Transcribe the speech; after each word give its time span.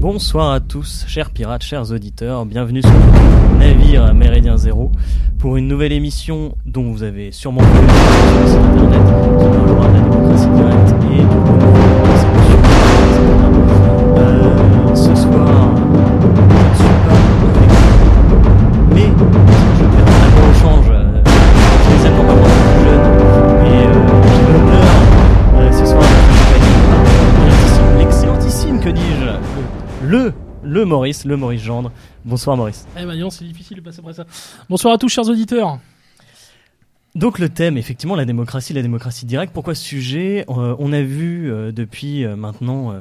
Bonsoir 0.00 0.52
à 0.52 0.60
tous, 0.60 1.04
chers 1.06 1.28
pirates, 1.28 1.62
chers 1.62 1.92
auditeurs, 1.92 2.46
bienvenue 2.46 2.80
sur 2.80 2.90
le 2.90 3.58
navire 3.58 4.14
Méridien 4.14 4.56
Zéro 4.56 4.90
pour 5.38 5.58
une 5.58 5.68
nouvelle 5.68 5.92
émission 5.92 6.56
dont 6.64 6.90
vous 6.90 7.02
avez 7.02 7.32
sûrement 7.32 7.60
vu 7.60 8.48
sur 8.48 8.60
internet 8.60 9.89
Maurice, 31.10 31.24
le 31.24 31.36
Maurice 31.36 31.62
Gendre. 31.62 31.90
Bonsoir 32.24 32.56
Maurice. 32.56 32.86
Eh 32.96 33.04
ben, 33.04 33.18
non, 33.18 33.30
c'est 33.30 33.44
difficile 33.44 33.78
de 33.78 33.82
passer 33.82 33.98
après 33.98 34.12
ça. 34.12 34.24
Bonsoir 34.68 34.94
à 34.94 34.98
tous, 34.98 35.08
chers 35.08 35.28
auditeurs. 35.28 35.80
Donc 37.16 37.40
le 37.40 37.48
thème, 37.48 37.76
effectivement, 37.76 38.14
la 38.14 38.24
démocratie, 38.24 38.72
la 38.72 38.82
démocratie 38.82 39.26
directe. 39.26 39.52
Pourquoi 39.52 39.74
ce 39.74 39.82
sujet 39.82 40.44
Euh, 40.48 40.76
On 40.78 40.92
a 40.92 41.02
vu 41.02 41.50
euh, 41.50 41.72
depuis 41.72 42.24
euh, 42.24 42.36
maintenant 42.36 42.92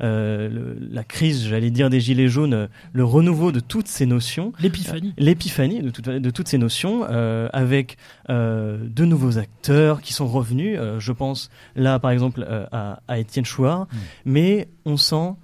le- 0.00 0.78
la 0.90 1.04
crise, 1.04 1.46
j'allais 1.46 1.70
dire, 1.70 1.90
des 1.90 2.00
gilets 2.00 2.28
jaunes, 2.28 2.54
euh, 2.54 2.66
le 2.94 3.04
renouveau 3.04 3.52
de 3.52 3.60
toutes 3.60 3.86
ces 3.88 4.06
notions. 4.06 4.54
L'épiphanie. 4.60 5.12
L'épiphanie 5.18 5.82
de, 5.82 6.18
de 6.18 6.30
toutes 6.30 6.48
ces 6.48 6.56
notions, 6.56 7.04
euh, 7.10 7.50
avec 7.52 7.98
euh, 8.30 8.78
de 8.82 9.04
nouveaux 9.04 9.36
acteurs 9.36 10.00
qui 10.00 10.14
sont 10.14 10.26
revenus. 10.26 10.78
Euh, 10.80 10.98
je 10.98 11.12
pense 11.12 11.50
là, 11.76 11.98
par 11.98 12.12
exemple, 12.12 12.46
euh, 12.48 12.64
à, 12.72 13.00
à 13.06 13.18
Étienne 13.18 13.44
Chouard. 13.44 13.86
Mais 14.24 14.68
on 14.86 14.96
sent 14.96 15.34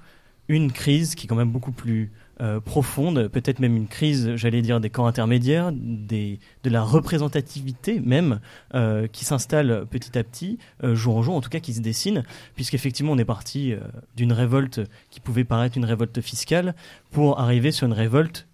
une 0.49 0.73
crise 0.73 1.15
qui 1.15 1.27
est 1.27 1.29
quand 1.29 1.37
même 1.37 1.51
beaucoup 1.51 1.73
plus 1.73 2.13
euh, 2.41 2.59
profonde, 2.59 3.29
peut-être 3.29 3.61
même 3.61 3.77
une 3.77 3.87
crise, 3.87 4.35
j'allais 4.35 4.61
dire, 4.61 4.81
des 4.81 4.91
camps 4.91 5.07
intermédiaires, 5.07 5.71
de 5.73 6.39
la 6.65 6.83
représentativité 6.83 8.01
même, 8.01 8.41
euh, 8.75 9.07
qui 9.07 9.25
s'installe 9.25 9.87
petit 9.89 10.19
à 10.19 10.25
petit, 10.25 10.59
euh, 10.83 10.97
jour 10.97 11.17
en 11.17 11.23
jour, 11.23 11.37
en 11.37 11.41
tout 11.41 11.49
cas 11.49 11.61
qui 11.61 11.73
se 11.73 11.81
dessine, 11.81 12.25
puisqu'effectivement 12.57 13.13
on 13.13 13.19
est 13.19 13.25
parti 13.25 13.75
d'une 14.17 14.33
révolte 14.33 14.81
qui 15.11 15.21
pouvait 15.21 15.45
paraître 15.45 15.77
une 15.77 15.85
révolte 15.85 16.21
fiscale 16.21 16.75
pour 17.13 17.39
arriver 17.39 17.71
sur 17.71 17.87
une 17.87 17.93
révolte 17.93 18.49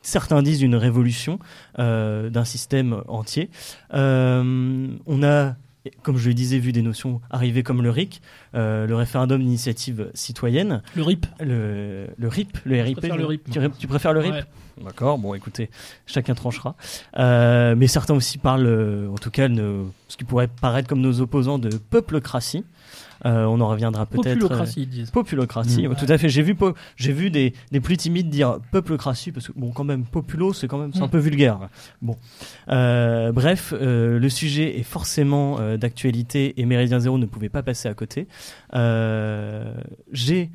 Certains 0.00 0.42
disent 0.42 0.62
une 0.62 0.76
révolution 0.76 1.38
d'un 1.76 2.44
système 2.44 3.02
entier. 3.08 3.50
On 3.92 5.22
a, 5.22 5.56
comme 6.02 6.16
je 6.18 6.28
le 6.28 6.34
disais, 6.34 6.58
vu 6.58 6.72
des 6.72 6.82
notions 6.82 7.20
arriver 7.30 7.62
comme 7.62 7.82
le 7.82 7.90
RIC, 7.90 8.20
euh, 8.54 8.86
le 8.86 8.94
référendum 8.94 9.40
d'initiative 9.40 10.10
citoyenne, 10.14 10.82
Le 10.96 11.02
RIP. 11.02 11.26
le, 11.40 12.08
le 12.16 12.28
RIP, 12.28 12.58
le 12.64 12.82
RIP. 12.82 12.98
préfère 12.98 13.16
le 13.16 13.26
RIP, 13.26 13.50
Tu, 13.50 13.60
tu 13.78 13.86
préfères 13.86 14.12
le 14.12 14.20
RIP 14.20 14.32
Ouais. 14.34 14.84
D'accord, 14.84 15.18
bon 15.18 15.34
écoutez, 15.34 15.70
chacun 16.06 16.34
tranchera. 16.34 16.76
Euh, 17.18 17.74
mais 17.76 17.88
certains 17.88 18.14
aussi 18.14 18.38
parlent, 18.38 18.66
euh, 18.66 19.08
en 19.10 19.16
tout 19.16 19.30
cas, 19.30 19.48
de 19.48 19.82
ce 20.06 20.16
qui 20.16 20.22
pourrait 20.24 20.46
paraître 20.48 20.88
comme 20.88 21.00
nos 21.00 21.20
opposants 21.20 21.58
de 21.58 21.68
peuplocratie. 21.76 22.64
Euh, 23.26 23.44
on 23.46 23.60
en 23.60 23.68
reviendra 23.68 24.06
peut-être. 24.06 24.26
euh, 24.26 24.32
Populocratie, 24.34 24.82
ils 24.82 24.88
disent. 24.88 25.10
Populocratie, 25.10 25.88
Mm. 25.88 25.94
tout 25.96 26.06
à 26.08 26.18
fait. 26.18 26.28
J'ai 26.28 26.42
vu, 26.42 26.56
j'ai 26.96 27.12
vu 27.12 27.30
des, 27.30 27.52
des 27.72 27.80
plus 27.80 27.96
timides 27.96 28.28
dire 28.30 28.58
peuplocratie 28.70 29.32
parce 29.32 29.48
que 29.48 29.52
bon, 29.56 29.70
quand 29.72 29.84
même, 29.84 30.04
populo, 30.04 30.52
c'est 30.52 30.68
quand 30.68 30.78
même, 30.78 30.92
un 30.94 31.06
Mm. 31.06 31.10
peu 31.10 31.18
vulgaire. 31.18 31.58
Bon, 32.02 32.16
Euh, 32.70 33.32
bref, 33.32 33.74
euh, 33.76 34.18
le 34.18 34.28
sujet 34.28 34.78
est 34.78 34.82
forcément 34.82 35.58
euh, 35.58 35.76
d'actualité 35.76 36.60
et 36.60 36.64
Méridien 36.66 37.00
Zéro 37.00 37.18
ne 37.18 37.26
pouvait 37.26 37.48
pas 37.48 37.62
passer 37.62 37.88
à 37.88 37.94
côté. 37.94 38.28
Euh, 38.74 39.72
j'ai 40.12 40.50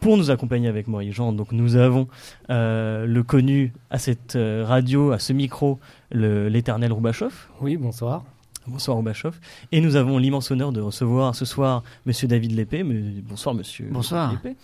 pour 0.00 0.16
nous 0.16 0.30
accompagner 0.30 0.68
avec 0.68 0.86
Maurice 0.86 1.12
Jean, 1.14 1.32
donc 1.32 1.50
nous 1.50 1.74
avons 1.74 2.06
euh, 2.50 3.04
le 3.04 3.22
connu 3.24 3.72
à 3.90 3.98
cette 3.98 4.36
euh, 4.36 4.64
radio, 4.64 5.10
à 5.10 5.18
ce 5.18 5.32
micro, 5.32 5.80
l'éternel 6.12 6.92
Roubachoff. 6.92 7.48
Oui, 7.60 7.76
bonsoir. 7.76 8.22
Bonsoir 8.68 8.96
Roubachoff. 8.96 9.40
Et 9.72 9.80
nous 9.80 9.96
avons 9.96 10.18
l'immense 10.18 10.50
honneur 10.50 10.72
de 10.72 10.80
recevoir 10.80 11.34
ce 11.34 11.44
soir 11.44 11.82
Monsieur 12.06 12.28
David 12.28 12.52
Lépée. 12.52 12.82
Mais- 12.84 13.22
Bonsoir 13.22 13.54
Monsieur 13.54 13.88
Bonsoir. 13.90 14.30
Lépée. 14.32 14.56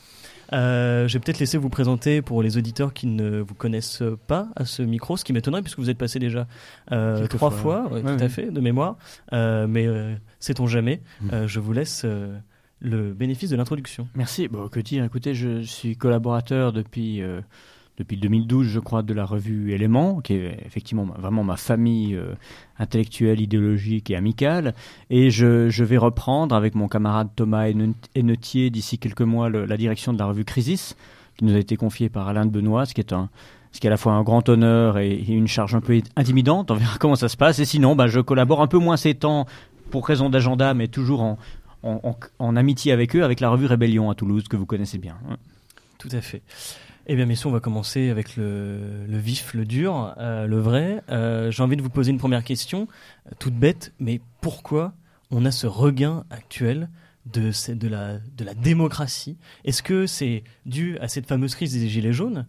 Euh, 0.53 1.09
je 1.09 1.15
vais 1.15 1.21
peut-être 1.21 1.39
laisser 1.39 1.57
vous 1.57 1.71
présenter 1.71 2.21
pour 2.21 2.43
les 2.43 2.57
auditeurs 2.59 2.93
qui 2.93 3.07
ne 3.07 3.41
vous 3.41 3.55
connaissent 3.55 4.03
pas 4.27 4.49
à 4.57 4.65
ce 4.67 4.83
micro, 4.83 5.17
ce 5.17 5.25
qui 5.25 5.33
m'étonnerait 5.33 5.63
puisque 5.63 5.79
vous 5.79 5.89
êtes 5.91 5.97
passé 5.99 6.19
déjà 6.19 6.47
euh, 6.93 7.27
trois 7.29 7.51
fois. 7.51 7.85
fois, 7.85 7.93
ouais, 7.95 8.03
Ouais, 8.03 8.17
tout 8.17 8.23
à 8.25 8.29
fait, 8.29 8.51
de 8.51 8.61
mémoire. 8.61 8.97
Euh, 9.33 9.67
mais 9.67 9.87
euh, 9.87 10.15
sait-on 10.41 10.67
jamais 10.67 11.01
Mm. 11.23 11.47
Je 11.47 11.61
vous 11.61 11.73
laisse 11.73 12.05
le 12.81 13.15
bénéfice 13.15 13.49
de 13.51 13.57
l'introduction. 13.57 14.07
Merci. 14.15 14.49
Bon, 14.49 14.69
que 14.69 14.81
dire? 14.81 15.03
Écoutez, 15.05 15.35
je 15.35 15.63
suis 15.63 15.97
collaborateur 15.97 16.73
depuis, 16.73 17.23
depuis 17.97 18.17
2012, 18.17 18.67
je 18.67 18.81
crois, 18.81 19.03
de 19.03 19.15
la 19.15 19.25
revue 19.25 19.73
Éléments, 19.73 20.21
qui 20.21 20.35
est 20.35 20.59
effectivement 20.67 21.05
vraiment 21.17 21.45
ma 21.45 21.57
famille 21.57 22.17
euh, 22.17 22.35
intellectuelle, 22.79 23.41
idéologique 23.41 24.11
et 24.11 24.17
amicale. 24.17 24.75
Et 25.11 25.31
je, 25.31 25.83
vais 25.85 25.97
reprendre 25.97 26.55
avec 26.57 26.75
mon 26.75 26.89
camarade 26.89 27.29
Thomas 27.37 27.69
Henne- 27.69 27.95
Hennetier 28.17 28.71
d'ici 28.71 28.99
quelques 28.99 29.23
mois 29.23 29.49
la 29.49 29.77
direction 29.77 30.13
de 30.13 30.19
la 30.19 30.27
revue 30.27 30.45
Crisis, 30.45 30.97
qui 31.37 31.45
nous 31.45 31.55
a 31.55 31.59
été 31.59 31.77
confiée 31.77 32.09
par 32.09 32.27
Alain 32.29 32.47
de 32.47 32.51
Benoît, 32.51 32.85
ce 32.85 32.95
qui 32.95 33.01
est 33.01 33.13
à 33.13 33.91
la 33.91 33.97
fois 33.97 34.13
un 34.13 34.23
grand 34.23 34.49
honneur 34.49 34.99
et, 34.99 35.17
une 35.29 35.49
charge 35.49 35.75
un 35.75 35.81
peu 35.81 36.01
intimidante. 36.17 36.71
On 36.73 36.75
verra 36.75 36.99
comment 36.99 37.17
ça 37.17 37.29
se 37.29 37.37
passe. 37.37 37.61
Et 37.61 37.65
sinon, 37.65 37.95
bah, 37.95 38.09
je 38.09 38.21
collabore 38.21 38.61
un 38.61 38.67
peu 38.69 38.79
moins 38.79 38.97
ces 38.97 39.15
temps 39.15 39.47
pour 39.91 40.07
raison 40.07 40.31
d'agenda, 40.31 40.75
mais 40.75 40.89
toujours 40.89 41.23
en- 41.23 41.39
en 42.39 42.57
amitié 42.57 42.93
avec 42.93 43.15
eux, 43.15 43.23
avec 43.23 43.41
la 43.41 43.51
revue 43.51 43.67
Rébellion 43.67 44.11
à 44.11 44.15
Toulouse, 44.15 44.49
que 44.49 44.57
vous 44.57 44.67
connaissez 44.67 44.99
bien. 44.99 45.17
Tout 45.99 46.09
à 46.13 46.21
fait. 46.21 46.43
Eh 47.07 47.17
bien, 47.17 47.27
messieurs, 47.27 47.49
on 47.49 47.53
va 47.53 47.61
commencer 47.61 48.09
avec 48.09 48.37
le, 48.37 49.05
vif, 49.09 49.53
le 49.53 49.67
dur, 49.67 50.15
euh, 50.17 50.47
le 50.47 50.59
vrai. 50.59 51.03
Euh, 51.11 51.51
J'ai 51.51 51.63
envie 51.63 51.77
de 51.77 51.83
vous 51.83 51.91
poser 51.91 52.11
une 52.11 52.19
première 52.19 52.43
question, 52.43 52.89
euh, 53.27 53.35
toute 53.39 53.55
bête, 53.55 53.93
mais 54.01 54.23
pourquoi 54.41 54.95
on 55.31 55.45
a 55.45 55.51
ce 55.51 55.67
regain 55.67 56.25
actuel 56.31 56.89
de 57.27 57.53
la 57.89 58.55
démocratie? 58.55 59.37
Est-ce 59.65 59.83
que 59.83 60.07
c'est 60.07 60.45
dû 60.65 60.97
à 60.99 61.09
cette 61.09 61.27
fameuse 61.27 61.55
crise 61.55 61.75
des 61.79 61.89
Gilets 61.89 62.15
jaunes? 62.15 62.47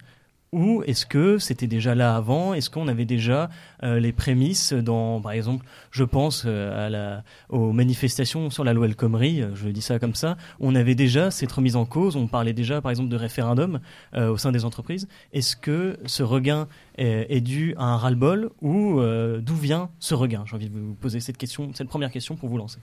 Ou 0.52 0.82
est-ce 0.86 1.06
que 1.06 1.38
c'était 1.38 1.66
déjà 1.66 1.94
là 1.94 2.16
avant? 2.16 2.54
Est-ce 2.54 2.70
qu'on 2.70 2.88
avait 2.88 3.04
déjà 3.04 3.50
euh, 3.82 3.98
les 3.98 4.12
prémices 4.12 4.72
dans, 4.72 5.20
par 5.20 5.32
exemple, 5.32 5.66
je 5.90 6.04
pense 6.04 6.44
euh, 6.46 7.20
aux 7.48 7.72
manifestations 7.72 8.50
sur 8.50 8.64
la 8.64 8.72
loi 8.72 8.86
El 8.86 8.96
Khomri, 8.96 9.42
euh, 9.42 9.54
je 9.54 9.68
dis 9.68 9.82
ça 9.82 9.98
comme 9.98 10.14
ça, 10.14 10.36
on 10.60 10.74
avait 10.74 10.94
déjà 10.94 11.30
cette 11.30 11.52
remise 11.52 11.76
en 11.76 11.84
cause, 11.84 12.16
on 12.16 12.26
parlait 12.26 12.52
déjà 12.52 12.80
par 12.80 12.90
exemple 12.90 13.10
de 13.10 13.16
référendum 13.16 13.80
au 14.16 14.36
sein 14.36 14.52
des 14.52 14.64
entreprises. 14.64 15.08
Est-ce 15.32 15.56
que 15.56 15.98
ce 16.06 16.22
regain 16.22 16.68
est, 16.96 17.26
est 17.28 17.40
dû 17.40 17.74
à 17.76 17.84
un 17.84 17.96
ras-le-bol 17.96 18.50
ou 18.62 19.00
d'où 19.40 19.54
vient 19.54 19.90
ce 19.98 20.14
regain? 20.14 20.44
J'ai 20.46 20.54
envie 20.56 20.68
de 20.68 20.78
vous 20.78 20.94
poser 20.94 21.20
cette 21.20 21.36
question, 21.36 21.70
cette 21.74 21.88
première 21.88 22.10
question 22.10 22.36
pour 22.36 22.48
vous 22.48 22.58
lancer. 22.58 22.78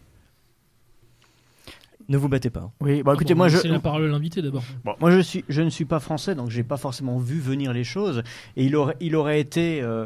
Ne 2.10 2.18
vous 2.18 2.28
battez 2.30 2.50
pas. 2.50 2.62
hein. 2.62 2.72
Oui, 2.82 3.02
bah, 3.04 3.14
écoutez, 3.14 3.34
Bon, 3.34 3.40
moi, 3.40 3.48
je, 3.50 3.58
C'est 3.58 3.68
la 3.68 3.80
parole 3.80 4.04
à 4.06 4.08
l'invité 4.08 4.42
d'abord. 4.42 4.64
Bon, 4.84 4.94
moi 5.00 5.12
je, 5.12 5.20
suis, 5.20 5.46
je 5.50 5.62
ne 5.62 5.70
suis 5.70 5.86
pas 5.86 6.00
français, 6.00 6.36
donc 6.36 6.50
j'ai 6.50 6.64
pas 6.64 6.78
forcément 6.78 7.18
vu 7.18 7.40
venir 7.40 7.74
les 7.74 7.84
choses. 7.84 8.24
Et 8.58 8.66
il 8.66 8.76
aurait, 8.76 8.98
il 9.00 9.16
aurait 9.16 9.40
été. 9.40 9.82
euh, 9.82 10.06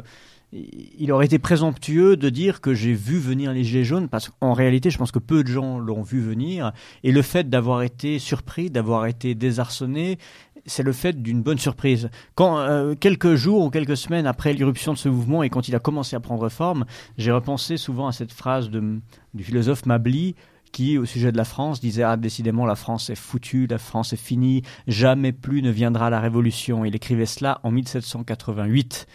il 0.50 1.12
aurait 1.12 1.26
été 1.26 1.38
présomptueux 1.38 2.16
de 2.16 2.30
dire 2.30 2.62
que 2.62 2.72
j'ai 2.72 2.94
vu 2.94 3.18
venir 3.18 3.52
les 3.52 3.64
gilets 3.64 3.84
jaunes 3.84 4.08
parce 4.08 4.30
qu'en 4.30 4.54
réalité, 4.54 4.88
je 4.90 4.96
pense 4.96 5.12
que 5.12 5.18
peu 5.18 5.42
de 5.42 5.48
gens 5.48 5.78
l'ont 5.78 6.00
vu 6.00 6.20
venir. 6.22 6.72
Et 7.04 7.12
le 7.12 7.20
fait 7.20 7.50
d'avoir 7.50 7.82
été 7.82 8.18
surpris, 8.18 8.70
d'avoir 8.70 9.04
été 9.04 9.34
désarçonné, 9.34 10.16
c'est 10.64 10.82
le 10.82 10.92
fait 10.92 11.22
d'une 11.22 11.42
bonne 11.42 11.58
surprise. 11.58 12.08
Quand 12.34 12.58
euh, 12.60 12.94
quelques 12.94 13.34
jours 13.34 13.62
ou 13.64 13.68
quelques 13.70 13.98
semaines 13.98 14.26
après 14.26 14.54
l'irruption 14.54 14.94
de 14.94 14.98
ce 14.98 15.10
mouvement 15.10 15.42
et 15.42 15.50
quand 15.50 15.68
il 15.68 15.74
a 15.74 15.80
commencé 15.80 16.16
à 16.16 16.20
prendre 16.20 16.48
forme, 16.48 16.86
j'ai 17.18 17.30
repensé 17.30 17.76
souvent 17.76 18.06
à 18.08 18.12
cette 18.12 18.32
phrase 18.32 18.70
de, 18.70 19.00
du 19.34 19.44
philosophe 19.44 19.84
Mably 19.84 20.34
qui, 20.70 20.98
au 20.98 21.04
sujet 21.04 21.32
de 21.32 21.36
la 21.36 21.44
France, 21.44 21.80
disait 21.80 22.02
Ah, 22.02 22.16
décidément, 22.16 22.66
la 22.66 22.76
France 22.76 23.10
est 23.10 23.14
foutue, 23.14 23.66
la 23.66 23.78
France 23.78 24.12
est 24.12 24.16
finie, 24.16 24.62
jamais 24.86 25.32
plus 25.32 25.62
ne 25.62 25.70
viendra 25.70 26.10
la 26.10 26.20
révolution. 26.20 26.84
Il 26.84 26.94
écrivait 26.94 27.26
cela 27.26 27.60
en 27.62 27.70
1788. 27.70 29.06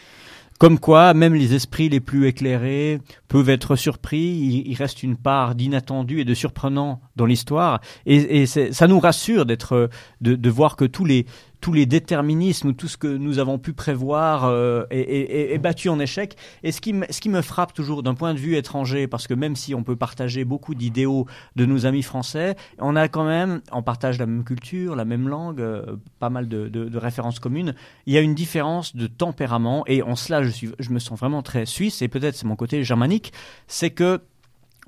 Comme 0.60 0.80
quoi, 0.80 1.14
même 1.14 1.34
les 1.34 1.56
esprits 1.56 1.90
les 1.90 2.00
plus 2.00 2.28
éclairés 2.28 3.02
peuvent 3.28 3.50
être 3.50 3.76
surpris. 3.76 4.64
Il, 4.66 4.76
reste 4.76 5.04
une 5.04 5.18
part 5.18 5.56
d'inattendu 5.56 6.22
et 6.22 6.26
de 6.26 6.34
surprenant 6.34 7.02
dans 7.16 7.26
l'histoire, 7.26 7.82
et, 8.06 8.46
ça 8.46 8.88
nous 8.88 9.00
rassure 9.00 9.46
d'être, 9.46 9.90
de 10.22 10.50
voir 10.50 10.76
que 10.76 10.86
tous 10.86 11.06
les 11.06 11.26
tous 11.64 11.72
les 11.72 11.86
déterminismes, 11.86 12.74
tout 12.74 12.90
ce 12.90 12.98
que 12.98 13.08
nous 13.08 13.40
avons 13.40 13.58
pu 13.58 13.72
prévoir 13.72 14.44
euh, 14.44 14.84
est, 14.92 15.58
battu 15.60 15.88
en 15.88 15.98
échec. 15.98 16.36
Et 16.62 16.74
ce 16.74 16.82
qui, 16.82 16.92
me- 16.92 17.42
frappe 17.42 17.74
toujours 17.74 18.04
d'un 18.04 18.16
point 18.16 18.34
de 18.34 18.38
vue 18.38 18.58
étranger, 18.58 19.08
parce 19.08 19.28
que 19.28 19.34
même 19.34 19.56
si 19.56 19.74
on 19.74 19.82
peut 19.82 19.96
partager 19.96 20.44
beaucoup 20.44 20.76
d'idéaux 20.76 21.26
de 21.56 21.66
nos 21.66 21.86
amis 21.86 22.04
français, 22.04 22.58
on 22.80 22.98
a 22.98 23.08
quand 23.08 23.24
même, 23.24 23.62
on 23.72 23.82
partage 23.82 24.20
la 24.20 24.26
même 24.26 24.44
culture, 24.44 24.98
la 24.98 25.06
même 25.06 25.30
langue, 25.30 25.62
euh, 25.62 25.96
pas 26.20 26.30
mal 26.30 26.50
de, 26.50 26.98
références 26.98 27.40
communes. 27.40 27.76
Il 28.08 28.14
y 28.14 28.18
a 28.18 28.22
une 28.22 28.36
différence 28.36 28.94
de 28.94 29.08
tempérament, 29.08 29.86
et 29.88 30.04
en 30.04 30.18
cela, 30.18 30.44
je 30.44 30.90
me 30.90 31.00
sens 31.00 31.18
vraiment 31.18 31.44
très 31.44 31.66
suisse, 31.66 32.02
et 32.02 32.10
peut-être 32.10 32.36
c'est 32.36 32.46
mon 32.46 32.58
côté 32.58 32.84
germanique, 32.84 33.32
c'est 33.68 33.92
que 33.92 34.20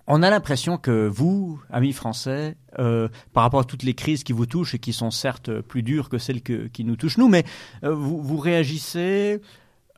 on 0.07 0.21
a 0.21 0.29
l'impression 0.29 0.77
que 0.77 1.07
vous, 1.07 1.59
amis 1.69 1.93
français, 1.93 2.57
euh, 2.79 3.07
par 3.33 3.43
rapport 3.43 3.61
à 3.61 3.63
toutes 3.63 3.83
les 3.83 3.93
crises 3.93 4.23
qui 4.23 4.33
vous 4.33 4.45
touchent 4.45 4.75
et 4.75 4.79
qui 4.79 4.93
sont 4.93 5.11
certes 5.11 5.61
plus 5.61 5.81
dures 5.81 6.09
que 6.09 6.17
celles 6.17 6.41
qui 6.41 6.83
nous 6.83 6.95
touchent 6.95 7.17
nous, 7.17 7.29
mais 7.29 7.43
euh, 7.83 7.93
vous, 7.93 8.37
réagissez 8.37 9.41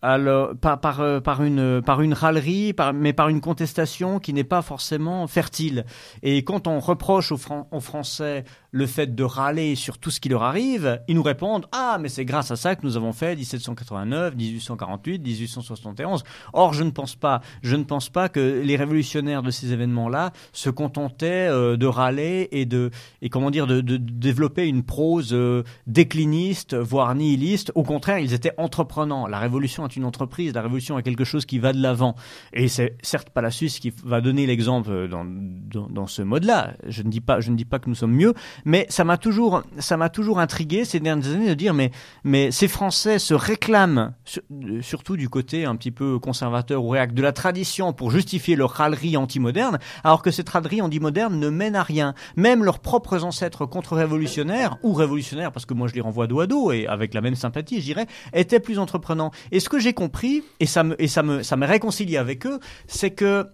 euh, 0.03 0.53
par, 0.53 1.41
une, 1.43 2.13
râlerie, 2.13 2.73
mais 2.93 3.13
par 3.13 3.29
une 3.29 3.41
contestation 3.41 4.19
qui 4.19 4.31
n'est 4.31 4.43
pas 4.43 4.61
forcément 4.61 5.27
fertile. 5.27 5.85
Et 6.23 6.43
quand 6.43 6.67
on 6.67 6.79
reproche 6.79 7.31
aux 7.31 7.79
Français 7.79 8.45
le 8.71 8.85
fait 8.85 9.15
de 9.15 9.23
râler 9.23 9.75
sur 9.75 9.97
tout 9.97 10.11
ce 10.11 10.19
qui 10.19 10.29
leur 10.29 10.43
arrive, 10.43 11.01
ils 11.07 11.15
nous 11.15 11.23
répondent 11.23 11.65
Ah, 11.71 11.97
mais 11.99 12.09
c'est 12.09 12.25
grâce 12.25 12.51
à 12.51 12.55
ça 12.55 12.75
que 12.75 12.85
nous 12.85 12.97
avons 12.97 13.13
fait 13.13 13.35
1789, 13.35 14.35
1848, 14.35 15.19
1871. 15.19 16.23
Or, 16.53 16.73
je 16.73 16.83
ne 16.83 16.91
pense 16.91 17.15
pas. 17.15 17.41
Je 17.61 17.75
ne 17.75 17.83
pense 17.83 18.09
pas 18.09 18.29
que 18.29 18.61
les 18.63 18.75
révolutionnaires 18.75 19.43
de 19.43 19.51
ces 19.51 19.73
événements-là 19.73 20.31
se 20.53 20.69
contentaient 20.69 21.47
euh, 21.49 21.77
de 21.77 21.85
râler 21.85 22.49
et 22.51 22.65
de, 22.65 22.91
et 23.21 23.29
comment 23.29 23.51
dire, 23.51 23.67
de, 23.67 23.81
développer 23.81 24.67
une 24.67 24.83
prose 24.83 25.33
euh, 25.33 25.63
décliniste, 25.85 26.75
voire 26.75 27.13
nihiliste. 27.15 27.71
Au 27.75 27.83
contraire, 27.83 28.19
ils 28.19 28.33
étaient 28.33 28.53
entreprenants. 28.57 29.27
La 29.27 29.39
révolution 29.39 29.85
est 29.85 29.95
une 29.95 30.05
entreprise. 30.05 30.53
La 30.53 30.61
révolution 30.61 30.99
est 30.99 31.03
quelque 31.03 31.23
chose 31.23 31.45
qui 31.45 31.59
va 31.59 31.73
de 31.73 31.81
l'avant. 31.81 32.15
Et 32.53 32.67
c'est 32.67 32.97
certes 33.01 33.29
pas 33.29 33.41
la 33.41 33.51
Suisse 33.51 33.79
qui 33.79 33.93
va 34.03 34.21
donner 34.21 34.45
l'exemple 34.45 35.07
dans, 35.07 35.25
dans, 35.25 35.87
dans 35.87 36.07
ce 36.07 36.21
mode-là. 36.21 36.73
Je 36.87 37.03
ne 37.03 37.09
dis 37.09 37.21
pas, 37.21 37.39
je 37.39 37.51
ne 37.51 37.55
dis 37.55 37.65
pas 37.65 37.79
que 37.79 37.89
nous 37.89 37.95
sommes 37.95 38.13
mieux, 38.13 38.33
mais 38.65 38.85
ça 38.89 39.03
m'a 39.03 39.17
toujours, 39.17 39.63
ça 39.79 39.97
m'a 39.97 40.09
toujours 40.09 40.39
intrigué 40.39 40.85
ces 40.85 40.99
dernières 40.99 41.31
années 41.33 41.49
de 41.49 41.53
dire, 41.53 41.73
mais, 41.73 41.91
mais 42.23 42.51
ces 42.51 42.67
Français 42.67 43.19
se 43.19 43.33
réclament, 43.33 44.13
euh, 44.51 44.81
surtout 44.81 45.17
du 45.17 45.29
côté 45.29 45.65
un 45.65 45.75
petit 45.75 45.91
peu 45.91 46.19
conservateur 46.19 46.83
ou 46.83 46.89
réac, 46.89 47.13
de 47.13 47.21
la 47.21 47.31
tradition 47.31 47.93
pour 47.93 48.11
justifier 48.11 48.55
leur 48.55 48.71
râlerie 48.71 49.17
anti-moderne, 49.17 49.79
alors 50.03 50.21
que 50.21 50.31
cette 50.31 50.49
râlerie 50.49 50.81
anti-moderne 50.81 51.39
ne 51.39 51.49
mène 51.49 51.75
à 51.75 51.83
rien. 51.83 52.13
Même 52.35 52.63
leurs 52.63 52.79
propres 52.79 53.23
ancêtres 53.23 53.65
contre-révolutionnaires, 53.65 54.77
ou 54.83 54.93
révolutionnaires, 54.93 55.51
parce 55.51 55.65
que 55.65 55.73
moi 55.73 55.87
je 55.87 55.93
les 55.93 56.01
renvoie 56.01 56.27
dos 56.27 56.39
à 56.39 56.47
dos, 56.47 56.71
et 56.71 56.87
avec 56.87 57.13
la 57.13 57.21
même 57.21 57.35
sympathie, 57.35 57.79
je 57.79 57.85
dirais, 57.85 58.07
étaient 58.33 58.59
plus 58.59 58.79
entreprenants. 58.79 59.31
Et 59.51 59.59
ce 59.59 59.69
que 59.69 59.79
j'ai 59.79 59.93
compris, 59.93 60.43
et 60.59 60.65
ça 60.65 60.83
me, 60.83 61.01
et 61.01 61.07
ça 61.07 61.23
me, 61.23 61.43
ça 61.43 61.55
me 61.57 61.65
réconcilie 61.65 62.17
avec 62.17 62.45
eux, 62.45 62.59
c'est 62.87 63.11
que 63.11 63.47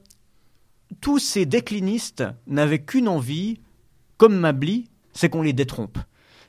tous 1.02 1.20
ces 1.20 1.46
déclinistes 1.46 2.24
n'avaient 2.48 2.84
qu'une 2.84 3.08
envie, 3.08 3.60
comme 4.18 4.38
Mably, 4.38 4.90
c'est 5.13 5.30
qu'on 5.30 5.42
les 5.42 5.54
détrompe. 5.54 5.98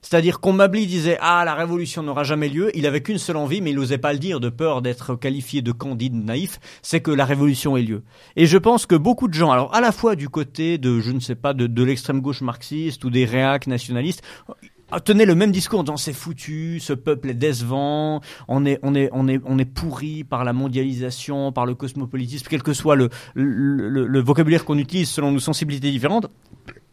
C'est-à-dire 0.04 0.40
qu'on 0.40 0.52
Mably 0.52 0.86
disait 0.86 1.16
ah 1.22 1.44
la 1.46 1.54
révolution 1.54 2.02
n'aura 2.02 2.24
jamais 2.24 2.50
lieu, 2.50 2.70
il 2.76 2.86
avait 2.86 3.02
qu'une 3.02 3.16
seule 3.16 3.38
envie 3.38 3.62
mais 3.62 3.70
il 3.70 3.76
n'osait 3.76 3.96
pas 3.96 4.12
le 4.12 4.18
dire 4.18 4.38
de 4.38 4.50
peur 4.50 4.82
d'être 4.82 5.14
qualifié 5.14 5.62
de 5.62 5.72
candide 5.72 6.14
naïf, 6.14 6.60
c'est 6.82 7.00
que 7.00 7.10
la 7.10 7.24
révolution 7.24 7.78
ait 7.78 7.82
lieu. 7.82 8.02
Et 8.36 8.44
je 8.44 8.58
pense 8.58 8.84
que 8.84 8.96
beaucoup 8.96 9.28
de 9.28 9.34
gens, 9.34 9.50
alors 9.50 9.74
à 9.74 9.80
la 9.80 9.92
fois 9.92 10.14
du 10.14 10.28
côté 10.28 10.76
de 10.76 11.00
je 11.00 11.10
ne 11.10 11.20
sais 11.20 11.34
pas 11.34 11.54
de, 11.54 11.84
l'extrême 11.84 12.20
gauche 12.20 12.42
marxiste 12.42 13.02
ou 13.04 13.10
des 13.10 13.24
réacs 13.24 13.66
nationalistes, 13.66 14.22
euh, 14.50 14.98
tenaient 14.98 15.24
le 15.24 15.34
même 15.34 15.52
discours 15.52 15.80
en 15.80 15.84
disant 15.84 15.96
c'est 15.96 16.12
foutu, 16.12 16.80
ce 16.80 16.92
peuple 16.92 17.30
est 17.30 17.34
décevant, 17.34 18.20
on 18.46 18.66
est 18.66 18.78
on 18.82 18.94
est 18.94 19.08
on 19.12 19.26
est 19.26 19.40
on 19.46 19.58
est 19.58 19.64
pourri 19.64 20.22
par 20.22 20.44
la 20.44 20.52
mondialisation, 20.52 21.50
par 21.50 21.64
le 21.64 21.74
cosmopolitisme, 21.74 22.46
quel 22.50 22.62
que 22.62 22.74
soit 22.74 22.94
le- 22.94 23.08
le 23.34 24.20
vocabulaire 24.20 24.66
qu'on 24.66 24.76
utilise 24.76 25.08
selon 25.08 25.32
nos 25.32 25.40
sensibilités 25.40 25.90
différentes. 25.90 26.26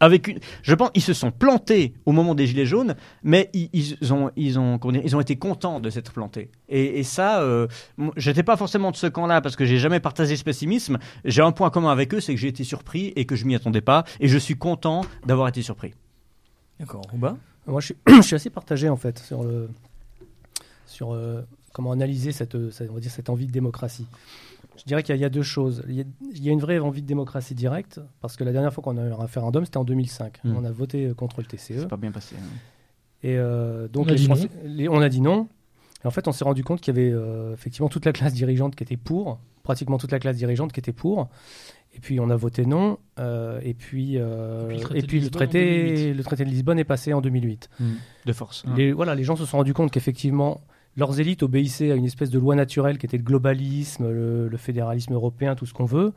Avec 0.02 0.26
une, 0.26 0.40
je 0.62 0.74
pense, 0.74 0.90
ils 0.94 1.00
se 1.00 1.12
sont 1.12 1.30
plantés 1.30 1.94
au 2.06 2.12
moment 2.12 2.34
des 2.34 2.48
gilets 2.48 2.66
jaunes, 2.66 2.96
mais 3.22 3.50
ils, 3.54 3.70
ils 3.72 4.12
ont, 4.12 4.32
ils 4.34 4.58
ont, 4.58 4.76
comment 4.78 4.92
dire, 4.94 5.02
ils 5.04 5.14
ont 5.14 5.20
été 5.20 5.36
contents 5.36 5.78
de 5.78 5.88
s'être 5.90 6.12
plantés. 6.12 6.50
Et, 6.68 6.98
et 6.98 7.04
ça, 7.04 7.40
euh, 7.40 7.68
j'étais 8.16 8.42
pas 8.42 8.56
forcément 8.56 8.90
de 8.90 8.96
ce 8.96 9.06
camp-là 9.06 9.40
parce 9.40 9.54
que 9.54 9.64
j'ai 9.64 9.78
jamais 9.78 10.00
partagé 10.00 10.36
ce 10.36 10.42
pessimisme. 10.42 10.98
J'ai 11.24 11.42
un 11.42 11.52
point 11.52 11.70
commun 11.70 11.92
avec 11.92 12.12
eux, 12.14 12.20
c'est 12.20 12.34
que 12.34 12.40
j'ai 12.40 12.48
été 12.48 12.64
surpris 12.64 13.12
et 13.14 13.26
que 13.26 13.36
je 13.36 13.44
m'y 13.44 13.54
attendais 13.54 13.80
pas, 13.80 14.02
et 14.18 14.26
je 14.26 14.38
suis 14.38 14.56
content 14.56 15.02
d'avoir 15.24 15.46
été 15.46 15.62
surpris. 15.62 15.94
D'accord. 16.80 17.02
Rouba? 17.12 17.36
Moi, 17.68 17.80
je 17.80 17.86
suis, 17.86 17.96
je 18.08 18.22
suis 18.22 18.34
assez 18.34 18.50
partagé 18.50 18.88
en 18.88 18.96
fait 18.96 19.20
sur 19.20 19.44
le 19.44 19.68
sur 20.86 21.14
euh, 21.14 21.42
comment 21.72 21.92
analyser 21.92 22.32
cette, 22.32 22.56
euh, 22.56 22.70
cette- 22.72 22.90
on 22.90 22.94
va 22.94 23.00
dire 23.00 23.12
cette 23.12 23.30
envie 23.30 23.46
de 23.46 23.52
démocratie. 23.52 24.06
Je 24.78 24.84
dirais 24.84 25.02
qu'il 25.02 25.12
y, 25.12 25.14
a- 25.14 25.16
il 25.16 25.22
y 25.22 25.24
a 25.24 25.28
deux 25.30 25.42
choses. 25.42 25.82
Il 25.88 25.94
y 25.94 26.00
a, 26.00 26.04
il 26.34 26.42
y 26.44 26.48
a 26.48 26.52
une 26.52 26.60
vraie 26.60 26.78
envie 26.78 27.02
de 27.02 27.06
démocratie 27.06 27.54
directe 27.54 28.00
parce 28.20 28.36
que 28.36 28.44
la 28.44 28.52
dernière 28.52 28.72
fois 28.72 28.82
qu'on 28.82 28.96
a 28.96 29.02
eu 29.06 29.10
un 29.12 29.16
référendum, 29.16 29.64
c'était 29.64 29.76
en 29.78 29.84
2005. 29.84 30.38
Mm. 30.44 30.56
On 30.56 30.64
a 30.64 30.70
voté 30.72 31.06
euh, 31.06 31.14
contre 31.14 31.40
le 31.40 31.46
TCE. 31.46 31.58
C'est 31.80 31.88
pas 31.88 31.96
bien 31.96 32.10
passé. 32.12 32.36
hein. 32.38 32.44
Et 33.22 33.36
euh, 33.38 33.86
donc 33.88 34.06
On 34.06 34.08
a 34.08 34.12
les 34.12 34.18
dit 34.18 34.24
Français- 34.26 34.48
les- 34.64 34.88
on 34.88 35.00
a 35.00 35.08
dit 35.08 35.20
non. 35.20 35.48
Et 36.02 36.06
en 36.06 36.10
fait, 36.10 36.26
on 36.26 36.32
s'est 36.32 36.44
rendu 36.44 36.64
compte 36.64 36.80
qu'il 36.80 36.96
y 36.96 36.98
avait 36.98 37.12
euh, 37.12 37.52
effectivement 37.52 37.88
toute 37.88 38.04
la 38.04 38.12
classe 38.12 38.34
dirigeante 38.34 38.74
qui 38.74 38.82
était 38.82 38.96
pour, 38.96 39.38
pratiquement 39.62 39.98
toute 39.98 40.10
la 40.10 40.18
classe 40.18 40.36
dirigeante 40.36 40.72
qui 40.72 40.80
était 40.80 40.92
pour. 40.92 41.28
Et 41.94 42.00
puis 42.00 42.18
on 42.18 42.30
a 42.30 42.36
voté 42.36 42.64
non. 42.66 42.98
euh, 43.18 43.60
et 43.62 43.74
puis, 43.74 44.14
euh, 44.16 44.70
Et 44.70 44.74
puis 44.74 44.80
le 44.80 44.80
traité 44.80 44.98
et 44.98 45.02
puis 45.06 45.20
le, 45.20 45.28
2008. 45.28 45.30
traité, 45.30 46.14
le 46.14 46.24
traité 46.24 46.44
de 46.46 46.50
Lisbonne 46.50 46.78
est 46.78 46.84
passé 46.84 47.12
en 47.12 47.20
2008. 47.20 47.68
De 48.26 48.32
force. 48.32 48.64
Les, 48.76 48.92
voilà, 48.92 49.14
les 49.14 49.22
gens 49.24 49.36
se 49.36 49.44
sont 49.44 49.58
rendus 49.58 49.74
compte 49.74 49.90
qu'effectivement, 49.92 50.62
leurs 50.96 51.20
élites 51.20 51.42
obéissaient 51.42 51.90
à 51.90 51.94
une 51.94 52.04
espèce 52.04 52.30
de 52.30 52.38
loi 52.38 52.54
naturelle 52.54 52.98
qui 52.98 53.06
était 53.06 53.16
le 53.16 53.22
globalisme, 53.22 54.10
le, 54.10 54.56
fédéralisme 54.56 55.14
européen, 55.14 55.54
tout 55.54 55.66
ce 55.66 55.72
qu'on 55.72 55.84
veut, 55.84 56.12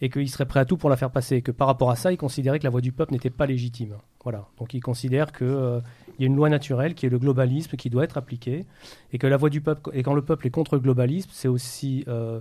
et 0.00 0.10
qu'ils 0.10 0.28
seraient 0.28 0.46
prêts 0.46 0.60
à 0.60 0.64
tout 0.64 0.76
pour 0.76 0.90
la 0.90 0.96
faire 0.96 1.10
passer. 1.10 1.36
Et 1.36 1.42
que 1.42 1.50
par 1.50 1.66
rapport 1.66 1.90
à 1.90 1.96
ça, 1.96 2.12
ils 2.12 2.16
considéraient 2.16 2.58
que 2.58 2.64
la 2.64 2.70
voix 2.70 2.80
du 2.80 2.92
peuple 2.92 3.12
n'était 3.12 3.30
pas 3.30 3.46
légitime. 3.46 3.96
Voilà. 4.22 4.46
Donc 4.58 4.74
ils 4.74 4.80
considèrent 4.80 5.32
qu'il 5.32 5.82
y 6.18 6.22
a 6.22 6.26
une 6.26 6.36
loi 6.36 6.48
naturelle 6.48 6.94
qui 6.94 7.06
est 7.06 7.10
le 7.10 7.18
globalisme 7.18 7.76
qui 7.76 7.90
doit 7.90 8.04
être 8.04 8.16
appliquée, 8.16 8.66
et 9.12 9.18
que 9.18 9.26
la 9.26 9.36
voix 9.36 9.50
du 9.50 9.60
peuple, 9.60 9.90
et 9.92 10.02
quand 10.02 10.14
le 10.14 10.22
peuple 10.22 10.46
est 10.46 10.50
contre 10.50 10.74
le 10.74 10.80
globalisme, 10.80 11.30
c'est 11.32 11.48
aussi. 11.48 12.04
euh, 12.08 12.40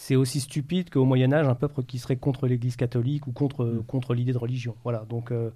c'est 0.00 0.14
aussi 0.14 0.38
stupide 0.38 0.90
qu'au 0.90 1.04
Moyen 1.04 1.32
Âge, 1.32 1.48
un 1.48 1.56
peuple 1.56 1.82
qui 1.82 1.98
serait 1.98 2.14
contre 2.14 2.46
l'Église 2.46 2.76
catholique 2.76 3.26
ou 3.26 3.32
contre, 3.32 3.82
contre 3.88 4.14
l'idée 4.14 4.32
de 4.32 4.38
religion. 4.38 4.76
Voilà. 4.84 5.04
Donc, 5.08 5.32
euh, 5.32 5.50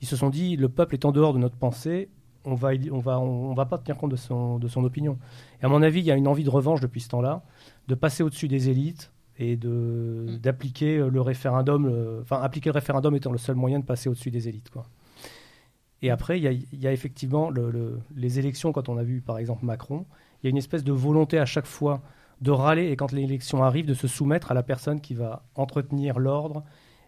ils 0.00 0.08
se 0.08 0.16
sont 0.16 0.30
dit, 0.30 0.56
le 0.56 0.68
peuple 0.68 0.94
est 0.94 1.04
en 1.04 1.12
dehors 1.12 1.32
de 1.32 1.38
notre 1.38 1.56
pensée, 1.56 2.08
on 2.44 2.54
va, 2.54 2.70
on 2.92 2.98
va, 2.98 3.18
on 3.20 3.54
va 3.54 3.66
pas 3.66 3.78
tenir 3.78 3.96
compte 3.96 4.10
de 4.10 4.16
son, 4.16 4.58
de 4.58 4.68
son 4.68 4.84
opinion. 4.84 5.18
Et 5.62 5.64
à 5.64 5.68
mon 5.68 5.82
avis, 5.82 6.00
il 6.00 6.06
y 6.06 6.10
a 6.10 6.16
une 6.16 6.28
envie 6.28 6.44
de 6.44 6.50
revanche 6.50 6.80
depuis 6.80 7.00
ce 7.00 7.08
temps-là, 7.08 7.42
de 7.88 7.94
passer 7.94 8.22
au-dessus 8.22 8.48
des 8.48 8.68
élites 8.68 9.10
et 9.38 9.56
de 9.56 10.38
d'appliquer 10.42 10.98
le 10.98 11.20
référendum, 11.20 11.86
le- 11.86 12.18
enfin 12.22 12.40
appliquer 12.40 12.68
le 12.70 12.74
référendum 12.74 13.14
étant 13.16 13.32
le 13.32 13.38
seul 13.38 13.56
moyen 13.56 13.80
de 13.80 13.84
passer 13.84 14.08
au-dessus 14.08 14.30
des 14.30 14.48
élites, 14.48 14.70
quoi. 14.70 14.84
Et 16.02 16.10
après, 16.10 16.38
il 16.38 16.44
y 16.44 16.76
y 16.76 16.86
a 16.86 16.92
effectivement 16.92 17.50
le- 17.50 17.70
le- 17.70 18.00
les 18.14 18.38
élections. 18.38 18.72
Quand 18.72 18.88
on 18.88 18.96
a 18.98 19.02
vu, 19.02 19.20
par 19.22 19.38
exemple, 19.38 19.64
Macron, 19.64 20.04
il 20.42 20.46
y 20.46 20.48
a 20.48 20.50
une 20.50 20.56
espèce 20.58 20.84
de 20.84 20.92
volonté 20.92 21.38
à 21.38 21.46
chaque 21.46 21.66
fois 21.66 22.02
de 22.42 22.50
râler 22.50 22.90
et 22.90 22.96
quand 22.96 23.10
l'élection 23.12 23.62
arrive, 23.64 23.86
de 23.86 23.94
se 23.94 24.06
soumettre 24.06 24.50
à 24.50 24.54
la 24.54 24.62
personne 24.62 25.00
qui 25.00 25.14
va 25.14 25.44
entretenir 25.54 26.18
l'ordre 26.18 26.62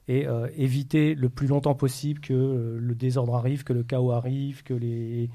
et 0.09 0.27
euh, 0.27 0.49
éviter 0.57 1.15
le 1.15 1.29
plus 1.29 1.47
longtemps 1.49 1.75
possible 1.75 2.21
que 2.21 2.33
euh, 2.33 2.79
le 2.81 2.95
désordre 2.95 3.35
arrive, 3.35 3.65
que 3.65 3.73
le 3.73 3.83
chaos 3.83 4.13
arrive, 4.13 4.63
que 4.63 4.75
les 4.75 5.31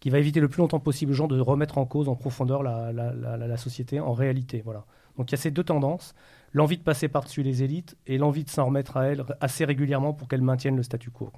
qui 0.00 0.10
va 0.10 0.18
éviter 0.18 0.40
le 0.40 0.48
plus 0.48 0.58
longtemps 0.60 0.80
possible 0.80 1.12
aux 1.12 1.14
gens 1.14 1.28
de 1.28 1.38
remettre 1.38 1.78
en 1.78 1.86
cause 1.86 2.08
en 2.08 2.16
profondeur 2.16 2.64
la, 2.64 2.92
la, 2.92 3.12
la- 3.12 3.36
la- 3.36 3.46
la 3.46 3.56
société 3.56 4.00
en 4.00 4.12
réalité. 4.14 4.60
Voilà. 4.64 4.84
Donc 5.16 5.30
il 5.30 5.32
y 5.32 5.36
a 5.36 5.38
ces 5.38 5.52
deux 5.52 5.62
tendances, 5.62 6.14
l'envie 6.52 6.76
de 6.76 6.82
passer 6.82 7.06
par-dessus 7.06 7.42
les 7.44 7.62
élites 7.62 7.96
et 8.08 8.18
l'envie 8.18 8.42
de 8.42 8.50
s'en 8.50 8.64
remettre 8.66 8.96
à 8.96 9.04
elles 9.06 9.24
assez 9.40 9.64
régulièrement 9.64 10.12
pour 10.12 10.26
qu'elles 10.26 10.42
maintiennent 10.42 10.76
le 10.76 10.82
statu 10.82 11.10
quo. 11.10 11.30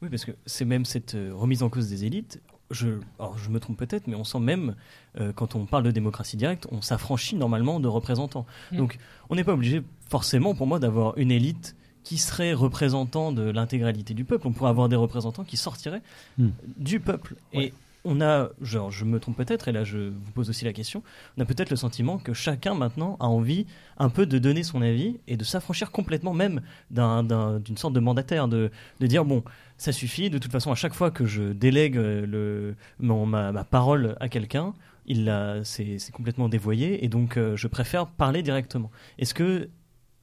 Oui, 0.00 0.08
parce 0.08 0.24
que 0.24 0.32
c'est 0.46 0.64
même 0.64 0.84
cette 0.86 1.14
euh, 1.14 1.32
remise 1.34 1.62
en 1.62 1.68
cause 1.68 1.88
des 1.90 2.04
élites. 2.06 2.40
Je, 2.70 2.88
alors 3.18 3.36
je 3.36 3.50
me 3.50 3.60
trompe 3.60 3.76
peut-être, 3.76 4.06
mais 4.06 4.14
on 4.14 4.24
sent 4.24 4.40
même, 4.40 4.74
euh, 5.20 5.32
quand 5.34 5.54
on 5.54 5.66
parle 5.66 5.84
de 5.84 5.90
démocratie 5.90 6.38
directe, 6.38 6.66
on 6.72 6.80
s'affranchit 6.80 7.36
normalement 7.36 7.78
de 7.78 7.88
représentants. 7.88 8.46
Mm. 8.72 8.76
Donc 8.78 8.98
on 9.28 9.34
n'est 9.34 9.44
pas 9.44 9.52
obligé 9.52 9.82
forcément, 10.08 10.54
pour 10.54 10.66
moi, 10.66 10.78
d'avoir 10.78 11.16
une 11.18 11.30
élite 11.30 11.76
qui 12.04 12.18
serait 12.18 12.52
représentant 12.52 13.32
de 13.32 13.42
l'intégralité 13.50 14.14
du 14.14 14.24
peuple. 14.24 14.46
On 14.48 14.52
pourrait 14.52 14.70
avoir 14.70 14.88
des 14.88 14.96
représentants 14.96 15.44
qui 15.44 15.56
sortiraient 15.56 16.02
Mm. 16.38 16.48
du 16.76 17.00
peuple. 17.00 17.34
Ouais. 17.54 17.66
Et 17.66 17.74
on 18.04 18.20
a, 18.20 18.48
genre, 18.60 18.90
je 18.90 19.04
me 19.04 19.20
trompe 19.20 19.36
peut-être, 19.36 19.68
et 19.68 19.72
là 19.72 19.84
je 19.84 20.08
vous 20.08 20.30
pose 20.34 20.50
aussi 20.50 20.64
la 20.64 20.72
question, 20.72 21.04
on 21.38 21.40
a 21.42 21.44
peut-être 21.44 21.70
le 21.70 21.76
sentiment 21.76 22.18
que 22.18 22.32
chacun 22.32 22.74
maintenant 22.74 23.16
a 23.20 23.26
envie 23.26 23.64
un 23.96 24.08
peu 24.08 24.26
de 24.26 24.38
donner 24.38 24.64
son 24.64 24.82
avis 24.82 25.20
et 25.28 25.36
de 25.36 25.44
s'affranchir 25.44 25.92
complètement 25.92 26.34
même 26.34 26.62
d'un- 26.90 27.22
d'un- 27.22 27.60
d'une 27.60 27.76
sorte 27.76 27.94
de 27.94 28.00
mandataire, 28.00 28.48
de, 28.48 28.72
de 28.98 29.06
dire 29.06 29.24
bon, 29.24 29.44
ça 29.76 29.92
suffit, 29.92 30.30
de 30.30 30.38
toute 30.38 30.50
façon 30.50 30.72
à 30.72 30.74
chaque 30.74 30.94
fois 30.94 31.12
que 31.12 31.26
je 31.26 31.52
délègue 31.52 31.96
euh, 31.96 32.26
le, 32.26 32.74
mon- 32.98 33.24
ma, 33.26 33.52
ma 33.52 33.62
parole 33.62 34.16
à 34.18 34.28
quelqu'un, 34.28 34.74
il 35.06 35.32
c'est 35.64 35.98
complètement 36.12 36.48
dévoyé 36.48 37.04
et 37.04 37.08
donc 37.08 37.36
euh, 37.36 37.56
je 37.56 37.68
préfère 37.68 38.06
parler 38.08 38.42
directement. 38.42 38.90
Est-ce 39.18 39.32
que 39.34 39.68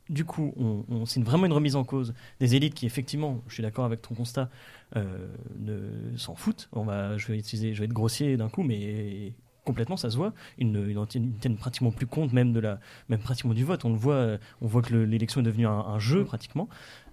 du 0.09 0.25
coup, 0.25 0.53
on, 0.57 0.83
on- 0.89 1.05
c'est 1.05 1.21
vraiment 1.23 1.45
une 1.45 1.53
remise 1.53 1.75
en 1.75 1.83
cause 1.83 2.13
des 2.39 2.55
élites 2.55 2.73
qui, 2.73 2.85
effectivement, 2.85 3.41
je 3.47 3.53
suis 3.53 3.63
d'accord 3.63 3.85
avec 3.85 4.01
ton 4.01 4.15
constat, 4.15 4.49
euh, 4.95 5.27
ne 5.59 6.17
s'en 6.17 6.35
foutent. 6.35 6.69
On 6.73 6.83
va, 6.83 7.17
je 7.17 7.27
vais 7.27 7.37
utiliser, 7.37 7.73
je 7.73 7.79
vais 7.79 7.85
être 7.85 7.93
grossier 7.93 8.35
d'un 8.37 8.49
coup, 8.49 8.63
mais 8.63 9.33
complètement, 9.65 9.97
ça 9.97 10.09
se 10.09 10.17
voit. 10.17 10.33
Ils 10.57 10.71
ne 10.71 10.89
ils 10.89 11.07
tiennent, 11.39 11.57
pratiquement 11.57 11.91
plus 11.91 12.07
compte 12.07 12.33
même 12.33 12.53
de 12.53 12.59
la, 12.59 12.79
même 13.07 13.19
pratiquement 13.19 13.53
du 13.53 13.63
vote. 13.63 13.85
On 13.85 13.89
le 13.91 13.97
voit, 13.97 14.13
euh, 14.15 14.37
on 14.61 14.67
voit 14.67 14.81
que 14.81 14.93
le- 14.93 15.05
l'élection 15.05 15.41
est 15.41 15.43
devenue 15.43 15.67
un, 15.67 15.71
un 15.71 15.99
jeu 15.99 16.23
pratiquement. 16.25 16.67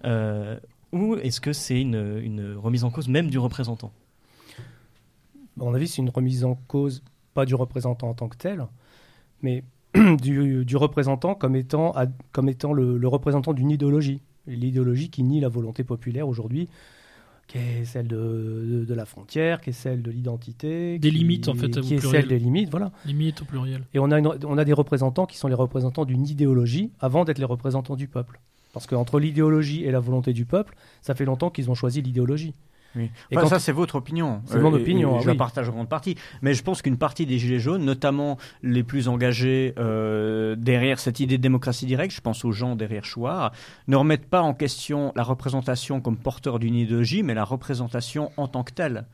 Euh, 0.05 0.59
ou 0.91 1.15
est-ce 1.17 1.39
que 1.39 1.53
c'est 1.53 1.79
une, 1.79 2.19
une 2.23 2.53
remise 2.55 2.83
en 2.83 2.89
cause 2.89 3.07
même 3.09 3.29
du 3.29 3.37
représentant? 3.37 3.91
À 5.59 5.63
mon 5.63 5.73
avis, 5.73 5.87
c'est 5.87 6.01
une 6.01 6.09
remise 6.09 6.43
en 6.45 6.55
cause, 6.55 7.03
pas 7.33 7.45
du 7.45 7.55
représentant 7.55 8.09
en 8.09 8.13
tant 8.13 8.29
que 8.29 8.37
tel, 8.37 8.65
mais 9.41 9.63
du, 10.21 10.65
du 10.65 10.75
représentant 10.77 11.35
comme 11.35 11.55
étant, 11.55 11.93
comme 12.31 12.49
étant 12.49 12.73
le, 12.73 12.97
le 12.97 13.07
représentant 13.07 13.53
d'une 13.53 13.71
idéologie. 13.71 14.21
l'idéologie 14.47 15.09
qui 15.09 15.23
nie 15.23 15.39
la 15.39 15.49
volonté 15.49 15.83
populaire 15.83 16.27
aujourd'hui, 16.27 16.69
qui 17.47 17.57
est 17.59 17.85
celle 17.85 18.07
de, 18.07 18.15
de, 18.17 18.85
de 18.85 18.93
la 18.93 19.05
frontière, 19.05 19.61
qui 19.61 19.69
est 19.69 19.73
celle 19.73 20.01
de 20.01 20.11
l'identité, 20.11 20.99
Des 20.99 21.09
qui- 21.11 21.17
limites, 21.17 21.47
en 21.47 21.55
fait, 21.55 21.77
au 21.77 21.81
qui 21.81 21.93
est 21.93 21.97
pluriel. 21.97 22.21
celle 22.21 22.29
des 22.29 22.39
limites, 22.39 22.69
voilà. 22.69 22.91
Limite 23.05 23.41
au 23.41 23.45
pluriel. 23.45 23.83
Et 23.93 23.99
on 23.99 24.11
a, 24.11 24.19
une- 24.19 24.27
on 24.45 24.57
a 24.57 24.65
des 24.65 24.73
représentants 24.73 25.25
qui 25.25 25.37
sont 25.37 25.47
les 25.47 25.53
représentants 25.55 26.03
d'une 26.05 26.27
idéologie 26.27 26.91
avant 26.99 27.23
d'être 27.25 27.39
les 27.39 27.45
représentants 27.45 27.95
du 27.95 28.07
peuple. 28.07 28.39
Parce 28.73 28.85
qu'entre 28.85 29.19
l'idéologie 29.19 29.85
et 29.85 29.91
la 29.91 29.99
volonté 30.01 30.33
du 30.33 30.45
peuple, 30.45 30.75
ça 31.01 31.15
fait 31.15 31.25
longtemps 31.25 31.49
qu'ils 31.49 31.71
ont 31.71 31.75
choisi 31.75 32.01
l'idéologie. 32.01 32.53
Oui. 32.95 33.11
Et 33.31 33.37
Enfin, 33.37 33.47
ça, 33.47 33.59
c'est 33.59 33.71
votre 33.71 33.95
opinion. 33.95 34.41
C'est 34.45 34.59
mon 34.59 34.71
et- 34.75 34.81
opinion, 34.81 35.15
et 35.15 35.17
ah 35.19 35.21
je 35.23 35.27
la 35.27 35.35
partage 35.35 35.69
en 35.69 35.73
grande 35.73 35.89
partie. 35.89 36.15
Mais 36.41 36.53
je 36.53 36.63
pense 36.63 36.81
qu'une 36.81 36.97
partie 36.97 37.25
des 37.25 37.37
Gilets 37.37 37.59
jaunes, 37.59 37.83
notamment 37.85 38.37
les 38.63 38.83
plus 38.83 39.07
engagés 39.07 39.73
euh, 39.77 40.55
derrière 40.57 40.99
cette 40.99 41.19
idée 41.19 41.37
de 41.37 41.43
démocratie 41.43 41.85
directe, 41.85 42.15
je 42.15 42.21
pense 42.21 42.43
aux 42.45 42.51
gens 42.51 42.75
derrière 42.75 43.05
Chouard, 43.05 43.51
ne 43.87 43.95
remettent 43.95 44.29
pas 44.29 44.41
en 44.41 44.53
question 44.53 45.11
la 45.15 45.23
représentation 45.23 46.01
comme 46.01 46.17
porteur 46.17 46.59
d'une 46.59 46.75
idéologie, 46.75 47.23
mais 47.23 47.33
la 47.33 47.43
représentation 47.43 48.31
en 48.37 48.47
tant 48.47 48.63
que 48.63 48.71
telle. 48.73 49.05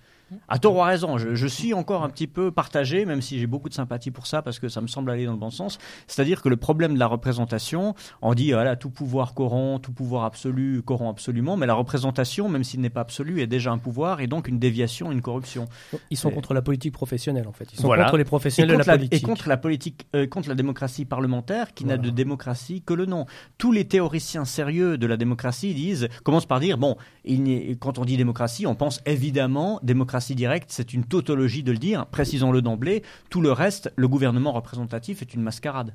À 0.48 0.58
tort 0.58 0.76
ou 0.76 0.82
à 0.82 0.88
raison, 0.88 1.18
je, 1.20 1.36
je 1.36 1.48
suis 1.48 1.74
encore 1.76 2.04
un 2.04 2.10
petit 2.10 2.26
peu 2.28 2.50
partagé, 2.52 3.06
même 3.06 3.22
si 3.22 3.40
j'ai 3.40 3.46
beaucoup 3.46 3.70
de 3.70 3.74
sympathie 3.74 4.10
pour 4.10 4.26
ça, 4.26 4.42
parce 4.42 4.58
que 4.58 4.68
ça 4.68 4.82
me 4.82 4.88
semble 4.88 5.12
aller 5.12 5.26
dans 5.26 5.34
le 5.34 5.38
bon 5.38 5.52
sens. 5.52 5.78
C'est-à-dire 6.08 6.42
que 6.42 6.50
le 6.50 6.58
problème 6.58 6.96
de 6.96 7.00
la 7.00 7.06
représentation, 7.08 7.94
on 8.22 8.34
dit 8.34 8.52
voilà, 8.52 8.76
tout 8.76 8.90
pouvoir 8.90 9.36
corrompt, 9.36 9.84
tout 9.84 9.92
pouvoir 9.92 10.24
absolu 10.24 10.82
corrompt 10.82 11.12
absolument, 11.12 11.56
mais 11.56 11.68
la 11.68 11.76
représentation, 11.76 12.50
même 12.50 12.64
s'il 12.64 12.80
n'est 12.82 12.90
pas 12.90 13.02
absolu, 13.02 13.42
est 13.42 13.48
déjà 13.48 13.72
un 13.72 13.78
pouvoir 13.78 14.22
et 14.22 14.28
donc 14.28 14.48
une 14.48 14.58
déviation, 14.60 15.12
une 15.12 15.22
corruption. 15.22 15.66
Ils 16.10 16.18
sont 16.18 16.30
Et- 16.30 16.34
contre 16.34 16.54
la 16.56 16.62
politique 16.64 16.94
professionnelle, 16.94 17.48
en 17.48 17.52
fait. 17.54 17.68
Ils 17.72 17.78
sont 17.80 17.84
Voilà. 17.88 18.06
contre 18.06 18.18
les 18.18 18.22
Et 18.22 18.26
professionnels 18.26 18.72
de 18.72 18.76
contre, 18.78 18.88
la 18.88 18.94
la, 18.94 18.98
politique. 18.98 19.22
et 19.24 19.26
contre 19.26 19.50
la 19.50 19.58
politique, 19.58 20.08
euh, 20.16 20.26
contre 20.26 20.50
la 20.50 20.56
démocratie 20.56 21.06
parlementaire 21.06 21.74
qui 21.76 21.86
n'a 21.86 21.98
de 21.98 22.10
démocratie 22.10 22.82
que 22.82 22.94
le 22.96 23.06
nom. 23.06 23.28
Tous 23.60 23.72
les 23.72 23.86
théoriciens 23.86 24.46
sérieux 24.46 24.98
de 24.98 25.06
la 25.06 25.18
démocratie 25.18 25.74
disent, 25.76 26.08
commencent 26.24 26.48
par 26.48 26.60
dire 26.60 26.78
bon, 26.80 26.98
il 27.24 27.78
quand 27.80 28.00
on 28.00 28.06
dit 28.06 28.18
démocratie, 28.18 28.66
on 28.66 28.74
pense 28.76 29.00
évidemment 29.06 29.80
démocratie 29.84 30.23
directe, 30.32 30.70
c'est 30.72 30.94
une 30.94 31.04
tautologie 31.04 31.64
de 31.64 31.72
le 31.72 31.78
dire. 31.78 32.06
Précisons-le 32.08 32.62
d'emblée. 32.62 33.04
Tout 33.30 33.42
le 33.42 33.52
reste, 33.52 33.92
le 33.96 34.08
gouvernement 34.08 34.52
représentatif 34.52 35.22
est 35.22 35.34
une 35.34 35.42
mascarade. 35.42 35.94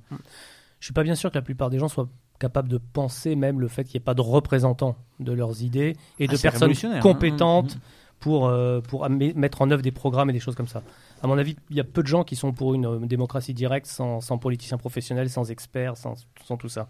Je 0.80 0.84
suis 0.86 0.94
pas 0.94 1.02
bien 1.02 1.14
sûr 1.14 1.30
que 1.30 1.36
la 1.36 1.42
plupart 1.42 1.70
des 1.70 1.78
gens 1.78 1.88
soient 1.88 2.08
capables 2.38 2.68
de 2.68 2.78
penser 2.78 3.34
même 3.34 3.60
le 3.60 3.68
fait 3.68 3.84
qu'il 3.84 3.98
n'y 3.98 4.02
ait 4.02 4.04
pas 4.04 4.14
de 4.14 4.20
représentants 4.20 4.96
de 5.18 5.32
leurs 5.32 5.62
idées 5.62 5.96
et 6.18 6.26
Ah, 6.28 6.32
de 6.32 6.36
personnes 6.38 6.72
hein. 6.84 7.00
compétentes 7.00 7.78
pour, 8.20 8.46
euh, 8.46 8.80
pour 8.80 9.08
mettre 9.08 9.62
en 9.62 9.70
œuvre 9.70 9.82
des 9.82 9.90
programmes 9.90 10.30
et 10.30 10.32
des 10.32 10.40
choses 10.40 10.54
comme 10.54 10.68
ça. 10.68 10.82
À 11.22 11.26
mon 11.26 11.38
avis, 11.38 11.56
il 11.70 11.76
y 11.76 11.80
a 11.80 11.84
peu 11.84 12.02
de 12.02 12.08
gens 12.08 12.24
qui 12.24 12.36
sont 12.36 12.52
pour 12.52 12.74
une 12.74 12.86
euh, 12.86 12.98
démocratie 13.00 13.54
directe 13.54 13.86
sans, 13.86 14.20
sans 14.20 14.38
politiciens 14.38 14.78
professionnels, 14.78 15.30
sans 15.30 15.50
experts, 15.50 15.96
sans, 15.96 16.14
sans 16.44 16.56
tout 16.56 16.68
ça. 16.68 16.88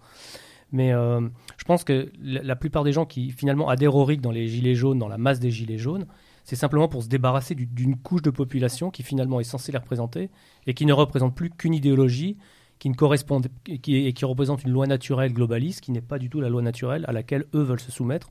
Mais 0.71 0.93
euh, 0.93 1.21
je 1.57 1.65
pense 1.65 1.85
que 1.85 2.11
la, 2.21 2.43
la 2.43 2.57
plupart 2.57 2.85
des 2.85 2.93
gens 2.93 3.07
qui 3.07 3.31
finalement 3.31 3.69
adhèrent 3.69 3.95
au 3.95 4.05
RIC 4.05 4.21
dans 4.21 4.31
les 4.31 4.49
gilets 4.49 4.75
jaunes, 4.75 4.99
dans 4.99 5.09
la 5.09 5.19
masse 5.19 5.41
des 5.41 5.51
gilets 5.51 5.79
jaunes, 5.79 6.07
c'est 6.49 6.57
simplement 6.57 6.89
pour 6.89 7.03
se 7.03 7.09
débarrasser 7.09 7.55
du- 7.55 7.67
d'une 7.67 7.95
couche 7.97 8.23
de 8.23 8.31
population 8.31 8.91
qui 8.91 9.03
finalement 9.03 9.39
est 9.39 9.45
censée 9.45 9.71
les 9.71 9.77
représenter 9.77 10.31
et 10.67 10.73
qui 10.73 10.87
ne 10.87 10.95
représente 10.95 11.35
plus 11.35 11.51
qu'une 11.51 11.75
idéologie 11.75 12.39
qui 12.79 12.89
ne 12.89 12.95
correspond 12.95 13.43
qui, 13.83 13.97
et 13.97 14.13
qui 14.15 14.25
représente 14.25 14.65
une 14.65 14.71
loi 14.71 14.87
naturelle 14.87 15.35
globaliste 15.35 15.83
qui 15.83 15.93
n'est 15.93 16.01
pas 16.01 16.19
du 16.19 16.31
tout 16.31 16.41
la 16.41 16.49
loi 16.49 16.63
naturelle 16.63 17.05
à 17.07 17.13
laquelle 17.13 17.45
eux 17.55 17.61
veulent 17.63 17.81
se 17.81 17.93
soumettre 17.93 18.31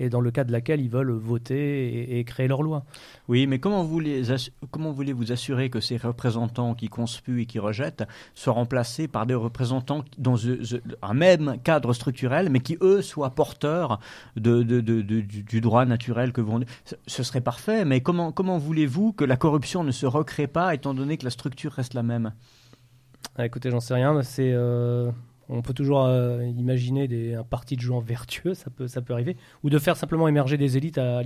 et 0.00 0.08
dans 0.08 0.20
le 0.20 0.32
cas 0.32 0.42
de 0.42 0.50
laquelle 0.50 0.80
ils 0.80 0.90
veulent 0.90 1.12
voter 1.12 1.88
et, 1.94 2.18
et 2.18 2.24
créer 2.24 2.48
leur 2.48 2.62
loi. 2.62 2.82
Oui, 3.28 3.46
mais 3.46 3.60
comment, 3.60 3.84
vous 3.84 4.00
les 4.00 4.32
assu- 4.32 4.50
comment 4.72 4.90
voulez-vous 4.90 5.30
assurer 5.30 5.70
que 5.70 5.78
ces 5.78 5.96
représentants 5.98 6.74
qui 6.74 6.88
conspuent 6.88 7.42
et 7.42 7.46
qui 7.46 7.60
rejettent 7.60 8.04
soient 8.34 8.54
remplacés 8.54 9.06
par 9.06 9.26
des 9.26 9.34
représentants 9.34 10.04
dans 10.18 10.36
un 11.02 11.14
même 11.14 11.58
cadre 11.62 11.92
structurel, 11.92 12.48
mais 12.50 12.60
qui, 12.60 12.76
eux, 12.80 13.02
soient 13.02 13.30
porteurs 13.30 14.00
de, 14.34 14.62
de- 14.64 14.80
de- 14.80 15.02
de- 15.02 15.20
du, 15.20 15.60
droit 15.60 15.84
naturel 15.84 16.32
que 16.32 16.40
vous... 16.40 16.60
Ce- 16.84 16.96
Ce 17.06 17.22
serait 17.22 17.42
parfait, 17.42 17.84
mais 17.84 18.00
comment, 18.00 18.32
comment 18.32 18.58
voulez-vous 18.58 19.12
que 19.12 19.24
la 19.24 19.36
corruption 19.36 19.84
ne 19.84 19.92
se 19.92 20.06
recrée 20.06 20.46
pas, 20.46 20.74
étant 20.74 20.94
donné 20.94 21.18
que 21.18 21.24
la 21.24 21.30
structure 21.30 21.72
reste 21.72 21.94
la 21.94 22.02
même? 22.02 22.32
Ah, 23.36 23.44
écoutez, 23.46 23.70
j'en 23.70 23.80
sais 23.80 23.94
rien. 23.94 24.22
C'est, 24.22 24.52
euh, 24.52 25.10
on 25.52 25.62
peut 25.62 25.74
toujours 25.74 26.04
euh, 26.04 26.44
imaginer 26.44 27.08
des, 27.08 27.34
un 27.34 27.42
parti 27.44 27.76
de 27.76 27.80
gens 27.80 27.98
vertueux, 28.00 28.54
ça 28.54 28.70
peut, 28.70 28.86
ça 28.88 29.02
peut 29.02 29.12
arriver, 29.12 29.36
ou 29.62 29.70
de 29.70 29.78
faire 29.78 29.96
simplement 29.96 30.28
émerger 30.28 30.56
des 30.56 30.76
élites 30.76 30.98
à, 30.98 31.22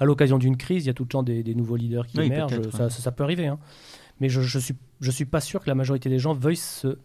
l'occasion 0.00 0.38
d'une 0.38 0.56
crise. 0.56 0.84
Il 0.84 0.88
y 0.88 0.90
a 0.90 0.94
tout 0.94 1.04
le 1.04 1.08
temps 1.08 1.22
des, 1.22 1.42
des 1.42 1.54
nouveaux 1.54 1.76
leaders 1.76 2.06
qui 2.06 2.18
Oui, 2.18 2.26
émergent. 2.26 2.60
Ça, 2.72 2.84
ouais. 2.84 2.90
ça, 2.90 2.90
ça 2.90 3.12
peut 3.12 3.22
arriver. 3.24 3.46
hein. 3.46 3.58
Mais 4.20 4.28
je, 4.28 4.40
je 4.42 4.58
suis, 4.58 4.74
je 5.00 5.10
suis 5.10 5.24
pas 5.24 5.40
sûr 5.40 5.62
que 5.62 5.68
la 5.70 5.74
majorité 5.74 6.08
des 6.10 6.18
gens 6.18 6.34
veuillent 6.34 6.56
se, 6.56 6.98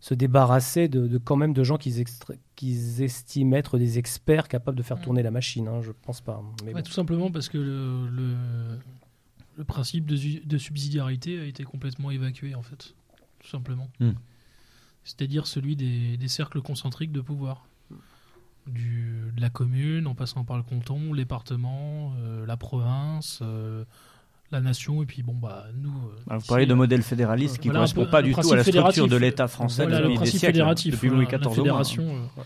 se 0.00 0.14
débarrasser 0.14 0.88
de, 0.88 1.06
de 1.06 1.18
quand 1.18 1.36
même 1.36 1.52
de 1.52 1.62
gens 1.62 1.76
qu'ils, 1.76 2.00
estiment 3.02 3.56
être 3.56 3.78
des 3.78 3.98
experts 3.98 4.48
capables 4.48 4.76
de 4.76 4.82
faire 4.82 4.96
Mm. 4.98 5.02
tourner 5.02 5.22
la 5.22 5.30
machine. 5.30 5.68
hein. 5.68 5.80
Je 5.82 5.92
pense 5.92 6.20
pas. 6.20 6.42
Mais 6.64 6.68
Ouais, 6.72 6.80
bon. 6.80 6.82
tout 6.82 6.92
simplement 6.92 7.30
parce 7.30 7.48
que 7.48 7.58
le, 7.58 8.08
le, 8.08 8.34
le 9.58 9.64
principe 9.64 10.06
de, 10.06 10.16
su- 10.16 10.42
de 10.44 10.58
subsidiarité 10.58 11.38
a 11.40 11.44
été 11.44 11.62
complètement 11.64 12.10
évacué, 12.10 12.54
en 12.54 12.62
fait. 12.62 12.94
Tout 13.40 13.48
simplement. 13.48 13.88
Hmm. 14.00 14.12
C'est-à-dire 15.06 15.46
celui 15.46 15.76
des, 15.76 16.16
des 16.18 16.28
cercles 16.28 16.60
concentriques 16.60 17.12
de 17.12 17.20
pouvoir. 17.22 17.64
Du, 18.66 19.30
de 19.36 19.40
la 19.40 19.48
commune, 19.48 20.08
en 20.08 20.16
passant 20.16 20.42
par 20.42 20.56
le 20.56 20.64
canton, 20.64 21.12
le 21.12 21.18
département, 21.18 22.12
euh, 22.18 22.44
la 22.46 22.56
province, 22.56 23.38
euh, 23.42 23.84
la 24.50 24.60
nation, 24.60 25.04
et 25.04 25.06
puis 25.06 25.22
bon, 25.22 25.34
bah, 25.34 25.66
nous. 25.80 25.90
euh, 25.90 26.18
Alors, 26.28 26.40
Vous 26.40 26.48
parlez 26.48 26.66
de 26.66 26.74
modèle 26.74 27.02
fédéraliste 27.04 27.58
qui 27.58 27.68
ne 27.68 27.74
voilà, 27.74 27.86
correspond 27.86 28.10
pas 28.10 28.22
du 28.22 28.32
tout 28.34 28.52
à 28.52 28.56
la 28.56 28.64
structure 28.64 29.06
de 29.06 29.16
l'État 29.16 29.46
français 29.46 29.84
Voilà, 29.84 29.98
le 30.00 30.04
depuis 30.06 30.14
des 30.14 30.16
principe 30.18 30.40
siècles, 30.40 30.52
fédératif. 30.54 30.94
depuis 30.94 31.08
voilà, 31.08 31.22
Louis 31.22 31.28
XIV 31.28 31.40
la 31.42 31.46
au 31.46 31.48
moins. 31.50 31.54
fédération, 31.54 32.16
euh, 32.16 32.42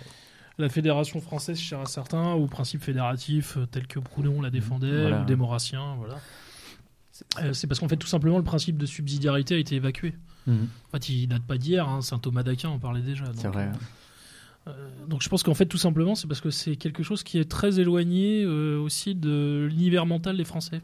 la 0.59 0.69
fédération 0.69 1.21
française 1.23 1.59
chez 1.59 1.77
certains, 1.87 2.35
ou 2.35 2.47
principe 2.49 2.83
fédératif 2.83 3.57
tel 3.71 3.87
que 3.87 3.99
Proudhon 3.99 4.43
la 4.43 4.51
défendait, 4.51 5.01
Voilà. 5.01 5.23
ou 5.23 5.25
des 5.25 5.37
Maurassiens, 5.37 5.95
voilà. 5.97 6.19
C'est 7.55 7.67
parce 7.67 7.81
qu'en 7.81 7.89
fait, 7.89 7.97
tout 7.97 8.07
simplement, 8.07 8.37
le 8.37 8.45
principe 8.45 8.77
de 8.77 8.85
subsidiarité 8.85 9.55
a 9.55 9.59
été 9.59 9.77
évacué. 9.77 10.15
Mhm. 10.47 10.69
En 10.89 10.91
fait, 10.93 11.09
il 11.09 11.27
date 11.27 11.43
pas 11.43 11.59
d'hier, 11.59 11.89
hein, 11.89 12.01
saint 12.03 12.19
Thomas 12.19 12.43
d'Aquin 12.43 12.69
en 12.71 12.79
parlait 12.79 13.03
déjà. 13.03 13.25
C'est 13.35 13.45
donc, 13.45 13.53
vrai. 13.55 13.71
euh, 14.69 14.89
donc 15.07 15.23
je 15.23 15.29
pense 15.29 15.43
qu'en 15.43 15.55
fait, 15.55 15.67
tout 15.67 15.79
simplement, 15.79 16.15
c'est 16.15 16.27
parce 16.27 16.41
que 16.41 16.51
c'est 16.51 16.77
quelque 16.77 17.03
chose 17.03 17.23
qui 17.23 17.39
est 17.39 17.51
très 17.51 17.79
éloigné 17.81 18.43
euh, 18.43 18.79
aussi 18.79 19.15
de 19.15 19.69
l'univers 19.71 20.07
mental 20.07 20.37
des 20.37 20.45
Français. 20.45 20.81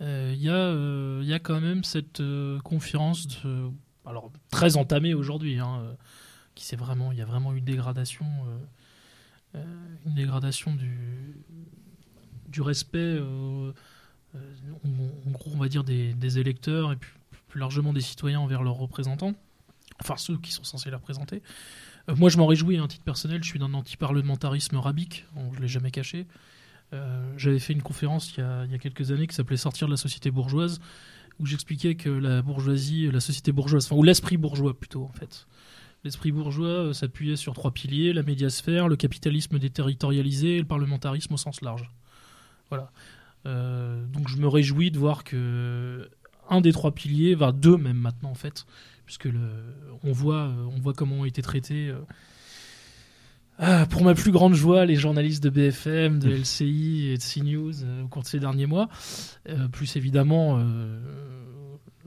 Euh, 0.00 0.32
Il 0.34 0.42
y, 0.42 0.48
a, 0.48 0.54
euh, 0.54 1.20
il 1.22 1.28
y 1.28 1.34
a 1.34 1.38
quand 1.38 1.60
même 1.60 1.84
cette 1.84 2.20
euh, 2.20 2.58
conférence, 2.60 3.26
de, 3.26 3.68
alors 4.06 4.32
très 4.50 4.76
entamée 4.76 5.12
aujourd'hui, 5.12 5.58
hein, 5.58 5.80
euh, 5.82 5.92
qui 6.54 6.64
c'est 6.64 6.76
vraiment, 6.76 7.12
il 7.12 7.18
y 7.18 7.22
a 7.22 7.26
vraiment 7.26 7.52
une 7.52 7.64
dégradation, 7.64 8.24
euh, 8.24 9.58
euh, 9.58 9.64
une 10.06 10.14
dégradation 10.14 10.74
du, 10.74 11.36
du 12.48 12.62
respect, 12.62 12.98
euh, 12.98 13.72
euh, 14.36 14.38
en, 14.84 15.28
en 15.28 15.30
gros, 15.32 15.50
on 15.54 15.58
va 15.58 15.68
dire 15.68 15.84
des, 15.84 16.14
des 16.14 16.38
électeurs 16.38 16.92
et 16.92 16.96
puis 16.96 17.10
plus 17.50 17.60
largement 17.60 17.92
des 17.92 18.00
citoyens 18.00 18.40
envers 18.40 18.62
leurs 18.62 18.76
représentants, 18.76 19.34
enfin 20.00 20.16
ceux 20.16 20.38
qui 20.38 20.52
sont 20.52 20.64
censés 20.64 20.88
les 20.88 20.96
représenter. 20.96 21.42
Euh, 22.08 22.14
moi, 22.16 22.30
je 22.30 22.38
m'en 22.38 22.46
réjouis 22.46 22.76
à 22.78 22.82
un 22.82 22.88
titre 22.88 23.04
personnel. 23.04 23.42
Je 23.42 23.48
suis 23.48 23.58
d'un 23.58 23.74
antiparlementarisme 23.74 24.76
rabique. 24.76 25.26
Bon, 25.34 25.52
je 25.52 25.60
l'ai 25.60 25.68
jamais 25.68 25.90
caché. 25.90 26.26
Euh, 26.92 27.32
J'avais 27.36 27.58
fait 27.58 27.72
une 27.72 27.82
conférence 27.82 28.34
il 28.36 28.40
y, 28.40 28.74
a, 28.74 28.78
quelques 28.78 29.12
années 29.12 29.26
qui 29.26 29.34
s'appelait 29.34 29.56
Sortir 29.56 29.86
de 29.86 29.92
la 29.92 29.96
société 29.96 30.30
bourgeoise, 30.30 30.80
où 31.38 31.46
j'expliquais 31.46 31.94
que 31.94 32.10
la 32.10 32.42
bourgeoisie, 32.42 33.10
la 33.10 33.20
société 33.20 33.52
bourgeoise, 33.52 33.86
enfin, 33.86 33.96
ou 33.96 34.02
l'esprit 34.02 34.36
bourgeois 34.36 34.78
plutôt 34.78 35.04
en 35.04 35.12
fait. 35.12 35.46
L'esprit 36.02 36.32
bourgeois 36.32 36.68
euh, 36.68 36.92
s'appuyait 36.92 37.36
sur 37.36 37.54
trois 37.54 37.70
piliers 37.72 38.12
la 38.12 38.22
médiasphère, 38.22 38.88
le 38.88 38.96
capitalisme 38.96 39.58
déterritorialisé 39.58 40.56
et 40.56 40.58
le 40.58 40.66
parlementarisme 40.66 41.34
au 41.34 41.36
sens 41.36 41.60
large. 41.60 41.90
Voilà. 42.70 42.90
Donc 43.44 44.28
je 44.28 44.36
me 44.36 44.46
réjouis 44.46 44.90
de 44.90 44.98
voir 44.98 45.24
que 45.24 46.10
un 46.50 46.60
des 46.60 46.72
trois 46.72 46.92
piliers, 46.92 47.34
va 47.34 47.52
deux 47.52 47.76
même 47.76 47.96
maintenant 47.98 48.30
en 48.30 48.34
fait, 48.34 48.66
puisque 49.06 49.24
le, 49.26 49.40
on 50.04 50.12
voit, 50.12 50.42
euh, 50.48 50.64
on 50.76 50.78
voit 50.80 50.92
comment 50.92 51.20
ont 51.20 51.24
été 51.24 51.42
traités. 51.42 51.88
euh, 51.88 51.98
ah, 53.58 53.84
pour 53.90 54.02
ma 54.04 54.14
plus 54.14 54.30
grande 54.32 54.54
joie, 54.54 54.86
les 54.86 54.96
journalistes 54.96 55.42
de 55.42 55.50
BFM, 55.50 56.18
de 56.18 56.30
LCI 56.34 57.08
et 57.08 57.16
de 57.18 57.22
CNews 57.22 57.84
euh, 57.84 58.02
au 58.04 58.08
cours 58.08 58.22
de 58.22 58.28
ces 58.28 58.40
derniers 58.40 58.66
mois. 58.66 58.88
Euh, 59.48 59.68
plus 59.68 59.96
évidemment, 59.96 60.58
euh, 60.58 60.98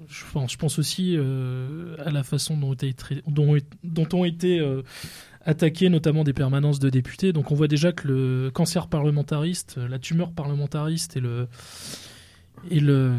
je, 0.08 0.24
pense, 0.34 0.52
je 0.52 0.58
pense 0.58 0.80
aussi 0.80 1.16
à 1.16 2.10
la 2.12 2.24
façon 2.24 2.58
dont, 2.58 2.70
ont 2.70 2.74
été 2.74 2.94
trai- 2.94 3.22
dont, 3.28 3.56
dont 3.84 4.08
ont 4.14 4.26
été 4.26 4.60
attaquées 5.46 5.90
notamment 5.90 6.24
des 6.24 6.34
permanences 6.34 6.80
de 6.80 6.90
députés. 6.90 7.34
Donc 7.34 7.52
on 7.52 7.56
voit 7.56 7.68
déjà 7.68 7.92
que 7.92 8.08
le 8.08 8.52
cancer 8.52 8.88
parlementariste, 8.88 9.78
la 9.78 10.00
tumeur 10.00 10.32
parlementariste 10.32 11.18
et 11.18 11.20
le, 11.20 11.48
et 12.72 12.80
le 12.80 13.14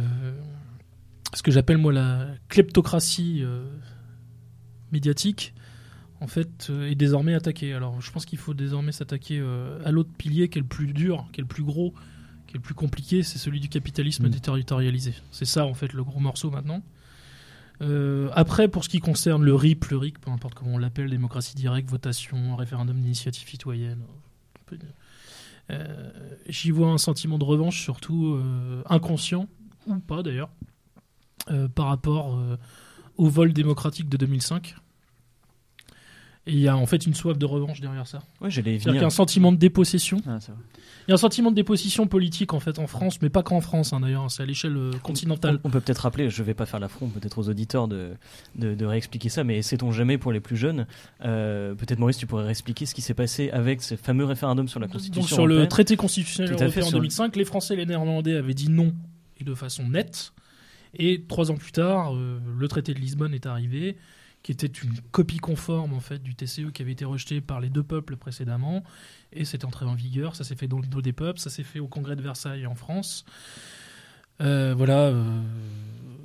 ce 1.34 1.42
que 1.42 1.50
j'appelle 1.50 1.78
moi 1.78 1.92
la 1.92 2.26
kleptocratie 2.48 3.40
euh, 3.42 3.64
médiatique 4.92 5.54
en 6.20 6.26
fait 6.26 6.68
euh, 6.70 6.88
est 6.90 6.94
désormais 6.94 7.34
attaquée. 7.34 7.72
Alors 7.74 8.00
je 8.00 8.10
pense 8.10 8.24
qu'il 8.24 8.38
faut 8.38 8.54
désormais 8.54 8.92
s'attaquer 8.92 9.38
euh, 9.40 9.78
à 9.84 9.90
l'autre 9.90 10.10
pilier 10.16 10.48
qui 10.48 10.58
est 10.58 10.62
le 10.62 10.68
plus 10.68 10.92
dur, 10.92 11.26
qui 11.32 11.40
est 11.40 11.42
le 11.42 11.48
plus 11.48 11.64
gros, 11.64 11.92
qui 12.46 12.54
est 12.54 12.58
le 12.58 12.62
plus 12.62 12.74
compliqué, 12.74 13.22
c'est 13.22 13.38
celui 13.38 13.60
du 13.60 13.68
capitalisme 13.68 14.26
Mm. 14.26 14.30
déterritorialisé. 14.30 15.14
C'est 15.30 15.44
ça 15.44 15.66
en 15.66 15.74
fait 15.74 15.92
le 15.92 16.04
gros 16.04 16.20
morceau 16.20 16.50
maintenant. 16.50 16.82
Euh, 17.82 18.30
après, 18.34 18.68
pour 18.68 18.84
ce 18.84 18.88
qui 18.88 19.00
concerne 19.00 19.42
le 19.42 19.54
RIP, 19.54 19.86
le 19.86 19.96
RIC, 19.96 20.20
peu 20.20 20.30
importe 20.30 20.54
comment 20.54 20.74
on 20.74 20.78
l'appelle, 20.78 21.10
démocratie 21.10 21.56
directe, 21.56 21.90
votation, 21.90 22.54
référendum 22.56 23.00
d'initiative 23.00 23.48
citoyenne, 23.48 24.00
Euh, 25.70 26.10
J'y 26.46 26.70
vois 26.70 26.88
un 26.88 26.98
sentiment 26.98 27.38
de 27.38 27.44
revanche, 27.44 27.82
surtout 27.82 28.34
euh, 28.34 28.82
inconscient, 28.88 29.48
ou 29.86 29.98
pas 29.98 30.22
d'ailleurs, 30.22 30.50
euh, 31.50 31.68
par 31.68 31.86
rapport 31.86 32.36
euh, 32.38 32.56
au 33.16 33.28
vol 33.28 33.52
démocratique 33.52 34.08
de 34.08 34.16
2005. 34.16 34.74
Et 36.46 36.52
il 36.52 36.58
y 36.58 36.68
a 36.68 36.76
en 36.76 36.84
fait 36.84 37.06
une 37.06 37.14
soif 37.14 37.38
de 37.38 37.46
revanche 37.46 37.80
derrière 37.80 38.06
ça. 38.06 38.18
Ouais, 38.42 38.50
j'allais 38.50 38.72
C'est-à-dire 38.72 38.80
qu'il 38.80 38.86
y 38.86 38.90
a 38.90 38.92
venir. 38.96 39.06
un 39.06 39.10
sentiment 39.10 39.50
de 39.50 39.56
dépossession. 39.56 40.18
Ah. 40.26 40.36
Il 41.06 41.10
y 41.10 41.12
a 41.12 41.14
un 41.14 41.16
sentiment 41.16 41.50
de 41.50 41.56
dépossession 41.56 42.06
politique 42.06 42.52
en 42.52 42.60
fait 42.60 42.78
en 42.78 42.86
France, 42.86 43.18
mais 43.22 43.30
pas 43.30 43.42
qu'en 43.42 43.62
France 43.62 43.94
hein, 43.94 44.00
d'ailleurs, 44.00 44.30
c'est 44.30 44.42
à 44.42 44.46
l'échelle 44.46 44.76
euh, 44.76 44.90
continentale. 45.02 45.58
On, 45.64 45.68
on 45.68 45.70
peut 45.70 45.80
peut-être 45.80 46.00
rappeler, 46.00 46.28
je 46.28 46.42
vais 46.42 46.52
pas 46.52 46.66
faire 46.66 46.80
l'affront 46.80 47.08
peut-être 47.08 47.38
aux 47.38 47.48
auditeurs 47.48 47.88
de, 47.88 48.10
de, 48.56 48.74
de 48.74 48.84
réexpliquer 48.84 49.30
ça, 49.30 49.42
mais 49.42 49.62
sait-on 49.62 49.90
jamais 49.90 50.18
pour 50.18 50.32
les 50.32 50.40
plus 50.40 50.58
jeunes 50.58 50.86
euh, 51.24 51.74
Peut-être 51.74 51.98
Maurice, 51.98 52.18
tu 52.18 52.26
pourrais 52.26 52.44
réexpliquer 52.44 52.84
ce 52.84 52.94
qui 52.94 53.00
s'est 53.00 53.14
passé 53.14 53.48
avec 53.50 53.80
ce 53.82 53.96
fameux 53.96 54.26
référendum 54.26 54.68
sur 54.68 54.80
la 54.80 54.86
Constitution 54.88 55.22
Donc 55.22 55.28
sur 55.30 55.46
le 55.46 55.66
traité 55.66 55.96
constitutionnel 55.96 56.52
européen 56.52 56.82
en 56.82 56.88
sur 56.88 56.98
le- 56.98 57.04
2005, 57.04 57.36
les 57.36 57.44
Français 57.46 57.72
et 57.72 57.78
les 57.78 57.86
Néerlandais 57.86 58.36
avaient 58.36 58.52
dit 58.52 58.68
non 58.68 58.92
et 59.40 59.44
de 59.44 59.54
façon 59.54 59.88
nette. 59.88 60.34
Et 60.96 61.24
trois 61.26 61.50
ans 61.50 61.56
plus 61.56 61.72
tard, 61.72 62.14
euh, 62.14 62.40
le 62.56 62.68
traité 62.68 62.94
de 62.94 63.00
Lisbonne 63.00 63.34
est 63.34 63.46
arrivé, 63.46 63.96
qui 64.42 64.52
était 64.52 64.66
une 64.66 64.92
copie 65.10 65.38
conforme 65.38 65.94
en 65.94 66.00
fait 66.00 66.22
du 66.22 66.34
TCE 66.34 66.70
qui 66.72 66.82
avait 66.82 66.92
été 66.92 67.04
rejeté 67.04 67.40
par 67.40 67.60
les 67.60 67.70
deux 67.70 67.82
peuples 67.82 68.16
précédemment, 68.16 68.84
et 69.32 69.44
c'est 69.44 69.64
entré 69.64 69.86
en 69.86 69.94
vigueur. 69.94 70.36
Ça 70.36 70.44
s'est 70.44 70.56
fait 70.56 70.68
dans 70.68 70.80
le 70.80 70.86
dos 70.86 71.02
des 71.02 71.12
peuples, 71.12 71.38
ça 71.38 71.50
s'est 71.50 71.62
fait 71.62 71.80
au 71.80 71.88
Congrès 71.88 72.16
de 72.16 72.22
Versailles 72.22 72.66
en 72.66 72.74
France. 72.74 73.24
Euh, 74.40 74.74
voilà. 74.76 75.08
euh, 75.08 75.40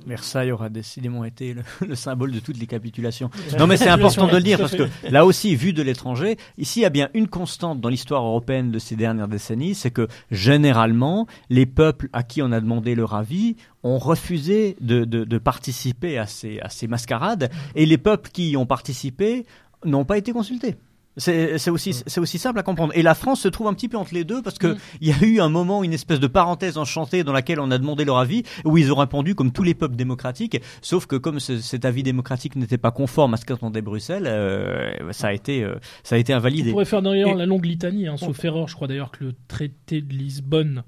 Versailles 0.06 0.50
aura 0.52 0.68
décidément 0.68 1.24
été 1.24 1.54
le, 1.54 1.62
le 1.86 1.94
symbole 1.94 2.32
de 2.32 2.40
toutes 2.40 2.58
les 2.58 2.66
capitulations. 2.66 3.30
Non, 3.58 3.66
mais 3.66 3.76
c'est 3.76 3.88
important 3.90 4.26
de 4.26 4.36
le 4.36 4.42
dire 4.42 4.58
parce 4.58 4.74
que 4.74 4.88
là 5.08 5.24
aussi, 5.24 5.54
vu 5.56 5.72
de 5.72 5.82
l'étranger, 5.82 6.36
ici 6.58 6.80
il 6.80 6.82
y 6.82 6.86
a 6.86 6.90
bien 6.90 7.08
une 7.14 7.28
constante 7.28 7.80
dans 7.80 7.88
l'histoire 7.88 8.24
européenne 8.24 8.70
de 8.70 8.78
ces 8.78 8.96
dernières 8.96 9.28
décennies, 9.28 9.74
c'est 9.74 9.90
que 9.90 10.08
généralement, 10.30 11.26
les 11.48 11.66
peuples 11.66 12.08
à 12.12 12.22
qui 12.22 12.42
on 12.42 12.50
a 12.52 12.60
demandé 12.60 12.94
leur 12.94 13.14
avis 13.14 13.56
ont 13.82 13.98
refusé 13.98 14.76
de, 14.80 15.04
de- 15.04 15.24
de 15.24 15.38
participer 15.38 16.18
à 16.18 16.26
ces, 16.26 16.58
à 16.60 16.68
ces 16.68 16.86
mascarades 16.88 17.50
et 17.74 17.86
les 17.86 17.98
peuples 17.98 18.30
qui 18.30 18.50
y 18.50 18.56
ont 18.56 18.66
participé 18.66 19.46
n'ont 19.84 20.04
pas 20.04 20.18
été 20.18 20.32
consultés. 20.32 20.76
C'est 21.16 21.58
c'est 21.58 21.70
aussi, 21.70 21.92
simple 22.38 22.58
à 22.60 22.62
comprendre. 22.62 22.92
Et 22.96 23.02
la 23.02 23.14
France 23.16 23.40
se 23.40 23.48
trouve 23.48 23.66
un 23.66 23.74
petit 23.74 23.88
peu 23.88 23.96
entre 23.96 24.14
les 24.14 24.22
deux 24.24 24.42
parce 24.42 24.58
que 24.58 24.68
Mm. 24.68 24.78
il 25.00 25.08
y 25.08 25.12
a 25.12 25.22
eu 25.24 25.40
un 25.40 25.48
moment, 25.48 25.82
une 25.82 25.92
espèce 25.92 26.20
de 26.20 26.28
parenthèse 26.28 26.78
enchantée 26.78 27.24
dans 27.24 27.32
laquelle 27.32 27.58
on 27.60 27.70
a 27.72 27.78
demandé 27.78 28.04
leur 28.04 28.18
avis, 28.18 28.44
où 28.64 28.78
ils 28.78 28.92
ont 28.92 28.96
répondu 28.96 29.34
comme 29.34 29.50
tous 29.50 29.64
les 29.64 29.74
peuples 29.74 29.96
démocratiques, 29.96 30.60
sauf 30.82 31.06
que 31.06 31.16
comme 31.16 31.40
ce- 31.40 31.58
cet 31.58 31.84
avis 31.84 32.04
démocratique 32.04 32.54
n'était 32.54 32.78
pas 32.78 32.92
conforme 32.92 33.34
à 33.34 33.38
ce 33.38 33.44
qu'attendait 33.44 33.82
Bruxelles, 33.82 34.26
euh, 34.28 35.12
ça 35.12 35.28
a 35.28 35.32
été, 35.32 35.64
euh, 35.64 35.74
ça 36.04 36.14
a 36.14 36.18
été 36.18 36.32
On 36.32 36.36
invalidé. 36.38 36.70
pourrait 36.70 36.84
faire 36.84 37.02
d'ailleurs 37.02 37.34
la 37.34 37.44
longue 37.46 37.64
litanie, 37.66 38.06
hein, 38.06 38.16
sauf 38.16 38.42
erreur. 38.44 38.68
Je 38.68 38.76
crois 38.76 38.86
d'ailleurs 38.86 39.10
que 39.10 39.24
le 39.24 39.34
traité 39.48 40.00
de 40.02 40.12
Lisbonne 40.14 40.84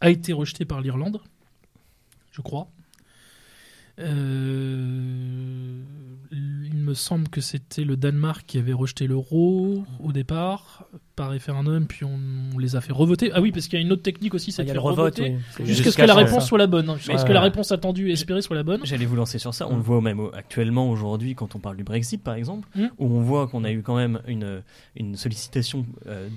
a 0.00 0.10
été 0.10 0.32
rejeté 0.32 0.64
par 0.64 0.80
l'Irlande. 0.80 1.20
Je 2.30 2.40
crois. 2.40 2.68
Euh, 3.98 5.82
me 6.88 6.94
semble 6.94 7.28
que 7.28 7.40
c'était 7.40 7.84
le 7.84 7.96
Danemark 7.96 8.44
qui 8.46 8.58
avait 8.58 8.72
rejeté 8.72 9.06
l'euro 9.06 9.84
au 10.02 10.12
départ 10.12 10.84
par 11.16 11.30
référendum, 11.30 11.86
puis 11.86 12.04
on, 12.04 12.18
on 12.54 12.58
les 12.58 12.76
a 12.76 12.80
fait 12.80 12.92
revoter. 12.92 13.30
Ah 13.34 13.40
oui, 13.40 13.50
parce 13.52 13.66
qu'il 13.68 13.78
y 13.78 13.82
a 13.82 13.84
une 13.84 13.92
autre 13.92 14.02
technique 14.02 14.34
aussi, 14.34 14.52
c'est 14.52 14.62
y 14.62 14.66
de 14.66 14.72
faire 14.72 14.82
revote. 14.82 15.16
revoter 15.18 15.34
oui. 15.34 15.40
C'est- 15.56 15.66
jusqu'à 15.66 15.90
ce 15.90 15.96
que 15.96 16.02
la 16.02 16.14
réponse 16.14 16.46
soit 16.46 16.58
la 16.58 16.66
bonne, 16.66 16.88
hein, 16.88 16.96
jusqu'à 16.96 17.18
ce 17.18 17.24
que 17.26 17.32
la 17.32 17.40
réponse 17.40 17.72
attendue 17.72 18.08
et 18.10 18.12
espérée 18.12 18.40
soit 18.42 18.56
la 18.56 18.62
bonne. 18.62 18.80
J'allais 18.84 19.06
vous 19.06 19.16
lancer 19.16 19.38
sur 19.38 19.52
ça. 19.54 19.68
On 19.68 19.76
le 19.76 19.82
voit 19.82 20.00
même 20.00 20.20
actuellement 20.34 20.90
aujourd'hui 20.90 21.34
quand 21.34 21.54
on 21.54 21.58
parle 21.58 21.76
du 21.76 21.84
Brexit, 21.84 22.22
par 22.22 22.34
exemple, 22.34 22.68
Mm. 22.74 22.86
où 22.98 23.06
on 23.06 23.20
voit 23.20 23.48
qu'on 23.48 23.64
a 23.64 23.70
eu 23.72 23.82
quand 23.82 23.96
même 23.96 24.20
une, 24.26 24.62
une 24.96 25.16
sollicitation 25.16 25.84
euh, 26.06 26.28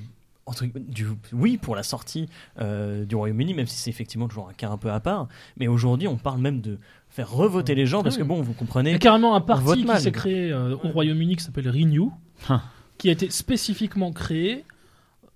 entre, 0.48 0.65
du 0.65 1.05
oui 1.31 1.58
pour 1.58 1.75
la 1.75 1.84
sortie 1.84 2.27
euh, 2.60 3.05
du 3.05 3.15
Royaume-Uni, 3.15 3.53
même 3.53 3.67
si 3.67 3.77
c'est 3.77 3.91
effectivement 3.91 4.27
toujours 4.27 4.50
un 4.50 4.53
cas 4.53 4.70
un 4.70 4.77
peu 4.77 4.91
à 4.91 5.00
part. 5.00 5.27
Mais 5.58 5.67
aujourd'hui, 5.67 6.08
on 6.08 6.17
parle 6.17 6.41
même 6.41 6.60
de 6.62 6.79
faire 7.11 7.29
revoter 7.31 7.75
les 7.75 7.85
gens 7.85 8.01
parce 8.03 8.15
que 8.17 8.21
Oui. 8.23 8.27
bon, 8.27 8.41
vous 8.41 8.51
Il 8.51 8.55
y 8.55 8.57
comprenez. 8.57 8.93
a 8.95 8.97
carrément 9.00 9.35
un 9.35 9.41
parti 9.41 9.83
qui 9.85 9.97
s'est 10.00 10.11
créé 10.11 10.51
euh, 10.51 10.75
au 10.83 10.89
Royaume-Uni 10.89 11.35
qui 11.35 11.43
s'appelle 11.43 11.69
Renew, 11.69 12.09
Hein. 12.50 12.61
qui 12.97 13.09
a 13.09 13.11
été 13.11 13.29
spécifiquement 13.29 14.11
créé 14.11 14.65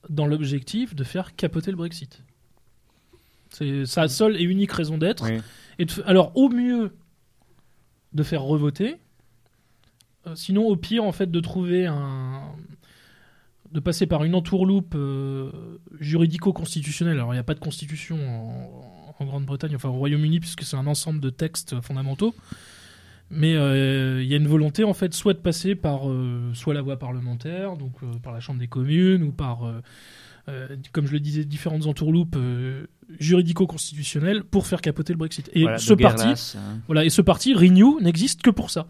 dans 0.10 0.26
l'objectif 0.26 0.96
de 0.96 1.04
faire 1.04 1.36
capoter 1.36 1.72
le 1.72 1.78
Brexit. 1.78 2.24
C'est 3.50 3.86
sa 3.86 4.08
seule 4.08 4.36
et 4.38 4.44
unique 4.44 4.72
raison 4.72 4.98
d'être. 4.98 5.24
Oui. 5.26 5.40
Et 5.80 5.86
de 5.86 5.92
alors, 6.06 6.32
au 6.36 6.50
mieux, 6.50 6.96
de 8.14 8.24
faire 8.24 8.42
revoter. 8.44 8.96
euh, 10.28 10.36
sinon, 10.36 10.66
au 10.68 10.76
pire, 10.76 11.04
en 11.04 11.12
fait, 11.12 11.30
de 11.30 11.40
trouver 11.40 11.86
un. 11.88 12.42
de 13.72 13.80
passer 13.82 14.08
par 14.08 14.24
une 14.24 14.36
entourloupe 14.36 14.96
euh, 14.96 15.52
juridico-constitutionnelle. 16.00 17.18
Alors, 17.18 17.34
il 17.34 17.36
n'y 17.36 17.40
a 17.42 17.44
pas 17.44 17.54
de 17.56 17.60
constitution 17.60 18.18
en, 18.18 18.95
en 19.20 19.26
Grande-Bretagne, 19.26 19.76
enfin 19.76 19.90
au 19.90 19.94
Royaume-Uni, 19.94 20.40
puisque 20.40 20.64
c'est 20.64 20.78
un 20.78 20.88
ensemble 20.88 21.20
de 21.20 21.30
textes 21.30 21.80
fondamentaux. 21.82 22.34
Mais 23.32 23.56
euh, 23.56 24.22
il 24.22 24.28
y 24.28 24.34
a 24.34 24.38
une 24.38 24.48
volonté, 24.48 24.84
en 24.84 24.94
fait, 24.94 25.14
soit 25.14 25.34
de 25.34 25.40
passer 25.40 25.76
par 25.76 26.10
euh, 26.10 26.52
soit 26.54 26.74
la 26.74 26.82
voie 26.82 26.98
parlementaire, 26.98 27.76
donc 27.76 27.94
euh, 28.04 28.08
par 28.22 28.34
la 28.34 28.40
Chambre 28.40 28.60
des 28.60 28.68
communes, 28.68 29.24
ou 29.24 29.32
par, 29.32 29.62
comme 30.92 31.08
je 31.08 31.14
le 31.14 31.20
disais, 31.20 31.44
différentes 31.44 31.88
entourloupes 31.88 32.38
juridico-constitutionnelles 33.20 34.44
pour 34.44 34.68
faire 34.68 34.82
capoter 34.82 35.14
le 35.14 35.18
Brexit. 35.18 35.50
Et 35.54 35.64
Voilà, 35.64 35.78
ce 35.78 35.94
parti, 35.94 36.58
hein. 36.58 36.80
voilà, 36.88 37.06
et 37.06 37.10
ce 37.10 37.22
parti, 37.22 37.54
Renew, 37.54 38.00
n'existe 38.02 38.42
que 38.42 38.50
pour 38.50 38.70
ça. 38.70 38.88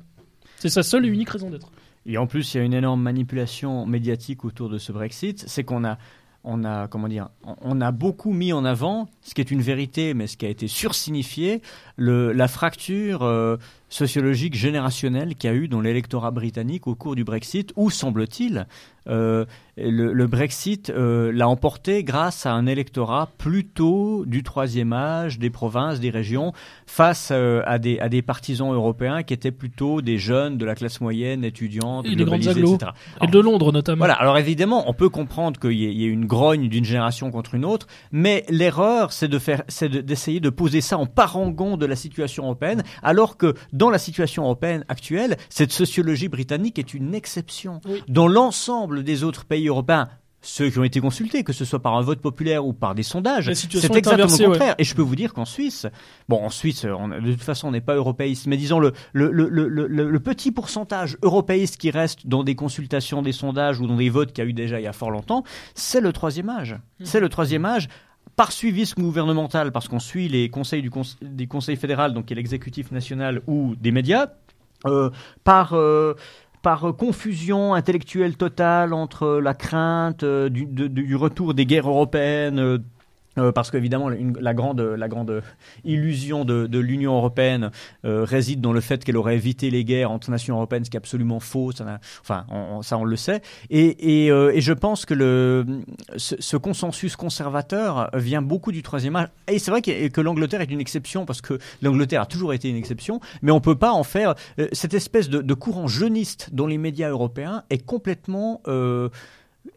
C'est 0.58 0.70
sa 0.70 0.84
seule 0.84 1.06
et 1.06 1.10
unique 1.10 1.30
raison 1.30 1.50
d'être. 1.50 1.72
Et 2.06 2.18
en 2.18 2.28
plus, 2.28 2.54
il 2.54 2.58
y 2.58 2.60
a 2.60 2.64
une 2.64 2.74
énorme 2.74 3.02
manipulation 3.02 3.86
médiatique 3.86 4.46
autour 4.46 4.70
de 4.70 4.78
ce 4.78 4.92
Brexit. 4.92 5.44
C'est 5.48 5.64
qu'on 5.64 5.84
a, 5.84 5.98
on 6.46 6.64
a, 6.64 6.88
comment 6.88 7.08
dire, 7.08 7.30
on- 7.62 7.82
a 7.82 7.92
beaucoup 7.92 8.32
mis 8.32 8.54
en 8.54 8.64
avant, 8.66 9.10
ce 9.22 9.34
qui 9.34 9.42
est 9.42 9.52
une 9.52 9.62
vérité, 9.62 10.14
mais 10.14 10.28
ce 10.28 10.38
qui 10.38 10.46
a 10.46 10.50
été 10.50 10.68
sursignifié, 10.68 11.62
le, 11.98 12.32
la 12.32 12.48
fracture 12.48 13.24
euh, 13.24 13.58
sociologique 13.96 14.56
générationnelle 14.56 15.36
qu'il 15.36 15.50
y 15.50 15.54
a 15.54 15.56
eu 15.56 15.68
dans 15.70 15.80
l'électorat 15.80 16.32
britannique 16.32 16.86
au 16.86 16.96
cours 16.96 17.16
du 17.16 17.24
Brexit, 17.24 17.72
où 17.78 17.90
semble-t-il, 17.90 18.68
euh, 19.08 19.46
le, 19.78 20.12
le 20.14 20.28
Brexit 20.28 20.90
euh, 20.90 21.32
l'a 21.32 21.48
emporté 21.48 22.04
grâce 22.04 22.46
à 22.46 22.52
un 22.54 22.66
électorat 22.66 23.30
plutôt 23.38 24.26
du 24.26 24.42
troisième 24.44 24.92
âge, 24.94 25.38
des 25.40 25.50
provinces, 25.50 26.00
des 26.00 26.10
régions, 26.10 26.52
face 26.88 27.30
euh, 27.32 27.62
à, 27.66 27.78
des, 27.78 28.00
à 28.00 28.10
des 28.10 28.22
partisans 28.22 28.74
européens 28.74 29.24
qui 29.24 29.34
étaient 29.34 29.52
plutôt 29.52 30.02
des 30.02 30.18
jeunes 30.18 30.58
de 30.58 30.66
la 30.66 30.76
classe 30.76 31.00
moyenne, 31.02 31.44
étudiantes, 31.46 32.06
Et 32.06 32.16
des 32.16 32.26
grandes 32.26 32.42
etc. 32.48 32.78
Et 33.22 33.28
de 33.28 33.40
Londres, 33.40 33.72
notamment. 33.72 34.00
Voilà, 34.00 34.16
alors 34.16 34.38
évidemment, 34.38 34.90
on 34.90 34.94
peut 34.94 35.10
comprendre 35.10 35.60
qu'il 35.60 35.72
y, 35.74 35.86
ait- 36.04 36.08
une 36.08 36.26
grogne 36.26 36.68
d'une 36.68 36.86
génération 36.86 37.32
contre 37.32 37.56
une 37.56 37.64
autre, 37.66 37.88
mais 38.12 38.44
l'erreur, 38.50 39.12
c'est 39.14 39.28
de 39.28 39.40
faire, 39.40 39.64
c'est 39.68 39.88
de- 39.90 40.02
d'essayer 40.02 40.40
de 40.40 40.50
poser 40.50 40.82
ça 40.82 40.98
en 40.98 41.06
parangon 41.06 41.78
de 41.78 41.86
la 41.86 41.96
situation 41.96 42.44
européenne, 42.46 42.84
alors 43.04 43.38
que 43.38 43.54
dans 43.72 43.85
la 43.90 44.00
situation 44.00 44.44
européenne 44.44 44.86
actuelle, 44.90 45.38
cette 45.50 45.72
sociologie 45.72 46.28
britannique 46.28 46.80
est 46.80 46.94
une 46.94 47.14
exception. 47.16 47.82
Oui. 47.86 48.04
Dans 48.08 48.28
l'ensemble 48.28 49.04
des 49.04 49.24
autres 49.24 49.46
pays 49.46 49.68
européens, 49.68 50.08
ceux 50.48 50.70
qui 50.70 50.78
ont 50.78 50.84
été 50.84 51.00
consultés, 51.00 51.44
que 51.44 51.54
ce 51.54 51.66
soit 51.66 51.82
par 51.82 51.96
un 51.96 52.02
vote 52.02 52.22
populaire 52.22 52.68
ou 52.68 52.72
par 52.72 52.94
des 52.94 53.02
sondages, 53.02 53.52
c'est 53.54 53.74
exactement 53.74 54.16
le 54.28 54.32
ouais. 54.32 54.46
contraire. 54.46 54.76
Et 54.78 54.84
je 54.84 54.94
peux 54.94 55.02
vous 55.02 55.16
dire 55.16 55.34
qu'en 55.34 55.44
Suisse, 55.46 55.88
bon, 56.30 56.38
en 56.44 56.52
Suisse, 56.52 56.86
on, 56.86 57.08
de 57.08 57.32
toute 57.32 57.42
façon, 57.42 57.70
on 57.70 57.72
n'est 57.72 57.82
pas 57.82 57.96
européiste, 57.96 58.46
mais 58.46 58.56
disons 58.56 58.78
le, 58.80 58.94
le, 59.14 59.32
le, 59.32 59.50
le, 59.50 59.68
le- 59.68 59.88
le 59.88 60.20
petit 60.20 60.52
pourcentage 60.52 61.18
européiste 61.24 61.78
qui 61.78 61.90
reste 61.90 62.28
dans 62.28 62.44
des 62.44 62.54
consultations, 62.54 63.24
des 63.24 63.32
sondages 63.32 63.80
ou 63.80 63.88
dans 63.88 63.96
des 63.96 64.12
votes 64.12 64.34
qu'il 64.34 64.44
y 64.44 64.48
a 64.48 64.50
eu 64.52 64.54
déjà 64.54 64.80
il 64.80 64.84
y 64.84 64.88
a 64.88 64.94
fort 64.94 65.10
longtemps, 65.10 65.44
c'est 65.74 66.00
le 66.02 66.14
troisième 66.14 66.50
âge. 66.50 66.76
C'est 67.04 67.20
le 67.20 67.30
troisième 67.30 67.66
âge 67.66 67.88
par 68.36 68.52
suivisme 68.52 69.02
gouvernemental, 69.02 69.72
parce 69.72 69.88
qu'on 69.88 70.00
suit 70.00 70.28
les 70.28 70.50
conseils 70.50 70.82
du 70.82 70.92
des 71.22 71.48
conseils 71.48 71.78
fédéral, 71.78 72.14
donc 72.14 72.30
l'exécutif 72.30 72.92
national 72.92 73.42
ou 73.48 73.76
des 73.76 73.92
médias, 73.92 74.28
euh, 74.86 75.10
par 75.44 75.74
euh, 75.74 76.16
par 76.62 76.96
confusion 76.98 77.76
intellectuelle 77.76 78.36
totale 78.36 78.94
entre 78.94 79.40
la 79.40 79.54
crainte 79.54 80.24
euh, 80.24 80.50
du, 80.50 80.66
du 80.66 81.16
retour 81.16 81.54
des 81.54 81.66
guerres 81.66 81.90
européennes. 81.90 82.84
Euh, 83.38 83.52
parce 83.52 83.72
qu'évidemment, 83.72 84.10
la 84.10 84.54
grande, 84.54 85.44
illusion 85.84 86.46
de, 86.46 86.80
l'Union 86.80 87.16
européenne 87.16 87.72
euh, 88.06 88.24
réside 88.24 88.62
dans 88.62 88.74
le 88.74 88.82
fait 88.82 89.04
qu'elle 89.04 89.18
aurait 89.18 89.36
évité 89.36 89.70
les 89.70 89.84
guerres 89.84 90.12
entre 90.12 90.30
nations 90.30 90.56
européennes, 90.56 90.86
ce 90.86 90.90
qui 90.90 90.98
est 90.98 91.00
absolument 91.00 91.40
faux. 91.40 91.72
Ça, 91.72 92.00
enfin, 92.22 92.46
on- 92.50 92.82
ça, 92.82 92.98
on 92.98 93.04
le 93.04 93.16
sait. 93.16 93.42
Et, 93.70 94.32
euh, 94.32 94.54
je 94.56 94.74
pense 94.74 95.06
que 95.06 95.66
ce, 96.18 96.58
consensus 96.58 97.16
conservateur 97.16 98.10
vient 98.14 98.42
beaucoup 98.42 98.72
du 98.72 98.82
troisième 98.82 99.16
âge. 99.16 99.30
Et 99.48 99.60
c'est 99.60 99.72
vrai 99.72 99.82
que, 99.82 100.22
l'Angleterre 100.22 100.62
est 100.62 100.72
une 100.72 100.80
exception 100.82 101.26
parce 101.26 101.42
que 101.42 101.60
l'Angleterre 101.82 102.22
a 102.22 102.26
toujours 102.26 102.54
été 102.54 102.70
une 102.70 102.76
exception, 102.76 103.20
mais 103.42 103.52
on 103.52 103.60
peut 103.62 103.76
pas 103.76 103.92
en 103.92 104.04
faire 104.04 104.34
cette 104.72 104.94
espèce 104.94 105.30
de, 105.30 105.42
de 105.42 105.54
courant 105.54 105.88
jeuniste 105.88 106.50
dans 106.52 106.66
les 106.68 106.78
médias 106.78 107.10
européens 107.10 107.64
est 107.70 107.86
complètement 107.86 108.62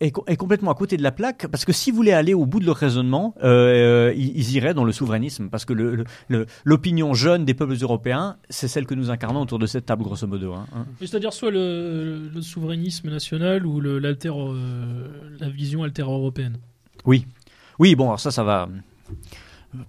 est, 0.00 0.10
co- 0.10 0.24
est 0.26 0.36
complètement 0.36 0.70
à 0.70 0.74
côté 0.74 0.96
de 0.96 1.02
la 1.02 1.12
plaque 1.12 1.46
parce 1.48 1.64
que 1.64 1.72
si 1.72 1.90
vous 1.90 1.96
voulez 1.96 2.12
aller 2.12 2.34
au 2.34 2.46
bout 2.46 2.60
de 2.60 2.66
leur 2.66 2.76
raisonnement, 2.76 3.34
euh, 3.42 4.12
ils, 4.16 4.36
ils 4.36 4.52
iraient 4.56 4.74
dans 4.74 4.84
le 4.84 4.92
souverainisme 4.92 5.48
parce 5.48 5.64
que 5.64 5.72
le- 5.72 5.94
le- 5.96 6.04
le- 6.28 6.46
l'opinion 6.64 7.14
jeune 7.14 7.44
des 7.44 7.54
peuples 7.54 7.76
européens, 7.82 8.36
c'est 8.50 8.68
celle 8.68 8.86
que 8.86 8.94
nous 8.94 9.10
incarnons 9.10 9.40
autour 9.42 9.58
de 9.58 9.66
cette 9.66 9.86
table, 9.86 10.04
grosso 10.04 10.26
modo. 10.26 10.52
hein, 10.54 10.66
hein. 10.74 10.86
C'est-à-dire 11.00 11.32
soit 11.32 11.50
le, 11.50 12.28
le 12.34 12.42
souverainisme 12.42 13.10
national 13.10 13.66
ou 13.66 13.80
le, 13.80 13.98
l'alter, 13.98 14.32
euh, 14.36 15.08
la 15.40 15.48
vision 15.48 15.82
alter-européenne. 15.82 16.58
Oui, 17.04 17.94
bon, 17.94 18.06
alors 18.06 18.20
ça, 18.20 18.30
ça 18.30 18.42
va. 18.44 18.68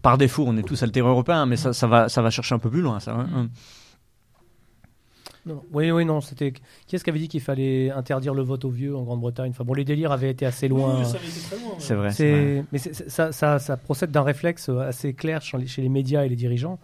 Par 0.02 0.18
défaut, 0.18 0.44
on 0.46 0.58
est 0.58 0.64
tous 0.64 0.82
alter-européens, 0.84 1.46
mais 1.46 1.56
ça, 1.56 1.74
ça, 1.74 1.88
va, 1.88 2.10
ça 2.10 2.22
va 2.22 2.30
chercher 2.30 2.54
un 2.56 2.60
peu 2.60 2.70
plus 2.70 2.82
loin, 2.82 3.00
ça. 3.00 3.14
hein, 3.14 3.28
hein. 3.36 3.48
Non. 5.46 5.64
Oui, 5.72 5.92
oui, 5.92 6.06
non. 6.06 6.22
C'était 6.22 6.54
qui 6.88 6.96
est-ce 6.96 7.04
qui 7.04 7.10
avait 7.10 7.20
dit 7.20 7.28
qu'il 7.28 7.42
fallait 7.42 7.92
interdire 7.92 8.34
le 8.34 8.42
vote 8.44 8.66
aux 8.66 8.70
vieux 8.70 8.96
en 8.96 9.04
Grande-Bretagne? 9.04 9.52
Enfin 9.52 9.64
bon, 9.64 9.74
les 9.74 9.86
délires 9.86 10.12
avaient 10.12 10.30
été 10.30 10.46
assez 10.46 10.68
loin. 10.68 11.00
Oui, 11.00 11.06
ça 11.06 11.18
avait 11.18 11.28
été 11.28 11.40
très 11.40 11.58
loin. 11.58 11.70
ouais. 11.70 11.76
C'est 11.80 11.96
vrai. 11.96 12.12
c'est 12.12 12.32
vrai. 12.32 12.64
C'est, 12.64 12.66
mais 12.72 12.78
ça, 13.10 13.32
ça, 13.32 13.60
ça 13.60 13.78
procède 13.78 14.12
d'un 14.12 14.24
réflexe 14.24 14.70
assez 14.70 15.14
clair 15.14 15.42
chez 15.42 15.58
les, 15.58 15.68
chez 15.68 15.82
les 15.82 15.90
médias 15.90 16.24
et 16.26 16.30
les 16.30 16.36
dirigeants. 16.36 16.80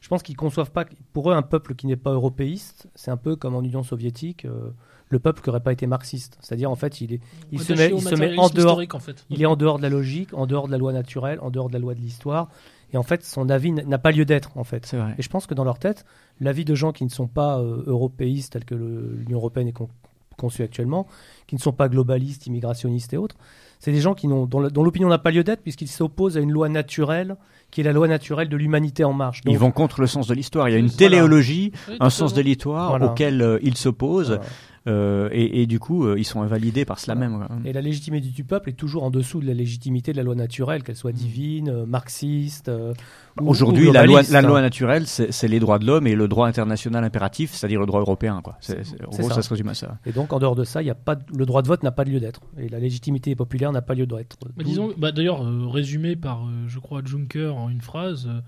Je 0.00 0.08
pense 0.08 0.22
qu'ils 0.24 0.36
conçoivent 0.36 0.72
pas. 0.72 0.84
Pour 1.12 1.30
eux, 1.30 1.34
un 1.34 1.42
peuple 1.42 1.76
qui 1.76 1.86
n'est 1.86 1.96
pas 1.96 2.10
européiste, 2.10 2.88
c'est 2.96 3.12
un 3.12 3.16
peu 3.16 3.36
comme 3.36 3.54
en 3.54 3.62
Union 3.62 3.84
soviétique, 3.84 4.44
euh, 4.46 4.70
le 5.08 5.18
peuple 5.20 5.42
qui 5.42 5.48
n'aurait 5.48 5.60
pas 5.60 5.72
été 5.72 5.86
marxiste. 5.86 6.38
C'est-à-dire, 6.40 6.70
en 6.72 6.74
fait, 6.74 7.00
il 7.00 7.14
est, 7.14 7.20
il 7.52 7.60
se 7.60 7.72
met, 7.72 7.92
au 7.92 7.98
il 7.98 8.02
se 8.02 8.14
met 8.16 8.36
en 8.36 8.48
dehors. 8.48 8.70
historique, 8.72 8.94
en 8.94 8.98
fait. 8.98 9.24
Il 9.30 9.40
est 9.40 9.46
en 9.46 9.54
dehors 9.54 9.76
de 9.78 9.82
la 9.82 9.90
logique, 9.90 10.34
en 10.34 10.46
dehors 10.46 10.66
de 10.66 10.72
la 10.72 10.78
loi 10.78 10.92
naturelle, 10.92 11.38
en 11.40 11.50
dehors 11.50 11.68
de 11.68 11.74
la 11.74 11.78
loi 11.78 11.94
de 11.94 12.00
l'histoire. 12.00 12.48
Et 12.92 12.96
en 12.98 13.02
fait, 13.02 13.24
son 13.24 13.48
avis 13.48 13.72
n'a 13.72 13.98
pas 13.98 14.12
lieu 14.12 14.24
d'être, 14.24 14.50
en 14.56 14.64
fait. 14.64 14.94
Vrai. 14.94 15.14
Et 15.18 15.22
je 15.22 15.28
pense 15.28 15.46
que 15.46 15.54
dans 15.54 15.64
leur 15.64 15.78
tête, 15.78 16.04
l'avis 16.40 16.64
de 16.64 16.74
gens 16.74 16.92
qui 16.92 17.04
ne 17.04 17.10
sont 17.10 17.26
pas 17.28 17.58
euh, 17.58 17.82
européistes, 17.86 18.52
tels 18.52 18.64
que 18.64 18.74
l'Union 18.74 19.38
européenne 19.38 19.68
est 19.68 19.72
con- 19.72 19.88
conçue 20.36 20.62
actuellement, 20.62 21.06
qui 21.46 21.54
ne 21.54 21.60
sont 21.60 21.72
pas 21.72 21.88
globalistes, 21.88 22.46
immigrationnistes 22.46 23.12
et 23.14 23.16
autres, 23.16 23.36
c'est 23.78 23.92
des 23.92 24.00
gens 24.00 24.14
qui 24.14 24.28
n'ont, 24.28 24.46
dont 24.46 24.82
l'opinion 24.82 25.08
n'a 25.08 25.18
pas 25.18 25.30
lieu 25.30 25.42
d'être, 25.44 25.62
puisqu'ils 25.62 25.88
s'opposent 25.88 26.36
à 26.36 26.40
une 26.40 26.52
loi 26.52 26.68
naturelle, 26.68 27.36
qui 27.70 27.80
est 27.80 27.84
la 27.84 27.92
loi 27.92 28.06
naturelle 28.08 28.48
de 28.48 28.56
l'humanité 28.56 29.02
en 29.04 29.12
marche. 29.12 29.40
Ils 29.46 29.58
vont 29.58 29.72
contre 29.72 30.00
le 30.00 30.06
sens 30.06 30.26
de 30.26 30.34
l'histoire. 30.34 30.68
Il 30.68 30.72
y 30.72 30.74
a 30.74 30.78
une 30.78 30.86
Voilà. 30.86 30.98
téléologie, 30.98 31.72
un 32.00 32.10
sens 32.10 32.34
de 32.34 32.42
l'histoire 32.42 32.90
Voilà. 32.90 33.06
auquel 33.06 33.40
euh, 33.40 33.58
ils 33.62 33.76
s'opposent, 33.76 34.28
voilà. 34.28 34.42
Euh, 34.88 35.28
et, 35.32 35.62
et 35.62 35.66
du 35.66 35.78
coup, 35.78 36.04
euh, 36.06 36.16
ils 36.18 36.24
sont 36.24 36.42
invalidés 36.42 36.84
par 36.84 36.98
cela 36.98 37.14
Voilà. 37.14 37.30
même. 37.30 37.46
quoi. 37.46 37.56
Et 37.64 37.72
la 37.72 37.80
légitimité 37.80 38.28
du 38.28 38.44
peuple 38.44 38.70
est 38.70 38.74
toujours 38.74 39.04
en 39.04 39.10
dessous 39.10 39.40
de 39.40 39.46
la 39.46 39.54
légitimité 39.54 40.12
de 40.12 40.16
la 40.16 40.22
loi 40.24 40.34
naturelle, 40.34 40.82
qu'elle 40.82 40.96
soit 40.96 41.12
divine, 41.12 41.68
euh, 41.68 41.86
marxiste. 41.86 42.68
euh, 42.68 42.92
ou- 43.40 43.48
Aujourd'hui, 43.48 43.88
ou 43.88 43.92
la 43.92 44.04
loi, 44.06 44.22
la 44.30 44.38
hein. 44.40 44.42
loi 44.42 44.60
naturelle, 44.60 45.06
c'est 45.06 45.48
les 45.48 45.60
droits 45.60 45.78
de 45.78 45.86
l'homme 45.86 46.06
et 46.06 46.14
le 46.14 46.26
droit 46.28 46.46
international 46.48 47.04
impératif, 47.04 47.52
c'est-à-dire 47.52 47.80
le 47.80 47.86
droit 47.86 48.00
européen. 48.00 48.40
Quoi. 48.42 48.56
C'est- 48.60 48.82
c'est- 48.84 49.02
en 49.06 49.10
gros, 49.10 49.28
ça. 49.28 49.36
ça. 49.36 49.42
se 49.42 49.50
résume 49.50 49.68
à 49.68 49.74
ça. 49.74 49.98
Et 50.04 50.12
donc, 50.12 50.32
en 50.32 50.38
dehors 50.38 50.56
de 50.56 50.64
ça, 50.64 50.82
il 50.82 50.86
y 50.86 50.90
a 50.90 50.94
pas 50.94 51.14
de- 51.14 51.22
le 51.36 51.46
droit 51.46 51.62
de 51.62 51.68
vote 51.68 51.82
n'a 51.82 51.92
pas 51.92 52.04
lieu 52.04 52.20
d'être. 52.20 52.40
Et 52.58 52.68
la 52.68 52.78
légitimité 52.78 53.34
populaire 53.36 53.72
n'a 53.72 53.82
pas 53.82 53.94
lieu 53.94 54.06
d'être. 54.06 54.36
Bah, 54.56 54.64
disons, 54.64 54.92
bah, 54.98 55.12
d'ailleurs, 55.12 55.42
euh, 55.46 55.66
résumé 55.68 56.16
par, 56.16 56.44
euh, 56.44 56.66
je 56.68 56.78
crois, 56.78 57.02
Juncker 57.04 57.54
en 57.56 57.68
une 57.70 57.80
phrase, 57.80 58.26
euh, 58.28 58.40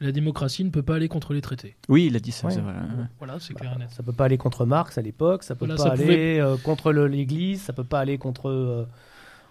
la 0.00 0.12
démocratie 0.12 0.64
ne 0.64 0.70
peut 0.70 0.82
pas 0.82 0.94
aller 0.96 1.08
contre 1.08 1.34
les 1.34 1.40
traités. 1.42 1.76
Oui, 1.88 2.06
il 2.06 2.16
a 2.16 2.20
dit 2.20 2.32
ça, 2.32 2.48
Ouais. 2.48 2.54
vrai. 2.58 2.72
Voilà, 3.18 3.38
c'est 3.38 3.52
clair 3.54 3.72
et 3.76 3.78
net. 3.78 3.90
Ça 3.90 4.02
peut 4.02 4.12
pas 4.12 4.24
aller 4.24 4.38
contre 4.38 4.64
Marx 4.64 4.96
à 4.98 5.02
l'époque, 5.02 5.42
ça 5.42 5.54
peut 5.54 5.66
Voilà, 5.66 5.76
pas 5.76 5.96
ça 5.96 6.02
aller 6.02 6.38
euh, 6.38 6.56
contre 6.56 6.92
l'Église, 6.92 7.60
ça 7.62 7.72
peut 7.72 7.84
pas 7.84 8.00
aller 8.00 8.16
contre. 8.18 8.48
euh, 8.48 8.86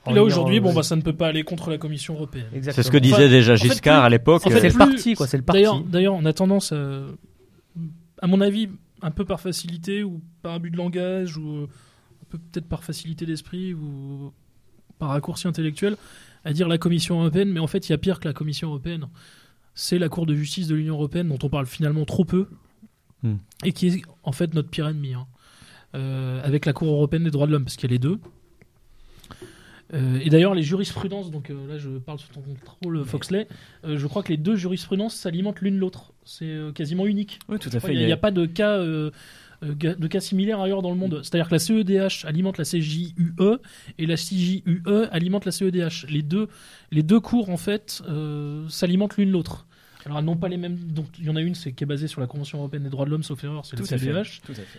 Et 0.08 0.10
là 0.10 0.16
ayant, 0.16 0.24
aujourd'hui, 0.26 0.58
euh, 0.58 0.62
bon, 0.62 0.74
bah, 0.74 0.82
ça 0.84 0.96
ne 0.96 1.02
peut 1.02 1.14
pas 1.16 1.28
aller 1.28 1.44
contre 1.44 1.70
la 1.70 1.78
Commission 1.78 2.16
européenne. 2.16 2.46
exactement. 2.54 2.74
C'est 2.84 2.88
ce 2.88 2.92
que 2.92 2.98
disait 2.98 3.16
Enfin, 3.16 3.28
déjà 3.30 3.54
en 3.54 3.58
fait, 3.58 3.70
Giscard 3.70 4.04
à 4.04 4.10
l'époque. 4.10 4.42
en 4.46 4.50
euh, 4.50 4.54
fait, 4.54 4.62
c'est 4.62 4.70
le 4.74 4.78
parti, 4.78 5.14
quoi, 5.14 5.28
c'est 5.28 5.38
le 5.38 5.44
parti. 5.44 5.62
D'ailleurs, 5.62 5.82
d'ailleurs, 5.82 6.14
on 6.16 6.26
a 6.26 6.34
tendance, 6.34 6.72
à, 6.72 7.02
à 8.22 8.28
mon 8.28 8.42
avis, 8.42 8.70
un 9.02 9.12
peu 9.12 9.26
par 9.26 9.40
facilité 9.40 10.04
ou 10.04 10.20
par 10.42 10.54
abus 10.54 10.72
de 10.72 10.78
langage 10.78 11.38
ou 11.38 11.48
euh, 11.58 11.64
un 12.24 12.26
peu 12.30 12.38
peut-être 12.38 12.68
par 12.68 12.84
facilité 12.84 13.26
d'esprit 13.26 13.74
ou 13.74 14.34
par 14.98 15.10
raccourci 15.10 15.48
intellectuel, 15.48 15.96
à 16.44 16.54
dire 16.54 16.68
la 16.68 16.78
Commission 16.78 17.20
européenne, 17.22 17.50
mais 17.52 17.60
en 17.60 17.68
fait, 17.68 17.88
il 17.88 17.92
y 17.92 17.96
a 17.96 17.98
pire 17.98 18.20
que 18.20 18.28
la 18.28 18.34
Commission 18.34 18.70
européenne. 18.70 19.08
C'est 19.82 19.98
la 19.98 20.10
Cour 20.10 20.26
de 20.26 20.36
justice 20.36 20.68
de 20.68 20.76
l'Union 20.76 20.96
européenne 20.96 21.30
dont 21.30 21.40
on 21.42 21.50
parle 21.50 21.66
finalement 21.66 22.04
trop 22.06 22.26
peu 22.26 22.48
Hmm. 23.24 23.36
et 23.66 23.74
qui 23.74 23.88
est 23.88 24.02
en 24.24 24.32
fait 24.32 24.54
notre 24.54 24.70
pire 24.70 24.88
ennemi. 24.88 25.14
hein. 25.14 25.26
Euh, 25.96 26.42
avec 26.44 26.66
la 26.66 26.74
Cour 26.74 26.90
européenne 26.90 27.24
des 27.24 27.32
droits 27.32 27.48
de 27.48 27.52
l'homme, 27.52 27.64
parce 27.66 27.76
qu'il 27.78 27.90
y 27.90 27.94
a 27.94 27.96
les 27.96 28.00
deux. 28.00 28.20
Euh, 29.94 30.20
et 30.24 30.30
d'ailleurs, 30.30 30.54
les 30.54 30.62
jurisprudences, 30.64 31.32
donc 31.32 31.50
euh, 31.50 31.68
là 31.68 31.78
je 31.78 31.90
parle 31.98 32.20
sous 32.20 32.28
ton 32.32 32.42
contrôle, 32.42 33.04
Foxley, 33.06 33.48
euh, 33.86 33.98
je 33.98 34.06
crois 34.08 34.22
que 34.22 34.30
les 34.30 34.38
deux 34.38 34.56
jurisprudences 34.56 35.16
s'alimentent 35.16 35.62
l'une 35.62 35.78
l'autre. 35.80 36.14
C'est 36.26 36.58
quasiment 36.76 37.06
unique. 37.08 37.40
Oui, 37.50 37.58
tout 37.58 37.70
à 37.74 37.78
Il 37.78 37.80
fait. 37.82 37.92
n'y 37.94 37.98
a, 38.00 38.02
il 38.04 38.10
y 38.10 38.12
a 38.14 38.18
pas 38.18 38.32
de 38.32 38.46
cas, 38.46 38.78
de 38.78 40.08
cas 40.08 40.20
similaires 40.20 40.60
ailleurs 40.62 40.82
dans 40.84 40.92
le 40.92 40.98
monde. 40.98 41.22
C'est-à-dire 41.24 41.48
que 41.48 41.56
la 41.56 41.60
CEDH 41.60 42.26
alimente 42.26 42.58
la 42.60 42.66
CJUE 42.66 43.16
et 43.98 44.06
la 44.06 44.16
CJUE 44.16 44.64
alimente 45.12 45.46
la 45.46 45.52
CEDH. 45.52 46.06
Les 46.10 46.22
deux, 46.22 46.48
les 46.92 47.02
deux 47.04 47.20
cours, 47.20 47.50
en 47.50 47.58
fait, 47.58 48.04
s'alimentent 48.70 49.18
l'une 49.18 49.32
l'autre. 49.32 49.66
Alors, 50.06 50.20
elles 50.20 50.26
n'ont 50.26 50.38
pas 50.38 50.48
les 50.48 50.58
mêmes. 50.58 50.78
Donc, 50.78 51.08
il 51.20 51.26
y 51.26 51.30
en 51.30 51.36
a 51.36 51.42
une 51.42 51.56
c'est 51.56 51.74
qui 51.74 51.84
est 51.84 51.88
basée 51.88 52.08
sur 52.08 52.22
la 52.22 52.28
Convention 52.28 52.60
européenne 52.60 52.84
des 52.84 52.90
droits 52.90 53.06
de 53.06 53.10
l'homme, 53.10 53.24
sauf 53.24 53.44
erreur, 53.44 53.66
c'est 53.66 53.78
la 53.78 53.86
fait. 53.86 54.24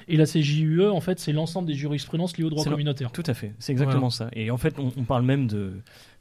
Et 0.09 0.17
la 0.17 0.25
CJUE, 0.25 0.89
en 0.89 1.01
fait, 1.01 1.21
c'est 1.21 1.33
l'ensemble 1.33 1.69
des 1.69 1.75
jurisprudences 1.75 2.37
liées 2.39 2.45
au 2.45 2.51
droit 2.51 2.65
communautaire. 2.65 3.13
Tout 3.13 3.23
à 3.27 3.35
fait, 3.35 3.53
c'est 3.59 3.73
exactement 3.73 4.11
ça. 4.11 4.29
Et 4.33 4.51
en 4.51 4.57
fait, 4.57 4.79
on, 4.79 4.93
on 4.97 5.05
parle 5.05 5.23
même 5.25 5.47
de, 5.47 5.73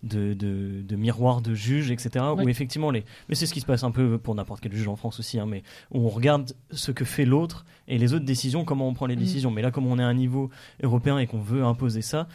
de, 0.04 0.34
de, 0.34 0.82
de 0.82 0.96
miroir 0.96 1.42
de 1.42 1.54
juges, 1.54 1.92
etc. 1.92 2.26
Où 2.38 2.50
effectivement, 2.50 2.92
les... 2.92 3.06
mais 3.30 3.36
c'est 3.36 3.46
ce 3.46 3.54
qui 3.54 3.62
se 3.62 3.66
passe 3.66 3.84
un 3.84 3.92
peu 3.92 4.18
pour 4.18 4.36
n'importe 4.36 4.62
quel 4.62 4.74
juge 4.74 4.88
en 4.88 4.96
France 4.96 5.20
aussi, 5.20 5.40
hein, 5.40 5.46
mais 5.48 5.64
où 5.92 6.00
on 6.06 6.10
regarde 6.10 6.52
ce 6.72 6.92
que 6.92 7.06
fait 7.06 7.26
l'autre 7.26 7.66
et 7.88 7.98
les 7.98 8.14
autres 8.14 8.26
décisions, 8.26 8.66
comment 8.66 8.88
on 8.88 8.94
prend 8.94 9.06
les 9.06 9.16
Mm. 9.16 9.20
décisions. 9.20 9.52
Mais 9.52 9.62
là, 9.62 9.72
comme 9.72 9.88
on 9.88 9.98
est 9.98 10.04
à 10.04 10.08
un 10.08 10.14
niveau 10.14 10.50
européen 10.84 11.18
et 11.20 11.28
qu'on 11.28 11.40
veut 11.42 11.64
imposer 11.64 12.02
ça, 12.02 12.28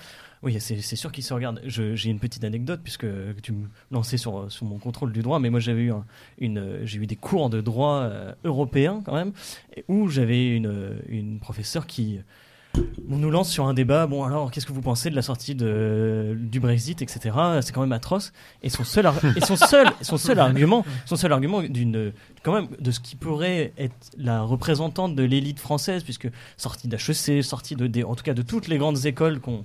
oui, 0.44 0.57
c'est 0.61 0.96
sûr 0.96 1.11
qu'ils 1.11 1.24
se 1.24 1.33
regardent. 1.33 1.62
J'ai 1.64 2.11
une 2.11 2.18
petite 2.18 2.44
anecdote, 2.44 2.80
puisque 2.83 3.07
tu 3.42 3.52
me 3.52 3.66
lançais 3.90 4.18
sur, 4.18 4.46
mon 4.62 4.78
contrôle 4.78 5.12
du 5.12 5.22
droit, 5.22 5.38
mais 5.38 5.50
moi 5.50 5.61
j'avais 5.61 5.83
eu, 5.83 5.92
eu 6.38 7.07
des 7.07 7.16
cours 7.16 7.48
de 7.50 7.61
droit 7.61 8.02
euh, 8.02 8.33
européen 8.44 9.02
quand 9.04 9.14
même, 9.14 9.33
où 9.88 10.09
j'avais 10.09 10.54
une, 10.54 11.38
professeure 11.40 11.87
qui 11.87 12.20
on 13.09 13.16
nous 13.16 13.30
lance 13.30 13.50
sur 13.50 13.66
un 13.66 13.74
débat. 13.74 14.07
Bon, 14.07 14.24
alors, 14.24 14.50
qu'est-ce 14.50 14.66
que 14.66 14.72
vous 14.72 14.80
pensez 14.80 15.09
de 15.09 15.14
la 15.14 15.22
sortie 15.22 15.54
du 15.54 16.61
Brexit, 16.61 17.00
etc. 17.02 17.37
C'est 17.61 17.72
quand 17.72 17.83
même 17.83 17.92
atroce. 17.92 18.33
Et 18.62 18.68
son 18.68 18.83
seul, 18.83 19.07
argument, 19.07 20.85
son 21.07 21.16
seul 21.16 21.33
argument 21.33 21.62
d'une, 21.62 22.12
quand 22.42 22.52
même, 22.52 22.66
de 22.80 22.90
ce 22.90 22.98
qui 22.98 23.14
pourrait 23.14 23.72
être 23.78 23.94
la 24.18 24.42
représentante 24.42 25.14
de 25.14 25.22
l'élite 25.22 25.61
française, 25.61 26.02
puisque 26.02 26.28
sortie 26.57 26.88
d'HEC, 26.88 27.44
sortie 27.44 27.76
en 28.04 28.14
tout 28.16 28.24
cas, 28.24 28.35
de 28.35 28.42
toutes 28.42 28.66
les 28.66 28.78
grandes 28.78 29.07
écoles 29.07 29.40
qu'on- 29.40 29.64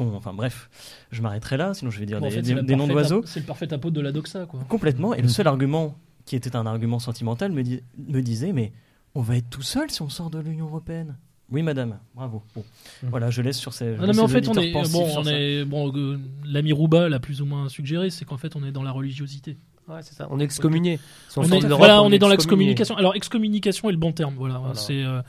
enfin 0.00 0.32
bref, 0.32 0.68
je 1.10 1.22
m'arrêterai 1.22 1.56
là, 1.56 1.74
sinon 1.74 1.90
je 1.90 1.98
vais 2.00 2.06
dire 2.06 2.20
Bon, 2.20 2.26
en 2.26 2.28
des, 2.28 2.36
fait, 2.36 2.42
des- 2.42 2.48
c'est 2.48 2.54
la 2.54 2.62
des 2.62 2.76
noms 2.76 2.86
d'oiseaux. 2.86 3.22
C'est 3.26 3.40
le 3.40 3.46
parfait 3.46 3.72
apôtre 3.72 3.94
de 3.94 4.00
la 4.00 4.12
doxa, 4.12 4.46
quoi. 4.46 4.60
Complètement. 4.68 5.14
Et 5.14 5.22
le 5.22 5.28
seul 5.28 5.46
argument 5.46 5.96
qui 6.24 6.36
était 6.36 6.56
un 6.56 6.66
argument 6.66 6.98
sentimental 6.98 7.52
me, 7.52 7.62
di- 7.62 7.80
me 8.08 8.20
disait, 8.20 8.52
mais 8.52 8.72
on 9.14 9.20
va 9.22 9.36
être 9.36 9.48
tout 9.48 9.62
seul 9.62 9.90
si 9.90 10.02
on 10.02 10.08
sort 10.08 10.30
de 10.30 10.38
l'Union 10.38 10.66
européenne. 10.66 11.16
Oui, 11.50 11.62
madame. 11.62 11.98
Bravo. 12.14 12.42
Bon. 12.56 12.64
Mhm. 13.04 13.10
Voilà, 13.10 13.30
je 13.30 13.40
laisse 13.40 13.56
sur 13.56 13.72
ces. 13.72 13.94
Ah 14.00 14.06
non, 14.06 14.12
mais 14.12 14.18
en 14.18 14.26
fait, 14.28 14.48
on 14.48 14.54
est, 14.54 14.72
bon, 14.72 15.06
on 15.16 15.24
est, 15.26 15.64
bon, 15.64 15.92
euh, 15.96 16.18
l'ami 16.44 16.72
Rouba 16.72 17.08
l'a 17.08 17.20
plus 17.20 17.40
ou 17.40 17.46
moins 17.46 17.68
suggéré, 17.68 18.10
c'est 18.10 18.24
qu'en 18.24 18.36
fait, 18.36 18.56
on 18.56 18.64
est 18.64 18.72
dans 18.72 18.82
la 18.82 18.90
religiosité. 18.90 19.56
Ouais, 19.88 20.00
c'est 20.02 20.14
ça. 20.14 20.26
On 20.30 20.40
est 20.40 20.44
excommunié. 20.44 20.98
Si 21.28 21.38
On 21.38 21.44
est, 21.44 21.64
voilà, 21.68 22.02
on 22.02 22.10
est 22.10 22.18
dans 22.18 22.28
l'excommunication. 22.28 22.96
Alors, 22.96 23.14
excommunication 23.14 23.88
est 23.88 23.92
le 23.92 23.98
bon 23.98 24.10
terme, 24.10 24.34
voilà. 24.36 24.58
Voilà. 24.58 24.74
C'est, 24.74 25.04
euh, 25.04 25.22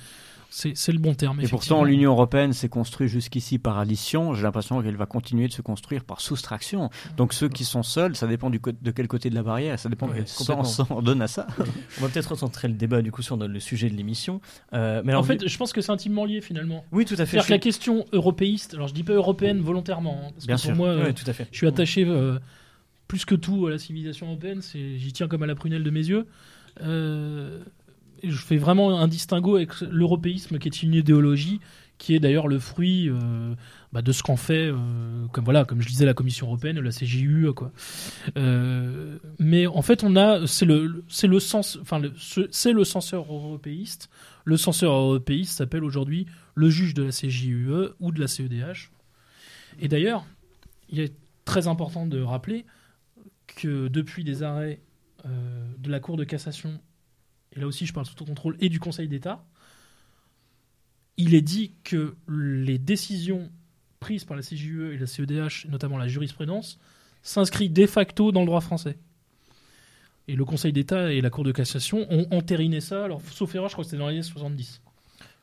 c'est, 0.49 0.91
le 0.91 0.99
bon 0.99 1.13
terme. 1.13 1.41
Et 1.41 1.47
pourtant, 1.47 1.83
l'Union 1.83 2.11
européenne 2.11 2.53
s'est 2.53 2.69
construite 2.69 3.09
jusqu'ici 3.09 3.59
par 3.59 3.77
addition. 3.77 4.33
J'ai 4.33 4.43
l'impression 4.43 4.81
qu'elle 4.81 4.95
va 4.95 5.05
continuer 5.05 5.47
de 5.47 5.53
se 5.53 5.61
construire 5.61 6.03
par 6.03 6.21
soustraction. 6.21 6.89
Donc 7.15 7.33
ceux 7.33 7.49
qui 7.49 7.65
sont 7.65 7.83
seuls, 7.83 8.15
ça 8.15 8.27
dépend 8.27 8.49
du 8.49 8.59
de 8.81 8.91
quel 8.91 9.07
côté 9.07 9.29
de 9.29 9.35
la 9.35 9.43
barrière. 9.43 9.77
Ça 9.77 9.89
dépend 9.89 10.07
Ouais, 10.07 10.13
de 10.13 10.17
quel 10.19 10.27
sens 10.27 10.81
on 10.89 11.01
donne 11.01 11.21
à 11.21 11.27
ça. 11.27 11.47
On 11.99 12.01
va 12.01 12.09
peut-être 12.09 12.31
recentrer 12.31 12.67
le 12.67 12.73
débat 12.73 13.01
du 13.01 13.11
coup 13.11 13.21
sur 13.21 13.37
le 13.37 13.59
sujet 13.59 13.89
de 13.89 13.95
l'émission. 13.95 14.41
Euh, 14.73 15.01
mais 15.03 15.11
alors, 15.11 15.23
En 15.23 15.25
fait, 15.25 15.47
je 15.47 15.57
pense 15.57 15.73
que 15.73 15.81
c'est 15.81 15.91
intimement 15.91 16.25
lié 16.25 16.41
finalement. 16.41 16.85
oui, 16.91 17.05
tout 17.05 17.13
à 17.15 17.17
fait. 17.17 17.25
C'est-à-dire 17.25 17.47
que 17.47 17.51
la 17.53 17.59
question 17.59 18.05
européiste, 18.13 18.73
alors 18.73 18.87
je 18.87 18.93
dis 18.93 19.03
pas 19.03 19.13
européenne 19.13 19.61
volontairement, 19.61 20.21
hein, 20.25 20.31
parce 20.33 20.47
Bien 20.47 20.55
que 20.55 20.61
sûr. 20.61 20.69
pour 20.71 20.77
moi, 20.77 20.89
euh, 20.89 21.03
Ouais, 21.05 21.13
tout 21.13 21.29
à 21.29 21.33
fait. 21.33 21.47
je 21.51 21.57
suis 21.57 21.67
attaché 21.67 22.03
euh, 22.05 22.39
plus 23.07 23.25
que 23.25 23.35
tout 23.35 23.67
à 23.67 23.69
la 23.69 23.77
civilisation 23.77 24.27
européenne, 24.27 24.61
j'y 24.73 25.13
tiens 25.13 25.27
comme 25.27 25.43
à 25.43 25.47
la 25.47 25.55
prunelle 25.55 25.83
de 25.83 25.89
mes 25.91 26.05
yeux. 26.07 26.25
Euh, 26.81 27.59
je 28.23 28.37
fais 28.37 28.57
vraiment 28.57 28.99
un 28.99 29.07
distinguo 29.07 29.55
avec 29.55 29.79
l'européisme 29.81 30.59
qui 30.59 30.67
est 30.67 30.83
une 30.83 30.93
idéologie 30.93 31.59
qui 31.97 32.13
est 32.15 32.19
d'ailleurs 32.19 32.47
le 32.47 32.59
fruit 32.59 33.09
euh, 33.09 33.55
bah, 33.91 34.01
de 34.01 34.11
ce 34.11 34.21
qu'en 34.21 34.35
fait, 34.35 34.67
euh, 34.67 35.25
comme 35.31 35.43
voilà, 35.43 35.65
comme 35.65 35.81
je 35.81 35.87
disais, 35.87 36.05
la 36.05 36.13
Commission 36.13 36.47
européenne, 36.47 36.79
la 36.79 36.91
CJU, 36.91 37.51
quoi. 37.55 37.71
Euh, 38.37 39.17
mais 39.39 39.67
en 39.67 39.81
fait, 39.81 40.03
on 40.03 40.15
a, 40.15 40.45
c'est 40.45 40.65
le, 40.65 41.03
c'est 41.09 41.27
le 41.27 41.39
sens, 41.39 41.77
enfin, 41.81 42.01
c'est 42.51 42.71
le 42.71 42.83
censeur 42.83 43.31
européiste. 43.31 44.09
Le 44.45 44.57
censeur 44.57 44.93
européiste 44.93 45.57
s'appelle 45.57 45.83
aujourd'hui 45.83 46.27
le 46.55 46.69
juge 46.69 46.93
de 46.93 47.03
la 47.03 47.11
CJUE 47.11 47.89
ou 47.99 48.11
de 48.11 48.19
la 48.19 48.27
CEDH. 48.27 48.91
Et 49.79 49.87
d'ailleurs, 49.87 50.25
il 50.89 50.99
est 50.99 51.13
très 51.45 51.67
important 51.67 52.05
de 52.05 52.21
rappeler 52.21 52.65
que 53.47 53.87
depuis 53.87 54.23
des 54.23 54.43
arrêts 54.43 54.79
de 55.25 55.91
la 55.91 55.99
Cour 55.99 56.15
de 56.15 56.23
cassation, 56.23 56.79
là 57.57 57.67
aussi 57.67 57.85
je 57.85 57.93
parle 57.93 58.05
sous 58.05 58.15
contrôle, 58.15 58.55
et 58.59 58.69
du 58.69 58.79
Conseil 58.79 59.07
d'État, 59.07 59.43
il 61.17 61.33
est 61.33 61.41
dit 61.41 61.73
que 61.83 62.15
les 62.27 62.77
décisions 62.77 63.49
prise 63.99 64.23
par 64.23 64.37
la 64.37 64.43
CJUE 64.43 64.93
et 64.93 64.97
la 64.97 65.07
CEDH, 65.07 65.67
notamment 65.69 65.97
la 65.97 66.07
jurisprudence, 66.07 66.79
s'inscrit 67.23 67.69
de 67.69 67.85
facto 67.87 68.31
dans 68.31 68.41
le 68.41 68.45
droit 68.45 68.61
français. 68.61 68.97
Et 70.27 70.35
le 70.35 70.45
Conseil 70.45 70.73
d'État 70.73 71.11
et 71.11 71.21
la 71.21 71.29
Cour 71.29 71.43
de 71.43 71.51
cassation 71.51 72.05
ont 72.11 72.27
entériné 72.31 72.81
ça, 72.81 73.05
alors 73.05 73.21
sauf 73.31 73.55
erreur, 73.55 73.69
je 73.69 73.73
crois 73.73 73.83
que 73.83 73.89
c'était 73.89 73.99
dans 73.99 74.07
les 74.07 74.15
années 74.15 74.23
70. 74.23 74.81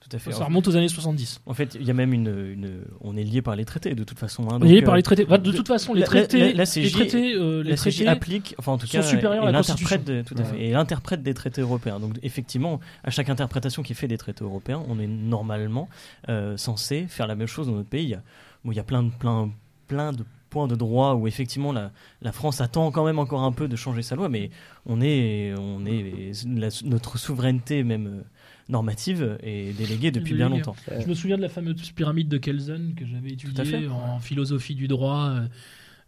Tout 0.08 0.16
à 0.16 0.18
fait. 0.18 0.32
Ça 0.32 0.44
remonte 0.44 0.68
aux 0.68 0.76
années 0.76 0.88
70. 0.88 1.40
En 1.46 1.54
fait, 1.54 1.76
il 1.80 1.86
y 1.86 1.90
a 1.90 1.94
même 1.94 2.12
une, 2.12 2.28
une- 2.28 2.82
on 3.00 3.16
est 3.16 3.24
lié 3.24 3.40
par 3.40 3.56
les 3.56 3.64
traités 3.64 3.94
de 3.94 4.04
toute 4.04 4.18
façon. 4.18 4.42
hein, 4.50 4.58
On 4.60 4.64
est 4.66 4.68
lié 4.68 4.82
par 4.82 4.94
euh, 4.94 4.96
les 4.98 5.02
traités. 5.02 5.24
Enfin, 5.26 5.38
de 5.38 5.50
toute 5.52 5.66
façon, 5.66 5.94
les 5.94 6.02
traités, 6.02 6.38
la- 6.38 6.46
la 6.46 6.52
les 6.52 6.66
CJ 6.66 6.92
traités, 6.92 7.34
euh, 7.34 7.62
les 7.62 7.70
la 7.70 7.76
CJ 7.76 7.80
traités 7.96 8.06
applique, 8.08 8.54
enfin 8.58 8.72
en 8.72 8.78
tout 8.78 8.86
cas, 8.86 9.00
supérieurs 9.02 9.44
à 9.44 9.46
la 9.46 9.52
l'interprète, 9.52 10.04
Constitution. 10.04 10.14
de- 10.14 10.22
tout 10.22 10.34
à 10.36 10.44
fait, 10.44 10.62
et 10.62 10.70
l'interprète 10.72 11.22
des 11.22 11.32
traités 11.32 11.62
européens. 11.62 12.00
Donc 12.00 12.18
effectivement, 12.22 12.80
à 13.02 13.10
chaque 13.10 13.30
interprétation 13.30 13.82
qui 13.82 13.92
est 13.92 13.96
faite 13.96 14.10
des 14.10 14.18
traités 14.18 14.44
européens, 14.44 14.82
on 14.88 14.98
est 14.98 15.06
normalement 15.06 15.88
euh, 16.28 16.56
censé 16.58 17.06
faire 17.08 17.26
la 17.26 17.34
même 17.34 17.46
chose 17.48 17.66
dans 17.68 17.74
notre 17.74 17.88
pays. 17.88 18.04
Il 18.04 18.10
y 18.10 18.14
a, 18.14 18.22
bon, 18.64 18.72
il 18.72 18.76
y 18.76 18.80
a 18.80 18.84
plein 18.84 19.02
de 19.02 19.10
plein 19.10 19.50
plein 19.88 20.12
de 20.12 20.24
points 20.50 20.68
de 20.68 20.76
droit 20.76 21.14
où 21.14 21.26
effectivement 21.26 21.72
la, 21.72 21.90
la 22.22 22.30
France 22.32 22.60
attend 22.60 22.90
quand 22.92 23.04
même 23.04 23.18
encore 23.18 23.42
un 23.42 23.52
peu 23.52 23.68
de 23.68 23.74
changer 23.76 24.02
sa 24.02 24.14
loi, 24.16 24.28
mais 24.28 24.50
on 24.86 25.00
est 25.00 25.52
on 25.58 25.84
est 25.86 26.32
la- 26.46 26.68
notre 26.84 27.18
souveraineté 27.18 27.82
même 27.84 28.22
normative 28.68 29.38
est 29.42 29.76
déléguée 29.76 30.10
depuis 30.10 30.34
bien 30.34 30.48
longtemps. 30.48 30.76
Je 31.00 31.06
me 31.06 31.14
souviens 31.14 31.36
de 31.36 31.42
la 31.42 31.48
fameuse 31.48 31.90
pyramide 31.92 32.28
de 32.28 32.38
Kelsen 32.38 32.94
que 32.94 33.04
j'avais 33.06 33.30
étudiée 33.30 33.88
en 33.88 34.18
philosophie 34.20 34.74
du 34.74 34.88
droit, 34.88 35.28
euh, 35.30 35.46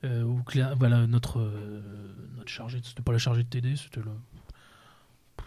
euh, 0.05 0.23
où 0.25 0.40
voilà, 0.79 1.07
notre, 1.07 1.40
euh, 1.40 1.81
notre 2.37 2.51
chargé, 2.51 2.79
c'était 2.83 3.03
pas 3.03 3.12
la 3.12 3.19
chargée 3.19 3.42
de 3.42 3.49
TD, 3.49 3.77
c'était 3.77 4.01
le. 4.01 4.11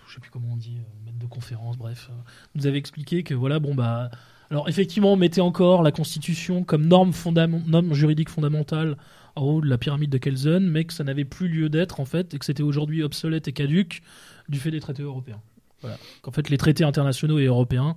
Je 0.08 0.15
sais 0.15 0.19
plus 0.22 0.32
comment 0.32 0.50
on 0.54 0.58
dit, 0.58 0.78
euh, 0.78 1.06
maître 1.06 1.19
de 1.19 1.26
conférence, 1.28 1.78
bref, 1.78 2.10
euh, 2.12 2.15
nous 2.56 2.65
avait 2.65 2.78
expliqué 2.80 3.24
que 3.24 3.34
voilà, 3.34 3.60
bon 3.60 3.76
bah. 3.76 4.10
Alors 4.52 4.67
effectivement, 4.67 5.13
on 5.13 5.15
mettait 5.15 5.41
encore 5.41 5.84
la 5.84 5.91
Constitution 5.91 6.63
comme 6.63 6.88
norme, 6.88 7.12
fondam- 7.12 7.63
norme 7.67 7.93
juridique 7.93 8.30
fondamentale 8.30 8.98
en 9.36 9.43
haut 9.43 9.62
de 9.62 9.67
la 9.67 9.78
pyramide 9.78 10.10
de 10.10 10.17
Kelsen, 10.17 10.67
mais 10.67 10.86
que 10.86 10.93
ça 10.93 11.04
n'avait 11.04 11.26
plus 11.26 11.48
lieu 11.48 11.69
d'être 11.69 12.00
en 12.00 12.06
fait, 12.06 12.34
et 12.34 12.39
que 12.39 12.45
c'était 12.45 12.63
aujourd'hui 12.63 13.04
obsolète 13.04 13.48
et 13.48 13.54
caduque 13.54 14.02
du 14.50 14.60
fait 14.60 14.72
des 14.72 14.80
traités 14.80 15.04
européens. 15.04 15.39
Voilà. 15.82 15.98
Qu'en 16.22 16.32
fait, 16.32 16.50
les 16.50 16.58
traités 16.58 16.84
internationaux 16.84 17.39
et 17.39 17.46
européens, 17.46 17.96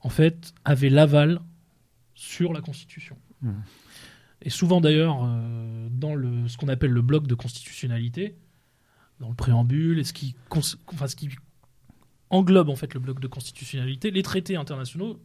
en 0.00 0.08
fait, 0.08 0.52
avaient 0.64 0.90
l'aval 0.90 1.40
sur 2.14 2.52
la 2.52 2.60
Constitution. 2.60 3.16
Mhm. 3.42 3.62
Et 4.42 4.50
souvent 4.50 4.80
d'ailleurs, 4.80 5.18
euh, 5.24 5.88
dans 5.90 6.14
le, 6.14 6.46
ce 6.48 6.56
qu'on 6.56 6.68
appelle 6.68 6.90
le 6.92 7.02
bloc 7.02 7.26
de 7.26 7.34
constitutionnalité, 7.34 8.36
dans 9.20 9.28
le 9.28 9.34
préambule, 9.34 9.98
et 9.98 10.04
ce 10.04 10.12
qui, 10.12 10.36
cons- 10.48 10.60
enfin, 10.92 11.08
ce 11.08 11.16
qui 11.16 11.28
englobe 12.30 12.68
en 12.68 12.76
fait 12.76 12.94
le 12.94 13.00
bloc 13.00 13.20
de 13.20 13.26
constitutionnalité, 13.26 14.10
les 14.12 14.22
traités 14.22 14.54
internationaux 14.56 15.18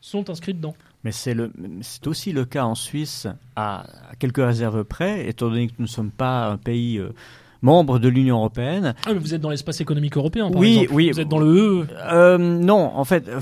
sont 0.00 0.30
inscrits 0.30 0.54
dedans. 0.54 0.74
Mais 1.04 1.12
c'est 1.12 2.06
aussi 2.06 2.32
le 2.32 2.44
cas 2.44 2.64
en 2.64 2.74
Suisse, 2.74 3.26
à, 3.56 4.10
à 4.10 4.14
quelques 4.16 4.36
réserves 4.44 4.84
près, 4.84 5.28
étant 5.28 5.48
donné 5.50 5.68
que 5.68 5.74
nous 5.78 5.84
ne 5.84 5.90
sommes 5.90 6.10
pas 6.10 6.48
un 6.50 6.56
pays 6.58 6.98
euh, 6.98 7.12
membre 7.66 7.98
de 7.98 8.08
l'Union 8.08 8.36
européenne. 8.38 8.94
Ah, 9.06 9.10
mais 9.12 9.18
vous 9.18 9.34
êtes 9.34 9.40
dans 9.40 9.50
l'espace 9.50 9.80
économique 9.80 10.16
européen, 10.16 10.48
par 10.50 10.60
Oui, 10.60 10.74
exemple. 10.78 10.94
oui. 10.94 11.10
Vous 11.10 11.20
êtes 11.20 11.28
dans 11.28 11.38
le 11.40 11.82
E. 11.82 11.86
Euh, 12.12 12.38
non, 12.38 12.92
en 12.94 13.04
fait, 13.04 13.28
euh, 13.28 13.40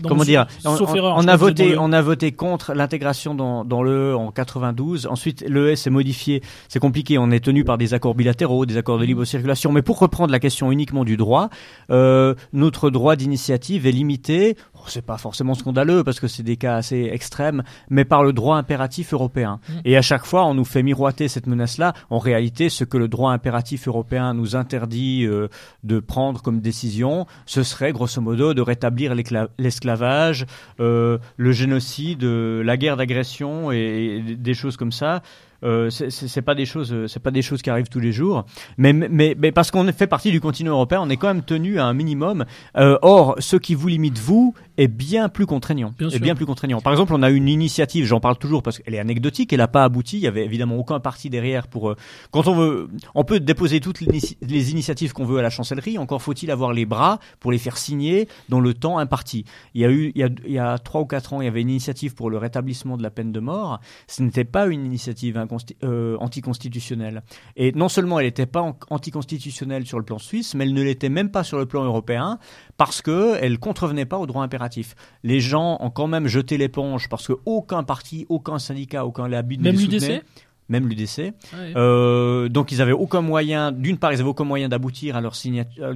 dans 0.00 0.10
comment 0.10 0.24
dire 0.24 0.46
On, 0.64 0.76
erreur. 0.94 1.14
on 1.16 1.26
a 1.26 1.36
voté, 1.36 1.72
E. 1.72 1.78
on 1.80 1.92
a 1.92 2.02
voté 2.02 2.32
contre 2.32 2.74
l'intégration 2.74 3.34
dans, 3.34 3.64
dans 3.64 3.82
le 3.82 4.12
E 4.12 4.16
en 4.16 4.30
92. 4.30 5.06
Ensuite, 5.06 5.42
le 5.48 5.72
E 5.72 5.74
s'est 5.74 5.90
modifié. 5.90 6.42
C'est 6.68 6.78
compliqué. 6.80 7.16
On 7.18 7.30
est 7.30 7.42
tenu 7.42 7.64
par 7.64 7.78
des 7.78 7.94
accords 7.94 8.14
bilatéraux, 8.14 8.66
des 8.66 8.76
accords 8.76 8.98
de 8.98 9.04
libre 9.04 9.24
circulation. 9.24 9.72
Mais 9.72 9.82
pour 9.82 9.98
reprendre 9.98 10.30
la 10.32 10.38
question 10.38 10.70
uniquement 10.70 11.04
du 11.04 11.16
droit, 11.16 11.48
euh, 11.90 12.34
notre 12.52 12.90
droit 12.90 13.16
d'initiative 13.16 13.86
est 13.86 13.92
limité. 13.92 14.56
Oh, 14.74 14.80
c'est 14.86 15.06
pas 15.06 15.16
forcément 15.16 15.54
scandaleux 15.54 16.04
parce 16.04 16.20
que 16.20 16.28
c'est 16.28 16.42
des 16.42 16.56
cas 16.56 16.74
assez 16.76 17.08
extrêmes, 17.12 17.62
mais 17.88 18.04
par 18.04 18.22
le 18.22 18.32
droit 18.32 18.56
impératif 18.56 19.14
européen. 19.14 19.60
Mm. 19.68 19.72
Et 19.86 19.96
à 19.96 20.02
chaque 20.02 20.26
fois, 20.26 20.44
on 20.44 20.54
nous 20.54 20.64
fait 20.64 20.82
miroiter 20.82 21.28
cette 21.28 21.46
menace-là. 21.46 21.94
En 22.10 22.18
réalité, 22.18 22.68
ce 22.68 22.84
que 22.84 22.98
le 22.98 23.08
droit 23.08 23.32
impératif 23.32 23.61
européen 23.86 24.34
nous 24.34 24.56
interdit 24.56 25.24
euh, 25.26 25.48
de 25.84 26.00
prendre 26.00 26.42
comme 26.42 26.60
décision, 26.60 27.26
ce 27.46 27.62
serait 27.62 27.92
grosso 27.92 28.20
modo 28.20 28.54
de 28.54 28.62
rétablir 28.62 29.14
l'esclavage, 29.58 30.46
euh, 30.80 31.18
le 31.36 31.52
génocide, 31.52 32.24
euh, 32.24 32.62
la 32.62 32.76
guerre 32.76 32.96
d'agression 32.96 33.70
et 33.72 34.22
des 34.38 34.54
choses 34.54 34.76
comme 34.76 34.92
ça. 34.92 35.22
Euh, 35.64 35.90
c'est- 35.90 36.42
pas 36.42 36.54
des 36.54 36.66
choses, 36.66 36.92
euh, 36.92 37.06
c'est 37.06 37.20
pas 37.20 37.30
des 37.30 37.42
choses 37.42 37.62
qui 37.62 37.70
arrivent 37.70 37.88
tous 37.88 38.00
les 38.00 38.12
jours. 38.12 38.44
Mais, 38.78 38.92
mais, 38.92 39.36
mais 39.38 39.52
parce 39.52 39.70
qu'on 39.70 39.86
fait 39.92 40.06
partie 40.06 40.30
du 40.32 40.40
continent 40.40 40.72
européen, 40.72 41.00
on 41.02 41.08
est 41.10 41.16
quand 41.16 41.28
même 41.28 41.42
tenu 41.44 41.78
à 41.78 41.84
un 41.86 41.94
minimum. 41.94 42.44
Euh, 42.76 42.98
or, 43.02 43.36
ce 43.38 43.56
qui 43.56 43.74
vous 43.74 43.88
limite 43.88 44.18
vous 44.18 44.54
est 44.76 44.88
bien 44.88 45.28
plus 45.28 45.46
contraignant. 45.46 45.92
Bien 45.98 46.08
est 46.08 46.12
sûr. 46.12 46.20
bien 46.20 46.34
plus 46.34 46.46
contraignant. 46.46 46.80
Par 46.80 46.92
exemple, 46.92 47.12
on 47.14 47.22
a 47.22 47.30
une 47.30 47.48
initiative, 47.48 48.06
j'en 48.06 48.20
parle 48.20 48.38
toujours 48.38 48.62
parce 48.62 48.78
qu'elle 48.78 48.94
est 48.94 48.98
anecdotique, 48.98 49.52
elle 49.52 49.58
n'a 49.58 49.68
pas 49.68 49.84
abouti. 49.84 50.16
Il 50.16 50.22
y 50.22 50.26
avait 50.26 50.44
évidemment 50.44 50.76
aucun 50.76 50.98
parti 50.98 51.30
derrière 51.30 51.68
pour. 51.68 51.90
euh, 51.90 51.96
quand 52.30 52.48
on 52.48 52.54
veut, 52.54 52.88
on 53.14 53.22
peut 53.24 53.38
déposer 53.38 53.80
toutes 53.80 54.00
les 54.00 54.70
initiatives 54.72 55.12
qu'on 55.12 55.24
veut 55.24 55.38
à 55.38 55.42
la 55.42 55.50
chancellerie. 55.50 55.98
Encore 55.98 56.22
faut-il 56.22 56.50
avoir 56.50 56.72
les 56.72 56.86
bras 56.86 57.18
pour 57.38 57.52
les 57.52 57.58
faire 57.58 57.76
signer 57.76 58.28
dans 58.48 58.60
le 58.60 58.74
temps 58.74 58.98
imparti. 58.98 59.44
Il 59.74 59.82
y 59.82 59.84
a 59.84 59.90
eu, 59.90 60.12
il 60.14 60.20
y 60.20 60.24
a, 60.24 60.28
il 60.46 60.52
y 60.52 60.58
a 60.58 60.78
trois 60.78 61.00
ou 61.02 61.06
quatre 61.06 61.32
ans, 61.34 61.40
il 61.40 61.44
y 61.44 61.48
avait 61.48 61.60
une 61.60 61.70
initiative 61.70 62.14
pour 62.14 62.30
le 62.30 62.38
rétablissement 62.38 62.96
de 62.96 63.02
la 63.02 63.10
peine 63.10 63.30
de 63.32 63.40
mort. 63.40 63.80
Ce 64.08 64.22
n'était 64.22 64.44
pas 64.44 64.66
une 64.66 64.84
initiative 64.86 65.36
euh, 65.84 66.16
anticonstitutionnelle. 66.20 67.22
Et 67.56 67.72
non 67.72 67.88
seulement 67.88 68.18
elle 68.18 68.26
n'était 68.26 68.46
pas 68.46 68.60
an- 68.62 68.76
anticonstitutionnelle 68.90 69.86
sur 69.86 69.98
le 69.98 70.04
plan 70.04 70.18
suisse, 70.18 70.54
mais 70.54 70.64
elle 70.64 70.74
ne 70.74 70.82
l'était 70.82 71.08
même 71.08 71.30
pas 71.30 71.44
sur 71.44 71.58
le 71.58 71.66
plan 71.66 71.84
européen 71.84 72.38
parce 72.76 73.02
que 73.02 73.36
elle 73.40 73.58
contrevenait 73.58 74.06
pas 74.06 74.18
au 74.18 74.26
droit 74.26 74.42
impératif. 74.42 74.94
Les 75.22 75.40
gens 75.40 75.76
ont 75.80 75.90
quand 75.90 76.06
même 76.06 76.26
jeté 76.28 76.56
l'éponge 76.58 77.08
parce 77.08 77.26
que 77.26 77.34
aucun 77.46 77.82
parti, 77.84 78.26
aucun 78.28 78.58
syndicat, 78.58 79.04
aucun 79.06 79.28
lobby 79.28 79.58
ne 79.58 79.64
Même 79.64 79.76
les 79.76 79.82
l'UDC 79.82 80.00
soutenait. 80.00 80.22
Même 80.68 80.88
l'UDC. 80.88 81.18
Ouais. 81.18 81.32
Euh, 81.76 82.48
donc 82.48 82.72
ils 82.72 82.80
avaient 82.80 82.92
aucun 82.92 83.20
moyen, 83.20 83.72
d'une 83.72 83.98
part 83.98 84.12
ils 84.12 84.20
avaient 84.20 84.28
aucun 84.28 84.44
moyen 84.44 84.68
d'aboutir 84.68 85.16
à 85.16 85.20
leur 85.20 85.34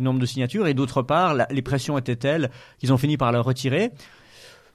nombre 0.01 0.19
de 0.21 0.27
signatures 0.27 0.67
et 0.67 0.75
d'autre 0.75 1.03
part 1.03 1.35
la- 1.35 1.47
les 1.51 1.63
pressions 1.63 1.97
étaient 1.97 2.17
telles 2.17 2.51
qu'ils 2.79 2.93
ont 2.93 2.99
fini 2.99 3.17
par 3.17 3.33
la 3.33 3.41
retirer. 3.41 3.93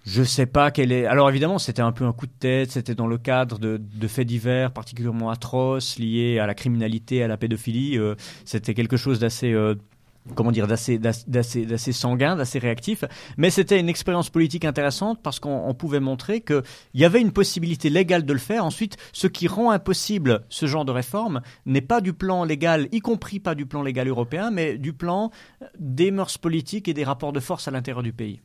Je 0.03 0.23
sais 0.23 0.47
pas 0.47 0.71
quelle 0.71 0.91
est. 0.91 1.05
Alors 1.05 1.29
évidemment 1.29 1.59
c'était 1.59 1.83
un 1.83 1.91
peu 1.91 2.05
un 2.05 2.13
coup 2.13 2.25
de 2.25 2.31
tête, 2.39 2.71
c'était 2.71 2.95
dans 2.95 3.05
le 3.07 3.19
cadre 3.19 3.59
de, 3.59 3.79
faits 4.07 4.25
divers 4.27 4.71
particulièrement 4.71 5.29
atroces 5.29 5.99
liés 5.99 6.39
à 6.39 6.47
la 6.47 6.55
criminalité, 6.55 7.21
à 7.21 7.27
la 7.27 7.37
pédophilie. 7.37 7.97
euh, 7.99 8.15
c'était 8.43 8.73
quelque 8.73 8.97
chose 8.97 9.19
d'assez 9.19 9.51
euh, 9.53 9.75
comment 10.33 10.51
dire 10.51 10.65
d'assez 10.65 10.97
d'assez- 10.97 11.65
d'assez 11.67 11.91
sanguin, 11.91 12.35
d'assez 12.35 12.57
réactif, 12.57 13.03
mais 13.37 13.51
c'était 13.51 13.79
une 13.79 13.89
expérience 13.89 14.31
politique 14.31 14.65
intéressante 14.65 15.19
parce 15.21 15.39
qu'on 15.39 15.67
on 15.67 15.73
pouvait 15.75 15.99
montrer 15.99 16.41
que 16.41 16.63
il 16.95 17.01
y 17.01 17.05
avait 17.05 17.21
une 17.21 17.31
possibilité 17.31 17.91
légale 17.91 18.25
de 18.25 18.33
le 18.33 18.39
faire. 18.39 18.65
Ensuite, 18.65 18.97
ce 19.13 19.27
qui 19.27 19.47
rend 19.47 19.69
impossible 19.69 20.45
ce 20.49 20.65
genre 20.65 20.85
de 20.85 20.91
réforme 20.91 21.41
n'est 21.67 21.79
pas 21.81 22.01
du 22.01 22.13
plan 22.13 22.43
légal, 22.43 22.87
y 22.91 23.01
compris 23.01 23.39
pas 23.39 23.53
du 23.53 23.67
plan 23.67 23.83
légal 23.83 24.07
européen, 24.07 24.49
mais 24.49 24.79
du 24.79 24.93
plan 24.93 25.29
des 25.79 26.09
mœurs 26.09 26.39
politiques 26.39 26.87
et 26.87 26.95
des 26.95 27.03
rapports 27.03 27.33
de 27.33 27.39
force 27.39 27.67
à 27.67 27.71
l'intérieur 27.71 28.01
du 28.01 28.13
pays. 28.13 28.41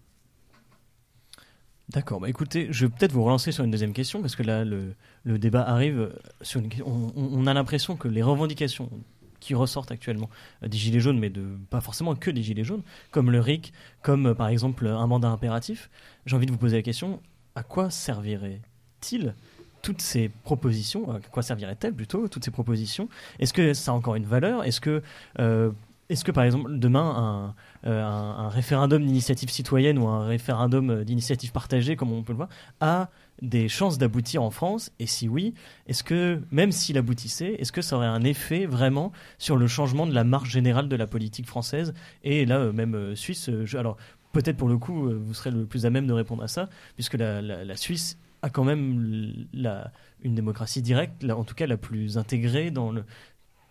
D'accord, 1.90 2.18
bah 2.20 2.28
écoutez, 2.28 2.66
je 2.70 2.86
vais 2.86 2.92
peut-être 2.92 3.12
vous 3.12 3.22
relancer 3.22 3.52
sur 3.52 3.62
une 3.62 3.70
deuxième 3.70 3.92
question, 3.92 4.20
parce 4.20 4.34
que 4.34 4.42
là, 4.42 4.64
le, 4.64 4.94
débat 5.24 5.62
arrive 5.62 6.12
sur 6.40 6.60
une 6.60 6.68
on- 6.84 7.12
on 7.16 7.46
a 7.46 7.54
l'impression 7.54 7.96
que 7.96 8.08
les 8.08 8.22
revendications 8.22 8.90
qui 9.38 9.54
ressortent 9.54 9.92
actuellement 9.92 10.28
euh, 10.64 10.68
des 10.68 10.76
Gilets 10.78 10.98
jaunes, 10.98 11.18
mais 11.20 11.30
de, 11.30 11.44
pas 11.70 11.80
forcément 11.80 12.16
que 12.16 12.30
des 12.32 12.42
Gilets 12.42 12.64
jaunes, 12.64 12.82
comme 13.12 13.30
le 13.30 13.38
RIC, 13.38 13.72
comme 14.02 14.26
euh, 14.26 14.34
par 14.34 14.48
exemple 14.48 14.86
un 14.88 15.06
mandat 15.06 15.28
impératif, 15.28 15.88
j'ai 16.26 16.34
envie 16.34 16.46
de 16.46 16.50
vous 16.52 16.58
poser 16.58 16.76
la 16.76 16.82
question 16.82 17.20
à 17.54 17.62
quoi 17.62 17.90
servirait-il 17.90 19.34
toutes 19.82 20.02
ces 20.02 20.28
propositions, 20.28 21.12
à 21.12 21.20
quoi 21.20 21.42
serviraient-elles 21.44 21.94
plutôt, 21.94 22.26
toutes 22.26 22.44
ces 22.44 22.50
propositions? 22.50 23.08
Est-ce 23.38 23.52
que 23.52 23.72
ça 23.72 23.92
a 23.92 23.94
encore 23.94 24.16
une 24.16 24.24
valeur? 24.24 24.64
Est-ce 24.64 24.80
que, 24.80 25.00
euh, 25.38 25.70
est-ce 26.08 26.24
que 26.24 26.30
par 26.30 26.44
exemple, 26.44 26.78
demain, 26.78 27.54
un, 27.84 27.90
euh, 27.90 28.02
un, 28.02 28.48
référendum 28.48 29.04
d'initiative 29.04 29.50
citoyenne 29.50 29.98
ou 29.98 30.06
un 30.06 30.24
référendum 30.24 30.90
euh, 30.90 31.04
d'initiative 31.04 31.52
partagée, 31.52 31.96
comme 31.96 32.12
on 32.12 32.22
peut 32.22 32.32
le 32.32 32.36
voir, 32.36 32.48
a 32.80 33.10
des 33.42 33.68
chances 33.68 33.98
d'aboutir 33.98 34.42
en 34.42 34.50
France? 34.50 34.92
Et 35.00 35.06
si 35.06 35.28
oui, 35.28 35.54
est-ce 35.88 36.04
que, 36.04 36.40
même 36.50 36.70
s'il 36.70 36.96
aboutissait, 36.96 37.54
est-ce 37.54 37.72
que 37.72 37.82
ça 37.82 37.96
aurait 37.96 38.06
un 38.06 38.22
effet 38.22 38.66
vraiment 38.66 39.12
sur 39.38 39.56
le 39.56 39.66
changement 39.66 40.06
de 40.06 40.14
la 40.14 40.24
marche 40.24 40.50
générale 40.50 40.88
de 40.88 40.96
la 40.96 41.08
politique 41.08 41.46
française? 41.46 41.92
Et 42.22 42.46
là, 42.46 42.58
euh, 42.58 42.72
même 42.72 43.16
suisse 43.16 43.50
Alors, 43.74 43.96
peut-être 44.32 44.56
pour 44.56 44.68
le 44.68 44.78
coup, 44.78 45.10
vous 45.10 45.34
serez 45.34 45.50
le 45.50 45.66
plus 45.66 45.86
à 45.86 45.90
même 45.90 46.06
de 46.06 46.12
répondre 46.12 46.42
à 46.42 46.48
ça, 46.48 46.68
puisque 46.94 47.14
la, 47.14 47.76
Suisse 47.76 48.18
a 48.42 48.50
quand 48.50 48.64
même 48.64 49.46
une 50.22 50.34
démocratie 50.34 50.82
directe, 50.82 51.24
en 51.28 51.42
tout 51.44 51.54
cas 51.54 51.66
la 51.66 51.76
plus 51.76 52.18
intégrée 52.18 52.70
dans 52.70 52.92
le 52.92 53.04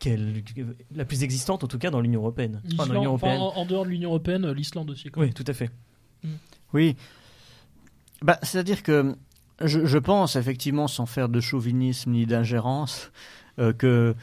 qu'elle- 0.09 0.43
la 0.95 1.05
plus 1.05 1.23
existante 1.23 1.63
en 1.63 1.67
tout 1.67 1.77
cas 1.77 1.89
dans 1.89 2.01
l'Union 2.01 2.21
européenne. 2.21 2.61
Enfin, 2.77 2.93
dans 2.93 3.05
enfin, 3.13 3.37
en, 3.37 3.53
en 3.55 3.65
dehors 3.65 3.85
de 3.85 3.89
l'Union 3.89 4.09
européenne, 4.09 4.49
l'Islande 4.51 4.89
aussi. 4.91 5.09
quoi. 5.09 5.23
Oui, 5.23 5.33
tout 5.33 5.43
à 5.47 5.53
fait. 5.53 5.69
Oui. 6.73 6.95
Bah, 8.21 8.39
C'est-à-dire 8.43 8.83
que 8.83 9.15
je, 9.63 9.85
je 9.85 9.97
pense 9.97 10.35
effectivement, 10.35 10.87
sans 10.87 11.05
faire 11.05 11.29
de 11.29 11.39
chauvinisme 11.39 12.11
ni 12.11 12.25
d'ingérence, 12.25 13.11
euh, 13.59 13.73
que, 13.73 14.15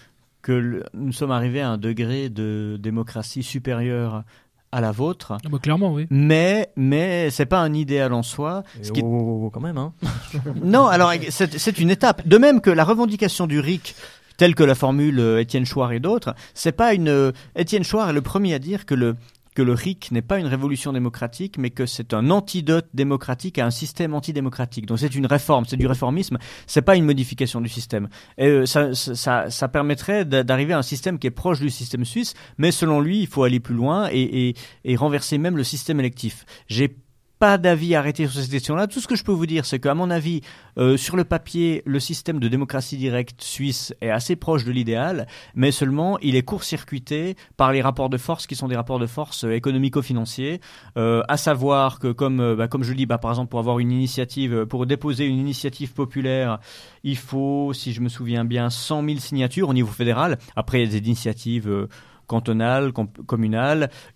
que 0.42 0.52
le- 0.52 0.84
nous 0.94 1.12
sommes 1.12 1.30
arrivés 1.30 1.60
à 1.60 1.70
un 1.70 1.78
degré 1.78 2.28
de 2.28 2.76
démocratie 2.80 3.42
supérieur 3.42 4.24
à 4.72 4.80
la 4.80 4.90
vôtre. 4.90 5.36
Ah 5.44 5.48
bah, 5.50 5.58
clairement, 5.58 5.92
oui. 5.92 6.06
Mais, 6.10 6.70
mais 6.76 7.28
c'est 7.30 7.46
pas 7.46 7.60
un 7.60 7.72
idéal 7.74 8.12
en 8.12 8.22
soi. 8.22 8.62
Et 8.80 8.84
Ce 8.84 8.92
qui 8.92 9.00
est- 9.00 9.04
oh, 9.04 9.08
oh, 9.42 9.42
oh, 9.46 9.50
quand 9.50 9.60
même, 9.60 9.78
hein. 9.78 9.92
Non, 10.64 10.86
alors 10.86 11.12
c'est 11.30 11.58
c'est 11.58 11.78
une 11.78 11.90
étape. 11.90 12.26
De 12.26 12.38
même 12.38 12.60
que 12.60 12.70
la 12.70 12.84
revendication 12.84 13.46
du 13.46 13.60
RIC, 13.60 13.94
telle 14.36 14.54
que 14.54 14.62
la 14.64 14.74
formule 14.74 15.18
euh, 15.20 15.40
Étienne 15.40 15.66
Chouard 15.66 15.92
et 15.92 16.00
d'autres, 16.00 16.34
c'est 16.54 16.72
pas 16.72 16.94
une. 16.94 17.08
euh, 17.08 17.32
Étienne 17.56 17.84
Chouard 17.84 18.10
est 18.10 18.14
le 18.14 18.22
premier 18.22 18.54
à 18.54 18.58
dire 18.58 18.86
que 18.86 18.94
le 18.94 19.16
que 19.54 19.60
le 19.60 19.74
RIC 19.74 20.12
n'est 20.12 20.22
pas 20.22 20.38
une 20.38 20.46
révolution 20.46 20.94
démocratique, 20.94 21.58
mais 21.58 21.68
que 21.68 21.84
c'est 21.84 22.14
un 22.14 22.30
antidote 22.30 22.86
démocratique 22.94 23.58
à 23.58 23.66
un 23.66 23.70
système 23.70 24.14
antidémocratique. 24.14 24.86
Donc 24.86 24.98
c'est 24.98 25.14
une 25.14 25.26
réforme, 25.26 25.66
c'est 25.66 25.76
du 25.76 25.86
réformisme, 25.86 26.38
c'est 26.66 26.80
pas 26.80 26.96
une 26.96 27.04
modification 27.04 27.60
du 27.60 27.68
système. 27.68 28.08
Et 28.38 28.46
euh, 28.46 28.64
ça, 28.64 28.94
ça, 28.94 29.50
ça- 29.50 29.68
permettrait 29.68 30.24
d'a- 30.24 30.42
d'arriver 30.42 30.72
à 30.72 30.78
un 30.78 30.82
système 30.82 31.18
qui 31.18 31.26
est 31.26 31.30
proche 31.30 31.60
du 31.60 31.68
système 31.68 32.06
suisse, 32.06 32.32
mais 32.56 32.72
selon 32.72 32.98
lui, 33.02 33.20
il 33.20 33.26
faut 33.26 33.44
aller 33.44 33.60
plus 33.60 33.74
loin 33.74 34.08
et, 34.10 34.48
et, 34.48 34.54
et 34.84 34.96
renverser 34.96 35.36
même 35.36 35.58
le 35.58 35.64
système 35.64 36.00
électif. 36.00 36.46
J'ai 36.68 36.96
pas 37.42 37.58
d'avis 37.58 37.96
arrêté 37.96 38.28
sur 38.28 38.40
cette 38.40 38.52
question-là. 38.52 38.86
Tout 38.86 39.00
ce 39.00 39.08
que 39.08 39.16
je 39.16 39.24
peux 39.24 39.32
vous 39.32 39.46
dire, 39.46 39.66
c'est 39.66 39.80
qu'à 39.80 39.94
mon 39.94 40.10
avis, 40.10 40.42
euh, 40.78 40.96
sur 40.96 41.16
le 41.16 41.24
papier, 41.24 41.82
le 41.86 41.98
système 41.98 42.38
de 42.38 42.46
démocratie 42.46 42.96
directe 42.96 43.42
suisse 43.42 43.92
est 44.00 44.10
assez 44.10 44.36
proche 44.36 44.64
de 44.64 44.70
l'idéal, 44.70 45.26
mais 45.56 45.72
seulement 45.72 46.20
il 46.20 46.36
est 46.36 46.44
court-circuité 46.44 47.34
par 47.56 47.72
les 47.72 47.82
rapports 47.82 48.10
de 48.10 48.16
force 48.16 48.46
qui 48.46 48.54
sont 48.54 48.68
des 48.68 48.76
rapports 48.76 49.00
de 49.00 49.08
force 49.08 49.42
euh, 49.42 49.56
économico-financiers, 49.56 50.60
euh, 50.96 51.24
à 51.26 51.36
savoir 51.36 51.98
que 51.98 52.12
comme 52.12 52.54
bah, 52.54 52.68
comme 52.68 52.84
je 52.84 52.92
dis, 52.92 53.06
bah, 53.06 53.18
par 53.18 53.32
exemple 53.32 53.50
pour 53.50 53.58
avoir 53.58 53.80
une 53.80 53.90
initiative, 53.90 54.64
pour 54.66 54.86
déposer 54.86 55.26
une 55.26 55.40
initiative 55.40 55.94
populaire, 55.94 56.60
il 57.02 57.16
faut, 57.16 57.72
si 57.72 57.92
je 57.92 58.02
me 58.02 58.08
souviens 58.08 58.44
bien, 58.44 58.70
100 58.70 59.04
000 59.04 59.18
signatures 59.18 59.68
au 59.68 59.74
niveau 59.74 59.90
fédéral. 59.90 60.38
Après, 60.54 60.80
il 60.80 60.92
y 60.92 60.96
a 60.96 61.00
des 61.00 61.04
initiatives 61.04 61.88
cantonales, 62.26 62.92
com-. 62.92 63.08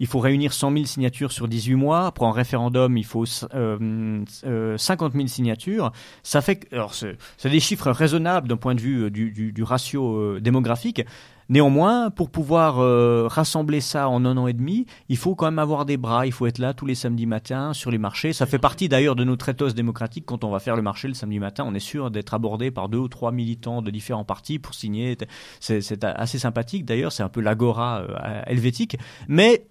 Il 0.01 0.07
faut 0.07 0.19
réunir 0.21 0.53
100 0.53 0.73
000 0.73 0.85
signatures 0.85 1.33
sur 1.33 1.49
18 1.49 1.75
mois. 1.75 2.13
Pour 2.13 2.27
un 2.27 2.33
référendum, 2.33 2.97
il 2.97 3.05
faut 3.05 3.25
euh, 3.55 4.25
euh, 4.45 4.79
50 4.79 5.13
000 5.15 5.27
signatures. 5.27 5.93
Ça 6.23 6.41
fait 6.41 6.69
c'est 7.37 7.51
des 7.51 7.61
chiffres 7.61 7.91
raisonnables 7.91 8.49
d'un 8.49 8.57
point 8.57 8.75
de 8.75 8.81
vue 8.81 9.05
euh, 9.05 9.11
du 9.11 9.63
ratio 9.63 10.17
euh, 10.17 10.41
démographique. 10.41 11.03
Néanmoins, 11.49 12.11
pour 12.11 12.31
pouvoir 12.31 12.81
euh, 12.81 13.29
rassembler 13.29 13.81
ça 13.81 14.09
en 14.09 14.25
un 14.25 14.37
an 14.37 14.47
et 14.47 14.53
demi, 14.53 14.87
il 15.09 15.17
faut 15.17 15.35
quand 15.35 15.47
même 15.47 15.59
avoir 15.59 15.85
des 15.85 15.97
bras. 15.97 16.27
Il 16.27 16.33
faut 16.33 16.47
être 16.47 16.59
là 16.59 16.75
tous 16.75 16.87
les 16.87 16.95
samedis 16.95 17.27
matins 17.27 17.73
sur 17.73 17.91
les 17.91 17.99
marchés. 17.99 18.33
Ça 18.33 18.47
fait 18.47 18.59
partie 18.59 18.89
d'ailleurs 18.89 19.15
de 19.15 19.25
notre 19.25 19.49
ethos 19.49 19.71
démocratique. 19.71 20.25
Quand 20.27 20.45
on 20.45 20.51
va 20.51 20.59
faire 20.59 20.77
le 20.77 20.83
marché 20.83 21.09
le 21.09 21.15
samedi 21.15 21.39
matin, 21.39 21.65
on 21.67 21.75
est 21.75 21.81
sûr 21.81 22.11
d'être 22.11 22.35
abordé 22.35 22.71
par 22.71 22.89
deux 22.89 22.99
ou 22.99 23.09
trois 23.09 23.33
militants 23.33 23.83
de 23.83 23.91
différents 23.91 24.25
partis 24.25 24.59
pour 24.59 24.75
signer. 24.75 25.17
C'est 25.61 26.05
assez 26.05 26.39
sympathique 26.39 26.85
d'ailleurs. 26.85 27.13
C'est 27.13 27.23
un 27.23 27.29
peu 27.29 27.41
l'agora 27.41 28.01
euh, 28.01 28.43
helvétique. 28.47 28.97
Mais 29.29 29.67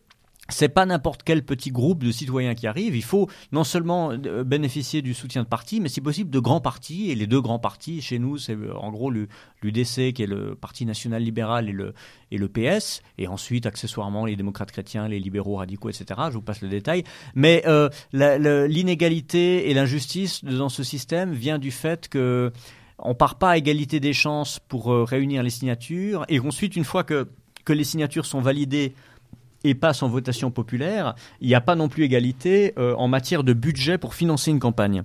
c'est 0.50 0.70
pas 0.70 0.86
n'importe 0.86 1.24
quel 1.24 1.44
petit 1.44 1.72
groupe 1.72 2.04
de 2.04 2.12
citoyens 2.12 2.54
qui 2.54 2.68
arrive. 2.68 2.96
Il 2.96 3.04
faut 3.04 3.30
non 3.52 3.64
seulement 3.64 4.12
euh, 4.12 4.44
bénéficier 4.44 5.02
du 5.02 5.14
soutien 5.14 5.44
de 5.44 5.48
partis, 5.48 5.80
mais 5.80 5.90
si 5.90 6.02
possible 6.02 6.30
de 6.30 6.40
grands 6.40 6.62
partis. 6.62 7.10
Et 7.10 7.16
les 7.16 7.26
deux 7.26 7.42
grands 7.42 7.60
partis 7.60 8.02
chez 8.02 8.20
nous, 8.20 8.38
c'est 8.38 8.56
euh, 8.56 8.76
en 8.76 8.92
gros 8.92 9.10
l'UDC 9.10 10.14
qui 10.14 10.24
est 10.24 10.28
le 10.28 10.56
Parti 10.56 10.86
national 10.86 11.24
libéral 11.24 11.70
et 11.70 11.72
le, 11.72 11.94
et 12.32 12.38
le 12.38 12.48
PS. 12.48 13.02
Et 13.18 13.28
ensuite, 13.28 13.66
accessoirement, 13.66 14.26
les 14.26 14.36
démocrates 14.36 14.72
chrétiens, 14.72 15.08
les 15.08 15.20
libéraux 15.20 15.56
radicaux, 15.56 15.90
etc. 15.90 16.22
Je 16.30 16.36
vous 16.36 16.42
passe 16.42 16.62
le 16.62 16.70
détail. 16.70 17.04
Mais 17.34 17.64
euh, 17.66 17.90
l'inégalité 18.14 19.70
et 19.70 19.74
l'injustice 19.74 20.44
dans 20.44 20.70
ce 20.70 20.84
système 20.84 21.34
vient 21.34 21.58
du 21.58 21.72
fait 21.72 22.08
que 22.08 22.52
on 22.98 23.14
part 23.14 23.36
pas 23.36 23.50
à 23.50 23.58
égalité 23.58 24.00
des 24.00 24.14
chances 24.14 24.60
pour 24.60 24.88
réunir 24.88 25.44
les 25.44 25.50
signatures. 25.50 26.26
Et 26.30 26.40
ensuite, 26.40 26.78
une 26.78 26.86
fois 26.86 27.04
que, 27.04 27.28
que 27.66 27.74
les 27.74 27.84
signatures 27.84 28.26
sont 28.26 28.40
validées 28.40 28.94
et 29.66 29.76
passe 29.76 30.04
en 30.04 30.08
votation 30.08 30.52
populaire, 30.52 31.16
il 31.42 31.48
n'y 31.48 31.56
a 31.56 31.62
pas 31.62 31.76
non 31.76 31.90
plus 31.90 32.04
égalité 32.04 32.74
euh, 32.78 32.94
en 32.96 33.08
matière 33.08 33.44
de 33.44 33.54
budget 33.54 33.98
pour 33.98 34.14
financer 34.14 34.52
une 34.52 34.60
campagne. 34.60 35.04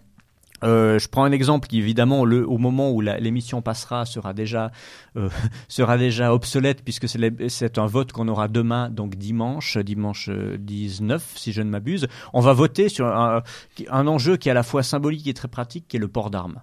Euh, 0.63 0.99
je 0.99 1.09
prends 1.09 1.25
un 1.25 1.33
exemple 1.33 1.69
qui 1.69 1.79
évidemment 1.79 2.21
au 2.21 2.59
moment 2.59 2.91
où 2.91 3.01
l'émission 3.01 3.63
passera 3.63 4.05
sera 4.05 4.35
déjà 4.35 4.73
euh, 5.17 5.31
sera 5.69 5.97
déjà 5.97 6.35
obsolète 6.35 6.85
puisque 6.85 7.09
c'est 7.09 7.79
un 7.79 7.87
vote 7.87 8.13
qu'on 8.13 8.29
aura 8.29 8.47
demain 8.49 8.91
donc 8.91 9.15
dimanche 9.15 9.79
dimanche 9.79 10.29
euh, 10.29 10.59
19 10.59 11.33
si 11.35 11.53
je 11.53 11.63
ne 11.63 11.71
m'abuse 11.71 12.09
on 12.35 12.41
va 12.41 12.53
voter 12.53 12.91
sur 12.91 13.07
un, 13.07 13.43
un 13.89 14.07
enjeu 14.07 14.37
qui 14.37 14.49
est 14.49 14.53
à 14.53 14.55
la 14.55 14.63
fois 14.63 14.83
symbolique 14.83 15.27
et 15.29 15.35
très 15.35 15.49
pratique 15.49 15.89
qui 15.89 15.97
est 15.97 16.01
le 16.01 16.09
port 16.09 16.31
d'armes 16.31 16.61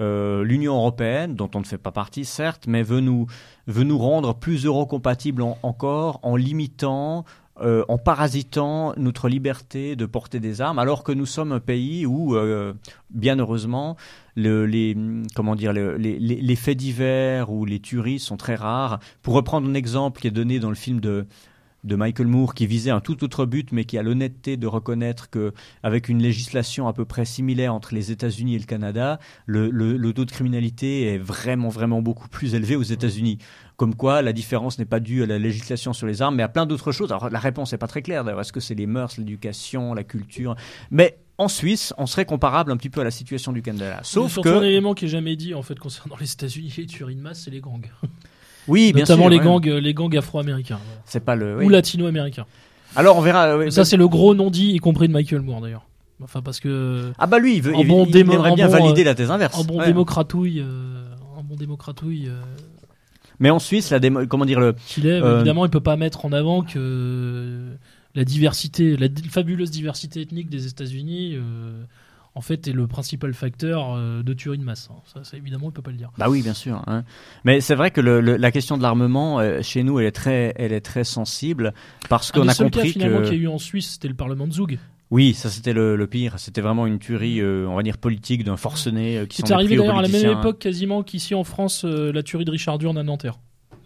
euh, 0.00 0.44
l'Union 0.44 0.74
européenne, 0.76 1.34
dont 1.34 1.50
on 1.54 1.60
ne 1.60 1.64
fait 1.64 1.78
pas 1.78 1.90
partie 1.92 2.24
certes, 2.24 2.64
mais 2.66 2.82
veut 2.82 3.00
nous, 3.00 3.26
nous 3.66 3.98
rendre 3.98 4.34
plus 4.34 4.64
eurocompatibles 4.64 5.42
en- 5.42 5.58
encore 5.62 6.20
en 6.22 6.36
limitant, 6.36 7.24
euh, 7.60 7.84
en 7.88 7.98
parasitant 7.98 8.92
notre 8.96 9.28
liberté 9.28 9.96
de 9.96 10.06
porter 10.06 10.38
des 10.38 10.60
armes, 10.60 10.78
alors 10.78 11.02
que 11.02 11.10
nous 11.10 11.26
sommes 11.26 11.50
un 11.50 11.58
pays 11.58 12.06
où, 12.06 12.36
euh, 12.36 12.72
bien 13.10 13.36
heureusement, 13.40 13.96
le- 14.36 14.64
les, 14.66 14.96
comment 15.34 15.56
dire, 15.56 15.72
le- 15.72 15.96
les, 15.96 16.18
les- 16.20 16.40
les 16.40 16.56
faits 16.56 16.78
divers 16.78 17.50
ou 17.50 17.64
les 17.64 17.80
tueries 17.80 18.20
sont 18.20 18.36
très 18.36 18.54
rares. 18.54 19.00
Pour 19.22 19.34
reprendre 19.34 19.68
un 19.68 19.74
exemple 19.74 20.20
qui 20.20 20.28
est 20.28 20.30
donné 20.32 20.60
dans 20.60 20.68
le 20.68 20.76
film 20.76 21.00
de 21.00 21.26
de 21.84 21.94
Michael 21.96 22.26
Moore 22.26 22.54
qui 22.54 22.66
visait 22.66 22.90
un 22.90 23.00
tout 23.00 23.22
autre 23.22 23.46
but 23.46 23.70
mais 23.72 23.84
qui 23.84 23.98
a 23.98 24.02
l'honnêteté 24.02 24.56
de 24.56 24.66
reconnaître 24.66 25.30
que 25.30 25.52
avec 25.82 26.08
une 26.08 26.20
législation 26.20 26.88
à 26.88 26.92
peu 26.92 27.04
près 27.04 27.24
similaire 27.24 27.72
entre 27.72 27.94
les 27.94 28.10
États-Unis 28.10 28.56
et 28.56 28.58
le 28.58 28.64
Canada, 28.64 29.20
le, 29.46 29.70
le- 29.70 29.96
le 29.96 30.12
taux 30.12 30.24
de 30.24 30.30
criminalité 30.32 31.14
est 31.14 31.18
vraiment 31.18 31.68
vraiment 31.68 32.02
beaucoup 32.02 32.28
plus 32.28 32.54
élevé 32.54 32.74
aux 32.76 32.82
États-Unis. 32.82 33.38
Comme 33.76 33.94
quoi, 33.94 34.22
la 34.22 34.32
différence 34.32 34.78
n'est 34.80 34.84
pas 34.86 34.98
due 34.98 35.22
à 35.22 35.26
la 35.26 35.38
législation 35.38 35.92
sur 35.92 36.08
les 36.08 36.20
armes, 36.20 36.34
mais 36.34 36.42
à 36.42 36.48
plein 36.48 36.66
d'autres 36.66 36.90
choses. 36.90 37.12
Alors 37.12 37.30
la 37.30 37.38
réponse 37.38 37.70
n'est 37.70 37.78
pas 37.78 37.86
très 37.86 38.02
claire. 38.02 38.24
D'ailleurs, 38.24 38.40
est-ce 38.40 38.52
que 38.52 38.58
c'est 38.60 38.74
les 38.74 38.86
mœurs, 38.86 39.16
l'éducation, 39.16 39.94
la 39.94 40.02
culture? 40.02 40.56
Mais 40.90 41.18
en 41.38 41.46
Suisse, 41.46 41.94
on 41.96 42.06
serait 42.06 42.24
comparable 42.24 42.72
un 42.72 42.76
petit 42.76 42.90
peu 42.90 43.00
à 43.00 43.04
la 43.04 43.12
situation 43.12 43.52
du 43.52 43.62
Canada. 43.62 44.00
Sauf 44.02 44.38
un 44.38 44.42
que 44.42 44.64
élément 44.64 44.94
qui 44.94 45.04
est 45.04 45.08
jamais 45.08 45.36
dit 45.36 45.54
en 45.54 45.62
fait 45.62 45.78
concernant 45.78 46.16
les 46.18 46.32
États-Unis 46.32 46.74
et 46.76 46.80
les 46.80 46.86
tueries 46.88 47.14
de 47.14 47.20
masse, 47.20 47.42
c'est 47.44 47.52
les 47.52 47.60
gangs. 47.60 47.88
Oui, 48.68 48.92
bien 48.92 49.02
Notamment 49.02 49.24
sûr, 49.24 49.30
les 49.30 49.38
ouais. 49.38 49.44
gangs, 49.44 49.66
les 49.66 49.94
gangs 49.94 50.16
afro-américains. 50.16 50.78
C'est 51.04 51.24
pas 51.24 51.34
le. 51.34 51.62
ou 51.64 51.68
latino-américains. 51.68 52.46
Alors 52.96 53.16
on 53.16 53.20
verra. 53.20 53.46
euh, 53.48 53.70
Ça 53.70 53.84
c'est 53.84 53.96
le 53.96 54.08
gros 54.08 54.34
non 54.34 54.50
dit, 54.50 54.72
y 54.72 54.78
compris 54.78 55.08
de 55.08 55.12
Michael 55.12 55.42
Moore 55.42 55.60
d'ailleurs. 55.60 55.84
Enfin 56.22 56.42
parce 56.42 56.58
que 56.60 57.12
Ah 57.18 57.26
bah 57.26 57.38
lui, 57.38 57.56
il 57.56 57.62
veut, 57.62 57.74
En 57.74 57.80
il, 57.80 57.86
bon 57.88 58.04
il 58.06 58.12
démo- 58.12 58.32
aimerait 58.34 58.50
en 58.50 58.54
bien 58.54 58.66
bon, 58.66 58.72
valider 58.72 59.02
euh, 59.02 59.04
la 59.04 59.14
thèse 59.14 59.30
inverse. 59.30 59.58
un 59.60 59.64
bon 59.64 59.78
Ouais. 59.78 59.86
démocratouille, 59.86 60.60
euh, 60.60 61.04
un 61.38 61.42
bon 61.42 61.54
démocratouille 61.54 62.26
euh, 62.28 62.40
Mais 63.38 63.50
en 63.50 63.58
Suisse, 63.60 63.90
la 63.90 64.00
démo- 64.00 64.26
comment 64.26 64.44
dire 64.44 64.58
le 64.58 64.74
qu'il 64.86 65.06
est, 65.06 65.22
Euh, 65.22 65.36
évidemment, 65.36 65.64
il 65.64 65.70
peut 65.70 65.80
pas 65.80 65.96
mettre 65.96 66.24
en 66.24 66.32
avant 66.32 66.62
que 66.62 67.58
la 68.16 68.24
diversité, 68.24 68.96
la 68.96 69.06
fabuleuse 69.30 69.70
diversité 69.70 70.20
ethnique 70.22 70.50
des 70.50 70.66
États-Unis, 70.66 71.34
euh, 71.36 71.82
en 72.38 72.40
fait, 72.40 72.68
est 72.68 72.72
le 72.72 72.86
principal 72.86 73.34
facteur 73.34 73.94
euh, 73.96 74.22
de 74.22 74.32
tuerie 74.32 74.58
de 74.58 74.62
masse. 74.62 74.88
hein. 74.92 75.20
Ça, 75.24 75.36
évidemment, 75.36 75.66
il 75.70 75.72
peut 75.72 75.82
pas 75.82 75.90
le 75.90 75.96
dire. 75.96 76.10
Bah 76.16 76.28
oui, 76.30 76.40
bien 76.42 76.54
sûr. 76.54 76.80
hein. 76.86 77.02
Mais 77.44 77.60
c'est 77.60 77.74
vrai 77.74 77.90
que 77.90 78.00
le, 78.00 78.20
le- 78.20 78.36
la 78.36 78.52
question 78.52 78.78
de 78.78 78.82
l'armement 78.82 79.40
euh, 79.40 79.60
chez 79.60 79.82
nous, 79.82 79.98
elle 79.98 80.06
est 80.06 80.12
très, 80.12 80.52
elle 80.56 80.72
est 80.72 80.80
très 80.80 81.02
sensible 81.02 81.74
parce 82.08 82.30
qu'on 82.30 82.46
a 82.46 82.54
cas 82.54 82.62
compris 82.62 82.90
finalement 82.92 83.18
que 83.18 83.24
qu'il 83.28 83.34
y 83.38 83.40
a 83.40 83.42
eu 83.42 83.48
en 83.48 83.58
Suisse, 83.58 83.90
c'était 83.94 84.06
le 84.08 84.14
Parlement 84.14 84.46
de 84.46 84.52
Zoug. 84.52 84.78
oui, 85.10 85.34
ça 85.34 85.50
c'était 85.50 85.72
le, 85.72 85.96
le 85.96 86.06
pire. 86.06 86.38
C'était 86.38 86.60
vraiment 86.60 86.86
une 86.86 87.00
tuerie, 87.00 87.40
euh, 87.40 87.66
on 87.68 87.74
va 87.74 87.82
dire 87.82 87.98
politique 87.98 88.44
d'un 88.44 88.56
forcené 88.56 89.18
euh, 89.18 89.26
qui 89.26 89.42
s'en 89.42 89.48
est 89.48 89.52
arrivé 89.52 89.76
d'ailleurs 89.76 89.98
à 89.98 90.02
la 90.02 90.08
même 90.08 90.26
hein. 90.26 90.40
époque 90.40 90.60
quasiment 90.60 91.02
qu'ici 91.02 91.34
en 91.34 91.42
France, 91.44 91.84
la 91.84 92.22
tuerie 92.22 92.44
de 92.44 92.50
Richard 92.52 92.78
Durn 92.78 92.96
à 92.96 93.02
Nanterre. 93.02 93.38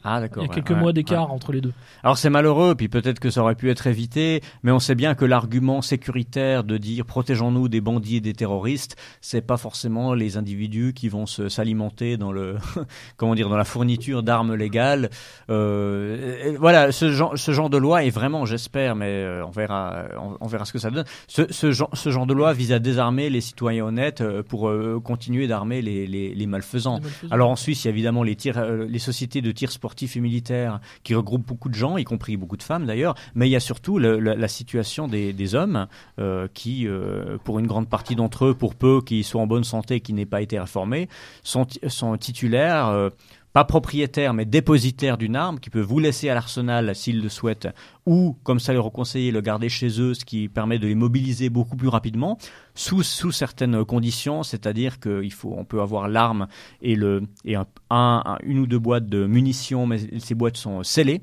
Ah 0.05 0.21
Il 0.37 0.43
y 0.43 0.45
a 0.45 0.49
quelques 0.49 0.71
ouais, 0.71 0.77
mois 0.77 0.87
ouais. 0.87 0.93
d'écart 0.93 1.31
entre 1.33 1.53
les 1.53 1.61
deux. 1.61 1.73
Alors 2.03 2.19
c'est 2.19 2.31
malheureux, 2.31 2.75
puis 2.75 2.89
peut-être 2.89 3.21
que 3.21 3.31
ça 3.31 3.43
aurait 3.43 3.55
pu 3.55 3.71
être 3.71 3.87
évité, 3.87 4.43
mais 4.63 4.73
on 4.73 4.79
sait 4.79 4.95
bien 4.95 5.15
que 5.15 5.25
l'argument 5.25 5.83
sécuritaire 5.83 6.65
de 6.65 6.77
dire 6.77 7.05
protégeons-nous 7.07 7.69
des 7.69 7.81
bandits 7.81 8.17
et 8.17 8.21
des 8.21 8.33
terroristes, 8.33 8.97
c'est 9.21 9.43
pas 9.43 9.57
forcément 9.57 10.15
les 10.15 10.37
individus 10.37 10.93
qui 10.95 11.09
vont 11.09 11.27
se 11.27 11.49
s'alimenter 11.49 12.17
dans 12.17 12.33
le 12.33 12.57
comment 13.17 13.35
dire 13.35 13.49
dans 13.49 13.57
la 13.57 13.65
fourniture 13.65 14.23
d'armes 14.23 14.55
légales. 14.55 15.11
Euh, 15.51 16.57
voilà, 16.59 16.93
ce 16.93 17.13
genre 17.13 17.37
ce 17.37 17.53
genre 17.53 17.71
de 17.71 17.77
loi 17.77 18.05
est 18.05 18.11
vraiment, 18.11 18.45
j'espère, 18.45 18.97
mais 18.97 19.11
euh, 19.11 19.45
on 19.47 19.51
verra 19.51 20.05
on, 20.19 20.37
on 20.41 20.47
verra 20.47 20.65
ce 20.65 20.73
que 20.73 20.79
ça 20.79 20.91
donne. 20.91 21.05
Ce, 21.29 21.43
ce 21.53 21.71
genre 21.73 21.91
ce 21.93 22.11
genre 22.11 22.27
de 22.27 22.35
loi 22.35 22.53
vise 22.53 22.73
à 22.73 22.79
désarmer 22.79 23.31
les 23.31 23.41
citoyens 23.41 23.85
honnêtes 23.85 24.21
euh, 24.21 24.43
pour 24.43 24.69
euh, 24.69 25.01
continuer 25.03 25.47
d'armer 25.47 25.83
les, 25.83 26.07
les, 26.07 26.35
les 26.35 26.47
malfaisants. 26.47 26.97
Les 26.97 27.03
malfaisants. 27.03 27.33
Alors 27.33 27.51
en 27.51 27.57
Suisse, 27.57 27.85
il 27.85 27.89
y 27.89 27.91
a 27.91 27.93
évidemment 27.93 28.23
les, 28.23 28.37
tirs, 28.37 28.59
euh, 28.59 28.87
les 28.89 28.99
sociétés 28.99 29.41
de 29.41 29.51
tir 29.53 29.71
sportifs 29.71 29.92
et 30.01 30.21
militaires 30.21 30.81
qui 31.03 31.15
regroupent 31.15 31.47
beaucoup 31.47 31.69
de 31.69 31.75
gens, 31.75 31.97
y 31.97 32.05
compris 32.05 32.37
beaucoup 32.37 32.57
de 32.57 32.63
femmes 32.63 32.87
d'ailleurs, 32.87 33.15
mais 33.35 33.49
il 33.49 33.51
y 33.51 33.57
a 33.57 33.61
surtout 33.61 33.99
la, 33.99 34.49
situation 34.49 35.09
des, 35.09 35.55
hommes 35.55 35.87
euh, 36.19 36.49
qui, 36.55 36.87
euh, 36.87 37.37
pour 37.45 37.59
une 37.59 37.67
grande 37.67 37.89
partie 37.89 38.15
d'entre 38.15 38.47
eux, 38.47 38.55
pour 38.55 38.75
peu 38.75 39.01
qu'ils 39.03 39.25
soient 39.25 39.41
en 39.43 39.47
bonne 39.47 39.65
santé 39.65 40.01
qui 40.01 40.13
n'aient 40.13 40.27
pas 40.27 40.41
été 40.43 40.59
réformés, 40.59 41.09
sont, 41.43 41.65
ti- 41.65 41.81
sont 41.89 42.17
titulaires. 42.17 43.11
Pas 43.53 43.65
propriétaires, 43.65 44.33
mais 44.35 44.45
dépositaires 44.45 45.19
d'une 45.19 45.37
arme 45.37 45.61
qui 45.61 45.69
peut 45.71 45.81
vous 45.81 45.99
laisser 45.99 46.29
à 46.29 46.35
l'arsenal 46.35 46.95
s'ils 46.95 47.23
le 47.23 47.29
souhaitent, 47.29 47.69
ou, 48.07 48.37
comme 48.45 48.61
ça 48.61 48.73
leur 48.73 48.91
conseillé, 48.93 49.31
le 49.31 49.41
garder 49.41 49.69
chez 49.69 50.01
eux, 50.01 50.15
ce 50.15 50.25
qui 50.25 50.49
permet 50.49 50.79
de 50.79 50.87
les 50.87 50.95
mobiliser 50.95 51.51
beaucoup 51.51 51.77
plus 51.77 51.89
rapidement, 51.89 52.39
sous, 52.75 53.03
certaines 53.03 53.85
conditions, 53.85 54.43
c'est-à-dire 54.43 55.01
qu'il 55.01 55.33
faut, 55.33 55.55
on 55.57 55.65
peut 55.65 55.81
avoir 55.83 56.09
l'arme 56.09 56.47
et, 56.81 56.95
le, 56.97 57.23
et 57.45 57.57
un, 57.57 57.67
un- 57.91 58.23
un- 58.25 58.39
une 58.43 58.59
ou 58.59 58.67
deux 58.67 58.79
boîtes 58.79 59.09
de 59.09 59.27
munitions, 59.27 59.87
mais 59.87 59.99
ces 60.19 60.35
boîtes 60.35 60.57
sont 60.57 60.83
scellées. 60.83 61.23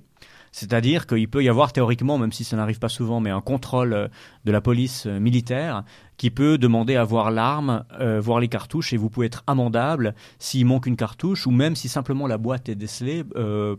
C'est-à-dire 0.51 1.07
qu'il 1.07 1.29
peut 1.29 1.43
y 1.43 1.49
avoir 1.49 1.73
théoriquement, 1.73 2.17
même 2.17 2.31
si 2.31 2.43
ça 2.43 2.57
n'arrive 2.57 2.79
pas 2.79 2.89
souvent, 2.89 3.19
mais 3.19 3.29
un 3.29 3.41
contrôle 3.41 3.93
euh, 3.93 4.07
de 4.45 4.51
la 4.51 4.61
police 4.61 5.05
euh, 5.05 5.19
militaire 5.19 5.83
qui 6.17 6.31
peut 6.31 6.57
demander 6.57 6.95
à 6.95 7.03
voir 7.03 7.31
l'arme, 7.31 7.85
euh, 7.99 8.19
voir 8.19 8.39
les 8.39 8.49
cartouches, 8.49 8.91
et 8.91 8.97
vous 8.97 9.09
pouvez 9.09 9.27
être 9.27 9.43
amendable 9.47 10.15
s'il 10.37 10.65
manque 10.65 10.85
une 10.85 10.97
cartouche, 10.97 11.47
ou 11.47 11.51
même 11.51 11.75
si 11.75 11.87
simplement 11.87 12.27
la 12.27 12.37
boîte 12.37 12.67
est 12.67 12.75
décelée, 12.75 13.23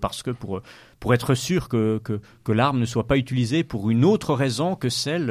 parce 0.01 0.23
que 0.23 0.31
pour, 0.31 0.63
pour 1.01 1.13
être 1.13 1.35
sûr 1.35 1.69
que, 1.69 2.01
l'arme 2.49 2.79
ne 2.79 2.87
soit 2.87 3.07
pas 3.07 3.19
utilisée 3.19 3.63
pour 3.63 3.91
une 3.91 4.07
autre 4.07 4.33
raison 4.33 4.75
que 4.75 4.89
celle 4.89 5.31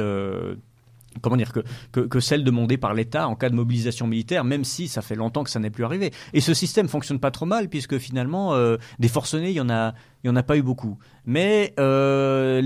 comment 1.20 1.36
dire 1.36 1.50
que, 1.90 2.20
celle 2.20 2.44
demandée 2.44 2.76
par 2.76 2.94
l'État 2.94 3.26
en 3.26 3.34
cas 3.34 3.50
de 3.50 3.56
mobilisation 3.56 4.06
militaire, 4.06 4.44
même 4.44 4.62
si 4.62 4.86
ça 4.86 5.02
fait 5.02 5.16
longtemps 5.16 5.42
que 5.42 5.50
ça 5.50 5.58
n'est 5.58 5.70
plus 5.70 5.84
arrivé. 5.84 6.12
Et 6.32 6.40
ce 6.40 6.54
système 6.54 6.86
fonctionne 6.86 7.18
pas 7.18 7.32
trop 7.32 7.46
mal 7.46 7.68
puisque 7.68 7.98
finalement 7.98 8.54
des 9.00 9.08
forcenés, 9.08 9.50
il 9.50 9.56
y 9.56 9.60
en 9.60 9.70
a, 9.70 9.94
il 10.22 10.30
n'y 10.30 10.32
en 10.32 10.36
a 10.36 10.42
pas 10.42 10.56
eu 10.56 10.62
beaucoup. 10.62 10.98
Mais 11.24 11.74
euh, 11.78 12.60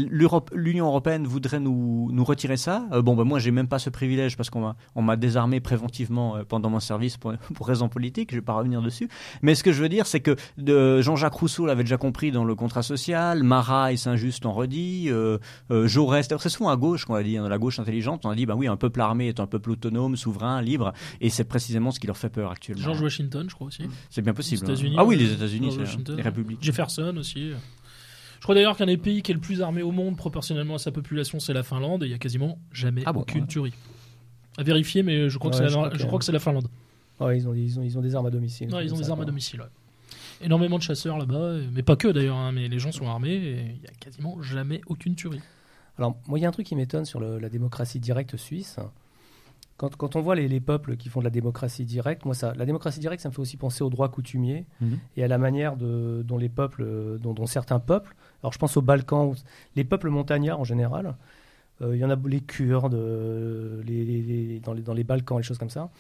l'Union 0.53 0.87
européenne 0.87 1.27
voudrait 1.27 1.61
nous, 1.61 2.09
nous 2.13 2.25
retirer 2.25 2.57
ça. 2.57 2.87
Euh, 2.93 3.03
bon, 3.03 3.15
ben 3.15 3.25
moi, 3.25 3.39
j'ai 3.39 3.51
même 3.51 3.69
pas 3.69 3.79
ce 3.79 3.91
privilège 3.91 4.37
parce 4.37 4.51
qu'on 4.51 4.75
m'a, 4.97 5.17
désarmé 5.17 5.61
préventivement 5.61 6.37
euh, 6.37 6.45
pendant 6.45 6.71
mon 6.71 6.81
service 6.81 7.17
pour, 7.17 7.35
pour 7.55 7.67
raisons 7.67 7.89
politiques. 7.89 8.31
Je 8.31 8.37
vais 8.37 8.43
pas 8.43 8.55
revenir 8.55 8.83
dessus. 8.83 9.09
Mais 9.43 9.55
ce 9.55 9.63
que 9.63 9.73
je 9.73 9.83
veux 9.83 9.89
dire, 9.89 10.07
c'est 10.07 10.21
que 10.21 10.37
Jean-Jacques 11.01 11.35
Rousseau 11.35 11.67
l'avait 11.67 11.85
déjà 11.85 11.97
compris 11.97 12.33
dans 12.33 12.45
le 12.45 12.55
contrat 12.55 12.83
social. 12.83 13.43
Marat 13.43 13.93
et 13.93 13.97
Saint-Just 13.97 14.45
l'ont 14.45 14.53
redit. 14.53 15.11
Euh, 15.11 15.39
Jaurès, 15.87 16.27
c'est 16.29 16.49
souvent 16.49 16.71
à 16.71 16.77
gauche 16.77 17.05
qu'on 17.05 17.15
a 17.15 17.23
dit, 17.23 17.37
dans 17.37 17.49
la 17.49 17.59
gauche 17.59 17.79
intelligente, 17.79 18.25
on 18.25 18.31
a 18.31 18.35
dit, 18.35 18.47
ben 18.47 18.55
oui, 18.55 18.67
un 18.67 18.77
peuple 18.77 19.01
armé 19.01 19.29
est 19.29 19.41
un 19.41 19.47
peuple 19.47 19.73
autonome, 19.73 20.17
souverain, 20.17 20.61
libre. 20.63 20.93
Et 21.21 21.31
c'est 21.31 21.45
précisément 21.45 21.91
ce 21.91 22.01
qui 22.01 22.07
leur 22.07 22.17
fait 22.17 22.31
peur 22.31 22.51
actuellement. 22.51 22.83
George 22.83 23.03
Washington, 23.03 23.47
je 23.49 23.55
crois 23.55 23.69
aussi. 23.69 23.85
C'est 24.11 24.23
bien 24.23 24.35
possible. 24.35 24.67
Les 24.67 24.87
hein. 24.89 24.95
Ah 24.99 25.05
oui, 25.05 25.17
les 25.17 25.33
États-Unis, 25.33 25.77
les 26.17 26.23
républiques. 26.23 26.63
Jefferson 26.63 27.15
aussi. 27.19 27.44
Je 27.53 28.43
crois 28.43 28.55
d'ailleurs 28.55 28.77
qu'un 28.77 28.87
des 28.87 28.97
pays 28.97 29.23
qui 29.23 29.33
est 29.33 29.35
le 29.35 29.41
plus 29.41 29.63
armé 29.63 29.83
au 29.83 29.91
monde 29.91 30.17
proportionnellement 30.17 30.75
à 30.75 30.79
sa 30.79 30.93
population, 30.93 31.41
c'est 31.41 31.55
la 31.55 31.63
Finlande, 31.63 32.03
et 32.03 32.07
il 32.07 32.11
n'y 32.11 32.15
a 32.15 32.19
quasiment 32.19 32.59
jamais 32.73 33.03
ah 33.07 33.13
aucune 33.15 33.47
tuerie. 33.47 33.73
À 34.59 34.63
vérifier, 34.63 35.03
mais 35.03 35.31
je 35.31 35.39
crois 35.39 35.51
que 35.51 35.57
c'est 35.57 35.65
la, 35.65 35.71
la, 35.71 36.39
Finlande. 36.39 36.69
Ouais, 37.21 37.39
ils, 37.39 37.49
ont, 37.49 37.55
ils, 37.55 37.79
ont, 37.79 37.83
ils 37.83 37.99
ont 37.99 38.03
des 38.03 38.15
armes 38.15 38.27
à 38.27 38.31
domicile. 38.31 38.69
ils 38.83 38.95
ont 38.95 38.99
des 38.99 39.11
armes 39.11 39.23
à 39.23 39.25
domicile. 39.25 39.63
Énormément 40.43 40.79
de 40.79 40.83
chasseurs 40.83 41.17
là-bas, 41.17 41.59
mais 41.73 41.83
pas 41.83 41.97
que 41.97 42.09
d'ailleurs, 42.09 42.37
hein, 42.37 42.53
mais 42.53 42.69
les 42.69 42.79
gens 42.79 42.93
sont 42.93 43.07
armés 43.07 43.35
et 43.35 43.61
il 43.61 43.81
n'y 43.81 43.87
a 43.87 43.95
quasiment 43.99 44.43
jamais 44.43 44.81
aucune 44.89 45.15
tuerie. 45.15 45.41
Alors, 45.97 46.17
moi, 46.27 46.39
il 46.39 46.43
y 46.43 46.45
a 46.45 46.49
un 46.49 46.53
truc 46.53 46.67
qui 46.67 46.77
m'étonne 46.77 47.05
sur 47.05 47.21
la 47.21 47.49
démocratie 47.49 48.01
directe 48.01 48.37
suisse. 48.37 48.79
Quand, 49.77 49.97
quand, 49.97 50.15
on 50.15 50.21
voit 50.21 50.37
les, 50.37 50.47
les, 50.47 50.61
peuples 50.61 50.97
qui 50.97 51.09
font 51.09 51.19
de 51.19 51.25
la 51.25 51.31
démocratie 51.31 51.85
directe, 51.85 52.25
moi, 52.25 52.35
ça, 52.35 52.55
la 52.55 52.65
démocratie 52.65 53.01
directe, 53.01 53.23
ça 53.23 53.29
me 53.29 53.35
fait 53.35 53.41
aussi 53.41 53.57
penser 53.57 53.83
aux 53.83 53.91
droits 53.91 54.09
coutumiers 54.09 54.67
mhm. 54.81 54.99
et 55.17 55.25
à 55.25 55.29
la 55.29 55.39
manière 55.39 55.77
de, 55.77 56.23
dont 56.25 56.39
les 56.39 56.49
peuples, 56.49 57.19
dont, 57.21 57.35
dont, 57.35 57.47
certains 57.47 57.81
peuples, 57.81 58.15
alors 58.43 58.53
je 58.53 58.59
pense 58.59 58.77
aux 58.77 58.83
Balkans, 58.83 59.35
les 59.75 59.85
peuples 59.85 60.11
montagnards 60.11 60.61
en 60.61 60.65
général, 60.65 61.17
euh, 61.83 61.97
il 61.97 62.01
y 62.01 62.05
en 62.05 62.11
a 62.11 62.17
les 62.27 62.41
Kurdes, 62.41 62.95
les, 62.95 64.05
les, 64.05 64.61
dans, 64.61 64.73
les, 64.73 64.83
dans 64.83 64.95
les 64.95 65.05
Balkans, 65.05 65.39
les 65.39 65.43
choses 65.43 65.59
comme 65.59 65.71
ça. 65.71 65.91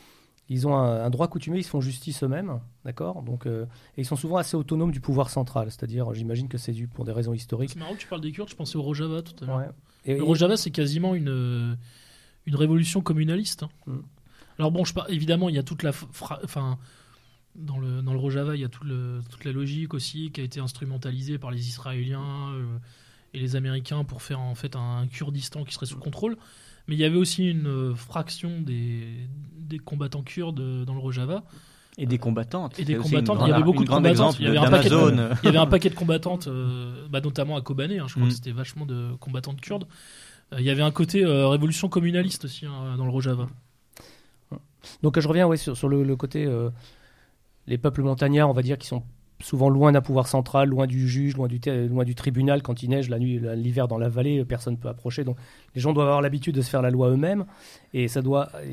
Ils 0.50 0.68
ont 0.68 0.76
un, 0.76 1.08
droit 1.08 1.26
coutumier, 1.28 1.60
ils 1.60 1.64
se 1.64 1.70
font 1.70 1.80
justice 1.80 2.22
eux-mêmes, 2.22 2.60
d'accord 2.84 3.22
Donc, 3.22 3.46
euh, 3.46 3.64
et 3.96 4.02
ils 4.02 4.04
sont 4.04 4.16
souvent 4.16 4.36
assez 4.36 4.56
autonomes 4.56 4.92
du 4.92 5.00
pouvoir 5.00 5.30
central, 5.30 5.70
c'est-à-dire, 5.70 6.12
j'imagine 6.12 6.48
que 6.48 6.58
c'est 6.58 6.72
dû 6.72 6.86
pour 6.86 7.06
des 7.06 7.12
raisons 7.12 7.32
historiques. 7.32 7.70
C'est 7.70 7.78
marrant 7.78 7.94
que 7.94 7.98
tu 7.98 8.06
parles 8.06 8.20
des 8.20 8.30
Kurdes, 8.30 8.50
je 8.50 8.54
pensais 8.54 8.76
au 8.76 8.82
Rojava 8.82 9.22
tout 9.22 9.42
à 9.42 9.46
l'heure. 9.46 9.72
le 10.06 10.22
Rojava, 10.22 10.58
c'est 10.58 10.70
quasiment 10.70 11.14
une 11.14 11.78
une 12.46 12.56
révolution 12.56 13.00
communaliste. 13.00 13.64
Hein. 13.64 13.70
Mm. 13.86 13.98
Alors 14.58 14.70
bon, 14.70 14.84
je, 14.84 14.94
évidemment, 15.08 15.48
il 15.48 15.56
y 15.56 15.58
a 15.58 15.62
toute 15.62 15.82
la, 15.82 15.90
enfin, 16.44 16.78
dans 17.56 17.78
le 17.78 18.02
dans 18.02 18.12
le 18.12 18.18
Rojava, 18.18 18.54
il 18.54 18.60
y 18.60 18.64
a 18.64 18.68
toute 18.68 19.44
la 19.44 19.52
logique 19.52 19.94
aussi 19.94 20.30
qui 20.30 20.40
a 20.40 20.44
été 20.44 20.60
instrumentalisée 20.60 21.38
par 21.38 21.50
les 21.50 21.68
Israéliens 21.68 22.52
euh, 22.52 22.78
et 23.32 23.40
les 23.40 23.56
Américains 23.56 24.04
pour 24.04 24.22
faire 24.22 24.40
en 24.40 24.54
fait 24.54 24.76
un 24.76 25.06
Kurdistan 25.08 25.64
qui 25.64 25.74
serait 25.74 25.86
sous 25.86 25.98
contrôle. 25.98 26.36
Mais 26.86 26.94
il 26.94 27.00
y 27.00 27.04
avait 27.04 27.16
aussi 27.16 27.48
une 27.48 27.66
euh, 27.66 27.94
fraction 27.94 28.60
des, 28.60 29.28
des 29.56 29.78
combattants 29.78 30.22
kurdes 30.22 30.84
dans 30.84 30.94
le 30.94 31.00
Rojava. 31.00 31.44
Et 31.96 32.06
des 32.06 32.18
combattantes. 32.18 32.78
Et 32.78 32.84
des 32.84 32.96
combattantes. 32.96 33.38
il 33.42 33.48
y 33.48 33.52
avait 33.52 33.62
beaucoup 33.62 33.84
de 33.84 33.88
combattantes. 33.88 34.36
Il 34.40 34.46
y 34.46 34.48
avait, 34.48 34.58
un 34.58 34.70
paquet 34.70 34.90
de, 34.90 34.96
il 35.42 35.46
y 35.46 35.48
avait 35.48 35.58
un 35.58 35.66
paquet 35.66 35.90
de 35.90 35.94
combattantes, 35.94 36.48
euh, 36.48 37.06
bah, 37.08 37.20
notamment 37.20 37.56
à 37.56 37.62
Kobané. 37.62 37.98
Hein, 38.00 38.06
je 38.08 38.14
crois 38.14 38.26
mm. 38.26 38.28
que 38.28 38.34
c'était 38.34 38.52
vachement 38.52 38.84
de 38.84 39.12
combattantes 39.20 39.60
kurdes. 39.60 39.86
Euh, 40.54 40.60
il 40.60 40.64
y 40.64 40.70
avait 40.70 40.82
un 40.82 40.90
côté 40.90 41.24
euh, 41.24 41.48
révolution 41.48 41.88
communaliste 41.88 42.44
aussi 42.44 42.66
hein, 42.66 42.96
dans 42.96 43.04
le 43.04 43.10
Rojava. 43.10 43.46
Donc 45.02 45.18
je 45.18 45.26
reviens 45.26 45.48
sur, 45.56 45.88
le, 45.88 46.16
côté 46.16 46.44
euh, 46.44 46.70
les 47.66 47.78
peuples 47.78 48.02
montagnards, 48.02 48.50
on 48.50 48.52
va 48.52 48.62
dire, 48.62 48.76
qui 48.76 48.86
sont 48.86 49.02
souvent 49.40 49.68
loin 49.68 49.92
d'un 49.92 50.02
pouvoir 50.02 50.28
central, 50.28 50.68
loin 50.68 50.86
du 50.86 51.08
juge, 51.08 51.36
loin 51.36 51.48
du, 51.48 52.14
tribunal. 52.14 52.62
Quand 52.62 52.82
il 52.82 52.90
neige 52.90 53.08
la 53.08 53.18
nuit, 53.18 53.40
l'hiver 53.56 53.88
dans 53.88 53.98
la 53.98 54.08
vallée, 54.08 54.44
personne 54.44 54.74
ne 54.74 54.78
peut 54.78 54.88
approcher. 54.88 55.24
Donc 55.24 55.38
les 55.74 55.80
gens 55.80 55.92
doivent 55.92 56.06
avoir 56.06 56.20
l'habitude 56.20 56.54
de 56.54 56.60
se 56.60 56.68
faire 56.68 56.82
la 56.82 56.90
loi 56.90 57.08
eux-mêmes. 57.08 57.46
Et 57.94 58.06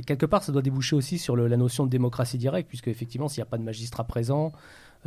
quelque 0.06 0.26
part, 0.26 0.44
ça 0.44 0.52
doit 0.52 0.62
déboucher 0.62 0.96
aussi 0.96 1.18
sur 1.18 1.36
la 1.36 1.58
notion 1.58 1.86
de 1.86 1.90
démocratie 1.90 2.38
directe, 2.38 2.68
puisque 2.68 2.90
effectivement, 2.90 3.30
s'il 3.30 3.42
n'y 3.42 3.48
a 3.48 3.50
pas 3.50 3.58
de 3.58 3.64
magistrat 3.64 4.04
présent, 4.04 4.52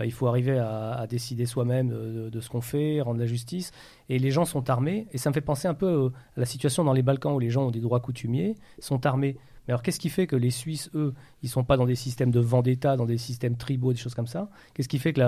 il 0.03 0.13
faut 0.13 0.27
arriver 0.27 0.59
à, 0.59 1.07
décider 1.09 1.47
soi-même 1.47 1.89
de, 1.89 2.41
ce 2.41 2.49
qu'on 2.49 2.61
fait, 2.61 3.01
rendre 3.01 3.21
la 3.21 3.27
justice. 3.27 3.71
Et 4.09 4.19
les 4.19 4.31
gens 4.31 4.45
sont 4.45 4.69
armés. 4.71 5.07
Et 5.13 5.19
ça 5.19 5.31
me 5.31 5.35
fait 5.35 5.41
penser 5.41 5.69
un 5.69 5.75
peu 5.75 6.11
à 6.37 6.41
la 6.41 6.47
situation 6.47 6.85
dans 6.85 6.93
les 6.93 7.03
Balkans 7.03 7.33
où 7.33 7.39
les 7.39 7.51
gens 7.51 7.67
ont 7.67 7.71
des 7.71 7.81
droits 7.81 8.01
coutumiers, 8.01 8.57
sont 8.81 9.07
armés. 9.07 9.37
Mais 9.67 9.73
alors, 9.73 9.83
qu'est-ce 9.83 10.01
qui 10.01 10.11
fait 10.11 10.27
que 10.27 10.37
les 10.37 10.51
Suisses, 10.51 10.91
eux, 10.95 11.15
ils 11.43 11.49
sont 11.49 11.65
pas 11.65 11.77
dans 11.77 11.87
des 11.87 11.95
systèmes 11.95 12.31
de 12.31 12.41
vendetta, 12.41 12.97
dans 12.97 13.07
des 13.07 13.19
systèmes 13.19 13.57
tribaux, 13.57 13.93
des 13.93 13.99
choses 13.99 14.15
comme 14.15 14.27
ça? 14.27 14.51
Qu'est-ce 14.75 14.89
qui 14.89 14.99
fait 14.99 15.13
que 15.13 15.21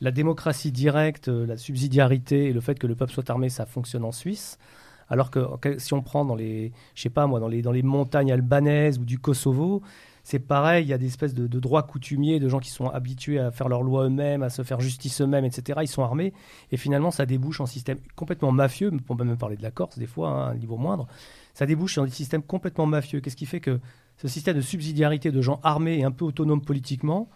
la, 0.00 0.10
démocratie 0.10 0.72
directe, 0.72 1.28
la 1.28 1.56
subsidiarité 1.56 2.46
et 2.46 2.52
le 2.52 2.60
fait 2.60 2.78
que 2.78 2.86
le 2.86 2.96
peuple 2.96 3.12
soit 3.12 3.30
armé, 3.30 3.48
ça 3.48 3.66
fonctionne 3.66 4.04
en 4.04 4.12
Suisse? 4.12 4.58
Alors 5.10 5.30
que 5.30 5.78
si 5.78 5.94
on 5.94 6.02
prend 6.02 6.26
dans 6.26 6.34
les, 6.34 6.72
je 6.94 7.02
sais 7.02 7.08
pas 7.08 7.26
moi, 7.26 7.40
dans 7.40 7.48
les, 7.48 7.62
dans 7.62 7.72
les 7.72 7.82
montagnes 7.82 8.30
albanaises 8.30 8.98
ou 8.98 9.06
du 9.06 9.18
Kosovo, 9.18 9.82
c'est 10.28 10.40
pareil, 10.40 10.84
il 10.84 10.88
y 10.88 10.92
a 10.92 10.98
des 10.98 11.06
espèces 11.06 11.32
de, 11.32 11.46
droits 11.58 11.82
coutumiers, 11.82 12.38
de 12.38 12.50
gens 12.50 12.58
qui 12.58 12.68
sont 12.68 12.88
habitués 12.88 13.38
à 13.38 13.50
faire 13.50 13.66
leurs 13.70 13.82
lois 13.82 14.04
eux-mêmes, 14.04 14.42
à 14.42 14.50
se 14.50 14.62
faire 14.62 14.78
justice 14.78 15.22
eux-mêmes, 15.22 15.46
etc. 15.46 15.78
Ils 15.80 15.88
sont 15.88 16.02
armés, 16.02 16.34
et 16.70 16.76
finalement, 16.76 17.10
ça 17.10 17.24
débouche 17.24 17.62
en 17.62 17.66
système 17.66 17.96
complètement 18.14 18.52
mafieux, 18.52 18.90
on 18.92 19.14
peut 19.14 19.24
même 19.24 19.38
parler 19.38 19.56
de 19.56 19.62
la 19.62 19.70
Corse 19.70 19.98
des 19.98 20.06
fois, 20.06 20.28
hein, 20.28 20.48
à 20.48 20.50
un 20.50 20.54
niveau 20.54 20.76
moindre, 20.76 21.06
ça 21.54 21.64
débouche 21.64 21.94
sur 21.94 22.04
des 22.04 22.10
systèmes 22.10 22.42
complètement 22.42 22.84
mafieux. 22.84 23.20
Qu'est-ce 23.20 23.36
qui 23.36 23.46
fait 23.46 23.60
que 23.60 23.80
ce 24.18 24.28
système 24.28 24.54
de 24.54 24.60
subsidiarité 24.60 25.32
de 25.32 25.40
gens 25.40 25.60
armés 25.62 25.96
et 25.96 26.04
un 26.04 26.10
peu 26.10 26.26
autonomes 26.26 26.60
politiquement, 26.60 27.30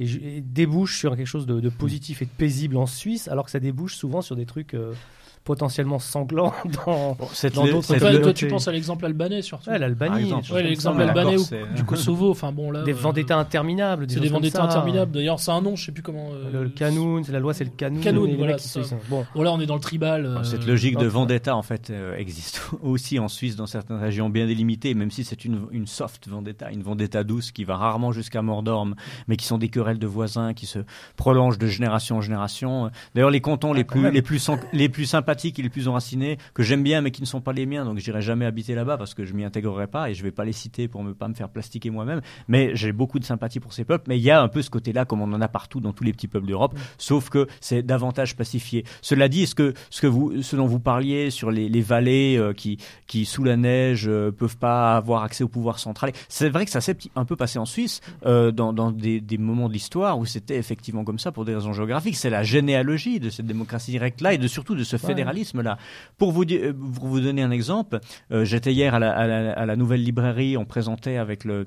débouche 0.00 0.98
sur 0.98 1.16
quelque 1.16 1.24
chose 1.24 1.46
de, 1.46 1.68
positif 1.68 2.20
et 2.20 2.24
de 2.24 2.30
paisible 2.30 2.78
en 2.78 2.86
Suisse, 2.86 3.28
alors 3.28 3.44
que 3.44 3.52
ça 3.52 3.60
débouche 3.60 3.94
souvent 3.94 4.22
sur 4.22 4.34
des 4.34 4.46
trucs... 4.46 4.74
Euh, 4.74 4.92
potentiellement 5.48 5.98
sanglant 5.98 6.52
dans 6.84 7.16
d'autres 7.64 7.98
pays. 7.98 8.20
Toi, 8.20 8.34
tu 8.34 8.48
penses 8.48 8.68
à 8.68 8.72
l'exemple 8.72 9.06
albanais 9.06 9.40
surtout. 9.40 9.70
Ouais, 9.70 9.78
l'Albanie. 9.78 10.30
Ouais, 10.52 10.62
l'exemple 10.62 11.00
albanais 11.00 11.36
du 11.74 11.84
Kosovo. 11.84 12.30
Enfin 12.30 12.52
bon 12.52 12.70
là. 12.70 12.82
Des 12.82 12.92
vendettas 12.92 13.38
interminables. 13.38 14.04
C'est 14.10 14.20
des 14.20 14.28
vendettas 14.28 14.62
interminables. 14.62 15.10
D'ailleurs, 15.10 15.40
c'est 15.40 15.50
un 15.50 15.62
nom, 15.62 15.74
je 15.74 15.86
sais 15.86 15.92
plus 15.92 16.02
comment. 16.02 16.28
Euh, 16.32 16.64
le, 16.64 16.68
Canoun, 16.68 17.24
c'est 17.24 17.32
la 17.32 17.40
loi, 17.40 17.54
c'est 17.54 17.64
le 17.64 17.70
Canoun. 17.70 18.02
Canoun, 18.02 18.36
voilà. 18.36 18.58
Ça. 18.58 18.80
Bon. 19.08 19.24
là, 19.36 19.50
on 19.50 19.58
est 19.58 19.64
dans 19.64 19.76
le 19.76 19.80
tribal. 19.80 20.26
Euh, 20.26 20.42
cette 20.42 20.66
logique 20.66 20.98
de 20.98 21.06
vendetta 21.06 21.56
en 21.56 21.62
fait 21.62 21.88
euh, 21.88 22.14
existe 22.18 22.60
aussi 22.82 23.18
en 23.18 23.28
Suisse 23.28 23.56
dans 23.56 23.66
certaines 23.66 23.96
régions 23.96 24.28
bien 24.28 24.46
délimitées, 24.46 24.92
même 24.92 25.10
si 25.10 25.24
c'est 25.24 25.46
une, 25.46 25.62
une 25.70 25.86
soft 25.86 26.28
vendetta, 26.28 26.70
une 26.70 26.82
vendetta 26.82 27.24
douce 27.24 27.52
qui 27.52 27.64
va 27.64 27.76
rarement 27.76 28.12
jusqu'à 28.12 28.42
Mordorm, 28.42 28.96
mais 29.28 29.36
qui 29.36 29.46
sont 29.46 29.56
des 29.56 29.70
querelles 29.70 29.98
de 29.98 30.06
voisins 30.06 30.52
qui 30.52 30.66
se 30.66 30.80
prolongent 31.16 31.58
de 31.58 31.68
génération 31.68 32.18
en 32.18 32.20
génération. 32.20 32.90
D'ailleurs, 33.14 33.30
les 33.30 33.40
cantons 33.40 33.72
les 33.72 33.80
ah, 33.88 33.92
plus 33.92 34.10
les 34.10 34.20
plus 34.20 34.50
les 34.74 34.90
plus 34.90 35.06
sympathiques 35.06 35.37
qui 35.38 35.62
les 35.62 35.68
plus 35.68 35.88
enracinés, 35.88 36.38
que 36.54 36.62
j'aime 36.62 36.82
bien 36.82 37.00
mais 37.00 37.10
qui 37.10 37.22
ne 37.22 37.26
sont 37.26 37.40
pas 37.40 37.52
les 37.52 37.66
miens, 37.66 37.84
donc 37.84 37.98
j'irai 37.98 38.22
jamais 38.22 38.44
habiter 38.44 38.74
là-bas 38.74 38.96
parce 38.96 39.14
que 39.14 39.24
je 39.24 39.32
m'y 39.32 39.44
intégrerai 39.44 39.86
pas 39.86 40.10
et 40.10 40.14
je 40.14 40.22
vais 40.22 40.30
pas 40.30 40.44
les 40.44 40.52
citer 40.52 40.88
pour 40.88 41.04
ne 41.04 41.12
pas 41.12 41.28
me 41.28 41.34
faire 41.34 41.48
plastiquer 41.48 41.90
moi-même. 41.90 42.20
Mais 42.48 42.74
j'ai 42.74 42.92
beaucoup 42.92 43.18
de 43.18 43.24
sympathie 43.24 43.60
pour 43.60 43.72
ces 43.72 43.84
peuples, 43.84 44.04
mais 44.08 44.18
il 44.18 44.22
y 44.22 44.30
a 44.30 44.42
un 44.42 44.48
peu 44.48 44.62
ce 44.62 44.70
côté-là 44.70 45.04
comme 45.04 45.22
on 45.22 45.32
en 45.32 45.40
a 45.40 45.48
partout 45.48 45.80
dans 45.80 45.92
tous 45.92 46.04
les 46.04 46.12
petits 46.12 46.28
peuples 46.28 46.46
d'Europe, 46.46 46.76
sauf 46.98 47.28
que 47.30 47.46
c'est 47.60 47.82
davantage 47.82 48.36
pacifié. 48.36 48.84
Cela 49.02 49.28
dit, 49.28 49.46
ce 49.46 49.54
que 49.54 49.74
ce 49.90 50.00
que 50.00 50.06
vous, 50.06 50.42
ce 50.42 50.56
dont 50.56 50.66
vous 50.66 50.80
parliez 50.80 51.30
sur 51.30 51.50
les, 51.50 51.68
les 51.68 51.80
vallées 51.80 52.36
euh, 52.36 52.52
qui 52.52 52.78
qui 53.06 53.24
sous 53.24 53.44
la 53.44 53.56
neige 53.56 54.06
euh, 54.08 54.30
peuvent 54.32 54.58
pas 54.58 54.96
avoir 54.96 55.22
accès 55.22 55.44
au 55.44 55.48
pouvoir 55.48 55.78
central, 55.78 56.12
c'est 56.28 56.48
vrai 56.48 56.64
que 56.64 56.70
ça 56.70 56.80
s'est 56.80 56.96
un 57.14 57.24
peu 57.24 57.36
passé 57.36 57.58
en 57.58 57.64
Suisse 57.66 58.00
euh, 58.26 58.50
dans, 58.50 58.72
dans 58.72 58.90
des, 58.90 59.20
des 59.20 59.38
moments 59.38 59.68
de 59.68 59.72
l'histoire 59.72 60.18
où 60.18 60.26
c'était 60.26 60.56
effectivement 60.56 61.04
comme 61.04 61.18
ça 61.18 61.32
pour 61.32 61.44
des 61.44 61.54
raisons 61.54 61.72
géographiques. 61.72 62.16
C'est 62.16 62.30
la 62.30 62.42
généalogie 62.42 63.20
de 63.20 63.30
cette 63.30 63.46
démocratie 63.46 63.90
directe 63.92 64.20
là 64.20 64.32
et 64.32 64.38
de 64.38 64.48
surtout 64.48 64.74
de 64.74 64.84
ce 64.84 64.96
fédéralisme 64.96 65.27
là. 65.62 65.78
Pour 66.16 66.32
vous, 66.32 66.44
euh, 66.44 66.72
pour 66.72 67.06
vous 67.06 67.20
donner 67.20 67.42
un 67.42 67.50
exemple, 67.50 68.00
euh, 68.32 68.44
j'étais 68.44 68.72
hier 68.72 68.94
à 68.94 68.98
la, 68.98 69.76
nouvelle 69.76 70.02
librairie, 70.02 70.56
on 70.56 70.64
présentait 70.64 71.16
avec 71.16 71.44
le, 71.44 71.66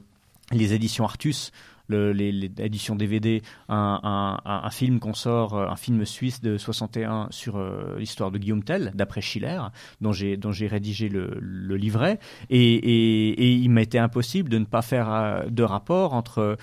les 0.51 0.73
éditions 0.73 1.05
Artus 1.05 1.51
l'édition 1.89 2.95
DVD, 2.95 3.41
un, 3.67 4.69
film 4.71 5.01
qu'on 5.01 5.13
sort, 5.13 5.55
euh, 5.57 5.67
un 5.67 5.75
film 5.75 6.05
suisse 6.05 6.39
de 6.39 6.57
61 6.57 7.27
sur 7.31 7.61
l'histoire 7.97 8.31
de 8.31 8.37
Guillaume 8.37 8.63
Tell, 8.63 8.93
d'après 8.95 9.19
Schiller, 9.19 9.59
dont 9.99 10.13
j'ai 10.13 10.67
rédigé 10.67 11.09
le, 11.09 11.75
livret, 11.75 12.17
et, 12.49 12.61
et, 12.61 13.29
et 13.43 13.51
il 13.55 13.77
été 13.77 13.99
impossible 13.99 14.47
de 14.47 14.59
ne 14.59 14.63
pas 14.63 14.81
faire 14.81 15.43
de 15.49 15.63
rapport 15.63 16.13
entre 16.13 16.57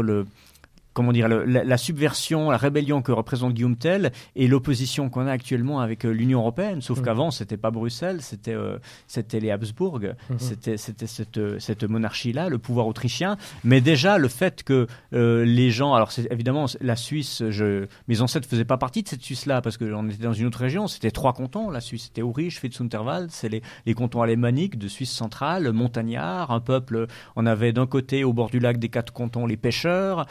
le 0.00 0.26
comment 0.92 1.12
dire, 1.12 1.28
la, 1.28 1.76
subversion, 1.76 2.50
la 2.50 2.56
rébellion 2.56 3.02
que 3.02 3.12
représente 3.12 3.54
Guillaume 3.54 3.76
Tell 3.76 4.12
et 4.36 4.46
l'opposition 4.46 5.08
qu'on 5.08 5.26
a 5.26 5.32
actuellement 5.32 5.80
avec 5.80 6.04
euh, 6.04 6.10
l'Union 6.10 6.40
européenne. 6.40 6.82
Sauf 6.82 7.00
mmh. 7.00 7.02
qu'avant, 7.02 7.30
c'était 7.30 7.56
pas 7.56 7.70
Bruxelles, 7.70 8.20
c'était 8.20 8.54
euh, 8.54 8.78
c'était 9.06 9.40
les 9.40 9.50
Habsbourg, 9.50 10.00
mmh. 10.00 10.34
c'était 10.38 10.76
c'était 10.76 11.06
cette, 11.06 11.58
cette 11.58 11.84
monarchie-là, 11.84 12.48
le 12.48 12.58
pouvoir 12.58 12.86
autrichien. 12.86 13.36
Mais 13.64 13.80
déjà, 13.80 14.18
le 14.18 14.28
fait 14.28 14.62
que 14.62 14.86
euh, 15.14 15.44
les 15.44 15.70
gens, 15.70 15.94
alors 15.94 16.12
c'est 16.12 16.30
évidemment 16.30 16.66
la 16.80 16.96
Suisse, 16.96 17.42
je, 17.48 17.86
mes 18.08 18.20
ancêtres 18.20 18.48
faisaient 18.48 18.64
pas 18.64 18.78
partie 18.78 19.02
de 19.02 19.08
cette 19.08 19.22
Suisse-là 19.22 19.62
parce 19.62 19.78
qu'on 19.78 20.08
était 20.08 20.22
dans 20.22 20.32
une 20.32 20.46
autre 20.46 20.58
région. 20.58 20.86
C'était 20.86 21.10
trois 21.10 21.32
cantons. 21.32 21.70
La 21.70 21.80
Suisse, 21.80 22.04
c'était 22.04 22.22
Aurich, 22.22 22.60
Fitzunterwald, 22.60 23.30
c'est 23.30 23.48
les, 23.48 23.62
les 23.86 23.94
cantons 23.94 24.22
alémaniques 24.22 24.78
de 24.78 24.88
Suisse 24.88 25.12
centrale, 25.12 25.72
montagnard, 25.72 26.50
un 26.50 26.60
peuple. 26.60 27.06
On 27.36 27.46
avait 27.46 27.72
d'un 27.72 27.86
côté 27.86 28.24
au 28.24 28.32
bord 28.32 28.50
du 28.50 28.58
lac 28.58 28.78
des 28.78 28.88
quatre 28.88 29.12
cantons 29.12 29.46
les 29.46 29.56
pêcheurs 29.56 30.26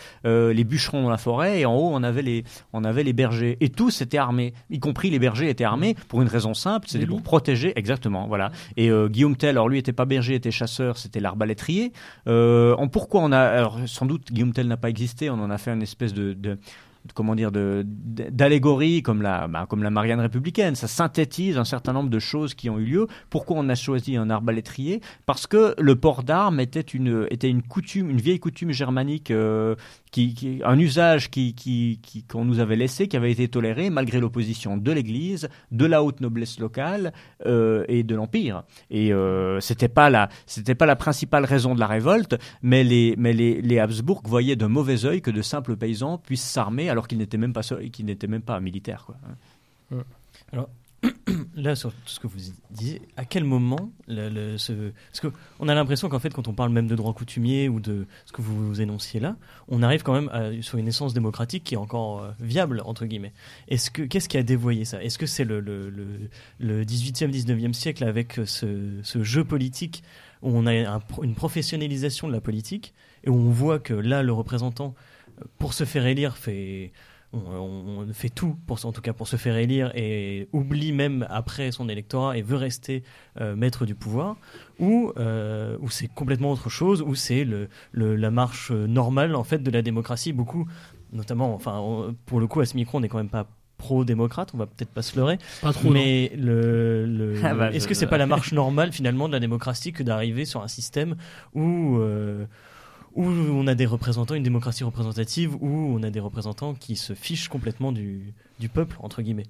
les 0.53 0.63
bûcherons 0.63 1.03
dans 1.03 1.09
la 1.09 1.17
forêt, 1.17 1.61
et 1.61 1.65
en 1.65 1.75
haut, 1.75 1.91
on 1.93 2.03
avait 2.03 2.21
les, 2.21 2.43
on 2.73 2.83
avait 2.83 3.03
les 3.03 3.13
bergers. 3.13 3.57
Et 3.61 3.69
tous 3.69 4.01
étaient 4.01 4.17
armés, 4.17 4.53
y 4.69 4.79
compris 4.79 5.09
les 5.09 5.19
bergers 5.19 5.49
étaient 5.49 5.63
armés 5.63 5.95
pour 6.07 6.21
une 6.21 6.27
raison 6.27 6.53
simple, 6.53 6.87
c'était 6.89 7.05
pour 7.05 7.21
protéger, 7.21 7.73
exactement, 7.75 8.27
voilà. 8.27 8.51
Et 8.77 8.89
euh, 8.89 9.07
Guillaume 9.07 9.35
Tell, 9.35 9.51
alors 9.51 9.69
lui 9.69 9.77
était 9.77 9.93
pas 9.93 10.05
berger, 10.05 10.35
était 10.35 10.51
chasseur, 10.51 10.97
c'était 10.97 11.19
l'arbalétrier. 11.19 11.91
Euh, 12.27 12.75
pourquoi 12.91 13.21
on 13.21 13.31
a, 13.31 13.39
alors 13.39 13.79
sans 13.85 14.05
doute 14.05 14.31
Guillaume 14.31 14.53
Tell 14.53 14.67
n'a 14.67 14.77
pas 14.77 14.89
existé, 14.89 15.29
on 15.29 15.35
en 15.35 15.49
a 15.49 15.57
fait 15.57 15.71
une 15.71 15.81
espèce 15.81 16.13
de 16.13 16.35
comment 17.13 17.35
dire 17.35 17.51
d'allégorie 17.51 19.01
comme 19.01 19.21
la 19.21 19.47
bah, 19.47 19.65
comme 19.67 19.83
la 19.83 19.89
Marianne 19.89 20.19
républicaine 20.19 20.75
ça 20.75 20.87
synthétise 20.87 21.57
un 21.57 21.65
certain 21.65 21.93
nombre 21.93 22.09
de 22.09 22.19
choses 22.19 22.53
qui 22.53 22.69
ont 22.69 22.77
eu 22.77 22.85
lieu 22.85 23.07
pourquoi 23.29 23.57
on 23.57 23.67
a 23.69 23.75
choisi 23.75 24.15
un 24.15 24.29
arbalétrier? 24.29 25.01
Parce 25.25 25.47
que 25.47 25.75
le 25.79 25.95
port 25.95 26.23
d'armes 26.23 26.59
était 26.59 26.79
une 26.79 27.27
était 27.31 27.49
une 27.49 27.63
coutume 27.63 28.09
une 28.09 28.21
vieille 28.21 28.39
coutume 28.39 28.71
germanique 28.71 29.31
euh, 29.31 29.75
un 30.64 30.78
usage 30.78 31.30
qui 31.30 32.26
qu'on 32.30 32.43
nous 32.43 32.59
avait 32.59 32.76
laissé 32.76 33.07
qui 33.07 33.16
avait 33.16 33.32
été 33.32 33.47
toléré 33.47 33.89
malgré 33.89 34.20
l'opposition 34.20 34.76
de 34.76 34.91
l'Église 34.91 35.47
de 35.72 35.86
la 35.86 36.03
haute 36.03 36.20
noblesse 36.20 36.59
locale 36.59 37.14
euh, 37.45 37.86
et 37.88 38.03
de 38.03 38.14
l'empire 38.16 38.64
et 38.89 39.14
euh, 39.14 39.62
c'était 39.62 39.88
pas 39.88 40.09
la 40.09 40.28
c'était 40.45 40.76
pas 40.76 40.86
la 40.86 40.97
principale 40.97 41.45
raison 41.45 41.76
de 41.76 41.80
la 41.80 41.88
révolte 41.88 42.36
mais 42.62 42.84
les 42.84 43.16
mais 43.18 43.32
les, 43.32 43.62
les 43.62 43.80
Habsbourg 43.80 44.22
voyaient 44.26 44.57
d'un 44.57 44.68
mauvais 44.68 45.05
œil 45.05 45.22
que 45.22 45.32
de 45.32 45.41
simples 45.41 45.78
paysans 45.78 46.18
puissent 46.18 46.43
s'armer 46.43 46.89
alors 46.89 47.07
qu'il 47.07 47.20
n'était 47.20 47.38
même 47.38 47.53
pas 47.53 47.62
n'était 48.03 48.28
même 48.28 48.41
pas 48.41 48.59
militaire 48.59 49.05
quoi. 49.05 49.16
Alors 50.51 50.70
là 51.55 51.75
sur 51.75 51.91
tout 51.91 51.99
ce 52.05 52.19
que 52.19 52.27
vous 52.27 52.37
disiez, 52.69 53.01
à 53.17 53.25
quel 53.25 53.43
moment 53.43 53.91
le, 54.07 54.57
ce, 54.57 54.91
parce 55.11 55.33
qu'on 55.59 55.67
a 55.67 55.73
l'impression 55.73 56.09
qu'en 56.09 56.19
fait 56.19 56.33
quand 56.33 56.47
on 56.47 56.53
parle 56.53 56.71
même 56.71 56.87
de 56.87 56.95
droit 56.95 57.13
coutumier 57.13 57.69
ou 57.69 57.79
de 57.79 58.07
ce 58.25 58.31
que 58.31 58.41
vous, 58.41 58.81
énonciez 58.81 59.19
là, 59.19 59.35
on 59.67 59.83
arrive 59.83 60.03
quand 60.03 60.13
même 60.13 60.29
à, 60.29 60.61
sur 60.61 60.77
une 60.77 60.87
essence 60.87 61.13
démocratique 61.13 61.63
qui 61.63 61.73
est 61.73 61.77
encore 61.77 62.21
euh, 62.21 62.31
viable 62.39 62.81
entre 62.85 63.05
guillemets. 63.05 63.33
Est-ce 63.67 63.91
que 63.91 64.03
qu'est-ce 64.03 64.29
qui 64.29 64.37
a 64.37 64.43
dévoyé 64.43 64.85
ça? 64.85 65.03
Est-ce 65.03 65.17
que 65.17 65.25
c'est 65.25 65.43
le, 65.43 65.59
le, 65.59 65.89
le, 66.59 66.83
18e 66.83 67.31
19e 67.31 67.73
siècle 67.73 68.03
avec 68.03 68.39
ce, 68.45 68.99
ce 69.03 69.23
jeu 69.23 69.43
politique 69.43 70.03
où 70.41 70.49
on 70.55 70.65
a 70.65 70.99
une 71.21 71.35
professionnalisation 71.35 72.27
de 72.27 72.33
la 72.33 72.41
politique 72.41 72.93
et 73.23 73.29
où 73.29 73.35
on 73.35 73.51
voit 73.51 73.79
que 73.79 73.93
là 73.93 74.23
le 74.23 74.33
représentant 74.33 74.95
pour 75.57 75.73
se 75.73 75.85
faire 75.85 76.05
élire, 76.05 76.37
fait, 76.37 76.91
on, 77.34 78.05
fait 78.13 78.29
tout, 78.29 78.57
pour, 78.67 78.86
en 78.86 78.91
tout 78.91 79.01
cas 79.01 79.13
pour 79.13 79.27
se 79.27 79.36
faire 79.36 79.55
élire, 79.57 79.91
et 79.95 80.47
oublie 80.51 80.91
même 80.91 81.25
après 81.29 81.71
son 81.71 81.89
électorat 81.89 82.38
et 82.38 82.41
veut 82.41 82.57
rester 82.57 83.03
euh, 83.39 83.55
maître 83.55 83.86
du 83.86 83.95
pouvoir, 83.95 84.38
ou, 84.79 85.11
euh, 85.17 85.77
ou 85.82 85.89
c'est 85.89 86.07
complètement 86.07 86.51
autre 86.51 86.69
chose, 86.69 87.01
ou 87.01 87.15
c'est 87.15 87.45
le, 87.45 87.67
la 87.93 88.32
marche 88.32 88.71
normale 88.71 89.36
en 89.36 89.43
fait 89.43 89.59
de 89.59 89.71
la 89.71 89.82
démocratie. 89.82 90.34
Beaucoup, 90.34 90.67
notamment, 91.13 91.53
enfin, 91.53 92.13
pour 92.25 92.39
le 92.39 92.47
coup, 92.47 92.59
à 92.59 92.65
ce 92.65 92.75
micro, 92.75 92.97
on 92.97 93.01
n'est 93.01 93.09
quand 93.09 93.17
même 93.17 93.29
pas 93.29 93.47
pro-démocrate, 93.82 94.51
on 94.53 94.57
va 94.57 94.67
peut-être 94.67 94.91
pas 94.91 95.01
se 95.01 95.17
leurrer. 95.17 95.39
Pas 95.61 95.73
trop. 95.73 95.89
Mais 95.89 96.32
le, 96.38 97.34
ah 97.43 97.53
bah, 97.53 97.71
est-ce 97.71 97.88
que 97.88 97.93
c'est 97.93 98.07
pas 98.07 98.17
la 98.17 98.27
marche 98.27 98.53
normale 98.53 98.91
finalement 98.91 99.27
de 99.27 99.34
la 99.34 99.39
démocratie 99.39 99.91
que 99.91 100.03
d'arriver 100.03 100.45
sur 100.45 100.61
un 100.61 100.67
système 100.67 101.15
où 101.53 101.97
euh, 101.97 102.45
où 103.16 103.26
on 103.26 103.68
a 103.68 103.76
des 103.76 103.86
représentants, 103.86 104.36
une 104.36 104.43
démocratie 104.43 104.84
représentative, 104.84 105.55
où 105.62 105.95
on 105.95 106.03
a 106.03 106.09
des 106.09 106.20
représentants 106.20 106.74
qui 106.74 106.95
se 106.95 107.14
fichent 107.14 107.47
complètement 107.47 107.91
du, 107.91 108.34
du 108.59 108.70
peuple, 108.70 108.97
entre 108.99 109.22
guillemets. 109.22 109.47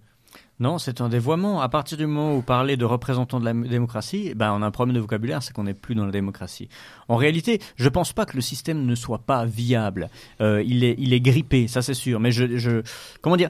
Non, 0.61 0.77
c'est 0.77 1.01
un 1.01 1.09
dévoiement. 1.09 1.59
À 1.59 1.69
partir 1.69 1.97
du 1.97 2.05
moment 2.05 2.33
où 2.33 2.35
vous 2.35 2.41
parlez 2.43 2.77
de 2.77 2.85
représentants 2.85 3.39
de 3.39 3.45
la 3.45 3.51
démocratie, 3.51 4.27
eh 4.29 4.35
ben, 4.35 4.53
on 4.53 4.61
a 4.61 4.67
un 4.67 4.69
problème 4.69 4.95
de 4.95 4.99
vocabulaire, 4.99 5.41
c'est 5.41 5.53
qu'on 5.53 5.63
n'est 5.63 5.73
plus 5.73 5.95
dans 5.95 6.05
la 6.05 6.11
démocratie. 6.11 6.69
En 7.07 7.15
réalité, 7.15 7.59
je 7.77 7.85
ne 7.85 7.89
pense 7.89 8.13
pas 8.13 8.27
que 8.27 8.35
le 8.35 8.41
système 8.41 8.85
ne 8.85 8.93
soit 8.93 9.17
pas 9.25 9.43
viable. 9.43 10.11
Euh, 10.39 10.61
il, 10.63 10.83
est, 10.83 10.93
il 10.99 11.13
est 11.13 11.19
grippé, 11.19 11.67
ça 11.67 11.81
c'est 11.81 11.95
sûr. 11.95 12.19
Mais 12.19 12.31
je, 12.31 12.57
je 12.57 12.83
comment 13.21 13.37
dire, 13.37 13.49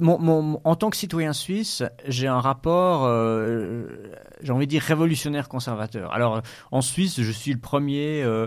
en 0.00 0.76
tant 0.76 0.90
que 0.90 0.96
citoyen 0.96 1.32
suisse, 1.32 1.82
j'ai 2.06 2.28
un 2.28 2.38
rapport, 2.38 3.06
euh, 3.06 3.86
j'ai 4.40 4.52
envie 4.52 4.66
de 4.66 4.70
dire 4.70 4.82
révolutionnaire 4.82 5.48
conservateur. 5.48 6.12
Alors, 6.12 6.42
en 6.70 6.80
Suisse, 6.80 7.20
je 7.20 7.32
suis 7.32 7.52
le 7.52 7.58
premier, 7.58 8.22
euh, 8.22 8.46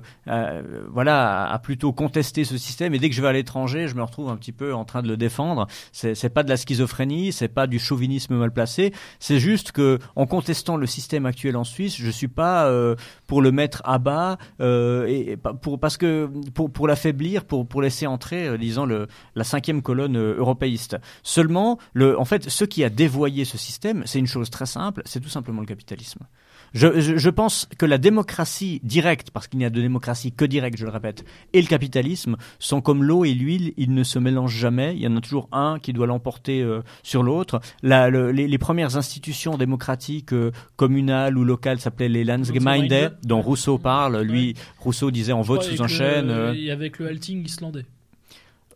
voilà, 0.90 1.52
à, 1.52 1.60
plutôt 1.60 1.92
contester 1.92 2.46
ce 2.46 2.58
système. 2.58 2.94
Et 2.94 3.00
dès 3.00 3.10
que 3.10 3.16
je 3.16 3.22
vais 3.22 3.28
à 3.28 3.34
l'étranger, 3.34 3.90
je 3.90 3.96
me 3.96 4.04
retrouve 4.04 4.30
un 4.30 4.38
petit 4.38 4.54
peu 4.54 4.74
en 4.74 4.86
train 4.86 5.02
de 5.02 5.10
le 5.10 5.18
défendre. 5.18 5.68
C'est 5.92 6.34
pas 6.34 6.44
de 6.44 6.50
la 6.50 6.56
schizophrénie, 6.56 7.34
c'est 7.34 7.50
pas 7.50 7.68
du 7.68 7.78
chauvinisme 7.78 8.05
mal 8.30 8.52
placé. 8.52 8.94
C'est 9.20 9.40
juste 9.40 9.72
que 9.72 10.00
en 10.16 10.26
contestant 10.26 10.78
le 10.78 10.88
système 10.88 11.26
actuel 11.26 11.58
en 11.58 11.64
Suisse, 11.64 11.96
je 11.98 12.10
suis 12.10 12.28
pas 12.28 12.66
euh, 12.66 12.96
pour 13.28 13.42
le 13.42 13.52
mettre 13.52 13.82
à 13.86 13.98
bas 14.00 14.38
euh, 14.62 15.06
et 15.08 15.38
pour 15.62 15.80
parce 15.80 15.98
que 15.98 16.30
pour 16.54 16.72
pour 16.72 16.88
l'affaiblir, 16.88 17.46
pour 17.46 17.68
pour 17.68 17.82
laisser 17.82 18.08
entrer, 18.08 18.48
euh, 18.48 18.58
disons 18.58 18.86
le 18.86 19.08
la 19.36 19.44
cinquième 19.44 19.82
colonne 19.82 20.18
européiste. 20.18 20.98
Seulement, 21.24 21.78
le 21.94 22.20
en 22.20 22.26
fait, 22.26 22.50
ce 22.50 22.66
qui 22.66 22.84
a 22.84 22.90
dévoyé 22.90 23.46
ce 23.46 23.58
système, 23.58 24.04
c'est 24.06 24.20
une 24.20 24.28
chose 24.28 24.50
très 24.50 24.66
simple, 24.66 25.02
c'est 25.06 25.20
tout 25.20 25.30
simplement 25.30 25.62
le 25.62 25.68
capitalisme. 25.68 26.26
Je, 26.74 27.30
pense 27.30 27.68
que 27.78 27.86
la 27.86 27.98
démocratie 27.98 28.82
directe, 28.84 29.32
parce 29.32 29.48
qu'il 29.48 29.60
n'y 29.60 29.66
a 29.66 29.70
de 29.70 29.82
démocratie 29.82 30.32
que 30.32 30.46
directe, 30.46 30.78
je 30.78 30.86
le 30.86 30.92
répète, 30.92 31.24
et 31.54 31.62
le 31.62 31.68
capitalisme 31.68 32.36
sont 32.60 32.82
comme 32.82 33.04
l'eau 33.04 33.26
et 33.26 33.34
l'huile, 33.34 33.74
ils 33.78 33.94
ne 33.94 34.04
se 34.04 34.20
mélangent 34.20 34.58
jamais. 34.58 34.94
Il 34.96 35.02
y 35.02 35.08
en 35.08 35.16
a 35.16 35.22
toujours 35.22 35.48
un 35.52 35.80
qui 35.80 35.94
doit 35.94 36.08
l'emporter 36.08 36.62
euh, 36.62 36.82
sur 37.04 37.24
l'autre. 37.24 37.60
les, 37.84 38.58
premières 38.58 38.98
institutions 38.98 39.58
démocratiques 39.58 40.34
euh, 40.34 40.52
communales 40.76 41.38
ou 41.38 41.44
locales 41.44 41.80
s'appelaient 41.80 42.10
les 42.10 42.24
Landsgemeinde, 42.24 43.18
dont 43.24 43.42
Rousseau 43.42 43.78
parle. 43.78 44.22
Lui, 44.22 44.56
Rousseau 44.80 45.12
disait 45.12 45.34
on 45.34 45.42
vote 45.42 45.64
sous 45.64 45.82
un 45.82 45.88
chêne. 45.88 46.54
Et 46.56 46.72
avec 46.72 47.00
le 47.00 47.08
halting 47.08 47.46
islandais. 47.46 47.86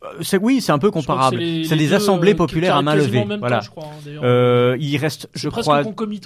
Euh, 0.03 0.39
oui, 0.41 0.61
c'est 0.61 0.71
un 0.71 0.79
peu 0.79 0.91
comparable. 0.91 1.41
C'est 1.65 1.75
des 1.75 1.93
assemblées 1.93 2.33
euh, 2.33 2.37
populaires 2.37 2.75
à 2.75 2.81
main 2.81 2.95
levée. 2.95 3.25
Voilà. 3.39 3.59
Hein, 3.59 3.81
euh, 4.23 4.77
il 4.79 4.95
reste, 4.97 5.29
je 5.33 5.49
crois, 5.49 5.83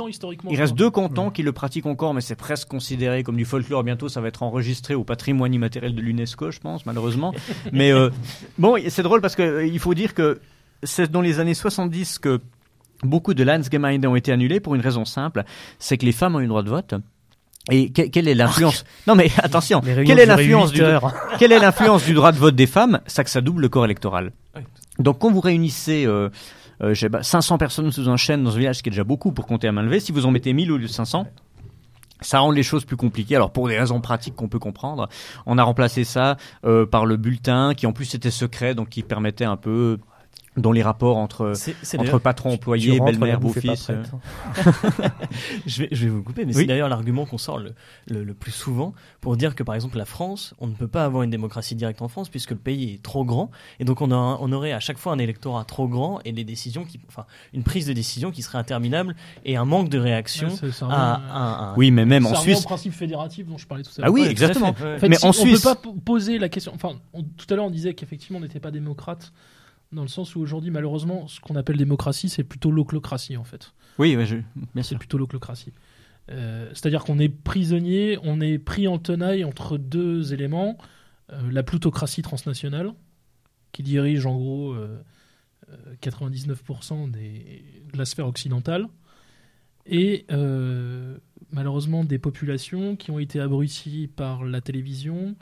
historiquement. 0.07 0.51
Il 0.51 0.59
reste 0.59 0.75
deux 0.75 0.91
cantons 0.91 1.31
qui 1.31 1.43
le 1.43 1.51
pratiquent 1.51 1.87
encore, 1.87 2.13
mais 2.13 2.21
c'est 2.21 2.35
presque 2.35 2.67
considéré 2.67 3.23
comme 3.23 3.37
du 3.37 3.45
folklore. 3.45 3.83
Bientôt, 3.83 4.09
ça 4.09 4.21
va 4.21 4.27
être 4.27 4.43
enregistré 4.43 4.93
au 4.93 5.03
patrimoine 5.03 5.53
immatériel 5.53 5.95
de 5.95 6.01
l'UNESCO, 6.01 6.51
je 6.51 6.59
pense, 6.59 6.85
malheureusement. 6.85 7.33
mais 7.71 7.91
euh, 7.91 8.09
bon, 8.57 8.77
c'est 8.89 9.03
drôle 9.03 9.21
parce 9.21 9.35
que 9.35 9.41
euh, 9.41 9.65
il 9.65 9.79
faut 9.79 9.93
dire 9.93 10.13
que 10.13 10.39
c'est 10.83 11.11
dans 11.11 11.21
les 11.21 11.39
années 11.39 11.53
70 11.53 12.19
que 12.19 12.41
beaucoup 13.01 13.33
de 13.33 13.43
Landsgemeinde 13.43 14.05
ont 14.05 14.15
été 14.15 14.31
annulés 14.31 14.59
pour 14.59 14.75
une 14.75 14.81
raison 14.81 15.05
simple, 15.05 15.43
c'est 15.79 15.97
que 15.97 16.05
les 16.05 16.11
femmes 16.11 16.35
ont 16.35 16.39
eu 16.39 16.43
le 16.43 16.49
droit 16.49 16.63
de 16.63 16.69
vote. 16.69 16.93
Et 17.71 17.91
quelle 17.91 18.27
est 18.27 18.35
l'influence 18.35 18.83
Non 19.07 19.15
mais 19.15 19.31
attention, 19.37 19.79
quelle 19.81 20.19
est 20.19 20.25
l'influence 20.25 20.71
du 20.71 20.81
quelle 21.39 21.53
est 21.53 21.59
l'influence 21.59 22.03
du 22.03 22.13
droit 22.13 22.31
de 22.31 22.37
vote 22.37 22.55
des 22.55 22.67
femmes? 22.67 22.99
Ça 23.07 23.23
que 23.23 23.29
ça 23.29 23.39
double 23.41 23.61
le 23.61 23.69
corps 23.69 23.85
électoral. 23.85 24.31
Donc 24.99 25.19
quand 25.19 25.31
vous 25.31 25.39
réunissez 25.39 26.05
euh, 26.05 26.29
euh, 26.81 26.93
500 27.21 27.57
personnes 27.57 27.91
sous 27.91 28.09
un 28.09 28.17
chêne 28.17 28.43
dans 28.43 28.55
un 28.55 28.59
village, 28.59 28.77
ce 28.77 28.83
qui 28.83 28.89
est 28.89 28.91
déjà 28.91 29.05
beaucoup 29.05 29.31
pour 29.31 29.45
compter 29.45 29.67
à 29.67 29.71
main 29.71 29.81
levée, 29.81 30.01
si 30.01 30.11
vous 30.11 30.25
en 30.25 30.31
mettez 30.31 30.51
1000 30.51 30.71
au 30.73 30.77
lieu 30.77 30.87
de 30.87 30.91
500, 30.91 31.25
ça 32.19 32.39
rend 32.39 32.51
les 32.51 32.63
choses 32.63 32.83
plus 32.83 32.97
compliquées. 32.97 33.37
Alors 33.37 33.51
pour 33.51 33.69
des 33.69 33.79
raisons 33.79 34.01
pratiques 34.01 34.35
qu'on 34.35 34.49
peut 34.49 34.59
comprendre, 34.59 35.07
on 35.45 35.57
a 35.57 35.63
remplacé 35.63 36.03
ça 36.03 36.35
euh, 36.65 36.85
par 36.85 37.05
le 37.05 37.15
bulletin 37.15 37.73
qui 37.75 37.87
en 37.87 37.93
plus 37.93 38.13
était 38.13 38.31
secret, 38.31 38.75
donc 38.75 38.89
qui 38.89 39.03
permettait 39.03 39.45
un 39.45 39.57
peu 39.57 39.99
dans 40.57 40.71
les 40.71 40.83
rapports 40.83 41.17
entre, 41.17 41.53
entre 41.97 42.19
patron, 42.19 42.53
employé, 42.53 42.99
belle-mère, 42.99 43.39
beau-fils. 43.39 43.89
Euh. 43.89 44.03
je, 45.65 45.83
vais, 45.83 45.87
je 45.91 46.05
vais 46.05 46.11
vous 46.11 46.21
couper, 46.21 46.45
mais 46.45 46.53
c'est 46.53 46.65
d'ailleurs 46.65 46.89
l'argument 46.89 47.25
qu'on 47.25 47.37
sort 47.37 47.59
le, 47.59 47.73
le, 48.07 48.33
plus 48.33 48.51
souvent 48.51 48.93
pour 49.21 49.35
dire 49.35 49.55
que 49.55 49.63
par 49.63 49.75
exemple 49.75 49.97
la 49.97 50.05
France, 50.05 50.53
on 50.59 50.67
ne 50.67 50.73
peut 50.73 50.87
pas 50.87 51.05
avoir 51.05 51.23
une 51.23 51.29
démocratie 51.29 51.75
directe 51.75 52.01
en 52.01 52.07
France 52.07 52.29
puisque 52.29 52.51
le 52.51 52.57
pays 52.57 52.95
est 52.95 53.03
trop 53.03 53.25
grand 53.25 53.49
et 53.79 53.85
donc 53.85 54.01
on, 54.01 54.11
a, 54.11 54.15
on 54.15 54.51
aurait 54.51 54.73
à 54.73 54.79
chaque 54.79 54.97
fois 54.97 55.13
un 55.13 55.19
électorat 55.19 55.65
trop 55.65 55.87
grand 55.87 56.19
et 56.23 56.31
des 56.31 56.43
décisions 56.43 56.85
qui, 56.85 56.99
enfin, 57.07 57.25
une 57.53 57.63
prise 57.63 57.87
de 57.87 57.93
décision 57.93 58.31
qui 58.31 58.41
serait 58.41 58.57
interminable 58.59 59.15
et 59.45 59.57
un 59.57 59.65
manque 59.65 59.89
de 59.89 59.97
réaction 59.97 60.49
à, 60.81 61.71
un, 61.71 61.75
Oui, 61.75 61.89
mais 61.91 62.05
même 62.05 62.25
en 62.25 62.35
Suisse. 62.35 62.59
C'est 62.59 62.65
principe 62.65 62.93
fédératif 62.93 63.47
dont 63.47 63.57
je 63.57 63.65
parlais 63.65 63.83
tout 63.83 63.91
à 63.97 64.01
l'heure. 64.01 64.09
Ah 64.09 64.11
oui, 64.11 64.23
exactement. 64.23 64.69
En 64.69 64.73
fait, 64.73 65.09
mais 65.09 65.23
en 65.23 65.31
Suisse, 65.31 65.65
on 65.65 65.75
peut 65.75 65.81
pas 65.81 65.91
poser 66.05 66.37
la 66.37 66.49
question. 66.49 66.73
Enfin, 66.75 66.93
tout 67.37 67.47
à 67.49 67.55
l'heure 67.55 67.65
on 67.65 67.71
disait 67.71 67.93
qu'effectivement 67.93 68.37
on 68.37 68.41
n'était 68.41 68.59
pas 68.59 68.71
démocrate 68.71 69.33
dans 69.93 70.01
le 70.01 70.07
sens 70.07 70.35
où 70.35 70.41
aujourd'hui, 70.41 70.71
malheureusement, 70.71 71.27
ce 71.27 71.39
qu'on 71.39 71.55
appelle 71.55 71.77
démocratie, 71.77 72.29
c'est 72.29 72.43
plutôt 72.43 72.71
l'oclocratie, 72.71 73.37
en 73.37 73.43
fait. 73.43 73.73
Oui, 73.99 74.17
je... 74.25 74.37
C'est 74.81 74.97
plutôt 74.97 75.17
l'oclocratie. 75.17 75.71
Euh, 76.31 76.69
c'est-à-dire 76.69 77.03
qu'on 77.03 77.19
est 77.19 77.29
prisonnier, 77.29 78.17
on 78.23 78.41
est 78.41 78.57
pris 78.57 78.87
en 78.87 78.97
tenaille 78.97 79.43
entre 79.43 79.77
deux 79.77 80.33
éléments, 80.33 80.77
euh, 81.31 81.51
la 81.51 81.63
plutocratie 81.63 82.21
transnationale, 82.21 82.93
qui 83.71 83.83
dirige 83.83 84.25
en 84.25 84.35
gros 84.37 84.75
99% 86.01 87.09
des, 87.09 87.63
de 87.91 87.97
la 87.97 88.05
sphère 88.05 88.27
occidentale, 88.27 88.87
et 89.85 90.25
malheureusement 91.51 92.03
des 92.03 92.19
populations 92.19 92.95
qui 92.95 93.09
ont 93.09 93.17
été 93.17 93.39
abruties 93.39 94.07
par 94.07 94.43
la 94.43 94.61
télévision, 94.61 95.35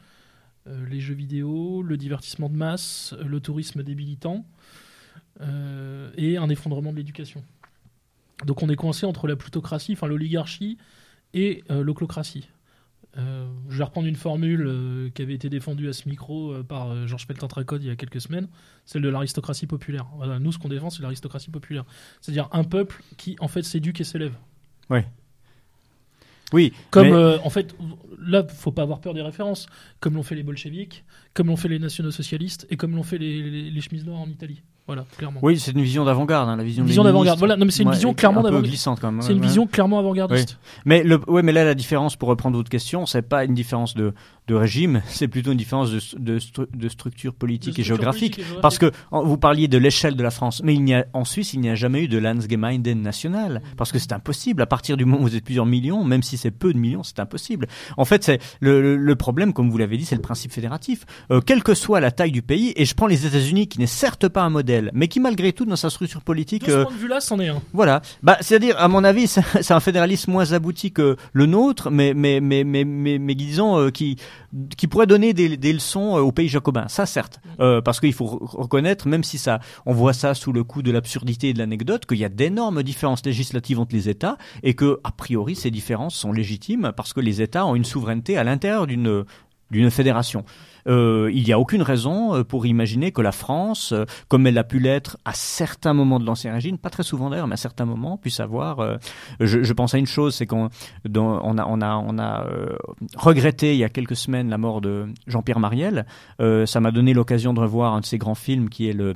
les 0.66 1.00
jeux 1.00 1.16
vidéo, 1.16 1.82
le 1.82 1.98
divertissement 1.98 2.50
de 2.50 2.56
masse, 2.56 3.16
le 3.26 3.40
tourisme 3.40 3.84
débilitant 3.84 4.46
et 6.18 6.38
un 6.38 6.50
effondrement 6.50 6.92
de 6.92 6.98
l'éducation. 6.98 7.44
Donc 8.46 8.64
on 8.64 8.70
est 8.70 8.76
coincé 8.76 9.06
entre 9.06 9.28
la 9.28 9.36
plutocratie, 9.36 9.94
enfin 9.94 10.08
l'oligarchie 10.08 10.78
et 11.34 11.64
euh, 11.70 11.84
l'oclocratie. 11.84 12.50
Euh, 13.18 13.52
je 13.68 13.78
vais 13.78 13.84
reprendre 13.84 14.08
une 14.08 14.16
formule 14.16 14.66
euh, 14.66 15.10
qui 15.10 15.22
avait 15.22 15.34
été 15.34 15.50
défendue 15.50 15.90
à 15.90 15.94
ce 15.94 16.08
micro 16.08 16.64
par 16.64 17.08
Georges 17.08 17.28
Peltin-Tracode 17.28 17.84
il 17.84 17.88
y 17.88 17.92
a 17.92 17.96
quelques 17.96 18.22
semaines, 18.22 18.48
celle 18.86 19.02
de 19.02 19.10
l'aristocratie 19.10 19.68
populaire. 19.68 20.08
Nous, 20.40 20.52
ce 20.52 20.60
qu'on 20.60 20.70
défend, 20.70 20.90
c'est 20.90 21.02
l'aristocratie 21.02 21.52
populaire. 21.52 21.86
C'est-à-dire 22.22 22.48
un 22.52 22.64
peuple 22.64 23.02
qui, 23.18 23.36
en 23.40 23.48
fait, 23.48 23.64
s'éduque 23.64 24.02
et 24.02 24.06
s'élève. 24.06 24.36
Oui. 24.90 25.00
Oui. 26.54 26.74
Comme, 26.90 27.14
en 27.14 27.50
fait, 27.50 27.76
là, 28.20 28.46
faut 28.48 28.72
pas 28.72 28.84
avoir 28.84 29.02
peur 29.02 29.14
des 29.14 29.22
références. 29.22 29.68
Comme 30.00 30.16
l'ont 30.16 30.24
fait 30.24 30.36
les 30.36 30.44
bolcheviks, 30.44 31.04
comme 31.34 31.48
l'ont 31.48 31.56
fait 31.58 31.70
les 31.70 31.80
nationaux-socialistes 31.80 32.68
et 32.70 32.78
comme 32.78 32.96
l'ont 32.96 33.04
fait 33.04 33.18
les, 33.18 33.70
les 33.70 33.82
chemises 33.82 34.06
noires 34.06 34.22
en 34.22 34.30
Italie. 34.30 34.62
Voilà, 34.88 35.06
clairement. 35.18 35.40
Oui, 35.44 35.60
c'est 35.60 35.72
une 35.72 35.82
vision 35.82 36.04
d'avant-garde, 36.04 36.50
hein, 36.50 36.58
la 36.58 36.64
vision. 36.64 36.84
vision 36.84 37.04
d'avant-garde. 37.04 37.40
Voilà, 37.40 37.56
non, 37.56 37.66
mais 37.66 37.72
c'est 37.72 37.84
une 37.84 37.92
vision 37.92 38.14
clairement 38.14 38.42
d'avant-garde. 38.42 39.22
C'est 39.22 39.34
une 39.34 39.42
vision 39.42 39.68
clairement 39.68 40.00
avant-gardiste. 40.00 40.58
Mais 40.86 41.04
le, 41.04 41.20
ouais, 41.30 41.44
mais 41.44 41.52
là, 41.52 41.64
la 41.64 41.76
différence, 41.76 42.16
pour 42.16 42.30
reprendre 42.30 42.58
votre 42.58 42.70
question, 42.70 43.06
c'est 43.06 43.22
pas 43.22 43.46
une 43.46 43.54
différence 43.54 43.94
de, 43.94 44.14
de 44.48 44.56
régime, 44.56 45.02
c'est 45.08 45.28
plutôt 45.28 45.52
une 45.52 45.58
différence 45.58 45.92
de, 45.92 46.00
de, 46.18 46.40
de 46.76 46.90
structure 46.90 47.34
politique 47.34 47.78
et 47.80 47.84
géographique. 47.84 48.42
Parce 48.62 48.78
que 48.78 48.92
vous 49.12 49.38
parliez 49.38 49.68
de 49.68 49.78
l'échelle 49.78 50.16
de 50.16 50.24
la 50.24 50.32
France, 50.32 50.62
mais 50.64 50.74
il 50.74 50.84
n'y 50.84 50.96
a, 50.96 51.06
en 51.14 51.26
Suisse, 51.26 51.54
il 51.54 51.62
n'y 51.62 51.70
a 51.70 51.76
jamais 51.76 52.04
eu 52.04 52.08
de 52.08 52.18
Landsgemeinde 52.18 52.88
nationale, 52.88 53.62
parce 53.78 53.92
que 53.92 54.00
c'est 54.00 54.14
impossible. 54.14 54.62
À 54.62 54.66
partir 54.66 54.98
du 54.98 55.06
moment 55.06 55.22
où 55.22 55.28
vous 55.28 55.36
êtes 55.36 55.46
plusieurs 55.46 55.66
millions, 55.68 56.04
même 56.04 56.24
si 56.24 56.38
c'est 56.38 56.52
peu 56.52 56.74
de 56.74 56.78
millions, 56.80 57.04
c'est 57.04 57.20
impossible. 57.20 57.68
En 57.98 58.06
fait, 58.06 58.24
c'est 58.24 58.40
le, 58.60 58.98
le, 58.98 59.16
problème, 59.16 59.54
comme 59.54 59.70
vous 59.70 59.78
l'avez 59.78 59.98
dit, 59.98 60.06
c'est 60.06 60.16
le 60.16 60.22
principe 60.22 60.52
fédératif. 60.52 61.06
Euh, 61.30 61.40
quelle 61.40 61.64
que 61.64 61.76
soit 61.76 62.00
la 62.00 62.12
taille 62.12 62.32
du 62.32 62.42
pays, 62.42 62.74
et 62.76 62.86
je 62.86 62.96
prends 62.96 63.08
les 63.08 63.26
États-Unis, 63.26 63.68
qui 63.68 63.80
n'est 63.80 63.86
certes 63.86 64.28
pas 64.28 64.42
un 64.42 64.50
modèle, 64.50 64.71
mais 64.94 65.08
qui 65.08 65.20
malgré 65.20 65.54
tout 65.54 65.66
dans 65.66 65.76
sa 65.76 65.90
structure 65.90 66.22
politique. 66.22 66.64
De 66.64 66.68
ce 66.68 66.72
euh, 66.72 66.84
point 66.84 66.94
de 66.94 66.98
vue-là, 66.98 67.20
c'en 67.20 67.40
est 67.40 67.50
un. 67.50 67.62
Voilà. 67.74 68.02
Bah, 68.24 68.38
c'est-à-dire, 68.42 68.76
à 68.78 68.88
mon 68.88 69.04
avis, 69.04 69.28
c'est 69.62 69.72
un 69.72 69.80
fédéralisme 69.80 70.32
moins 70.32 70.54
abouti 70.54 70.92
que 70.92 71.18
le 71.34 71.46
nôtre, 71.46 71.90
mais 71.90 72.14
mais 72.14 72.40
mais 72.40 72.64
mais 72.64 72.84
mais, 72.84 73.20
mais 73.20 73.36
disons 73.36 73.78
euh, 73.78 73.90
qui 73.90 74.18
qui 74.78 74.88
pourrait 74.88 75.08
donner 75.08 75.34
des, 75.34 75.58
des 75.58 75.74
leçons 75.74 76.18
euh, 76.18 76.22
aux 76.22 76.32
pays 76.32 76.50
jacobins. 76.50 76.88
Ça, 76.88 77.06
certes, 77.06 77.40
parce 77.58 78.00
qu'il 78.00 78.14
faut 78.14 78.26
reconnaître, 78.26 79.08
même 79.08 79.24
si 79.24 79.38
ça, 79.38 79.60
on 79.86 79.94
voit 79.94 80.14
ça 80.14 80.34
sous 80.34 80.52
le 80.52 80.64
coup 80.64 80.82
de 80.82 80.92
l'absurdité 80.92 81.50
et 81.50 81.54
de 81.54 81.60
l'anecdote, 81.60 82.06
qu'il 82.06 82.18
y 82.18 82.26
a 82.26 82.30
d'énormes 82.30 82.84
différences 82.84 83.26
législatives 83.26 83.80
entre 83.80 83.96
les 83.96 84.10
États 84.10 84.38
et 84.64 84.74
que, 84.74 85.00
a 85.04 85.12
priori, 85.12 85.56
ces 85.56 85.72
différences 85.72 86.16
sont 86.16 86.34
légitimes 86.34 86.92
parce 86.96 87.14
que 87.14 87.20
les 87.20 87.42
États 87.42 87.66
ont 87.66 87.76
une 87.76 87.86
souveraineté 87.86 88.38
à 88.38 88.44
l'intérieur 88.44 88.88
d'une 88.88 89.26
d'une 89.72 89.90
fédération. 89.90 90.46
Euh, 90.88 91.30
il 91.34 91.44
n'y 91.44 91.54
a 91.54 91.60
aucune 91.60 91.82
raison 91.82 92.36
euh, 92.36 92.44
pour 92.44 92.66
imaginer 92.66 93.12
que 93.12 93.22
la 93.22 93.32
France, 93.32 93.92
euh, 93.92 94.06
comme 94.28 94.48
elle 94.48 94.58
a 94.58 94.64
pu 94.64 94.80
l'être 94.80 95.18
à 95.26 95.34
certains 95.34 95.94
moments 95.94 96.20
de 96.20 96.26
l'Ancien 96.26 96.54
Régime, 96.54 96.78
pas 96.78 96.90
très 96.90 97.04
souvent 97.04 97.30
d'ailleurs, 97.30 97.48
mais 97.48 97.54
à 97.54 97.58
certains 97.58 97.86
moments, 97.86 98.18
puisse 98.18 98.40
avoir. 98.40 98.98
Je, 99.40 99.64
je, 99.64 99.74
pense 99.74 99.94
à 99.94 99.98
une 99.98 100.06
chose, 100.06 100.36
c'est 100.36 100.46
qu'on 100.46 100.70
on 101.16 101.58
a, 101.58 101.66
on 101.66 101.82
a, 101.82 101.96
on 101.96 102.20
a 102.20 102.46
regretté 103.16 103.74
il 103.74 103.78
y 103.78 103.84
a 103.84 103.90
quelques 103.90 104.16
semaines 104.16 104.50
la 104.50 104.58
mort 104.58 104.82
de 104.82 105.08
Jean-Pierre 105.28 105.60
Mariel. 105.60 106.06
ça 106.40 106.80
m'a 106.80 106.92
donné 106.92 107.14
l'occasion 107.14 107.54
de 107.54 107.60
revoir 107.60 107.94
un 107.94 108.02
de 108.02 108.06
ses 108.06 108.18
grands 108.18 108.36
films 108.36 108.70
qui 108.70 108.90
est 108.90 108.94
le 108.94 109.16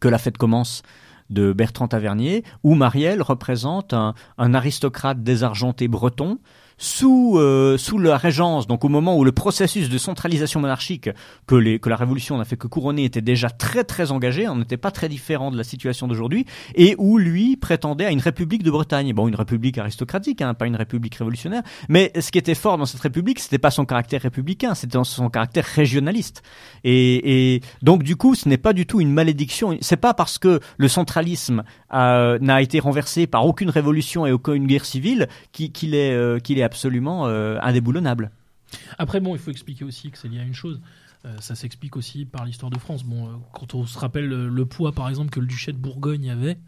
Que 0.00 0.08
la 0.08 0.18
fête 0.18 0.38
commence 0.38 0.82
de 1.30 1.52
Bertrand 1.52 1.88
Tavernier, 1.88 2.44
où 2.62 2.74
Marielle 2.74 3.22
représente 3.22 3.92
un, 3.92 4.14
un 4.38 4.54
aristocrate 4.54 5.22
désargenté 5.22 5.88
breton 5.88 6.38
sous, 6.78 7.36
euh, 7.36 7.76
sous 7.76 7.98
la 7.98 8.16
régence, 8.16 8.66
donc 8.66 8.84
au 8.84 8.88
moment 8.88 9.16
où 9.16 9.24
le 9.24 9.32
processus 9.32 9.88
de 9.88 9.98
centralisation 9.98 10.60
monarchique 10.60 11.10
que, 11.46 11.56
les, 11.56 11.80
que 11.80 11.90
la 11.90 11.96
Révolution 11.96 12.38
n'a 12.38 12.44
fait 12.44 12.56
que 12.56 12.68
couronner 12.68 13.04
était 13.04 13.20
déjà 13.20 13.50
très 13.50 13.84
très 13.84 14.12
engagé, 14.12 14.48
on 14.48 14.56
n'était 14.56 14.76
pas 14.76 14.92
très 14.92 15.08
différent 15.08 15.50
de 15.50 15.56
la 15.56 15.64
situation 15.64 16.06
d'aujourd'hui, 16.06 16.46
et 16.76 16.94
où 16.98 17.18
lui 17.18 17.56
prétendait 17.56 18.06
à 18.06 18.12
une 18.12 18.20
république 18.20 18.62
de 18.62 18.70
Bretagne. 18.70 19.12
Bon, 19.12 19.26
une 19.26 19.34
république 19.34 19.76
aristocratique, 19.76 20.40
hein, 20.40 20.54
pas 20.54 20.66
une 20.66 20.76
république 20.76 21.16
révolutionnaire, 21.16 21.62
mais 21.88 22.12
ce 22.18 22.30
qui 22.30 22.38
était 22.38 22.54
fort 22.54 22.78
dans 22.78 22.86
cette 22.86 23.00
république, 23.00 23.40
c'était 23.40 23.58
pas 23.58 23.72
son 23.72 23.84
caractère 23.84 24.22
républicain, 24.22 24.74
c'était 24.74 24.98
son 25.02 25.28
caractère 25.28 25.64
régionaliste. 25.64 26.42
Et, 26.84 27.60
donc 27.82 28.04
du 28.04 28.14
coup, 28.14 28.34
ce 28.36 28.48
n'est 28.48 28.58
pas 28.58 28.72
du 28.72 28.86
tout 28.86 29.00
une 29.00 29.12
malédiction, 29.12 29.76
c'est 29.80 29.96
pas 29.96 30.14
parce 30.14 30.38
que 30.38 30.60
le 30.76 30.88
centralisme 30.88 31.64
euh, 31.92 32.38
n'a 32.40 32.62
été 32.62 32.78
renversé 32.78 33.26
par 33.26 33.46
aucune 33.46 33.70
révolution 33.70 34.26
et 34.26 34.32
aucune 34.32 34.66
guerre 34.66 34.84
civile 34.84 35.28
qu'il 35.52 35.94
est, 35.94 36.12
euh, 36.12 36.38
qu'il 36.38 36.58
est 36.58 36.67
absolument 36.68 37.26
euh, 37.26 37.58
indéboulonnable. 37.62 38.30
Après, 38.98 39.20
bon, 39.20 39.34
il 39.34 39.38
faut 39.38 39.50
expliquer 39.50 39.84
aussi 39.84 40.10
que 40.10 40.18
c'est 40.18 40.28
lié 40.28 40.40
à 40.40 40.42
une 40.42 40.54
chose. 40.54 40.80
Euh, 41.24 41.34
ça 41.40 41.54
s'explique 41.54 41.96
aussi 41.96 42.26
par 42.26 42.44
l'histoire 42.44 42.70
de 42.70 42.78
France. 42.78 43.04
Bon, 43.04 43.26
euh, 43.26 43.30
quand 43.52 43.74
on 43.74 43.86
se 43.86 43.98
rappelle 43.98 44.28
le, 44.28 44.66
poids, 44.66 44.92
par 44.92 45.08
exemple, 45.08 45.30
que 45.30 45.40
le 45.40 45.46
duché 45.46 45.72
de 45.72 45.78
Bourgogne 45.78 46.30
avait, 46.30 46.58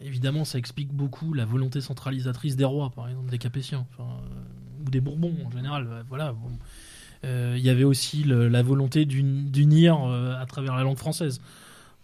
évidemment, 0.00 0.44
ça 0.44 0.58
explique 0.58 0.92
beaucoup 0.92 1.34
la 1.34 1.44
volonté 1.44 1.80
centralisatrice 1.80 2.54
des 2.54 2.64
rois, 2.64 2.90
par 2.90 3.08
exemple, 3.08 3.30
des 3.30 3.38
Capétiens, 3.38 3.86
ou 3.98 4.88
des 4.88 5.00
Bourbons 5.00 5.34
en 5.44 5.50
général. 5.50 6.04
Voilà. 6.08 6.34
Il 7.24 7.58
y 7.58 7.68
avait 7.68 7.84
aussi 7.84 8.22
la 8.24 8.62
volonté 8.62 9.04
d'unir 9.04 9.98
à 9.98 10.46
travers 10.46 10.76
la 10.76 10.84
langue 10.84 10.96
française. 10.96 11.40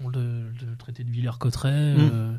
le, 0.01 0.51
traité 0.77 1.05
de 1.05 1.11
Villers-Cotterêts. 1.11 1.95
Mmh. 1.95 2.39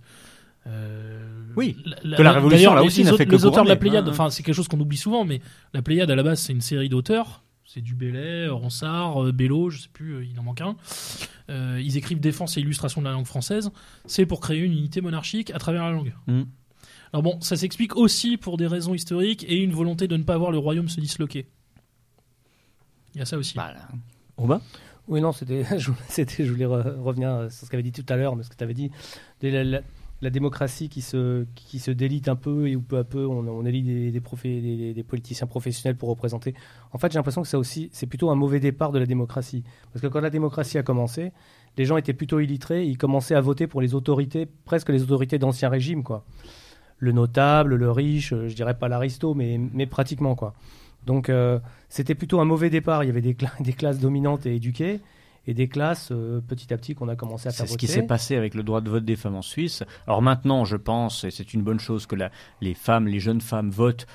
Euh, 0.67 1.19
oui, 1.55 1.77
que 1.83 2.21
la 2.21 2.31
Révolution 2.31 2.73
là 2.73 2.83
aussi 2.83 3.03
n'a 3.03 3.15
fait 3.15 3.25
que 3.25 3.31
Les 3.31 3.45
auteurs 3.45 3.63
de 3.63 3.69
la 3.69 3.75
Pléiade, 3.75 4.09
enfin 4.09 4.29
c'est 4.29 4.43
quelque 4.43 4.55
chose 4.55 4.67
qu'on 4.67 4.79
oublie 4.79 4.97
souvent, 4.97 5.25
mais 5.25 5.41
la 5.73 5.81
Pléiade 5.81 6.09
à 6.09 6.15
la 6.15 6.23
base 6.23 6.39
c'est 6.39 6.53
une 6.53 6.61
série 6.61 6.89
d'auteurs. 6.89 7.43
C'est 7.67 7.81
du 7.81 7.95
Bellay, 7.95 8.47
Ronsard, 8.47 9.25
euh, 9.25 9.31
Bello, 9.31 9.69
je 9.69 9.81
sais 9.81 9.89
plus, 9.91 10.13
euh, 10.13 10.23
il 10.23 10.39
en 10.39 10.43
manque 10.43 10.61
un. 10.61 10.75
ils 11.49 11.97
écrivent 11.97 12.19
défense 12.19 12.57
et 12.57 12.61
illustration 12.61 13.01
de 13.01 13.05
la 13.07 13.11
langue 13.11 13.25
française. 13.25 13.71
C'est 14.05 14.25
pour 14.25 14.39
créer 14.39 14.59
une 14.59 14.71
unité 14.71 15.01
monarchique 15.01 15.51
à 15.51 15.59
travers 15.59 15.83
la 15.83 15.91
langue. 15.91 16.13
Mm. 16.27 16.43
Alors 17.11 17.23
bon, 17.23 17.41
ça 17.41 17.55
s'explique 17.55 17.95
aussi 17.95 18.37
pour 18.37 18.57
des 18.57 18.67
raisons 18.67 18.93
historiques 18.93 19.45
et 19.47 19.57
une 19.57 19.71
volonté 19.71 20.07
de 20.07 20.15
ne 20.15 20.23
pas 20.23 20.37
voir 20.37 20.51
le 20.51 20.57
royaume 20.57 20.89
se 20.89 20.99
disloquer. 20.99 21.47
Il 23.13 23.19
y 23.19 23.21
a 23.21 23.25
ça 23.25 23.37
aussi. 23.37 23.57
On 24.37 24.45
va 24.45 24.61
Oui, 25.07 25.21
non, 25.21 25.31
c'était, 25.31 25.65
je, 25.79 25.91
je 26.43 26.51
voulais 26.51 26.65
revenir 26.65 27.51
sur 27.51 27.65
ce 27.65 27.71
qu'avait 27.71 27.83
dit 27.83 27.91
tout 27.91 28.05
à 28.09 28.15
l'heure, 28.15 28.35
mais 28.35 28.43
ce 28.43 28.49
que 28.49 28.55
tu 28.55 28.63
avais 28.63 28.73
dit 28.73 28.91
la 29.41 29.81
démocratie 30.21 30.89
qui 30.89 31.01
se, 31.01 31.45
qui 31.55 31.79
se 31.79 31.91
délite 31.91 32.27
un 32.27 32.35
peu 32.35 32.67
et 32.67 32.75
où 32.75 32.81
peu 32.81 32.97
à 32.97 33.03
peu 33.03 33.25
on, 33.25 33.65
élit 33.65 33.83
des, 33.83 34.11
des, 34.11 34.93
des, 34.93 35.03
politiciens 35.03 35.47
professionnels 35.47 35.97
pour 35.97 36.09
représenter. 36.09 36.53
En 36.91 36.97
fait, 36.97 37.11
j'ai 37.11 37.19
l'impression 37.19 37.41
que 37.41 37.47
ça 37.47 37.59
aussi, 37.59 37.89
c'est 37.91 38.07
plutôt 38.07 38.29
un 38.29 38.35
mauvais 38.35 38.59
départ 38.59 38.91
de 38.91 38.99
la 38.99 39.05
démocratie. 39.05 39.63
Parce 39.91 40.01
que 40.01 40.07
quand 40.07 40.21
la 40.21 40.29
démocratie 40.29 40.77
a 40.77 40.83
commencé, 40.83 41.31
les 41.77 41.85
gens 41.85 41.97
étaient 41.97 42.13
plutôt 42.13 42.39
illitrés, 42.39 42.85
ils 42.85 42.97
commençaient 42.97 43.35
à 43.35 43.41
voter 43.41 43.67
pour 43.67 43.81
les 43.81 43.93
autorités, 43.93 44.45
presque 44.45 44.89
les 44.89 45.03
autorités 45.03 45.37
d'ancien 45.37 45.69
régime, 45.69 46.03
quoi. 46.03 46.25
Le 46.97 47.11
notable, 47.11 47.75
le 47.75 47.91
riche, 47.91 48.29
je 48.29 48.55
dirais 48.55 48.77
pas 48.77 48.87
l'aristo, 48.87 49.33
mais, 49.33 49.59
mais 49.73 49.85
pratiquement, 49.85 50.35
quoi. 50.35 50.53
Donc, 51.05 51.29
euh, 51.29 51.59
c'était 51.89 52.15
plutôt 52.15 52.39
un 52.39 52.45
mauvais 52.45 52.69
départ. 52.69 53.03
Il 53.03 53.07
y 53.07 53.09
avait 53.09 53.21
des, 53.21 53.35
des 53.59 53.73
classes 53.73 53.99
dominantes 53.99 54.45
et 54.45 54.55
éduquées 54.55 55.01
et 55.47 55.53
des 55.53 55.67
classes 55.67 56.09
euh, 56.11 56.41
petit 56.41 56.73
à 56.73 56.77
petit 56.77 56.95
qu'on 56.95 57.07
a 57.07 57.15
commencé 57.15 57.47
à 57.47 57.51
faire 57.51 57.67
C'est 57.67 57.73
ce 57.73 57.77
qui 57.77 57.87
s'est 57.87 58.03
passé 58.03 58.35
avec 58.35 58.53
le 58.53 58.63
droit 58.63 58.81
de 58.81 58.89
vote 58.89 59.05
des 59.05 59.15
femmes 59.15 59.35
en 59.35 59.41
Suisse. 59.41 59.83
Alors 60.07 60.21
maintenant, 60.21 60.65
je 60.65 60.77
pense, 60.77 61.23
et 61.23 61.31
c'est 61.31 61.53
une 61.53 61.61
bonne 61.61 61.79
chose 61.79 62.05
que 62.05 62.15
la, 62.15 62.31
les 62.61 62.73
femmes, 62.73 63.07
les 63.07 63.19
jeunes 63.19 63.41
femmes 63.41 63.69
votent 63.69 64.07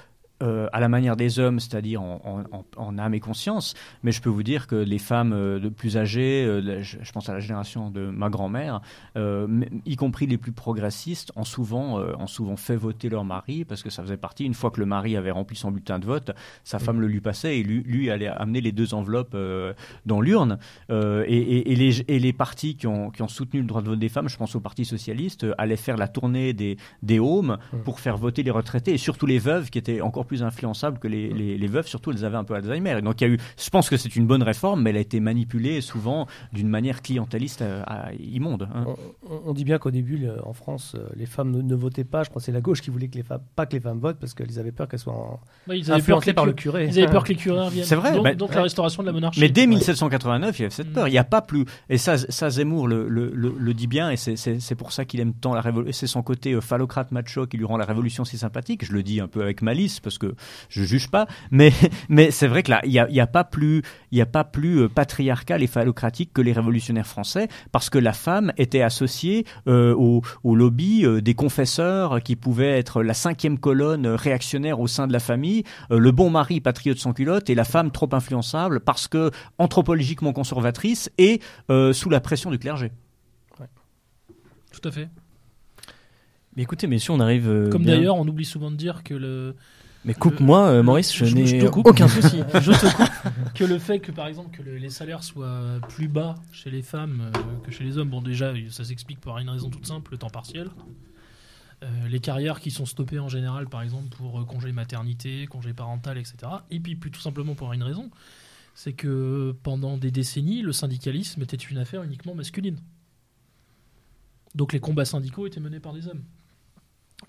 euh, 0.42 0.68
à 0.72 0.80
la 0.80 0.88
manière 0.88 1.16
des 1.16 1.38
hommes, 1.38 1.60
c'est-à-dire 1.60 2.00
en, 2.00 2.98
âme 2.98 3.12
et 3.12 3.20
conscience. 3.20 3.74
Mais 4.02 4.10
je 4.10 4.22
peux 4.22 4.30
vous 4.30 4.42
dire 4.42 4.66
que 4.66 4.74
les 4.74 4.98
femmes 4.98 5.34
euh, 5.34 5.58
de 5.58 5.68
plus 5.68 5.98
âgées, 5.98 6.44
euh, 6.46 6.82
je, 6.82 7.12
pense 7.12 7.28
à 7.28 7.34
la 7.34 7.40
génération 7.40 7.90
de 7.90 8.08
ma 8.08 8.30
grand-mère, 8.30 8.80
y 9.16 9.96
compris 9.96 10.26
les 10.26 10.38
plus 10.38 10.52
progressistes, 10.52 11.30
ont 11.36 11.44
souvent, 11.44 11.98
ont 11.98 12.26
souvent 12.26 12.56
fait 12.56 12.76
voter 12.76 13.08
leur 13.08 13.24
mari 13.24 13.64
parce 13.64 13.82
que 13.82 13.90
ça 13.90 14.02
faisait 14.02 14.16
partie, 14.16 14.44
une 14.44 14.54
fois 14.54 14.70
que 14.70 14.80
le 14.80 14.86
mari 14.86 15.16
avait 15.16 15.30
rempli 15.30 15.56
son 15.56 15.70
bulletin 15.70 15.98
de 15.98 16.06
vote, 16.06 16.30
sa 16.64 16.78
femme 16.78 17.00
le 17.00 17.06
lui 17.06 17.20
passait 17.20 17.58
et 17.58 17.62
lui, 17.62 17.82
lui 17.82 18.10
allait 18.10 18.28
amener 18.28 18.60
les 18.60 18.72
deux 18.72 18.94
enveloppes 18.94 19.36
dans 20.06 20.20
l'urne. 20.20 20.58
Et, 20.90 21.72
et, 21.72 21.74
les, 21.74 22.00
et 22.02 22.18
les 22.18 22.32
partis 22.32 22.76
qui 22.76 22.86
ont, 22.86 23.10
qui 23.10 23.22
ont 23.22 23.28
soutenu 23.28 23.60
le 23.60 23.66
droit 23.66 23.82
de 23.82 23.88
vote 23.88 23.98
des 23.98 24.08
femmes, 24.08 24.28
je 24.28 24.36
pense 24.36 24.54
au 24.54 24.60
Parti 24.60 24.84
socialiste, 24.84 25.46
allaient 25.58 25.76
faire 25.76 25.96
la 25.96 26.08
tournée 26.08 26.52
des, 26.52 26.76
des 27.02 27.18
homes 27.18 27.58
pour 27.84 28.00
faire 28.00 28.16
voter 28.16 28.42
les 28.42 28.50
retraités 28.50 28.94
et 28.94 28.98
surtout 28.98 29.26
les 29.26 29.38
veuves 29.38 29.70
qui 29.70 29.78
étaient 29.78 30.00
encore 30.00 30.26
plus 30.29 30.29
influençables 30.42 30.98
que 30.98 31.08
les, 31.08 31.28
les, 31.32 31.58
les 31.58 31.66
veuves, 31.66 31.86
surtout 31.86 32.10
elles 32.10 32.24
avaient 32.24 32.36
un 32.36 32.44
peu 32.44 32.54
Alzheimer. 32.54 32.96
Et 32.98 33.02
donc 33.02 33.20
il 33.20 33.26
y 33.26 33.30
a 33.30 33.34
eu, 33.34 33.38
je 33.62 33.70
pense 33.70 33.88
que 33.90 33.96
c'est 33.96 34.14
une 34.16 34.26
bonne 34.26 34.42
réforme, 34.42 34.82
mais 34.82 34.90
elle 34.90 34.96
a 34.96 35.00
été 35.00 35.20
manipulée 35.20 35.80
souvent 35.80 36.26
d'une 36.52 36.68
manière 36.68 37.02
clientéliste 37.02 37.62
euh, 37.62 37.82
à- 37.86 38.12
immonde. 38.14 38.68
hein. 38.74 38.86
On, 39.28 39.40
on 39.46 39.52
dit 39.52 39.64
bien 39.64 39.78
qu'au 39.78 39.90
début, 39.90 40.16
le- 40.16 40.44
en 40.46 40.52
France, 40.52 40.94
euh, 40.98 41.06
les 41.16 41.26
femmes 41.26 41.50
ne, 41.50 41.62
ne 41.62 41.74
votaient 41.74 42.04
pas. 42.04 42.22
Je 42.22 42.30
crois 42.30 42.40
que 42.40 42.44
c'est 42.46 42.52
la 42.52 42.60
gauche 42.60 42.80
qui 42.80 42.90
voulait 42.90 43.08
que 43.08 43.16
les 43.16 43.22
femmes, 43.22 43.42
pas 43.56 43.66
que 43.66 43.72
les 43.74 43.80
femmes 43.80 43.98
votent 43.98 44.18
parce 44.18 44.34
qu'elles 44.34 44.58
avaient 44.58 44.72
peur 44.72 44.88
qu'elles 44.88 45.00
soient 45.00 45.12
en- 45.14 45.40
Ouais, 45.68 45.78
ils 45.78 45.90
avaient 45.90 46.00
peur 46.02 46.20
que 46.20 46.20
influencées 46.20 46.26
les 46.30 46.34
par 46.34 46.46
le 46.46 46.52
cu- 46.52 46.62
curé. 46.64 46.86
Ils 46.86 46.98
avaient 46.98 47.10
peur 47.12 47.24
que 47.24 47.28
les 47.30 47.36
curés 47.36 47.60
reviennent. 47.64 47.84
C'est 47.84 47.96
vrai, 47.96 48.12
Donc, 48.14 48.24
bah, 48.24 48.34
donc 48.34 48.54
la 48.54 48.62
restauration 48.62 49.02
de 49.02 49.06
la 49.08 49.12
monarchie. 49.12 49.40
Mais 49.40 49.48
dès 49.48 49.62
Ouais. 49.62 49.66
1789, 49.68 50.58
il 50.58 50.62
y 50.62 50.64
avait 50.64 50.74
cette 50.74 50.88
Mm. 50.90 50.92
peur. 50.92 51.08
Il 51.08 51.12
n'y 51.12 51.18
a 51.18 51.24
pas 51.24 51.42
plus. 51.42 51.64
Et 51.88 51.98
ça, 51.98 52.16
ça 52.18 52.50
Zemmour 52.50 52.88
le, 52.88 53.08
le, 53.08 53.30
le, 53.34 53.54
le 53.58 53.74
dit 53.74 53.86
bien, 53.86 54.10
et 54.10 54.16
c'est- 54.16 54.36
pour 54.74 54.92
ça 54.92 55.04
qu'il 55.04 55.20
aime 55.20 55.34
tant 55.34 55.52
la 55.54 55.60
révolution. 55.60 55.92
C'est 55.92 56.06
son 56.06 56.22
côté 56.22 56.52
euh, 56.52 56.60
phallocrate 56.60 57.10
macho 57.12 57.46
qui 57.46 57.56
lui 57.58 57.64
rend 57.64 57.76
la 57.76 57.84
révolution 57.84 58.24
si 58.24 58.38
sympathique. 58.38 58.84
Je 58.84 58.92
le 58.92 59.02
dis 59.02 59.20
un 59.20 59.28
peu 59.28 59.42
avec 59.42 59.62
malice 59.62 60.00
parce 60.00 60.16
que 60.20 60.34
je 60.68 60.84
juge 60.84 61.10
pas. 61.10 61.26
Mais, 61.50 61.72
mais 62.08 62.30
c'est 62.30 62.46
vrai 62.46 62.62
que 62.62 62.70
là, 62.70 62.80
il 62.84 62.90
n'y 62.92 63.00
a, 63.00 63.10
y 63.10 63.18
a 63.18 63.26
pas 63.26 63.42
plus, 63.42 63.82
il 64.12 64.18
y 64.18 64.20
a 64.20 64.26
pas 64.26 64.44
plus 64.44 64.82
euh, 64.82 64.88
patriarcal 64.88 65.62
et 65.62 65.66
phallocratique 65.66 66.32
que 66.32 66.40
les 66.42 66.52
révolutionnaires 66.52 67.06
français 67.08 67.48
parce 67.72 67.90
que 67.90 67.98
la 67.98 68.12
femme 68.12 68.52
était 68.58 68.82
associée 68.82 69.44
euh, 69.66 69.94
au, 69.96 70.22
au 70.44 70.54
lobby 70.54 71.04
euh, 71.04 71.20
des 71.20 71.34
confesseurs 71.34 72.22
qui 72.22 72.36
pouvaient 72.36 72.78
être 72.78 73.02
la 73.02 73.14
cinquième 73.14 73.58
colonne 73.58 74.06
réactionnaire 74.06 74.78
au 74.78 74.86
sein 74.86 75.06
de 75.08 75.12
la 75.12 75.20
famille, 75.20 75.64
euh, 75.90 75.98
le 75.98 76.12
bon 76.12 76.30
mari 76.30 76.60
patriote 76.60 76.98
sans 76.98 77.12
culotte 77.12 77.50
et 77.50 77.54
la 77.54 77.64
femme 77.64 77.90
trop 77.90 78.08
influençable 78.12 78.80
parce 78.80 79.08
que 79.08 79.30
anthropologiquement 79.58 80.32
conservatrice 80.32 81.10
et 81.18 81.40
euh, 81.70 81.92
sous 81.92 82.10
la 82.10 82.20
pression 82.20 82.50
du 82.50 82.58
clergé. 82.58 82.92
Tout 84.72 84.88
à 84.88 84.92
fait. 84.92 85.08
Mais 86.56 86.62
écoutez, 86.62 86.86
messieurs, 86.86 87.12
on 87.12 87.20
arrive. 87.20 87.48
euh, 87.48 87.68
Comme 87.70 87.82
bien- 87.84 87.96
d'ailleurs, 87.96 88.16
on 88.16 88.26
oublie 88.26 88.44
souvent 88.44 88.70
de 88.70 88.76
dire 88.76 89.02
que 89.02 89.14
le. 89.14 89.54
Mais 90.04 90.14
coupe-moi, 90.14 90.68
euh, 90.68 90.82
Maurice, 90.82 91.14
je, 91.14 91.24
n'ai 91.26 91.68
aucun 91.68 92.08
souci. 92.08 92.38
Je 92.54 92.72
te 92.72 92.96
coupe. 92.96 93.52
que 93.54 93.64
le 93.64 93.78
fait 93.78 94.00
que, 94.00 94.12
par 94.12 94.28
exemple, 94.28 94.56
que 94.56 94.62
le- 94.62 94.78
les 94.78 94.88
salaires 94.88 95.22
soient 95.22 95.78
plus 95.90 96.08
bas 96.08 96.36
chez 96.52 96.70
les 96.70 96.80
femmes 96.82 97.30
euh, 97.34 97.40
que 97.64 97.70
chez 97.70 97.84
les 97.84 97.98
hommes, 97.98 98.08
bon, 98.08 98.22
déjà, 98.22 98.54
ça 98.70 98.84
s'explique 98.84 99.20
par 99.20 99.38
une 99.38 99.50
raison 99.50 99.68
toute 99.68 99.86
simple, 99.86 100.12
le 100.12 100.18
temps 100.18 100.30
partiel. 100.30 100.70
Euh, 101.82 102.08
les 102.08 102.20
carrières 102.20 102.60
qui 102.60 102.70
sont 102.70 102.86
stoppées 102.86 103.18
en 103.18 103.28
général, 103.28 103.68
par 103.68 103.82
exemple, 103.82 104.08
pour 104.16 104.46
congé 104.46 104.72
maternité, 104.72 105.46
congé 105.46 105.74
parental, 105.74 106.16
etc. 106.16 106.36
Et 106.70 106.80
puis, 106.80 106.94
plus 106.96 107.10
tout 107.10 107.20
simplement 107.20 107.54
pour 107.54 107.72
une 107.72 107.82
raison, 107.82 108.10
c'est 108.74 108.94
que 108.94 109.54
pendant 109.62 109.98
des 109.98 110.10
décennies, 110.10 110.62
le 110.62 110.72
syndicalisme 110.72 111.42
était 111.42 111.56
une 111.56 111.76
affaire 111.78 112.02
uniquement 112.02 112.34
masculine. 112.34 112.78
Donc 114.54 114.72
les 114.72 114.80
combats 114.80 115.04
syndicaux 115.04 115.46
étaient 115.46 115.60
menés 115.60 115.80
par 115.80 115.92
des 115.92 116.08
hommes. 116.08 116.22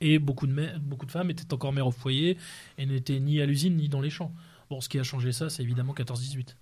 Et 0.02 0.20
beaucoup 0.20 0.48
de, 0.48 0.80
beaucoup 0.80 1.06
de 1.06 1.12
femmes 1.12 1.30
étaient 1.30 1.54
encore 1.54 1.72
mères 1.72 1.88
au 1.88 1.92
foyer 1.92 2.38
et 2.78 2.86
n'étaient 2.86 3.20
ni 3.20 3.40
à 3.40 3.46
l'usine 3.46 3.78
ni 3.78 3.88
dans 3.88 4.02
les 4.02 4.10
champs. 4.10 4.34
Bon, 4.70 4.82
ce 4.82 4.90
qui 4.90 5.00
a 5.00 5.04
changé 5.04 5.32
ça, 5.32 5.50
c'est 5.50 5.64
évidemment 5.64 5.94
14-18. 5.94 6.56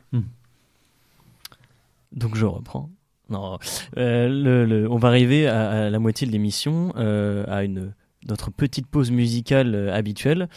Donc 2.12 2.36
je 2.36 2.46
reprends. 2.46 2.90
Non, 3.30 3.60
euh, 3.98 4.88
on 4.90 4.98
va 4.98 5.10
arriver 5.10 5.48
à, 5.48 5.90
la 5.90 6.00
moitié 6.00 6.26
de 6.26 6.32
l'émission, 6.32 6.94
euh, 6.98 7.46
à 7.48 7.64
une 7.64 7.94
notre 8.28 8.52
petite 8.52 8.86
pause 8.86 9.12
musicale 9.12 9.76
euh, 9.76 9.94
habituelle, 9.94 10.50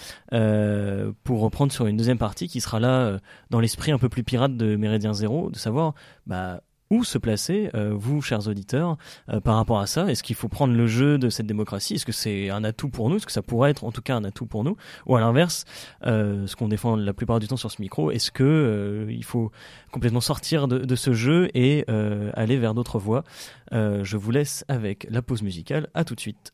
pour 1.23 1.41
reprendre 1.41 1.71
sur 1.71 1.87
une 1.87 1.97
deuxième 1.97 2.19
partie 2.19 2.49
qui 2.49 2.61
sera 2.61 2.81
là 2.81 3.19
dans 3.51 3.61
l'esprit 3.61 3.93
un 3.93 3.99
peu 3.99 4.09
plus 4.09 4.25
pirate 4.25 4.57
de 4.57 4.77
Méridien 4.77 5.13
Zéro, 5.13 5.51
de 5.51 5.57
savoir 5.57 5.95
bah, 6.27 6.63
où 6.93 7.05
se 7.05 7.17
placer, 7.17 7.71
euh, 7.75 7.95
vous, 7.95 8.21
chers 8.21 8.47
auditeurs, 8.49 8.99
euh, 9.31 9.41
par 9.41 9.57
rapport 9.57 9.81
à 9.81 9.87
ça? 9.87 10.11
Est-ce 10.11 10.23
qu'il 10.23 10.37
faut 10.37 10.49
prendre 10.49 10.75
le 10.75 10.87
jeu 10.87 11.17
de 11.17 11.31
cette 11.31 11.47
démocratie? 11.47 11.95
Est-ce 11.95 12.05
que 12.05 12.13
c'est 12.13 12.51
un 12.51 12.65
atout 12.65 12.91
pour 12.91 13.09
nous? 13.09 13.17
Est-ce 13.17 13.25
que 13.25 13.33
ça 13.33 13.41
pourrait 13.41 13.71
être 13.71 13.85
en 13.85 13.93
tout 13.93 14.03
cas 14.03 14.15
un 14.15 14.25
atout 14.25 14.45
pour 14.45 14.63
nous? 14.63 14.77
Ou 15.07 15.17
à 15.17 15.21
l'inverse, 15.21 15.65
euh, 16.05 16.47
ce 16.47 16.55
qu'on 16.55 16.69
défend 16.69 16.95
la 16.95 17.15
plupart 17.15 17.41
du 17.41 17.49
temps 17.49 17.57
sur 17.57 17.71
ce 17.71 17.81
micro, 17.81 18.11
est-ce 18.11 18.31
que 18.31 19.07
il 19.09 19.25
faut 19.25 19.51
complètement 19.91 20.21
sortir 20.21 20.69
de, 20.69 20.95
ce 20.95 21.15
jeu 21.15 21.49
et 21.55 21.87
aller 22.35 22.59
vers 22.59 22.75
d'autres 22.75 22.99
voies? 22.99 23.25
Je 23.73 24.17
vous 24.17 24.31
laisse 24.31 24.65
avec 24.69 25.07
la 25.09 25.23
pause 25.23 25.43
musicale. 25.43 25.89
À 25.95 26.05
tout 26.05 26.15
de 26.15 26.21
suite. 26.21 26.53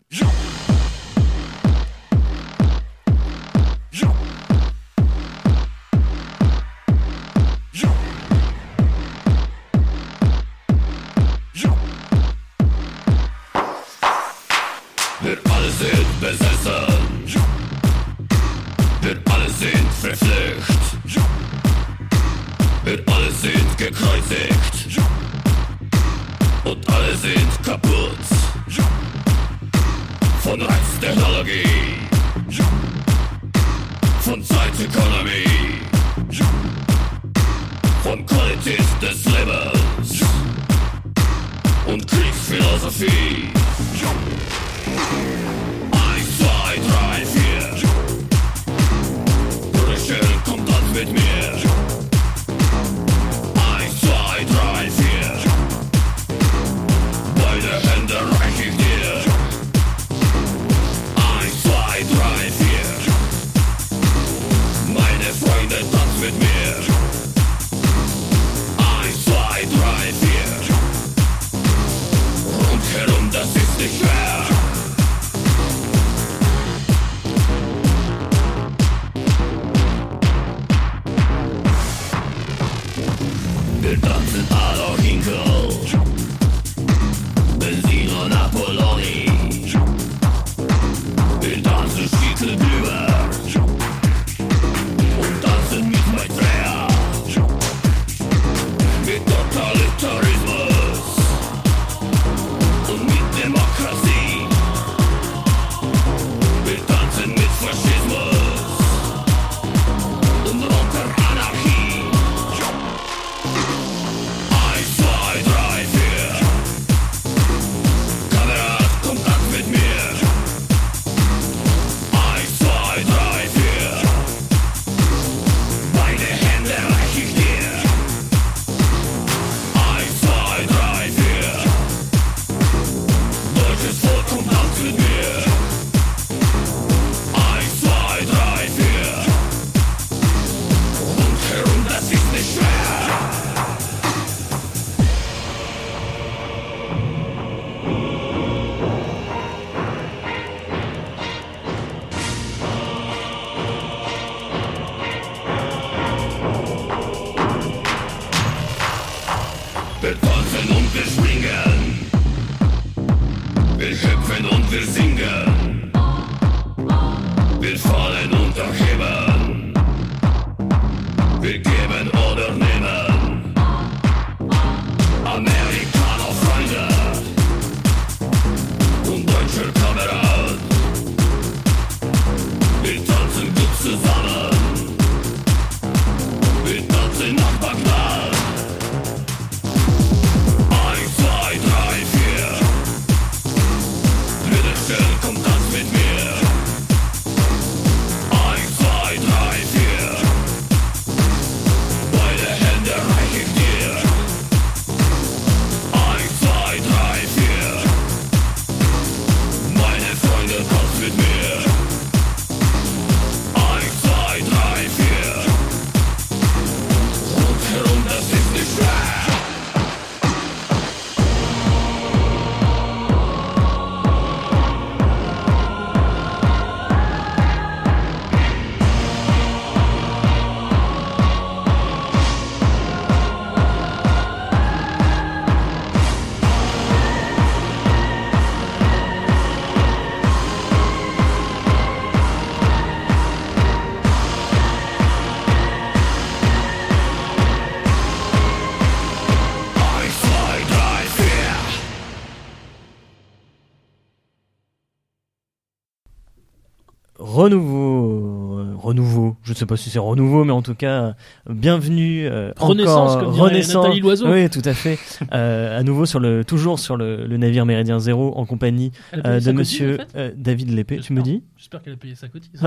Je 259.48 259.54
ne 259.54 259.56
sais 259.56 259.64
pas 259.64 259.78
si 259.78 259.88
c'est 259.88 259.98
renouveau, 259.98 260.44
mais 260.44 260.52
en 260.52 260.60
tout 260.60 260.74
cas, 260.74 261.14
bienvenue. 261.48 262.26
euh, 262.26 262.52
Renaissance, 262.58 263.12
encore, 263.12 263.30
comme 263.32 263.40
renaissance. 263.40 263.82
Nathalie 263.82 264.00
Loiseau. 264.00 264.30
Oui, 264.30 264.50
tout 264.50 264.60
à 264.62 264.74
fait. 264.74 264.98
Euh, 265.32 265.78
à 265.78 265.82
nouveau 265.82 266.04
sur 266.06 266.20
le, 266.20 266.44
toujours 266.44 266.78
sur 266.78 266.96
le, 266.96 267.26
le 267.26 267.36
navire 267.38 267.64
Méridien 267.66 267.98
Zéro, 267.98 268.32
en 268.36 268.44
compagnie 268.46 268.92
euh, 269.14 269.40
de 269.40 269.52
cotise, 269.52 269.52
Monsieur 269.54 269.94
en 269.94 269.96
fait 269.96 270.08
euh, 270.16 270.30
David 270.36 270.70
Lépée. 270.70 270.98
Tu 271.00 271.12
me 271.14 271.22
dis? 271.22 271.42
J'espère 271.56 271.82
qu'elle 271.82 271.94
a 271.94 271.96
payé 271.96 272.14
sa 272.14 272.28
cotise. 272.28 272.60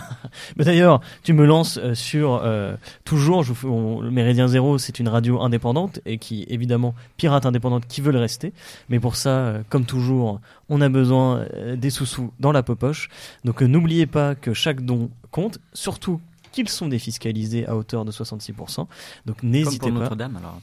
Mais 0.56 0.64
D'ailleurs, 0.64 1.00
tu 1.22 1.32
me 1.34 1.44
lances 1.44 1.78
sur 1.94 2.42
toujours. 3.04 3.42
Je, 3.44 3.52
on- 3.66 4.00
le 4.00 4.10
Méridien 4.10 4.48
Zéro, 4.48 4.78
c'est 4.78 4.98
une 5.00 5.08
radio 5.08 5.40
indépendante 5.42 6.00
et 6.06 6.16
qui 6.18 6.46
évidemment 6.48 6.94
pirate 7.18 7.44
indépendante 7.46 7.84
qui 7.86 8.00
veut 8.00 8.12
le 8.12 8.18
rester. 8.20 8.52
Mais 8.88 9.00
pour 9.00 9.16
ça, 9.16 9.54
comme 9.68 9.84
toujours, 9.84 10.40
on 10.70 10.80
a 10.80 10.88
besoin 10.88 11.44
des 11.76 11.90
sous-sous 11.90 12.32
dans 12.40 12.52
la 12.52 12.62
poche. 12.62 13.08
Donc 13.44 13.60
n'oubliez 13.62 14.06
pas 14.06 14.34
que 14.34 14.54
chaque 14.54 14.82
don 14.84 15.10
compte, 15.32 15.58
surtout 15.72 16.20
qu'ils 16.52 16.68
sont 16.68 16.86
défiscalisés 16.86 17.66
à 17.66 17.74
hauteur 17.74 18.04
de 18.04 18.12
66%. 18.12 18.86
Donc 19.24 19.42
n'hésitez 19.42 19.78
pour 19.78 19.94
pas. 19.94 20.00
Notre-Dame, 20.00 20.36
alors. 20.36 20.60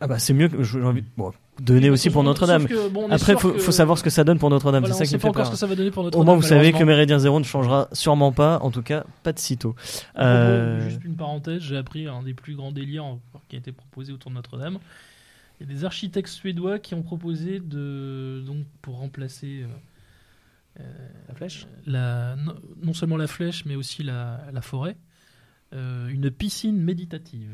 Ah 0.00 0.06
bah 0.06 0.18
c'est 0.18 0.34
mieux 0.34 0.48
que 0.48 0.62
j'ai 0.62 0.82
envie. 0.82 1.02
Bon, 1.16 1.32
donner 1.58 1.88
aussi 1.88 2.10
pour 2.10 2.22
Notre-Dame. 2.22 2.66
bon, 2.92 3.08
Après, 3.10 3.32
faut, 3.38 3.52
que- 3.52 3.58
faut 3.58 3.72
savoir 3.72 3.96
ce 3.96 4.02
que 4.02 4.10
ça 4.10 4.24
donne 4.24 4.38
pour 4.38 4.50
Notre-Dame. 4.50 4.82
Voilà, 4.82 4.94
c'est 4.94 5.06
ça 5.06 5.08
qui 5.08 5.14
me 5.14 5.18
fait 5.20 5.28
encore 5.28 5.44
peur. 5.44 5.46
ce 5.46 5.52
que 5.52 5.56
ça 5.56 5.66
va 5.66 5.74
donner 5.74 5.90
pour 5.90 6.04
notre 6.04 6.18
Au 6.18 6.22
moins, 6.22 6.36
vous 6.36 6.42
savez 6.42 6.72
que 6.74 6.84
Méridien 6.84 7.18
Zéro 7.18 7.38
ne 7.40 7.44
changera 7.44 7.88
sûrement 7.92 8.30
pas. 8.30 8.58
En 8.60 8.70
tout 8.70 8.82
cas, 8.82 9.04
pas 9.22 9.32
de 9.32 9.38
sitôt. 9.38 9.74
Euh, 10.18 10.86
Juste 10.90 11.02
une 11.04 11.16
parenthèse, 11.16 11.62
j'ai 11.62 11.78
appris 11.78 12.06
un 12.06 12.22
des 12.22 12.34
plus 12.34 12.54
grands 12.54 12.70
délires 12.72 13.16
qui 13.48 13.56
a 13.56 13.58
été 13.58 13.72
proposé 13.72 14.12
autour 14.12 14.30
de 14.32 14.36
Notre-Dame. 14.36 14.78
Il 15.60 15.66
y 15.66 15.70
a 15.70 15.74
des 15.74 15.84
architectes 15.86 16.28
suédois 16.28 16.78
qui 16.78 16.94
ont 16.94 17.02
proposé 17.02 17.58
de 17.58 18.42
donc 18.46 18.66
pour 18.82 18.98
remplacer 18.98 19.62
euh, 19.62 19.66
La 21.28 21.34
flèche? 21.34 21.66
la, 21.86 22.36
non, 22.36 22.54
non 22.82 22.92
seulement 22.92 23.16
la 23.16 23.26
flèche 23.26 23.64
mais 23.66 23.76
aussi 23.76 24.02
la, 24.02 24.40
la 24.52 24.62
forêt, 24.62 24.96
euh, 25.74 26.08
une 26.08 26.30
piscine 26.30 26.80
méditative. 26.80 27.50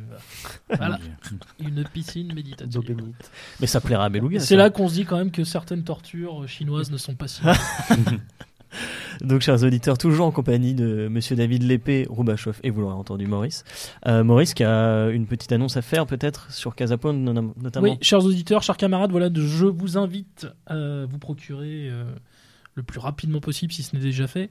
Voilà, 0.76 0.98
une 1.60 1.84
piscine 1.84 2.32
méditative. 2.34 2.94
Mais 3.60 3.66
ça 3.66 3.80
plaira 3.80 4.04
à 4.04 4.08
Beluga. 4.08 4.38
C'est 4.40 4.56
là 4.56 4.70
qu'on 4.70 4.88
se 4.88 4.94
dit 4.94 5.04
quand 5.04 5.16
même 5.16 5.30
que 5.30 5.44
certaines 5.44 5.82
tortures 5.82 6.46
chinoises 6.46 6.90
ne 6.90 6.98
sont 6.98 7.14
pas 7.14 7.26
si. 7.28 7.42
Donc, 9.22 9.40
chers 9.40 9.64
auditeurs, 9.64 9.96
toujours 9.96 10.26
en 10.26 10.30
compagnie 10.30 10.74
de 10.74 11.08
Monsieur 11.08 11.36
David 11.36 11.62
Lépée, 11.62 12.06
Roubachoff 12.08 12.60
et 12.62 12.70
vous 12.70 12.82
l'aurez 12.82 12.94
entendu, 12.94 13.26
Maurice. 13.26 13.64
Euh, 14.06 14.22
Maurice 14.22 14.52
qui 14.52 14.62
a 14.62 15.08
une 15.08 15.26
petite 15.26 15.50
annonce 15.52 15.76
à 15.76 15.82
faire 15.82 16.06
peut-être 16.06 16.52
sur 16.52 16.74
Casapone 16.74 17.24
notamment. 17.24 17.88
Oui, 17.88 17.98
chers 18.02 18.24
auditeurs, 18.24 18.62
chers 18.62 18.76
camarades, 18.76 19.10
voilà, 19.10 19.30
je 19.34 19.64
vous 19.64 19.96
invite 19.96 20.46
à 20.66 21.06
vous 21.06 21.18
procurer 21.18 21.88
euh, 21.90 22.04
le 22.78 22.82
plus 22.82 22.98
rapidement 23.00 23.40
possible, 23.40 23.72
si 23.72 23.82
ce 23.82 23.94
n'est 23.94 24.02
déjà 24.02 24.26
fait, 24.26 24.48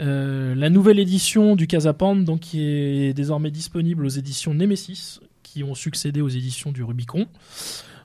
euh, 0.00 0.54
la 0.54 0.70
nouvelle 0.70 0.98
édition 0.98 1.56
du 1.56 1.66
Casapan, 1.66 2.16
donc 2.16 2.40
qui 2.40 2.62
est 2.62 3.12
désormais 3.14 3.50
disponible 3.50 4.06
aux 4.06 4.08
éditions 4.08 4.54
Nemesis, 4.54 5.20
qui 5.42 5.62
ont 5.64 5.74
succédé 5.74 6.20
aux 6.22 6.28
éditions 6.28 6.72
du 6.72 6.82
Rubicon. 6.84 7.26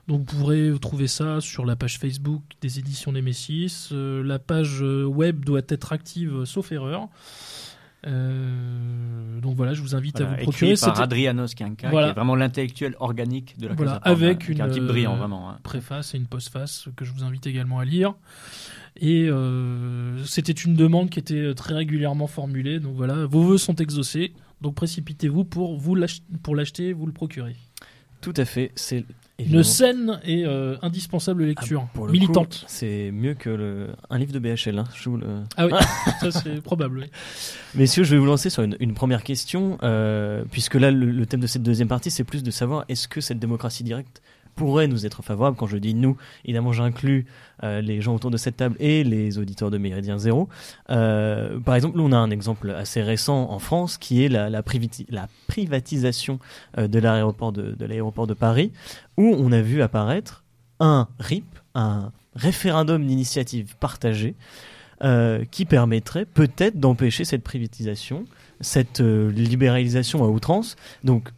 Donc 0.08 0.18
vous 0.30 0.38
pourrez 0.38 0.70
trouver 0.80 1.06
ça 1.06 1.40
sur 1.40 1.64
la 1.64 1.76
page 1.76 1.98
Facebook 1.98 2.42
des 2.60 2.78
éditions 2.78 3.12
Nemesis. 3.12 3.88
Euh, 3.92 4.22
la 4.22 4.38
page 4.38 4.82
euh, 4.82 5.04
web 5.04 5.44
doit 5.44 5.62
être 5.68 5.92
active, 5.92 6.44
sauf 6.44 6.72
erreur. 6.72 7.08
Euh, 8.06 9.40
donc 9.40 9.56
voilà, 9.56 9.72
je 9.72 9.80
vous 9.80 9.94
invite 9.94 10.20
à 10.20 10.24
vous 10.24 10.32
écrit 10.34 10.42
procurer. 10.42 10.70
par 10.74 10.78
C'était- 10.90 11.00
Adrianos 11.02 11.54
Kianka, 11.56 11.88
Voilà. 11.88 12.08
qui 12.08 12.10
est 12.10 12.14
vraiment 12.14 12.36
l'intellectuel 12.36 12.94
organique 13.00 13.56
de 13.58 13.68
la 13.68 13.74
Voilà, 13.74 13.92
Casa 13.92 14.10
avec 14.10 14.42
hein, 14.42 14.46
une, 14.52 14.60
un 14.60 14.68
type 14.68 14.84
brillant, 14.84 15.16
vraiment. 15.16 15.48
hein. 15.50 15.58
préface 15.62 16.14
et 16.14 16.18
une 16.18 16.26
postface 16.26 16.88
que 16.96 17.04
je 17.06 17.12
vous 17.12 17.24
invite 17.24 17.46
également 17.46 17.78
à 17.78 17.84
lire. 17.86 18.14
Et 19.00 19.26
euh, 19.28 20.22
c'était 20.24 20.52
une 20.52 20.74
demande 20.76 21.10
qui 21.10 21.18
était 21.18 21.52
très 21.54 21.74
régulièrement 21.74 22.26
formulée. 22.28 22.78
Donc 22.80 22.94
voilà, 22.96 23.26
vos 23.26 23.42
vœux 23.42 23.58
sont 23.58 23.74
exaucés. 23.76 24.32
Donc 24.60 24.74
précipitez-vous 24.76 25.44
pour 25.44 25.76
vous 25.76 25.94
l'acheter, 25.96 26.92
vous 26.92 27.06
le 27.06 27.12
procurer. 27.12 27.56
Tout 28.20 28.34
à 28.36 28.44
fait. 28.46 28.70
C'est 28.76 29.04
Une 29.38 29.62
saine 29.64 30.18
et 30.24 30.46
euh, 30.46 30.76
indispensable 30.80 31.44
lecture, 31.44 31.82
Ah, 31.86 31.90
pour 31.92 32.06
le 32.06 32.12
militante. 32.12 32.64
C'est 32.68 33.10
mieux 33.10 33.34
que 33.34 33.50
le... 33.50 33.88
un 34.08 34.18
livre 34.18 34.32
de 34.32 34.38
BHL. 34.38 34.78
hein. 34.78 34.84
Je 34.94 35.10
vous 35.10 35.16
le- 35.18 35.42
Ah 35.58 35.66
oui, 35.66 35.72
ça 36.20 36.30
c'est 36.30 36.62
probable. 36.62 37.00
oui. 37.00 37.06
Messieurs, 37.74 38.04
je 38.04 38.12
vais 38.12 38.18
vous 38.18 38.24
lancer 38.26 38.48
sur 38.48 38.62
une, 38.62 38.76
une 38.80 38.94
première 38.94 39.24
question, 39.24 39.76
euh, 39.82 40.44
puisque 40.50 40.76
là, 40.76 40.90
le, 40.90 41.10
le 41.10 41.26
thème 41.26 41.40
de 41.40 41.46
cette 41.48 41.64
deuxième 41.64 41.88
partie, 41.88 42.10
c'est 42.10 42.24
plus 42.24 42.42
de 42.44 42.50
savoir 42.50 42.84
est-ce 42.88 43.08
que 43.08 43.20
cette 43.20 43.40
démocratie 43.40 43.82
directe 43.84 44.22
pourrait 44.54 44.86
nous 44.88 45.06
être 45.06 45.22
favorable. 45.22 45.56
Quand 45.56 45.66
je 45.66 45.76
dis 45.76 45.94
nous, 45.94 46.16
évidemment, 46.44 46.72
j'inclus 46.72 47.26
euh, 47.62 47.80
les 47.80 48.00
gens 48.00 48.14
autour 48.14 48.30
de 48.30 48.36
cette 48.36 48.56
table 48.56 48.76
et 48.80 49.04
les 49.04 49.38
auditeurs 49.38 49.70
de 49.70 49.78
Méridien 49.78 50.18
Zéro. 50.18 50.48
Euh, 50.90 51.58
par 51.60 51.74
exemple, 51.74 51.98
on 52.00 52.12
a 52.12 52.16
un 52.16 52.30
exemple 52.30 52.70
assez 52.70 53.02
récent 53.02 53.50
en 53.50 53.58
France 53.58 53.98
qui 53.98 54.24
est 54.24 54.28
la, 54.28 54.50
la, 54.50 54.62
privati- 54.62 55.06
la 55.08 55.28
privatisation 55.46 56.38
euh, 56.78 56.88
de 56.88 56.98
l'aéroport 56.98 57.52
de, 57.52 57.72
de 57.72 57.84
l'aéroport 57.84 58.26
de 58.26 58.34
Paris, 58.34 58.72
où 59.16 59.34
on 59.38 59.52
a 59.52 59.60
vu 59.60 59.82
apparaître 59.82 60.44
un 60.80 61.08
RIP, 61.18 61.46
un 61.74 62.12
référendum 62.34 63.06
d'initiative 63.06 63.76
partagée, 63.78 64.34
qui 65.50 65.66
permettrait 65.66 66.24
peut-être 66.24 66.80
d'empêcher 66.80 67.26
cette 67.26 67.42
privatisation, 67.42 68.24
cette 68.60 69.00
libéralisation 69.00 70.24
à 70.24 70.28
outrance. 70.28 70.76
Donc, 71.02 71.28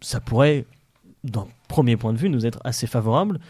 ça 0.00 0.18
pourrait, 0.18 0.64
d'un 1.22 1.46
premier 1.72 1.96
point 1.96 2.12
de 2.12 2.18
vue, 2.18 2.28
nous 2.28 2.44
être 2.44 2.60
assez 2.64 2.86
favorable. 2.86 3.40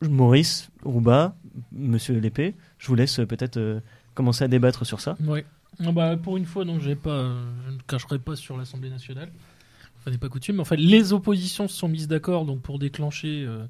Maurice, 0.00 0.70
Rouba, 0.82 1.36
Monsieur 1.70 2.18
Lépée, 2.18 2.54
je 2.78 2.86
vous 2.88 2.94
laisse 2.94 3.20
euh, 3.20 3.26
peut-être 3.26 3.58
euh, 3.58 3.80
commencer 4.14 4.42
à 4.42 4.48
débattre 4.48 4.86
sur 4.86 5.00
ça. 5.00 5.16
Ouais. 5.20 5.44
Ah 5.84 5.92
bah, 5.92 6.16
pour 6.16 6.38
une 6.38 6.46
fois, 6.46 6.64
je 6.64 6.70
ne 6.70 7.82
cacherai 7.86 8.18
pas 8.18 8.36
sur 8.36 8.56
l'Assemblée 8.56 8.88
nationale. 8.88 9.30
Ça 10.02 10.10
n'est 10.10 10.16
pas 10.16 10.30
coutume. 10.30 10.60
En 10.60 10.64
fait, 10.64 10.78
les 10.78 11.12
oppositions 11.12 11.68
se 11.68 11.76
sont 11.76 11.88
mises 11.88 12.08
d'accord 12.08 12.46
donc 12.46 12.62
pour 12.62 12.78
déclencher 12.78 13.44
euh, 13.44 13.66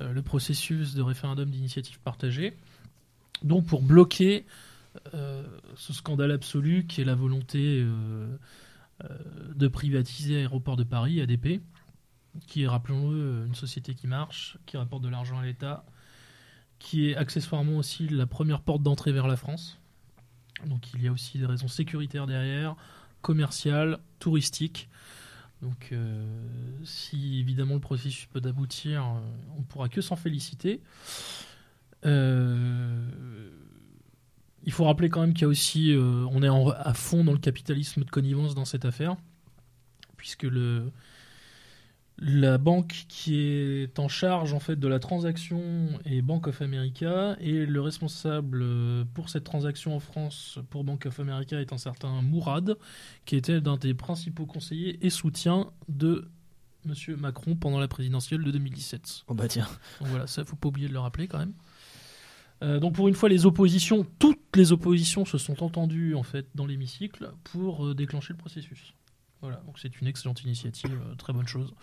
le 0.00 0.22
processus 0.22 0.94
de 0.94 1.02
référendum 1.02 1.50
d'initiative 1.50 1.98
partagée. 1.98 2.54
Donc 3.42 3.66
pour 3.66 3.82
bloquer 3.82 4.46
ce 5.74 5.92
scandale 5.92 6.30
absolu 6.30 6.86
qui 6.86 7.00
est 7.00 7.04
la 7.04 7.14
volonté 7.14 7.84
de 9.54 9.68
privatiser 9.68 10.36
Aéroport 10.36 10.76
de 10.76 10.84
Paris, 10.84 11.20
ADP, 11.20 11.60
qui 12.46 12.62
est, 12.62 12.66
rappelons-le, 12.66 13.44
une 13.46 13.54
société 13.54 13.94
qui 13.94 14.06
marche, 14.06 14.56
qui 14.66 14.76
rapporte 14.76 15.02
de 15.02 15.08
l'argent 15.08 15.38
à 15.38 15.44
l'État, 15.44 15.84
qui 16.78 17.10
est 17.10 17.16
accessoirement 17.16 17.76
aussi 17.76 18.08
la 18.08 18.26
première 18.26 18.60
porte 18.60 18.82
d'entrée 18.82 19.12
vers 19.12 19.28
la 19.28 19.36
France. 19.36 19.78
Donc 20.66 20.92
il 20.94 21.02
y 21.02 21.08
a 21.08 21.12
aussi 21.12 21.38
des 21.38 21.46
raisons 21.46 21.68
sécuritaires 21.68 22.26
derrière, 22.26 22.76
commerciales, 23.20 23.98
touristiques. 24.18 24.88
Donc 25.60 25.90
euh, 25.92 26.26
si 26.84 27.38
évidemment 27.38 27.74
le 27.74 27.80
processus 27.80 28.26
peut 28.26 28.42
aboutir, 28.44 29.02
euh, 29.02 29.20
on 29.56 29.60
ne 29.60 29.64
pourra 29.64 29.88
que 29.88 30.00
s'en 30.00 30.16
féliciter. 30.16 30.80
Euh, 32.04 33.08
il 34.64 34.72
faut 34.72 34.84
rappeler 34.84 35.08
quand 35.08 35.20
même 35.20 35.34
qu'il 35.34 35.42
y 35.42 35.44
a 35.44 35.48
aussi, 35.48 35.96
on 35.96 36.42
est 36.42 36.48
à 36.48 36.94
fond 36.94 37.24
dans 37.24 37.32
le 37.32 37.38
capitalisme 37.38 38.04
de 38.04 38.10
connivence 38.10 38.54
dans 38.54 38.64
cette 38.64 38.84
affaire, 38.84 39.16
puisque 40.16 40.44
le, 40.44 40.92
la 42.18 42.58
banque 42.58 43.06
qui 43.08 43.36
est 43.40 43.98
en 43.98 44.08
charge 44.08 44.52
en 44.52 44.60
fait 44.60 44.76
de 44.76 44.86
la 44.86 44.98
transaction 44.98 45.88
est 46.04 46.22
Bank 46.22 46.46
of 46.46 46.62
America 46.62 47.36
et 47.40 47.66
le 47.66 47.80
responsable 47.80 48.60
euh, 48.62 49.04
pour 49.14 49.28
cette 49.28 49.44
transaction 49.44 49.96
en 49.96 50.00
France 50.00 50.58
pour 50.70 50.84
Bank 50.84 51.06
of 51.06 51.18
America 51.20 51.60
est 51.60 51.72
un 51.72 51.78
certain 51.78 52.22
Mourad 52.22 52.76
qui 53.24 53.36
était 53.36 53.60
l'un 53.60 53.76
des 53.76 53.94
principaux 53.94 54.46
conseillers 54.46 55.04
et 55.04 55.10
soutiens 55.10 55.70
de 55.88 56.30
Monsieur 56.84 57.16
Macron 57.16 57.54
pendant 57.54 57.78
la 57.78 57.86
présidentielle 57.86 58.42
de 58.42 58.50
2017. 58.50 59.24
Oh 59.28 59.34
bah 59.34 59.46
tiens. 59.46 59.68
Donc 60.00 60.08
voilà, 60.08 60.26
ça 60.26 60.44
faut 60.44 60.56
pas 60.56 60.68
oublier 60.68 60.88
de 60.88 60.92
le 60.92 60.98
rappeler 60.98 61.28
quand 61.28 61.38
même. 61.38 61.54
Euh, 62.62 62.80
donc 62.80 62.94
pour 62.94 63.08
une 63.08 63.14
fois, 63.14 63.28
les 63.28 63.46
oppositions, 63.46 64.06
toutes 64.18 64.56
les 64.56 64.72
oppositions 64.72 65.24
se 65.24 65.38
sont 65.38 65.62
entendues 65.62 66.14
en 66.14 66.22
fait 66.22 66.46
dans 66.54 66.66
l'hémicycle 66.66 67.32
pour 67.44 67.86
euh, 67.86 67.94
déclencher 67.94 68.32
le 68.32 68.38
processus. 68.38 68.94
Voilà, 69.42 69.60
donc 69.66 69.78
c'est 69.78 70.00
une 70.00 70.06
excellente 70.06 70.42
initiative, 70.42 70.92
euh, 70.92 71.14
très 71.16 71.32
bonne 71.32 71.48
chose. 71.48 71.74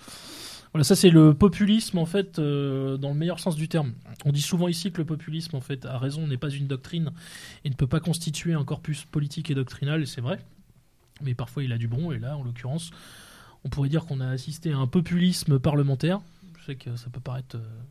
Voilà, 0.72 0.84
ça 0.84 0.96
c'est 0.96 1.10
le 1.10 1.34
populisme 1.34 1.98
en 1.98 2.06
fait 2.06 2.38
euh, 2.38 2.96
dans 2.98 3.10
le 3.10 3.16
meilleur 3.16 3.40
sens 3.40 3.56
du 3.56 3.68
terme. 3.68 3.94
On 4.24 4.32
dit 4.32 4.42
souvent 4.42 4.68
ici 4.68 4.92
que 4.92 5.00
le 5.00 5.06
populisme 5.06 5.56
en 5.56 5.62
fait 5.62 5.86
a 5.86 5.98
raison 5.98 6.28
n'est 6.28 6.38
pas 6.38 6.50
une 6.50 6.68
doctrine 6.68 7.12
et 7.66 7.70
ne 7.70 7.76
peut 7.76 7.88
pas 7.88 8.00
constituer 8.00 8.54
un 8.54 8.64
corpus 8.64 9.04
politique 9.04 9.50
et 9.50 9.56
doctrinal, 9.56 10.04
et 10.04 10.06
c'est 10.06 10.22
vrai. 10.22 10.40
Mais 11.22 11.34
parfois 11.34 11.64
il 11.64 11.74
a 11.74 11.78
du 11.78 11.88
bon, 11.88 12.12
et 12.12 12.20
là 12.20 12.38
en 12.38 12.44
l'occurrence, 12.44 12.92
on 13.66 13.70
pourrait 13.70 13.90
dire 13.90 14.06
qu'on 14.06 14.22
a 14.22 14.28
assisté 14.28 14.72
à 14.72 14.78
un 14.78 14.88
populisme 14.88 15.60
parlementaire. 15.60 16.22
Je 16.60 16.66
sais 16.66 16.76
que 16.76 16.96
ça 16.96 17.10
peut 17.10 17.20
paraître 17.20 17.58
euh, 17.58 17.82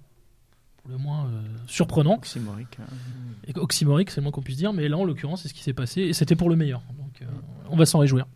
pour 0.76 0.90
le 0.90 0.98
moins 0.98 1.26
euh, 1.26 1.42
surprenant. 1.66 2.14
Oxymorique, 2.14 2.78
hein. 2.80 2.86
Et 3.48 3.58
oxymorique, 3.58 4.10
c'est 4.10 4.20
le 4.20 4.22
moins 4.22 4.32
qu'on 4.32 4.40
puisse 4.40 4.56
dire, 4.56 4.72
mais 4.72 4.88
là 4.88 4.96
en 4.96 5.04
l'occurrence, 5.04 5.42
c'est 5.42 5.48
ce 5.48 5.54
qui 5.54 5.62
s'est 5.62 5.74
passé 5.74 6.02
et 6.02 6.12
c'était 6.12 6.36
pour 6.36 6.48
le 6.48 6.56
meilleur. 6.56 6.80
Donc 6.96 7.22
on 7.68 7.76
va 7.76 7.84
s'en 7.86 7.98
réjouir. 7.98 8.26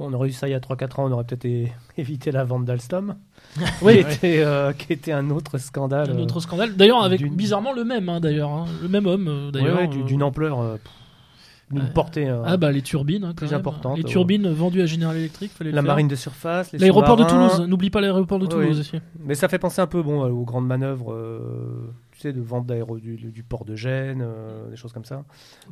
On 0.00 0.12
aurait 0.12 0.28
eu 0.28 0.32
ça 0.32 0.46
il 0.48 0.52
y 0.52 0.54
a 0.54 0.60
3-4 0.60 1.00
ans, 1.00 1.06
on 1.08 1.12
aurait 1.12 1.24
peut-être 1.24 1.46
évité 1.98 2.30
la 2.30 2.44
vente 2.44 2.64
d'Alstom, 2.64 3.16
Oui, 3.82 3.94
qui, 4.04 4.12
était, 4.14 4.38
euh, 4.44 4.72
qui 4.72 4.92
était 4.92 5.12
un 5.12 5.30
autre 5.30 5.58
scandale. 5.58 6.10
un 6.10 6.18
autre 6.18 6.40
scandale. 6.40 6.76
D'ailleurs, 6.76 7.02
avec 7.02 7.22
bizarrement 7.34 7.72
le 7.72 7.84
même, 7.84 8.08
hein, 8.08 8.20
d'ailleurs, 8.20 8.50
hein. 8.50 8.66
le 8.82 8.88
même 8.88 9.06
homme, 9.06 9.28
euh, 9.28 9.48
euh, 9.48 9.50
d'ailleurs. 9.50 9.76
ouais, 9.76 9.82
ouais, 9.82 9.88
du- 9.88 10.00
euh, 10.00 10.04
d'une 10.04 10.22
ampleur, 10.22 10.60
euh, 10.60 10.76
euh, 11.76 11.80
portée. 11.94 12.28
euh, 12.28 12.42
Ah 12.46 12.56
bah 12.56 12.70
les 12.72 12.80
turbines, 12.82 13.24
hein, 13.24 13.34
plus 13.34 13.52
importante, 13.52 13.96
Les 13.98 14.02
ouais. 14.04 14.08
turbines 14.08 14.48
vendues 14.50 14.80
à 14.82 14.86
General 14.86 15.16
Electric, 15.16 15.50
fallait 15.52 15.72
la 15.72 15.82
marine 15.82 16.08
de 16.08 16.14
surface, 16.16 16.72
les 16.72 16.78
L'aéroport 16.78 17.16
de. 17.16 17.24
Toulouse, 17.24 17.60
n'oublie 17.68 17.90
pas 17.90 18.00
l'aéroport 18.00 18.38
de 18.38 18.46
Toulouse 18.46 18.80
aussi. 18.80 18.98
Mais 19.24 19.34
ça 19.34 19.48
fait 19.48 19.58
penser 19.58 19.80
un 19.82 19.86
peu 19.86 20.02
bon, 20.02 20.24
euh, 20.24 20.28
aux 20.30 20.44
grandes 20.44 20.66
manœuvres, 20.66 21.12
euh, 21.12 21.92
tu 22.18 22.22
sais, 22.22 22.32
de 22.32 22.40
vente 22.40 22.66
d'aéro 22.66 22.98
du, 22.98 23.16
du 23.16 23.42
port 23.42 23.64
de 23.64 23.76
Gênes, 23.76 24.22
euh, 24.22 24.68
des 24.70 24.76
choses 24.76 24.92
comme 24.92 25.04
ça. 25.04 25.24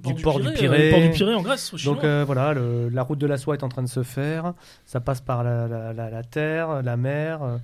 Du 0.02 0.14
port 0.14 0.40
du 0.40 0.46
euh, 0.48 0.52
Pirée. 0.52 0.90
port 0.90 1.00
du 1.00 1.10
Pirée 1.10 1.34
en 1.34 1.42
Grèce, 1.42 1.74
au 1.74 1.76
Donc 1.78 2.04
euh, 2.04 2.22
voilà, 2.24 2.54
le- 2.54 2.88
la 2.88 3.02
route 3.02 3.18
de 3.18 3.26
la 3.26 3.36
soie 3.36 3.54
est 3.54 3.62
en 3.64 3.68
train 3.68 3.82
de 3.82 3.88
se 3.88 4.02
faire. 4.02 4.54
Ça 4.84 5.00
passe 5.00 5.20
par 5.20 5.42
la, 5.44 5.66
la- 5.68 5.92
la- 5.92 6.10
la 6.10 6.22
terre, 6.22 6.82
la 6.82 6.96
mer. 6.96 7.42
euh, 7.42 7.58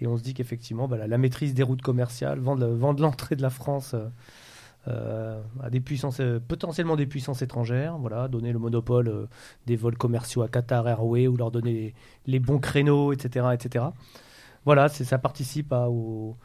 et 0.00 0.06
on 0.06 0.18
se 0.18 0.22
dit 0.22 0.34
qu'effectivement, 0.34 0.86
bah, 0.88 0.98
la, 1.06 1.16
maîtrise 1.18 1.54
des 1.54 1.62
routes 1.62 1.80
commerciales, 1.80 2.38
vendre, 2.38 2.66
le- 2.66 2.74
vendre 2.74 3.00
l'entrée 3.00 3.34
de 3.36 3.40
la 3.42 3.48
France 3.50 3.94
euh, 4.88 5.40
à 5.62 5.70
des 5.70 5.80
puissances, 5.80 6.20
euh, 6.20 6.38
potentiellement 6.46 6.96
des 6.96 7.06
puissances 7.06 7.42
étrangères. 7.42 7.96
Voilà, 7.98 8.28
donner 8.28 8.52
le 8.52 8.58
monopole 8.58 9.08
euh, 9.08 9.26
des 9.66 9.74
vols 9.76 9.96
commerciaux 9.96 10.42
à 10.42 10.48
Qatar 10.48 10.86
Airways 10.86 11.26
ou 11.26 11.36
leur 11.36 11.50
donner 11.50 11.72
les, 11.72 11.94
les 12.26 12.38
bons 12.38 12.58
créneaux, 12.58 13.12
etc. 13.12 13.46
etc. 13.54 13.86
Voilà, 14.64 14.88
ça 14.88 15.18
participe 15.18 15.72
à- 15.72 15.88
au, 15.88 16.36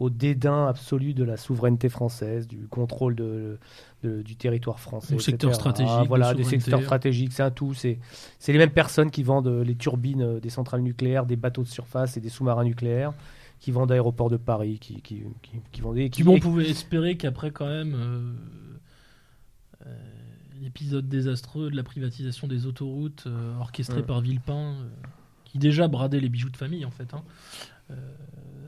au 0.00 0.10
dédain 0.10 0.66
absolu 0.66 1.14
de 1.14 1.22
la 1.24 1.36
souveraineté 1.36 1.88
française, 1.88 2.48
du 2.48 2.66
contrôle 2.68 3.14
de, 3.14 3.58
de- 4.02 4.22
du 4.22 4.34
territoire 4.34 4.80
français. 4.80 5.14
Au 5.14 5.20
secteur 5.20 5.50
etc. 5.50 5.60
stratégique 5.60 6.02
de 6.02 6.08
Voilà, 6.08 6.34
des 6.34 6.42
souveraineté. 6.42 6.64
secteurs 6.64 6.82
stratégiques, 6.82 7.32
c'est 7.32 7.42
un 7.44 7.50
tout. 7.52 7.74
C'est 7.74 7.98
c'est 8.38 8.52
les 8.52 8.58
mêmes 8.58 8.70
personnes 8.72 9.10
qui 9.12 9.22
vendent 9.22 9.46
euh, 9.48 9.62
les 9.62 9.76
turbines 9.76 10.22
euh, 10.22 10.40
des 10.40 10.50
centrales 10.50 10.80
nucléaires, 10.80 11.26
des 11.26 11.36
bateaux 11.36 11.62
de 11.62 11.68
surface 11.68 12.16
et 12.16 12.20
des 12.20 12.30
sous-marins 12.30 12.64
nucléaires, 12.64 13.12
qui 13.60 13.70
vendent 13.72 13.92
aéroports 13.92 14.30
de 14.30 14.38
Paris, 14.38 14.78
qui, 14.80 15.02
qui, 15.02 15.22
qui, 15.42 15.52
qui 15.70 15.80
vendent 15.82 15.96
des... 15.96 16.08
Bon, 16.24 16.36
on 16.36 16.40
pouvait 16.40 16.68
espérer 16.70 17.16
qu'après, 17.18 17.50
quand 17.50 17.68
même, 17.68 17.94
euh, 17.94 18.32
euh, 19.86 19.94
l'épisode 20.62 21.08
désastreux 21.08 21.70
de 21.70 21.76
la 21.76 21.82
privatisation 21.82 22.46
des 22.48 22.64
autoroutes 22.66 23.24
euh, 23.26 23.54
orchestré 23.58 24.00
Mm. 24.00 24.06
par 24.06 24.20
Villepin, 24.22 24.76
qui 25.44 25.58
déjà 25.58 25.88
bradait 25.88 26.20
les 26.20 26.28
bijoux 26.30 26.48
de 26.50 26.56
famille, 26.56 26.84
en 26.86 26.90
fait, 26.90 27.12
hein, 27.12 27.22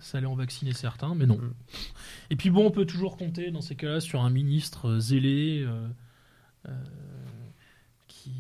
ça 0.02 0.18
allait 0.18 0.26
en 0.26 0.34
vacciner 0.34 0.72
certains, 0.72 1.14
mais 1.14 1.26
non. 1.26 1.38
Mm. 1.38 1.54
Et 2.30 2.36
puis 2.36 2.50
bon, 2.50 2.66
on 2.66 2.70
peut 2.70 2.84
toujours 2.86 3.16
compter 3.16 3.50
dans 3.50 3.60
ces 3.62 3.74
cas-là 3.76 4.00
sur 4.00 4.20
un 4.22 4.30
ministre 4.30 4.88
euh, 4.90 5.00
zélé 5.00 5.62
euh, 5.66 5.88
euh, 6.68 6.72
qui 8.08 8.32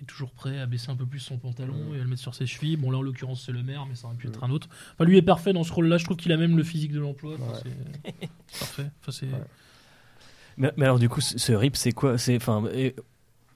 est 0.00 0.04
toujours 0.06 0.30
prêt 0.30 0.58
à 0.58 0.66
baisser 0.66 0.90
un 0.90 0.96
peu 0.96 1.06
plus 1.06 1.18
son 1.18 1.38
pantalon 1.38 1.74
Mm. 1.90 1.94
et 1.94 2.00
à 2.00 2.02
le 2.02 2.08
mettre 2.08 2.22
sur 2.22 2.34
ses 2.34 2.46
chevilles. 2.46 2.76
Bon, 2.76 2.90
là, 2.90 2.98
en 2.98 3.02
l'occurrence, 3.02 3.42
c'est 3.44 3.52
le 3.52 3.62
maire, 3.62 3.86
mais 3.86 3.94
ça 3.94 4.06
aurait 4.06 4.16
pu 4.16 4.26
Mm. 4.26 4.30
être 4.30 4.44
un 4.44 4.50
autre. 4.50 4.68
Enfin, 4.94 5.04
lui 5.04 5.16
est 5.18 5.22
parfait 5.22 5.52
dans 5.52 5.64
ce 5.64 5.72
rôle-là. 5.72 5.98
Je 5.98 6.04
trouve 6.04 6.16
qu'il 6.16 6.32
a 6.32 6.36
même 6.36 6.56
le 6.56 6.62
physique 6.62 6.92
de 6.92 7.00
l'emploi. 7.00 7.34
Enfin, 7.34 7.52
Ouais. 7.52 7.58
c'est- 7.62 8.12
c'est 8.48 8.58
parfait. 8.60 8.90
Enfin, 9.00 9.12
c'est- 9.12 9.26
Ouais. 9.26 9.44
Mais, 10.56 10.72
mais 10.76 10.84
alors 10.84 10.98
du 10.98 11.08
coup, 11.08 11.20
ce 11.20 11.52
RIP, 11.52 11.76
c'est 11.76 11.92
quoi? 11.92 12.18
C'est 12.18 12.36
enfin 12.36 12.62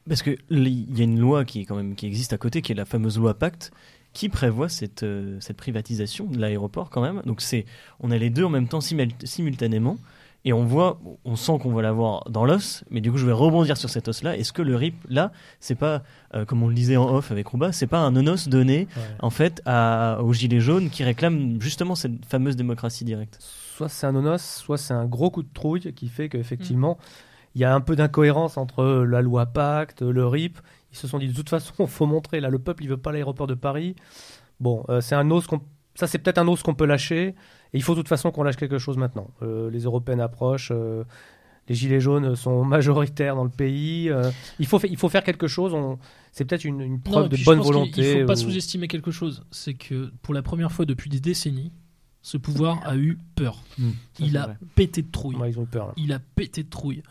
parce 0.09 0.23
que 0.23 0.37
il 0.51 0.97
y 0.97 1.01
a 1.01 1.05
une 1.05 1.19
loi 1.19 1.45
qui 1.45 1.61
est 1.61 1.65
quand 1.65 1.77
même 1.77 1.97
qui 1.97 2.07
existe 2.07 2.33
à 2.33 2.39
côté, 2.39 2.63
qui 2.63 2.73
est 2.73 2.75
la 2.75 2.85
fameuse 2.85 3.19
loi 3.19 3.39
Pacte, 3.39 3.73
qui 4.15 4.31
prévoit 4.31 4.71
cette 4.71 5.03
euh, 5.03 5.37
cette 5.41 5.59
privatisation 5.59 6.25
de 6.25 6.39
l'aéroport 6.39 6.89
quand 6.89 7.03
même. 7.03 7.21
Donc 7.27 7.43
c'est 7.43 7.67
on 8.01 8.11
a 8.11 8.17
les 8.17 8.31
deux 8.31 8.45
en 8.45 8.49
même 8.51 8.69
temps 8.69 8.81
simul- 8.81 9.13
simultanément. 9.25 9.99
Et 10.47 10.53
on 10.53 10.63
voit, 10.67 11.01
on 11.25 11.37
sent 11.37 11.59
qu'on 11.59 11.73
va 11.73 11.81
l'avoir 11.81 12.29
dans 12.29 12.45
l'os, 12.45 12.85
mais 12.91 13.01
du 13.01 13.11
coup 13.11 13.17
je 13.17 13.25
vais 13.25 13.33
rebondir 13.33 13.79
sur 13.79 13.89
cet 13.89 14.09
os-là. 14.09 14.37
Est-ce 14.37 14.53
que 14.53 14.61
le 14.61 14.77
RIP, 14.77 14.95
là, 15.09 15.33
c'est 15.59 15.75
pas, 15.75 16.03
euh, 16.35 16.45
comme 16.45 16.63
on 16.63 16.69
le 16.69 16.75
disait 16.75 16.99
en 16.99 17.09
off 17.15 17.31
avec 17.33 17.47
Rouba, 17.49 17.73
c'est 17.73 17.87
pas 17.87 18.01
un 18.01 18.11
nonos 18.11 18.47
donné 18.47 18.81
Ouais. 18.95 19.03
en 19.21 19.31
fait 19.31 19.63
à, 19.65 20.19
aux 20.23 20.35
gilets 20.35 20.61
jaunes 20.61 20.91
qui 20.91 21.03
réclament 21.03 21.57
justement 21.63 21.95
cette 21.95 22.27
fameuse 22.27 22.57
démocratie 22.57 23.07
directe? 23.07 23.39
Soit 23.41 23.89
c'est 23.89 24.07
un 24.07 24.13
nonos, 24.13 24.37
soit 24.37 24.77
c'est 24.77 24.93
un 24.93 25.07
gros 25.07 25.31
coup 25.31 25.43
de 25.43 25.49
trouille 25.55 25.95
qui 25.95 26.09
fait 26.09 26.29
qu'effectivement, 26.29 26.99
il 27.55 27.63
y 27.63 27.65
a 27.65 27.75
un 27.75 27.81
peu 27.81 27.97
d'incohérence 27.97 28.59
entre 28.59 28.85
la 28.85 29.23
loi 29.23 29.47
Pacte, 29.47 30.03
le 30.03 30.27
RIP. 30.27 30.59
Ils 30.95 30.99
se 30.99 31.09
sont 31.09 31.19
dit 31.19 31.29
de 31.29 31.35
toute 31.35 31.49
façon, 31.51 31.75
il 31.81 31.87
faut 31.89 32.07
montrer, 32.07 32.41
là, 32.41 32.49
le 32.49 32.59
peuple, 32.59 32.85
il 32.85 32.89
veut 32.89 32.97
pas 32.97 33.13
l'aéroport 33.13 33.47
de 33.47 33.55
Paris. 33.55 33.95
Bon, 34.61 34.85
euh, 34.89 35.01
c'est 35.01 35.15
un 35.15 35.31
os 35.31 35.47
qu'on... 35.47 35.61
Ça, 35.97 36.07
c'est 36.07 36.19
peut-être 36.19 36.39
un 36.39 36.49
os 36.49 36.63
qu'on 36.63 36.75
peut 36.75 36.87
lâcher. 36.87 37.29
Et 37.29 37.35
il 37.75 37.83
faut 37.83 37.95
de 37.95 38.01
toute 38.01 38.09
façon 38.09 38.31
qu'on 38.31 38.43
lâche 38.45 38.57
quelque 38.57 38.79
chose 38.79 38.97
maintenant. 38.97 39.29
Euh, 39.43 39.71
les 39.71 39.81
européennes 39.81 40.21
approchent. 40.21 40.71
euh, 40.73 41.05
les 41.69 41.75
gilets 41.75 42.01
jaunes 42.01 42.35
sont 42.37 42.65
majoritaires 42.77 43.37
dans 43.37 43.45
le 43.45 43.51
pays. 43.51 44.11
il, 44.59 44.67
faut 44.67 44.79
fa- 44.79 44.87
il 44.87 44.97
faut 44.97 45.09
faire 45.09 45.25
quelque 45.25 45.47
chose. 45.49 45.75
On... 45.75 45.99
C'est 46.33 46.45
peut-être 46.45 46.65
une, 46.65 47.01
preuve 47.01 47.29
de 47.29 47.37
bonne 47.45 47.61
volonté. 47.61 48.15
Il 48.17 48.21
faut 48.21 48.27
pas 48.27 48.35
ou- 48.35 48.49
sous-estimer 48.51 48.87
quelque 48.89 49.11
chose. 49.11 49.45
C'est 49.51 49.75
que 49.75 50.13
pour 50.23 50.35
la 50.35 50.43
première 50.43 50.73
fois 50.73 50.85
depuis 50.85 51.11
des 51.11 51.21
décennies, 51.21 51.73
ce 52.23 52.37
pouvoir 52.39 52.81
a 52.87 52.97
eu 52.97 53.19
peur. 53.35 53.63
Il 54.19 54.37
a 54.39 54.45
vrai. 54.47 54.57
pété 54.75 55.03
de 55.03 55.11
trouille. 55.11 55.37
Ouais, 55.37 55.51
ils 55.51 55.59
ont 55.59 55.65
eu 55.65 55.67
peur. 55.67 55.93
Il 55.97 56.13
a 56.13 56.19
pété 56.19 56.63
de 56.65 56.71
trouille. 56.71 57.03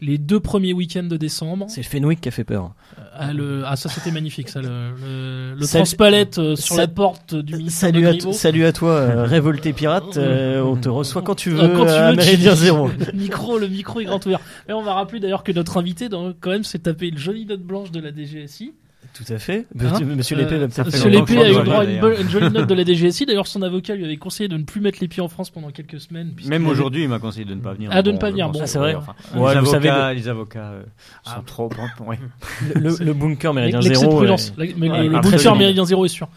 Les 0.00 0.16
deux 0.16 0.38
premiers 0.38 0.72
week-ends 0.72 1.02
de 1.02 1.16
décembre, 1.16 1.66
C'est 1.68 1.82
Fenwick 1.82 2.20
qui 2.20 2.28
a 2.28 2.30
fait 2.30 2.44
peur. 2.44 2.72
ah, 3.14 3.32
le- 3.32 3.64
ah, 3.66 3.74
ça 3.74 3.88
c'était 3.88 4.12
magnifique, 4.12 4.48
ça, 4.48 4.60
le, 4.62 4.68
le, 4.68 5.54
le 5.58 5.66
transpalette 5.66 6.38
euh, 6.38 6.54
sur 6.54 6.76
la 6.76 6.86
porte 6.86 7.34
du 7.34 7.56
ministère 7.56 7.88
Salut 7.88 8.02
de 8.02 8.28
à, 8.28 8.32
salut 8.32 8.64
à 8.64 8.72
toi, 8.72 8.90
euh, 8.92 9.24
révolté 9.24 9.72
pirate. 9.72 10.16
euh, 10.16 10.62
on 10.62 10.76
te 10.76 10.88
reçoit 10.88 11.22
quand 11.22 11.34
tu 11.34 11.50
veux, 11.50 11.60
Euh, 11.64 11.76
quand 11.76 11.84
tu 11.86 11.90
veux, 11.90 12.14
Méridien 12.14 12.54
Zéro. 12.54 12.88
micro, 13.12 13.58
le 13.58 13.66
micro 13.66 13.98
est 13.98 14.04
grand 14.04 14.24
ouvert. 14.24 14.38
Et 14.68 14.72
on 14.72 14.82
va 14.82 14.94
rappeler 14.94 15.18
d'ailleurs 15.18 15.42
que 15.42 15.50
notre 15.50 15.76
invité, 15.78 16.08
dans- 16.08 16.32
quand 16.40 16.50
même, 16.50 16.62
s'est 16.64 16.78
tapé 16.78 17.08
une 17.08 17.18
jolie 17.18 17.44
note 17.44 17.62
blanche 17.62 17.90
de 17.90 17.98
la 17.98 18.12
DGSI. 18.14 18.72
Tout 19.14 19.32
à 19.32 19.38
fait. 19.38 19.66
Hein 19.80 19.86
Monsieur, 19.90 20.06
Monsieur 20.06 20.36
Lépée 20.36 20.54
Euh, 20.54 20.58
va 20.58 20.68
peut-être 20.68 20.86
Monsieur 20.86 21.10
Lépée 21.10 21.38
a 21.38 21.50
eu 21.50 21.64
droit 21.64 21.80
à 21.80 21.84
une, 21.84 22.28
jolie 22.30 22.50
note 22.50 22.68
de 22.68 22.74
la 22.74 22.84
DGSI. 22.84 23.26
D'ailleurs, 23.26 23.46
son 23.48 23.62
avocat 23.62 23.96
lui 23.96 24.04
avait 24.04 24.16
conseillé 24.16 24.48
de 24.48 24.56
ne 24.56 24.62
plus 24.62 24.80
mettre 24.80 24.98
les 25.00 25.08
pieds 25.08 25.22
en 25.22 25.28
France 25.28 25.50
pendant 25.50 25.70
quelques 25.70 26.00
semaines. 26.00 26.34
Même 26.46 26.62
avait- 26.62 26.70
aujourd'hui, 26.70 27.02
il 27.02 27.08
m'a 27.08 27.18
conseillé 27.18 27.44
de 27.44 27.54
ne 27.54 27.60
pas 27.60 27.74
venir. 27.74 27.90
Ah, 27.92 28.02
de 28.02 28.12
ne 28.12 28.18
pas 28.18 28.30
venir, 28.30 28.48
bon. 28.50 28.64
c'est 28.64 28.78
vrai. 28.78 28.94
enfin, 28.94 29.14
Ouais, 29.34 29.54
les, 29.54 29.60
vous 29.60 29.66
savez, 29.66 29.88
avocats, 29.88 30.14
les 30.14 30.28
avocats 30.28 30.70
euh, 30.70 30.82
sont 31.24 31.32
Ah. 31.36 31.42
trop. 31.44 31.70
ouais. 32.06 32.18
le, 32.76 33.04
le 33.04 33.12
bunker 33.12 33.52
Méridien 33.54 33.80
Zéro. 33.82 34.22
euh, 34.22 34.36
mais 34.56 34.88
Ouais, 34.88 35.02
le, 35.04 35.08
le 35.08 35.20
bunker 35.20 35.56
méridien 35.56 35.84
zéro 35.84 36.04
est 36.04 36.08
sûr. 36.08 36.28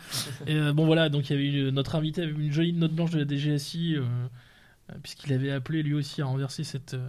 Et 0.47 0.55
euh, 0.55 0.73
bon 0.73 0.85
voilà, 0.85 1.09
donc 1.09 1.29
il 1.29 1.33
y 1.33 1.35
avait 1.39 1.67
eu, 1.67 1.71
notre 1.71 1.95
invité 1.95 2.23
avait 2.23 2.31
eu 2.31 2.41
une 2.45 2.51
jolie 2.51 2.73
note 2.73 2.93
blanche 2.93 3.11
de 3.11 3.19
la 3.19 3.25
DGSI 3.27 3.95
euh, 3.95 4.01
euh, 4.01 4.93
puisqu'il 5.03 5.33
avait 5.33 5.51
appelé 5.51 5.83
lui 5.83 5.93
aussi 5.93 6.21
à 6.21 6.25
renverser 6.25 6.63
cette 6.63 6.95
euh, 6.95 7.07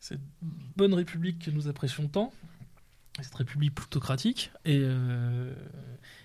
cette 0.00 0.20
bonne 0.76 0.94
république 0.94 1.38
que 1.46 1.50
nous 1.52 1.68
apprécions 1.68 2.08
tant, 2.08 2.32
cette 3.20 3.34
république 3.34 3.74
plutocratique. 3.74 4.50
Et 4.64 4.78
euh, 4.82 5.52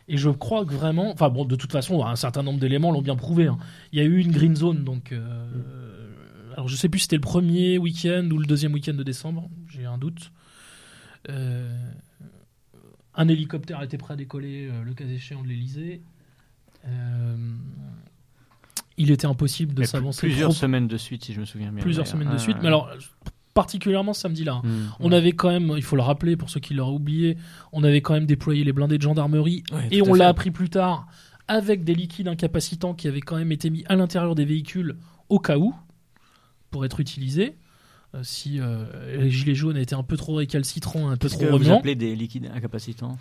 et 0.07 0.15
je 0.17 0.29
crois 0.29 0.65
que 0.65 0.73
vraiment, 0.73 1.11
enfin 1.11 1.29
bon, 1.29 1.43
de 1.45 1.55
toute 1.57 1.71
façon, 1.71 2.05
un 2.05 2.15
certain 2.15 2.43
nombre 2.43 2.59
d'éléments 2.59 2.91
l'ont 2.91 3.01
bien 3.01 3.15
prouvé. 3.17 3.47
hein. 3.47 3.57
Il 3.91 3.99
y 3.99 4.01
a 4.01 4.05
eu 4.05 4.19
une 4.19 4.31
green 4.31 4.55
zone, 4.55 4.83
donc. 4.83 5.11
euh, 5.11 6.13
alors 6.53 6.67
je 6.69 6.75
sais 6.75 6.89
plus 6.89 6.99
si 6.99 7.03
c'était 7.03 7.17
le 7.17 7.21
premier 7.21 7.77
week-end 7.77 8.27
ou 8.31 8.37
le 8.39 8.45
deuxième 8.45 8.73
week-end 8.73 8.93
de 8.93 9.03
décembre, 9.03 9.49
j'ai 9.67 9.85
un 9.85 9.97
doute. 9.97 10.31
Euh, 11.29 11.75
un 13.15 13.27
hélicoptère 13.27 13.81
était 13.83 13.97
prêt 13.97 14.13
à 14.13 14.17
décoller 14.17 14.71
le 14.85 14.93
cas 14.93 15.03
échéant 15.05 15.41
de 15.43 15.47
l'Elysée. 15.47 16.01
il 18.97 19.11
était 19.11 19.27
impossible 19.27 19.73
de 19.73 19.83
s'avancer. 19.83 20.21
Plusieurs 20.27 20.49
trop- 20.51 20.59
semaines 20.59 20.87
de 20.87 20.97
suite, 20.97 21.25
si 21.25 21.33
je 21.33 21.39
me 21.39 21.45
souviens 21.45 21.71
bien. 21.71 21.81
plusieurs 21.83 22.07
semaines 22.07 22.31
de 22.31 22.37
suite. 22.37 22.57
Mais 22.61 22.67
alors, 22.67 22.89
particulièrement 23.57 24.13
ce 24.13 24.21
samedi-là. 24.21 24.61
Hmm. 24.63 24.89
On 24.99 25.11
avait 25.11 25.31
quand 25.31 25.49
même, 25.49 25.73
il 25.75 25.81
faut 25.81 25.95
le 25.95 26.03
rappeler 26.03 26.37
pour 26.37 26.51
ceux 26.51 26.59
qui 26.59 26.75
l'auraient 26.75 26.93
oublié, 26.93 27.37
on 27.73 27.83
avait 27.83 28.01
quand 28.01 28.13
même 28.13 28.27
déployé 28.27 28.63
les 28.63 28.71
blindés 28.71 28.99
de 28.99 29.01
gendarmerie 29.01 29.63
Ouais, 29.71 29.87
et 29.89 30.03
on 30.03 30.13
l'a 30.13 30.27
appris 30.27 30.51
plus 30.51 30.69
tard 30.69 31.07
avec 31.47 31.83
des 31.83 31.95
liquides 31.95 32.27
incapacitants 32.27 32.93
qui 32.93 33.07
avaient 33.07 33.19
quand 33.21 33.35
même 33.35 33.51
été 33.51 33.71
mis 33.71 33.83
à 33.87 33.95
l'intérieur 33.95 34.35
des 34.35 34.45
véhicules 34.45 34.95
au 35.29 35.39
cas 35.39 35.57
où 35.57 35.73
pour 36.69 36.85
être 36.85 36.99
utilisés. 36.99 37.57
Euh, 38.13 38.19
si 38.21 38.59
euh, 38.59 38.85
les 39.17 39.31
gilets 39.31 39.55
jaunes 39.55 39.75
étaient 39.75 39.95
un 39.95 40.03
peu 40.03 40.17
trop 40.17 40.35
récalcitrants, 40.35 41.09
un 41.09 41.17
peu 41.17 41.27
trop 41.27 41.45
vous 41.45 41.53
revenants, 41.53 41.79
appelez 41.79 41.95
des 41.95 42.15
liquides 42.15 42.49
incapacitants 42.53 43.17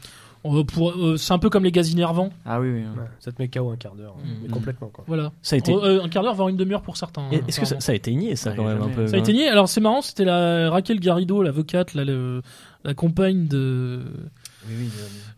euh, 0.54 0.64
pour- 0.64 0.92
euh, 0.92 1.16
c'est 1.16 1.32
un 1.32 1.38
peu 1.38 1.48
comme 1.50 1.64
les 1.64 1.72
gaz 1.72 1.90
innervants. 1.90 2.30
Ah 2.44 2.60
oui, 2.60 2.68
oui. 2.70 2.80
oui. 2.80 3.00
Ouais, 3.00 3.08
ça 3.20 3.32
te 3.32 3.40
met 3.40 3.48
KO 3.48 3.70
un 3.70 3.76
quart 3.76 3.94
d'heure, 3.94 4.16
Mm. 4.16 4.28
mais 4.42 4.48
complètement 4.48 4.88
quoi. 4.88 5.04
Voilà. 5.08 5.32
Ça 5.42 5.56
a 5.56 5.58
été. 5.58 5.72
Euh, 5.72 6.02
un 6.02 6.08
quart 6.08 6.22
d'heure, 6.22 6.34
voire 6.34 6.48
une 6.48 6.56
demi-heure 6.56 6.82
pour 6.82 6.96
certains. 6.96 7.28
Et 7.32 7.36
hein, 7.36 7.40
Est-ce 7.48 7.60
que 7.60 7.66
ça, 7.66 7.92
a 7.92 7.94
été 7.94 8.14
nié, 8.14 8.36
ça, 8.36 8.50
Ouais, 8.50 8.56
quand 8.56 8.64
même, 8.64 8.82
un 8.82 8.88
peu 8.88 9.06
Ça 9.06 9.16
a 9.16 9.18
été 9.18 9.32
nié. 9.32 9.48
Alors 9.48 9.68
c'est 9.68 9.80
marrant, 9.80 10.02
c'était 10.02 10.24
la 10.24 10.70
Raquel 10.70 11.00
Garrido, 11.00 11.42
l'avocate, 11.42 11.94
le- 11.94 12.42
la 12.84 12.94
compagne 12.94 13.48
de 13.48 14.02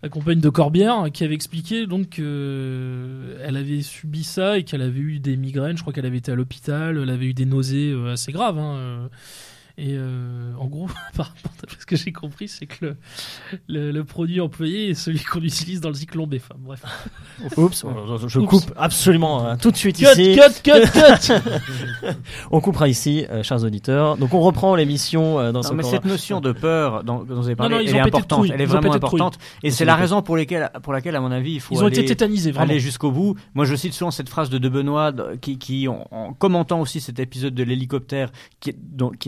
la 0.02 0.08
compagne 0.08 0.40
de 0.40 0.48
Corbière, 0.48 1.06
qui 1.12 1.24
avait 1.24 1.34
expliqué 1.34 1.86
donc 1.86 2.08
qu'elle 2.10 3.56
avait 3.56 3.82
subi 3.82 4.24
ça 4.24 4.58
et 4.58 4.62
qu'elle 4.64 4.82
avait 4.82 4.98
eu 5.00 5.18
des 5.18 5.36
migraines. 5.36 5.76
Je 5.76 5.82
crois 5.82 5.92
qu'elle 5.92 6.06
avait 6.06 6.18
été 6.18 6.32
à 6.32 6.34
l'hôpital, 6.34 6.98
elle 7.02 7.10
avait 7.10 7.26
eu 7.26 7.34
des 7.34 7.44
nausées 7.46 7.92
euh, 7.92 8.12
assez 8.12 8.32
graves. 8.32 8.58
hein, 8.58 8.76
euh. 8.76 9.08
Et 9.80 9.92
euh, 9.96 10.52
en 10.58 10.66
gros, 10.66 10.88
par 11.16 11.26
rapport 11.28 11.52
à 11.62 11.80
ce 11.80 11.86
que 11.86 11.94
j'ai 11.94 12.10
compris, 12.10 12.48
c'est 12.48 12.66
que 12.66 12.84
le, 12.84 12.96
le, 13.68 13.92
le 13.92 14.04
produit 14.04 14.40
employé 14.40 14.90
est 14.90 14.94
celui 14.94 15.20
qu'on 15.20 15.40
utilise 15.40 15.80
dans 15.80 15.90
le 15.90 15.94
cyclone 15.94 16.28
B. 16.28 16.34
Enfin, 16.34 16.56
bref. 16.58 16.82
Oups, 17.56 17.84
je 18.26 18.38
Oups. 18.40 18.48
coupe 18.48 18.72
absolument 18.76 19.46
hein, 19.46 19.56
tout 19.56 19.70
de 19.70 19.76
suite 19.76 19.96
Cut, 19.98 20.06
ici. 20.20 20.34
cut, 20.36 20.62
cut, 20.64 20.80
cut 20.90 21.32
On 22.50 22.60
coupera 22.60 22.88
ici, 22.88 23.24
euh, 23.30 23.44
chers 23.44 23.62
auditeurs. 23.62 24.16
Donc 24.16 24.34
on 24.34 24.40
reprend 24.40 24.74
l'émission 24.74 25.38
euh, 25.38 25.52
dans 25.52 25.62
ce 25.62 25.68
Non, 25.68 25.76
mais 25.76 25.82
cours- 25.84 25.92
cette 25.92 26.04
notion 26.06 26.40
de 26.40 26.50
peur 26.50 27.04
dont, 27.04 27.22
dont 27.22 27.36
vous 27.36 27.46
avez 27.46 27.54
parlé, 27.54 27.76
non, 27.76 27.80
ils 27.80 27.88
elle 27.90 27.96
est 27.96 28.00
importante. 28.00 28.46
Elle 28.52 28.60
est 28.60 28.64
Ils 28.64 28.68
vraiment 28.68 28.92
importante. 28.92 29.38
Et 29.62 29.70
c'est 29.70 29.84
la 29.84 29.94
raison 29.94 30.22
pour, 30.22 30.36
lesquelles, 30.36 30.70
pour 30.82 30.92
laquelle, 30.92 31.14
à 31.14 31.20
mon 31.20 31.30
avis, 31.30 31.52
il 31.52 31.60
faut 31.60 31.74
Ils 31.76 31.82
ont 31.84 31.86
aller, 31.86 31.98
été 32.00 32.06
tétanisés, 32.08 32.50
vraiment. 32.50 32.68
aller 32.70 32.80
jusqu'au 32.80 33.12
bout. 33.12 33.36
Moi, 33.54 33.64
je 33.64 33.76
cite 33.76 33.92
souvent 33.94 34.10
cette 34.10 34.28
phrase 34.28 34.50
de 34.50 34.58
De 34.58 34.68
Benoît 34.68 35.12
qui, 35.40 35.58
qui 35.58 35.86
en, 35.86 36.04
en 36.10 36.32
commentant 36.32 36.80
aussi 36.80 37.00
cet 37.00 37.20
épisode 37.20 37.54
de 37.54 37.62
l'hélicoptère, 37.62 38.30
qui 38.60 38.74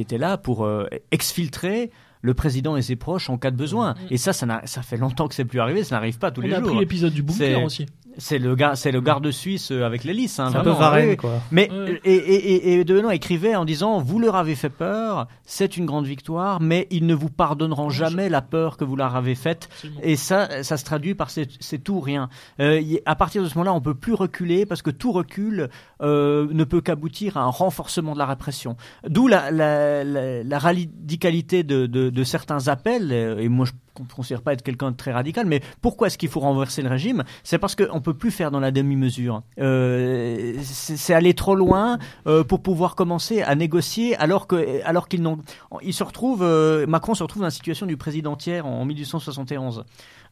était 0.01 0.19
là 0.19 0.39
pour 0.43 0.65
euh, 0.65 0.87
exfiltrer 1.11 1.91
le 2.23 2.35
président 2.35 2.77
et 2.77 2.83
ses 2.83 2.97
proches 2.97 3.31
en 3.31 3.39
cas 3.39 3.51
de 3.51 3.57
besoin. 3.57 3.93
Mm. 3.93 3.97
Et 4.11 4.17
ça, 4.17 4.33
ça, 4.33 4.83
fait 4.83 4.97
longtemps 4.97 5.29
que 5.29 5.35
c'est 5.35 5.45
plus 5.45 5.61
arrivé. 5.61 5.85
Ça 5.85 5.97
n'arrive 5.97 6.19
pas 6.19 6.31
tous 6.31 6.43
On 6.43 6.47
les 6.47 6.53
a 6.53 6.61
jours. 6.61 6.71
pris 6.71 6.79
l'épisode 6.79 7.13
du 7.13 7.23
bunker 7.23 7.63
aussi. 7.65 7.87
C'est 8.21 8.39
le, 8.39 8.55
gar- 8.55 8.77
c'est 8.77 8.93
le 8.93 9.01
garde 9.01 9.31
suisse 9.31 9.73
euh, 9.73 9.85
avec 9.85 10.05
l'hélice. 10.05 10.39
Hein, 10.39 10.51
C'est 10.53 10.59
un 10.59 10.63
peu. 10.63 10.71
Varenne 10.71 11.17
quoi. 11.17 11.41
Mais 11.51 11.69
Ouais. 11.73 12.01
et, 12.05 12.15
et, 12.15 12.55
et, 12.75 12.81
et 12.81 12.85
De 12.85 12.95
Benoît 12.95 13.15
écrivait 13.15 13.57
en 13.57 13.65
disant 13.65 13.99
vous 14.01 14.19
leur 14.21 14.37
avez 14.37 14.55
fait 14.55 14.69
peur, 14.69 15.27
c'est 15.45 15.77
une 15.77 15.87
grande 15.87 16.07
victoire, 16.07 16.61
mais 16.61 16.87
ils 16.91 17.07
ne 17.07 17.15
vous 17.15 17.31
pardonneront 17.31 17.91
jamais 17.91 18.29
la 18.29 18.43
peur 18.43 18.77
que 18.77 18.85
vous 18.85 18.95
leur 18.95 19.17
avez 19.17 19.35
faite. 19.35 19.69
Et 20.03 20.17
ça, 20.17 20.63
ça 20.63 20.77
se 20.77 20.85
traduit 20.85 21.15
par 21.15 21.31
c'est 21.31 21.79
tout 21.83 21.95
ou 21.95 22.01
rien. 22.01 22.29
Euh, 22.61 22.79
y- 22.81 23.01
à 23.07 23.17
partir 23.17 23.43
de 23.43 23.49
ce 23.49 23.55
moment-là, 23.59 23.73
on 23.75 23.81
peut 23.81 23.95
plus 23.95 24.15
reculer 24.15 24.67
parce 24.67 24.83
que 24.83 24.91
tout 24.91 25.13
recul 25.13 25.69
euh, 26.03 26.47
ne 26.53 26.65
peut 26.65 26.81
qu'aboutir 26.83 27.37
à 27.39 27.41
un 27.41 27.47
renforcement 27.51 28.13
de 28.13 28.19
la 28.19 28.27
répression. 28.27 28.77
D'où 29.09 29.27
la, 29.29 29.51
la, 29.51 30.05
la, 30.05 30.43
la 30.45 30.59
radicalité 30.59 31.63
de, 31.63 31.87
de, 31.87 32.11
de 32.11 32.25
certains 32.25 32.69
appels. 32.69 33.13
Et 33.13 33.49
moi, 33.49 33.65
je 33.67 33.73
ne 33.99 34.09
considère 34.09 34.43
pas 34.43 34.53
être 34.53 34.63
quelqu'un 34.63 34.91
de 34.91 34.97
très 34.97 35.13
radical, 35.13 35.47
mais 35.47 35.61
pourquoi 35.81 36.07
est-ce 36.07 36.19
qu'il 36.19 36.29
faut 36.29 36.41
renverser 36.41 36.83
le 36.83 36.89
régime? 36.89 37.25
C'est 37.43 37.59
parce 37.59 37.75
qu'on 37.75 38.01
peut 38.01 38.15
plus 38.15 38.31
faire 38.31 38.51
dans 38.51 38.61
la 38.61 38.71
demi-mesure. 38.71 39.43
Euh, 39.59 40.55
c'est 40.63 41.15
aller 41.15 41.35
trop 41.35 41.55
loin 41.55 41.99
euh, 42.27 42.45
pour 42.45 42.63
pouvoir 42.63 42.95
commencer 42.95 43.43
à 43.43 43.55
négocier 43.55 44.17
alors 44.17 44.47
que 44.47 44.83
alors 44.85 45.09
qu'ils 45.09 45.23
n'ont 45.23 45.39
il 45.83 45.95
se 45.95 46.05
retrouve 46.05 46.43
euh, 46.43 46.87
Macron 46.87 47.15
se 47.15 47.23
retrouve 47.23 47.41
dans 47.41 47.47
la 47.47 47.51
situation 47.51 47.87
du 47.87 47.97
président 47.97 48.37
tiers 48.37 48.67
en 48.67 48.85
1871 48.85 49.85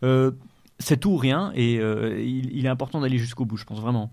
euh, 0.02 0.30
c'est 0.78 0.98
tout 0.98 1.10
ou 1.10 1.16
rien 1.16 1.52
et 1.54 1.74
il, 1.74 2.56
il 2.56 2.66
est 2.66 2.68
important 2.68 3.00
d'aller 3.00 3.18
jusqu'au 3.18 3.44
bout 3.44 3.56
je 3.56 3.64
pense 3.64 3.80
vraiment 3.80 4.10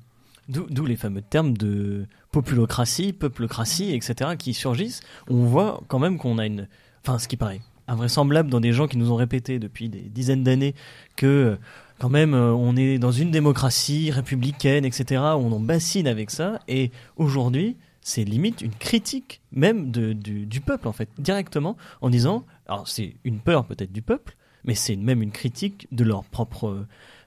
d'où 0.47 0.85
les 0.85 0.95
fameux 0.95 1.21
termes 1.21 1.57
de 1.57 2.05
populocratie, 2.31 3.13
peuplocratie, 3.13 3.93
etc. 3.93 4.31
qui 4.37 4.53
surgissent. 4.53 5.01
On 5.27 5.45
voit 5.45 5.81
quand 5.87 5.99
même 5.99 6.17
qu'on 6.17 6.37
a 6.37 6.45
une. 6.45 6.67
Enfin, 7.01 7.17
ce 7.19 7.27
qui 7.27 7.37
paraît 7.37 7.61
invraisemblable 7.87 8.49
dans 8.49 8.59
des 8.59 8.73
gens 8.73 8.87
qui 8.87 8.97
nous 8.97 9.11
ont 9.11 9.15
répété 9.15 9.59
depuis 9.59 9.89
des 9.89 10.01
dizaines 10.01 10.43
d'années 10.43 10.75
que. 11.15 11.25
euh, 11.25 11.55
Quand 11.97 12.09
même, 12.09 12.33
euh, 12.33 12.51
on 12.53 12.75
est 12.75 12.99
dans 12.99 13.13
une 13.13 13.31
démocratie 13.31 14.11
républicaine, 14.11 14.83
etc., 14.83 15.21
on 15.37 15.49
en 15.53 15.61
bassine 15.61 16.07
avec 16.07 16.29
ça, 16.29 16.59
et 16.67 16.91
aujourd'hui, 17.15 17.77
c'est 18.01 18.25
limite 18.25 18.59
une 18.61 18.73
critique 18.75 19.39
même 19.53 19.91
du, 19.91 20.45
du 20.45 20.59
peuple, 20.59 20.89
en 20.89 20.91
fait, 20.91 21.07
directement, 21.17 21.77
en 22.01 22.09
disant, 22.09 22.43
alors 22.67 22.87
c'est 22.89 23.15
une 23.23 23.39
peur 23.39 23.65
peut-être 23.65 23.93
du 23.93 24.01
peuple, 24.01 24.35
mais 24.65 24.75
c'est 24.75 24.97
même 24.97 25.21
une 25.21 25.31
critique 25.31 25.87
de 25.93 26.03
leur 26.03 26.25
propre 26.25 26.85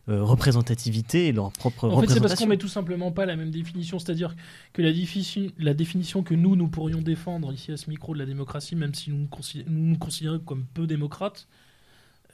euh, 0.09 0.22
représentativité 0.24 1.26
et 1.28 1.32
leur 1.32 1.52
propre 1.52 1.88
En 1.90 2.00
fait, 2.00 2.09
c'est 2.09 2.20
parce 2.20 2.34
qu'on 2.34 2.46
met 2.46 2.56
tout 2.56 2.68
simplement 2.68 3.12
pas 3.12 3.26
la 3.26 3.36
même 3.36 3.50
définition. 3.50 3.98
C'est-à-dire 3.98 4.34
que 4.72 4.80
la, 4.82 4.92
définition- 4.92 5.50
la 5.59 5.74
définition 5.74 6.22
que 6.22 6.34
nous, 6.34 6.56
nous 6.56 6.68
pourrions 6.68 7.02
défendre 7.02 7.52
ici 7.52 7.72
à 7.72 7.76
ce 7.76 7.90
micro 7.90 8.14
de 8.14 8.18
la 8.18 8.26
démocratie, 8.26 8.74
même 8.74 8.94
si 8.94 9.11
nous 9.11 9.18
nous, 9.18 9.26
considé- 9.28 9.64
nous 9.68 9.80
nous 9.86 9.98
considérons 9.98 10.38
comme 10.38 10.64
peu 10.72 10.86
démocrates, 10.86 11.46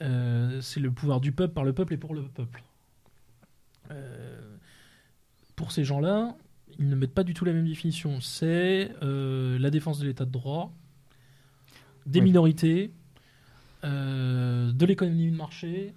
euh, 0.01 0.61
c'est 0.61 0.79
le 0.79 0.89
pouvoir 0.91 1.19
du 1.19 1.31
peuple, 1.33 1.53
par 1.53 1.63
le 1.65 1.73
peuple 1.73 1.93
et 1.93 1.97
pour 1.97 2.13
le 2.15 2.23
peuple. 2.23 2.63
Euh, 3.91 4.55
pour 5.55 5.71
ces 5.71 5.83
gens-là, 5.83 6.35
ils 6.79 6.87
ne 6.89 6.95
mettent 6.95 7.13
pas 7.13 7.23
du 7.23 7.33
tout 7.33 7.45
la 7.45 7.53
même 7.53 7.67
définition. 7.67 8.19
C'est 8.21 8.91
la 9.01 9.69
défense 9.69 9.99
de 9.99 10.05
l'état 10.07 10.25
de 10.25 10.31
droit, 10.31 10.73
des 12.05 12.19
Oui. 12.19 12.25
minorités, 12.25 12.91
de 13.83 14.85
l'économie 14.85 15.29
de 15.31 15.35
marché, 15.35 15.93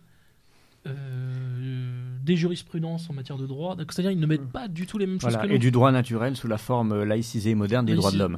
des 2.25 2.37
jurisprudences 2.37 3.09
en 3.09 3.15
matière 3.15 3.39
de 3.39 3.47
droit. 3.47 3.75
C'est-à-dire 3.91 4.11
ils 4.11 4.21
ne 4.21 4.27
mettent 4.27 4.51
pas 4.51 4.69
du 4.69 4.87
tout 4.87 4.99
les 4.99 5.07
mêmes 5.07 5.21
choses 5.21 5.35
que 5.37 5.47
nous. 5.47 5.55
et 5.55 5.59
du 5.59 5.71
droit 5.71 5.91
naturel 5.93 6.37
sous 6.37 6.47
la 6.47 6.59
forme 6.59 6.93
euh, 6.93 7.05
laïcisée 7.07 7.51
et 7.51 7.55
moderne 7.55 7.87
des 7.87 7.95
droits 7.95 8.11
de 8.13 8.19
l'homme 8.19 8.37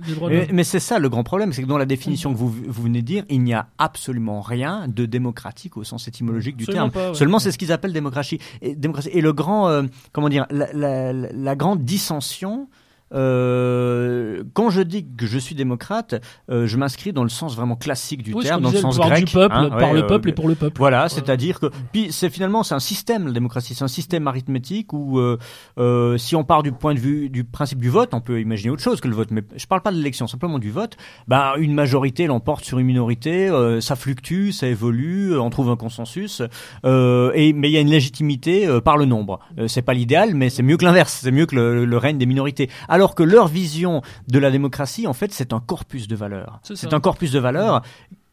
mais, 0.53 0.63
c'est 0.65 0.79
ça 0.79 0.99
le 1.01 1.09
grand 1.09 1.25
problème, 1.25 1.53
c'est 1.53 1.63
que 1.63 1.67
dans 1.67 1.79
la 1.79 1.87
définition 1.87 2.33
que 2.33 2.39
vous, 2.39 2.49
vous 2.51 2.83
venez 2.83 3.03
de 3.03 3.07
dire, 3.07 3.25
il 3.29 3.43
n'y 3.43 3.53
a 3.55 3.67
absolument 3.79 4.43
rien 4.43 4.87
de 4.87 5.07
démocratique 5.07 5.77
au 5.77 5.83
sens 5.85 6.07
étymologique 6.07 6.57
du 6.57 6.65
Absolument 6.65 6.91
terme. 6.91 7.05
pas, 7.05 7.09
ouais. 7.11 7.15
Seulement, 7.17 7.39
c'est 7.41 7.51
ce 7.51 7.59
qu'ils 7.59 7.73
appellent 7.73 7.93
démocratie. 7.93 8.39
Et, 8.63 8.75
démocratie. 8.77 9.11
et 9.13 9.21
le 9.21 9.33
grand, 9.33 9.69
euh, 9.69 9.83
comment 10.13 10.29
dire, 10.29 10.47
la, 10.51 10.73
la- 10.73 11.13
la- 11.13 11.33
la 11.33 11.57
grande 11.57 11.85
dissension. 11.85 12.69
Euh, 13.13 14.43
quand 14.55 14.71
je 14.71 14.83
dis 14.83 15.07
que 15.17 15.27
je 15.27 15.39
suis 15.39 15.55
démocrate, 15.55 16.15
euh, 16.51 16.67
je 16.67 16.77
m'inscris 16.77 17.13
dans 17.13 17.23
le 17.23 17.29
sens 17.29 17.57
vraiment 17.57 17.77
classique 17.77 18.23
du 18.23 18.33
Oui, 18.35 18.45
terme, 18.45 18.63
dans 18.63 18.71
le 18.71 18.77
sens 18.79 18.99
grec. 18.99 19.25
du 19.25 19.33
peuple, 19.33 19.55
hein, 19.55 19.71
par 19.71 19.91
ouais, 19.91 19.95
le 19.95 20.05
euh, 20.05 20.07
peuple 20.07 20.29
et 20.29 20.33
pour 20.33 20.49
le 20.49 20.55
peuple. 20.55 20.77
Voilà, 20.79 21.09
c'est-à-dire 21.09 21.61
que 21.61 21.67
puis 21.93 22.13
c'est 22.13 22.31
finalement 22.31 22.63
c'est 22.63 22.75
un 22.75 22.81
système 22.81 23.27
la 23.27 23.33
démocratie, 23.33 23.75
c'est 23.75 23.85
un 23.85 23.89
système 23.89 24.27
arithmétique 24.27 24.93
où 24.93 25.19
euh, 25.19 26.19
si 26.19 26.37
on 26.37 26.45
part 26.45 26.63
du 26.63 26.73
point 26.73 26.95
de 26.95 27.01
vue 27.01 27.29
du 27.29 27.45
principe 27.45 27.81
du 27.81 27.89
vote, 27.89 28.15
on 28.15 28.21
peut 28.21 28.41
imaginer 28.41 28.71
autre 28.71 28.83
chose 28.83 29.01
que 29.01 29.09
le 29.09 29.15
vote, 29.15 29.31
mais 29.31 29.43
je 29.57 29.67
parle 29.67 29.83
pas 29.83 29.91
de 29.91 29.97
l'élection, 29.97 30.27
simplement 30.27 30.59
du 30.59 30.71
vote. 30.71 30.97
Bah 31.27 31.55
une 31.59 31.75
majorité 31.75 32.27
l'emporte 32.27 32.65
sur 32.65 32.79
une 32.79 32.87
minorité, 32.87 33.49
euh, 33.49 33.81
ça 33.81 33.97
fluctue, 33.97 34.51
ça 34.51 34.67
évolue, 34.67 35.39
on 35.39 35.51
trouve 35.51 35.71
un 35.71 35.77
consensus, 35.77 36.43
euh, 36.85 37.33
et 37.35 37.53
mais 37.53 37.69
il 37.71 37.73
y 37.73 37.77
a 37.77 37.81
une 37.81 37.91
légitimité 37.91 38.67
euh, 38.67 38.81
par 38.81 38.97
le 38.97 39.05
nombre. 39.05 39.41
Euh, 39.59 39.69
c'est 39.69 39.83
pas 39.83 39.95
l'idéal, 39.95 40.35
mais 40.35 40.51
c'est 40.51 40.63
mieux 40.63 40.77
que 40.77 40.85
l'inverse, 40.85 41.21
c'est 41.23 41.31
mieux 41.31 41.47
que 41.47 41.57
le, 41.57 41.85
le 41.85 41.97
règne 41.97 42.19
des 42.19 42.27
minorités. 42.27 42.69
Alors 42.89 43.00
que 43.09 43.23
leur 43.23 43.49
vision 43.49 44.03
de 44.29 44.39
la 44.39 44.51
démocratie, 44.51 45.07
en 45.07 45.13
fait, 45.13 45.33
c'est 45.33 45.53
un 45.53 45.61
corpus 45.61 46.09
de 46.09 46.17
valeurs. 46.17 46.61
C'est 46.63 46.93
un 46.93 47.01
corpus 47.01 47.33
de 47.33 47.39
valeurs 47.39 47.83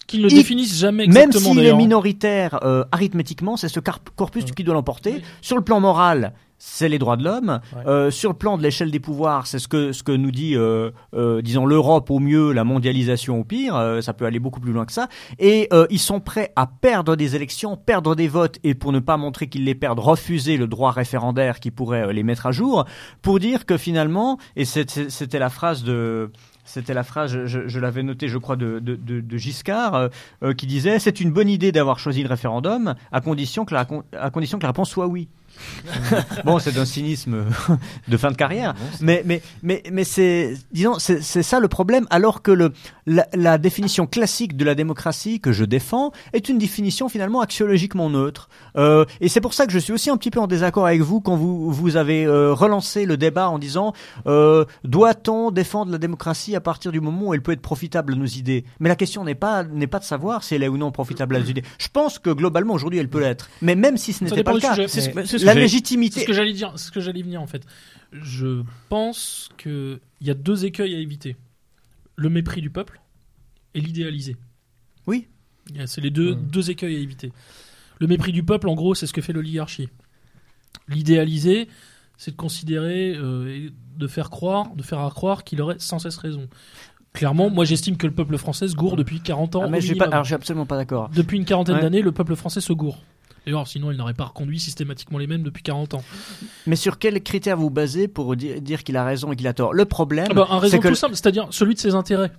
Qu'ils 0.08 0.22
ne 0.22 0.30
Il- 0.30 0.36
définissent 0.36 0.78
jamais 0.80 1.06
même 1.06 1.16
exactement 1.18 1.50
s'il 1.52 1.60
est 1.60 1.64
d'ailleurs. 1.64 1.78
minoritaire 1.78 2.60
euh, 2.64 2.86
arithmétiquement, 2.92 3.58
c'est 3.58 3.68
ce 3.70 3.80
corpus 3.80 4.44
Ouais. 4.46 4.52
qui 4.56 4.64
doit 4.64 4.74
l'emporter. 4.74 5.16
Oui. 5.18 5.22
Sur 5.42 5.58
le 5.58 5.64
plan 5.64 5.80
moral, 5.82 6.34
c'est 6.60 6.90
les 6.90 6.98
droits 6.98 7.18
de 7.18 7.24
l'homme. 7.24 7.60
Ouais. 7.76 7.84
Euh, 7.88 8.10
sur 8.10 8.32
le 8.32 8.36
plan 8.38 8.58
de 8.58 8.64
l'échelle 8.64 8.90
des 8.90 9.00
pouvoirs, 9.00 9.46
c'est 9.46 9.60
ce 9.60 9.68
que 9.68 9.92
ce 9.92 10.02
que 10.02 10.12
nous 10.14 10.32
dit, 10.32 10.56
euh, 10.56 10.90
euh, 11.14 11.42
disons 11.44 11.66
l'Europe 11.68 12.10
au 12.10 12.18
mieux, 12.20 12.52
la 12.52 12.64
mondialisation 12.64 13.40
au 13.40 13.44
pire. 13.44 13.76
Euh, 13.76 14.02
ça 14.02 14.14
peut 14.14 14.26
aller 14.26 14.40
beaucoup 14.40 14.60
plus 14.60 14.72
loin 14.72 14.86
que 14.86 14.92
ça. 14.94 15.08
Et 15.38 15.68
euh, 15.72 15.86
ils 15.92 16.00
sont 16.00 16.20
prêts 16.20 16.52
à 16.56 16.66
perdre 16.66 17.16
des 17.16 17.36
élections, 17.36 17.76
perdre 17.78 18.16
des 18.16 18.28
votes, 18.28 18.58
et 18.64 18.74
pour 18.74 18.92
ne 18.94 19.00
pas 19.00 19.18
montrer 19.18 19.50
qu'ils 19.50 19.66
les 19.66 19.76
perdent, 19.76 20.00
refuser 20.00 20.58
le 20.58 20.66
droit 20.68 20.92
référendaire 20.92 21.60
qui 21.60 21.70
pourrait 21.70 22.08
euh, 22.08 22.12
les 22.14 22.24
mettre 22.24 22.48
à 22.48 22.52
jour, 22.52 22.86
pour 23.22 23.40
dire 23.40 23.66
que 23.68 23.78
finalement, 23.78 24.40
et 24.56 24.66
c'était 24.66 25.40
la 25.40 25.50
phrase 25.50 25.84
de 25.84 26.32
c'était 26.68 26.94
la 26.94 27.04
phrase, 27.04 27.32
je, 27.32 27.46
je- 27.48 27.68
je 27.68 27.80
l'avais 27.80 28.04
noté, 28.04 28.28
je 28.28 28.38
crois, 28.38 28.56
de, 28.56 28.78
de, 28.80 28.96
de- 28.96 29.22
de 29.22 29.38
Giscard, 29.38 29.96
euh, 29.96 30.08
euh, 30.44 30.54
qui 30.54 30.68
disait 30.68 31.00
c'est 31.00 31.20
une 31.20 31.32
bonne 31.32 31.50
idée 31.50 31.72
d'avoir 31.72 31.98
choisi 31.98 32.22
le 32.22 32.30
référendum 32.30 32.94
à 33.12 33.22
condition 33.22 33.66
que 33.66 33.74
la, 33.74 33.88
à 34.20 34.30
condition 34.30 34.58
que 34.60 34.64
la 34.64 34.70
réponse 34.70 34.90
soit 34.90 35.08
oui. 35.08 35.28
bon, 36.46 36.60
c'est 36.60 36.72
d'un 36.74 36.86
cynisme 36.86 37.46
de 38.08 38.18
fin 38.18 38.30
de 38.30 38.36
carrière. 38.36 38.76
Mais, 39.02 39.24
mais, 39.26 39.42
mais, 39.64 39.82
mais 39.92 40.04
c'est, 40.04 40.54
disons, 40.72 41.00
c'est 41.00 41.24
c'est 41.24 41.42
ça 41.42 41.60
le 41.60 41.68
problème. 41.68 42.06
Alors 42.12 42.44
que 42.44 42.52
le, 42.52 42.74
la, 43.08 43.26
la 43.34 43.58
définition 43.58 44.06
classique 44.06 44.56
de 44.56 44.66
la 44.66 44.76
démocratie 44.76 45.40
que 45.40 45.52
je 45.52 45.66
défends 45.66 46.12
est 46.34 46.50
une 46.50 46.58
définition 46.58 47.10
finalement 47.10 47.42
axiologiquement 47.42 48.10
neutre. 48.10 48.50
Euh, 48.76 49.06
et 49.22 49.30
c'est 49.30 49.42
pour 49.42 49.54
ça 49.54 49.66
que 49.66 49.72
je 49.72 49.80
suis 49.80 49.94
aussi 49.94 50.10
un 50.10 50.18
petit 50.18 50.30
peu 50.30 50.40
en 50.40 50.48
désaccord 50.48 50.86
avec 50.86 51.02
vous 51.02 51.22
quand 51.22 51.36
vous, 51.36 51.72
vous 51.72 51.96
avez 51.96 52.26
euh, 52.26 52.54
relancé 52.54 53.06
le 53.06 53.18
débat 53.18 53.50
en 53.50 53.58
disant 53.60 53.94
euh, 54.28 54.66
doit-on 54.84 55.52
défendre 55.52 55.92
la 55.92 55.98
démocratie 55.98 56.56
à 56.56 56.62
partir 56.62 56.92
du 56.92 57.00
moment 57.00 57.28
où 57.28 57.34
elle 57.34 57.42
peut 57.42 57.54
être 57.54 57.62
profitable 57.62 58.14
à 58.14 58.16
nos 58.18 58.26
idées? 58.26 58.66
Mais 58.80 58.90
la 58.90 58.96
question 58.96 59.24
n'est 59.24 59.36
pas 59.36 59.64
n'est 59.64 59.88
pas 59.88 60.00
de 60.00 60.04
savoir 60.04 60.44
si 60.44 60.56
elle 60.56 60.64
est 60.64 60.68
ou 60.68 60.78
non 60.78 60.92
profitable 60.92 61.38
à 61.38 61.40
nos 61.40 61.46
idées. 61.46 61.64
Je 61.80 61.88
pense 61.88 62.20
que 62.20 62.30
globalement 62.30 62.74
aujourd'hui 62.74 63.00
elle 63.00 63.10
peut 63.10 63.22
l'être. 63.22 63.50
Mais 63.62 63.76
même 63.76 63.96
si 63.98 64.12
ce 64.12 64.26
n'était 64.26 64.44
pas 64.44 64.54
le 64.54 64.60
cas, 64.60 64.76
sujet. 64.76 64.88
Ce 64.90 65.38
ce 65.38 65.46
la 65.46 65.54
légitimité. 65.54 66.16
C'est 66.16 66.22
ce 66.22 66.28
que 66.28 66.34
j'allais 66.34 66.54
dire, 66.54 66.74
ce 66.76 66.92
que 66.92 67.00
j'allais 67.00 67.22
venir 67.22 67.42
en 67.42 67.48
fait. 67.48 67.64
Je 68.12 68.64
pense 68.90 69.50
que 69.58 70.00
il 70.20 70.28
y 70.28 70.32
a 70.32 70.34
deux 70.34 70.66
écueils 70.66 70.96
à 70.96 71.00
éviter 71.00 71.38
le 72.18 72.30
mépris 72.30 72.62
du 72.62 72.70
peuple 72.70 73.00
et 73.74 73.80
l'idéaliser. 73.82 74.36
Oui. 75.06 75.28
C'est 75.86 76.02
les 76.02 76.10
deux, 76.12 76.36
deux 76.36 76.70
écueils 76.72 76.96
à 76.96 77.00
éviter. 77.00 77.32
Le 78.00 78.08
mépris 78.08 78.32
du 78.32 78.44
peuple, 78.44 78.68
en 78.70 78.76
gros, 78.76 78.96
c'est 78.96 79.06
ce 79.08 79.14
que 79.14 79.22
fait 79.22 79.34
l'oligarchie. 79.34 79.90
L'idéaliser, 80.88 81.68
c'est 82.18 82.32
de 82.32 82.36
considérer 82.36 83.14
euh, 83.16 83.48
et 83.54 83.72
de 83.98 84.08
faire 84.08 84.30
croire, 84.30 84.74
de 84.76 84.84
faire 84.84 85.00
à 85.00 85.10
croire 85.12 85.44
qu'il 85.44 85.62
aurait 85.62 85.76
sans 85.80 86.00
cesse 86.00 86.18
raison. 86.18 86.48
Clairement, 87.14 87.50
moi 87.50 87.66
j'estime 87.66 87.98
que 87.98 88.06
le 88.08 88.14
peuple 88.14 88.38
français 88.38 88.68
se 88.68 88.76
gourre 88.76 88.96
depuis 88.96 89.20
40 89.20 89.56
ans. 89.56 89.62
Ah, 89.66 89.70
mais 89.70 89.78
au 89.78 89.82
je 89.82 89.88
suis 89.88 89.96
pas, 89.96 90.06
minimum. 90.06 90.14
alors 90.14 90.24
je 90.24 90.30
suis 90.30 90.36
absolument 90.36 90.66
pas 90.66 90.78
d'accord. 90.78 91.10
Depuis 91.10 91.38
une 91.38 91.46
quarantaine 91.46 91.76
Ouais. 91.76 91.82
d'années, 91.82 92.02
le 92.02 92.12
peuple 92.12 92.36
français 92.36 92.62
se 92.62 92.74
sinon, 93.66 93.92
il 93.92 93.98
n'aurait 93.98 94.14
pas 94.14 94.26
reconduit 94.26 94.60
systématiquement 94.60 95.18
les 95.18 95.28
mêmes 95.28 95.44
depuis 95.44 95.64
40 95.64 95.96
ans. 95.96 96.04
Mais 96.66 96.76
sur 96.76 97.00
quels 97.00 97.22
critères 97.22 97.58
vous 97.58 97.70
basez 97.70 98.08
pour 98.08 98.36
dire, 98.36 98.62
dire 98.62 98.84
qu'il 98.84 98.98
a 98.98 99.06
raison 99.06 99.32
et 99.32 99.36
qu'il 99.36 99.48
a 99.48 99.54
tort? 99.54 99.74
Le 99.74 99.86
problème, 99.86 100.28
Ah 100.30 100.34
bah, 100.34 100.48
un 100.50 100.60
raison 100.60 100.78
c'est 100.78 100.84
que 100.84 100.88
tout 100.90 100.96
simple, 100.96 101.16
c'est-à-dire 101.16 101.48
celui 101.52 101.76
de 101.76 101.80
ses 101.80 101.96
intérêts. 101.96 102.32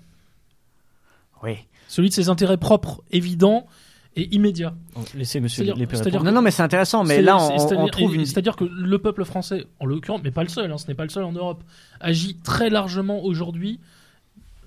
oui. 1.42 1.56
Celui 1.88 2.10
de 2.10 2.14
ses 2.14 2.28
intérêts 2.28 2.58
propres, 2.58 3.02
évidents 3.10 3.66
et 4.14 4.34
immédiats. 4.34 4.74
Laissez 5.14 5.40
monsieur 5.40 5.64
c'est-à-dire 5.64 5.88
répondre. 5.88 6.24
Non, 6.24 6.32
non, 6.32 6.42
mais 6.42 6.50
c'est 6.50 6.62
intéressant. 6.62 7.04
Mais 7.04 7.22
là, 7.22 7.38
on, 7.38 7.88
trouve 7.88 8.14
une. 8.14 8.26
C'est-à-dire 8.26 8.56
que 8.56 8.64
le 8.64 8.98
peuple 8.98 9.24
français, 9.24 9.66
en 9.80 9.86
l'occurrence, 9.86 10.20
mais 10.22 10.30
pas 10.30 10.42
le 10.42 10.48
seul, 10.48 10.70
hein, 10.70 10.78
ce 10.78 10.86
n'est 10.88 10.94
pas 10.94 11.04
le 11.04 11.08
seul 11.08 11.24
en 11.24 11.32
Europe, 11.32 11.62
agit 12.00 12.36
très 12.36 12.68
largement 12.68 13.24
aujourd'hui, 13.24 13.80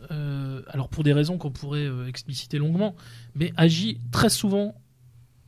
euh, 0.09 0.61
alors 0.69 0.89
pour 0.89 1.03
des 1.03 1.13
raisons 1.13 1.37
qu'on 1.37 1.51
pourrait 1.51 1.85
euh, 1.85 2.07
expliciter 2.07 2.57
longuement, 2.57 2.95
mais 3.35 3.53
agit 3.57 3.99
très 4.11 4.29
souvent 4.29 4.73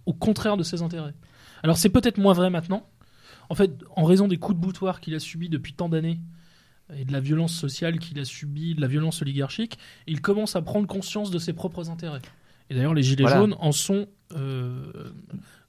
au 0.06 0.14
contraire 0.14 0.58
de 0.58 0.64
ses 0.64 0.82
intérêts. 0.82 1.14
Alors 1.64 1.78
c'est 1.78 1.90
peut-être 1.90 2.18
moins 2.18 2.34
vrai 2.34 2.50
maintenant. 2.50 2.88
En 3.50 3.56
fait, 3.56 3.72
en 3.96 4.04
raison 4.06 4.28
des 4.28 4.38
coups 4.38 4.58
de 4.58 4.62
boutoir 4.62 5.00
qu'il 5.02 5.14
a 5.16 5.20
subis 5.20 5.50
depuis 5.50 5.74
tant 5.74 5.90
d'années 5.90 6.20
et 6.96 7.06
de 7.06 7.12
la 7.12 7.20
violence 7.20 7.54
sociale 7.54 8.00
qu'il 8.00 8.20
a 8.20 8.26
subie, 8.26 8.76
de 8.76 8.82
la 8.82 8.88
violence 8.88 9.22
oligarchique, 9.22 9.78
il 10.08 10.22
commence 10.22 10.56
à 10.56 10.62
prendre 10.62 10.88
conscience 10.88 11.32
de 11.32 11.40
ses 11.40 11.54
propres 11.54 11.90
intérêts. 11.90 12.22
Et 12.70 12.76
d'ailleurs, 12.76 12.94
les 12.94 13.04
Gilets 13.04 13.24
Voilà. 13.24 13.38
jaunes 13.38 13.56
en 13.60 13.72
sont, 13.72 14.08
euh, 14.36 15.12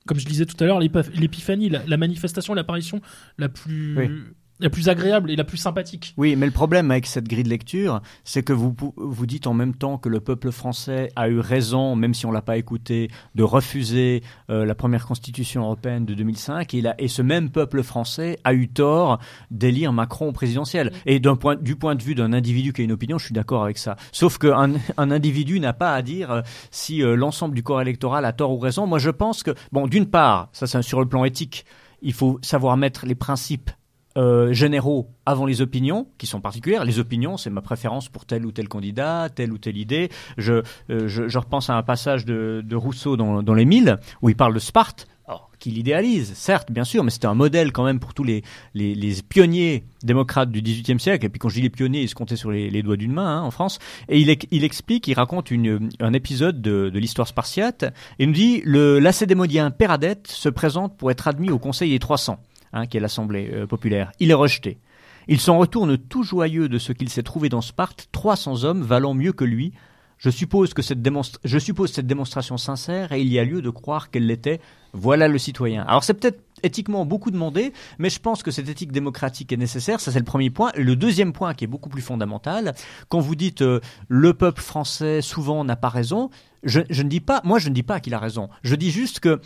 comme 0.06 0.18
je 0.18 0.26
disais 0.26 0.46
tout 0.46 0.56
à 0.62 0.66
l'heure, 0.66 0.80
l'épiph- 0.80 1.10
l'épiphanie, 1.18 1.68
la, 1.68 1.84
la 1.86 1.96
manifestation, 1.96 2.54
l'apparition 2.54 3.00
la 3.38 3.48
plus, 3.48 3.96
Oui. 3.98 4.10
La 4.60 4.70
plus 4.70 4.88
agréable 4.88 5.30
et 5.30 5.36
la 5.36 5.44
plus 5.44 5.56
sympathique. 5.56 6.14
Oui, 6.16 6.36
mais 6.36 6.46
le 6.46 6.52
problème 6.52 6.90
avec 6.90 7.06
cette 7.06 7.26
grille 7.28 7.42
de 7.42 7.48
lecture, 7.48 8.00
c'est 8.22 8.42
que 8.42 8.52
vous 8.52 8.74
vous 8.96 9.26
dites 9.26 9.46
en 9.46 9.54
même 9.54 9.74
temps 9.74 9.98
que 9.98 10.08
le 10.08 10.20
peuple 10.20 10.52
français 10.52 11.10
a 11.16 11.28
eu 11.28 11.40
raison, 11.40 11.96
même 11.96 12.14
si 12.14 12.24
on 12.26 12.30
l'a 12.30 12.42
pas 12.42 12.56
écouté, 12.56 13.10
de 13.34 13.42
refuser 13.42 14.22
euh, 14.50 14.64
la 14.64 14.74
première 14.74 15.06
constitution 15.06 15.62
européenne 15.62 16.06
de 16.06 16.14
2005, 16.14 16.72
et, 16.74 17.08
ce 17.08 17.22
même 17.22 17.50
peuple 17.50 17.82
français 17.82 18.38
a 18.44 18.54
eu 18.54 18.68
tort 18.68 19.18
d'élire 19.50 19.92
Macron 19.92 20.28
au 20.28 20.32
présidentiel. 20.32 20.92
Et 21.06 21.20
d'un 21.20 21.36
point, 21.36 21.56
du 21.56 21.76
point 21.76 21.94
de 21.94 22.02
vue 22.02 22.14
d'un 22.14 22.32
individu 22.32 22.72
qui 22.72 22.80
a 22.80 22.84
une 22.84 22.92
opinion, 22.92 23.18
je 23.18 23.26
suis 23.26 23.34
d'accord 23.34 23.64
avec 23.64 23.78
ça. 23.78 23.96
Sauf 24.12 24.38
qu'un 24.38 24.72
un 24.96 25.10
individu 25.10 25.60
n'a 25.60 25.72
pas 25.72 25.94
à 25.94 26.02
dire 26.02 26.30
euh, 26.30 26.42
si 26.70 27.02
euh, 27.02 27.16
l'ensemble 27.16 27.54
du 27.54 27.62
corps 27.62 27.82
électoral 27.82 28.24
a 28.24 28.32
tort 28.32 28.52
ou 28.52 28.58
raison. 28.58 28.86
Moi, 28.86 28.98
je 28.98 29.10
pense 29.10 29.42
que, 29.42 29.52
bon, 29.72 29.86
d'une 29.86 30.06
part, 30.06 30.48
ça 30.52 30.66
c'est 30.66 30.82
sur 30.82 31.00
le 31.00 31.06
plan 31.06 31.24
éthique, 31.24 31.64
il 32.02 32.12
faut 32.12 32.38
savoir 32.42 32.76
mettre 32.76 33.06
les 33.06 33.14
principes 33.14 33.70
euh, 34.16 34.52
généraux 34.52 35.08
avant 35.26 35.46
les 35.46 35.60
opinions, 35.60 36.06
qui 36.18 36.26
sont 36.26 36.40
particulières. 36.40 36.84
Les 36.84 36.98
opinions, 36.98 37.36
c'est 37.36 37.50
ma 37.50 37.62
préférence 37.62 38.08
pour 38.08 38.26
tel 38.26 38.46
ou 38.46 38.52
tel 38.52 38.68
candidat, 38.68 39.28
telle 39.34 39.52
ou 39.52 39.58
telle 39.58 39.76
idée. 39.76 40.10
Je, 40.38 40.62
euh, 40.90 41.08
je, 41.08 41.28
je 41.28 41.38
repense 41.38 41.70
à 41.70 41.76
un 41.76 41.82
passage 41.82 42.24
de, 42.24 42.62
de 42.64 42.76
Rousseau 42.76 43.16
dans, 43.16 43.42
dans 43.42 43.54
Les 43.54 43.64
Mille, 43.64 43.98
où 44.22 44.28
il 44.28 44.36
parle 44.36 44.54
de 44.54 44.58
Sparte, 44.58 45.08
alors, 45.26 45.50
qu'il 45.58 45.78
idéalise, 45.78 46.34
certes, 46.34 46.70
bien 46.70 46.84
sûr, 46.84 47.02
mais 47.02 47.10
c'était 47.10 47.26
un 47.26 47.34
modèle 47.34 47.72
quand 47.72 47.84
même 47.84 47.98
pour 47.98 48.12
tous 48.12 48.24
les, 48.24 48.42
les, 48.74 48.94
les 48.94 49.22
pionniers 49.26 49.84
démocrates 50.02 50.50
du 50.50 50.60
XVIIIe 50.60 51.00
siècle. 51.00 51.24
Et 51.24 51.28
puis 51.30 51.38
quand 51.38 51.48
je 51.48 51.54
dis 51.54 51.62
les 51.62 51.70
pionniers, 51.70 52.02
ils 52.02 52.10
se 52.10 52.14
comptaient 52.14 52.36
sur 52.36 52.50
les, 52.50 52.68
les 52.68 52.82
doigts 52.82 52.98
d'une 52.98 53.12
main 53.12 53.38
hein, 53.38 53.40
en 53.40 53.50
France. 53.50 53.78
Et 54.10 54.20
il, 54.20 54.36
il 54.50 54.64
explique, 54.64 55.08
il 55.08 55.14
raconte 55.14 55.50
une, 55.50 55.88
un 55.98 56.12
épisode 56.12 56.60
de, 56.60 56.90
de 56.90 56.98
l'histoire 56.98 57.26
spartiate, 57.26 57.84
et 58.18 58.24
il 58.24 58.26
nous 58.26 58.34
dit, 58.34 58.60
le 58.66 58.98
lacédémodien 58.98 59.70
Péradette 59.70 60.28
se 60.28 60.50
présente 60.50 60.98
pour 60.98 61.10
être 61.10 61.26
admis 61.26 61.50
au 61.50 61.58
Conseil 61.58 61.90
des 61.90 61.98
300 61.98 62.38
hein, 62.74 62.86
qui 62.86 62.98
est 62.98 63.00
l'Assemblée 63.00 63.50
euh, 63.52 63.66
populaire. 63.66 64.12
Il 64.20 64.30
est 64.30 64.34
rejeté. 64.34 64.78
Il 65.26 65.40
s'en 65.40 65.56
retourne 65.56 65.96
tout 65.96 66.22
joyeux 66.22 66.68
de 66.68 66.78
ce 66.78 66.92
qu'il 66.92 67.08
s'est 67.08 67.22
trouvé 67.22 67.48
dans 67.48 67.62
Sparte, 67.62 68.08
300 68.12 68.64
hommes 68.64 68.82
valant 68.82 69.14
mieux 69.14 69.32
que 69.32 69.44
lui. 69.44 69.72
Je 70.18 70.30
suppose 70.30 70.74
que 70.74 70.82
cette 70.82 71.00
je 71.44 71.58
suppose 71.58 71.92
cette 71.92 72.06
démonstration 72.06 72.56
sincère 72.56 73.12
et 73.12 73.20
il 73.20 73.28
y 73.28 73.38
a 73.38 73.44
lieu 73.44 73.62
de 73.62 73.70
croire 73.70 74.10
qu'elle 74.10 74.26
l'était. 74.26 74.60
Voilà 74.92 75.26
le 75.26 75.38
citoyen. 75.38 75.82
Alors 75.82 76.04
c'est 76.04 76.14
peut-être 76.14 76.40
éthiquement 76.62 77.04
beaucoup 77.04 77.30
demandé, 77.30 77.72
mais 77.98 78.10
je 78.10 78.20
pense 78.20 78.42
que 78.42 78.50
cette 78.50 78.68
éthique 78.68 78.92
démocratique 78.92 79.52
est 79.52 79.56
nécessaire. 79.56 80.00
Ça 80.00 80.12
c'est 80.12 80.20
le 80.20 80.24
premier 80.24 80.50
point. 80.50 80.70
Le 80.76 80.94
deuxième 80.94 81.32
point 81.32 81.52
qui 81.52 81.64
est 81.64 81.68
beaucoup 81.68 81.88
plus 81.88 82.02
fondamental, 82.02 82.74
quand 83.08 83.20
vous 83.20 83.34
dites 83.34 83.62
euh, 83.62 83.80
le 84.08 84.34
peuple 84.34 84.62
français 84.62 85.20
souvent 85.20 85.64
n'a 85.64 85.76
pas 85.76 85.88
raison, 85.88 86.30
je 86.62 86.80
ne 86.80 87.08
dis 87.08 87.20
pas, 87.20 87.40
moi 87.44 87.58
je 87.58 87.68
ne 87.68 87.74
dis 87.74 87.82
pas 87.82 88.00
qu'il 88.00 88.14
a 88.14 88.18
raison. 88.18 88.48
Je 88.62 88.76
dis 88.76 88.90
juste 88.90 89.20
que 89.20 89.40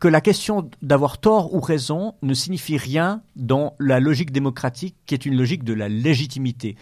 que 0.00 0.08
la 0.08 0.20
question 0.20 0.68
d'avoir 0.82 1.18
tort 1.18 1.54
ou 1.54 1.60
raison 1.60 2.14
ne 2.22 2.34
signifie 2.34 2.76
rien 2.76 3.22
dans 3.36 3.74
la 3.78 4.00
logique 4.00 4.32
démocratique 4.32 4.96
qui 5.06 5.14
est 5.14 5.24
une 5.26 5.36
logique 5.36 5.64
de 5.64 5.72
la 5.72 5.88
légitimité. 5.88 6.76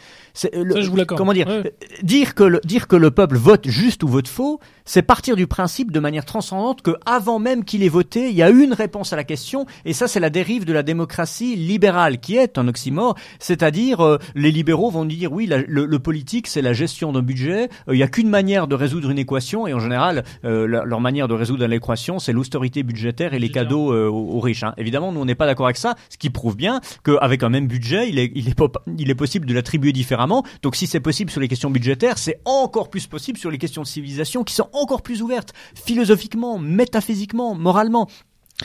Euh, 0.55 0.65
le- 0.65 0.75
Ça, 0.75 0.81
je 0.81 0.91
vous 0.91 0.97
l'accorde. 0.97 1.19
Comment 1.19 1.33
dire 1.33 1.47
Ouais. 1.47 1.63
euh, 1.67 1.71
dire 2.03 2.35
que 2.35 2.43
le, 2.45 2.61
dire 2.65 2.89
que 2.89 2.97
le 2.97 3.11
peuple 3.11 3.37
vote 3.37 3.69
juste 3.69 4.03
ou 4.03 4.09
vote 4.09 4.29
faux, 4.29 4.61
c'est 4.85 5.03
partir 5.03 5.37
du 5.37 5.47
principe 5.47 5.93
de 5.93 6.01
manière 6.01 6.25
transcendante 6.25 6.83
que 6.83 6.93
avant 7.07 7.39
même 7.39 7.65
qu'il 7.65 7.83
ait 7.83 7.89
voté, 7.89 8.29
il 8.31 8.35
y 8.37 8.43
a 8.43 8.51
une 8.51 8.73
réponse 8.73 9.13
à 9.13 9.17
la 9.17 9.25
question 9.25 9.67
et 9.85 9.93
ça 9.93 10.09
c'est 10.09 10.21
la 10.21 10.31
dérive 10.31 10.65
de 10.65 10.73
la 10.73 10.83
démocratie 10.83 11.57
libérale 11.57 12.19
qui 12.21 12.37
est 12.37 12.59
un 12.59 12.67
oxymore, 12.69 13.17
c'est-à-dire 13.39 14.01
euh, 14.01 14.19
les 14.35 14.51
libéraux 14.51 14.91
vont 14.91 15.05
dire 15.05 15.33
oui 15.33 15.47
la- 15.47 15.59
le, 15.59 15.87
le 15.87 15.99
politique 15.99 16.47
c'est 16.47 16.63
la 16.63 16.73
gestion 16.73 17.13
d'un 17.13 17.23
budget, 17.23 17.69
Euh, 17.89 17.95
il 17.95 17.99
y 17.99 18.03
a 18.03 18.09
qu'une 18.09 18.29
manière 18.31 18.67
de 18.67 18.75
résoudre 18.75 19.11
une 19.11 19.19
équation 19.19 19.67
et 19.67 19.75
en 19.75 19.79
général 19.81 20.25
euh, 20.45 20.67
leur, 20.67 20.85
leur 20.87 21.01
manière 21.01 21.29
de 21.29 21.35
résoudre 21.35 21.67
l'équation 21.67 22.19
c'est 22.19 22.33
l'austérité 22.33 22.83
budgétaire 22.83 22.96
et 23.35 23.39
les 23.39 23.51
cadeaux 23.51 23.93
euh, 23.93 24.09
aux, 24.09 24.37
aux 24.37 24.41
riches. 24.41 24.63
hein. 24.65 24.75
Évidemment 24.77 25.13
nous 25.13 25.21
on 25.21 25.25
n'est 25.25 25.35
pas 25.35 25.47
d'accord 25.47 25.67
avec 25.67 25.77
ça, 25.77 25.95
ce 26.09 26.17
qui 26.17 26.31
prouve 26.31 26.57
bien 26.57 26.81
qu'avec 27.05 27.43
un 27.43 27.49
même 27.49 27.67
budget 27.67 28.09
il 28.09 28.19
est, 28.19 28.33
il 28.35 28.49
est, 28.49 28.55
pas- 28.55 28.71
il 28.99 29.11
est 29.11 29.15
possible 29.15 29.47
de 29.47 29.55
l'attribuer 29.55 29.93
différemment. 29.93 30.45
Donc 30.63 30.77
si 30.77 30.87
c'est 30.87 31.01
possible 31.01 31.31
sur 31.31 31.41
les 31.41 31.49
questions 31.49 31.71
budgétaires, 31.71 32.19
c'est 32.19 32.41
encore 32.45 32.89
plus 32.91 33.07
possible 33.07 33.39
sur 33.39 33.51
les 33.51 33.59
questions 33.59 33.83
de 33.83 33.87
civilisation 33.87 34.43
qui 34.45 34.55
sont 34.55 34.69
encore 34.73 35.03
plus 35.03 35.23
ouvertes 35.23 35.53
philosophiquement, 35.75 36.59
métaphysiquement, 36.59 37.55
moralement. 37.55 38.09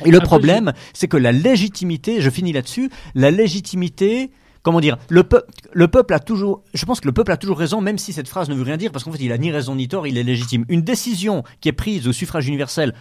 Et 0.05 0.11
le 0.11 0.19
problème, 0.21 0.71
c'est 0.93 1.07
que 1.09 1.17
la 1.17 1.31
légitimité, 1.33 2.21
je 2.21 2.29
finis 2.29 2.53
là-dessus, 2.53 2.89
la 3.13 3.29
légitimité, 3.29 4.31
comment 4.63 4.79
dire, 4.79 4.97
le, 5.09 5.23
peu- 5.23 5.43
le 5.73 5.87
peuple 5.89 6.13
a 6.13 6.19
toujours, 6.19 6.63
je 6.73 6.85
pense 6.85 7.01
que 7.01 7.07
le 7.07 7.11
peuple 7.11 7.31
a 7.31 7.37
toujours 7.37 7.57
raison, 7.59 7.81
même 7.81 7.97
si 7.97 8.13
cette 8.13 8.29
phrase 8.29 8.47
ne 8.49 8.55
veut 8.55 8.63
rien 8.63 8.77
dire, 8.77 8.91
parce 8.91 9.03
qu'en 9.03 9.11
fait, 9.11 9.21
il 9.21 9.31
a 9.33 9.37
ni 9.37 9.51
raison 9.51 9.75
ni 9.75 9.87
tort, 9.89 10.07
il 10.07 10.17
est 10.17 10.23
légitime. 10.23 10.65
Une 10.69 10.81
décision 10.81 11.43
qui 11.59 11.67
est 11.69 11.73
prise 11.73 12.07
au 12.07 12.13
suffrage 12.13 12.47
universel, 12.47 12.93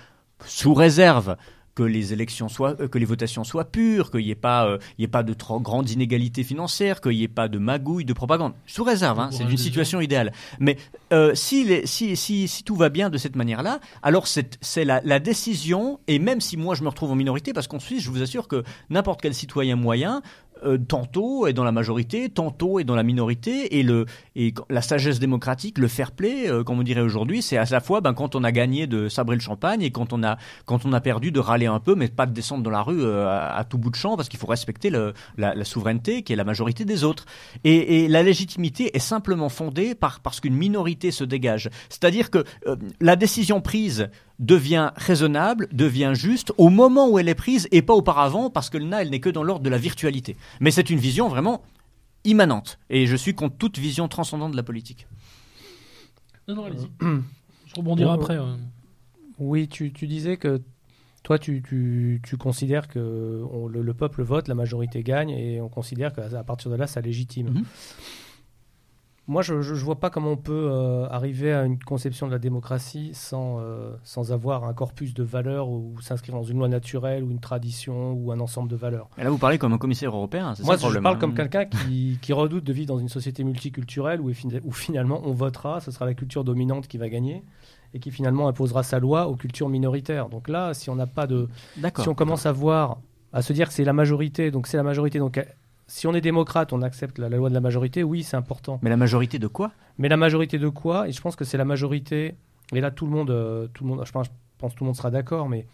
sous 0.47 0.75
réserve 0.75 1.37
que 1.77 1.83
les 1.85 2.13
élections 2.13 2.49
soient, 2.49 2.75
euh, 2.81 2.89
que 2.89 2.99
les 2.99 3.05
votations 3.05 3.45
soient 3.45 3.65
pures, 3.65 4.11
qu'il 4.11 4.21
n'y 4.25 4.31
ait 4.31 4.35
pas, 4.35 4.67
euh, 4.67 4.79
il 4.99 5.03
y 5.03 5.05
ait 5.05 5.09
pas 5.09 5.23
de 5.23 5.33
trop 5.33 5.61
grandes 5.61 5.89
inégalités 5.89 6.43
financières, 6.43 7.01
qu'il 7.01 7.13
n'y 7.13 7.23
ait 7.23 7.29
pas 7.29 7.47
de 7.49 7.59
magouilles, 7.59 8.05
de 8.05 8.13
propagande. 8.13 8.53
Sous 8.67 8.83
réserve, 8.83 9.21
hein, 9.21 9.31
c'est 9.31 9.45
une 9.45 9.57
situation 9.57 10.01
idéale. 10.01 10.33
Mais 10.59 10.77
euh, 11.13 11.33
si, 11.35 11.65
les- 11.65 11.87
si, 11.87 12.17
si, 12.17 12.49
si 12.49 12.65
tout 12.65 12.75
va 12.75 12.89
bien 12.89 13.09
de 13.09 13.17
cette 13.19 13.37
manière-là, 13.37 13.79
alors 14.03 14.27
c'est 14.27 14.59
c'est 14.61 14.85
la, 14.85 15.01
la 15.05 15.21
décision, 15.21 16.01
et 16.09 16.19
même 16.19 16.41
si 16.41 16.57
moi 16.57 16.75
je 16.75 16.83
me 16.83 16.89
retrouve 16.89 17.13
en 17.13 17.17
minorité, 17.17 17.53
parce 17.53 17.69
qu'en 17.69 17.79
Suisse, 17.81 18.03
je 18.03 18.11
vous 18.11 18.21
assure 18.21 18.49
que 18.49 18.65
n'importe 18.91 19.23
quel 19.23 19.33
citoyen 19.33 19.77
moyen, 19.77 20.23
euh, 20.65 20.79
tantôt 20.79 21.47
est 21.47 21.53
dans 21.53 21.65
la 21.65 21.73
majorité, 21.73 22.29
tantôt 22.29 22.79
est 22.79 22.85
dans 22.85 22.95
la 22.95 23.03
minorité, 23.03 23.79
et, 23.79 23.83
le, 23.83 24.07
et 24.37 24.55
la 24.69 24.83
sagesse 24.83 25.19
démocratique, 25.19 25.79
le 25.79 25.89
fair 25.89 26.13
play, 26.13 26.49
euh, 26.49 26.65
comme 26.65 26.79
on 26.79 26.83
dirait 26.83 27.01
aujourd'hui, 27.01 27.43
c'est 27.43 27.57
à 27.57 27.65
la 27.71 27.81
fois 27.81 28.01
ben, 28.01 28.15
quand 28.15 28.35
on 28.35 28.45
a 28.45 28.53
gagné 28.53 28.87
de 28.87 29.09
sabrer 29.09 29.37
le 29.37 29.43
champagne 29.43 29.83
et 29.83 29.91
quand 29.91 30.13
on 30.13 30.23
a, 30.23 30.39
quand 30.65 30.85
on 30.85 30.93
a 30.93 31.01
perdu 31.01 31.33
de 31.33 31.41
râler 31.41 31.67
un 31.67 31.81
peu, 31.81 31.95
mais 31.95 32.09
pas 32.09 32.27
de 32.27 32.33
descendre 32.33 32.63
dans 32.63 32.71
la 32.71 32.83
rue 32.83 33.03
euh, 33.03 33.29
à, 33.29 33.65
tout 33.65 33.79
bout 33.79 33.91
de 33.91 33.97
champ, 33.97 34.17
parce 34.17 34.29
qu'il 34.29 34.39
faut 34.39 34.47
respecter 34.47 34.91
la, 34.91 35.13
la 35.37 35.65
souveraineté 35.65 36.23
qui 36.23 36.33
est 36.33 36.37
la 36.37 36.45
majorité 36.45 36.85
des 36.85 37.05
autres. 37.05 37.27
Et, 37.65 38.05
et 38.05 38.09
la 38.09 38.23
légitimité 38.23 38.97
est 38.97 39.01
simplement 39.01 39.49
fondée 39.49 39.95
par, 39.95 40.21
parce 40.21 40.41
qu'une 40.41 40.55
minorité 40.55 41.11
se 41.11 41.25
dégage. 41.25 41.71
C'est-à-dire 41.89 42.31
que 42.31 42.45
la 43.01 43.17
décision 43.17 43.61
prise 43.61 44.09
devient 44.41 44.91
raisonnable, 44.97 45.69
devient 45.71 46.13
juste 46.15 46.53
au 46.59 46.69
moment 46.71 47.09
où 47.09 47.19
elle 47.21 47.29
est 47.29 47.35
prise 47.37 47.69
et 47.71 47.83
pas 47.83 47.95
auparavant 47.95 48.51
parce 48.51 48.69
que 48.71 48.79
là, 48.79 49.03
elle 49.03 49.11
n'est 49.11 49.21
que 49.21 49.31
dans 49.31 49.45
l'ordre 49.45 49.63
de 49.63 49.71
la 49.71 49.79
virtualité. 49.79 50.37
Mais 50.59 50.73
c'est 50.73 50.91
une 50.91 50.99
vision 50.99 51.29
vraiment 51.29 51.63
immanente. 52.25 52.79
Et 52.91 53.07
je 53.07 53.15
suis 53.17 53.35
contre 53.35 53.57
toute 53.57 53.79
vision 53.79 54.09
transcendante 54.09 54.51
de 54.53 54.57
la 54.57 54.63
politique. 54.63 55.07
Non, 56.49 56.55
non, 56.57 56.65
allez-y. 56.65 56.89
Je 57.01 57.75
rebondirai 57.77 58.09
Bon, 58.09 58.15
après. 58.23 58.37
euh. 58.37 58.57
Oui, 59.39 59.69
tu, 59.69 59.93
tu 59.93 60.07
disais 60.07 60.37
que 60.37 60.61
toi, 61.23 61.39
tu, 61.39 61.63
tu, 61.63 62.21
tu 62.25 62.37
considères 62.37 62.89
que 62.89 63.45
on- 63.53 63.69
le, 63.69 63.83
le 63.83 63.95
peuple 63.95 64.23
vote, 64.23 64.49
la 64.49 64.55
majorité 64.55 65.03
gagne, 65.03 65.31
et 65.31 65.61
on 65.61 65.69
considère 65.69 66.13
qu'à 66.15 66.25
à 66.39 66.45
partir 66.45 66.71
de 66.71 66.77
là, 66.77 66.87
ça 66.87 67.01
légitime. 67.01 67.51
Mhm. 67.51 67.65
Moi, 69.31 69.43
je 69.43 69.55
ne 69.55 69.63
vois 69.85 70.01
pas 70.01 70.11
comment 70.11 70.33
on 70.33 70.37
peut 70.37 70.69
euh, 70.73 71.07
arriver 71.09 71.53
à 71.53 71.65
une 71.65 71.79
conception 71.79 72.27
de 72.27 72.33
la 72.33 72.41
démocratie 72.41 73.13
sans, 73.15 73.59
euh, 73.61 73.93
sans 74.03 74.33
avoir 74.33 74.65
un 74.65 74.75
corpus 74.75 75.15
de 75.15 75.23
valeurs 75.23 75.69
ou 75.69 75.95
s'inscrire 76.01 76.35
dans 76.35 76.43
une 76.43 76.59
loi 76.59 76.67
naturelle 76.67 77.23
ou 77.23 77.31
une 77.31 77.39
tradition 77.39 78.13
ou 78.13 78.33
un 78.33 78.41
ensemble 78.41 78.69
de 78.69 78.75
valeurs. 78.75 79.09
Et 79.19 79.23
là, 79.23 79.31
vous 79.31 79.39
parlez 79.39 79.57
comme 79.57 79.73
un 79.73 79.79
commissaire 79.79 80.11
européen. 80.17 80.57
c'est 80.57 80.65
Moi, 80.65 80.77
ça 80.77 80.89
je 80.91 80.99
parle 80.99 81.15
hein. 81.15 81.19
comme 81.21 81.35
quelqu'un 81.35 81.65
qui, 81.65 82.19
qui 82.21 82.33
redoute 82.33 82.65
de 82.65 82.73
vivre 82.73 82.89
dans 82.89 82.99
une 82.99 83.09
société 83.09 83.45
multiculturelle 83.45 84.21
où, 84.21 84.35
fin- 84.35 84.49
où 84.65 84.73
finalement 84.73 85.21
on 85.25 85.33
votera, 85.33 85.79
ce 85.79 85.93
sera 85.93 86.07
la 86.07 86.15
culture 86.15 86.43
dominante 86.43 86.89
qui 86.89 86.99
va 86.99 87.09
gagner 87.09 87.45
et 87.95 88.01
qui 88.01 88.11
finalement 88.11 88.49
imposera 88.49 88.83
sa 88.83 88.99
loi 88.99 89.29
aux 89.29 89.37
cultures 89.37 89.69
minoritaires. 89.69 90.29
Donc 90.29 90.49
là, 90.49 90.75
si 90.75 90.91
on 90.91 90.97
n'a 90.97 91.07
pas 91.07 91.29
de, 91.29 91.49
D'accord. 91.77 92.03
si 92.03 92.09
on 92.09 92.15
commence 92.15 92.47
à 92.47 92.53
voir, 92.53 92.99
à 93.33 93.43
se 93.43 93.53
dire 93.53 93.69
que 93.69 93.75
c'est 93.75 93.85
la 93.85 93.93
majorité, 93.93 94.51
donc 94.51 94.67
c'est 94.67 94.77
la 94.77 94.83
majorité, 94.83 95.21
donc 95.21 95.39
si 95.91 96.07
on 96.07 96.15
est 96.15 96.21
démocrate, 96.21 96.73
on 96.73 96.83
accepte 96.83 97.19
la, 97.19 97.29
la 97.29 97.37
loi 97.37 97.49
de 97.49 97.55
la 97.55 97.61
majorité, 97.61 98.05
oui, 98.05 98.23
c'est 98.23 98.37
important. 98.37 98.79
Mais 98.83 98.91
la 98.91 98.97
majorité 98.97 99.41
de 99.41 99.49
quoi? 99.49 99.73
Mais 99.99 100.09
la 100.09 100.17
majorité 100.17 100.57
de 100.59 100.69
quoi? 100.69 101.09
Et 101.09 101.13
je 101.13 101.21
pense 101.21 101.35
que 101.35 101.45
c'est 101.45 101.59
la 101.59 101.65
majorité. 101.65 102.37
Et 102.73 102.81
là, 102.81 102.93
tout 102.93 103.07
le 103.07 103.11
monde, 103.11 103.31
euh, 103.31 103.67
tout 103.75 103.83
le 103.83 103.91
monde, 103.91 104.03
je 104.07 104.13
pense, 104.13 104.27
je 104.27 104.31
pense 104.59 104.73
que 104.73 104.79
tout 104.79 104.85
le 104.85 104.87
monde 104.87 104.97
sera 104.97 105.11
d'accord, 105.11 105.49
mais 105.49 105.67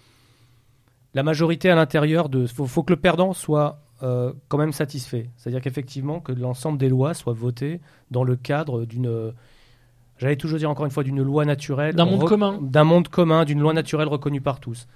la 1.12 1.22
majorité 1.22 1.68
à 1.70 1.74
l'intérieur 1.74 2.30
de, 2.30 2.47
faut, 2.47 2.66
faut 2.66 2.82
que 2.82 2.94
le 2.94 2.98
perdant 2.98 3.34
soit 3.34 3.82
euh, 4.02 4.32
quand 4.48 4.56
même 4.56 4.72
satisfait. 4.72 5.28
C'est-à-dire 5.36 5.60
qu'effectivement, 5.60 6.20
que 6.20 6.32
l'ensemble 6.32 6.78
des 6.78 6.88
lois 6.88 7.12
soient 7.12 7.34
votées 7.34 7.82
dans 8.10 8.24
le 8.24 8.36
cadre 8.36 8.86
d'une, 8.86 9.34
j'allais 10.16 10.36
toujours 10.36 10.59
dire 10.59 10.70
encore 10.70 10.86
une 10.86 10.90
fois, 10.90 11.05
d'une 11.05 11.22
loi 11.22 11.44
naturelle, 11.44 11.94
D'un 11.94 12.06
monde 12.06 12.24
commun. 12.26 12.59
d'un 12.62 12.84
monde 12.84 13.09
commun, 13.09 13.44
d'une 13.44 13.60
loi 13.60 13.74
naturelle 13.74 14.09
reconnue 14.09 14.40
par 14.40 14.60
tous. 14.60 14.86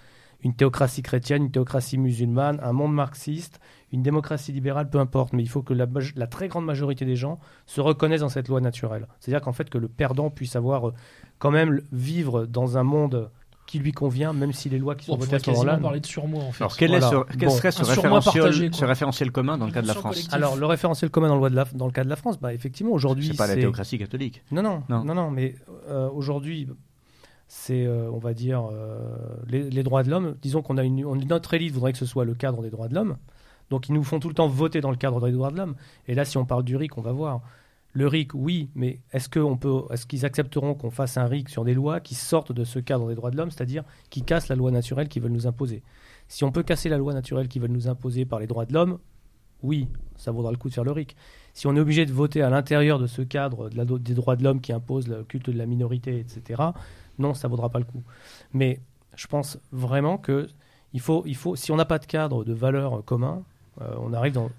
Une 0.43 0.55
théocratie 0.55 1.03
chrétienne, 1.03 1.45
une 1.45 1.51
théocratie 1.51 1.99
musulmane, 1.99 2.61
un 2.63 2.73
monde 2.73 2.95
marxiste, 2.95 3.61
une 3.93 4.03
démocratie 4.03 4.53
libérale, 4.53 4.89
peu 4.89 4.99
importe. 4.99 5.33
Mais 5.35 5.43
il 5.43 5.49
faut 5.49 5.63
que 5.63 5.75
la, 5.75 5.87
très 6.27 6.49
grande 6.49 6.65
majorité 6.65 7.05
des 7.05 7.17
gens 7.17 7.39
se 7.67 7.81
reconnaissent 7.81 8.23
dans 8.23 8.29
cette 8.31 8.49
loi 8.49 8.61
naturelle. 8.61 9.07
C'est-à-dire 9.21 9.43
qu'en 9.43 9.53
fait, 9.53 9.69
que 9.69 9.79
le 9.79 9.89
perdant 9.89 10.31
puisse 10.31 10.57
avoir 10.57 10.89
euh, 10.89 10.95
quand 11.39 11.51
même 11.51 11.83
vivre 11.93 12.47
dans 12.47 12.79
un 12.79 12.83
monde 12.85 13.31
qui 13.67 13.79
lui 13.79 13.93
convient, 13.93 14.33
même 14.33 14.53
si 14.53 14.69
les 14.69 14.79
lois 14.79 14.97
qui 14.97 15.05
sont 15.07 15.13
On 15.13 15.17
votées 15.17 15.37
à 15.37 15.39
ce 15.39 15.49
moment-là. 15.51 15.73
quasiment 15.73 15.83
parler 15.89 16.01
de 16.01 16.07
surmoi, 16.07 16.43
en 16.43 16.51
fait. 16.51 16.65
Alors, 16.65 16.77
quel, 16.77 16.91
Voilà. 16.91 17.07
est 17.07 17.11
ce, 17.11 17.37
quel 17.39 17.49
Bon. 17.49 17.55
serait 17.55 17.71
ce 17.71 17.85
référentiel, 17.85 18.43
partagé, 18.43 18.69
quoi. 18.71 18.79
ce 18.79 18.85
référentiel 18.85 19.31
commun 19.31 19.59
dans 19.59 19.67
le 19.67 19.73
cas 19.73 19.83
de 19.83 19.87
la 19.87 19.95
France? 19.95 20.15
collectif. 20.15 20.35
Alors, 20.35 20.57
le 20.57 20.67
référentiel 20.67 21.09
commun 21.11 21.29
dans 21.29 21.35
le, 21.35 21.41
loi 21.41 21.51
de 21.51 21.55
la- 21.55 21.65
dans 21.75 21.87
le 21.87 21.93
cas 21.93 22.03
de 22.03 22.09
la 22.09 22.17
France, 22.17 22.41
bah, 22.41 22.53
effectivement, 22.53 22.91
aujourd'hui. 22.93 23.29
C'est 23.29 23.37
pas 23.37 23.47
la 23.47 23.55
théocratie 23.55 23.97
catholique. 23.99 24.43
Non, 24.51 24.63
non, 24.63 24.83
Non. 24.89 25.05
non, 25.05 25.15
non, 25.15 25.31
mais 25.31 25.55
euh, 25.89 26.09
aujourd'hui, 26.11 26.67
c'est, 27.53 27.85
euh, 27.85 28.09
on 28.13 28.19
va 28.19 28.33
dire, 28.33 28.69
euh, 28.73 29.17
les, 29.49 29.83
droits 29.83 30.05
de 30.05 30.11
l'homme. 30.11 30.37
Disons 30.41 30.63
qu'on 30.63 30.79
a 30.79 30.85
une, 30.85 31.05
notre 31.27 31.53
élite 31.53 31.73
voudrait 31.73 31.91
que 31.91 31.99
ce 31.99 32.07
soit 32.07 32.25
le 32.25 32.35
cadre 32.35 32.63
des 32.63 32.71
droits 32.71 32.87
de 32.87 32.95
l'homme. 32.95 33.17
Donc, 33.71 33.89
ils 33.89 33.93
nous 33.93 34.05
font 34.05 34.21
tout 34.21 34.29
le 34.29 34.35
temps 34.35 34.47
voter 34.47 34.81
dans 34.81 34.93
le 34.93 34.97
cadre 34.97 35.21
des 35.21 35.33
droits 35.33 35.51
de 35.51 35.57
l'homme. 35.57 35.75
Et 36.07 36.15
là, 36.15 36.25
si 36.25 36.39
on 36.39 36.45
parle 36.47 36.63
du 36.63 36.77
RIC, 36.77 36.97
on 36.97 37.01
va 37.01 37.11
voir. 37.11 37.41
Le 37.93 38.07
RIC, 38.07 38.35
oui, 38.35 38.71
mais 38.77 39.01
est-ce 39.13 39.29
qu'on 39.29 39.57
peut, 39.57 39.83
est-ce 39.91 40.07
qu'ils 40.07 40.25
accepteront 40.25 40.75
qu'on 40.75 40.93
fasse 40.93 41.17
un 41.17 41.27
RIC 41.27 41.49
sur 41.49 41.65
des 41.65 41.75
lois 41.75 41.99
qui 41.99 42.15
sortent 42.15 42.53
de 42.53 42.63
ce 42.63 42.79
cadre 42.79 43.09
des 43.09 43.17
droits 43.17 43.33
de 43.33 43.37
l'homme, 43.37 43.51
c'est-à-dire 43.51 43.83
qui 44.11 44.23
cassent 44.23 44.47
la 44.47 44.55
loi 44.55 44.71
naturelle 44.71 45.09
qu'ils 45.09 45.23
veulent 45.23 45.33
nous 45.33 45.49
imposer? 45.49 45.83
Si 46.29 46.45
on 46.45 46.53
peut 46.53 46.63
casser 46.63 46.89
la 46.89 46.99
loi 46.99 47.15
naturelle 47.15 47.49
qu'ils 47.49 47.63
veulent 47.63 47.73
nous 47.73 47.89
imposer 47.89 48.27
par 48.27 48.39
les 48.39 48.47
droits 48.47 48.65
de 48.65 48.73
l'homme, 48.73 49.01
oui, 49.65 49.89
ça 50.17 50.31
vaudra 50.31 50.53
le 50.53 50.57
coup 50.57 50.69
de 50.69 50.75
faire 50.75 50.85
le 50.85 50.93
RIC. 50.93 51.17
Si 51.53 51.67
on 51.67 51.75
est 51.75 51.81
obligé 51.81 52.07
de 52.07 52.13
voter 52.13 52.43
à 52.43 52.51
l'intérieur 52.51 53.01
de 53.01 53.09
ce 53.09 53.23
cadre 53.23 53.71
des 53.71 54.15
droits 54.15 54.37
de 54.37 54.45
l'homme 54.45 54.61
qui 54.61 54.73
impose 54.73 55.09
le 55.09 55.25
culte 55.25 55.51
de 55.51 55.59
la 55.59 55.67
minorité, 55.67 56.21
etc., 56.21 56.63
non, 57.21 57.35
ça 57.35 57.49
vaudra 57.49 57.69
pas 57.69 57.79
le 57.79 57.85
coup. 57.85 58.03
Mais 58.53 58.81
je 59.15 59.27
pense 59.27 59.59
vraiment 59.73 60.19
que 60.19 60.49
si 61.55 61.71
on 61.71 61.77
n'a 61.77 61.85
pas 61.85 61.99
de 61.99 62.07
cadre 62.07 62.45
de 62.45 62.53
valeurs 62.53 63.05
communs, 63.05 63.43
euh, 63.81 63.95
on 64.01 64.13
arrive 64.13 64.33
dans, 64.33 64.51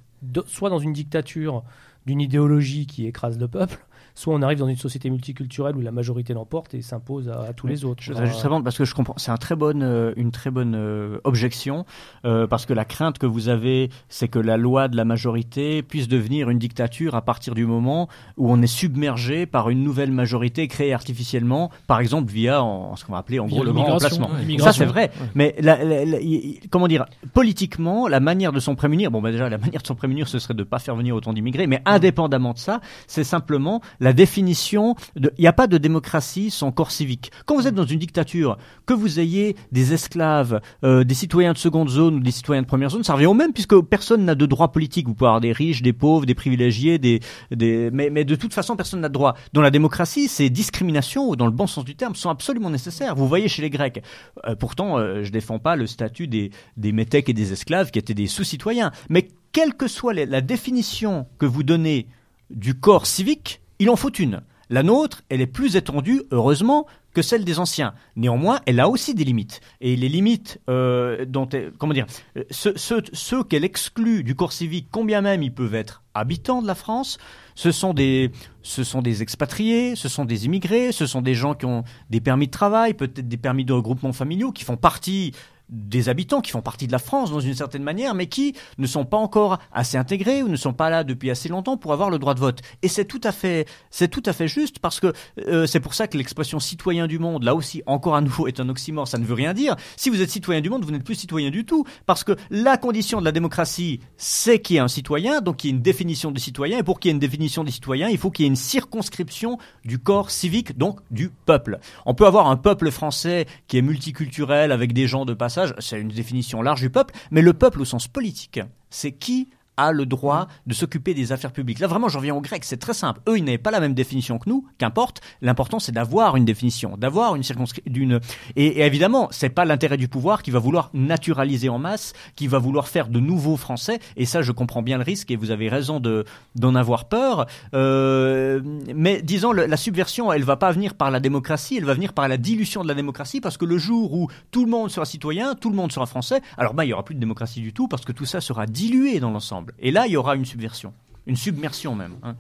soit 0.46 0.70
dans 0.70 0.80
une 0.80 0.94
dictature 0.94 1.64
d'une 2.06 2.22
idéologie 2.22 2.88
qui 2.88 3.06
écrase 3.06 3.38
le 3.40 3.48
peuple, 3.48 3.78
soit 4.16 4.34
on 4.34 4.42
arrive 4.42 4.60
dans 4.60 4.68
une 4.68 4.78
société 4.78 5.10
multiculturelle 5.10 5.76
où 5.76 5.82
la 5.82 5.92
majorité 5.92 6.34
l'emporte 6.34 6.74
et 6.74 6.82
s'impose 6.82 7.30
à, 7.30 7.42
à 7.50 7.54
tous 7.54 7.68
les 7.68 7.86
autres. 7.86 8.02
Je 8.04 8.12
voudrais 8.12 8.28
juste 8.28 8.42
répondre 8.42 8.64
parce 8.64 8.78
que 8.78 8.86
je 8.86 8.94
comprends. 8.96 9.16
C'est 9.18 9.32
un 9.32 9.38
très 9.38 9.56
bonne, 9.56 9.84
euh, 9.84 10.14
une 10.18 10.32
très 10.32 10.52
bonne 10.52 10.76
euh, 10.76 11.20
objection 11.24 11.86
euh, 12.26 12.48
parce 12.48 12.66
que 12.66 12.74
la 12.74 12.86
crainte 12.86 13.18
que 13.18 13.26
vous 13.26 13.50
avez, 13.50 13.90
c'est 14.10 14.28
que 14.28 14.40
la 14.40 14.58
loi 14.58 14.88
de 14.88 14.96
la 14.98 15.06
majorité 15.06 15.82
puisse 15.84 16.08
devenir 16.08 16.50
une 16.50 16.60
dictature 16.60 17.16
à 17.16 17.22
partir 17.22 17.56
du 17.56 17.66
moment 17.66 18.08
où 18.38 18.52
on 18.52 18.62
est 18.62 18.68
submergé 18.68 19.46
par 19.46 19.70
une 19.70 19.84
nouvelle 19.84 20.12
majorité 20.12 20.68
créée 20.68 20.94
artificiellement, 20.94 21.70
par 21.88 22.00
exemple 22.00 22.32
via 22.32 22.64
en, 22.64 22.96
ce 22.96 23.06
qu'on 23.06 23.14
va 23.14 23.20
appeler 23.20 23.40
en 23.40 23.46
Via 23.46 23.56
gros 23.58 23.64
le 23.66 23.72
grand 23.74 23.86
remplacement. 23.86 24.30
ouais, 24.30 24.58
Ça 24.60 24.74
c'est 24.74 24.86
vrai, 24.86 25.12
mais 25.36 25.56
la- 25.60 25.84
la- 25.84 26.06
la- 26.06 26.22
y- 26.22 26.34
y- 26.36 26.60
comment 26.70 26.88
dire 26.88 27.06
Politiquement, 27.34 28.08
la 28.08 28.20
manière 28.20 28.52
de 28.52 28.60
s'en 28.60 28.76
prémunir, 28.76 29.10
bon 29.10 29.22
bah 29.22 29.32
déjà 29.32 29.50
la 29.50 29.58
manière 29.58 29.82
de 29.82 29.88
s'en 29.88 29.96
prémunir, 29.96 30.28
ce 30.28 30.38
serait 30.38 30.54
de 30.54 30.64
pas 30.64 30.80
faire 30.80 30.96
venir 30.96 31.16
autant 31.16 31.34
d'immigrés, 31.34 31.66
mais 31.66 31.82
indépendamment 31.86 32.54
de 32.54 32.58
ça, 32.60 32.82
c'est 33.08 33.24
simplement 33.24 33.82
la 34.02 34.12
définition. 34.12 34.96
Il 35.16 35.32
n'y 35.40 35.48
a 35.48 35.54
pas 35.54 35.68
de 35.68 35.78
démocratie 35.78 36.52
sans 36.52 36.74
corps 36.74 36.92
civique. 36.92 37.32
Quand 37.46 37.56
vous 37.56 37.68
êtes 37.68 37.76
dans 37.76 37.86
une 37.86 38.00
dictature, 38.00 38.58
que 38.86 38.94
vous 38.94 39.20
ayez 39.20 39.56
des 39.72 39.94
esclaves, 39.94 40.60
euh, 40.84 41.06
des 41.06 41.14
citoyens 41.14 41.54
de 41.54 41.58
seconde 41.58 41.90
zone 41.90 42.16
ou 42.16 42.20
des 42.20 42.32
citoyens 42.32 42.64
de 42.64 42.68
première 42.68 42.90
zone, 42.90 43.04
ça 43.04 43.14
revient 43.14 43.28
au 43.28 43.34
même 43.34 43.54
puisque 43.54 43.80
personne 43.82 44.26
n'a 44.26 44.36
de 44.36 44.46
droit 44.46 44.72
politique. 44.74 45.08
Vous 45.08 45.14
pouvez 45.14 45.30
avoir 45.30 45.40
des 45.42 45.54
riches, 45.54 45.82
des 45.82 45.94
pauvres, 45.94 46.26
des 46.26 46.36
privilégiés, 46.36 46.98
des. 46.98 47.22
Mais, 47.52 48.26
de 48.26 48.36
toute 48.36 48.54
façon, 48.54 48.76
personne 48.76 49.00
n'a 49.00 49.10
de 49.10 49.14
droit. 49.14 49.36
Dans 49.54 49.62
la 49.62 49.72
démocratie, 49.72 50.28
ces 50.28 50.50
discriminations, 50.50 51.36
dans 51.36 51.46
le 51.46 51.52
bon 51.52 51.68
sens 51.68 51.86
du 51.86 51.96
terme, 51.96 52.16
sont 52.16 52.30
absolument 52.30 52.70
nécessaires. 52.70 53.16
Vous 53.16 53.28
voyez 53.28 53.48
chez 53.48 53.62
les 53.62 53.70
Grecs. 53.70 54.04
Euh, 54.46 54.56
pourtant, 54.56 54.98
euh, 54.98 55.24
je 55.24 55.32
défends 55.32 55.60
pas 55.60 55.76
le 55.76 55.86
statut 55.86 56.28
des, 56.28 56.52
des 56.76 56.92
métèques 56.92 57.30
et 57.30 57.34
des 57.34 57.54
esclaves 57.54 57.92
qui 57.92 58.00
étaient 58.00 58.16
des 58.16 58.28
sous-citoyens. 58.28 58.92
Mais 59.10 59.28
quelle 59.52 59.76
que 59.76 59.88
soit 59.88 60.14
la 60.14 60.42
définition 60.42 61.28
que 61.38 61.46
vous 61.46 61.64
donnez 61.64 62.08
du 62.50 62.74
corps 62.74 63.06
civique, 63.06 63.61
il 63.82 63.90
en 63.90 63.96
faut 63.96 64.12
une. 64.12 64.42
La 64.70 64.84
nôtre, 64.84 65.24
elle 65.30 65.42
est 65.42 65.48
plus 65.48 65.76
étendue, 65.76 66.22
heureusement, 66.30 66.86
que 67.16 67.24
celle 67.24 67.44
des 67.44 67.58
anciens. 67.58 67.96
Néanmoins, 68.16 68.60
elle 68.68 68.80
a 68.80 68.88
aussi 68.88 69.16
des 69.16 69.24
limites. 69.24 69.60
Et 69.82 69.96
les 69.96 70.08
limites, 70.08 70.62
euh, 70.70 71.26
dont 71.26 71.50
comment 71.80 71.94
dire, 71.94 72.06
euh, 72.38 72.44
ceux 72.52 73.44
qu'elle 73.44 73.64
exclut 73.64 74.24
du 74.24 74.36
corps 74.36 74.54
civique, 74.54 74.88
combien 74.92 75.22
même 75.22 75.42
ils 75.42 75.54
peuvent 75.54 75.74
être 75.74 76.04
habitants 76.14 76.62
de 76.62 76.68
la 76.68 76.76
France, 76.76 77.18
ce 77.56 77.72
sont 77.72 77.96
des, 77.96 78.32
ce 78.62 78.84
sont 78.84 79.02
des 79.02 79.24
expatriés, 79.24 79.96
ce 79.96 80.08
sont 80.08 80.26
des 80.26 80.46
immigrés, 80.46 80.92
ce 80.92 81.08
sont 81.08 81.22
des 81.22 81.34
gens 81.34 81.56
qui 81.56 81.66
ont 81.66 81.84
des 82.12 82.22
permis 82.22 82.46
de 82.46 82.52
travail, 82.52 82.94
peut-être 82.94 83.28
des 83.28 83.38
permis 83.38 83.66
de 83.66 83.74
regroupement 83.74 84.14
familiaux, 84.14 84.52
qui 84.52 84.64
font 84.64 84.78
partie 84.78 85.34
des 85.72 86.10
habitants 86.10 86.42
qui 86.42 86.52
font 86.52 86.62
partie 86.62 86.86
de 86.86 86.92
la 86.92 87.00
France 87.00 87.32
dans 87.32 87.40
une 87.40 87.56
certaine 87.56 87.84
manière, 87.84 88.14
mais 88.14 88.28
qui 88.28 88.56
ne 88.78 88.86
sont 88.88 89.06
pas 89.06 89.18
encore 89.18 89.58
assez 89.72 89.98
intégrés 89.98 90.44
ou 90.44 90.50
ne 90.50 90.56
sont 90.56 90.74
pas 90.74 90.90
là 90.90 91.04
depuis 91.04 91.32
assez 91.32 91.50
longtemps 91.50 91.78
pour 91.78 91.94
avoir 91.94 92.10
le 92.10 92.20
droit 92.20 92.34
de 92.34 92.40
vote. 92.40 92.62
Et 92.82 92.88
c'est 92.88 93.06
tout 93.06 93.22
à 93.24 93.32
fait, 93.32 93.68
c'est 93.90 94.10
tout 94.10 94.24
à 94.26 94.34
fait 94.34 94.48
juste 94.48 94.80
parce 94.80 95.00
que 95.00 95.14
euh, 95.48 95.66
c'est 95.66 95.80
pour 95.80 95.94
ça 95.94 96.08
que 96.08 96.18
l'expression 96.18 96.60
citoyen 96.60 97.08
du 97.08 97.20
monde, 97.20 97.44
là 97.44 97.56
aussi, 97.56 97.82
encore 97.86 98.16
à 98.16 98.22
nouveau, 98.22 98.48
est 98.48 98.60
un 98.60 98.70
oxymore. 98.70 99.08
Ça 99.08 99.18
ne 99.18 99.26
veut 99.26 99.34
rien 99.34 99.54
dire. 99.54 99.76
Si 99.96 100.10
vous 100.10 100.22
êtes 100.22 100.30
citoyen 100.30 100.62
du 100.62 100.70
monde, 100.70 100.84
vous 100.84 100.92
n'êtes 100.92 101.04
plus 101.04 101.16
citoyen 101.16 101.50
du 101.50 101.66
tout 101.66 101.86
parce 102.06 102.24
que 102.24 102.34
la 102.50 102.78
condition 102.78 103.20
de 103.20 103.26
la 103.26 103.32
démocratie, 103.32 104.02
c'est 104.18 104.60
qu'il 104.60 104.76
y 104.76 104.78
ait 104.78 104.82
un 104.82 104.88
citoyen, 104.88 105.42
donc 105.42 105.58
qu'il 105.58 105.70
y 105.70 105.74
ait 105.74 105.76
une 105.76 105.82
définition 105.82 106.32
des 106.32 106.42
citoyens. 106.42 106.80
Et 106.80 106.84
pour 106.84 107.00
qu'il 107.00 107.10
y 107.10 107.12
ait 107.12 107.16
une 107.16 107.20
définition 107.20 107.64
des 107.64 107.72
citoyens, 107.72 108.10
il 108.10 108.18
faut 108.18 108.32
qu'il 108.32 108.44
y 108.44 108.48
ait 108.48 108.50
une 108.50 108.56
circonscription 108.56 109.58
du 109.86 110.00
corps 110.00 110.32
civique, 110.32 110.78
donc 110.78 111.00
du 111.12 111.30
peuple. 111.30 111.80
On 112.06 112.14
peut 112.14 112.26
avoir 112.26 112.50
un 112.50 112.58
peuple 112.58 112.92
français 112.92 113.46
qui 113.68 113.78
est 113.78 113.82
multiculturel 113.82 114.72
avec 114.72 114.94
des 114.94 115.08
gens 115.08 115.26
de 115.26 115.34
passage, 115.34 115.61
c'est 115.80 116.00
une 116.00 116.10
définition 116.10 116.62
large 116.62 116.82
du 116.82 116.90
peuple, 116.90 117.14
mais 117.32 117.42
le 117.42 117.54
peuple 117.54 117.82
au 117.82 117.86
sens 117.86 118.08
politique, 118.08 118.60
c'est 118.90 119.12
qui 119.12 119.50
a 119.88 119.92
le 119.92 120.06
droit 120.06 120.48
de 120.68 120.74
s'occuper 120.74 121.14
des 121.14 121.32
affaires 121.32 121.52
publiques. 121.52 121.80
Là, 121.80 121.88
vraiment, 121.88 122.08
j'en 122.10 122.20
reviens 122.20 122.36
aux 122.36 122.42
Grecs, 122.42 122.64
c'est 122.66 122.78
très 122.78 122.94
simple. 122.94 123.22
Eux, 123.28 123.38
ils 123.38 123.44
n'avaient 123.44 123.58
pas 123.58 123.72
la 123.72 123.80
même 123.80 123.94
définition 123.94 124.38
que 124.40 124.50
nous, 124.50 124.66
qu'importe. 124.78 125.22
L'important, 125.42 125.80
c'est 125.80 125.92
d'avoir 125.92 126.36
une 126.38 126.46
définition, 126.46 126.98
d'avoir 126.98 127.36
une 127.36 127.44
circonscription. 127.44 127.92
d'une. 127.92 128.20
Et, 128.56 128.66
et 128.68 128.82
évidemment, 128.82 129.28
c'est 129.32 129.50
pas 129.50 129.66
l'intérêt 129.66 129.98
du 129.98 130.08
pouvoir 130.08 130.44
qui 130.44 130.52
va 130.52 130.60
vouloir 130.60 130.90
naturaliser 130.94 131.70
en 131.70 131.80
masse, 131.80 132.14
qui 132.36 132.48
va 132.48 132.60
vouloir 132.60 132.88
faire 132.88 133.08
de 133.08 133.20
nouveaux 133.20 133.58
Français. 133.58 134.00
Et 134.18 134.26
ça, 134.26 134.42
je 134.42 134.52
comprends 134.52 134.82
bien 134.82 134.98
le 134.98 135.04
risque, 135.04 135.32
et 135.32 135.36
vous 135.36 135.52
avez 135.52 135.70
raison 135.70 136.00
de 136.00 136.26
d'en 136.56 136.76
avoir 136.76 137.06
peur. 137.06 137.46
Euh, 137.74 138.62
mais 138.96 139.22
disons, 139.22 139.52
le- 139.52 139.66
la 139.66 139.78
subversion, 139.78 140.32
elle 140.32 140.44
va 140.44 140.58
pas 140.58 140.72
venir 140.72 140.96
par 140.96 141.12
la 141.12 141.20
démocratie, 141.20 141.78
elle 141.78 141.86
va 141.86 141.94
venir 141.94 142.14
par 142.14 142.28
la 142.28 142.38
dilution 142.38 142.84
de 142.84 142.88
la 142.88 142.94
démocratie, 142.94 143.42
parce 143.42 143.58
que 143.58 143.66
le 143.66 143.78
jour 143.78 144.14
où 144.14 144.28
tout 144.52 144.66
le 144.66 144.72
monde 144.72 144.90
sera 144.90 145.06
citoyen, 145.06 145.56
tout 145.56 145.70
le 145.70 145.76
monde 145.76 145.92
sera 145.92 146.06
français, 146.06 146.42
alors 146.58 146.74
ben, 146.74 146.84
il 146.84 146.90
y 146.90 146.94
aura 146.94 147.04
plus 147.04 147.16
de 147.16 147.20
démocratie 147.20 147.62
du 147.62 147.74
tout, 147.74 147.88
parce 147.88 148.06
que 148.06 148.12
tout 148.12 148.26
ça 148.26 148.42
sera 148.42 148.66
dilué 148.66 149.20
dans 149.20 149.32
l'ensemble. 149.32 149.71
Et 149.80 149.92
là, 149.92 150.08
il 150.08 150.14
y 150.14 150.18
aura 150.18 150.36
une 150.36 150.46
subversion, 150.46 150.94
une 151.28 151.36
submersion 151.36 151.96
même. 151.96 152.16
hein. 152.24 152.36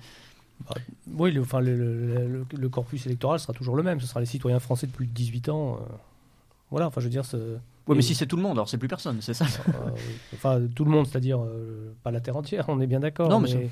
Oui, 1.08 1.32
le, 1.32 1.42
enfin, 1.42 1.60
le, 1.60 1.76
le- 1.76 2.28
le- 2.28 2.46
le 2.56 2.70
corpus 2.70 3.06
électoral 3.08 3.40
sera 3.40 3.52
toujours 3.54 3.76
le 3.76 3.82
même. 3.84 4.00
Ce 4.00 4.06
sera 4.08 4.20
les 4.20 4.26
citoyens 4.28 4.60
français 4.60 4.86
de 4.88 4.92
plus 4.92 5.08
de 5.08 5.12
18 5.12 5.50
ans. 5.50 5.76
euh, 5.82 5.94
voilà, 6.70 6.88
enfin, 6.88 7.02
je 7.02 7.06
veux 7.06 7.12
dire, 7.12 7.24
Ouais, 7.88 7.96
mais 7.96 8.04
si 8.04 8.14
c'est 8.14 8.28
tout 8.28 8.36
le 8.36 8.44
monde, 8.44 8.54
alors 8.54 8.70
c'est 8.70 8.78
plus 8.78 8.88
personne, 8.88 9.18
c'est 9.22 9.34
ça. 9.34 9.46
euh, 9.70 9.90
enfin, 10.36 10.62
tout 10.76 10.86
le 10.86 10.92
monde, 10.92 11.08
c'est-à-dire 11.08 11.42
euh, 11.44 11.94
pas 12.04 12.12
la 12.12 12.22
terre 12.22 12.38
entière, 12.38 12.66
on 12.70 12.80
est 12.80 12.86
bien 12.88 13.00
d'accord. 13.00 13.28
Non, 13.30 13.40
mais 13.40 13.50
mais, 13.56 13.70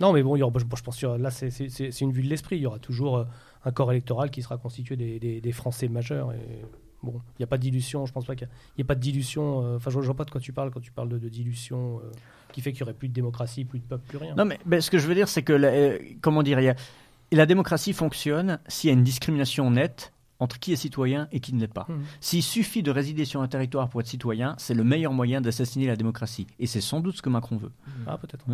non, 0.00 0.12
mais 0.12 0.22
bon, 0.24 0.34
il 0.34 0.40
y 0.40 0.42
aura, 0.42 0.50
bon, 0.52 0.58
je 0.58 0.82
pense 0.82 1.00
que 1.00 1.06
là, 1.06 1.30
c'est- 1.30 2.00
une 2.00 2.12
vue 2.12 2.22
de 2.22 2.28
l'esprit. 2.28 2.56
Il 2.56 2.62
y 2.62 2.66
aura 2.66 2.80
toujours 2.80 3.18
euh, 3.18 3.24
un 3.64 3.70
corps 3.70 3.92
électoral 3.92 4.30
qui 4.30 4.42
sera 4.42 4.56
constitué 4.58 4.96
des, 4.96 5.20
des- 5.20 5.40
des 5.40 5.52
Français 5.52 5.86
majeurs. 5.88 6.32
Et 6.32 6.64
bon, 7.02 7.20
il 7.38 7.40
n'y 7.40 7.44
a 7.44 7.46
pas 7.46 7.56
de 7.58 7.62
dilution. 7.62 8.06
Je 8.06 8.12
pense 8.12 8.24
pas 8.26 8.34
qu'il 8.34 8.46
y 8.46 8.50
a- 8.50 8.54
il 8.76 8.80
y 8.80 8.82
ait 8.82 8.84
pas 8.84 8.94
de 8.94 9.00
dilution. 9.00 9.62
euh, 9.64 9.76
Enfin, 9.76 9.90
je, 9.90 10.00
je 10.00 10.06
vois 10.06 10.16
pas 10.16 10.24
de 10.24 10.30
quoi 10.30 10.40
tu 10.40 10.52
parles 10.52 10.70
quand 10.70 10.80
tu 10.80 10.92
parle 10.92 11.08
de, 11.08 11.18
de 11.18 11.28
dilution 11.28 11.98
euh, 12.04 12.10
qui 12.52 12.60
fait 12.60 12.72
qu'il 12.72 12.80
y 12.80 12.82
aurait 12.84 12.94
plus 12.94 13.08
de 13.08 13.14
démocratie, 13.14 13.64
plus 13.64 13.78
de 13.78 13.84
peuple, 13.84 14.04
plus 14.08 14.18
rien. 14.18 14.34
Non, 14.36 14.44
mais 14.66 14.80
ce 14.80 14.90
que 14.90 14.98
je 14.98 15.06
veux 15.06 15.14
dire, 15.14 15.28
c'est 15.28 15.42
que, 15.42 15.52
la, 15.52 15.68
euh, 15.68 15.98
comment 16.20 16.42
dire, 16.42 16.60
y 16.60 16.68
a- 16.68 16.76
la 17.32 17.46
démocratie 17.46 17.92
fonctionne 17.92 18.58
s'il 18.68 18.88
y 18.88 18.90
a 18.90 18.94
une 18.94 19.04
discrimination 19.04 19.70
nette 19.70 20.12
entre 20.40 20.58
qui 20.60 20.72
est 20.72 20.76
citoyen 20.76 21.28
et 21.32 21.40
qui 21.40 21.52
ne 21.52 21.60
l'est 21.60 21.66
pas. 21.66 21.84
Mhm. 21.88 22.02
S'il 22.20 22.42
suffit 22.44 22.82
de 22.82 22.90
résider 22.92 23.24
sur 23.24 23.42
un 23.42 23.48
territoire 23.48 23.88
pour 23.88 24.00
être 24.00 24.06
citoyen, 24.06 24.54
c'est 24.58 24.72
le 24.74 24.84
meilleur 24.84 25.12
moyen 25.12 25.40
d'assassiner 25.40 25.86
la 25.88 25.96
démocratie. 25.96 26.46
Et 26.60 26.66
c'est 26.68 26.80
sans 26.80 27.00
doute 27.00 27.16
ce 27.16 27.22
que 27.22 27.28
Macron 27.28 27.56
veut. 27.56 27.72
Ah, 28.06 28.16
peut-être. 28.18 28.44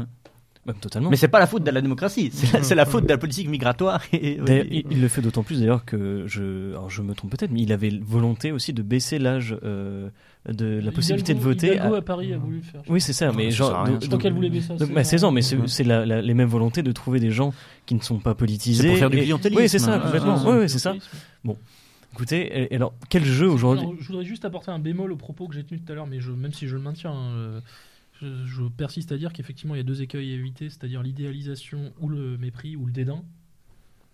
Même 0.67 0.77
totalement. 0.77 1.11
Mais 1.11 1.17
c'est 1.17 1.29
pas 1.29 1.39
la 1.41 1.47
faute 1.47 1.63
de 1.63 1.71
la 1.71 1.83
démocratie, 1.83 2.31
c'est 2.33 2.75
la, 2.75 2.87
faute 2.87 3.05
de 3.05 3.09
la 3.11 3.19
politique 3.19 3.49
migratoire. 3.51 4.01
Et, 4.15 4.39
il, 4.71 4.85
il 4.91 5.01
le 5.03 5.09
fait 5.09 5.21
d'autant 5.21 5.43
plus 5.43 5.61
d'ailleurs 5.61 5.85
que 5.85 6.25
je, 6.27 6.71
alors 6.71 6.89
je 6.89 7.03
me 7.03 7.15
trompe 7.15 7.33
peut-être, 7.33 7.51
mais 7.51 7.61
il 7.61 7.73
avait 7.73 7.91
volonté 8.03 8.51
aussi 8.51 8.73
de 8.73 8.81
baisser 8.83 9.19
l'âge 9.19 9.55
euh, 9.63 10.09
de 10.49 10.81
la 10.83 10.91
possibilité 10.91 11.35
de 11.35 11.41
voter. 11.41 11.75
Hidalgo 11.75 11.95
à- 11.95 11.99
à 11.99 12.03
Paris 12.03 12.33
a 12.33 12.39
voulu 12.39 12.57
le 12.57 12.63
faire. 12.63 12.81
Oui, 12.89 13.01
c'est 13.03 13.13
ça, 13.13 13.31
mais 13.33 13.51
ça 13.51 13.57
genre. 13.59 13.75
à 13.75 13.83
rien, 13.85 13.93
donc- 13.93 14.01
je 14.03 14.07
crois 14.07 14.13
donc- 14.17 14.23
qu'elle 14.23 14.33
voulait 14.33 14.49
baisser 14.49 14.69
donc, 14.69 14.79
16 14.79 14.91
bah, 14.93 15.05
16 15.05 15.25
ans, 15.25 15.33
mais 15.33 15.43
c'est 15.43 15.85
la- 15.85 16.07
la- 16.07 16.23
les 16.23 16.35
mêmes 16.35 16.49
volontés 16.49 16.83
de 16.83 16.93
trouver 16.93 17.21
des 17.21 17.31
gens 17.31 17.53
qui 17.85 17.95
ne 17.95 18.01
sont 18.01 18.19
pas 18.19 18.35
politisés. 18.35 18.83
C'est 18.85 18.89
pour 18.89 18.97
faire 18.99 19.11
du 19.11 19.19
clientélisme. 19.19 19.61
Oui, 19.63 19.69
c'est 19.69 19.79
ça, 19.79 19.99
complètement. 19.99 20.37
Ah, 20.39 20.51
Oui, 20.51 20.57
oui, 20.63 20.69
c'est 20.71 20.79
ça. 20.79 20.95
Écoutez, 22.13 22.43
et- 22.43 22.73
et 22.73 22.77
alors, 22.77 22.95
quel 23.09 23.25
jeu 23.25 23.49
aujourd'hui? 23.51 23.87
Je 24.01 24.07
voudrais 24.07 24.25
juste 24.25 24.45
apporter 24.45 24.71
un 24.71 24.79
bémol 24.79 25.11
au 25.11 25.17
propos 25.17 25.49
que 25.49 25.55
j'ai 25.55 25.65
tenu 25.65 25.81
tout 25.81 25.91
à 25.93 25.97
l'heure, 25.97 26.07
mais 26.07 26.21
je, 26.21 26.31
même 26.31 26.53
si 26.53 26.69
je 26.69 26.77
le 26.77 26.83
maintiens, 26.83 27.11
hein, 27.11 27.33
euh, 27.35 27.61
je, 28.21 28.47
je 28.47 28.63
persiste 28.65 29.13
à 29.13 29.19
dire 29.19 29.33
qu'effectivement 29.33 29.75
il 29.75 29.79
y 29.79 29.81
a 29.81 29.85
deux 29.85 30.03
écueils 30.03 30.33
à 30.33 30.35
éviter, 30.35 30.71
c'est-à-dire 30.71 31.03
l'idéalisation 31.03 31.93
ou 32.01 32.09
le 32.09 32.39
mépris 32.39 32.77
ou 32.77 32.87
le 32.87 32.93
dédain. 32.93 33.23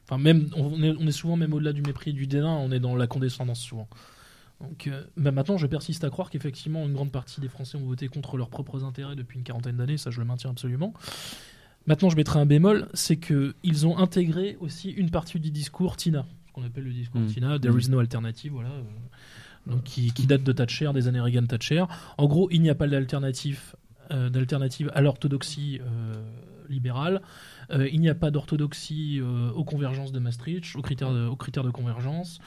Enfin, 0.04 0.18
même, 0.18 0.48
on 0.56 0.82
est, 0.82 0.94
on 0.98 1.06
est 1.06 1.12
souvent 1.12 1.36
même 1.36 1.52
au-delà 1.52 1.72
du 1.72 1.82
mépris 1.82 2.10
et 2.10 2.12
du 2.12 2.26
dédain, 2.26 2.48
on 2.48 2.72
est 2.72 2.80
dans 2.80 2.96
la 2.96 3.06
condescendance 3.06 3.60
souvent. 3.60 3.88
Donc, 4.60 4.86
euh, 4.86 5.04
bah, 5.16 5.30
maintenant, 5.30 5.56
je 5.56 5.66
persiste 5.66 6.04
à 6.04 6.10
croire 6.10 6.30
qu'effectivement 6.30 6.84
une 6.84 6.92
grande 6.92 7.12
partie 7.12 7.40
des 7.40 7.48
Français 7.48 7.78
ont 7.78 7.86
voté 7.86 8.08
contre 8.08 8.36
leurs 8.36 8.50
propres 8.50 8.84
intérêts 8.84 9.16
depuis 9.16 9.38
une 9.38 9.44
quarantaine 9.44 9.76
d'années, 9.76 9.96
ça 9.96 10.10
je 10.10 10.18
le 10.18 10.26
maintiens 10.26 10.50
absolument. 10.50 10.92
Maintenant, 11.86 12.10
je 12.10 12.16
mettrai 12.16 12.38
un 12.38 12.46
bémol, 12.46 12.88
c'est 12.92 13.16
que 13.16 13.54
ils 13.62 13.86
ont 13.86 13.96
intégré 13.96 14.56
aussi 14.60 14.90
une 14.90 15.10
partie 15.10 15.40
du 15.40 15.50
discours 15.50 15.96
Tina, 15.96 16.26
ce 16.46 16.52
qu'on 16.52 16.62
appelle 16.62 16.84
le 16.84 16.92
discours 16.92 17.20
Mm. 17.22 17.26
Tina, 17.26 17.58
there 17.58 17.78
is 17.78 17.88
no 17.88 18.00
alternative, 18.00 18.52
voilà, 18.52 18.70
euh, 18.70 18.82
donc 19.66 19.84
qui, 19.84 20.12
qui 20.12 20.26
date 20.26 20.42
de 20.42 20.52
Thatcher, 20.52 20.90
des 20.92 21.08
années 21.08 21.20
Reagan-Thatcher. 21.20 21.84
En 22.18 22.26
gros, 22.26 22.50
il 22.50 22.60
n'y 22.60 22.70
a 22.70 22.74
pas 22.74 22.86
d'alternative, 22.86 23.76
d'alternative 24.30 24.90
à 24.94 25.00
l'orthodoxie 25.00 25.80
euh, 25.80 26.14
libérale. 26.68 27.20
Euh, 27.72 27.88
il 27.92 28.00
n'y 28.00 28.08
a 28.08 28.14
pas 28.14 28.30
d'orthodoxie 28.30 29.20
euh, 29.20 29.50
aux 29.52 29.64
convergences 29.64 30.12
de 30.12 30.18
Maastricht, 30.18 30.74
aux 30.76 30.82
critères 30.82 31.12
de, 31.12 31.26
aux 31.26 31.36
critères 31.36 31.62
de 31.64 31.70
convergence. 31.70 32.40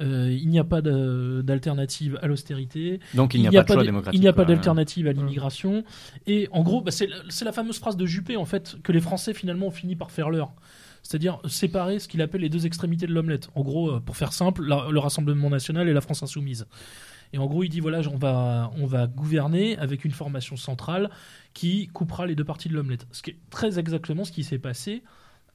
Euh, 0.00 0.30
il 0.30 0.48
n'y 0.48 0.58
a 0.58 0.64
pas 0.64 0.80
d'alternative 0.80 2.18
à 2.22 2.26
l'austérité. 2.26 3.00
Donc 3.14 3.34
il 3.34 3.40
n'y 3.42 3.48
a, 3.48 3.50
pas 3.50 3.62
de 3.62 3.72
choix 3.72 3.84
démocratique. 3.84 4.18
Il 4.18 4.22
n'y 4.22 4.28
a 4.28 4.32
pas 4.32 4.44
d'alternative 4.44 5.06
à 5.06 5.12
l'immigration. 5.12 5.84
Et 6.26 6.48
en 6.52 6.62
gros, 6.62 6.80
bah, 6.80 6.90
c'est 6.90 7.08
la- 7.44 7.52
fameuse 7.52 7.78
phrase 7.78 7.96
de 7.96 8.06
Juppé, 8.06 8.36
en 8.36 8.44
fait, 8.44 8.76
que 8.82 8.92
les 8.92 9.00
Français 9.00 9.34
finalement 9.34 9.66
ont 9.66 9.70
fini 9.72 9.96
par 9.96 10.10
faire 10.10 10.30
leur. 10.30 10.52
C'est-à-dire 11.02 11.40
séparer 11.48 11.98
ce 11.98 12.08
qu'il 12.08 12.20
appelle 12.22 12.42
les 12.42 12.48
deux 12.50 12.66
extrémités 12.66 13.06
de 13.06 13.12
l'omelette. 13.12 13.48
En 13.54 13.62
gros, 13.62 13.90
euh, 13.90 14.00
pour 14.00 14.16
faire 14.16 14.32
simple, 14.32 14.64
la- 14.66 14.88
le 14.90 14.98
Rassemblement 14.98 15.50
national 15.50 15.88
et 15.88 15.92
la 15.92 16.00
France 16.00 16.22
insoumise. 16.22 16.66
Et 17.32 17.38
en 17.38 17.46
gros, 17.46 17.62
il 17.62 17.68
dit 17.68 17.80
voilà, 17.80 18.00
on 18.12 18.16
va, 18.16 18.70
on 18.76 18.86
va 18.86 19.06
gouverner 19.06 19.78
avec 19.78 20.04
une 20.04 20.10
formation 20.10 20.56
centrale 20.56 21.10
qui 21.54 21.88
coupera 21.88 22.26
les 22.26 22.34
deux 22.34 22.44
parties 22.44 22.68
de 22.68 22.74
l'omelette. 22.74 23.06
Ce 23.12 23.22
qui 23.22 23.30
est 23.30 23.38
très 23.50 23.78
exactement 23.78 24.24
ce 24.24 24.32
qui 24.32 24.44
s'est 24.44 24.58
passé 24.58 25.02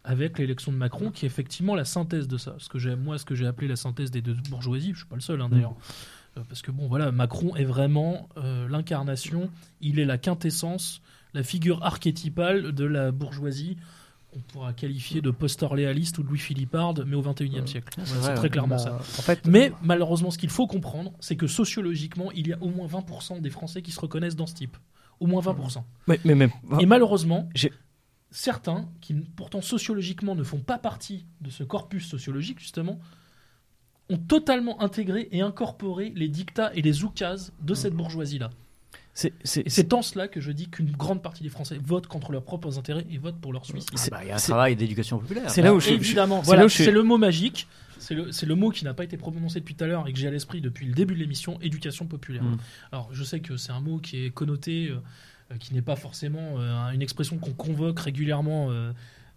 avec 0.03 0.37
l'élection 0.37 0.71
de 0.71 0.77
Macron, 0.77 1.11
qui 1.11 1.25
est 1.25 1.27
effectivement 1.27 1.75
la 1.75 1.83
synthèse 1.83 2.27
de 2.27 2.37
ça. 2.37 2.55
Ce 2.59 2.69
que 2.69 2.77
j'ai, 2.77 2.95
moi, 2.95 3.17
ce 3.17 3.25
que 3.25 3.35
j'ai 3.35 3.47
appelé 3.47 3.67
la 3.67 3.75
synthèse 3.75 4.11
des 4.11 4.21
deux 4.21 4.35
bourgeoisies, 4.49 4.91
je 4.93 4.99
suis 4.99 5.07
pas 5.07 5.15
le 5.15 5.21
seul 5.21 5.41
hein, 5.41 5.49
d'ailleurs. 5.49 5.75
Euh, 6.37 6.41
Parce 6.47 6.61
que 6.61 6.71
bon, 6.71 6.87
voilà, 6.87 7.11
Macron 7.11 7.55
est 7.55 7.65
vraiment 7.65 8.29
euh, 8.37 8.67
l'incarnation, 8.69 9.49
il 9.81 9.99
est 9.99 10.05
la 10.05 10.17
quintessence, 10.17 11.01
la 11.33 11.43
figure 11.43 11.83
archétypale 11.83 12.71
de 12.71 12.85
la 12.85 13.11
bourgeoisie. 13.11 13.77
On 14.35 14.39
pourra 14.39 14.73
qualifier 14.73 15.21
de 15.21 15.31
post-orléaliste 15.31 16.17
ou 16.17 16.23
de 16.23 16.27
Louis 16.27 16.39
Philipparde, 16.39 17.05
mais 17.07 17.15
au 17.15 17.21
XXIe 17.21 17.65
siècle. 17.67 17.97
c'est 18.03 18.27
ouais. 18.27 18.33
très 18.35 18.49
clairement 18.49 18.75
Bah, 18.75 18.79
ça. 18.79 18.95
En 18.95 19.21
fait, 19.21 19.45
Mais 19.47 19.71
malheureusement, 19.81 20.29
ce 20.31 20.37
qu'il 20.37 20.49
faut 20.49 20.67
comprendre, 20.67 21.13
c'est 21.19 21.35
que 21.37 21.47
sociologiquement, 21.47 22.31
il 22.33 22.47
y 22.47 22.53
a 22.53 22.61
au 22.61 22.69
moins 22.69 22.87
20% 22.87 23.39
des 23.41 23.49
Français 23.49 23.81
qui 23.81 23.91
se 23.91 23.99
reconnaissent 23.99 24.35
dans 24.35 24.47
ce 24.47 24.55
type. 24.55 24.75
Au 25.21 25.27
moins 25.27 25.41
20%. 25.41 25.83
Mais, 26.07 26.19
mais, 26.25 26.35
mais- 26.35 26.49
Et 26.81 26.85
malheureusement, 26.85 27.47
certains, 28.31 28.89
qui 28.99 29.13
pourtant 29.13 29.61
sociologiquement 29.61 30.35
ne 30.35 30.43
font 30.43 30.59
pas 30.59 30.77
partie 30.77 31.25
de 31.39 31.49
ce 31.49 31.63
corpus 31.63 32.05
sociologique, 32.05 32.59
justement, 32.59 32.99
ont 34.09 34.17
totalement 34.17 34.81
intégré 34.81 35.29
et 35.31 35.41
incorporé 35.41 36.11
les 36.15 36.27
dictats 36.27 36.71
et 36.75 36.81
les 36.81 37.03
oukases 37.03 37.53
de 37.61 37.73
cette 37.73 37.93
bourgeoisie-là. 37.93 38.49
C'est- 39.43 39.93
en 39.93 40.01
cela 40.01 40.27
que 40.27 40.41
je 40.41 40.51
dis 40.51 40.67
qu'une 40.67 40.91
grande 40.91 41.21
partie 41.23 41.41
des 41.41 41.49
Français 41.49 41.79
votent 41.81 42.07
contre 42.07 42.31
leurs 42.33 42.43
propres 42.43 42.77
intérêts 42.77 43.05
et 43.09 43.17
votent 43.17 43.39
pour 43.39 43.53
leur 43.53 43.65
suicide. 43.65 43.89
Ah 43.97 44.07
bah, 44.11 44.19
Il 44.23 44.27
y 44.27 44.31
a 44.31 44.35
un 44.35 44.39
travail 44.39 44.75
d'éducation 44.75 45.17
populaire. 45.19 45.49
c'est 45.49 45.61
là 45.61 45.73
où 45.73 45.79
je- 45.79 45.89
Évidemment, 45.91 46.41
voilà, 46.41 46.67
je 46.67 46.73
suis- 46.75 46.83
c'est 46.83 46.91
le 46.91 47.01
mot 47.01 47.17
magique. 47.17 47.67
C'est 47.97 48.13
le, 48.45 48.55
mot 48.55 48.69
qui 48.69 48.83
n'a 48.83 48.93
pas 48.93 49.03
été 49.05 49.17
prononcé 49.17 49.61
depuis 49.61 49.73
tout 49.73 49.83
à 49.83 49.87
l'heure 49.87 50.07
et 50.07 50.13
que 50.13 50.19
j'ai 50.19 50.27
à 50.27 50.31
l'esprit 50.31 50.61
depuis 50.61 50.85
le 50.85 50.93
début 50.93 51.15
de 51.15 51.19
l'émission, 51.19 51.57
éducation 51.61 52.05
populaire. 52.05 52.43
Mm. 52.43 52.57
Alors, 52.91 53.09
je 53.13 53.23
sais 53.23 53.39
que 53.39 53.57
c'est 53.57 53.71
un 53.71 53.79
mot 53.79 53.97
qui 53.97 54.25
est 54.25 54.29
connoté, 54.31 54.89
euh, 54.91 54.97
euh, 55.51 55.57
qui 55.57 55.73
n'est 55.73 55.81
pas 55.81 55.95
forcément 55.95 56.55
euh, 56.59 56.91
une 56.91 57.01
expression 57.01 57.37
qu'on 57.37 57.53
convoque 57.53 57.99
régulièrement 58.01 58.67
euh, 58.69 58.91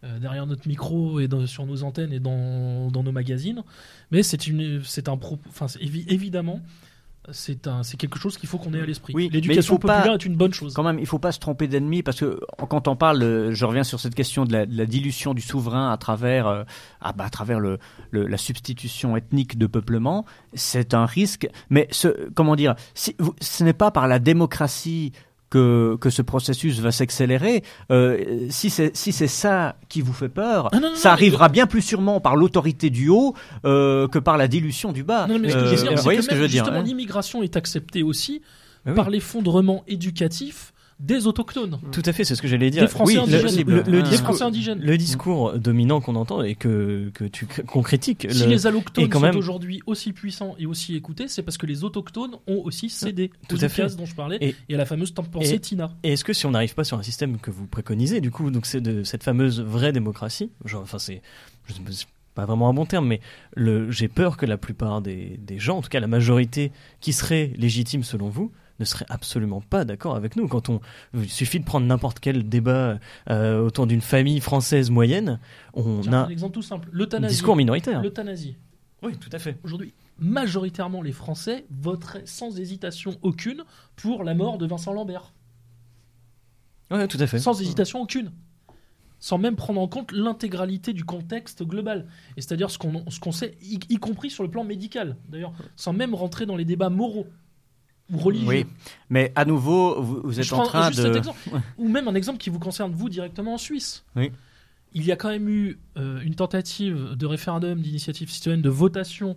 euh, 0.05 0.19
derrière 0.19 0.45
notre 0.47 0.69
micro 0.69 1.19
et 1.21 1.29
dans- 1.29 1.47
sur 1.47 1.65
nos 1.67 1.83
antennes 1.83 2.13
et 2.13 2.21
dans, 2.21 2.91
dans 2.91 3.03
nos 3.03 3.13
magazines, 3.13 3.63
mais 4.11 4.23
c'est 4.23 5.09
un 5.09 5.17
propos, 5.17 5.49
enfin, 5.49 5.67
c'est 5.69 5.81
évi- 5.81 6.05
évidemment, 6.09 6.61
c'est 7.33 7.67
un, 7.67 7.83
c'est 7.83 7.97
quelque 7.97 8.19
chose 8.19 8.37
qu'il 8.39 8.49
faut 8.49 8.59
qu'on 8.59 8.73
ait 8.75 8.81
à 8.81 8.87
l'esprit. 8.87 9.13
Oui, 9.15 9.29
L'éducation 9.33 9.77
pas- 9.79 9.97
populaire 9.97 10.15
est 10.15 10.25
une 10.25 10.37
bonne 10.37 10.53
chose. 10.55 10.75
Quand 10.75 10.83
même, 10.83 10.99
il 10.99 11.07
faut 11.07 11.19
pas 11.19 11.33
se 11.33 11.39
tromper 11.39 11.69
d'ennemi 11.69 12.03
parce 12.03 12.21
que 12.21 12.41
quand 12.69 12.89
on 12.89 12.97
parle, 12.97 13.23
euh, 13.23 13.55
je 13.55 13.65
reviens 13.65 13.85
sur 13.85 14.01
cette 14.01 14.15
question 14.15 14.45
de 14.45 14.53
la, 14.53 14.67
de 14.67 14.77
la 14.77 14.87
dilution 14.87 15.35
du 15.35 15.41
souverain 15.43 15.91
à 15.93 15.97
travers, 15.97 16.47
euh, 16.47 16.65
ah 17.01 17.13
bah, 17.13 17.25
à 17.25 17.31
travers 17.31 17.61
le, 17.61 17.79
le- 18.11 18.27
la 18.27 18.37
substitution 18.39 19.17
ethnique 19.17 19.59
de 19.59 19.67
peuplement, 19.67 20.25
c'est 20.55 20.95
un 20.95 21.07
risque. 21.07 21.49
Mais 21.71 21.89
ce, 21.91 22.29
comment 22.35 22.57
dire, 22.57 22.75
si, 22.95 23.15
vous- 23.19 23.35
ce 23.41 23.65
n'est 23.65 23.73
pas 23.73 23.91
par 23.91 24.09
la 24.09 24.19
démocratie 24.19 25.13
que, 25.51 25.97
que 26.01 26.11
ce 26.11 26.23
processus 26.23 26.79
va 26.81 26.93
s'accélérer. 26.93 27.63
Euh, 27.91 28.47
si 28.51 28.71
c'est 28.71 28.95
si 28.97 29.13
c'est 29.13 29.27
ça 29.29 29.77
qui 29.89 30.01
vous 30.03 30.13
fait 30.13 30.29
peur, 30.29 30.69
Ah, 30.73 30.81
non, 30.81 30.91
non, 30.91 30.97
ça 30.97 31.13
arrivera 31.13 31.49
bien 31.49 31.67
plus 31.67 31.83
sûrement 31.83 32.21
par 32.21 32.37
l'autorité 32.37 32.91
du 32.91 33.09
haut 33.09 33.35
euh, 33.65 34.09
que 34.09 34.19
par 34.19 34.37
la 34.37 34.49
dilution 34.49 34.93
du 34.93 35.05
bas. 35.05 35.27
Non, 35.27 35.39
mais 35.39 35.49
ce 35.51 35.55
que 35.55 35.61
je 35.61 35.75
veux 35.75 35.77
dire, 35.83 35.95
vous 35.97 36.03
voyez 36.03 36.23
ce 36.23 36.29
que 36.29 36.37
je 36.37 36.41
veux 36.41 36.49
dire 36.49 36.65
Justement, 36.65 36.81
hein 36.81 36.85
l'immigration 36.85 37.43
est 37.43 37.57
acceptée 37.57 38.03
aussi 38.03 38.43
Ah 38.85 38.91
oui. 38.91 38.95
par 38.95 39.11
l'effondrement 39.11 39.85
éducatif 39.89 40.73
des 41.01 41.27
autochtones, 41.29 41.79
Tout 41.93 42.03
à 42.05 42.13
fait, 42.13 42.25
c'est 42.25 42.35
ce 42.35 42.43
que 42.43 42.49
j'allais 42.49 42.71
dire. 42.71 42.83
des 42.83 42.89
Français 42.89 43.19
Oui, 43.19 43.35
indigènes, 43.35 43.65
le- 43.69 43.83
le 43.83 43.99
Ah. 43.99 44.03
discours- 44.03 44.27
Français 44.35 44.45
indigènes. 44.45 44.81
le 44.81 44.97
discours 44.99 45.59
dominant 45.59 46.01
qu'on 46.01 46.17
entend 46.17 46.43
et 46.43 46.55
que, 46.57 47.11
que 47.15 47.25
tu 47.25 47.47
qu'on 47.47 47.83
critique. 47.83 48.27
Si 48.31 48.45
le- 48.45 48.51
les 48.51 48.67
allochtones 48.67 49.11
sont 49.13 49.37
aujourd'hui 49.37 49.81
aussi 49.87 50.13
puissants 50.13 50.57
et 50.59 50.67
aussi 50.67 50.97
écoutés, 50.97 51.29
c'est 51.29 51.43
parce 51.43 51.57
que 51.57 51.67
les 51.67 51.85
autochtones 51.85 52.33
ont 52.49 52.63
aussi 52.65 52.91
cédé 52.91 53.31
Tout 53.49 53.57
aux 53.57 53.65
à 53.65 53.69
fait. 53.69 53.95
dont 53.97 54.07
je 54.07 54.15
parlais 54.15 54.39
Et- 54.41 54.55
et, 54.69 54.75
à 54.75 54.79
la 54.79 54.87
fameuse 54.87 55.13
pensée 55.13 55.55
et- 55.55 55.61
Tina. 55.61 55.93
Et 56.03 56.13
est-ce 56.15 56.25
que 56.25 56.33
si 56.33 56.47
on 56.47 56.51
n'arrive 56.51 56.75
pas 56.75 56.85
sur 56.85 56.99
un 56.99 57.03
système 57.03 57.39
que 57.39 57.51
vous 57.53 57.67
préconisez, 57.67 58.21
du 58.21 58.31
coup, 58.31 58.51
donc 58.51 58.67
c'est 58.67 58.81
de 58.81 59.05
cette 59.05 59.23
fameuse 59.23 59.61
vraie 59.61 59.93
démocratie, 59.93 60.51
genre, 60.65 60.83
enfin 60.83 60.99
c'est, 60.99 61.23
je 61.67 61.75
sais 61.93 62.07
pas, 62.35 62.45
vraiment 62.45 62.69
un 62.69 62.75
bon 62.75 62.87
terme, 62.87 63.07
mais 63.07 63.21
j'ai 63.91 64.09
peur 64.09 64.37
que 64.37 64.47
la 64.47 64.57
plupart 64.57 65.01
des, 65.01 65.39
des 65.39 65.59
gens, 65.59 65.79
en 65.79 65.83
tout 65.83 65.89
cas 65.91 66.01
la 66.01 66.07
majorité 66.07 66.73
qui 67.01 67.13
serait 67.13 67.53
légitime 67.57 68.03
selon 68.03 68.29
vous, 68.29 68.51
ne 68.79 68.85
serait 68.85 69.07
absolument 69.09 69.61
pas 69.61 69.85
d'accord 69.85 70.17
avec 70.17 70.37
nous. 70.37 70.49
Quand 70.49 70.69
on, 70.69 70.81
il 71.15 71.29
suffit 71.29 71.61
de 71.61 71.65
prendre 71.65 71.87
n'importe 71.87 72.21
quel 72.21 72.49
débat 72.49 72.99
euh, 73.31 73.61
autour 73.61 73.87
d'une 73.87 74.01
famille 74.01 74.41
française 74.41 74.91
moyenne, 74.91 75.41
on 75.75 76.01
Tiens, 76.01 76.13
a 76.13 76.27
un 76.27 76.29
exemple 76.29 76.55
tout 76.55 76.63
simple. 76.63 76.89
L'euthanasie. 76.93 77.35
discours 77.35 77.57
minoritaire. 77.57 78.03
L'euthanasie. 78.03 78.57
Oui, 79.03 79.17
tout 79.17 79.31
à 79.33 79.39
fait. 79.39 79.57
Aujourd'hui, 79.63 79.95
majoritairement, 80.19 81.03
les 81.03 81.13
Français 81.13 81.67
voteraient 81.71 82.27
sans 82.27 82.59
hésitation 82.59 83.17
aucune 83.23 83.65
pour 83.97 84.25
la 84.25 84.35
mort 84.35 84.59
de 84.59 84.67
Vincent 84.67 84.93
Lambert. 84.93 85.33
Ouais, 86.91 87.07
tout 87.07 87.19
à 87.21 87.27
fait. 87.27 87.39
Sans 87.39 87.61
hésitation 87.61 88.01
aucune. 88.01 88.33
Sans 89.21 89.39
même 89.39 89.57
prendre 89.57 89.81
en 89.81 89.89
compte 89.89 90.13
l'intégralité 90.13 90.93
du 90.93 91.05
contexte 91.05 91.65
global. 91.65 92.07
Et 92.37 92.41
c'est-à-dire 92.41 92.71
ce 92.71 92.79
qu'on 92.79 93.05
ce 93.11 93.19
qu'on 93.19 93.33
sait, 93.33 93.57
y, 93.63 93.79
y 93.89 93.97
compris 93.97 94.31
sur 94.31 94.45
le 94.45 94.51
plan 94.51 94.63
médical, 94.63 95.17
d'ailleurs, 95.29 95.53
sans 95.77 95.93
même 95.93 96.15
rentrer 96.15 96.47
dans 96.47 96.57
les 96.57 96.65
débats 96.65 96.89
moraux 96.89 97.27
religieux. 98.13 98.47
Oui, 98.49 98.67
mais 99.11 99.33
à 99.35 99.45
nouveau, 99.45 100.01
vous, 100.03 100.21
vous 100.25 100.39
êtes 100.41 100.47
Je 100.47 100.55
en 100.55 100.63
train 100.63 100.89
juste 100.89 101.03
cet 101.03 101.13
de. 101.13 101.19
exemple. 101.19 101.39
Ou 101.79 101.89
même 101.89 102.09
un 102.09 102.15
exemple 102.15 102.39
qui 102.39 102.51
vous 102.51 102.59
concerne 102.59 102.93
vous 102.93 103.09
directement 103.09 103.55
en 103.55 103.59
Suisse. 103.59 104.05
Oui. 104.17 104.31
Il 104.95 105.05
y 105.05 105.13
a 105.13 105.17
quand 105.17 105.29
même 105.29 105.49
eu 105.49 105.79
euh, 105.99 106.21
une 106.25 106.35
tentative 106.35 107.11
de 107.15 107.27
référendum 107.27 107.81
d'initiative 107.81 108.31
citoyenne 108.31 108.63
de 108.63 108.71
votation 108.71 109.37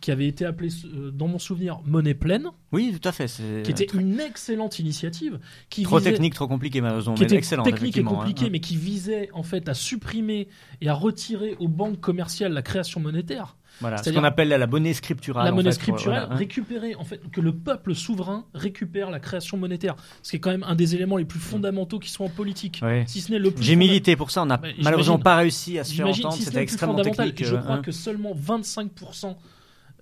qui 0.00 0.10
avait 0.12 0.28
été 0.28 0.44
appelée, 0.46 0.68
euh, 0.84 1.10
dans 1.10 1.26
mon 1.26 1.38
souvenir, 1.38 1.80
Monnaie 1.84 2.14
pleine, 2.14 2.46
Oui, 2.72 2.96
tout 3.00 3.08
à 3.08 3.12
fait. 3.12 3.26
qui 3.64 3.70
était 3.70 3.86
une 3.86 4.20
excellente 4.20 4.78
initiative, 4.78 5.40
qui 5.68 5.82
Trop 5.82 5.98
visait- 5.98 6.12
technique, 6.12 6.34
trop 6.34 6.46
compliqué, 6.46 6.80
malheureusement. 6.80 7.14
qui 7.14 7.22
mais 7.22 7.26
était 7.26 7.36
excellent, 7.36 7.64
technique 7.64 7.82
et 7.96 8.00
effectivement, 8.00 8.14
compliqué, 8.14 8.46
hein. 8.46 8.48
mais 8.52 8.60
qui 8.60 8.76
visait 8.76 9.30
en 9.32 9.42
fait 9.42 9.68
à 9.68 9.74
supprimer 9.74 10.48
et 10.80 10.88
à 10.88 10.94
retirer 10.94 11.56
aux 11.58 11.68
banques 11.68 11.98
commerciales 12.00 12.52
la 12.52 12.62
création 12.62 13.00
monétaire, 13.00 13.56
Voilà, 13.80 13.98
ce 13.98 14.10
qu'on 14.10 14.24
appelle 14.24 14.48
la 14.48 14.66
monnaie 14.66 14.94
scripturale. 14.94 15.44
la 15.44 15.52
monnaie 15.52 15.72
fait, 15.72 15.90
voilà, 15.90 16.30
hein. 16.30 16.36
récupérer 16.36 16.94
en 16.94 17.04
fait 17.04 17.20
que 17.30 17.40
le 17.40 17.52
peuple 17.52 17.94
souverain 17.94 18.44
récupère 18.54 19.10
la 19.10 19.20
création 19.20 19.56
monétaire, 19.56 19.96
ce 20.22 20.30
qui 20.30 20.36
est 20.36 20.40
quand 20.40 20.50
même 20.50 20.64
un 20.64 20.74
des 20.74 20.94
éléments 20.94 21.16
les 21.16 21.24
plus 21.24 21.40
fondamentaux 21.40 21.98
qui 21.98 22.10
sont 22.10 22.24
en 22.24 22.28
politique, 22.28 22.82
si 23.06 23.20
ce 23.20 23.32
n'est 23.32 23.38
le 23.38 23.50
plus. 23.50 23.64
J'ai 23.64 23.76
milité 23.76 24.16
pour 24.16 24.30
ça, 24.30 24.42
on 24.42 24.46
n'a 24.46 24.60
Ouais, 24.62 24.74
malheureusement 24.82 25.18
pas 25.18 25.36
réussi 25.36 25.78
à 25.78 25.84
se 25.84 25.94
faire 25.94 26.06
entendre, 26.06 26.34
si 26.34 26.42
c'était 26.42 26.62
extrêmement 26.62 27.02
technique. 27.02 27.40
Et 27.40 27.44
je 27.44 27.54
euh, 27.54 27.58
crois 27.58 27.76
hein. 27.76 27.82
que 27.82 27.92
seulement 27.92 28.34
25% 28.34 29.36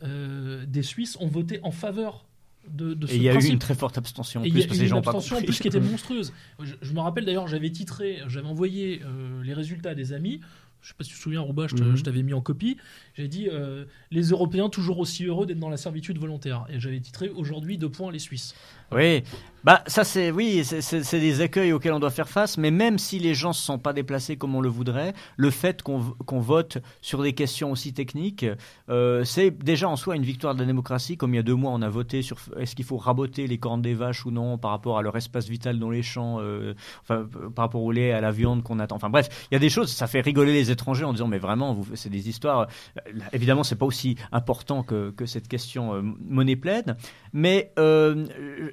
euh, 0.02 0.64
des 0.66 0.82
Suisses 0.82 1.16
ont 1.20 1.26
voté 1.26 1.60
en 1.62 1.70
faveur 1.70 2.24
de, 2.68 2.94
de 2.94 3.06
ce 3.06 3.12
Et 3.12 3.16
il 3.16 3.22
y 3.22 3.28
a 3.28 3.34
eu 3.34 3.46
une 3.46 3.58
très 3.58 3.74
forte 3.74 3.98
abstention 3.98 4.40
en 4.40 4.44
Et 4.44 4.48
il 4.48 4.50
y 4.50 4.52
plus, 4.54 4.62
a 4.62 4.66
parce 4.66 4.78
que 4.78 4.82
les 4.82 4.88
une 4.88 4.96
gens 4.96 5.02
pas 5.02 5.10
abstention 5.12 5.36
en 5.36 5.42
plus 5.42 5.58
qui 5.58 5.68
était 5.68 5.80
monstrueuse. 5.80 6.32
Je, 6.60 6.74
je 6.80 6.92
me 6.92 7.00
rappelle 7.00 7.24
d'ailleurs, 7.24 7.48
j'avais 7.48 7.70
titré, 7.70 8.18
j'avais 8.26 8.46
envoyé 8.46 9.00
euh, 9.04 9.42
les 9.42 9.54
résultats 9.54 9.90
à 9.90 9.94
des 9.94 10.12
amis. 10.12 10.40
Je 10.80 10.88
sais 10.88 10.94
pas 10.96 11.04
si 11.04 11.10
tu 11.10 11.16
te 11.16 11.22
souviens, 11.22 11.40
Rouba, 11.40 11.66
je 11.66 11.74
te- 11.74 11.82
Mhm. 11.82 11.96
je 11.96 12.04
t'avais 12.04 12.22
mis 12.22 12.32
en 12.34 12.40
copie. 12.40 12.76
J'ai 13.14 13.28
dit 13.28 13.48
euh, 13.50 13.84
les 14.10 14.28
Européens 14.30 14.68
toujours 14.68 14.98
aussi 14.98 15.24
heureux 15.24 15.44
d'être 15.46 15.58
dans 15.58 15.68
la 15.68 15.76
servitude 15.76 16.18
volontaire. 16.18 16.66
Et 16.68 16.78
j'avais 16.80 17.00
titré 17.00 17.28
aujourd'hui 17.28 17.78
deux 17.78 17.90
points 17.90 18.12
les 18.12 18.18
Suisses. 18.20 18.54
Oui, 18.90 19.22
bah 19.64 19.82
ça 19.86 20.02
c'est 20.04 20.30
oui, 20.30 20.64
c'est- 20.64 21.18
des 21.18 21.42
écueils 21.42 21.72
auxquels 21.72 21.92
on 21.92 21.98
doit 22.00 22.10
faire 22.12 22.28
face, 22.28 22.56
mais 22.56 22.70
même 22.70 22.96
si 22.96 23.18
les 23.18 23.34
gens 23.34 23.52
se 23.52 23.60
sont 23.60 23.78
pas 23.78 23.92
déplacés 23.92 24.36
comme 24.36 24.54
on 24.54 24.60
le 24.62 24.68
voudrait, 24.68 25.12
le 25.36 25.50
fait 25.50 25.82
qu'on 25.82 26.40
vote 26.40 26.78
sur 27.02 27.22
des 27.22 27.34
questions 27.34 27.72
aussi 27.72 27.92
techniques, 27.92 28.46
euh, 28.88 29.24
c'est 29.24 29.50
déjà 29.50 29.88
en 29.88 29.96
soi 29.96 30.14
une 30.16 30.22
victoire 30.22 30.54
de 30.54 30.60
la 30.60 30.66
démocratie. 30.66 31.16
Comme 31.18 31.34
il 31.34 31.36
y 31.36 31.40
a 31.40 31.42
deux 31.42 31.56
mois, 31.56 31.72
on 31.72 31.82
a 31.82 31.88
voté 31.90 32.22
sur 32.22 32.38
est-ce 32.58 32.74
qu'il 32.76 32.84
faut 32.86 32.96
raboter 32.96 33.46
les 33.46 33.58
cornes 33.58 33.82
des 33.82 33.94
vaches 33.94 34.24
ou 34.24 34.30
non 34.30 34.56
par 34.56 34.70
rapport 34.70 34.96
à 34.96 35.02
leur 35.02 35.16
espace 35.16 35.48
vital 35.48 35.78
dans 35.78 35.90
les 35.90 36.02
champs, 36.02 36.38
euh, 36.40 36.72
enfin 37.02 37.26
par 37.54 37.64
rapport 37.66 37.82
au 37.82 37.92
lait, 37.92 38.12
à 38.12 38.20
la 38.22 38.30
viande 38.30 38.62
qu'on 38.62 38.78
attend. 38.78 38.96
Enfin 38.96 39.10
bref, 39.10 39.28
il 39.50 39.54
y 39.54 39.56
a 39.56 39.60
des 39.60 39.70
choses, 39.70 39.90
ça 39.92 40.06
fait 40.06 40.20
rigoler 40.20 40.54
les 40.54 40.70
étrangers 40.70 41.04
en 41.04 41.12
disant 41.12 41.26
mais 41.28 41.38
vraiment, 41.38 41.78
c'est 41.94 42.10
des 42.10 42.28
histoires. 42.30 42.68
euh, 43.06 43.10
Évidemment, 43.34 43.64
c'est 43.64 43.76
pas 43.76 43.86
aussi 43.86 44.16
important 44.32 44.82
que, 44.82 45.10
que 45.10 45.26
cette 45.26 45.48
question 45.48 46.00
monnaie 46.26 46.56
pleine, 46.56 46.96
mais 47.32 47.72
euh, 47.78 48.26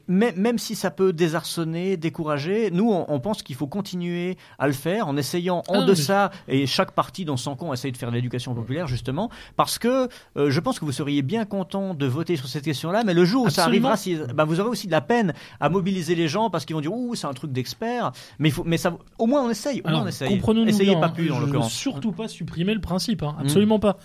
même 0.08 0.58
si 0.58 0.76
ça 0.76 0.92
peut 0.92 1.14
désarçonner, 1.14 1.98
décourager, 1.98 2.72
nous 2.72 2.92
on, 2.92 3.06
on 3.08 3.20
pense 3.20 3.44
qu'il 3.44 3.56
faut 3.56 3.68
continuer 3.68 4.38
à 4.60 4.68
le 4.68 4.74
faire 4.74 5.08
en 5.08 5.18
essayant 5.18 5.64
en 5.68 5.82
Ah, 5.82 5.86
deçà 5.86 6.32
et 6.48 6.66
chaque 6.68 6.92
parti 6.92 7.26
dans 7.26 7.38
son 7.38 7.56
camp 7.56 7.74
essaye 7.74 7.92
de 7.92 7.98
faire 7.98 8.10
de 8.10 8.16
l'éducation 8.16 8.54
populaire 8.54 8.88
justement 8.88 9.30
parce 9.56 9.80
que 9.80 10.08
euh, 10.38 10.50
je 10.50 10.60
pense 10.60 10.80
que 10.80 10.86
vous 10.86 10.92
seriez 10.92 11.22
bien 11.22 11.46
content 11.46 11.94
de 11.94 12.06
voter 12.06 12.36
sur 12.36 12.48
cette 12.48 12.64
question-là, 12.64 13.04
mais 13.06 13.14
le 13.14 13.26
jour 13.26 13.46
où 13.46 13.50
ça 13.50 13.64
arrivera, 13.66 13.98
si, 13.98 14.18
bah, 14.34 14.44
vous 14.46 14.60
aurez 14.60 14.70
aussi 14.70 14.88
de 14.88 14.92
la 14.92 15.02
peine 15.02 15.34
à 15.60 15.70
mobiliser 15.70 16.16
les 16.16 16.28
gens 16.28 16.50
parce 16.50 16.66
qu'ils 16.66 16.76
vont 16.76 16.82
dire 16.82 16.94
ouh 16.94 17.16
c'est 17.16 17.28
un 17.28 17.34
truc 17.34 17.52
d'expert, 17.52 18.12
mais 18.40 18.50
il 18.50 18.52
faut, 18.52 18.64
mais 18.64 18.78
ça, 18.78 18.98
au 19.20 19.26
moins 19.26 19.44
on 19.44 19.50
essaye, 19.50 19.82
au 19.82 19.84
moins 19.90 19.94
on 19.94 19.96
Alors, 19.98 20.08
essaye. 20.10 20.30
comprenons-nous 20.30 20.70
Essayez 20.70 20.92
bien, 20.92 21.00
pas 21.00 21.10
plus 21.10 21.28
l'occurrence. 21.28 21.74
surtout 21.74 22.12
pas 22.12 22.28
supprimer 22.28 22.74
le 22.74 22.82
principe, 22.82 23.24
hein, 23.24 23.36
Mm. 23.38 23.42
absolument 23.42 23.80
pas. 23.80 23.98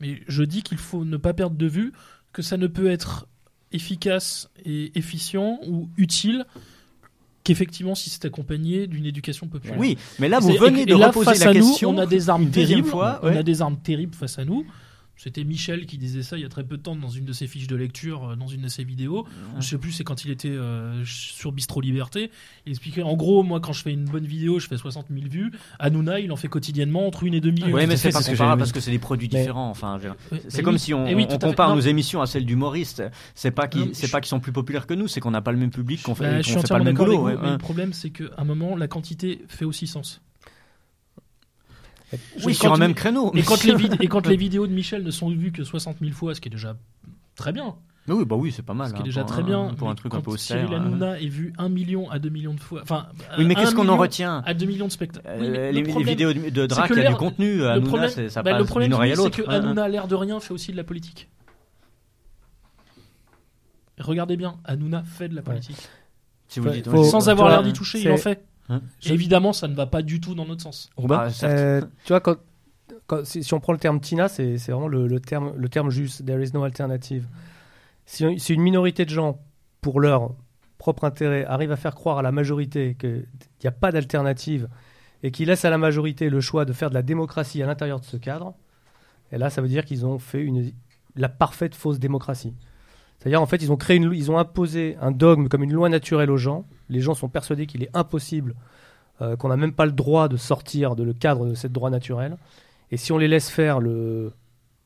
Mais 0.00 0.20
je 0.28 0.42
dis 0.42 0.62
qu'il 0.62 0.78
faut 0.78 1.04
ne 1.04 1.16
pas 1.16 1.32
perdre 1.32 1.56
de 1.56 1.66
vue 1.66 1.92
que 2.32 2.42
ça 2.42 2.56
ne 2.56 2.66
peut 2.66 2.90
être 2.90 3.26
efficace 3.72 4.48
et 4.64 4.96
efficient 4.98 5.58
ou 5.66 5.88
utile 5.96 6.44
qu'effectivement 7.44 7.94
si 7.94 8.10
c'est 8.10 8.24
accompagné 8.24 8.86
d'une 8.86 9.06
éducation 9.06 9.46
populaire. 9.46 9.78
Oui, 9.78 9.96
mais 10.18 10.28
là 10.28 10.40
vous 10.40 10.52
venez 10.52 10.84
de 10.84 10.96
là, 10.96 11.08
reposer 11.08 11.30
face 11.30 11.44
la 11.44 11.50
à 11.50 11.54
nous, 11.54 11.68
question. 11.68 11.90
on 11.90 11.98
a 11.98 12.06
des 12.06 12.28
armes 12.28 12.50
terribles. 12.50 12.88
fois, 12.88 13.20
On 13.22 13.34
a 13.34 13.42
des 13.42 13.62
armes 13.62 13.76
terribles 13.76 14.14
face 14.14 14.38
à 14.38 14.44
nous. 14.44 14.66
C'était 15.18 15.44
Michel 15.44 15.86
qui 15.86 15.96
disait 15.96 16.22
ça 16.22 16.36
il 16.36 16.42
y 16.42 16.44
a 16.44 16.48
très 16.50 16.62
peu 16.62 16.76
de 16.76 16.82
temps 16.82 16.94
dans 16.94 17.08
une 17.08 17.24
de 17.24 17.32
ses 17.32 17.46
fiches 17.46 17.66
de 17.68 17.74
lecture, 17.76 18.30
euh, 18.32 18.36
dans 18.36 18.48
une 18.48 18.60
de 18.60 18.68
ses 18.68 18.84
vidéos. 18.84 19.26
Je 19.58 19.66
sais 19.66 19.78
plus, 19.78 19.92
c'est 19.92 20.04
quand 20.04 20.24
il 20.26 20.30
était 20.30 20.50
euh, 20.50 21.02
sur 21.06 21.52
Bistro 21.52 21.80
Liberté. 21.80 22.30
Il 22.66 22.70
expliquait 22.72 23.02
en 23.02 23.16
gros, 23.16 23.42
moi, 23.42 23.58
quand 23.60 23.72
je 23.72 23.82
fais 23.82 23.92
une 23.92 24.04
bonne 24.04 24.26
vidéo, 24.26 24.58
je 24.58 24.66
fais 24.66 24.76
60 24.76 25.06
000 25.10 25.26
vues. 25.30 25.52
Hanouna, 25.78 26.20
il 26.20 26.30
en 26.32 26.36
fait 26.36 26.48
quotidiennement 26.48 27.06
entre 27.06 27.24
une 27.24 27.32
et 27.32 27.40
deux 27.40 27.50
millions. 27.50 27.74
Oui, 27.74 27.86
mais 27.86 27.96
c'est 27.96 28.10
pas 28.12 28.22
comparable 28.22 28.58
parce 28.58 28.72
que 28.72 28.80
c'est 28.80 28.90
des 28.90 28.98
produits 28.98 29.30
Mais- 29.32 29.38
différents. 29.40 29.70
Enfin, 29.70 29.98
Ouais, 30.30 30.42
c'est 30.48 30.62
comme 30.62 30.74
oui. 30.74 30.80
si 30.80 30.92
on, 30.92 31.06
Eh 31.06 31.14
oui, 31.14 31.26
on 31.30 31.38
compare 31.38 31.74
nos 31.74 31.80
émissions 31.80 32.20
à 32.20 32.26
celles 32.26 32.44
d'humoristes. 32.44 33.02
C'est 33.34 33.50
pas 33.50 33.68
qu'ils, 33.68 33.94
je- 33.94 34.10
pas 34.10 34.20
qu'ils 34.20 34.28
sont 34.28 34.40
plus 34.40 34.52
populaires 34.52 34.86
que 34.86 34.94
nous, 34.94 35.08
c'est 35.08 35.20
qu'on 35.20 35.30
n'a 35.30 35.40
pas 35.40 35.52
le 35.52 35.58
même 35.58 35.70
public, 35.70 36.02
qu'on 36.02 36.14
fait, 36.14 36.24
Bah, 36.30 36.42
fait 36.42 36.68
pas 36.68 36.78
le 36.78 36.84
même 36.84 36.94
boulot. 36.94 37.22
ouais, 37.22 37.34
ouais. 37.36 37.52
le 37.52 37.58
problème, 37.58 37.94
c'est 37.94 38.10
qu'à 38.10 38.24
un 38.36 38.44
moment, 38.44 38.76
la 38.76 38.86
quantité 38.86 39.42
fait 39.48 39.64
aussi 39.64 39.86
sens. 39.86 40.20
Oui, 42.44 42.54
sur 42.54 42.72
un 42.72 42.76
même 42.76 42.94
créneau. 42.94 43.32
Et 43.34 43.42
quand, 43.42 43.62
les 43.64 43.74
vid- 43.74 43.96
et 44.00 44.06
quand 44.06 44.26
les 44.26 44.36
vidéos 44.36 44.66
de 44.66 44.72
Michel 44.72 45.02
ne 45.02 45.10
sont 45.10 45.28
vues 45.30 45.52
que 45.52 45.64
60 45.64 45.96
000 46.00 46.12
fois, 46.12 46.34
ce 46.34 46.40
qui 46.40 46.48
est 46.48 46.50
déjà 46.50 46.76
très 47.34 47.52
bien, 47.52 47.74
Oui, 48.08 48.24
bah 48.24 48.36
oui, 48.36 48.52
c'est 48.52 48.62
pas 48.62 48.74
mal. 48.74 48.88
ce 48.88 48.92
qui 48.92 48.98
est 48.98 49.02
hein, 49.02 49.04
déjà 49.04 49.24
très 49.24 49.42
un- 49.42 49.44
bien, 49.44 49.74
pour 49.76 49.88
un 49.90 49.94
truc 49.96 50.14
un 50.14 50.18
quand 50.18 50.22
peu 50.22 50.30
austère. 50.30 50.58
Cyril 50.68 50.74
hein. 50.74 50.84
Hanouna 50.86 51.20
est 51.20 51.26
vu 51.28 51.52
1 51.58 51.68
million 51.68 52.08
à 52.08 52.20
2 52.20 52.28
millions 52.28 52.54
de 52.54 52.60
fois, 52.60 52.80
enfin, 52.82 53.08
Oui, 53.36 53.44
mais 53.44 53.54
euh, 53.56 53.60
qu'est-ce 53.60 53.72
un 53.72 53.74
qu'on 53.74 53.80
en 53.80 53.84
million 53.84 53.96
retient 53.96 54.42
à 54.46 54.54
2 54.54 54.66
millions 54.66 54.86
de 54.86 54.92
spectateurs. 54.92 55.32
Oui, 55.40 55.48
mais 55.50 55.58
Euh, 55.58 55.72
le 55.72 55.80
les, 55.80 56.02
vidéos 56.04 56.32
de, 56.32 56.50
de 56.50 56.66
Drac, 56.66 56.90
il 56.94 57.02
y 57.02 57.06
a 57.06 57.08
du 57.10 57.16
contenu. 57.16 57.56
le 57.56 57.68
Hanouna, 57.68 57.86
problème, 57.88 58.10
c'est- 58.10 58.28
ça 58.28 58.42
bah, 58.44 58.52
passe 58.52 58.60
le 58.60 58.66
problème, 58.66 58.88
d'une 58.90 58.94
oreille 58.94 59.12
à 59.12 59.16
c'est 59.16 59.30
que. 59.30 59.48
Hanouna, 59.50 59.88
l'air 59.88 60.06
de 60.06 60.14
rien, 60.14 60.38
fait 60.38 60.54
aussi 60.54 60.70
de 60.70 60.76
la 60.76 60.84
politique. 60.84 61.28
Regardez 63.98 64.36
bien, 64.36 64.56
Hanouna 64.64 65.02
fait 65.04 65.28
de 65.28 65.34
la 65.34 65.42
politique. 65.42 65.76
Si 66.48 66.60
vous 66.60 66.66
le 66.66 66.70
Faut- 66.70 66.76
dites. 66.76 66.88
faut- 66.90 67.02
ouais. 67.02 67.08
Sans 67.10 67.28
avoir 67.28 67.48
l'air 67.48 67.62
d'y 67.62 67.72
toucher, 67.72 68.00
il 68.00 68.10
en 68.10 68.16
fait. 68.18 68.44
Hein 68.68 68.80
évidemment, 69.04 69.52
ça 69.52 69.68
ne 69.68 69.74
va 69.74 69.86
pas 69.86 70.02
du 70.02 70.20
tout 70.20 70.34
dans 70.34 70.44
notre 70.46 70.62
sens. 70.62 70.90
Ah, 71.10 71.30
certes. 71.30 71.52
Euh, 71.52 71.80
tu 72.04 72.08
vois, 72.12 72.20
quand, 72.20 72.36
quand- 73.06 73.24
si, 73.24 73.44
si 73.44 73.54
on 73.54 73.60
prend 73.60 73.72
le 73.72 73.78
terme 73.78 74.00
Tina, 74.00 74.28
c'est 74.28 74.58
c'est 74.58 74.72
vraiment 74.72 74.88
le, 74.88 75.06
le 75.06 75.20
terme, 75.20 75.52
le 75.56 75.68
terme 75.68 75.90
juste. 75.90 76.24
There 76.26 76.42
is 76.42 76.50
no 76.52 76.64
alternative. 76.64 77.26
Si, 78.06 78.24
si 78.38 78.54
une 78.54 78.62
minorité 78.62 79.04
de 79.04 79.10
gens, 79.10 79.40
pour 79.80 80.00
leur 80.00 80.34
propre 80.78 81.04
intérêt, 81.04 81.44
arrive 81.44 81.72
à 81.72 81.76
faire 81.76 81.94
croire 81.94 82.18
à 82.18 82.22
la 82.22 82.32
majorité 82.32 82.96
qu'il 82.98 83.26
n'y 83.62 83.68
a 83.68 83.72
pas 83.72 83.92
d'alternative 83.92 84.68
et 85.22 85.30
qui 85.30 85.44
laisse 85.44 85.64
à 85.64 85.70
la 85.70 85.78
majorité 85.78 86.28
le 86.28 86.40
choix 86.40 86.64
de 86.64 86.72
faire 86.72 86.90
de 86.90 86.94
la 86.94 87.02
démocratie 87.02 87.62
à 87.62 87.66
l'intérieur 87.66 87.98
de 88.00 88.04
ce 88.04 88.16
cadre, 88.16 88.54
et 89.32 89.38
là, 89.38 89.48
ça 89.50 89.62
veut 89.62 89.68
dire 89.68 89.84
qu'ils 89.84 90.04
ont 90.06 90.18
fait 90.18 90.42
une, 90.42 90.72
la 91.16 91.28
parfaite 91.28 91.74
fausse 91.74 91.98
démocratie. 91.98 92.54
C'est-à-dire, 93.18 93.42
en 93.42 93.46
fait, 93.46 93.62
ils 93.62 93.72
ont 93.72 93.76
créé 93.76 93.96
une, 93.96 94.12
ils 94.12 94.30
ont 94.30 94.38
imposé 94.38 94.96
un 95.00 95.10
dogme 95.10 95.48
comme 95.48 95.62
une 95.62 95.72
loi 95.72 95.88
naturelle 95.88 96.30
aux 96.30 96.36
gens. 96.36 96.64
Les 96.88 97.00
gens 97.00 97.14
sont 97.14 97.28
persuadés 97.28 97.66
qu'il 97.66 97.82
est 97.82 97.90
impossible, 97.94 98.54
euh, 99.20 99.36
qu'on 99.36 99.48
n'a 99.48 99.56
même 99.56 99.72
pas 99.72 99.86
le 99.86 99.92
droit 99.92 100.28
de 100.28 100.36
sortir 100.36 100.94
de 100.96 101.02
le 101.02 101.12
cadre 101.12 101.46
de 101.46 101.54
cette 101.54 101.72
droit 101.72 101.90
naturel. 101.90 102.36
Et 102.92 102.96
si 102.96 103.12
on 103.12 103.18
les 103.18 103.28
laisse 103.28 103.50
faire 103.50 103.80
le, 103.80 104.32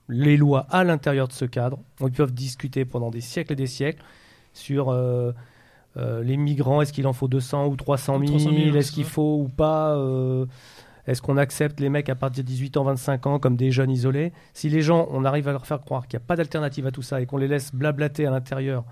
les 0.08 0.36
lois 0.36 0.66
à 0.70 0.84
l'intérieur 0.84 1.28
de 1.28 1.32
ce 1.32 1.44
cadre, 1.44 1.78
ils 2.00 2.12
peuvent 2.12 2.32
discuter 2.32 2.84
pendant 2.84 3.10
des 3.10 3.20
siècles 3.20 3.52
et 3.52 3.56
des 3.56 3.66
siècles 3.66 4.02
sur 4.54 4.88
euh, 4.88 5.32
euh, 5.96 6.22
les 6.22 6.36
migrants, 6.36 6.80
est-ce 6.80 6.92
qu'il 6.92 7.06
en 7.06 7.12
faut 7.12 7.28
200 7.28 7.66
ou 7.66 7.76
300 7.76 8.20
000, 8.20 8.30
300 8.38 8.50
000, 8.52 8.76
est-ce 8.76 8.92
qu'il 8.92 9.04
faut 9.04 9.38
ou 9.44 9.48
pas, 9.48 9.96
est-ce 11.06 11.22
qu'on 11.22 11.36
accepte 11.36 11.80
les 11.80 11.88
mecs 11.88 12.08
à 12.08 12.14
partir 12.14 12.44
de 12.44 12.48
18 12.48 12.76
ans, 12.76 12.84
25 12.84 13.26
ans 13.26 13.38
comme 13.38 13.56
des 13.56 13.70
jeunes 13.70 13.90
isolés? 13.90 14.32
Si 14.54 14.68
les 14.68 14.82
gens, 14.82 15.08
on 15.10 15.24
arrive 15.24 15.48
à 15.48 15.52
leur 15.52 15.66
faire 15.66 15.80
croire 15.80 16.06
qu'il 16.06 16.18
n'y 16.18 16.22
a 16.24 16.26
pas 16.26 16.36
d'alternative 16.36 16.86
à 16.86 16.90
tout 16.90 17.02
ça 17.02 17.20
et 17.20 17.26
qu'on 17.26 17.36
les 17.38 17.48
laisse 17.48 17.74
blablater 17.74 18.26
à 18.26 18.30
l'intérieur 18.30 18.84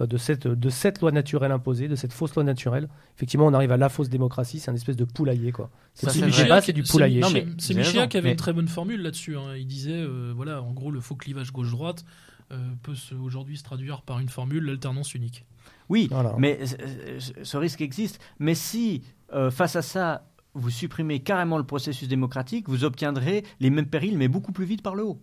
euh, 0.00 0.06
de 0.06 0.16
cette, 0.16 0.46
de 0.48 0.68
cette 0.70 1.00
loi 1.00 1.12
naturelle 1.12 1.52
imposée, 1.52 1.86
de 1.88 1.94
cette 1.94 2.12
fausse 2.12 2.34
loi 2.34 2.42
naturelle, 2.44 2.88
effectivement, 3.16 3.46
on 3.46 3.54
arrive 3.54 3.70
à 3.72 3.76
la 3.76 3.88
fausse 3.88 4.08
démocratie, 4.08 4.58
c'est 4.58 4.70
un 4.70 4.74
espèce 4.74 4.96
de 4.96 5.04
poulailler, 5.04 5.52
quoi. 5.52 5.70
C'est 5.94 6.12
du 6.20 6.30
débat, 6.30 6.60
c'est 6.60 6.72
du 6.72 6.82
poulailler. 6.82 7.20
Non, 7.20 7.28
C'est 7.58 7.74
Michéa 7.74 8.06
qui 8.08 8.16
avait 8.16 8.24
mais- 8.28 8.30
une 8.32 8.36
très 8.36 8.52
bonne 8.52 8.66
formule 8.68 9.02
là-dessus. 9.02 9.36
hein. 9.36 9.54
Il 9.56 9.66
disait, 9.66 9.92
euh, 10.02 10.32
voilà, 10.34 10.60
en 10.62 10.72
gros, 10.72 10.90
le 10.90 11.00
faux 11.00 11.14
clivage 11.14 11.52
gauche-droite 11.52 12.04
euh, 12.52 12.56
peut 12.82 12.92
aujourd'hui 13.22 13.56
se 13.56 13.62
traduire 13.62 14.02
par 14.02 14.18
une 14.18 14.28
formule, 14.28 14.64
l'alternance 14.64 15.14
unique. 15.14 15.44
Oui, 15.88 16.08
Voilà. 16.10 16.34
mais 16.38 16.58
euh, 16.60 17.18
ce 17.42 17.56
risque 17.56 17.80
existe. 17.80 18.20
Mais 18.38 18.54
si, 18.54 19.02
euh, 19.32 19.50
face 19.50 19.76
à 19.76 19.82
ça, 19.82 20.26
vous 20.54 20.70
supprimez 20.70 21.20
carrément 21.20 21.58
le 21.58 21.64
processus 21.64 22.08
démocratique, 22.08 22.68
vous 22.68 22.84
obtiendrez 22.84 23.44
les 23.60 23.70
mêmes 23.70 23.86
périls, 23.86 24.16
mais 24.16 24.28
beaucoup 24.28 24.52
plus 24.52 24.64
vite 24.64 24.82
par 24.82 24.94
le 24.94 25.04
haut. 25.04 25.18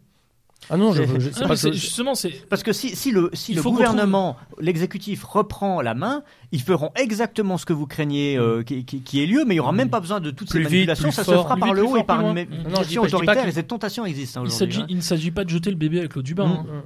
Ah 0.69 0.77
non, 0.77 0.93
je, 0.93 1.01
C'est- 1.03 1.19
je- 1.19 1.29
c'est 1.31 1.41
mais 1.41 1.47
pas 1.47 1.55
c'est- 1.55 1.69
que- 1.71 1.75
justement, 1.75 2.13
c'est 2.13 2.47
Parce 2.47 2.61
que 2.61 2.71
si, 2.71 2.95
si 2.95 3.09
le, 3.11 3.31
si 3.33 3.55
le 3.55 3.63
gouvernement, 3.63 4.37
l'exécutif 4.59 5.23
reprend 5.23 5.81
la 5.81 5.95
main, 5.95 6.21
ils 6.51 6.61
feront 6.61 6.91
exactement 6.95 7.57
ce 7.57 7.65
que 7.65 7.73
vous 7.73 7.87
craignez 7.87 8.37
euh, 8.37 8.61
qui, 8.61 8.85
qui- 8.85 9.01
qui 9.01 9.23
ait 9.23 9.25
lieu, 9.25 9.43
mais 9.47 9.55
il 9.55 9.57
n'y 9.57 9.59
aura 9.59 9.71
même 9.71 9.89
pas 9.89 9.99
besoin 9.99 10.19
de 10.19 10.29
toutes 10.29 10.49
Plus 10.49 10.59
ces 10.59 10.69
vite, 10.69 10.71
manipulations, 10.87 11.03
plus 11.09 11.11
ça 11.15 11.23
fort, 11.23 11.33
se 11.33 11.43
fera 11.45 11.57
par 11.57 11.69
vite, 11.69 11.77
le 11.77 11.81
plus 11.81 11.87
haut 11.87 11.91
fort, 11.93 11.97
et 11.99 12.03
par 12.05 12.19
plus 12.19 12.41
une 12.43 12.75
gestion 12.75 13.01
autoritaire, 13.01 13.43
que- 13.43 13.49
et 13.49 13.51
cette 13.53 13.67
tentation 13.69 14.05
existe 14.05 14.37
hein, 14.37 14.41
il 14.43 14.47
aujourd'hui. 14.49 14.73
s'agit 14.73 14.81
hein. 14.83 14.87
il 14.89 14.97
ne 14.97 15.01
s'agit 15.01 15.31
pas 15.31 15.43
de 15.45 15.49
jeter 15.49 15.71
le 15.71 15.77
bébé 15.77 15.97
avec 15.97 16.13
l'eau 16.15 16.21
du 16.21 16.35
bain. 16.35 16.47
Mm. 16.47 16.51
hein. 16.69 16.83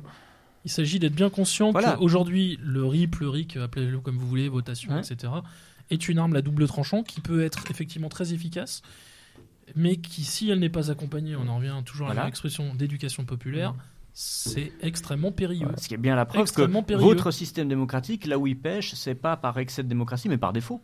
Il 0.64 0.72
s'agit 0.72 0.98
d'être 0.98 1.14
bien 1.14 1.30
conscient 1.30 1.72
Voilà. 1.72 1.92
qu'aujourd'hui, 2.00 2.58
le 2.64 2.86
RIP, 2.86 3.18
le 3.20 3.30
RIC, 3.30 3.58
appelez-le 3.58 4.00
comme 4.00 4.16
vous 4.18 4.26
voulez, 4.28 4.48
votation, 4.48 4.94
Ouais. 4.94 5.02
etc., 5.02 5.32
est 5.90 6.08
une 6.10 6.18
arme 6.20 6.36
à 6.36 6.42
double 6.42 6.68
tranchant 6.68 7.04
qui 7.04 7.22
peut 7.22 7.44
être 7.44 7.64
effectivement 7.70 8.10
très 8.10 8.34
efficace, 8.34 8.82
mais 9.76 9.98
qui, 9.98 10.24
si 10.24 10.50
elle 10.50 10.60
n'est 10.60 10.70
pas 10.70 10.92
accompagnée, 10.92 11.36
on 11.36 11.48
en 11.48 11.58
revient 11.58 11.76
toujours 11.86 12.08
à 12.08 12.14
Voilà. 12.14 12.26
l'expression 12.26 12.74
d'éducation 12.76 13.26
populaire, 13.26 13.74
Mm. 13.74 13.78
c'est 14.14 14.72
extrêmement 14.82 15.32
périlleux. 15.32 15.68
Ce 15.78 15.88
qui 15.88 15.94
est 15.94 15.98
bien 15.98 16.16
la 16.16 16.26
preuve 16.26 16.52
que 16.52 16.62
périlleux. 16.82 17.08
votre 17.08 17.32
système 17.32 17.68
démocratique, 17.68 18.26
là 18.28 18.38
où 18.38 18.48
il 18.48 18.58
pêche, 18.58 18.94
c'est 18.96 19.16
pas 19.16 19.36
par 19.38 19.58
excès 19.60 19.84
de 19.84 19.90
démocratie, 19.90 20.30
mais 20.30 20.38
par 20.38 20.54
défaut. 20.54 20.82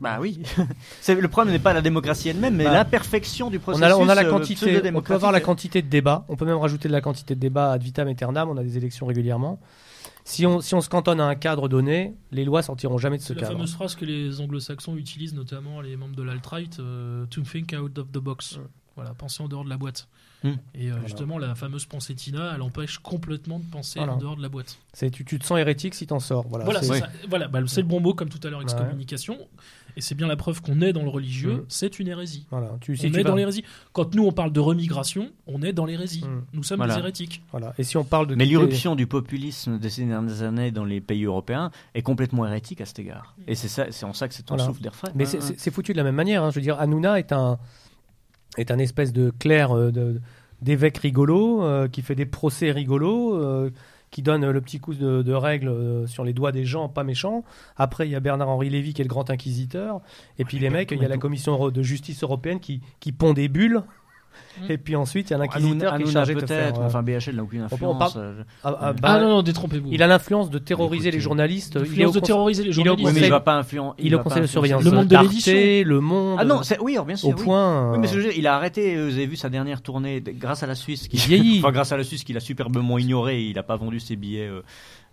Bah 0.00 0.18
oui. 0.20 0.40
Le 1.08 1.26
problème 1.26 1.52
n'est 1.52 1.58
pas 1.58 1.72
la 1.72 1.80
démocratie 1.80 2.28
elle-même, 2.28 2.54
mais 2.54 2.64
Bah, 2.64 2.72
l'imperfection 2.72 3.50
du 3.50 3.56
On 3.56 3.60
processus. 3.60 3.90
a, 3.92 3.98
on 3.98 4.08
a 4.08 4.14
la 4.14 4.24
euh, 4.26 4.30
quantité, 4.30 4.80
on 4.94 5.02
peut 5.02 5.14
avoir 5.14 5.32
la 5.32 5.40
quantité 5.40 5.82
de 5.82 5.88
débat. 5.88 6.24
On 6.28 6.36
peut 6.36 6.44
même 6.44 6.56
rajouter 6.56 6.86
de 6.88 6.92
la 6.92 7.00
quantité 7.00 7.34
de 7.34 7.40
débat 7.40 7.72
ad 7.72 7.82
vitam 7.82 8.06
aeternam. 8.06 8.48
On 8.48 8.56
a 8.56 8.62
des 8.62 8.76
élections 8.76 9.06
régulièrement. 9.06 9.58
Si 10.28 10.44
on, 10.44 10.60
si 10.60 10.74
on 10.74 10.82
se 10.82 10.90
cantonne 10.90 11.20
à 11.20 11.26
un 11.26 11.34
cadre 11.34 11.70
donné, 11.70 12.14
les 12.32 12.44
lois 12.44 12.62
sortiront 12.62 12.98
jamais 12.98 13.16
de 13.16 13.22
ce 13.22 13.28
C'est 13.28 13.34
la 13.36 13.40
cadre. 13.40 13.52
fameuse 13.54 13.72
phrase 13.72 13.94
que 13.94 14.04
les 14.04 14.42
anglo-saxons 14.42 14.96
utilisent, 14.96 15.32
notamment 15.32 15.80
les 15.80 15.96
membres 15.96 16.14
de 16.16 16.22
l'alt-right, 16.22 16.78
euh, 16.80 17.24
to 17.30 17.40
think 17.40 17.72
out 17.72 17.96
of 17.98 18.12
the 18.12 18.18
box. 18.18 18.58
Mm. 18.58 18.60
Voilà, 18.96 19.14
penser 19.14 19.42
en 19.42 19.48
dehors 19.48 19.64
de 19.64 19.70
la 19.70 19.78
boîte. 19.78 20.06
Mm. 20.44 20.50
Et 20.74 20.90
euh, 20.92 20.96
justement, 21.06 21.38
la 21.38 21.54
fameuse 21.54 21.86
pensée 21.86 22.14
Tina, 22.14 22.52
elle 22.54 22.60
empêche 22.60 22.98
complètement 22.98 23.58
de 23.58 23.64
penser 23.64 24.00
Voilà. 24.00 24.14
en 24.14 24.16
dehors 24.18 24.36
de 24.36 24.42
la 24.42 24.50
boîte. 24.50 24.78
Tu, 24.98 25.24
tu 25.24 25.38
te 25.38 25.46
sens 25.46 25.58
hérétique 25.58 25.94
si 25.94 26.06
t'en 26.06 26.20
sors. 26.20 26.46
Voilà. 26.46 26.66
Voilà, 26.66 26.82
c'est-. 26.82 27.02
Voilà, 27.30 27.48
bah, 27.48 27.60
c'est 27.66 27.80
le 27.80 27.86
bon 27.86 28.00
mot, 28.00 28.12
comme 28.12 28.28
tout 28.28 28.40
à 28.46 28.50
l'heure, 28.50 28.60
Ouais. 28.60 29.04
Et 29.98 30.00
c'est 30.00 30.14
bien 30.14 30.28
la 30.28 30.36
preuve 30.36 30.62
qu'on 30.62 30.80
est 30.80 30.92
dans 30.92 31.02
le 31.02 31.08
religieux, 31.08 31.54
Mm. 31.54 31.64
c'est 31.66 31.98
une 31.98 32.06
hérésie. 32.06 32.46
voilà. 32.52 32.70
Tu, 32.80 32.96
si 32.96 33.06
on 33.06 33.10
tu 33.10 33.18
est 33.18 33.22
vas- 33.24 33.30
dans 33.30 33.34
l'hérésie. 33.34 33.64
Quand 33.92 34.14
nous, 34.14 34.24
on 34.24 34.30
parle 34.30 34.52
de 34.52 34.60
remigration, 34.60 35.30
on 35.48 35.60
est 35.62 35.72
dans 35.72 35.86
l'hérésie. 35.86 36.22
Mm. 36.24 36.44
Nous 36.52 36.62
sommes 36.62 36.76
Voilà. 36.78 36.94
des 36.94 37.00
hérétiques. 37.00 37.42
Voilà. 37.50 37.74
Et 37.78 37.82
si 37.82 37.96
on 37.96 38.04
parle 38.04 38.28
de 38.28 38.36
Mais 38.36 38.44
l'irruption 38.44 38.94
du 38.94 39.08
populisme 39.08 39.78
de 39.80 39.88
ces 39.88 40.04
dernières 40.04 40.42
années 40.42 40.70
dans 40.70 40.84
les 40.84 41.00
pays 41.00 41.24
européens 41.24 41.72
est 41.96 42.02
complètement 42.02 42.46
hérétique 42.46 42.80
à 42.80 42.86
cet 42.86 43.00
égard. 43.00 43.34
Et 43.48 43.56
c'est 43.56 43.66
ça, 43.68 43.86
c'est 43.90 44.06
en 44.06 44.12
ça 44.12 44.28
que 44.28 44.34
c'est 44.34 44.44
un 44.52 44.54
Voilà. 44.54 44.66
souffle 44.70 44.82
d'air 44.82 44.94
frais. 44.94 45.10
Mais 45.16 45.26
c'est- 45.26 45.70
foutu 45.72 45.90
de 45.92 45.96
la 45.98 46.04
même 46.04 46.14
manière. 46.14 46.44
hein. 46.44 46.50
Je 46.50 46.54
veux 46.54 46.62
dire, 46.62 46.78
Hanouna 46.78 47.18
est 47.18 47.32
un 47.32 47.58
est 48.56 48.70
un 48.70 48.78
espèce 48.78 49.12
de 49.12 49.30
clerc 49.38 49.76
euh, 49.76 50.20
d'évêque 50.62 50.98
rigolo 50.98 51.62
euh, 51.62 51.86
qui 51.88 52.02
fait 52.02 52.14
des 52.14 52.24
procès 52.26 52.70
rigolos, 52.72 53.34
euh, 53.34 53.70
qui 54.10 54.22
donne 54.22 54.44
euh, 54.44 54.52
le 54.52 54.60
petit 54.60 54.78
coup 54.78 54.94
de, 54.94 55.22
de 55.22 55.32
règle 55.32 55.68
euh, 55.68 56.06
sur 56.06 56.24
les 56.24 56.32
doigts 56.32 56.52
des 56.52 56.64
gens 56.64 56.88
pas 56.88 57.04
méchants. 57.04 57.44
Après, 57.76 58.06
il 58.08 58.10
y 58.10 58.14
a 58.14 58.20
Bernard-Henri 58.20 58.70
Lévy 58.70 58.94
qui 58.94 59.02
est 59.02 59.04
le 59.04 59.08
grand 59.08 59.30
inquisiteur. 59.30 60.00
Et 60.38 60.44
puis 60.44 60.58
les 60.58 60.70
mecs, 60.70 60.90
il 60.90 61.00
y 61.00 61.04
a 61.04 61.08
la 61.08 61.18
commission 61.18 61.70
de 61.70 61.82
justice 61.82 62.22
européenne 62.22 62.60
qui, 62.60 62.80
qui 63.00 63.12
pond 63.12 63.32
des 63.32 63.48
bulles. 63.48 63.82
Et 64.68 64.76
puis 64.78 64.96
ensuite, 64.96 65.30
il 65.30 65.32
y 65.32 65.34
a 65.34 65.38
l'inquisiteur 65.38 65.96
qui 65.96 66.02
est 66.02 66.06
chargé 66.10 66.34
de 66.34 66.40
peut-être, 66.40 66.48
faire. 66.48 66.72
mais 66.74 66.78
euh, 66.80 66.86
enfin 66.86 67.02
BHL 67.02 67.36
n'a 67.36 67.42
aucune 67.44 67.62
on 67.62 67.64
influence. 67.66 67.98
parle- 68.14 68.24
euh, 68.24 68.42
ah, 68.64 68.76
ah, 68.80 68.92
bah, 68.92 68.98
ah 69.12 69.20
non, 69.20 69.28
non, 69.28 69.42
détrompez-vous. 69.42 69.88
Il 69.92 70.02
a 70.02 70.06
l'influence 70.08 70.50
de 70.50 70.58
terroriser 70.58 71.04
Écoutez, 71.08 71.16
les 71.16 71.20
journalistes. 71.20 71.78
Il 71.94 72.02
est 72.02 72.12
de 72.12 72.18
terroriser 72.20 72.64
les 72.64 72.70
il 72.70 72.70
est 72.70 72.80
au 72.80 72.84
journalistes. 72.96 73.06
Oui, 73.06 73.12
mais 73.12 73.18
il 73.18 73.20
conseil- 73.20 73.30
va 73.30 73.40
pas 73.40 73.54
influencer. 73.54 73.94
il 74.00 74.12
est 74.12 74.16
au 74.16 74.18
conseil 74.20 74.42
de 74.42 74.46
surveillance. 74.46 74.82
Le 74.82 74.90
monde 74.90 75.06
de 75.06 75.16
l'édition. 75.16 75.52
Le 75.52 76.00
Monde. 76.00 76.36
Ah 76.40 76.44
non, 76.44 76.62
c'est- 76.64 76.78
oui, 76.80 76.94
alors, 76.94 77.06
bien 77.06 77.14
sûr. 77.16 77.28
au 77.28 77.34
oui. 77.34 77.44
point. 77.44 77.92
Oui, 77.92 77.98
mais 78.00 78.08
ce 78.08 78.12
euh, 78.12 78.16
que 78.16 78.20
je 78.22 78.26
veux 78.26 78.32
dire, 78.32 78.38
il 78.40 78.46
a 78.48 78.56
arrêté, 78.56 78.96
vous 78.96 79.14
avez 79.14 79.26
vu 79.26 79.36
sa 79.36 79.48
dernière 79.48 79.80
tournée 79.80 80.20
grâce 80.26 80.62
à 80.62 80.66
la 80.66 80.74
Suisse. 80.74 81.06
Qui... 81.08 81.16
Il 81.18 81.22
vieillit. 81.22 81.58
enfin, 81.62 81.70
grâce 81.72 81.92
à 81.92 81.96
la 81.96 82.04
Suisse 82.04 82.24
qu'il 82.24 82.36
a 82.36 82.40
superbement 82.40 82.98
ignoré, 82.98 83.42
il 83.44 83.54
n'a 83.54 83.62
pas 83.62 83.76
vendu 83.76 84.00
ses 84.00 84.16
billets 84.16 84.48
euh, 84.48 84.62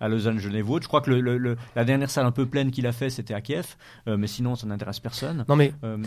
à 0.01 0.07
Lausanne, 0.07 0.39
Genève. 0.39 0.67
ou 0.69 0.73
autre. 0.73 0.83
Je 0.83 0.87
crois 0.87 1.01
que 1.01 1.11
le, 1.11 1.21
le- 1.21 1.37
le- 1.37 1.57
la 1.75 1.85
dernière 1.85 2.09
salle 2.09 2.25
un 2.25 2.31
peu 2.31 2.45
pleine 2.47 2.71
qu'il 2.71 2.87
a 2.87 2.91
fait, 2.91 3.09
c'était 3.11 3.33
à 3.35 3.41
Kiev, 3.41 3.75
euh, 4.07 4.17
mais 4.17 4.27
sinon, 4.27 4.55
ça 4.55 4.65
n'intéresse 4.65 4.99
personne. 4.99 5.45
Non 5.47 5.55
mais 5.55 5.73
Euh, 5.83 5.97
non. 5.97 6.05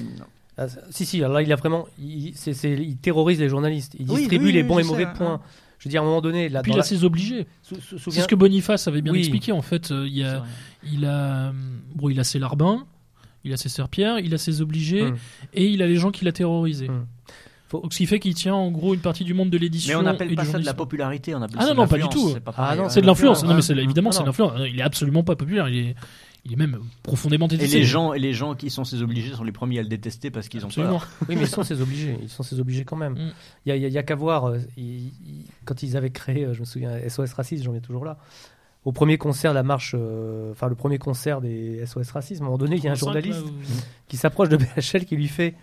Ah, 0.58 0.66
si, 0.90 1.06
si, 1.06 1.18
là, 1.18 1.40
il 1.40 1.52
a 1.52 1.56
vraiment. 1.56 1.86
Il, 2.00 2.32
c'est- 2.34 2.52
c'est- 2.52 2.74
il 2.74 2.96
terrorise 2.96 3.38
les 3.38 3.48
journalistes. 3.48 3.94
Il 3.98 4.10
Oui, 4.10 4.16
distribue 4.22 4.46
oui, 4.46 4.52
les 4.52 4.62
bons 4.64 4.78
et 4.80 4.82
mauvais 4.84 5.04
sais, 5.04 5.12
points. 5.16 5.34
hein. 5.34 5.40
Je 5.78 5.84
veux 5.84 5.90
dire, 5.90 6.00
à 6.00 6.04
un 6.04 6.08
moment 6.08 6.20
donné. 6.20 6.48
Là, 6.48 6.62
Puis 6.62 6.72
il 6.72 6.78
a 6.78 6.82
ses 6.82 7.04
obligés. 7.04 7.46
C'est 7.62 8.10
ce 8.10 8.26
que 8.26 8.34
Boniface 8.34 8.88
avait 8.88 9.00
bien 9.00 9.12
Oui. 9.12 9.20
expliqué. 9.20 9.52
En 9.52 9.62
fait, 9.62 9.92
euh, 9.92 10.08
il, 10.10 10.24
a, 10.24 10.42
il, 10.92 11.04
a, 11.06 11.52
bon, 11.94 12.08
il 12.10 12.18
a 12.18 12.24
ses 12.24 12.40
larbins, 12.40 12.84
il 13.44 13.52
a 13.52 13.56
ses 13.56 13.68
serpillères, 13.68 14.18
il 14.18 14.34
a 14.34 14.38
ses 14.38 14.60
obligés 14.60 15.02
Hum. 15.04 15.16
et 15.54 15.66
il 15.68 15.80
a 15.82 15.86
les 15.86 15.94
gens 15.96 16.10
qui 16.10 16.24
l'a 16.24 16.32
terrorisé. 16.32 16.88
Hum. 16.88 17.06
Faut- 17.68 17.80
Donc, 17.80 17.92
ce 17.92 17.98
qui 17.98 18.06
fait 18.06 18.18
qu'il 18.18 18.34
tient 18.34 18.54
en 18.54 18.70
gros 18.72 18.94
une 18.94 19.00
partie 19.00 19.24
du 19.24 19.34
monde 19.34 19.50
de 19.50 19.58
Mais 19.58 19.64
l'édition. 19.64 19.98
on 20.00 20.02
n'appelle 20.02 20.28
du 20.30 20.34
pas 20.34 20.44
ça 20.46 20.58
de 20.58 20.64
la 20.64 20.72
popularité, 20.74 21.34
on 21.34 21.42
appelle 21.42 21.58
Ah 21.60 21.62
ça 21.62 21.68
non, 21.68 21.74
de 21.74 21.80
non, 21.82 21.86
pas 21.86 21.98
du 21.98 22.08
tout. 22.08 22.30
c'est 22.32 22.40
pas 22.40 22.54
Ah 22.56 22.74
non. 22.74 22.88
C'est 22.88 23.02
de 23.02 23.06
l'influence. 23.06 23.44
Non, 23.44 23.54
mais 23.54 23.60
c'est 23.62 23.76
évidemment 23.76 24.10
c'est 24.10 24.22
de 24.22 24.26
l'influence. 24.26 24.52
Il 24.68 24.80
est 24.80 24.82
absolument 24.82 25.22
pas 25.22 25.36
populaire. 25.36 25.68
Il 25.68 25.76
est, 25.76 25.94
il 26.48 26.54
est 26.54 26.56
même 26.56 26.78
profondément 27.02 27.46
Et 27.46 27.50
détesté. 27.50 27.78
les 27.78 27.84
gens, 27.84 28.14
et 28.14 28.18
les 28.18 28.32
gens 28.32 28.54
qui 28.54 28.70
sont 28.70 28.84
ses 28.84 29.02
obligés 29.02 29.34
sont 29.34 29.44
les 29.44 29.52
premiers 29.52 29.78
à 29.78 29.82
le 29.82 29.88
détester 29.88 30.30
parce 30.30 30.48
qu'ils 30.48 30.64
ont 30.64 30.68
Absolument. 30.68 30.98
peur. 30.98 31.08
Oui, 31.28 31.36
mais 31.36 31.42
ils 31.42 31.46
sont 31.48 31.62
ses 31.62 31.80
obligés. 31.82 32.16
Ils 32.22 32.28
sont 32.28 32.42
ses 32.42 32.58
obligés 32.58 32.84
quand 32.84 32.96
même. 32.96 33.12
Mm. 33.14 33.32
Il 33.66 33.68
y 33.68 33.72
a, 33.72 33.76
il 33.76 33.92
y 33.92 33.98
a- 33.98 34.02
qu'à 34.02 34.14
voir. 34.14 34.46
euh, 34.48 34.58
quand 35.64 35.82
ils 35.82 35.96
avaient 35.96 36.10
créé, 36.10 36.44
euh, 36.44 36.54
je 36.54 36.60
me 36.60 36.64
souviens, 36.64 36.98
SOS 37.08 37.32
Racisme, 37.34 37.64
j'en 37.64 37.72
viens 37.72 37.80
toujours 37.80 38.04
là. 38.04 38.18
Au 38.84 38.92
premier 38.92 39.18
concert, 39.18 39.52
la 39.52 39.62
marche, 39.62 39.94
euh, 39.98 40.52
enfin 40.52 40.68
le 40.68 40.74
premier 40.74 40.98
concert 40.98 41.40
des 41.40 41.84
SOS 41.84 42.10
Racisme, 42.12 42.42
à 42.42 42.46
un 42.46 42.48
moment 42.50 42.58
donné, 42.58 42.76
il 42.76 42.84
y 42.84 42.88
a 42.88 42.92
un 42.92 42.94
35, 42.94 43.04
journaliste 43.22 43.44
là, 43.46 43.76
qui 44.08 44.16
s'approche 44.16 44.48
de 44.48 44.56
BHL 44.56 45.04
qui 45.04 45.16
lui 45.16 45.28
fait 45.28 45.54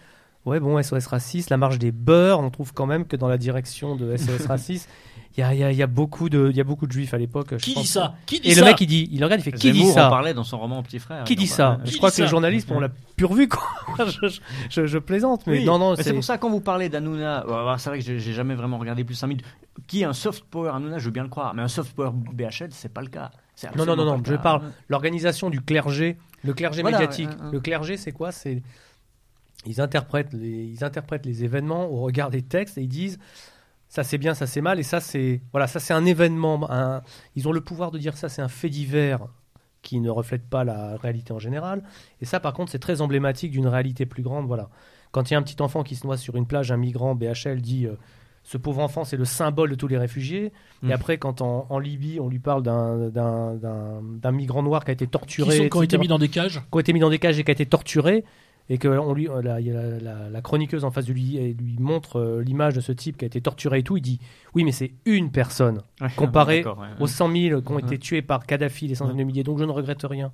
Ouais, 0.45 0.59
bon, 0.59 0.81
SOS 0.81 1.07
Raciste, 1.07 1.49
la 1.49 1.57
marche 1.57 1.79
des 1.79 1.91
beurs, 1.91 2.39
on 2.39 2.49
trouve 2.51 2.71
quand 2.73 2.85
même 2.85 3.05
que 3.05 3.15
dans 3.15 3.27
la 3.27 3.37
direction 3.37 3.95
de 3.95 4.15
SOS 4.15 4.45
Raciste, 4.47 4.89
il 5.37 5.43
y 5.43 5.57
y 5.57 5.63
a- 5.63 5.71
il 5.71 5.77
y 5.77 5.83
a 5.83 5.87
beaucoup 5.87 6.29
de 6.29 6.49
il 6.49 6.55
y 6.55 6.61
a 6.61 6.63
beaucoup 6.63 6.87
de 6.87 6.91
juifs 6.91 7.13
à 7.13 7.17
l'époque. 7.17 7.57
Qui 7.57 7.73
dit 7.73 7.85
ça? 7.85 8.13
Qui 8.25 8.39
dit 8.39 8.49
Et 8.49 8.53
ça? 8.53 8.61
le 8.61 8.65
mec, 8.67 8.79
il 8.79 8.87
dit, 8.87 9.09
il 9.11 9.21
regarde, 9.23 9.41
il 9.41 9.43
fait 9.43 9.51
Qui 9.51 9.71
dit 9.71 9.79
Zemmour 9.79 9.91
en 9.91 9.95
ça? 9.95 10.09
parlait 10.09 10.33
dans 10.33 10.43
son 10.43 10.59
roman 10.59 10.81
Petit 10.83 10.99
Frère. 10.99 11.23
Qui 11.25 11.35
dit 11.35 11.47
ça? 11.47 11.79
Je 11.83 11.97
crois 11.97 12.11
que 12.11 12.21
le 12.21 12.27
ça? 12.27 12.29
journaliste, 12.29 12.69
on 12.71 12.79
l'a 12.79 12.89
purvu, 13.17 13.47
quoi. 13.49 13.63
je, 14.05 14.27
je- 14.29 14.39
je- 14.69 14.85
je 14.85 14.97
plaisante, 14.99 15.45
mais 15.47 15.59
Oui, 15.59 15.65
non, 15.65 15.77
non, 15.79 15.95
c'est. 15.95 16.13
pour 16.13 16.23
ça 16.23 16.37
quand 16.37 16.49
vous 16.49 16.61
parlez 16.61 16.89
ouais, 16.89 17.75
c'est 17.79 17.89
vrai 17.89 17.99
que 17.99 18.05
j'ai 18.05 18.33
jamais 18.33 18.55
vraiment 18.55 18.77
regardé 18.77 19.03
plus 19.03 19.15
5 19.15 19.27
minutes. 19.27 19.45
Qui 19.87 20.01
est 20.03 20.05
un 20.05 20.13
soft 20.13 20.45
power 20.45 20.69
Hanouna, 20.73 20.99
je 20.99 21.05
veux 21.05 21.11
bien 21.11 21.23
le 21.23 21.29
croire, 21.29 21.53
mais 21.53 21.63
un 21.63 21.67
soft 21.67 21.93
power 21.95 22.11
BHL, 22.13 22.69
c'est 22.71 22.93
pas 22.93 23.01
le 23.01 23.07
cas. 23.07 23.31
Non, 23.75 23.85
non, 23.85 23.95
non, 23.95 24.05
non, 24.05 24.21
je 24.25 24.35
parle 24.35 24.61
l'organisation 24.89 25.49
du 25.49 25.59
clergé, 25.61 26.17
le 26.43 26.53
clergé 26.53 26.81
Voilà, 26.81 26.99
médiatique. 26.99 27.29
ouais, 27.29 27.45
ouais. 27.45 27.51
Le 27.53 27.59
clergé, 27.59 27.97
c'est 27.97 28.11
quoi? 28.11 28.31
C'est 28.31 28.61
ils 29.65 29.81
interprètent 29.81 30.33
les 30.33 30.65
ils 30.65 30.83
interprètent 30.83 31.25
les 31.25 31.43
événements 31.43 31.85
au 31.87 32.01
regard 32.01 32.29
des 32.29 32.41
textes 32.41 32.77
et 32.77 32.81
ils 32.83 32.87
disent 32.87 33.19
ça 33.87 34.03
c'est 34.03 34.17
bien, 34.17 34.33
ça 34.33 34.45
c'est 34.47 34.61
mal 34.61 34.79
et 34.79 34.83
ça 34.83 34.99
c'est 34.99 35.41
voilà, 35.51 35.67
ça 35.67 35.79
c'est 35.79 35.93
un 35.93 36.05
événement. 36.05 36.69
un- 36.71 37.01
Ils 37.35 37.47
ont 37.47 37.51
le 37.51 37.61
pouvoir 37.61 37.91
de 37.91 37.97
dire 37.97 38.17
ça 38.17 38.29
c'est 38.29 38.41
un 38.41 38.47
fait 38.49 38.69
divers 38.69 39.27
qui 39.81 39.99
ne 39.99 40.09
reflète 40.09 40.47
pas 40.49 40.63
la 40.63 40.97
réalité 40.97 41.31
en 41.33 41.39
général. 41.39 41.83
Et 42.19 42.25
ça 42.25 42.39
par 42.39 42.53
contre 42.53 42.71
c'est 42.71 42.79
très 42.79 43.01
emblématique 43.01 43.51
d'une 43.51 43.67
réalité 43.67 44.05
plus 44.05 44.23
grande. 44.23 44.47
Voilà, 44.47 44.69
quand 45.11 45.29
il 45.29 45.33
y 45.33 45.35
a 45.35 45.39
un 45.39 45.43
petit 45.43 45.61
enfant 45.61 45.83
qui 45.83 45.95
se 45.95 46.05
noie 46.05 46.17
sur 46.17 46.35
une 46.35 46.47
plage, 46.47 46.71
un 46.71 46.77
migrant 46.77 47.13
BHL 47.15 47.61
dit 47.61 47.85
euh, 47.85 47.95
ce 48.43 48.57
pauvre 48.57 48.81
enfant, 48.81 49.05
c'est 49.05 49.17
le 49.17 49.25
symbole 49.25 49.69
de 49.71 49.75
tous 49.75 49.87
les 49.87 49.97
réfugiés. 49.97 50.51
Mm. 50.83 50.89
Et 50.89 50.93
après, 50.93 51.17
quand 51.17 51.41
en, 51.41 51.65
en 51.69 51.79
Libye, 51.79 52.19
on 52.19 52.27
lui 52.29 52.37
parle 52.39 52.61
d'un- 52.63 54.31
migrant 54.31 54.61
noir 54.63 54.83
qui 54.85 54.91
a 54.91 54.93
été 54.93 55.05
Qui, 55.05 55.11
torturé, 55.11 55.57
sont, 55.57 55.69
qui 55.69 55.77
ont 55.77 55.81
été 55.83 55.97
mis 55.97 56.07
dans 56.07 56.19
des 56.19 56.29
cages. 56.29 56.59
qui 56.59 56.67
ont 56.71 56.79
été 56.79 56.93
mis 56.93 56.99
dans 56.99 57.09
des 57.09 57.19
cages 57.19 57.39
et 57.39 57.43
qui 57.43 57.51
a 57.51 57.53
été 57.53 57.65
torturé, 57.65 58.23
et 58.69 58.77
que 58.77 58.87
on 58.87 59.13
lui, 59.13 59.27
la, 59.43 60.41
chroniqueuse 60.41 60.85
en 60.85 60.91
face 60.91 61.05
de 61.05 61.13
lui 61.13 61.37
elle 61.37 61.55
lui 61.55 61.77
montre 61.79 62.19
euh, 62.19 62.41
l'image 62.41 62.73
de 62.73 62.81
ce 62.81 62.91
type 62.91 63.17
qui 63.17 63.25
a 63.25 63.27
été 63.27 63.41
torturé 63.41 63.79
et 63.79 63.83
tout, 63.83 63.97
il 63.97 64.01
dit 64.01 64.19
oui, 64.53 64.63
mais 64.63 64.71
c'est 64.71 64.93
une 65.05 65.31
personne 65.31 65.81
Ouais, 66.01 66.07
comparé 66.15 66.57
d'accord, 66.57 66.79
ouais, 66.79 66.87
ouais. 66.87 67.01
aux 67.01 67.07
100 67.07 67.31
000 67.31 67.61
qui 67.61 67.71
ont 67.71 67.79
été 67.79 67.97
tués 67.99 68.21
par 68.21 68.45
Kadhafi, 68.45 68.87
les 68.87 68.95
centaines 68.95 69.17
de 69.17 69.23
milliers. 69.23 69.43
Donc 69.43 69.59
je 69.59 69.63
ne 69.63 69.71
regrette 69.71 70.03
rien. 70.03 70.31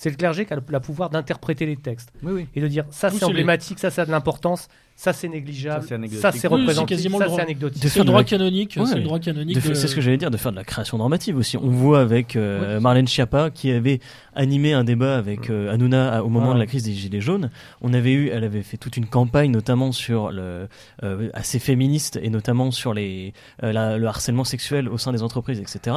C'est 0.00 0.10
le 0.10 0.16
clergé 0.16 0.46
qui 0.46 0.52
a 0.52 0.56
le, 0.56 0.62
le 0.66 0.80
pouvoir 0.80 1.10
d'interpréter 1.10 1.66
les 1.66 1.76
textes 1.76 2.10
Oui, 2.22 2.32
oui. 2.32 2.46
et 2.54 2.60
de 2.60 2.68
dire 2.68 2.84
ça 2.90 3.10
c'est 3.10 3.24
emblématique, 3.24 3.78
ça 3.80 3.90
ça 3.90 4.02
a 4.02 4.06
de 4.06 4.10
l'importance, 4.12 4.68
ça 4.94 5.12
c'est 5.12 5.26
négligeable, 5.28 5.82
Ça, 5.82 5.88
c'est 5.88 5.94
anecdotique. 5.96 6.22
ça 6.22 6.30
c'est 6.30 6.36
Oui, 6.36 6.40
c'est 6.42 6.48
représentatif, 6.48 6.96
quasiment 6.96 7.18
ça 7.18 7.24
le 7.26 7.30
c'est 7.32 7.40
anecdotique. 7.40 7.82
De 7.82 7.88
C'est 7.88 7.94
faire 7.94 8.04
le 8.04 8.06
droit 8.06 8.20
la- 8.20 8.24
canonique. 8.24 8.74
Ouais, 8.78 8.86
c'est 8.86 8.94
le 8.94 9.02
droit 9.02 9.18
canonique. 9.18 9.56
De 9.56 9.74
C'est 9.74 9.88
ce 9.88 9.94
que 9.94 10.00
j'allais 10.00 10.16
dire, 10.16 10.30
de 10.30 10.36
faire 10.36 10.52
de 10.52 10.56
la 10.56 10.62
création 10.64 10.98
normative 10.98 11.36
aussi. 11.36 11.56
On 11.56 11.68
voit 11.68 12.00
avec 12.00 12.36
euh, 12.36 12.78
Marlène 12.80 13.08
Schiappa 13.08 13.50
qui 13.50 13.72
avait 13.72 13.98
animé 14.36 14.72
un 14.72 14.84
débat 14.84 15.16
avec 15.18 15.50
euh, 15.50 15.72
Hanouna 15.72 16.18
à- 16.18 16.22
au 16.22 16.28
moment 16.28 16.52
Ah. 16.52 16.54
de 16.54 16.58
la 16.60 16.66
crise 16.66 16.84
des 16.84 16.92
Gilets 16.92 17.20
jaunes. 17.20 17.50
On 17.80 17.92
avait 17.92 18.12
eu, 18.12 18.28
elle 18.28 18.44
avait 18.44 18.62
fait 18.62 18.76
toute 18.76 18.96
une 18.96 19.06
campagne, 19.06 19.50
notamment 19.50 19.90
sur 19.90 20.30
le 20.30 20.68
euh, 21.02 21.28
assez 21.34 21.58
féministe 21.58 22.20
et 22.22 22.30
notamment 22.30 22.70
sur 22.70 22.94
les 22.94 23.32
euh, 23.64 23.72
la- 23.72 23.98
le 23.98 24.06
harcèlement 24.06 24.44
sexuel 24.44 24.88
au 24.88 24.96
sein 24.96 25.10
des 25.12 25.24
entreprises, 25.24 25.58
etc. 25.60 25.96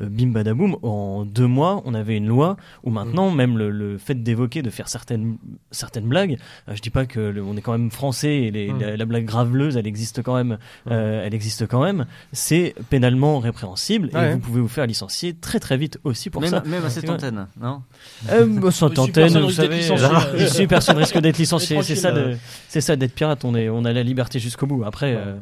Euh, 0.00 0.06
bim 0.10 0.28
badaboum, 0.32 0.76
en 0.82 1.24
deux 1.24 1.46
mois, 1.46 1.80
on 1.84 1.94
avait 1.94 2.16
une 2.16 2.26
loi 2.26 2.56
où 2.82 2.90
maintenant, 2.90 3.30
même 3.30 3.56
le, 3.58 3.70
le 3.70 3.96
fait 3.98 4.14
d'évoquer, 4.22 4.60
de 4.62 4.70
faire 4.70 4.88
certaines, 4.88 5.36
certaines 5.70 6.06
blagues, 6.08 6.36
euh, 6.68 6.74
je 6.74 6.80
dis 6.82 6.90
pas 6.90 7.06
que 7.06 7.20
le- 7.20 7.42
on 7.44 7.56
est 7.56 7.60
quand 7.60 7.72
même 7.72 7.90
français 7.92 8.34
et 8.34 8.50
les- 8.50 8.72
Mm. 8.72 8.80
la, 8.80 8.96
la 8.96 9.04
blague 9.04 9.24
graveleuse, 9.24 9.76
elle 9.76 9.86
existe 9.86 10.22
quand 10.22 10.34
même, 10.34 10.58
euh, 10.90 11.22
elle 11.24 11.32
existe 11.34 11.66
quand 11.68 11.82
même, 11.82 12.06
c'est 12.32 12.74
pénalement 12.90 13.38
répréhensible 13.38 14.10
et 14.12 14.16
Ouais. 14.16 14.32
vous 14.32 14.38
pouvez 14.40 14.60
vous 14.60 14.68
faire 14.68 14.86
licencier 14.86 15.34
très 15.34 15.60
très 15.60 15.76
vite 15.76 15.98
aussi 16.04 16.28
pour 16.30 16.40
même, 16.42 16.50
ça. 16.50 16.62
même 16.66 16.84
à 16.84 16.90
cette 16.90 17.08
antenne, 17.08 17.46
non? 17.60 17.82
Euh, 18.30 18.46
bah, 18.46 18.68
Ici, 18.70 18.84
antenne, 18.84 19.12
personne 19.12 19.40
vous 19.42 19.46
risque 19.48 19.60
d'être 19.60 19.82
savez, 19.82 20.44
ici 20.44 20.66
personne 20.66 20.96
risque 20.96 21.18
d'être 21.18 21.38
licencié. 21.38 21.80
C'est 21.82 21.94
ça, 21.96 22.10
de, 22.12 22.20
euh. 22.20 22.34
c'est 22.68 22.80
ça 22.80 22.96
d'être 22.96 23.14
pirate. 23.14 23.44
On 23.44 23.54
est, 23.54 23.68
on 23.68 23.84
a 23.84 23.92
la 23.92 24.02
liberté 24.02 24.38
jusqu'au 24.38 24.66
bout. 24.66 24.82
Après, 24.84 25.14
euh, 25.16 25.34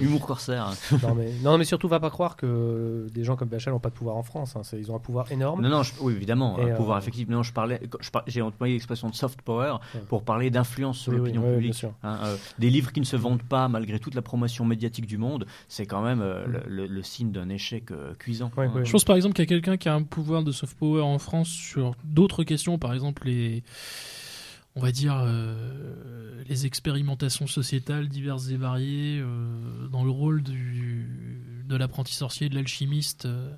Humour 0.00 0.24
corsaire. 0.26 0.70
non, 1.02 1.14
mais, 1.14 1.30
non, 1.42 1.58
mais 1.58 1.64
surtout, 1.64 1.88
va 1.88 2.00
pas 2.00 2.10
croire 2.10 2.36
que 2.36 3.06
des 3.12 3.24
gens 3.24 3.36
comme 3.36 3.48
BHL 3.48 3.70
n'ont 3.70 3.78
pas 3.80 3.90
de 3.90 3.94
pouvoir 3.98 4.16
en 4.16 4.22
France. 4.22 4.56
hein. 4.56 4.62
Ils 4.72 4.90
ont 4.90 4.96
un 4.96 5.00
pouvoir 5.00 5.30
énorme. 5.32 5.60
Non, 5.62 5.68
non, 5.68 5.82
je- 5.82 5.92
oui, 6.00 6.14
évidemment, 6.14 6.58
Et, 6.58 6.62
un 6.62 6.66
euh, 6.68 6.76
pouvoir 6.76 6.98
effectif. 6.98 7.28
Non, 7.28 7.42
je 7.42 7.52
parlais, 7.52 7.80
j'ai 8.26 8.40
employé 8.42 8.74
l'expression 8.74 9.08
de 9.10 9.14
soft 9.14 9.42
power 9.42 9.76
Ouais. 9.94 10.00
pour 10.08 10.22
parler 10.22 10.50
d'influence 10.50 10.98
sur 10.98 11.12
Oui, 11.12 11.18
oui, 11.20 11.26
l'opinion 11.32 11.52
publique. 11.54 11.74
sûr. 11.74 11.92
Hein, 12.02 12.18
euh, 12.24 12.36
des 12.58 12.70
livres 12.70 12.92
qui 12.92 13.00
ne 13.00 13.04
se 13.04 13.16
vendent 13.16 13.42
pas 13.42 13.68
malgré 13.68 13.98
toute 13.98 14.14
la 14.14 14.22
promotion 14.22 14.64
médiatique 14.64 15.06
du 15.06 15.18
monde, 15.18 15.46
c'est 15.68 15.86
quand 15.86 16.02
même 16.02 16.20
euh, 16.22 16.46
Mm. 16.46 16.52
le, 16.52 16.62
le- 16.68 16.86
le 16.86 17.02
signe 17.02 17.32
d'un 17.32 17.48
échec 17.48 17.90
euh, 17.90 18.14
cuisant. 18.14 18.50
Ouais, 18.56 18.66
Hein. 18.66 18.72
ouais. 18.74 18.84
Je 18.84 18.92
pense 18.92 19.04
par 19.04 19.16
exemple 19.16 19.34
qu'il 19.34 19.42
y 19.44 19.46
a 19.46 19.48
quelqu'un 19.48 19.76
qui 19.76 19.88
a 19.88 19.94
un 19.94 20.02
pouvoir 20.02 20.42
de 20.44 20.52
soft 20.52 20.76
power 20.78 21.02
en 21.02 21.18
France 21.18 21.48
sur 21.48 21.94
d'autres 22.04 22.44
questions, 22.44 22.78
par 22.78 22.92
exemple 22.94 23.26
les, 23.26 23.62
on 24.76 24.80
va 24.80 24.92
dire 24.92 25.16
euh, 25.24 26.42
les 26.48 26.66
expérimentations 26.66 27.46
sociétales 27.46 28.08
diverses 28.08 28.48
et 28.50 28.56
variées 28.56 29.18
euh, 29.20 29.88
dans 29.90 30.04
le 30.04 30.10
rôle 30.10 30.42
du, 30.42 31.64
de 31.66 31.76
l'apprenti 31.76 32.14
sorcier, 32.14 32.48
de 32.48 32.54
l'alchimiste 32.54 33.26
euh, 33.26 33.50
euh, 33.50 33.56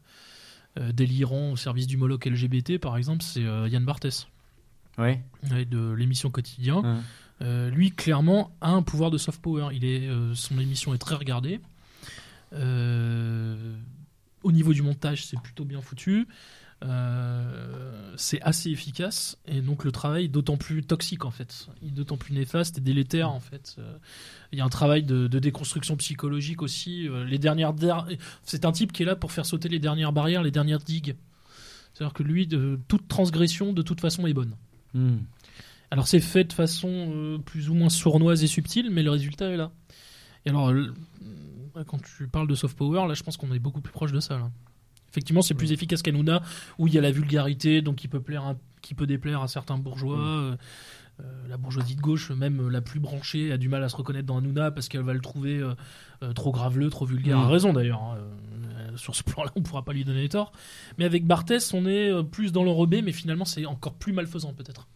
délirant 0.76 1.52
au 1.52 1.56
service 1.56 1.86
du 1.86 1.96
Moloch 1.96 2.24
LGBT, 2.26 2.78
par 2.78 2.96
exemple, 2.96 3.22
c'est 3.22 3.44
euh, 3.44 3.68
Yann 3.68 3.84
Barthès. 3.84 4.28
Ouais, 4.98 5.22
de 5.42 5.92
l'émission 5.92 6.30
quotidien, 6.30 7.02
euh, 7.42 7.70
lui 7.70 7.90
clairement 7.90 8.54
a 8.60 8.70
un 8.70 8.82
pouvoir 8.82 9.10
de 9.10 9.16
soft 9.18 9.40
power. 9.40 9.68
Il 9.72 9.84
est, 9.84 10.08
euh, 10.08 10.34
son 10.34 10.58
émission 10.58 10.92
est 10.92 10.98
très 10.98 11.14
regardée. 11.14 11.60
Euh, 12.52 13.76
au 14.42 14.52
niveau 14.52 14.72
du 14.74 14.82
montage, 14.82 15.24
c'est 15.24 15.40
plutôt 15.40 15.64
bien 15.64 15.80
foutu. 15.80 16.26
Euh, 16.82 18.12
c'est 18.16 18.40
assez 18.40 18.70
efficace 18.70 19.36
et 19.46 19.60
donc 19.60 19.84
le 19.84 19.92
travail 19.92 20.24
est 20.24 20.28
d'autant 20.28 20.56
plus 20.56 20.82
toxique 20.82 21.24
en 21.26 21.30
fait, 21.30 21.68
d'autant 21.82 22.16
plus 22.16 22.32
néfaste 22.32 22.78
et 22.78 22.80
délétère 22.80 23.30
en 23.30 23.40
fait. 23.40 23.76
Euh, 23.78 23.98
Il 24.52 24.58
y 24.58 24.62
a 24.62 24.64
un 24.64 24.68
travail 24.70 25.02
de, 25.02 25.26
de 25.26 25.38
déconstruction 25.38 25.96
psychologique 25.96 26.62
aussi. 26.62 27.06
Euh, 27.08 27.24
les 27.24 27.38
dernières, 27.38 27.74
der- 27.74 28.06
c'est 28.44 28.64
un 28.64 28.72
type 28.72 28.92
qui 28.92 29.02
est 29.02 29.06
là 29.06 29.14
pour 29.14 29.30
faire 29.32 29.44
sauter 29.44 29.68
les 29.68 29.78
dernières 29.78 30.12
barrières, 30.12 30.42
les 30.42 30.50
dernières 30.50 30.78
digues. 30.80 31.16
C'est-à-dire 31.92 32.14
que 32.14 32.22
lui, 32.22 32.46
de, 32.46 32.78
toute 32.88 33.08
transgression 33.08 33.72
de 33.74 33.82
toute 33.82 34.00
façon 34.00 34.26
est 34.26 34.32
bonne. 34.34 34.56
Hum. 34.94 35.20
Alors 35.90 36.08
c'est 36.08 36.20
fait 36.20 36.44
de 36.44 36.52
façon 36.54 37.42
plus 37.44 37.68
ou 37.68 37.74
moins 37.74 37.90
sournoise 37.90 38.42
et 38.42 38.46
subtile, 38.46 38.90
mais 38.90 39.02
le 39.02 39.10
résultat 39.10 39.50
est 39.50 39.56
là. 39.58 39.70
Et 40.46 40.50
alors, 40.50 40.72
quand 41.86 42.00
tu 42.02 42.26
parles 42.26 42.48
de 42.48 42.54
soft 42.54 42.76
power, 42.76 43.06
là 43.06 43.12
je 43.14 43.22
pense 43.22 43.36
qu'on 43.36 43.52
est 43.52 43.58
beaucoup 43.58 43.80
plus 43.82 43.92
proche 43.92 44.12
de 44.12 44.20
ça. 44.20 44.38
là. 44.38 44.50
Effectivement, 45.10 45.42
c'est 45.42 45.54
plus 45.54 45.72
efficace 45.72 46.02
qu'Anouna, 46.02 46.42
où 46.78 46.86
il 46.86 46.94
y 46.94 46.98
a 46.98 47.00
la 47.00 47.10
vulgarité, 47.10 47.82
donc 47.82 47.96
qui 47.96 48.08
peut, 48.08 48.20
plaire 48.20 48.44
à- 48.44 48.56
qui 48.82 48.94
peut 48.94 49.06
déplaire 49.06 49.42
à 49.42 49.48
certains 49.48 49.76
bourgeois. 49.78 50.18
euh, 50.18 50.56
euh, 51.20 51.48
la 51.48 51.56
bourgeoisie 51.58 51.96
de 51.96 52.00
gauche, 52.00 52.30
même 52.30 52.68
la 52.70 52.80
plus 52.80 52.98
branchée, 53.00 53.52
a 53.52 53.58
du 53.58 53.68
mal 53.68 53.82
à 53.84 53.88
se 53.90 53.96
reconnaître 53.96 54.26
dans 54.26 54.38
Hanouna 54.38 54.70
parce 54.70 54.88
qu'elle 54.88 55.02
va 55.02 55.12
le 55.12 55.20
trouver 55.20 55.58
euh, 55.58 55.74
euh, 56.22 56.32
trop 56.32 56.50
graveleux, 56.52 56.88
trop 56.88 57.04
vulgaire. 57.04 57.36
Mm. 57.38 57.42
A 57.42 57.48
raison 57.48 57.72
d'ailleurs. 57.74 58.00
hein. 58.02 58.16
Euh, 58.18 58.96
sur 58.96 59.14
ce 59.14 59.22
plan-là, 59.22 59.50
on 59.54 59.62
pourra 59.62 59.84
pas 59.84 59.92
lui 59.92 60.04
donner 60.04 60.28
tort. 60.28 60.52
Mais 60.98 61.04
avec 61.04 61.26
Barthès, 61.26 61.74
on 61.74 61.84
est 61.86 62.10
plus 62.24 62.52
dans 62.52 62.64
l'enrobé, 62.64 63.02
mais 63.02 63.12
finalement, 63.12 63.44
c'est 63.44 63.66
encore 63.66 63.94
plus 63.94 64.12
malfaisant 64.12 64.52
peut-être. 64.54 64.88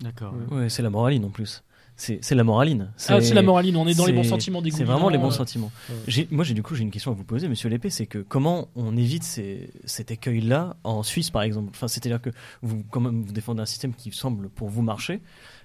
D'accord. 0.00 0.34
Ouais, 0.50 0.68
c'est 0.68 0.82
la 0.82 0.90
moraline 0.90 1.24
en 1.24 1.30
plus. 1.30 1.62
C'est 1.96 2.34
la 2.34 2.44
moraline. 2.44 2.90
Ah, 3.08 3.20
c'est 3.22 3.32
la 3.34 3.42
moraline, 3.42 3.76
on 3.76 3.86
est 3.86 3.94
dans 3.96 4.04
les 4.06 4.12
bons 4.12 4.22
sentiments 4.24 4.60
des 4.62 4.70
C'est 4.70 4.84
vraiment 4.84 5.08
les 5.08 5.18
bons 5.18 5.28
euh, 5.28 5.30
sentiments. 5.30 5.72
J'ai- 6.06 6.28
Moi, 6.30 6.44
j'ai 6.44 6.52
du 6.54 6.62
coup, 6.62 6.74
j'ai 6.74 6.82
une 6.82 6.90
question 6.90 7.10
à 7.10 7.14
vous 7.14 7.24
poser, 7.24 7.48
Monsieur 7.48 7.68
Lépée, 7.70 7.88
c'est 7.90 8.06
que 8.06 8.18
comment 8.18 8.68
on 8.76 8.96
évite 8.96 9.22
ces- 9.24 9.70
cet 9.86 10.10
écueil-là 10.10 10.76
en 10.84 11.02
Suisse, 11.02 11.30
par 11.30 11.42
exemple? 11.42 11.70
Enfin, 11.70 11.88
c'est-à-dire 11.88 12.20
que 12.20 12.30
vous, 12.62 12.84
quand 12.90 13.00
même, 13.00 13.22
vous 13.22 13.32
défendez 13.32 13.62
un 13.62 13.66
système 13.66 13.94
qui 13.94 14.12
semble 14.12 14.48
pour 14.50 14.68
vous 14.68 14.82
marcher. 14.82 15.20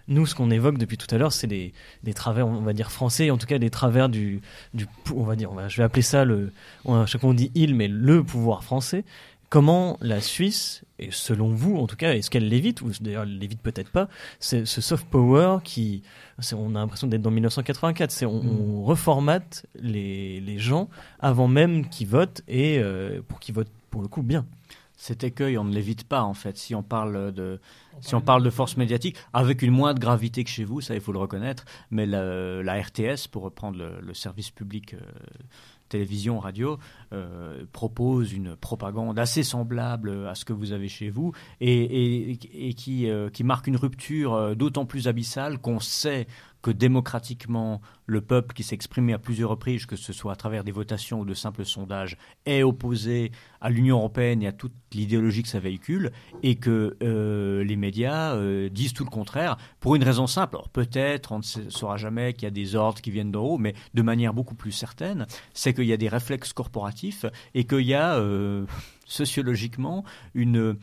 Nous, 0.08 0.26
ce 0.26 0.34
qu'on 0.34 0.50
évoque 0.50 0.78
depuis 0.80 0.98
tout 0.98 1.14
à 1.14 1.18
l'heure, 1.18 1.32
c'est 1.32 1.48
des, 1.48 1.74
des 2.04 2.14
travers, 2.14 2.48
on 2.48 2.62
va 2.62 2.74
dire 2.74 2.92
français, 2.92 3.30
en 3.30 3.38
tout 3.38 3.46
cas 3.46 3.60
des 3.60 3.70
travers 3.70 4.10
du, 4.10 4.42
du 4.74 4.88
on 5.16 5.24
va 5.24 5.36
dire, 5.36 5.52
on 5.52 5.56
va, 5.56 5.68
je 5.68 5.78
vais 5.78 5.84
appeler 5.84 6.02
ça 6.02 6.26
le, 6.26 6.52
on- 6.86 6.96
à 6.96 7.06
chaque 7.06 7.22
fois 7.22 7.30
on 7.30 7.34
dit 7.36 7.52
il, 7.56 7.76
mais 7.76 7.88
le 7.88 8.24
pouvoir 8.24 8.64
français. 8.64 9.04
Comment 9.52 9.98
la 10.00 10.22
Suisse, 10.22 10.86
et 10.98 11.10
selon 11.12 11.50
vous 11.50 11.76
en 11.76 11.86
tout 11.86 11.98
cas, 11.98 12.14
est-ce 12.14 12.30
qu'elle 12.30 12.48
l'évite, 12.48 12.82
ou 12.82 12.90
d'ailleurs 13.02 13.24
elle 13.24 13.38
l'évite 13.38 13.62
peut-être 13.62 13.92
pas, 13.92 14.08
c'est 14.40 14.66
ce 14.66 14.80
soft 14.80 15.06
power 15.10 15.58
qui, 15.62 16.04
c'est- 16.40 16.56
on 16.56 16.70
a 16.74 16.80
l'impression 16.80 17.06
d'être 17.08 17.22
dans 17.22 17.32
1984, 17.32 18.12
c'est 18.12 18.26
on, 18.26 18.42
on 18.80 18.84
reformate 18.86 19.66
les, 19.76 20.40
les 20.40 20.58
gens 20.58 20.88
avant 21.20 21.50
même 21.50 21.90
qu'ils 21.90 22.08
votent 22.08 22.44
et 22.48 22.80
euh, 22.80 23.22
pour 23.28 23.42
qu'ils 23.42 23.54
votent 23.54 23.68
pour 23.90 24.02
le 24.02 24.08
coup 24.08 24.24
bien. 24.24 24.46
Cet 24.96 25.24
écueil, 25.26 25.58
on 25.58 25.64
ne 25.66 25.74
l'évite 25.74 26.04
pas 26.06 26.22
en 26.22 26.36
fait. 26.36 26.58
Si 26.58 26.74
on 26.76 26.84
parle 26.84 27.34
de, 27.34 27.60
si 28.02 28.14
on 28.16 28.22
parle 28.22 28.44
de 28.44 28.50
force 28.52 28.78
médiatique, 28.78 29.18
avec 29.34 29.64
une 29.64 29.72
moindre 29.72 30.00
gravité 30.00 30.44
que 30.46 30.50
chez 30.50 30.64
vous, 30.64 30.80
ça 30.80 30.94
il 30.96 31.02
faut 31.02 31.12
le 31.12 31.18
reconnaître, 31.20 31.66
mais 31.90 32.06
la, 32.06 32.64
la 32.64 32.82
RTS, 32.82 33.28
pour 33.30 33.42
reprendre 33.44 33.80
le, 33.80 34.00
le 34.00 34.14
service 34.14 34.52
public 34.52 34.94
euh, 34.94 35.00
télévision, 35.92 36.40
radio, 36.40 36.80
euh, 37.14 37.64
propose 37.74 38.34
une 38.34 38.56
propagande 38.56 39.20
assez 39.20 39.44
semblable 39.44 40.28
à 40.28 40.36
ce 40.36 40.46
que 40.46 40.54
vous 40.54 40.72
avez 40.72 40.88
chez 40.88 41.10
vous 41.10 41.34
et, 41.60 42.38
euh, 43.06 43.30
qui 43.30 43.44
marque 43.44 43.68
une 43.68 43.76
rupture 43.76 44.34
euh, 44.34 44.56
d'autant 44.56 44.86
plus 44.86 45.08
abyssale 45.08 45.60
qu'on 45.60 45.80
sait 45.80 46.28
que 46.62 46.72
démocratiquement, 46.72 47.82
le 48.06 48.22
peuple 48.22 48.54
qui 48.54 48.64
s'est 48.64 48.76
exprimé 48.76 49.14
à 49.14 49.20
plusieurs 49.20 49.50
reprises, 49.50 49.86
que 49.86 49.96
ce 49.96 50.14
soit 50.14 50.34
à 50.34 50.36
travers 50.36 50.64
des 50.64 50.72
votations 50.72 51.20
ou 51.22 51.26
de 51.26 51.34
simples 51.34 51.66
sondages, 51.66 52.18
est 52.46 52.62
opposé 52.64 53.32
à 53.62 53.70
l'Union 53.70 53.98
européenne 53.98 54.44
et 54.44 54.48
à 54.48 54.52
toute 54.52 54.74
l'idéologie 54.94 55.44
que 55.44 55.50
ça 55.50 55.60
véhicule, 55.60 56.12
et 56.44 56.56
que 56.56 56.98
euh, 57.02 57.64
les 57.64 57.76
médias 57.76 58.36
euh, 58.36 58.70
disent 58.70 58.94
tout 58.94 59.06
le 59.06 59.10
contraire, 59.10 59.58
pour 59.80 59.96
une 59.96 60.04
raison 60.04 60.28
simple. 60.28 60.56
Alors 60.56 60.70
peut-être, 60.70 61.32
on 61.32 61.38
ne 61.40 61.44
sa- 61.44 61.70
saura 61.70 61.98
jamais 61.98 62.34
qu'il 62.34 62.44
y 62.44 62.48
a 62.48 62.52
des 62.52 62.76
ordres 62.76 63.02
qui 63.02 63.12
viennent 63.12 63.32
d'en 63.32 63.44
haut, 63.44 63.58
mais 63.58 63.74
de 63.94 64.02
manière 64.02 64.34
beaucoup 64.34 64.56
plus 64.56 64.72
certaine, 64.72 65.26
c'est 65.54 65.74
qu'il 65.74 65.86
y 65.86 65.94
a 65.94 65.98
des 65.98 66.10
réflexes 66.10 66.54
corporatifs 66.54 67.26
et 67.56 67.64
qu'il 67.64 67.82
y 67.88 67.94
a 67.94 68.16
euh, 68.16 68.66
sociologiquement 69.06 70.04
une 70.36 70.78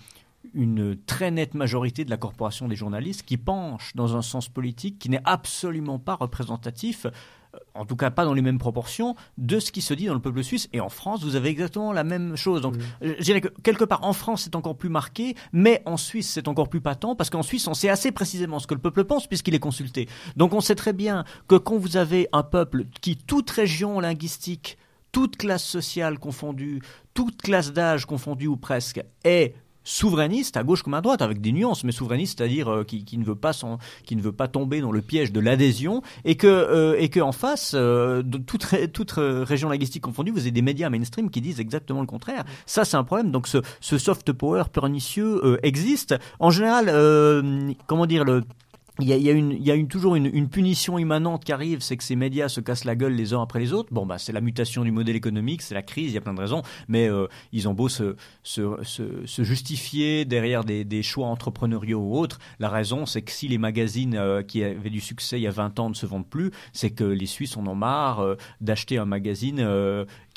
une 0.54 0.96
très 0.96 1.30
nette 1.30 1.54
majorité 1.54 2.04
de 2.04 2.10
la 2.10 2.16
corporation 2.16 2.68
des 2.68 2.76
journalistes 2.76 3.22
qui 3.22 3.36
penche 3.36 3.94
dans 3.94 4.16
un 4.16 4.22
sens 4.22 4.48
politique 4.48 4.98
qui 4.98 5.10
n'est 5.10 5.20
absolument 5.24 5.98
pas 5.98 6.14
représentatif, 6.14 7.06
euh, 7.06 7.58
en 7.74 7.84
tout 7.84 7.96
cas 7.96 8.10
pas 8.10 8.24
dans 8.24 8.34
les 8.34 8.42
mêmes 8.42 8.58
proportions, 8.58 9.14
de 9.36 9.58
ce 9.58 9.72
qui 9.72 9.82
se 9.82 9.94
dit 9.94 10.06
dans 10.06 10.14
le 10.14 10.20
peuple 10.20 10.42
suisse. 10.42 10.68
Et 10.72 10.80
en 10.80 10.88
France, 10.88 11.22
vous 11.24 11.36
avez 11.36 11.48
exactement 11.48 11.92
la 11.92 12.04
même 12.04 12.36
chose. 12.36 12.62
Donc, 12.62 12.76
euh, 13.02 13.14
je 13.18 13.24
dirais 13.24 13.40
que 13.40 13.48
quelque 13.62 13.84
part 13.84 14.04
en 14.04 14.12
France, 14.12 14.42
c'est 14.44 14.56
encore 14.56 14.76
plus 14.76 14.88
marqué, 14.88 15.34
mais 15.52 15.82
en 15.86 15.96
Suisse, 15.96 16.30
c'est 16.30 16.48
encore 16.48 16.68
plus 16.68 16.80
patent, 16.80 17.16
parce 17.16 17.30
qu'en 17.30 17.42
Suisse, 17.42 17.66
on 17.66 17.74
sait 17.74 17.88
assez 17.88 18.12
précisément 18.12 18.58
ce 18.58 18.66
que 18.66 18.74
le 18.74 18.80
peuple 18.80 19.04
pense, 19.04 19.26
puisqu'il 19.26 19.54
est 19.54 19.60
consulté. 19.60 20.08
Donc, 20.36 20.54
on 20.54 20.60
sait 20.60 20.76
très 20.76 20.92
bien 20.92 21.24
que 21.46 21.56
quand 21.56 21.76
vous 21.76 21.96
avez 21.96 22.28
un 22.32 22.42
peuple 22.42 22.86
qui, 23.00 23.16
toute 23.16 23.50
région 23.50 24.00
linguistique, 24.00 24.78
toute 25.10 25.36
classe 25.36 25.64
sociale 25.64 26.18
confondue, 26.18 26.80
toute 27.14 27.42
classe 27.42 27.72
d'âge 27.72 28.06
confondue 28.06 28.46
ou 28.46 28.56
presque, 28.56 29.02
est 29.24 29.54
souverainiste 29.88 30.58
à 30.58 30.64
gauche 30.64 30.82
comme 30.82 30.92
à 30.94 31.00
droite 31.00 31.22
avec 31.22 31.40
des 31.40 31.50
nuances 31.50 31.82
mais 31.82 31.92
souverainiste 31.92 32.38
c'est-à-dire 32.38 32.68
euh, 32.68 32.84
qui, 32.84 33.16
ne 33.16 33.24
veut 33.24 33.34
pas 33.34 33.52
qui 34.04 34.16
ne 34.16 34.20
veut 34.20 34.32
pas 34.32 34.46
tomber 34.46 34.82
dans 34.82 34.92
le 34.92 35.00
piège 35.00 35.32
de 35.32 35.40
l'adhésion 35.40 36.02
et 36.26 36.36
que 36.36 36.46
euh, 36.46 36.96
et 36.98 37.08
que 37.08 37.20
en 37.20 37.32
face 37.32 37.72
euh, 37.74 38.22
de 38.22 38.36
toute 38.36 38.66
toute 38.92 39.12
région 39.12 39.70
linguistique 39.70 40.02
confondue 40.02 40.30
vous 40.30 40.40
avez 40.40 40.50
des 40.50 40.62
médias 40.62 40.90
mainstream 40.90 41.30
qui 41.30 41.40
disent 41.40 41.60
exactement 41.60 42.00
le 42.00 42.06
contraire. 42.06 42.44
Ça 42.66 42.84
c'est 42.84 42.96
un 42.96 43.04
problème. 43.04 43.30
Donc 43.30 43.48
ce, 43.48 43.58
ce 43.80 43.96
soft 43.96 44.32
power 44.32 44.64
pernicieux 44.70 45.58
existe. 45.62 46.14
En 46.38 46.50
général 46.50 46.86
comment 47.86 48.06
dire 48.06 48.24
le 48.24 48.42
il 49.00 49.08
y 49.08 49.30
a, 49.70 49.74
une, 49.74 49.86
toujours 49.86 50.16
une, 50.16 50.48
punition 50.48 50.98
immanente 50.98 51.44
qui 51.44 51.52
arrive, 51.52 51.80
c'est 51.80 51.96
que 51.96 52.02
ces 52.02 52.16
médias 52.16 52.48
se 52.48 52.60
cassent 52.60 52.84
la 52.84 52.96
gueule 52.96 53.12
les 53.12 53.32
uns 53.32 53.40
après 53.40 53.60
les 53.60 53.72
autres. 53.72 53.92
Bon, 53.92 54.04
bah, 54.04 54.18
c'est 54.18 54.32
la 54.32 54.40
mutation 54.40 54.82
du 54.82 54.90
modèle 54.90 55.14
économique, 55.14 55.62
c'est 55.62 55.74
la 55.74 55.82
crise, 55.82 56.10
il 56.10 56.14
y 56.14 56.18
a 56.18 56.20
plein 56.20 56.34
de 56.34 56.40
raisons, 56.40 56.62
mais 56.88 57.08
euh, 57.08 57.28
ils 57.52 57.68
ont 57.68 57.74
beau 57.74 57.88
se, 57.88 58.16
justifier 59.38 60.24
derrière 60.24 60.64
des, 60.64 61.02
choix 61.02 61.28
entrepreneuriaux 61.28 62.00
ou 62.00 62.18
autres. 62.18 62.40
La 62.58 62.68
raison, 62.68 63.06
c'est 63.06 63.22
que 63.22 63.30
si 63.30 63.46
les 63.46 63.58
magazines 63.58 64.16
euh, 64.16 64.42
qui 64.42 64.64
avaient 64.64 64.90
du 64.90 65.00
succès 65.00 65.38
il 65.38 65.42
y 65.42 65.46
a 65.46 65.52
20 65.52 65.78
ans 65.78 65.90
ne 65.90 65.94
se 65.94 66.04
vendent 66.04 66.28
plus, 66.28 66.50
c'est 66.72 66.90
que 66.90 67.04
les 67.04 67.26
Suisses 67.26 67.56
en 67.56 67.66
ont 67.68 67.76
marre 67.76 68.18
euh, 68.18 68.34
d'acheter 68.60 68.98
un 68.98 69.04
magazine 69.04 69.64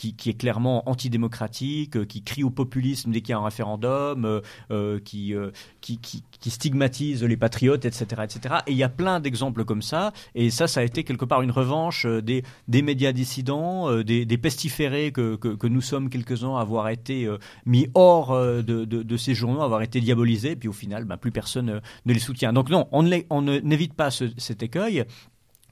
qui, 0.10 0.30
est 0.30 0.34
clairement 0.34 0.90
antidémocratique, 0.90 1.96
euh, 1.96 2.06
qui 2.06 2.24
crie 2.24 2.44
au 2.44 2.50
populisme 2.50 3.12
dès 3.12 3.22
qu'il 3.22 3.32
y 3.32 3.34
a 3.34 3.38
un 3.38 3.44
référendum, 3.44 4.26
euh, 4.26 4.42
euh, 4.72 5.00
qui, 5.00 5.36
qui, 5.82 6.50
stigmatise 6.50 7.24
les 7.24 7.38
patriotes, 7.38 7.86
etc., 7.86 8.24
etc. 8.24 8.56
Et 8.68 8.72
il 8.72 8.78
y 8.78 8.84
a 8.84 8.90
plein 8.90 9.20
d'exemples 9.20 9.64
comme 9.64 9.82
ça. 9.82 10.12
Et 10.34 10.50
ça, 10.50 10.68
ça 10.68 10.80
a 10.80 10.84
été 10.84 11.04
quelque 11.04 11.26
part 11.26 11.42
une 11.44 11.52
revanche 11.52 12.06
des, 12.06 12.44
des 12.68 12.82
médias 12.82 13.12
dissidents, 13.12 14.02
des, 14.02 14.26
pestiférés 14.38 15.12
que, 15.12 15.36
que, 15.36 15.68
nous 15.68 15.82
sommes 15.82 16.10
quelques-uns 16.10 16.56
à 16.56 16.62
avoir 16.62 16.90
été 16.90 17.30
mis 17.66 17.88
hors 17.94 18.36
de, 18.36 18.86
de, 18.86 19.18
ces 19.18 19.36
journaux, 19.36 19.62
avoir 19.62 19.84
été 19.84 20.02
diabolisés. 20.02 20.56
Puis 20.56 20.68
au 20.68 20.74
final, 20.74 21.06
ben, 21.06 21.18
plus 21.18 21.32
personne 21.32 21.82
ne 22.06 22.14
les 22.14 22.20
soutient. 22.20 22.54
Donc 22.54 22.70
non, 22.70 22.88
on 22.92 23.04
n'évite 23.04 23.94
pas 23.94 24.10
ce- 24.10 24.34
cet 24.38 24.64
écueil. 24.64 25.06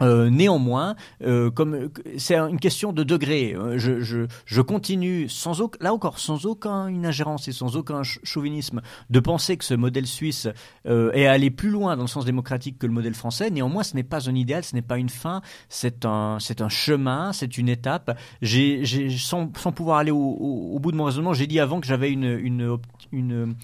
Euh, 0.01 0.29
néanmoins, 0.29 0.95
euh, 1.23 1.51
comme 1.51 1.89
c'est 2.17 2.37
une 2.37 2.59
question 2.59 2.93
de 2.93 3.03
degré, 3.03 3.53
euh, 3.53 3.77
je, 3.77 3.99
je, 3.99 4.27
je 4.45 4.61
continue 4.61 5.27
sans 5.27 5.59
aucun, 5.59 5.77
là 5.83 5.93
encore 5.93 6.19
sans 6.19 6.45
aucune 6.45 7.05
ingérence 7.05 7.49
et 7.49 7.51
sans 7.51 7.75
aucun 7.75 8.03
ch- 8.05 8.19
chauvinisme 8.23 8.81
de 9.09 9.19
penser 9.19 9.57
que 9.57 9.65
ce 9.65 9.73
modèle 9.73 10.07
suisse 10.07 10.47
euh, 10.85 11.11
est 11.11 11.25
allé 11.25 11.51
plus 11.51 11.69
loin 11.69 11.97
dans 11.97 12.03
le 12.03 12.07
sens 12.07 12.23
démocratique 12.23 12.77
que 12.79 12.87
le 12.87 12.93
modèle 12.93 13.13
français. 13.13 13.49
Néanmoins, 13.49 13.83
ce 13.83 13.95
n'est 13.95 14.03
pas 14.03 14.29
un 14.29 14.35
idéal, 14.35 14.63
ce 14.63 14.73
n'est 14.73 14.81
pas 14.81 14.97
une 14.97 15.09
fin, 15.09 15.41
c'est 15.67 16.05
un 16.05 16.37
c'est 16.39 16.61
un 16.61 16.69
chemin, 16.69 17.33
c'est 17.33 17.57
une 17.57 17.67
étape. 17.67 18.17
J'ai 18.41 18.85
sans, 19.17 19.51
sans 19.57 19.71
pouvoir 19.73 19.97
aller 19.97 20.11
au, 20.11 20.17
au, 20.17 20.79
bout 20.79 20.91
de 20.93 20.97
mon 20.97 21.03
raisonnement, 21.03 21.33
j'ai 21.33 21.47
dit 21.47 21.59
avant 21.59 21.81
que 21.81 21.87
j'avais 21.87 22.09
une 22.11 22.23
une 22.23 22.77
une 23.11 23.55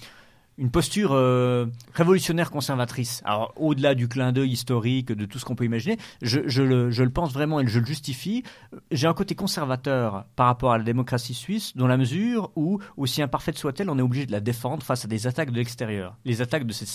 une 0.58 0.70
posture 0.70 1.12
euh, 1.12 1.66
révolutionnaire 1.92 2.50
conservatrice. 2.50 3.20
Alors, 3.24 3.52
au-delà 3.56 3.94
du 3.94 4.08
clin 4.08 4.32
d'œil 4.32 4.50
historique, 4.50 5.12
de 5.12 5.26
tout 5.26 5.38
ce 5.38 5.44
qu'on 5.44 5.54
peut 5.54 5.64
imaginer, 5.64 5.98
je, 6.22 6.40
le, 6.62 7.10
pense 7.10 7.32
vraiment 7.32 7.60
et 7.60 7.66
je 7.66 7.78
le 7.78 7.84
justifie. 7.84 8.42
J'ai 8.90 9.06
un 9.06 9.14
côté 9.14 9.34
conservateur 9.34 10.24
par 10.34 10.46
rapport 10.46 10.72
à 10.72 10.78
la 10.78 10.84
démocratie 10.84 11.34
suisse, 11.34 11.76
dans 11.76 11.86
la 11.86 11.96
mesure 11.96 12.50
où, 12.56 12.78
aussi 12.96 13.22
imparfaite 13.22 13.58
soit-elle, 13.58 13.90
on 13.90 13.98
est 13.98 14.02
obligé 14.02 14.26
de 14.26 14.32
la 14.32 14.40
défendre 14.40 14.82
face 14.82 15.04
à 15.04 15.08
des 15.08 15.26
attaques 15.26 15.50
de 15.50 15.56
l'extérieur. 15.56 16.16
Les 16.24 16.40
attaques 16.40 16.66
de 16.66 16.72
cette 16.72 16.88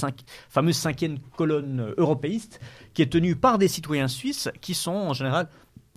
fameuse 0.50 0.76
cinquième 0.76 1.20
colonne 1.38 1.82
euh, 1.82 1.94
européiste, 1.98 2.60
qui 2.94 3.02
est 3.02 3.12
tenue 3.12 3.36
par 3.36 3.58
des 3.58 3.68
citoyens 3.68 4.08
suisses 4.08 4.50
qui 4.62 4.74
sont 4.74 4.92
en 4.92 5.14
général 5.14 5.48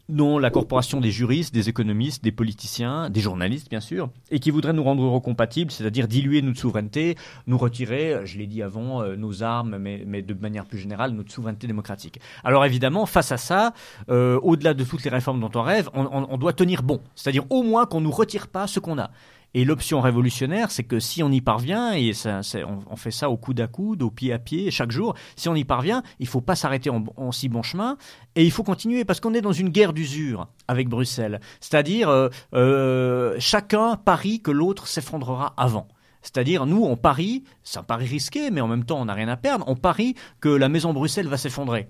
dont 0.09 0.39
la 0.39 0.51
corporation 0.51 1.01
des 1.01 1.10
juristes, 1.10 1.55
des 1.55 1.68
économistes, 1.68 2.22
des 2.22 2.32
politiciens, 2.32 3.09
des 3.09 3.20
journalistes 3.20 3.70
bien 3.70 3.81
sûr, 3.81 4.10
et 4.31 4.39
qui 4.39 4.51
voudraient 4.51 4.72
nous 4.74 4.85
rendre 4.85 5.02
eurocompatibles, 5.02 5.70
c'est-à-dire 5.70 6.09
diluer 6.09 6.43
notre 6.43 6.59
souveraineté, 6.59 7.16
nous 7.47 7.56
retirer, 7.56 8.20
je 8.26 8.36
l'ai 8.39 8.47
dit 8.47 8.62
avant, 8.62 9.02
euh, 9.02 9.16
nos 9.16 9.43
armes, 9.43 9.78
mais, 9.78 10.22
de 10.22 10.35
manière 10.35 10.66
plus 10.66 10.78
générale, 10.78 11.12
notre 11.12 11.32
souveraineté 11.32 11.66
démocratique. 11.66 12.20
Alors 12.44 12.64
évidemment, 12.66 13.06
face 13.06 13.32
à 13.32 13.39
ça, 13.39 13.72
euh, 14.10 14.39
au-delà 14.43 14.74
de 14.74 14.85
toutes 14.85 15.05
les 15.05 15.10
réformes 15.10 15.40
dont 15.40 15.51
on 15.55 15.62
rêve, 15.62 15.89
on, 15.94 16.06
on- 16.31 16.36
doit 16.36 16.52
tenir 16.52 16.82
bon, 16.82 17.01
c'est-à-dire 17.14 17.44
au 17.51 17.62
moins 17.62 17.86
qu'on 17.86 18.01
nous 18.01 18.10
retire 18.10 18.48
pas 18.48 18.66
ce 18.66 18.81
qu'on 18.81 18.98
a. 18.98 19.10
Et 19.55 19.64
l'option 19.64 20.01
révolutionnaire, 20.01 20.72
c'est 20.72 20.82
que 20.82 20.98
si 20.98 21.22
on 21.22 21.31
y 21.31 21.40
parvient, 21.40 21.93
et 21.93 22.12
ça, 22.12 22.40
on, 22.66 22.81
on 22.90 22.97
fait 22.97 23.12
ça 23.12 23.31
au 23.31 23.36
coude 23.36 23.60
à 23.60 23.68
coude, 23.68 24.02
au 24.02 24.10
pied 24.10 24.32
à 24.32 24.40
pied, 24.40 24.70
chaque 24.72 24.90
jour, 24.90 25.14
si 25.36 25.48
on 25.48 25.55
y 25.55 25.64
parvient, 25.64 26.02
il 26.18 26.26
faut 26.26 26.40
pas 26.40 26.56
s'arrêter 26.56 26.90
en, 26.90 27.05
en 27.16 27.31
si 27.31 27.48
bon 27.48 27.62
chemin, 27.62 27.97
et 28.35 28.44
il 28.44 28.51
faut 28.51 28.64
continuer, 28.64 29.05
parce 29.05 29.20
qu'on 29.20 29.32
est 29.32 29.40
dans 29.40 29.52
une 29.52 29.68
guerre 29.68 29.93
d'usure 29.93 30.48
avec 30.66 30.89
Bruxelles. 30.89 31.40
C'est-à-dire, 31.60 32.09
euh, 32.09 32.28
euh, 32.55 33.36
chacun 33.39 33.97
parie 33.97 34.40
que 34.40 34.51
l'autre 34.51 34.89
s'effondrera 34.89 35.55
avant. 35.56 35.86
C'est-à-dire, 36.22 36.66
nous, 36.66 36.82
on 36.82 36.97
parie, 36.97 37.44
c'est 37.62 37.78
un 37.78 37.82
pari 37.82 38.06
risqué, 38.06 38.51
mais 38.51 38.60
en 38.60 38.66
même 38.66 38.85
temps, 38.85 39.01
on 39.01 39.05
n'a 39.05 39.14
rien 39.14 39.28
à 39.28 39.36
perdre, 39.36 39.64
on 39.68 39.76
parie 39.76 40.14
que 40.40 40.48
la 40.48 40.68
maison 40.68 40.93
Bruxelles 40.93 41.28
va 41.28 41.36
s'effondrer. 41.36 41.89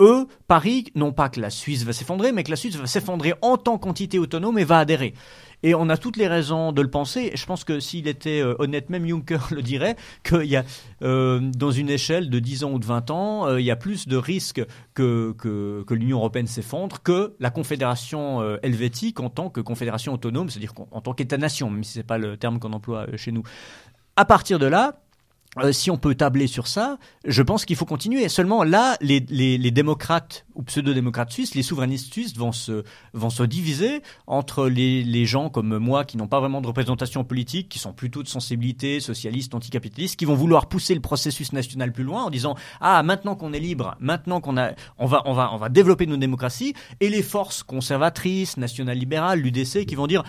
Eux 0.00 0.26
parient 0.48 0.84
non 0.94 1.12
pas 1.12 1.28
que 1.28 1.40
la 1.40 1.50
Suisse 1.50 1.84
va 1.84 1.92
s'effondrer, 1.92 2.32
mais 2.32 2.44
que 2.44 2.50
la 2.50 2.56
Suisse 2.56 2.76
va 2.76 2.86
s'effondrer 2.86 3.34
en 3.42 3.56
tant 3.56 3.78
qu'entité 3.78 4.18
autonome 4.18 4.58
et 4.58 4.64
va 4.64 4.78
adhérer. 4.78 5.14
Et 5.62 5.74
on 5.74 5.88
a 5.88 5.96
toutes 5.96 6.16
les 6.16 6.26
raisons 6.26 6.72
de 6.72 6.82
le 6.82 6.90
penser. 6.90 7.30
Je 7.34 7.46
pense 7.46 7.64
que 7.64 7.78
s'il 7.78 8.08
était 8.08 8.40
euh, 8.40 8.54
honnête, 8.58 8.90
même 8.90 9.06
Juncker 9.06 9.38
le 9.50 9.62
dirait, 9.62 9.96
qu'il 10.24 10.44
y 10.44 10.56
a, 10.56 10.64
euh, 11.02 11.40
dans 11.56 11.70
une 11.70 11.88
échelle 11.88 12.30
de 12.30 12.38
10 12.38 12.64
ans 12.64 12.72
ou 12.72 12.78
de 12.78 12.84
20 12.84 13.10
ans, 13.10 13.46
euh, 13.46 13.60
il 13.60 13.66
y 13.66 13.70
a 13.70 13.76
plus 13.76 14.08
de 14.08 14.16
risques 14.16 14.64
que, 14.94 15.34
l'Union 15.90 16.18
européenne 16.18 16.46
s'effondre 16.46 17.02
que 17.02 17.34
la 17.38 17.50
Confédération 17.50 18.42
helvétique 18.62 19.20
en 19.20 19.28
tant 19.28 19.50
que 19.50 19.60
confédération 19.60 20.14
autonome, 20.14 20.48
c'est-à-dire 20.48 20.72
en 20.90 21.00
tant 21.00 21.12
qu'État-nation, 21.12 21.70
même 21.70 21.84
si 21.84 21.92
c'est 21.92 22.02
pas 22.02 22.18
le 22.18 22.36
terme 22.36 22.58
qu'on 22.58 22.72
emploie 22.72 23.06
chez 23.16 23.30
nous. 23.30 23.42
À 24.16 24.24
partir 24.24 24.58
de 24.58 24.66
là, 24.66 25.02
euh, 25.58 25.70
si 25.72 25.90
on 25.90 25.98
peut 25.98 26.14
tabler 26.14 26.46
sur 26.46 26.66
ça, 26.66 26.98
je 27.26 27.42
pense 27.42 27.66
qu'il 27.66 27.76
faut 27.76 27.84
continuer. 27.84 28.26
Seulement 28.30 28.64
là, 28.64 28.96
les, 29.02 29.20
les, 29.28 29.58
les 29.58 29.70
démocrates 29.70 30.46
ou 30.54 30.62
pseudo-démocrates 30.62 31.30
suisses, 31.30 31.54
les 31.54 31.62
souverainistes 31.62 32.10
suisses 32.10 32.34
vont 32.36 32.52
se, 32.52 32.84
vont 33.12 33.28
se 33.28 33.42
diviser 33.42 34.00
entre 34.26 34.68
les, 34.68 35.04
les 35.04 35.26
gens 35.26 35.50
comme 35.50 35.76
moi 35.76 36.06
qui 36.06 36.16
n'ont 36.16 36.26
pas 36.26 36.40
vraiment 36.40 36.62
de 36.62 36.66
représentation 36.66 37.22
politique, 37.22 37.68
qui 37.68 37.78
sont 37.78 37.92
plutôt 37.92 38.22
de 38.22 38.28
sensibilité 38.28 38.98
socialiste, 39.00 39.54
anticapitaliste, 39.54 40.16
qui 40.16 40.24
vont 40.24 40.34
vouloir 40.34 40.68
pousser 40.68 40.94
le 40.94 41.00
processus 41.00 41.52
national 41.52 41.92
plus 41.92 42.04
loin 42.04 42.24
en 42.24 42.30
disant 42.30 42.56
ah 42.80 43.02
maintenant 43.02 43.36
qu'on 43.36 43.52
est 43.52 43.60
libre, 43.60 43.96
maintenant 44.00 44.40
qu'on 44.40 44.56
a, 44.56 44.70
on 44.98 45.06
va, 45.06 45.22
on 45.26 45.34
va, 45.34 45.52
on 45.52 45.58
va 45.58 45.68
développer 45.68 46.06
nos 46.06 46.16
démocraties, 46.16 46.72
et 47.00 47.10
les 47.10 47.22
forces 47.22 47.62
conservatrices, 47.62 48.56
national-libérales, 48.56 49.40
l'UDC, 49.40 49.84
qui 49.84 49.96
vont 49.96 50.06
dire 50.06 50.22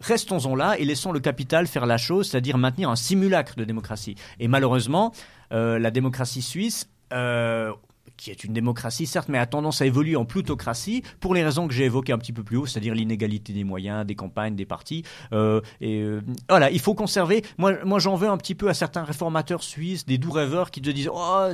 Restons-en 0.00 0.54
là 0.54 0.78
et 0.78 0.84
laissons 0.84 1.12
le 1.12 1.20
capital 1.20 1.66
faire 1.66 1.86
la 1.86 1.98
chose, 1.98 2.30
c'est-à-dire 2.30 2.58
maintenir 2.58 2.90
un 2.90 2.96
simulacre 2.96 3.56
de 3.56 3.64
démocratie. 3.64 4.14
Et 4.38 4.48
malheureusement, 4.48 5.12
euh, 5.52 5.78
la 5.78 5.90
démocratie 5.90 6.42
suisse, 6.42 6.88
euh, 7.12 7.72
qui 8.18 8.30
est 8.30 8.44
une 8.44 8.52
démocratie 8.52 9.06
certes, 9.06 9.28
mais 9.28 9.38
a 9.38 9.46
tendance 9.46 9.80
à 9.80 9.86
évoluer 9.86 10.16
en 10.16 10.26
plutocratie 10.26 11.02
pour 11.20 11.34
les 11.34 11.42
raisons 11.42 11.66
que 11.66 11.72
j'ai 11.72 11.84
évoquées 11.84 12.12
un 12.12 12.18
petit 12.18 12.32
peu 12.32 12.42
plus 12.42 12.58
haut, 12.58 12.66
c'est-à-dire 12.66 12.94
l'inégalité 12.94 13.52
des 13.54 13.64
moyens, 13.64 14.04
des 14.04 14.16
campagnes, 14.16 14.56
des 14.56 14.66
partis. 14.66 15.04
Euh, 15.32 15.60
et 15.80 16.00
euh, 16.00 16.20
voilà, 16.50 16.70
il 16.70 16.80
faut 16.80 16.94
conserver. 16.94 17.44
Moi, 17.56 17.84
moi, 17.84 17.98
j'en 17.98 18.16
veux 18.16 18.28
un 18.28 18.36
petit 18.36 18.54
peu 18.54 18.68
à 18.68 18.74
certains 18.74 19.04
réformateurs 19.04 19.62
suisses, 19.62 20.04
des 20.04 20.18
doux 20.18 20.32
rêveurs 20.32 20.70
qui 20.70 20.82
te 20.82 20.90
disent 20.90 21.08
oh 21.12 21.48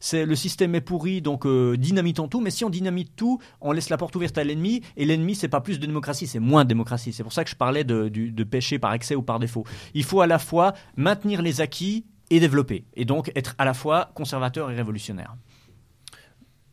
c'est 0.00 0.26
le 0.26 0.34
système 0.34 0.74
est 0.74 0.80
pourri, 0.80 1.20
donc 1.20 1.46
euh, 1.46 1.76
dynamitons 1.76 2.26
tout. 2.26 2.40
Mais 2.40 2.50
si 2.50 2.64
on 2.64 2.70
dynamite 2.70 3.14
tout, 3.14 3.38
on 3.60 3.72
laisse 3.72 3.90
la 3.90 3.98
porte 3.98 4.16
ouverte 4.16 4.38
à 4.38 4.44
l'ennemi. 4.44 4.82
Et 4.96 5.04
l'ennemi, 5.04 5.34
c'est 5.34 5.48
pas 5.48 5.60
plus 5.60 5.78
de 5.78 5.86
démocratie, 5.86 6.26
c'est 6.26 6.40
moins 6.40 6.64
de 6.64 6.68
démocratie. 6.68 7.12
C'est 7.12 7.22
pour 7.22 7.32
ça 7.32 7.44
que 7.44 7.50
je 7.50 7.56
parlais 7.56 7.84
de, 7.84 8.08
de 8.08 8.44
péché 8.44 8.78
par 8.78 8.94
excès 8.94 9.14
ou 9.14 9.22
par 9.22 9.38
défaut. 9.38 9.64
Il 9.94 10.04
faut 10.04 10.22
à 10.22 10.26
la 10.26 10.38
fois 10.38 10.72
maintenir 10.96 11.42
les 11.42 11.60
acquis 11.60 12.06
et 12.30 12.40
développer, 12.40 12.84
et 12.94 13.04
donc 13.04 13.32
être 13.34 13.54
à 13.58 13.64
la 13.64 13.74
fois 13.74 14.10
conservateur 14.14 14.70
et 14.70 14.74
révolutionnaire. 14.74 15.34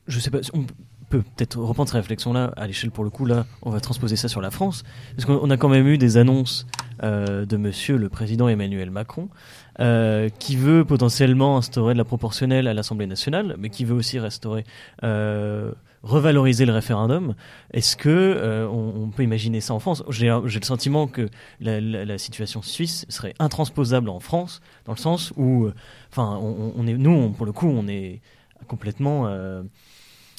Je 0.08 0.20
sais 0.20 0.30
pas, 0.30 0.40
on 0.54 0.66
peut 1.10 1.22
peut-être 1.22 1.58
reprendre 1.60 1.90
cette 1.90 1.98
réflexion-là 1.98 2.52
à 2.56 2.68
l'échelle 2.68 2.92
pour 2.92 3.04
le 3.04 3.10
coup. 3.10 3.26
Là, 3.26 3.46
on 3.62 3.70
va 3.70 3.80
transposer 3.80 4.16
ça 4.16 4.28
sur 4.28 4.42
la 4.42 4.52
France, 4.52 4.84
parce 5.16 5.26
qu'on 5.26 5.40
on 5.42 5.50
a 5.50 5.58
quand 5.58 5.70
même 5.70 5.88
eu 5.88 5.98
des 5.98 6.18
annonces 6.18 6.66
euh, 7.04 7.46
de 7.46 7.58
Monsieur 7.58 7.98
le 7.98 8.10
président 8.10 8.48
Emmanuel 8.48 8.92
Macron, 8.92 9.30
euh, 9.80 10.30
qui 10.40 10.56
veut 10.56 10.86
potentiellement 10.86 11.58
instaurer 11.58 11.94
de 11.94 11.98
la 11.98 12.06
proportionnelle 12.06 12.68
à 12.68 12.74
l'Assemblée 12.74 13.08
nationale, 13.08 13.56
mais 13.60 13.70
qui 13.70 13.86
veut 13.86 13.96
aussi 13.96 14.20
restaurer, 14.20 14.64
euh, 15.04 15.72
revaloriser 16.04 16.66
le 16.66 16.74
référendum. 16.74 17.36
Est-ce 17.72 17.98
que 17.98 18.68
on, 18.72 19.10
peut 19.10 19.24
imaginer 19.24 19.60
ça 19.60 19.74
en 19.74 19.80
France? 19.80 20.04
J'ai 20.10 20.30
le 20.30 20.64
sentiment 20.64 21.08
que 21.08 21.30
la, 21.60 22.18
situation 22.18 22.62
suisse 22.62 23.06
serait 23.10 23.34
intransposable 23.40 24.10
en 24.10 24.20
France, 24.20 24.62
dans 24.86 24.94
le 24.94 25.00
sens 25.00 25.34
où, 25.36 25.68
enfin, 26.12 26.40
on, 26.42 26.88
est, 26.88 26.94
nous, 26.94 27.32
pour 27.32 27.46
le 27.46 27.52
coup, 27.52 27.68
on 27.68 27.88
est 27.88 28.22
complètement 28.68 29.28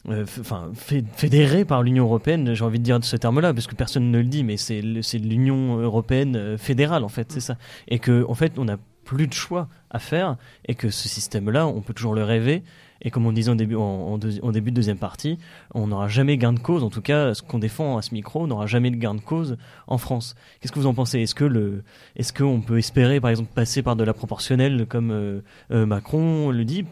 enfin 0.09 0.71
fé- 0.75 1.05
fédéré 1.15 1.65
par 1.65 1.83
l'Union 1.83 2.05
européenne, 2.05 2.55
j'ai 2.55 2.65
envie 2.65 2.79
de 2.79 2.85
dire 2.85 2.99
ce 3.03 3.17
terme-là 3.17 3.53
parce 3.53 3.67
que 3.67 3.75
personne 3.75 4.11
ne 4.11 4.19
le 4.19 4.25
dit, 4.25 4.45
mais 4.45 4.57
c'est 4.57 4.81
l'Union 4.81 5.79
européenne 5.79 6.37
euh, 6.37 6.59
fédérale 6.59 7.05
en 7.05 7.09
fait, 7.09 7.33
c'est 7.33 7.41
ça, 7.41 7.57
et 7.89 7.99
que 7.99 8.25
en 8.29 8.35
fait 8.35 8.59
on 8.59 8.65
n'a 8.67 8.77
plus 9.05 9.29
de 9.29 9.33
choix 9.33 9.69
à 9.91 9.99
faire 10.01 10.37
et 10.67 10.75
que 10.75 10.91
ce 10.91 11.09
système-là, 11.09 11.67
on 11.69 11.81
peut 11.81 11.95
toujours 11.95 12.15
le 12.15 12.25
rêver. 12.25 12.65
Et 13.03 13.11
comme 13.11 13.27
on 13.27 13.31
disait 13.31 13.51
en 13.53 13.55
début, 13.55 13.77
en, 13.77 13.83
en 13.83 14.19
deuxi- 14.19 14.41
en 14.43 14.51
début 14.51 14.71
de 14.71 14.77
deuxième 14.77 14.97
partie, 14.99 15.39
on 15.75 15.87
n'aura 15.87 16.09
jamais 16.09 16.39
gain 16.39 16.53
de 16.53 16.59
cause. 16.59 16.83
En 16.83 16.91
tout 16.91 17.03
cas, 17.03 17.33
ce 17.35 17.43
qu'on 17.43 17.61
défend 17.61 17.99
à 17.99 18.03
ce 18.03 18.13
micro, 18.15 18.43
on 18.43 18.47
n'aura 18.49 18.67
jamais 18.67 18.91
de 18.91 18.97
gain 18.97 19.15
de 19.15 19.21
cause 19.21 19.59
en 19.87 19.99
France. 19.99 20.35
Qu'est-ce 20.61 20.73
que 20.73 20.79
vous 20.81 20.87
en 20.87 20.95
pensez? 20.95 21.21
Est-ce 21.21 21.35
que 21.37 21.45
le, 21.45 21.85
est-ce 22.17 22.33
qu'on 22.33 22.63
peut 22.63 22.79
espérer, 22.79 23.21
par 23.21 23.31
exemple, 23.31 23.51
passer 23.55 23.83
par 23.83 23.95
de 23.97 24.03
la 24.03 24.15
proportionnelle 24.15 24.87
comme 24.89 25.11
euh, 25.13 25.41
euh, 25.71 25.87
Macron 25.87 26.51
le 26.51 26.65
dit, 26.65 26.85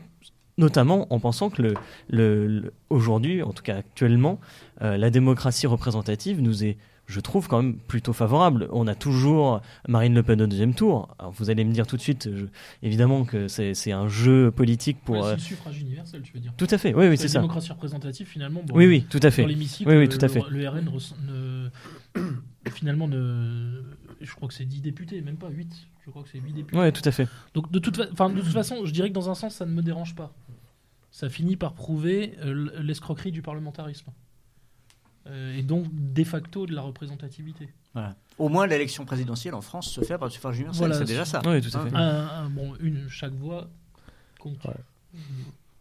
notamment 0.58 1.12
en 1.12 1.18
pensant 1.20 1.50
que 1.50 1.62
le, 1.62 1.74
le- 2.08 2.46
le- 2.46 2.72
aujourd'hui, 2.90 3.42
en 3.42 3.52
tout 3.52 3.62
cas 3.62 3.76
actuellement, 3.78 4.40
euh, 4.82 4.96
la 4.96 5.10
démocratie 5.10 5.66
représentative 5.66 6.40
nous 6.40 6.64
est, 6.64 6.76
je 7.06 7.20
trouve, 7.20 7.48
quand 7.48 7.60
même 7.62 7.76
plutôt 7.76 8.14
favorable. 8.14 8.66
On 8.72 8.86
a 8.86 8.94
toujours 8.94 9.60
Marine 9.88 10.14
Le 10.14 10.22
Pen 10.22 10.40
au 10.40 10.46
deuxième 10.46 10.72
tour. 10.74 11.14
Alors, 11.18 11.32
vous 11.32 11.50
allez 11.50 11.62
me 11.64 11.72
dire 11.72 11.86
tout 11.86 11.96
de 11.98 12.00
suite, 12.00 12.30
je- 12.34 12.46
évidemment 12.82 13.24
que 13.24 13.46
c'est 13.46 13.92
un 13.92 14.08
jeu 14.08 14.50
politique 14.50 14.96
pour. 15.04 15.16
Ouais, 15.16 15.20
c'est 15.22 15.28
euh, 15.28 15.34
le 15.34 15.40
suffrage 15.40 15.80
universel, 15.82 16.22
tu 16.22 16.32
veux 16.32 16.40
dire. 16.40 16.54
Tout 16.56 16.66
à 16.70 16.78
fait, 16.78 16.94
oui, 16.94 17.06
oui, 17.08 17.16
c'est 17.18 17.24
la 17.24 17.28
ça. 17.28 17.38
démocratie 17.40 17.72
représentative, 17.72 18.26
finalement. 18.26 18.62
bon, 18.64 18.74
Oui, 18.74 18.86
oui, 18.86 19.04
tout 19.10 19.20
à 19.22 19.30
fait. 19.30 19.42
Dans 19.42 19.48
l'hémicycle, 19.48 19.90
Oui, 19.90 19.96
oui, 19.96 20.08
tout 20.08 20.18
à 20.22 20.28
le- 20.28 20.32
fait. 20.32 20.42
Le 20.48 20.66
RN 20.68 20.88
ne, 21.26 21.68
finalement 22.70 23.08
ne, 23.08 23.82
je 24.20 24.34
crois 24.34 24.48
que 24.48 24.54
c'est 24.54 24.64
10 24.64 24.80
députés, 24.80 25.20
même 25.20 25.36
pas 25.36 25.50
8. 25.50 25.68
Je 26.06 26.10
crois 26.10 26.22
que 26.22 26.28
c'est 26.30 26.38
8 26.38 26.52
députés. 26.52 26.78
Ouais, 26.78 26.92
tout 26.92 27.02
à 27.06 27.10
fait. 27.12 27.28
Donc 27.54 27.70
de 27.70 27.78
toute, 27.78 27.96
fa- 27.96 28.06
enfin, 28.12 28.28
de 28.30 28.40
toute 28.40 28.52
façon, 28.52 28.84
je 28.84 28.92
dirais 28.92 29.08
que 29.08 29.14
dans 29.14 29.30
un 29.30 29.34
sens, 29.34 29.54
ça 29.56 29.64
ne 29.66 29.72
me 29.72 29.82
dérange 29.82 30.14
pas. 30.14 30.32
Ça 31.16 31.28
finit 31.30 31.54
par 31.54 31.74
prouver 31.74 32.34
euh, 32.40 32.70
l'escroquerie 32.82 33.30
du 33.30 33.40
parlementarisme. 33.40 34.10
Euh, 35.28 35.56
et 35.56 35.62
donc, 35.62 35.86
de 35.92 36.24
facto, 36.24 36.66
de 36.66 36.74
la 36.74 36.82
représentativité. 36.82 37.68
Au 38.38 38.48
moins, 38.48 38.66
l'élection 38.66 39.04
présidentielle 39.04 39.54
en 39.54 39.60
France 39.60 39.88
se 39.88 40.00
fait 40.00 40.18
par 40.18 40.26
le 40.26 40.32
suffrage 40.32 40.56
universel, 40.56 40.78
Voilà, 40.88 40.98
c'est 40.98 41.04
déjà 41.04 41.24
ça. 41.24 41.40
Oui, 41.46 41.60
tout 41.60 41.76
à 41.76 41.80
Hein 41.82 41.88
fait. 41.88 41.94
Un- 41.94 42.28
un- 42.46 42.50
bon, 42.50 42.74
une, 42.80 43.08
chaque 43.08 43.32
voix 43.34 43.68
compte. 44.40 44.58
Ouais. 44.64 44.74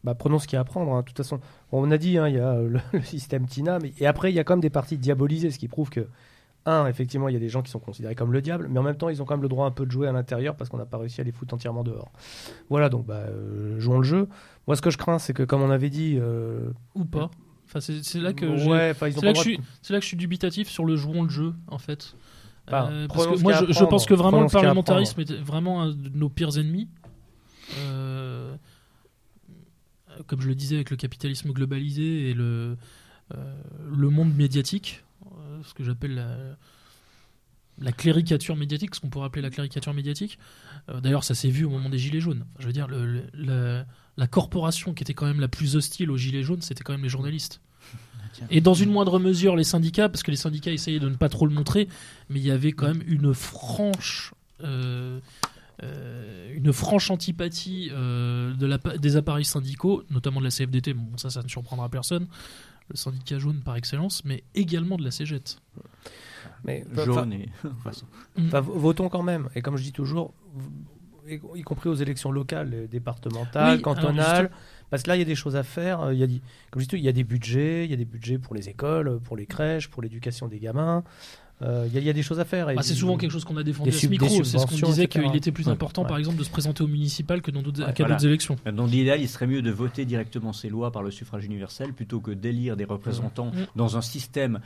Bah, 0.03 0.13
prenons 0.13 0.37
ce 0.37 0.45
qu'il 0.45 0.55
y 0.55 0.57
a 0.57 0.61
à 0.61 0.65
prendre. 0.65 0.93
hein. 0.93 0.99
De 1.01 1.05
toute 1.07 1.17
façon, 1.17 1.39
on 1.71 1.89
a 1.89 1.97
dit, 1.97 2.19
hein, 2.19 2.27
il 2.27 2.35
y 2.35 2.39
a 2.39 2.51
euh, 2.51 2.69
le, 2.69 2.79
le 2.93 3.01
système 3.01 3.47
TINA, 3.47 3.79
mais, 3.79 3.91
et 3.97 4.05
après, 4.05 4.31
il 4.31 4.35
y 4.35 4.39
a 4.39 4.43
quand 4.43 4.53
même 4.53 4.61
des 4.61 4.69
partis 4.69 4.99
diabolisés, 4.99 5.49
ce 5.49 5.57
qui 5.57 5.67
prouve 5.67 5.89
que, 5.89 6.07
un, 6.65 6.87
effectivement, 6.87 7.27
il 7.27 7.33
y 7.33 7.35
a 7.35 7.39
des 7.39 7.49
gens 7.49 7.61
qui 7.61 7.69
sont 7.71 7.79
considérés 7.79 8.15
comme 8.15 8.31
le 8.31 8.41
diable, 8.41 8.67
mais 8.69 8.79
en 8.79 8.83
même 8.83 8.95
temps, 8.95 9.09
ils 9.09 9.21
ont 9.21 9.25
quand 9.25 9.33
même 9.35 9.41
le 9.43 9.49
droit 9.49 9.65
un 9.67 9.71
peu 9.71 9.85
de 9.85 9.91
jouer 9.91 10.07
à 10.07 10.11
l'intérieur 10.13 10.55
parce 10.55 10.69
qu'on 10.69 10.77
n'a 10.77 10.85
pas 10.85 10.97
réussi 10.97 11.19
à 11.19 11.23
les 11.25 11.31
foutre 11.33 11.53
entièrement 11.53 11.83
dehors. 11.83 12.11
Voilà, 12.69 12.87
donc, 12.89 13.05
bah, 13.05 13.15
euh, 13.27 13.79
jouons 13.79 13.97
le 13.97 14.03
jeu. 14.03 14.27
Moi, 14.67 14.75
ce 14.77 14.81
que 14.81 14.89
je 14.89 14.97
crains, 14.97 15.19
c'est 15.19 15.33
que, 15.33 15.43
comme 15.43 15.61
on 15.61 15.69
avait 15.71 15.89
dit. 15.89 16.17
euh, 16.19 16.69
Ou 16.95 17.03
pas. 17.05 17.29
Enfin, 17.65 17.79
c'est 17.81 18.19
là 18.19 18.33
que 18.33 18.45
ouais, 18.45 18.93
C'est 18.93 19.21
là, 19.23 19.33
que 19.33 19.39
je 19.39 19.39
de- 19.39 19.43
suis- 19.43 19.59
c'est 19.81 19.93
là 19.93 19.99
que 19.99 20.03
je 20.03 20.07
suis 20.09 20.17
dubitatif 20.17 20.69
sur 20.69 20.85
le 20.85 20.95
jouons 20.95 21.23
le 21.23 21.29
jeu, 21.29 21.53
en 21.67 21.79
fait. 21.79 22.15
Bah, 22.71 22.87
Euh, 22.91 23.07
parce 23.07 23.27
que 23.27 23.41
moi, 23.41 23.53
je, 23.67 23.83
pense 23.83 24.05
que 24.05 24.13
vraiment 24.13 24.41
le 24.41 24.47
parlementarisme 24.47 25.19
est 25.21 25.33
vraiment 25.33 25.81
un 25.81 25.89
de 25.89 26.09
nos 26.13 26.29
pires 26.29 26.57
ennemis. 26.57 26.87
Comme 30.27 30.39
je 30.41 30.47
le 30.47 30.55
disais 30.55 30.75
avec 30.75 30.91
le 30.91 30.95
capitalisme 30.97 31.51
globalisé 31.51 32.29
et 32.29 32.33
le, 32.33 32.77
le 33.33 34.09
monde 34.09 34.33
médiatique, 34.35 35.03
ce 35.65 35.73
que 35.73 35.83
j'appelle 35.83 36.15
la, 36.15 36.27
la 37.79 37.91
cléricature 37.91 38.55
médiatique, 38.55 38.93
ce 38.95 38.99
qu'on 38.99 39.09
pourrait 39.09 39.25
appeler 39.27 39.41
la 39.41 39.49
cléricature 39.49 39.93
médiatique. 39.93 40.37
Euh, 40.89 41.01
D'ailleurs, 41.01 41.23
ça 41.23 41.33
s'est 41.35 41.49
vu 41.49 41.65
au 41.65 41.69
moment 41.69 41.89
des 41.89 41.97
Gilets 41.97 42.19
jaunes. 42.19 42.45
Enfin, 42.51 42.59
je 42.59 42.67
veux 42.67 42.73
dire, 42.73 42.87
le- 42.87 43.05
le- 43.05 43.23
la, 43.33 43.85
la 44.17 44.27
corporation 44.27 44.93
qui 44.93 45.03
était 45.03 45.13
quand 45.15 45.25
même 45.25 45.39
la 45.39 45.47
plus 45.47 45.75
hostile 45.75 46.11
aux 46.11 46.17
Gilets 46.17 46.43
jaunes, 46.43 46.61
c'était 46.61 46.83
quand 46.83 46.93
même 46.93 47.03
les 47.03 47.09
journalistes. 47.09 47.61
Et 48.49 48.61
dans 48.61 48.73
une 48.73 48.89
moindre 48.89 49.19
mesure, 49.19 49.55
les 49.55 49.63
syndicats, 49.63 50.09
parce 50.09 50.23
que 50.23 50.31
les 50.31 50.37
syndicats 50.37 50.71
essayaient 50.71 50.99
de 50.99 51.09
ne 51.09 51.15
pas 51.15 51.29
trop 51.29 51.45
le 51.45 51.53
montrer, 51.53 51.87
mais 52.29 52.39
il 52.39 52.45
y 52.45 52.51
avait 52.51 52.71
quand 52.71 52.87
même 52.87 53.03
une 53.05 53.33
franche, 53.33 54.33
euh, 54.63 55.19
euh, 55.83 56.53
une 56.55 56.71
franche 56.73 57.09
antipathie 57.11 57.89
de 57.89 58.65
la, 58.65 58.77
pa- 58.79 58.97
des 58.97 59.17
appareils 59.17 59.45
syndicaux, 59.45 60.03
notamment 60.09 60.39
de 60.39 60.45
la 60.45 60.51
CFDT. 60.51 60.93
Bon, 60.93 61.17
ça, 61.17 61.29
ça 61.29 61.41
ne 61.43 61.47
surprendra 61.47 61.89
personne. 61.89 62.27
Le 62.93 62.97
syndicat 62.97 63.39
jaune 63.39 63.59
par 63.65 63.75
excellence, 63.75 64.23
mais 64.23 64.43
également 64.55 64.95
de 64.97 65.03
la 65.03 65.11
CGT. 65.11 65.55
Mais 66.63 66.85
Jaune 66.95 67.33
et. 67.33 67.49
Enfin, 68.37 68.61
votons 68.61 69.09
quand 69.09 69.23
même. 69.23 69.49
Et 69.55 69.61
comme 69.61 69.75
je 69.77 69.83
dis 69.83 69.91
toujours, 69.91 70.33
y 71.27 71.61
compris 71.63 71.89
aux 71.89 71.95
élections 71.95 72.31
locales, 72.31 72.71
euh, 72.73 72.87
départementales, 72.87 73.77
Oui, 73.77 73.81
cantonales, 73.81 74.51
parce 74.89 75.03
que 75.03 75.09
là, 75.09 75.15
il 75.15 75.19
y 75.19 75.21
a 75.23 75.25
des 75.25 75.35
choses 75.35 75.55
à 75.55 75.63
faire. 75.63 76.01
Euh, 76.01 76.13
Il 76.13 76.19
y 76.19 76.23
a, 76.23 76.27
des- 76.27 76.41
comme 76.71 76.81
je 76.81 76.87
dis, 76.87 76.95
il 76.97 77.03
y 77.03 77.07
a 77.09 77.11
des 77.13 77.23
budgets, 77.23 77.85
il 77.85 77.91
y 77.91 77.93
a 77.93 77.97
des 77.97 78.05
budgets 78.05 78.37
pour 78.37 78.55
les 78.55 78.69
écoles, 78.69 79.19
pour 79.21 79.35
les 79.37 79.45
crèches, 79.45 79.89
pour 79.89 80.01
l'éducation 80.01 80.47
des 80.47 80.59
gamins. 80.59 81.03
Euh, 81.61 81.85
Il 81.87 81.93
y, 81.93 81.97
a- 81.97 82.01
il 82.01 82.05
y 82.05 82.09
a 82.09 82.13
des 82.13 82.23
choses 82.23 82.39
à 82.39 82.45
faire. 82.45 82.69
Et 82.71 82.75
Bah, 82.75 82.81
c'est 82.81 82.93
souvent 82.95 83.15
quelque 83.15 83.31
chose 83.31 83.45
qu'on 83.45 83.55
a 83.57 83.63
défendu 83.63 83.89
des 83.91 83.95
à 83.95 83.99
ce 83.99 84.07
micro. 84.07 84.43
C'est 84.43 84.57
ce 84.57 84.65
qu'on 84.65 84.87
disait 84.89 85.07
qu'il 85.07 85.35
était 85.35 85.51
plus 85.51 85.65
Ouais. 85.67 85.71
important, 85.71 86.01
Ouais. 86.01 86.07
par 86.09 86.17
exemple, 86.17 86.37
de 86.37 86.43
se 86.43 86.49
présenter 86.49 86.83
au 86.83 86.87
municipal 86.87 87.41
que 87.41 87.51
dans 87.51 87.61
d'autres 87.61 87.83
Ouais, 87.85 87.93
voilà. 87.97 88.17
élections. 88.21 88.57
Dans 88.73 88.85
l'idéal, 88.85 89.21
il 89.21 89.29
serait 89.29 89.47
mieux 89.47 89.61
de 89.61 89.71
voter 89.71 90.03
directement 90.05 90.51
ces 90.51 90.67
lois 90.69 90.91
par 90.91 91.03
le 91.03 91.11
suffrage 91.11 91.45
universel 91.45 91.93
plutôt 91.93 92.19
que 92.19 92.31
d'élire 92.31 92.75
des 92.75 92.85
représentants 92.85 93.51
Mhm. 93.53 93.67
dans 93.75 93.95
un 93.97 94.01
système 94.01 94.59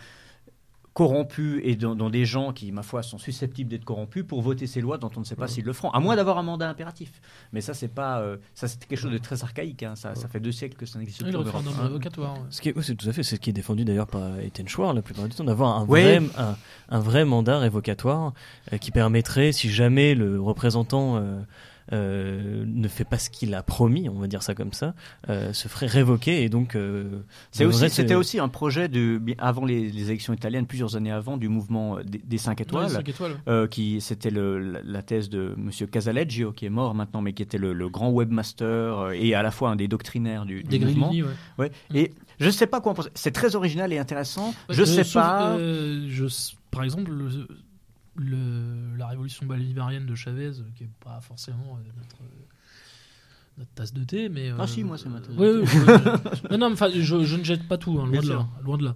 corrompu 0.97 1.61
et 1.63 1.75
dans, 1.75 1.93
dans 1.95 2.09
des 2.09 2.25
gens 2.25 2.51
qui, 2.53 2.71
ma 2.71 2.81
foi, 2.81 3.03
sont 3.03 3.19
susceptibles 3.19 3.69
d'être 3.69 3.85
corrompus 3.85 4.23
pour 4.27 4.41
voter 4.41 4.65
ces 4.65 4.81
lois 4.81 4.97
dont 4.97 5.11
on 5.15 5.19
ne 5.19 5.25
sait 5.25 5.35
pas 5.35 5.47
s'ils 5.47 5.63
le 5.63 5.71
feront, 5.71 5.91
à 5.91 5.99
moins 5.99 6.15
d'avoir 6.15 6.39
un 6.39 6.41
mandat 6.41 6.67
impératif. 6.67 7.21
Mais 7.53 7.61
ça, 7.61 7.75
c'est 7.75 7.87
pas, 7.87 8.19
euh, 8.21 8.37
ça, 8.55 8.67
c'est 8.67 8.83
quelque 8.83 8.97
chose 8.99 9.11
de 9.11 9.19
très 9.19 9.43
archaïque. 9.43 9.83
hein. 9.83 9.93
Ça, 9.95 10.15
ça 10.15 10.27
fait 10.27 10.39
deux 10.39 10.51
siècles 10.51 10.75
que 10.75 10.87
ça 10.87 10.97
n'existe 10.97 11.19
Oui, 11.21 11.25
plus. 11.25 11.33
le 11.33 11.37
référendum 11.39 11.73
révocatoire. 11.79 12.33
ouais. 12.33 12.39
Ce 12.49 12.61
qui 12.61 12.69
est, 12.69 12.73
oui, 12.75 12.83
c'est 12.83 12.95
tout 12.95 13.07
à 13.07 13.13
fait, 13.13 13.21
c'est 13.21 13.35
ce 13.35 13.39
qui 13.39 13.51
est 13.51 13.53
défendu 13.53 13.85
d'ailleurs 13.85 14.07
par 14.07 14.39
Étienne 14.39 14.67
Chouard 14.67 14.95
la 14.95 15.03
plupart 15.03 15.25
du 15.27 15.35
temps, 15.35 15.43
d'avoir 15.43 15.77
un, 15.77 15.85
vrai, 15.85 16.17
un, 16.35 16.55
un 16.89 16.99
vrai 16.99 17.25
mandat 17.25 17.59
révocatoire 17.59 18.33
euh, 18.73 18.77
qui 18.77 18.89
permettrait, 18.89 19.51
si 19.51 19.69
jamais 19.69 20.15
le 20.15 20.41
représentant 20.41 21.17
euh, 21.17 21.39
euh, 21.93 22.63
ne 22.67 22.87
fait 22.87 23.03
pas 23.05 23.17
ce 23.17 23.29
qu'il 23.29 23.53
a 23.53 23.63
promis, 23.63 24.09
on 24.09 24.19
va 24.19 24.27
dire 24.27 24.43
ça 24.43 24.53
comme 24.55 24.73
ça, 24.73 24.93
euh, 25.29 25.53
se 25.53 25.67
ferait 25.67 25.87
révoquer 25.87 26.43
et 26.43 26.49
donc. 26.49 26.75
euh, 26.75 27.21
c'était 27.51 28.15
aussi 28.15 28.39
un 28.39 28.49
projet 28.49 28.87
de, 28.89 29.21
avant 29.37 29.65
les, 29.65 29.89
les 29.89 30.09
élections 30.09 30.33
italiennes, 30.33 30.65
plusieurs 30.67 30.95
années 30.95 31.11
avant, 31.11 31.37
du 31.37 31.47
mouvement 31.49 31.97
des, 32.03 32.17
des 32.19 32.37
cinq 32.37 32.57
Ouais, 32.59 32.63
étoiles. 32.63 32.89
cinq 32.89 33.07
étoiles. 33.09 33.35
euh, 33.47 33.67
qui 33.67 34.01
c'était 34.01 34.29
la, 34.31 34.81
la 34.83 35.01
thèse 35.01 35.29
de 35.29 35.53
Monsieur 35.57 35.87
Casaleggio 35.87 36.51
qui 36.51 36.65
est 36.65 36.69
mort 36.69 36.93
maintenant 36.95 37.21
mais 37.21 37.33
qui 37.33 37.43
était 37.43 37.57
le, 37.57 37.73
le 37.73 37.89
grand 37.89 38.09
webmaster 38.11 39.11
et 39.13 39.33
à 39.33 39.41
la 39.43 39.51
fois 39.51 39.69
un 39.69 39.75
des 39.75 39.87
doctrinaires 39.87 40.45
du, 40.45 40.63
du 40.63 40.69
Des 40.69 40.79
mouvement 40.79 41.07
Grillini, 41.09 41.27
ouais. 41.57 41.71
ouais. 41.93 41.99
et 41.99 42.13
je 42.39 42.49
sais 42.49 42.67
pas 42.67 42.81
quoi 42.81 42.91
en 42.91 42.95
penser 42.95 43.09
c'est 43.13 43.31
très 43.31 43.55
original 43.55 43.91
et 43.93 43.97
intéressant 43.97 44.53
je 44.69 44.81
Euh, 44.81 44.85
sais 44.85 45.03
sauf, 45.03 45.13
pas 45.21 45.51
euh, 45.57 46.05
je, 46.09 46.25
par 46.71 46.83
exemple, 46.83 47.11
le, 47.11 47.47
le- 48.17 48.95
la 48.97 49.07
révolution 49.07 49.45
bolivarienne 49.45 50.05
de 50.05 50.15
Chavez, 50.15 50.47
euh, 50.59 50.63
qui 50.75 50.83
est 50.85 50.89
pas 51.03 51.19
forcément 51.21 51.77
euh, 51.77 51.87
notre, 51.97 52.21
euh, 52.21 52.43
notre 53.59 53.71
tasse 53.71 53.93
de 53.93 54.03
thé, 54.03 54.29
mais. 54.29 54.51
Ah 54.57 54.63
euh, 54.63 54.67
si, 54.67 54.83
moi, 54.83 54.97
c'est 54.97 55.09
ma 55.09 55.19
tasse 55.19 55.35
de 55.35 55.35
thé. 55.35 55.59
oui, 55.59 55.65
je- 55.65 56.47
non, 56.51 56.57
non, 56.57 56.67
mais 56.69 56.73
enfin, 56.73 56.89
je, 56.93 57.01
je 57.01 57.35
ne 57.35 57.43
jette 57.43 57.67
pas 57.67 57.77
tout, 57.77 57.99
hein, 57.99 58.05
loin, 58.07 58.21
de 58.21 58.29
là, 58.29 58.47
loin 58.63 58.77
de 58.77 58.85
là. 58.85 58.95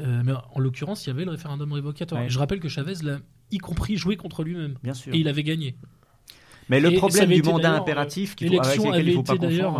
Euh, 0.00 0.22
mais 0.24 0.32
en 0.52 0.58
l'occurrence, 0.60 1.06
il 1.06 1.10
y 1.10 1.12
avait 1.12 1.24
le 1.24 1.30
référendum 1.30 1.72
révocatoire. 1.72 2.22
Et 2.22 2.28
je 2.30 2.38
rappelle 2.38 2.60
que 2.60 2.68
Chavez 2.68 2.94
l'a, 3.02 3.18
y 3.50 3.58
compris, 3.58 3.96
joué 3.96 4.16
contre 4.16 4.42
lui-même. 4.44 4.74
bien 4.82 4.94
sûr 4.94 5.14
Et 5.14 5.18
il 5.18 5.28
avait 5.28 5.42
gagné. 5.44 5.76
mais 6.68 6.80
le 6.80 6.92
et 6.92 6.96
problème 6.96 7.24
avait 7.24 7.40
du 7.40 7.42
mandat 7.48 7.74
impératif 7.76 8.30
avec 8.38 8.40
L'élection 8.40 8.84
lequel 8.84 9.00
avait 9.00 9.10
il 9.10 9.14
faut 9.14 9.22
pas 9.22 9.34
été 9.34 9.46
d'ailleurs 9.46 9.78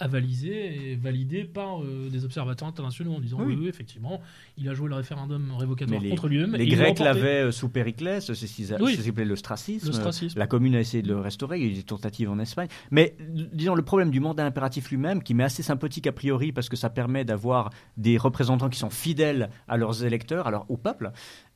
avalisée 0.00 0.90
et 0.92 0.96
validée 0.96 1.44
par 1.44 1.82
euh, 1.82 2.08
des 2.10 2.24
observateurs 2.24 2.66
internationaux 2.68 3.14
en 3.14 3.20
disant 3.20 3.38
Oui. 3.40 3.66
effectivement, 3.68 4.20
il 4.58 4.68
a 4.68 4.74
joué 4.74 4.88
le 4.88 4.94
référendum 4.96 5.52
révocatoire 5.56 6.00
les- 6.00 6.10
contre 6.10 6.28
lui-même. 6.28 6.54
les 6.56 6.66
Grecs 6.66 6.98
l'avaient 6.98 7.44
euh, 7.44 7.52
sous 7.52 7.68
Périclès 7.68 8.24
c'est 8.26 8.34
ce 8.34 8.46
qu'ils 8.54 8.74
a- 8.74 8.76
Oui. 8.80 8.92
c'est 8.92 8.96
ce 8.98 9.02
qu'ils 9.02 9.10
appelaient 9.10 9.24
le 9.24 9.36
stracisme 9.36 9.86
Le 9.86 9.92
stracisme. 9.92 10.38
La 10.38 10.46
commune 10.46 10.74
a 10.74 10.80
essayé 10.80 11.02
de 11.02 11.08
le 11.08 11.20
restaurer, 11.20 11.58
il 11.58 11.64
y 11.64 11.68
a 11.68 11.70
eu 11.70 11.74
des 11.74 11.82
tentatives 11.82 12.30
en 12.30 12.38
Espagne. 12.38 12.68
Mais 12.90 13.16
disons, 13.52 13.74
le 13.74 13.82
problème 13.82 14.10
du 14.10 14.20
mandat 14.20 14.44
impératif 14.44 14.90
lui-même, 14.90 15.22
qui 15.22 15.34
m'est 15.34 15.44
assez 15.44 15.62
sympathique 15.62 16.06
a 16.06 16.12
priori 16.12 16.52
parce 16.52 16.68
que 16.68 16.76
ça 16.76 16.90
permet 16.90 17.24
d'avoir 17.24 17.70
des 17.96 18.16
représentants 18.16 18.68
qui 18.68 18.78
sont 18.78 18.90
fidèles 18.90 19.50
à 19.68 19.76
leurs 19.76 20.04
électeurs, 20.04 20.46
alors 20.46 20.66
au 20.68 20.76
peuple, 20.76 21.10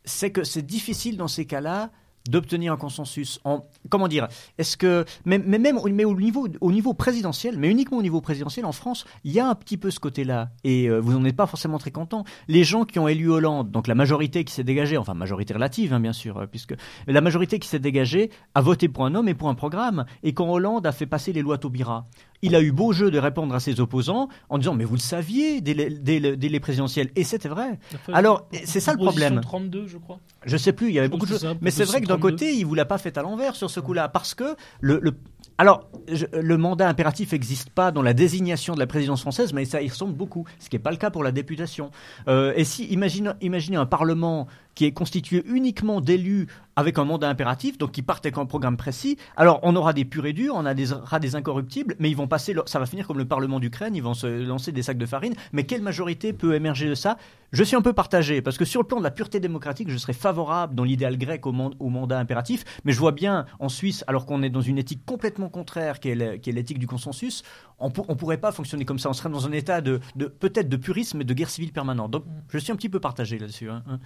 c'est 0.04 0.30
que 0.30 0.44
c'est 0.44 0.64
difficile 0.66 1.16
dans 1.16 1.28
ces 1.28 1.46
cas-là 1.46 1.90
d'obtenir 2.28 2.72
un 2.72 2.76
consensus. 2.76 3.40
En, 3.44 3.64
comment 3.90 4.08
dire 4.08 4.28
Est-ce 4.58 4.76
que 4.76 5.04
mais, 5.24 5.38
même 5.38 5.76
au- 5.78 5.88
niveau 5.88 6.48
au 6.60 6.72
niveau 6.72 6.94
présidentiel, 6.94 7.56
mais 7.58 7.70
uniquement 7.70 7.98
au 7.98 8.02
niveau 8.02 8.20
présidentiel 8.20 8.64
en 8.64 8.72
France, 8.72 9.04
il 9.24 9.32
y 9.32 9.40
a 9.40 9.48
un 9.48 9.54
petit 9.54 9.76
peu 9.76 9.90
ce 9.90 10.00
côté-là 10.00 10.50
et 10.64 10.88
euh, 10.88 10.98
vous 11.00 11.12
n'en 11.12 11.24
êtes 11.24 11.36
pas 11.36 11.46
forcément 11.46 11.78
très 11.78 11.90
content. 11.90 12.24
Les 12.48 12.64
gens 12.64 12.84
qui 12.84 12.98
ont 12.98 13.08
élu 13.08 13.30
Hollande, 13.30 13.70
donc 13.70 13.86
la 13.86 13.94
majorité 13.94 14.44
qui 14.44 14.52
s'est 14.52 14.64
dégagée, 14.64 14.96
enfin 14.96 15.14
majorité 15.14 15.54
relative 15.54 15.92
hein, 15.92 16.00
bien 16.00 16.12
sûr, 16.12 16.38
euh, 16.38 16.46
puisque 16.46 16.74
la 17.06 17.20
majorité 17.20 17.58
qui 17.58 17.68
s'est 17.68 17.78
dégagée 17.78 18.30
a 18.54 18.60
voté 18.60 18.88
pour 18.88 19.04
un 19.06 19.14
homme 19.14 19.28
et 19.28 19.34
pour 19.34 19.48
un 19.48 19.54
programme. 19.54 20.04
Et 20.22 20.32
quand 20.32 20.48
Hollande 20.50 20.86
a 20.86 20.92
fait 20.92 21.06
passer 21.06 21.32
les 21.32 21.42
lois 21.42 21.58
Taubira, 21.58 22.06
il 22.42 22.54
a 22.54 22.60
eu 22.60 22.72
beau 22.72 22.92
jeu 22.92 23.10
de 23.10 23.18
répondre 23.18 23.54
à 23.54 23.60
ses 23.60 23.80
opposants 23.80 24.28
en 24.50 24.58
disant 24.58 24.74
mais 24.74 24.84
vous 24.84 24.94
le 24.94 25.00
saviez 25.00 25.60
dès 25.60 25.72
les, 25.74 25.90
dès 25.90 26.20
le- 26.20 26.36
dès 26.36 26.48
les 26.48 26.60
présidentielles 26.60 27.10
et 27.16 27.24
c'était 27.24 27.48
vrai. 27.48 27.78
Alors, 28.12 28.46
c'est 28.64 28.80
ça 28.80 28.92
le 28.92 28.98
problème. 28.98 29.40
32, 29.40 29.86
je 29.86 29.96
crois. 29.98 30.18
Je 30.44 30.56
sais 30.56 30.72
plus, 30.72 30.88
il 30.88 30.94
y 30.94 30.98
avait 30.98 31.06
Je 31.06 31.12
beaucoup 31.12 31.26
de 31.26 31.30
choses. 31.32 31.56
Mais 31.62 31.70
c'est 31.70 31.84
vrai 31.84 32.00
que 32.00 32.06
d'un 32.06 32.14
132. 32.14 32.30
côté, 32.30 32.54
il 32.54 32.64
vous 32.66 32.74
l'a 32.74 32.84
pas 32.84 32.98
fait 32.98 33.16
à 33.16 33.22
l'envers 33.22 33.56
sur 33.56 33.70
ce 33.70 33.80
coup-là, 33.80 34.08
parce 34.08 34.34
que 34.34 34.56
le, 34.80 34.98
le- 35.02 35.14
alors 35.56 35.88
je- 36.12 36.26
le 36.38 36.56
mandat 36.58 36.88
impératif 36.88 37.32
n'existe 37.32 37.70
pas 37.70 37.92
dans 37.92 38.02
la 38.02 38.12
désignation 38.12 38.74
de 38.74 38.78
la 38.80 38.86
présidence 38.86 39.20
française, 39.22 39.52
mais 39.52 39.64
ça 39.64 39.80
y 39.80 39.88
ressemble 39.88 40.12
beaucoup, 40.14 40.44
ce 40.58 40.68
qui 40.68 40.76
n'est 40.76 40.82
pas 40.82 40.90
le 40.90 40.96
cas 40.98 41.10
pour 41.10 41.22
la 41.24 41.32
députation. 41.32 41.90
Euh, 42.28 42.52
et 42.56 42.64
si 42.64 42.84
imagine, 42.86 43.36
imaginez 43.40 43.76
un 43.76 43.86
parlement 43.86 44.48
qui 44.74 44.84
est 44.84 44.92
constitué 44.92 45.42
uniquement 45.46 46.00
d'élus 46.00 46.48
avec 46.76 46.98
un 46.98 47.04
mandat 47.04 47.28
impératif, 47.28 47.78
donc 47.78 47.92
qui 47.92 48.02
partent 48.02 48.26
avec 48.26 48.36
un 48.36 48.46
programme 48.46 48.76
précis. 48.76 49.16
Alors 49.36 49.60
on 49.62 49.76
aura 49.76 49.92
des 49.92 50.04
purs 50.04 50.26
et 50.26 50.32
durs, 50.32 50.54
on 50.56 50.66
aura 50.66 51.20
des 51.20 51.36
incorruptibles, 51.36 51.94
mais 52.00 52.10
ils 52.10 52.16
vont 52.16 52.26
passer, 52.26 52.54
ça 52.66 52.80
va 52.80 52.86
finir 52.86 53.06
comme 53.06 53.18
le 53.18 53.24
Parlement 53.24 53.60
d'Ukraine, 53.60 53.94
ils 53.94 54.02
vont 54.02 54.14
se 54.14 54.26
lancer 54.26 54.72
des 54.72 54.82
sacs 54.82 54.98
de 54.98 55.06
farine. 55.06 55.34
Mais 55.52 55.64
quelle 55.64 55.82
majorité 55.82 56.32
peut 56.32 56.54
émerger 56.54 56.88
de 56.88 56.94
ça? 56.96 57.16
Je 57.52 57.62
suis 57.62 57.76
un 57.76 57.82
peu 57.82 57.92
partagé 57.92 58.42
parce 58.42 58.58
que 58.58 58.64
sur 58.64 58.80
le 58.82 58.88
plan 58.88 58.98
de 58.98 59.04
la 59.04 59.12
pureté 59.12 59.38
démocratique, 59.38 59.88
je 59.88 59.96
serais 59.96 60.12
favorable 60.12 60.74
dans 60.74 60.82
l'idéal 60.82 61.16
grec 61.16 61.46
au, 61.46 61.52
man- 61.52 61.74
au 61.78 61.88
mandat 61.88 62.18
impératif, 62.18 62.64
mais 62.84 62.90
je 62.90 62.98
vois 62.98 63.12
bien 63.12 63.46
en 63.60 63.68
Suisse, 63.68 64.02
alors 64.08 64.26
qu'on 64.26 64.42
est 64.42 64.50
dans 64.50 64.60
une 64.60 64.78
éthique 64.78 65.04
complètement 65.06 65.48
contraire, 65.48 66.00
qui 66.00 66.08
est 66.08 66.46
l'éthique 66.46 66.80
du 66.80 66.88
consensus, 66.88 67.44
on 67.78 67.88
ne 67.88 68.14
pourrait 68.14 68.38
pas 68.38 68.50
fonctionner 68.50 68.84
comme 68.84 68.98
ça. 68.98 69.08
On 69.10 69.12
serait 69.12 69.30
dans 69.30 69.46
un 69.46 69.52
état 69.52 69.80
de, 69.80 70.00
de- 70.16 70.26
peut-être 70.26 70.68
de 70.68 70.76
purisme 70.76 71.20
et 71.20 71.24
de 71.24 71.34
guerre 71.34 71.50
civile 71.50 71.72
permanente. 71.72 72.10
Donc 72.10 72.24
je 72.48 72.58
suis 72.58 72.72
un 72.72 72.76
petit 72.76 72.88
peu 72.88 72.98
partagé 72.98 73.38
là-dessus. 73.38 73.70
hein, 73.70 73.84
hein. 73.88 74.00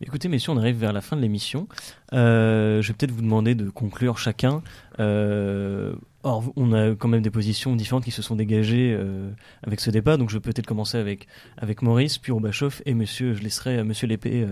Écoutez, 0.00 0.28
messieurs, 0.28 0.52
on 0.52 0.56
arrive 0.56 0.76
vers 0.76 0.92
la 0.92 1.00
fin 1.00 1.16
de 1.16 1.22
l'émission. 1.22 1.68
Euh, 2.12 2.82
je 2.82 2.88
vais 2.88 2.94
peut-être 2.94 3.12
vous 3.12 3.22
demander 3.22 3.54
de 3.54 3.70
conclure 3.70 4.18
chacun. 4.18 4.62
Euh, 4.98 5.94
or, 6.24 6.52
on 6.56 6.72
a 6.72 6.94
quand 6.96 7.06
même 7.06 7.22
des 7.22 7.30
positions 7.30 7.76
différentes 7.76 8.04
qui 8.04 8.10
se 8.10 8.20
sont 8.20 8.34
dégagées 8.34 8.92
euh, 8.92 9.30
avec 9.62 9.80
ce 9.80 9.90
débat, 9.90 10.16
donc 10.16 10.30
je 10.30 10.34
vais 10.34 10.40
peut-être 10.40 10.66
commencer 10.66 10.98
avec, 10.98 11.28
avec 11.58 11.80
Maurice, 11.80 12.18
puis 12.18 12.32
Robachoff, 12.32 12.82
et 12.86 12.94
monsieur, 12.94 13.34
je 13.34 13.42
laisserai 13.42 13.78
euh, 13.78 13.84
monsieur 13.84 14.08
Lépée 14.08 14.46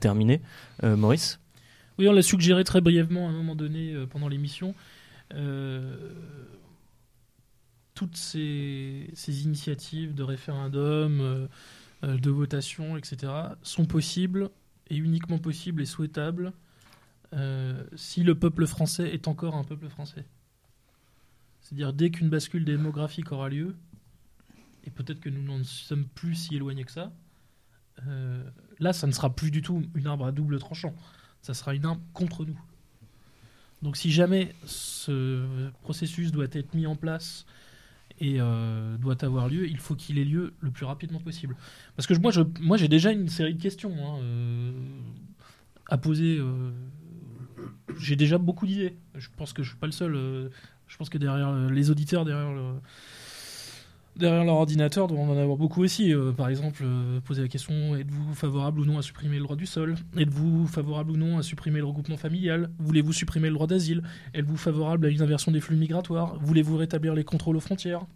terminer. 0.00 0.40
Maurice? 0.82 1.40
Oui, 1.98 2.08
on 2.08 2.12
l'a 2.12 2.22
suggéré 2.22 2.62
très 2.64 2.80
brièvement 2.80 3.26
à 3.26 3.30
un 3.30 3.34
moment 3.34 3.54
donné 3.54 3.94
pendant 4.10 4.28
l'émission. 4.28 4.74
Toutes 7.94 8.16
ces, 8.16 9.10
ces 9.14 9.44
initiatives 9.44 10.14
de 10.14 10.22
référendum, 10.22 11.48
de 12.02 12.30
votation, 12.30 12.96
etc., 12.96 13.32
sont 13.62 13.86
possibles 13.86 14.50
et 14.88 14.96
uniquement 14.96 15.38
possibles 15.38 15.82
et 15.82 15.86
souhaitables 15.86 16.52
euh, 17.32 17.84
si 17.96 18.22
le 18.22 18.34
peuple 18.34 18.66
français 18.66 19.12
est 19.12 19.28
encore 19.28 19.56
un 19.56 19.64
peuple 19.64 19.88
français. 19.88 20.24
C'est-à-dire 21.60 21.92
dès 21.92 22.10
qu'une 22.10 22.28
bascule 22.28 22.64
démographique 22.64 23.32
aura 23.32 23.48
lieu, 23.48 23.74
et 24.84 24.90
peut-être 24.90 25.20
que 25.20 25.30
nous 25.30 25.42
n'en 25.42 25.64
sommes 25.64 26.04
plus 26.04 26.34
si 26.34 26.56
éloignés 26.56 26.84
que 26.84 26.92
ça, 26.92 27.12
euh, 28.06 28.44
là, 28.78 28.92
ça 28.92 29.06
ne 29.06 29.12
sera 29.12 29.34
plus 29.34 29.50
du 29.50 29.62
tout 29.62 29.82
une 29.94 30.06
arbre 30.06 30.26
à 30.26 30.32
double 30.32 30.58
tranchant 30.58 30.94
ça 31.44 31.52
sera 31.52 31.74
une 31.74 31.84
arme 31.84 32.00
contre 32.14 32.46
nous. 32.46 32.58
Donc 33.82 33.98
si 33.98 34.10
jamais 34.10 34.54
ce 34.64 35.70
processus 35.82 36.32
doit 36.32 36.46
être 36.50 36.72
mis 36.72 36.86
en 36.86 36.96
place 36.96 37.44
et 38.20 38.36
euh, 38.38 38.96
doit 38.98 39.24
avoir 39.24 39.48
lieu, 39.48 39.66
il 39.68 39.78
faut 39.78 39.94
qu'il 39.94 40.18
ait 40.18 40.24
lieu 40.24 40.54
le 40.60 40.70
plus 40.70 40.86
rapidement 40.86 41.20
possible. 41.20 41.56
Parce 41.96 42.06
que 42.06 42.14
moi, 42.14 42.32
moi, 42.60 42.76
j'ai 42.76 42.88
déjà 42.88 43.10
une 43.10 43.28
série 43.28 43.54
de 43.54 43.62
questions 43.62 43.92
hein, 43.92 44.18
euh, 44.22 44.72
à 45.88 45.98
poser. 45.98 46.38
euh, 46.38 46.70
j'ai 47.98 48.16
déjà 48.16 48.38
beaucoup 48.38 48.66
d'idées. 48.66 48.96
Je 49.14 49.28
pense 49.36 49.52
que 49.52 49.62
je 49.62 49.70
suis 49.70 49.78
pas 49.78 49.86
le 49.86 49.92
seul. 49.92 50.50
je 50.86 50.96
pense 50.96 51.08
que 51.08 51.18
derrière 51.18 51.52
les 51.70 51.90
auditeurs, 51.90 52.24
derrière 52.24 52.52
le, 52.52 52.74
derrière 54.16 54.44
leur 54.44 54.56
ordinateur, 54.56 55.06
doivent 55.06 55.30
en 55.30 55.36
avoir 55.36 55.56
beaucoup 55.56 55.82
aussi. 55.82 56.12
Euh, 56.12 56.32
par 56.32 56.48
exemple, 56.48 56.82
euh, 56.84 57.20
poser 57.20 57.42
la 57.42 57.48
question 57.48 57.96
êtes-vous 57.96 58.34
favorable 58.34 58.80
ou 58.80 58.84
non 58.84 58.98
à 58.98 59.02
supprimer 59.02 59.36
le 59.36 59.44
droit 59.44 59.56
du 59.56 59.66
sol? 59.66 59.96
Êtes-vous 60.16 60.66
favorable 60.66 61.10
ou 61.12 61.16
non 61.16 61.38
à 61.38 61.42
supprimer 61.42 61.78
le 61.78 61.86
regroupement 61.86 62.16
familial? 62.16 62.70
Voulez-vous 62.78 63.12
supprimer 63.12 63.48
le 63.48 63.54
droit 63.54 63.66
d'asile? 63.66 64.02
Êtes-vous 64.34 64.56
favorable 64.56 65.06
à 65.06 65.08
une 65.08 65.22
inversion 65.22 65.52
des 65.52 65.60
flux 65.60 65.76
migratoires? 65.76 66.38
Voulez-vous 66.40 66.76
rétablir 66.76 67.14
les 67.14 67.24
contrôles 67.24 67.56
aux 67.56 67.60
frontières? 67.60 68.06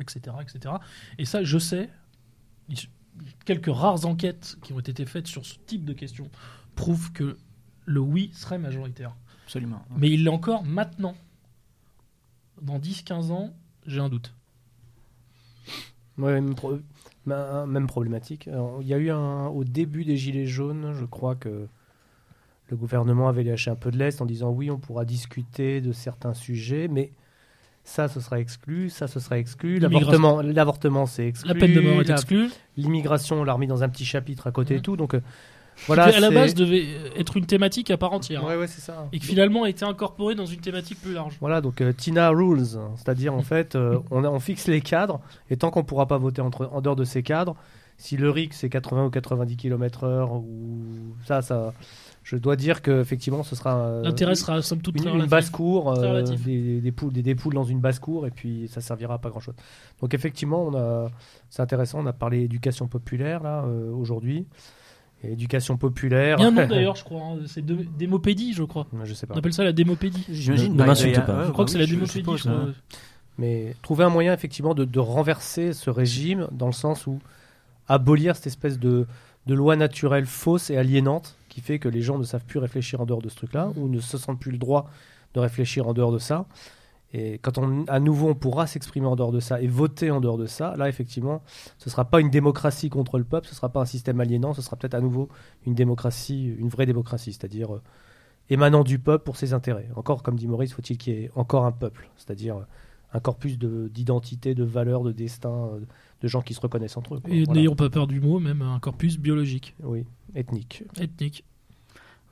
Etc. 0.00 0.20
etc. 0.42 0.74
Et 1.18 1.24
ça, 1.24 1.44
je 1.44 1.58
sais, 1.58 1.88
quelques 3.44 3.74
rares 3.74 4.06
enquêtes 4.06 4.56
qui 4.62 4.72
ont 4.72 4.80
été 4.80 5.06
faites 5.06 5.26
sur 5.26 5.46
ce 5.46 5.54
type 5.66 5.84
de 5.84 5.92
questions 5.92 6.28
prouvent 6.74 7.12
que 7.12 7.36
le 7.86 8.00
oui 8.00 8.30
serait 8.34 8.58
majoritaire. 8.58 9.14
Absolument. 9.44 9.82
Mais 9.96 10.10
il 10.10 10.24
l'est 10.24 10.30
encore 10.30 10.64
maintenant. 10.64 11.14
Dans 12.62 12.78
10-15 12.78 13.30
ans, 13.30 13.54
j'ai 13.86 14.00
un 14.00 14.08
doute. 14.08 14.34
Ouais, 16.18 16.32
même, 16.40 16.54
pro- 16.54 16.78
même 17.26 17.86
problématique. 17.86 18.48
Alors, 18.48 18.78
il 18.82 18.86
y 18.88 18.94
a 18.94 18.98
eu 18.98 19.10
un, 19.10 19.46
au 19.48 19.64
début 19.64 20.04
des 20.04 20.16
Gilets 20.16 20.46
jaunes, 20.46 20.94
je 20.98 21.04
crois 21.04 21.34
que 21.34 21.66
le 22.68 22.76
gouvernement 22.76 23.28
avait 23.28 23.42
lâché 23.44 23.70
un 23.70 23.74
peu 23.76 23.90
de 23.90 23.98
l'Est 23.98 24.20
en 24.22 24.26
disant 24.26 24.50
oui, 24.50 24.70
on 24.70 24.78
pourra 24.78 25.04
discuter 25.04 25.80
de 25.80 25.92
certains 25.92 26.34
sujets, 26.34 26.88
mais 26.88 27.10
ça, 27.82 28.08
ce 28.08 28.20
sera 28.20 28.40
exclu, 28.40 28.88
ça, 28.90 29.08
ce 29.08 29.20
sera 29.20 29.38
exclu. 29.38 29.78
L'avortement, 29.78 30.40
l'avortement, 30.40 31.04
c'est 31.06 31.26
exclu. 31.28 31.48
La 31.48 31.54
peine 31.54 31.74
de 31.74 31.80
mort 31.80 32.00
est 32.00 32.08
exclue. 32.10 32.48
L'immigration, 32.76 33.40
on 33.40 33.44
l'a 33.44 33.52
remis 33.52 33.66
dans 33.66 33.82
un 33.82 33.88
petit 33.88 34.06
chapitre 34.06 34.46
à 34.46 34.52
côté 34.52 34.74
et 34.74 34.76
Mhm. 34.78 34.82
tout. 34.82 34.96
Donc, 34.96 35.14
euh, 35.14 35.20
Voilà, 35.86 36.04
voilà. 36.04 36.16
à 36.16 36.20
la 36.20 36.30
base 36.30 36.54
devait 36.54 36.86
être 37.16 37.36
une 37.36 37.46
thématique 37.46 37.90
à 37.90 37.96
part 37.96 38.12
entière. 38.12 38.42
hein. 38.44 38.48
Ouais, 38.48 38.56
ouais, 38.56 38.66
c'est 38.66 38.80
ça. 38.80 39.08
Et 39.12 39.18
qui 39.18 39.26
finalement 39.26 39.64
a 39.64 39.68
été 39.68 39.84
incorporée 39.84 40.34
dans 40.34 40.46
une 40.46 40.60
thématique 40.60 41.00
plus 41.02 41.12
large. 41.12 41.36
Voilà, 41.40 41.60
donc 41.60 41.80
euh, 41.80 41.92
Tina 41.92 42.30
Rules, 42.30 42.78
c'est-à-dire 42.96 43.34
en 43.34 43.42
fait, 43.42 43.74
euh, 43.74 43.98
on, 44.10 44.24
a- 44.24 44.28
on 44.28 44.40
fixe 44.40 44.66
les 44.68 44.80
cadres, 44.80 45.20
et 45.50 45.56
tant 45.56 45.70
qu'on 45.70 45.80
ne 45.80 45.84
pourra 45.84 46.06
pas 46.06 46.18
voter 46.18 46.40
entre, 46.42 46.68
en 46.72 46.80
dehors 46.80 46.96
de 46.96 47.04
ces 47.04 47.22
cadres, 47.22 47.56
si 47.96 48.16
le 48.16 48.28
RIC 48.30 48.54
c'est 48.54 48.68
80 48.68 49.06
ou 49.06 49.10
90 49.10 49.56
km/h, 49.56 50.28
ou 50.30 51.14
ça, 51.26 51.42
ça, 51.42 51.72
je 52.24 52.36
dois 52.36 52.56
dire 52.56 52.82
qu'effectivement 52.82 53.42
ce 53.44 53.54
sera 53.54 53.76
euh, 53.78 54.02
L'intérêt 54.02 54.34
sera 54.34 54.60
somme 54.62 54.80
toute 54.80 54.96
une, 55.00 55.08
une 55.08 55.26
basse-cour, 55.26 55.92
euh, 55.98 56.22
des, 56.22 56.80
des 56.80 56.92
poules, 56.92 57.12
des, 57.12 57.22
des 57.22 57.34
poules 57.36 57.54
dans 57.54 57.62
une 57.64 57.78
basse-cour, 57.80 58.26
et 58.26 58.30
puis 58.30 58.66
ça 58.68 58.80
servira 58.80 59.14
à 59.14 59.18
pas 59.18 59.28
grand-chose. 59.30 59.54
Donc 60.00 60.12
effectivement, 60.14 60.64
on 60.64 60.74
a, 60.74 61.08
c'est 61.50 61.62
intéressant, 61.62 62.00
on 62.02 62.06
a 62.06 62.12
parlé 62.12 62.40
éducation 62.42 62.88
populaire 62.88 63.42
là 63.42 63.64
euh, 63.66 63.92
aujourd'hui. 63.92 64.46
Éducation 65.30 65.76
populaire. 65.76 66.36
Il 66.38 66.42
y 66.42 66.44
a 66.44 66.48
un 66.48 66.50
nom 66.50 66.66
d'ailleurs, 66.68 66.96
je 66.96 67.04
crois. 67.04 67.20
hein, 67.22 67.38
C'est 67.46 67.64
de- 67.64 67.86
démopédie, 67.98 68.52
je 68.52 68.62
crois. 68.62 68.86
je 69.04 69.14
sais 69.14 69.26
pas. 69.26 69.34
On 69.34 69.38
appelle 69.38 69.52
ça 69.52 69.64
la 69.64 69.72
démopédie. 69.72 70.24
J'imagine. 70.28 70.72
Ne 70.72 70.78
bah, 70.78 70.86
m'insulte 70.86 71.24
pas. 71.24 71.44
Je 71.46 71.50
crois 71.52 71.64
bah 71.64 71.66
que 71.66 71.70
c'est 71.70 71.78
la 71.78 71.86
démopédie. 71.86 72.12
suppose, 72.12 72.42
je 72.44 72.48
crois. 72.50 72.66
Mais 73.38 73.74
trouver 73.82 74.04
un 74.04 74.10
moyen 74.10 74.32
effectivement 74.32 74.74
de, 74.74 74.84
de 74.84 75.00
renverser 75.00 75.72
ce 75.72 75.90
régime 75.90 76.46
dans 76.52 76.66
le 76.66 76.72
sens 76.72 77.06
où 77.06 77.18
abolir 77.88 78.36
cette 78.36 78.46
espèce 78.46 78.78
de, 78.78 79.06
de 79.46 79.54
loi 79.54 79.76
naturelle 79.76 80.26
fausse 80.26 80.70
et 80.70 80.76
aliénante 80.76 81.36
qui 81.48 81.60
fait 81.60 81.78
que 81.78 81.88
les 81.88 82.00
gens 82.00 82.18
ne 82.18 82.24
savent 82.24 82.44
plus 82.44 82.58
réfléchir 82.58 83.00
en 83.00 83.06
dehors 83.06 83.22
de 83.22 83.28
ce 83.28 83.36
truc-là 83.36 83.70
ou 83.76 83.88
ne 83.88 84.00
se 84.00 84.18
sentent 84.18 84.38
plus 84.40 84.52
le 84.52 84.58
droit 84.58 84.88
de 85.34 85.40
réfléchir 85.40 85.86
en 85.88 85.94
dehors 85.94 86.12
de 86.12 86.18
ça. 86.18 86.46
Et 87.16 87.38
quand 87.38 87.58
on, 87.58 87.84
à 87.86 88.00
nouveau 88.00 88.30
on 88.30 88.34
pourra 88.34 88.66
s'exprimer 88.66 89.06
en 89.06 89.14
dehors 89.14 89.30
de 89.30 89.38
ça 89.38 89.62
et 89.62 89.68
voter 89.68 90.10
en 90.10 90.20
dehors 90.20 90.36
de 90.36 90.46
ça, 90.46 90.74
là 90.76 90.88
effectivement, 90.88 91.42
ce 91.78 91.88
sera 91.88 92.04
pas 92.04 92.18
une 92.20 92.28
démocratie 92.28 92.90
contre 92.90 93.18
le 93.18 93.24
peuple, 93.24 93.46
ce 93.46 93.54
sera 93.54 93.68
pas 93.68 93.80
un 93.80 93.84
système 93.84 94.18
aliénant, 94.20 94.52
ce 94.52 94.62
sera 94.62 94.76
peut-être 94.76 94.94
à 94.94 95.00
nouveau 95.00 95.28
une 95.64 95.74
démocratie, 95.74 96.52
une 96.58 96.68
vraie 96.68 96.86
démocratie, 96.86 97.32
c'est-à-dire 97.32 97.72
euh, 97.76 97.82
émanant 98.50 98.82
du 98.82 98.98
peuple 98.98 99.22
pour 99.24 99.36
ses 99.36 99.52
intérêts. 99.54 99.88
Encore, 99.94 100.24
comme 100.24 100.34
dit 100.36 100.48
Maurice, 100.48 100.72
faut-il 100.74 100.98
qu'il 100.98 101.14
y 101.14 101.16
ait 101.24 101.30
encore 101.36 101.64
un 101.66 101.72
peuple, 101.72 102.10
c'est-à-dire 102.16 102.56
euh, 102.56 102.66
un 103.12 103.20
corpus 103.20 103.58
de- 103.58 103.86
d'identité, 103.94 104.56
de, 104.56 104.64
valeurs, 104.64 105.04
de 105.04 105.12
destin, 105.12 105.68
euh, 105.72 105.80
de 106.20 106.26
gens 106.28 106.42
qui 106.42 106.52
se 106.52 106.60
reconnaissent 106.60 106.96
entre 106.96 107.14
eux. 107.14 107.20
quoi. 107.20 107.32
Et 107.32 107.44
Voilà. 107.44 107.60
n'ayons 107.60 107.76
pas 107.76 107.90
peur 107.90 108.08
du 108.08 108.20
mot, 108.20 108.40
même 108.40 108.60
un 108.60 108.80
corpus 108.80 109.18
biologique, 109.20 109.76
Oui, 109.84 110.04
ethnique. 110.34 110.82
ethnique. 111.00 111.44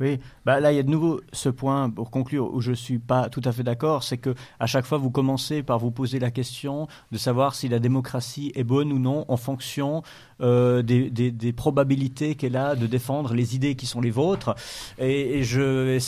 Oui, 0.00 0.18
bah 0.44 0.58
là 0.58 0.72
il 0.72 0.76
y 0.76 0.78
a 0.78 0.82
de 0.82 0.90
nouveau 0.90 1.20
ce 1.32 1.48
point 1.48 1.90
pour 1.90 2.10
conclure 2.10 2.52
où 2.52 2.60
je 2.60 2.72
suis 2.72 2.98
pas 2.98 3.28
tout 3.28 3.42
à 3.44 3.52
fait 3.52 3.62
d'accord, 3.62 4.02
c'est 4.02 4.18
que 4.18 4.34
à 4.58 4.66
chaque 4.66 4.86
fois 4.86 4.98
vous 4.98 5.10
commencez 5.10 5.62
par 5.62 5.78
vous 5.78 5.90
poser 5.90 6.18
la 6.18 6.30
question 6.30 6.88
de 7.12 7.18
savoir 7.18 7.54
si 7.54 7.68
la 7.68 7.78
démocratie 7.78 8.52
est 8.54 8.64
bonne 8.64 8.92
ou 8.92 8.98
non 8.98 9.24
en 9.28 9.36
fonction 9.36 10.02
euh, 10.42 10.82
des, 10.82 11.52
probabilités 11.52 12.34
qu'elle 12.34 12.56
a 12.56 12.74
de 12.74 12.86
défendre 12.86 13.34
les 13.34 13.54
idées 13.54 13.76
qui 13.76 13.86
sont 13.86 14.00
les 14.00 14.10
vôtres. 14.10 14.56
Et, 14.98 15.44
je 15.44 15.98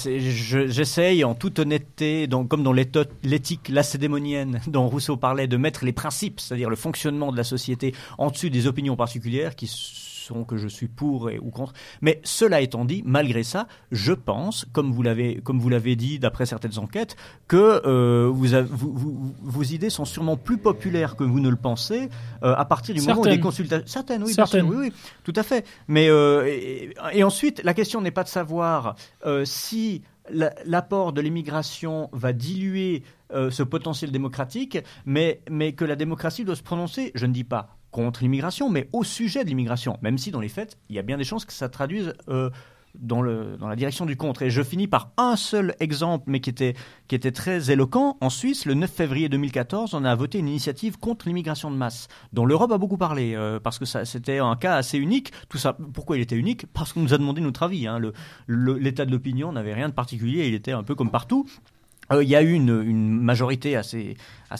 j'essaye 0.66 1.22
en 1.22 1.34
toute 1.34 1.58
honnêteté, 1.58 2.28
comme 2.48 2.62
dans 2.62 2.72
l'éthique 2.72 3.68
lacédémonienne 3.68 4.60
dont 4.66 4.88
Rousseau 4.88 5.16
parlait, 5.16 5.46
de 5.46 5.56
mettre 5.56 5.84
les 5.84 5.92
principes, 5.92 6.40
c'est-à-dire 6.40 6.70
le 6.70 6.76
fonctionnement 6.76 7.30
de 7.30 7.36
la 7.36 7.44
société, 7.44 7.94
en 8.18 8.30
dessus 8.30 8.50
des 8.50 8.66
opinions 8.66 8.96
particulières 8.96 9.54
qui 9.54 9.68
sont 10.24 10.44
que 10.44 10.56
je 10.56 10.68
suis 10.68 10.88
pour 10.88 11.30
et, 11.30 11.38
ou 11.38 11.50
contre. 11.50 11.72
Mais 12.00 12.20
cela 12.24 12.60
étant 12.60 12.84
dit, 12.84 13.02
malgré 13.04 13.42
ça, 13.42 13.66
je 13.92 14.12
pense, 14.12 14.66
comme 14.72 14.90
vous 14.92 15.02
l'avez, 15.02 15.36
comme 15.42 15.58
vous 15.60 15.68
l'avez 15.68 15.96
dit 15.96 16.18
d'après 16.18 16.46
certaines 16.46 16.78
enquêtes, 16.78 17.16
que 17.48 17.82
euh, 17.86 18.28
vous, 18.32 18.54
avez- 18.54 18.68
vous- 18.70 18.92
vous- 18.94 19.34
vos 19.42 19.62
idées 19.62 19.90
sont 19.90 20.04
sûrement 20.04 20.36
plus 20.36 20.58
populaires 20.58 21.16
que 21.16 21.24
vous 21.24 21.40
ne 21.40 21.48
le 21.48 21.56
pensez 21.56 22.08
euh, 22.42 22.54
à 22.56 22.64
partir 22.64 22.94
du 22.94 23.00
moment 23.02 23.20
où 23.20 23.24
des 23.36 23.40
consultations. 23.40 23.86
Certaines, 23.86 24.22
oui, 24.24 24.32
sûr, 24.68 24.70
oui, 24.70 24.76
oui, 24.88 24.92
tout 25.24 25.32
à 25.36 25.42
fait. 25.42 25.64
Mais 25.88 26.08
euh, 26.08 26.46
et, 26.46 26.94
et 27.12 27.22
ensuite, 27.24 27.62
la 27.64 27.74
question 27.74 28.00
n'est 28.00 28.10
pas 28.10 28.24
de 28.24 28.28
savoir 28.28 28.96
si 29.44 30.02
la- 30.30 30.54
l'apport 30.64 31.12
de 31.12 31.20
l'immigration 31.20 32.08
va 32.12 32.32
diluer 32.32 33.02
euh, 33.32 33.50
ce 33.50 33.62
potentiel 33.62 34.10
démocratique, 34.12 34.78
mais, 35.06 35.40
mais 35.50 35.72
que 35.72 35.84
la 35.84 35.96
démocratie 35.96 36.44
doit 36.44 36.56
se 36.56 36.62
prononcer, 36.62 37.10
je 37.14 37.26
ne 37.26 37.32
dis 37.32 37.44
pas 37.44 37.76
contre 37.94 38.24
l'immigration, 38.24 38.68
mais 38.70 38.88
au 38.92 39.04
sujet 39.04 39.44
de 39.44 39.48
l'immigration, 39.48 39.98
même 40.02 40.18
si 40.18 40.32
dans 40.32 40.40
les 40.40 40.48
faits, 40.48 40.78
il 40.88 40.96
y 40.96 40.98
a 40.98 41.02
bien 41.02 41.16
des 41.16 41.22
chances 41.22 41.44
que 41.44 41.52
ça 41.52 41.68
traduise 41.68 42.12
euh, 42.28 42.50
dans, 42.98 43.22
le, 43.22 43.56
dans 43.56 43.68
la 43.68 43.76
direction 43.76 44.04
du 44.04 44.16
contre. 44.16 44.42
Et 44.42 44.50
je 44.50 44.62
finis 44.62 44.88
par 44.88 45.12
un 45.16 45.36
seul 45.36 45.76
exemple, 45.78 46.24
mais 46.26 46.40
qui 46.40 46.50
était, 46.50 46.74
qui 47.06 47.14
était 47.14 47.30
très 47.30 47.70
éloquent. 47.70 48.16
En 48.20 48.30
Suisse, 48.30 48.66
le 48.66 48.74
9 48.74 48.90
février 48.90 49.28
2014, 49.28 49.94
on 49.94 50.04
a 50.04 50.12
voté 50.16 50.38
une 50.40 50.48
initiative 50.48 50.98
contre 50.98 51.28
l'immigration 51.28 51.70
de 51.70 51.76
masse, 51.76 52.08
dont 52.32 52.46
l'Europe 52.46 52.72
a 52.72 52.78
beaucoup 52.78 52.98
parlé, 52.98 53.36
euh, 53.36 53.60
parce 53.60 53.78
que 53.78 53.84
c'était 53.84 54.38
un 54.38 54.56
cas 54.56 54.74
assez 54.74 54.98
unique. 54.98 55.30
Tout 55.48 55.58
ça, 55.58 55.76
pourquoi 55.92 56.16
il 56.16 56.20
était 56.22 56.36
unique? 56.36 56.66
Parce 56.72 56.92
qu'on 56.92 57.00
nous 57.00 57.14
a 57.14 57.18
demandé 57.18 57.40
notre 57.40 57.62
avis. 57.62 57.86
hein. 57.86 58.00
L'état 58.48 59.04
de 59.04 59.12
l'opinion 59.12 59.52
n'avait 59.52 59.74
rien 59.74 59.88
de 59.88 59.94
particulier, 59.94 60.48
il 60.48 60.54
était 60.54 60.72
un 60.72 60.82
peu 60.82 60.96
comme 60.96 61.12
partout. 61.12 61.46
Euh, 62.12 62.22
Il 62.22 62.28
y 62.28 62.36
a 62.36 62.42
eu 62.42 62.52
une, 62.52 63.20
majorité 63.20 63.76
assez, 63.76 64.16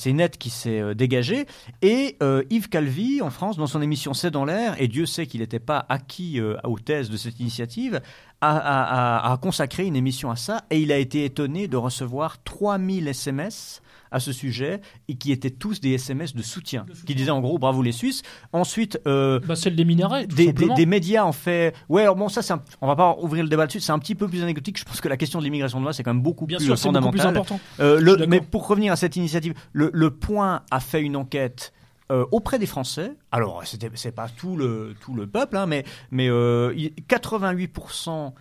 nette 0.07 0.39
qui 0.39 0.51
s'est 0.51 0.81
euh, 0.81 0.95
dégagée. 0.95 1.47
Et 1.83 2.17
euh, 2.23 2.43
Yves 2.51 2.69
Calvi, 2.69 3.23
en 3.23 3.31
France, 3.31 3.57
dans 3.57 3.67
son 3.67 3.83
émission 3.83 4.15
C'est 4.15 4.31
dans 4.31 4.45
l'air, 4.45 4.75
et 4.81 4.89
Dieu 4.89 5.07
sait 5.07 5.27
qu'il 5.27 5.41
n'était 5.41 5.61
pas 5.61 5.85
acquis 5.89 6.41
aux 6.41 6.79
thèses 6.79 7.11
de 7.11 7.17
cette 7.17 7.41
initiative, 7.41 8.01
a 8.41 9.39
consacré 9.41 9.87
une 9.87 9.97
émission 9.97 10.31
à 10.31 10.37
ça. 10.37 10.65
Et 10.71 10.81
il 10.81 10.93
a 10.93 10.99
été 10.99 11.25
étonné 11.25 11.69
de 11.69 11.77
recevoir 11.77 12.43
3000 12.43 13.09
SMS 13.09 13.81
à 14.15 14.21
ce 14.21 14.33
sujet, 14.33 14.81
et 15.09 15.17
qui 15.17 15.31
étaient 15.33 15.51
tous 15.51 15.81
des 15.81 15.93
SMS 15.93 16.35
de 16.35 16.43
soutien, 16.43 16.85
De 16.89 16.95
soutien. 16.95 17.05
qui 17.07 17.15
disaient 17.15 17.31
en 17.31 17.41
gros 17.43 17.59
bravo 17.59 17.83
les 17.83 17.93
Suisses. 17.93 18.23
Ensuite, 18.53 18.99
euh, 19.07 19.41
Bah, 19.41 19.57
celle 19.57 19.77
des 19.77 19.85
tout 19.85 20.37
des, 20.37 20.45
des- 20.47 20.47
simplement. 20.47 20.75
des 20.75 20.87
médias 20.87 21.25
ont 21.27 21.33
fait. 21.33 21.75
Ouais, 21.89 22.03
alors 22.03 22.17
bon, 22.17 22.29
ça, 22.31 22.41
c'est 22.41 22.53
un- 22.55 22.63
on 22.81 22.87
va 22.87 22.97
pas 22.97 23.17
ouvrir 23.21 23.43
le 23.43 23.49
débat 23.51 23.67
dessus. 23.67 23.81
C'est 23.81 23.93
un 23.93 23.99
petit 23.99 24.15
peu 24.15 24.29
plus 24.29 24.43
anecdotique. 24.43 24.79
Je 24.79 24.85
pense 24.85 25.01
que 25.01 25.09
la 25.09 25.17
question 25.17 25.41
de 25.41 25.45
l'immigration 25.45 25.81
de 25.81 25.85
masse, 25.85 25.97
c'est 25.97 26.03
quand 26.03 26.15
même 26.15 26.23
beaucoup 26.23 26.47
Bien 26.47 26.57
plus 26.59 26.65
sûr, 26.67 26.75
beaucoup 26.75 27.11
plus 27.11 27.19
fondamental. 27.21 27.27
important. 27.29 27.61
Euh, 27.81 28.01
le- 28.01 28.27
mais 28.27 28.41
pour 28.41 28.67
revenir 28.69 28.93
à 28.93 28.97
cette 28.97 29.17
initiative, 29.17 29.55
le, 29.73 29.91
le 29.93 30.11
Point 30.11 30.63
a 30.71 30.81
fait 30.81 31.03
une 31.03 31.17
enquête. 31.17 31.73
euh, 32.13 32.27
auprès 32.33 32.59
des 32.59 32.67
Français, 32.67 33.13
alors 33.33 33.63
c'était 33.65 33.89
c'est 33.95 34.13
pas 34.13 34.29
tout 34.29 34.57
le 34.57 34.95
tout 35.01 35.15
le 35.15 35.27
peuple, 35.27 35.57
hein, 35.57 35.65
mais 35.65 35.85
mais 36.11 36.29
euh, 36.29 36.75
il- 36.77 36.93
88% 37.09 38.35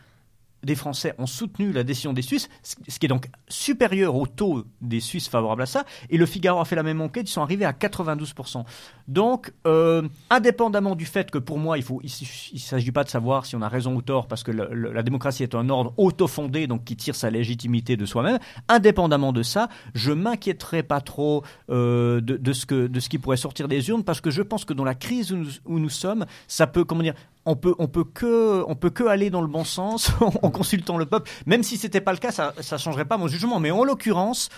des 0.64 0.76
Français 0.76 1.14
ont 1.18 1.26
soutenu 1.26 1.72
la 1.72 1.84
décision 1.84 2.14
des 2.14 2.22
Suisses, 2.22 2.50
ce 2.64 3.00
qui 3.00 3.06
est 3.06 3.10
donc 3.10 3.28
supérieur 3.48 4.16
au 4.16 4.28
taux 4.28 4.66
des 4.82 5.00
Suisses 5.00 5.28
favorables 5.28 5.62
à 5.62 5.66
ça. 5.66 5.86
Et 6.10 6.18
le 6.18 6.26
Figaro 6.26 6.60
a 6.60 6.66
fait 6.66 6.76
la 6.76 6.84
même 6.84 7.02
enquête, 7.02 7.30
ils 7.30 7.34
sont 7.34 7.42
arrivés 7.42 7.66
à 7.66 7.72
92%. 7.72 8.64
Donc, 9.08 9.52
euh, 9.68 10.08
indépendamment 10.30 10.96
du 10.96 11.06
fait 11.06 11.30
que 11.30 11.38
pour 11.38 11.60
moi, 11.60 11.78
il 11.78 11.86
ne 12.04 12.60
s'agit 12.60 12.92
pas 12.92 13.04
de 13.04 13.10
savoir 13.10 13.46
si 13.46 13.56
on 13.56 13.62
a 13.62 13.68
raison 13.68 13.96
ou 13.96 14.02
tort, 14.02 14.28
parce 14.28 14.44
que 14.44 14.52
la 14.52 15.04
démocratie 15.04 15.44
est 15.44 15.56
un 15.56 15.70
ordre 15.70 15.94
auto-fondé, 15.98 16.68
donc 16.68 16.86
qui 16.86 16.96
tire 16.96 17.16
sa 17.16 17.30
légitimité 17.30 17.98
de 17.98 18.06
soi-même. 18.06 18.40
Indépendamment 18.70 19.34
de 19.34 19.44
ça, 19.44 19.68
je 19.94 20.12
m'inquiéterai 20.12 20.84
pas 20.84 21.02
trop 21.02 21.44
euh, 21.70 22.22
de, 22.22 22.54
ce 22.54 23.10
qui 23.10 23.20
pourrait 23.20 23.38
sortir 23.38 23.68
des 23.68 23.90
urnes, 23.90 24.04
parce 24.04 24.22
que 24.22 24.32
je 24.32 24.42
pense 24.42 24.64
que 24.64 24.74
dans 24.74 24.86
la 24.86 24.96
crise 24.96 25.32
où 25.32 25.38
nous, 25.38 25.50
où 25.66 25.80
nous 25.80 25.90
sommes, 25.90 26.26
ça 26.48 26.68
peut, 26.68 26.86
comment 26.86 27.04
dire, 27.04 27.16
on 27.46 27.58
peut, 27.58 27.76
on 27.80 27.88
peut 27.88 28.06
que, 28.06 28.64
on 28.68 28.76
peut 28.76 28.90
que 28.90 29.04
aller 29.04 29.30
dans 29.30 29.42
le 29.42 29.48
bon 29.48 29.66
sens 29.66 30.12
en 30.42 30.50
consultant 30.50 30.98
le 30.98 31.06
peuple. 31.06 31.30
Même 31.46 31.64
si 31.64 31.76
c'était 31.76 32.02
pas 32.02 32.14
le 32.14 32.20
cas, 32.20 32.32
ça, 32.32 32.54
ça 32.62 32.78
changerait 32.78 33.06
pas 33.06 33.18
mon 33.18 33.28
jugement. 33.28 33.60
Mais 33.60 33.72
en 33.72 33.84
l'occurrence, 33.84 34.50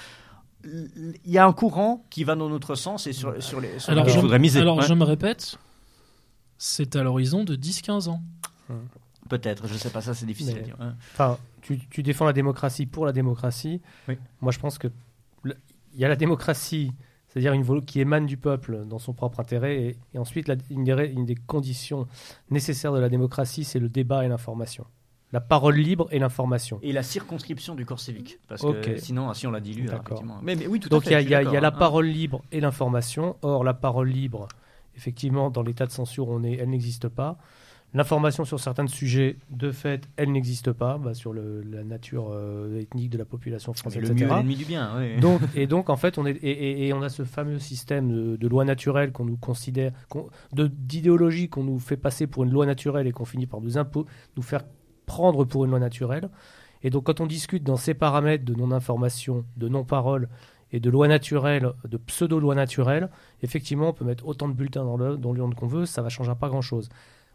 il 0.65 1.31
y 1.31 1.37
a 1.37 1.45
un 1.45 1.53
courant 1.53 2.03
qui 2.09 2.23
va 2.23 2.35
dans 2.35 2.49
notre 2.49 2.75
sens 2.75 3.07
et 3.07 3.13
sur, 3.13 3.41
sur 3.41 3.59
les, 3.61 3.79
sur 3.79 3.91
Alors, 3.91 4.05
lequel 4.05 4.29
je, 4.29 4.35
miser. 4.37 4.59
alors 4.61 4.77
Ouais. 4.77 4.85
je 4.87 4.93
me 4.93 5.03
répète, 5.03 5.57
c'est 6.57 6.95
à 6.95 7.03
l'horizon 7.03 7.43
de 7.43 7.55
10-15 7.55 8.09
ans. 8.09 8.21
Peut-être, 9.29 9.67
je 9.67 9.73
sais 9.75 9.89
pas, 9.89 10.01
ça 10.01 10.13
c'est 10.13 10.25
difficile 10.25 10.55
Mais- 10.55 10.59
à 10.61 10.63
dire. 10.63 10.75
hein. 10.79 10.95
Enfin, 11.13 11.37
tu, 11.61 11.79
tu 11.89 12.03
défends 12.03 12.25
la 12.25 12.33
démocratie 12.33 12.85
pour 12.85 13.05
la 13.05 13.11
démocratie. 13.11 13.81
Oui. 14.07 14.17
Moi, 14.41 14.51
je 14.51 14.59
pense 14.59 14.77
que 14.77 14.87
il 15.45 15.99
y 16.01 16.05
a 16.05 16.07
la 16.09 16.15
démocratie, 16.15 16.91
c'est-à-dire 17.27 17.53
une 17.53 17.63
volonté 17.63 17.85
qui 17.85 17.99
émane 18.01 18.25
du 18.25 18.37
peuple 18.37 18.85
dans 18.85 18.99
son 18.99 19.13
propre 19.13 19.39
intérêt, 19.39 19.81
et, 19.81 19.97
et 20.13 20.17
ensuite 20.19 20.47
la- 20.47 20.55
une, 20.69 20.83
des, 20.83 20.93
ré- 20.93 21.11
une 21.11 21.25
des 21.25 21.35
conditions 21.35 22.07
nécessaires 22.49 22.91
de 22.93 22.99
la 22.99 23.09
démocratie, 23.09 23.63
c'est 23.63 23.79
le 23.79 23.89
débat 23.89 24.25
et 24.25 24.27
l'information, 24.27 24.85
la 25.31 25.41
parole 25.41 25.75
libre 25.75 26.07
et 26.11 26.19
l'information. 26.19 26.79
Et 26.81 26.93
la 26.93 27.03
circonscription 27.03 27.75
du 27.75 27.85
corps 27.85 27.99
civique. 27.99 28.39
Parce 28.47 28.61
que 28.61 28.97
sinon, 28.97 29.33
si 29.33 29.47
on 29.47 29.51
la 29.51 29.59
dilue, 29.59 29.87
alors, 29.89 30.01
effectivement. 30.05 30.39
Mais, 30.41 30.55
mais 30.55 30.67
oui, 30.67 30.79
tout 30.79 30.87
Donc 30.89 31.05
il 31.07 31.11
y 31.11 31.15
a, 31.15 31.21
y 31.21 31.33
a- 31.35 31.43
y 31.43 31.57
a 31.57 31.59
la 31.59 31.67
hein. 31.69 31.71
parole 31.71 32.05
libre 32.07 32.41
et 32.51 32.59
l'information. 32.61 33.35
Or, 33.41 33.63
la 33.63 33.73
parole 33.73 34.09
libre, 34.09 34.47
effectivement, 34.95 35.49
dans 35.49 35.63
l'état 35.63 35.85
de 35.85 35.91
censure, 35.91 36.29
on 36.29 36.43
est, 36.43 36.53
elle 36.53 36.69
n'existe 36.69 37.09
pas. 37.09 37.37
L'information 37.93 38.43
sur 38.43 38.59
certains 38.59 38.87
sujets, 38.87 39.37
de 39.51 39.71
fait, 39.71 40.09
elle 40.17 40.31
n'existe 40.33 40.73
pas, 40.73 40.97
bah, 40.97 41.13
sur 41.13 41.31
le- 41.31 41.61
la 41.61 41.83
nature 41.85 42.27
euh, 42.31 42.79
ethnique 42.81 43.09
de 43.09 43.17
la 43.17 43.23
population 43.23 43.73
française, 43.73 44.01
le 44.01 44.09
mieux 44.09 44.15
etc. 44.23 44.31
l'ennemi 44.35 44.55
du 44.57 44.65
bien. 44.65 44.91
oui. 44.97 45.17
Donc, 45.21 45.39
et 45.55 45.65
donc, 45.67 45.89
en 45.89 45.95
fait, 45.95 46.17
on, 46.17 46.25
est, 46.25 46.31
et, 46.43 46.49
et- 46.83 46.87
et 46.87 46.93
on 46.93 47.01
a 47.01 47.07
ce 47.09 47.23
fameux 47.23 47.57
système 47.59 48.11
de, 48.11 48.35
de 48.35 48.47
loi 48.49 48.65
naturelle 48.65 49.13
qu'on 49.13 49.23
nous 49.25 49.37
considère, 49.37 49.93
de- 50.51 50.67
d'idéologie 50.67 51.47
qu'on 51.47 51.63
nous 51.63 51.79
fait 51.79 51.95
passer 51.97 52.27
pour 52.27 52.43
une 52.43 52.51
loi 52.51 52.65
naturelle 52.65 53.07
et 53.07 53.11
qu'on 53.13 53.23
finit 53.25 53.47
par 53.47 53.61
nous, 53.61 53.77
impo- 53.77 54.05
nous 54.35 54.43
faire 54.43 54.63
prendre 55.05 55.43
pour 55.45 55.65
une 55.65 55.71
loi 55.71 55.79
naturelle. 55.79 56.29
Et 56.83 56.89
donc, 56.89 57.05
quand 57.05 57.19
on 57.21 57.25
discute 57.25 57.63
dans 57.63 57.77
ces 57.77 57.93
paramètres 57.93 58.45
de 58.45 58.53
non-information, 58.53 59.45
de 59.57 59.67
non-parole 59.67 60.29
et 60.71 60.79
de 60.79 60.89
loi 60.89 61.07
naturelle, 61.07 61.71
de 61.87 61.97
pseudo-loi 61.97 62.53
naturelle, 62.55 63.09
effectivement, 63.41 63.89
on 63.89 63.93
peut 63.93 64.05
mettre 64.05 64.27
autant 64.27 64.47
de 64.47 64.53
bulletins 64.53 64.83
dans 64.83 64.97
le- 64.97 65.17
dans 65.17 65.31
l'urne 65.33 65.53
qu'on 65.55 65.67
veut, 65.67 65.85
ça 65.85 66.01
va 66.01 66.09
changera 66.09 66.35
pas 66.35 66.49
grand-chose. 66.49 66.89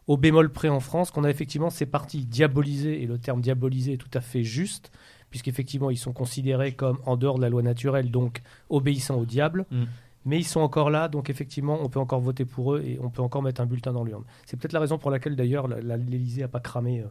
Au 0.06 0.16
bémol 0.16 0.50
près 0.50 0.68
en 0.68 0.80
France, 0.80 1.10
qu'on 1.10 1.24
a 1.24 1.30
effectivement 1.30 1.70
ces 1.70 1.86
partis 1.86 2.24
diabolisés, 2.26 3.02
et 3.02 3.06
le 3.06 3.18
terme 3.18 3.40
diabolisé 3.40 3.94
est 3.94 3.96
tout 3.96 4.10
à 4.14 4.20
fait 4.20 4.42
juste, 4.42 4.90
puisqu'effectivement 5.30 5.90
ils 5.90 5.96
sont 5.96 6.12
considérés 6.12 6.72
comme 6.72 6.98
en 7.06 7.16
dehors 7.16 7.36
de 7.36 7.42
la 7.42 7.48
loi 7.48 7.62
naturelle, 7.62 8.10
donc 8.10 8.42
obéissant 8.68 9.16
au 9.16 9.24
diable. 9.24 9.66
Mm. 9.70 9.84
Mais 10.26 10.38
ils 10.38 10.44
sont 10.44 10.60
encore 10.60 10.90
là, 10.90 11.08
donc 11.08 11.30
effectivement, 11.30 11.78
on 11.80 11.88
peut 11.88 11.98
encore 11.98 12.20
voter 12.20 12.44
pour 12.44 12.74
eux 12.74 12.82
et 12.82 12.98
on 13.00 13.08
peut 13.08 13.22
encore 13.22 13.42
mettre 13.42 13.60
un 13.62 13.66
bulletin 13.66 13.92
dans 13.92 14.04
l'urne. 14.04 14.24
C'est 14.44 14.58
peut-être 14.58 14.74
la 14.74 14.80
raison 14.80 14.98
pour 14.98 15.10
laquelle 15.10 15.34
d'ailleurs 15.34 15.66
l'Élysée 15.66 16.42
n'a 16.42 16.48
pas 16.48 16.60
cramé 16.60 17.02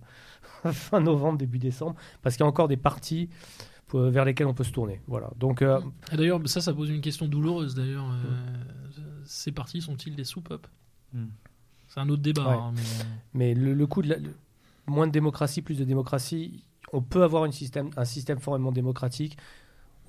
euh, 0.65 0.71
fin 0.71 0.99
novembre, 0.99 1.37
début 1.39 1.57
décembre, 1.57 1.95
parce 2.21 2.35
qu'il 2.35 2.43
y 2.43 2.45
a 2.45 2.49
encore 2.49 2.67
des 2.67 2.77
partis 2.77 3.27
pour- 3.87 4.01
vers 4.01 4.25
lesquels 4.25 4.45
on 4.45 4.53
peut 4.53 4.63
se 4.63 4.71
tourner. 4.71 5.01
Voilà. 5.07 5.31
Donc, 5.37 5.63
euh, 5.63 5.79
Et 6.11 6.17
d'ailleurs, 6.17 6.39
ça, 6.45 6.61
ça 6.61 6.71
pose 6.73 6.89
une 6.91 7.01
question 7.01 7.27
douloureuse. 7.27 7.73
D'ailleurs, 7.73 8.05
Euh, 8.11 9.21
ces 9.25 9.51
partis 9.51 9.81
sont-ils 9.81 10.15
des 10.15 10.23
soupes 10.23 10.53
Hmm. 11.11 11.25
C'est 11.87 11.99
un 12.01 12.09
autre 12.09 12.21
débat. 12.21 12.47
Ouais. 12.47 12.53
hein, 12.55 12.71
mais- 12.75 13.05
mais 13.33 13.53
le, 13.55 13.73
le 13.73 13.87
coup 13.87 14.03
de 14.03 14.09
la- 14.09 14.17
le- 14.17 14.35
moins 14.85 15.07
de 15.07 15.11
démocratie, 15.11 15.63
plus 15.63 15.79
de 15.79 15.83
démocratie, 15.83 16.63
on 16.93 17.01
peut 17.01 17.23
avoir 17.23 17.45
une 17.45 17.51
système, 17.51 17.89
un 17.97 18.05
système 18.05 18.37
formellement 18.39 18.71
démocratique 18.71 19.35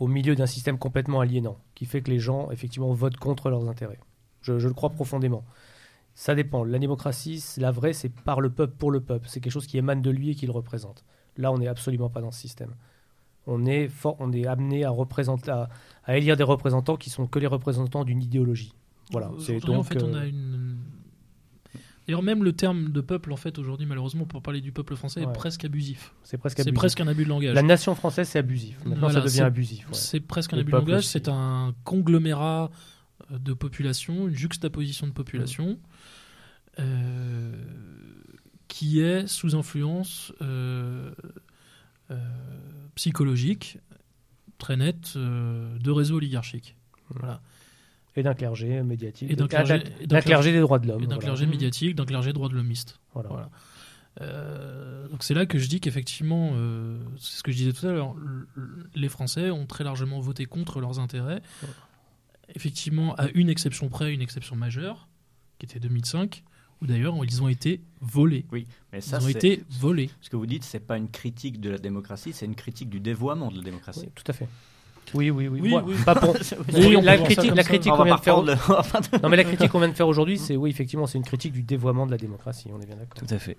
au 0.01 0.09
milieu 0.09 0.35
d'un 0.35 0.47
système 0.47 0.79
complètement 0.79 1.21
aliénant, 1.21 1.59
qui 1.75 1.85
fait 1.85 2.01
que 2.01 2.11
les 2.11 2.19
gens, 2.19 2.51
effectivement, 2.51 2.93
votent 2.93 3.19
contre 3.19 3.51
leurs 3.51 3.69
intérêts. 3.69 4.01
Je, 4.41 4.59
je 4.59 4.67
le 4.67 4.75
crois 4.75 4.91
profondément. 4.91 5.45
Ça 6.15 6.35
dépend. 6.35 6.65
La 6.65 6.79
démocratie, 6.79 7.45
la 7.59 7.71
vraie, 7.71 7.93
c'est 7.93 8.09
par 8.09 8.41
le 8.41 8.51
peuple, 8.51 8.75
pour 8.77 8.91
le 8.91 9.01
peuple. 9.01 9.29
C'est 9.29 9.41
quelque 9.41 9.53
chose 9.53 9.67
qui 9.67 9.79
émane 9.79 10.03
de 10.03 10.11
lui 10.11 10.31
et 10.31 10.35
qui 10.35 10.47
le 10.47 10.53
représente. 10.53 11.05
Là, 11.37 11.53
on 11.53 11.59
n'est 11.59 11.69
absolument 11.69 12.09
pas 12.09 12.21
dans 12.21 12.31
ce 12.31 12.41
système. 12.41 12.75
On 13.47 13.65
est, 13.67 13.89
fort, 13.89 14.17
on 14.19 14.33
est 14.33 14.47
amené 14.47 14.85
à, 14.85 14.91
représenter, 14.91 15.51
à, 15.51 15.69
à 16.05 16.17
élire 16.17 16.37
des 16.37 16.43
représentants 16.43 16.97
qui 16.97 17.11
sont 17.11 17.27
que 17.27 17.39
les 17.39 17.47
représentants 17.47 18.05
d'une 18.05 18.23
idéologie. 18.23 18.75
Voilà. 19.13 19.31
Aujourd'hui, 19.31 19.71
en 19.71 19.77
donc, 19.77 19.87
fait, 19.87 20.03
on 20.03 20.15
euh, 20.15 20.21
a 20.21 20.27
une. 20.27 20.79
D'ailleurs, 22.11 22.23
même 22.25 22.43
le 22.43 22.53
terme 22.53 22.91
de 22.91 23.01
peuple, 23.01 23.33
en 23.33 23.37
fait, 23.37 23.57
aujourd'hui, 23.61 23.87
malheureusement, 23.87 24.25
pour 24.27 24.43
parler 24.43 24.61
du 24.61 24.73
peuple 24.73 24.97
français, 24.97 25.21
Ouais. 25.25 25.31
est 25.31 25.33
presque 25.33 25.65
abusif. 25.65 26.13
c'est 26.25 26.39
presque 26.39 26.57
C'est 26.57 26.63
abusif. 26.63 26.75
presque 26.75 27.01
un 27.01 27.07
abus 27.07 27.23
de 27.23 27.29
langage. 27.29 27.55
La 27.55 27.63
nation 27.63 27.95
française, 27.95 28.29
c'est 28.29 28.41
abusif. 28.41 28.77
Maintenant, 28.85 29.07
Voilà, 29.09 29.21
ça 29.21 29.27
devient 29.27 29.43
abusif. 29.43 29.87
ouais. 29.87 29.95
C'est 29.95 30.19
presque 30.19 30.53
un 30.53 30.57
Le 30.57 30.63
abus 30.63 30.73
de 30.73 30.77
langage. 30.77 31.07
C'est 31.07 31.29
un 31.29 31.73
conglomérat 31.85 32.73
euh, 33.31 33.39
de 33.39 33.53
population, 33.53 34.27
une 34.27 34.35
juxtaposition 34.35 35.07
de 35.07 35.13
population, 35.13 35.79
euh, 36.81 37.55
qui 38.67 39.01
est 39.01 39.29
sous 39.29 39.55
influence 39.55 40.33
euh, 40.43 41.13
euh, 42.11 42.17
psychologique 42.97 43.79
très 44.59 44.77
nette 44.77 45.17
de 45.17 45.91
réseaux 45.93 46.17
oligarchiques. 46.17 46.75
Voilà. 47.11 47.41
Et 48.17 48.23
d'un 48.23 48.35
clergé 48.35 48.83
médiatique. 48.83 49.31
Et 49.31 49.37
d'un 49.37 49.47
clergé- 49.47 49.79
d'un- 49.79 49.85
et 50.01 50.07
d'un 50.07 50.17
d'un 50.17 50.21
clergé 50.21 50.53
des 50.53 50.61
droits 50.61 50.79
de 50.79 50.87
l'homme. 50.89 50.99
Et 51.03 51.07
d'un 51.07 51.15
voilà. 51.15 51.21
clergé 51.23 51.47
médiatique, 51.47 51.95
d'un 51.95 52.05
clergé 52.05 52.33
droit 52.33 52.49
de 52.49 52.55
l'homiste. 52.55 52.99
Voilà. 53.15 53.29
Voilà. 53.29 53.51
Euh, 54.21 55.07
donc 55.09 55.23
c'est 55.23 55.35
là 55.35 55.47
que 55.47 55.59
je 55.59 55.69
dis 55.69 55.81
qu'effectivement, 55.81 56.51
euh, 56.55 56.99
c'est 57.19 57.39
ce 57.39 57.43
que 57.43 57.53
je 57.53 57.57
disais 57.57 57.73
tout 57.73 57.87
à 57.87 57.93
l'heure, 57.93 58.15
les 58.95 59.09
Français 59.09 59.51
ont 59.51 59.67
très 59.67 59.85
largement 59.85 60.19
voté 60.21 60.47
contre 60.47 60.81
leurs 60.81 60.99
intérêts. 60.99 61.41
Effectivement, 62.55 63.15
à 63.15 63.29
une 63.35 63.49
exception 63.49 63.89
près, 63.89 64.13
une 64.13 64.23
exception 64.23 64.57
majeure, 64.57 65.09
qui 65.59 65.67
était 65.67 65.79
2005, 65.79 66.43
où 66.83 66.87
d'ailleurs 66.87 67.15
ils 67.25 67.43
ont 67.43 67.49
été 67.49 67.81
volés. 68.01 68.45
Mais 68.51 68.65
Ils 68.95 69.03
ça, 69.03 69.19
ont 69.19 69.21
c'est- 69.21 69.31
été 69.31 69.63
volés. 69.71 70.11
ce 70.21 70.31
que 70.31 70.37
vous 70.37 70.47
dites, 70.47 70.65
c'est 70.65 70.81
pas 70.81 70.97
une 70.99 71.09
critique 71.09 71.61
de 71.61 71.71
la 71.71 71.79
démocratie, 71.79 72.33
c'est 72.33 72.47
une 72.47 72.57
critique 72.57 72.91
du 72.91 72.99
dévoiement 72.99 73.49
de 73.49 73.55
la 73.55 73.59
Oui, 73.61 73.65
démocratie. 73.67 74.09
tout 74.15 74.25
à 74.27 74.33
fait. 74.33 74.49
Oui, 75.15 75.31
oui, 75.31 75.49
oui. 75.49 75.61
Oui, 75.63 75.75
oui. 75.87 75.95
Pas 76.05 76.15
pour... 76.15 76.35
Oui, 76.75 76.97
la 77.03 77.19
critique, 77.19 77.55
la 77.55 77.63
critique 77.65 77.93
On 77.93 77.97
qu'on 77.97 78.05
vient 78.05 78.17
de 78.17 78.21
faire. 78.21 78.37
reprendre 78.37 78.59
le- 79.13 79.19
Non, 79.23 79.29
mais 79.29 79.37
la 79.37 79.45
critique 79.45 79.71
qu'on 79.71 79.79
vient 79.81 79.89
de 79.89 79.95
faire 79.95 80.09
aujourd'hui, 80.09 80.39
c'est 80.39 80.57
oui, 80.57 80.71
effectivement, 80.71 81.07
c'est 81.07 81.19
une 81.19 81.25
critique 81.25 81.53
du 81.53 81.63
dévoiement 81.63 82.07
de 82.07 82.11
la 82.11 82.17
démocratie. 82.17 82.69
On 82.77 82.81
est 82.81 82.87
bien 82.87 82.97
d'accord. 82.97 83.15
Tout 83.27 83.35
à 83.35 83.39
fait. 83.39 83.57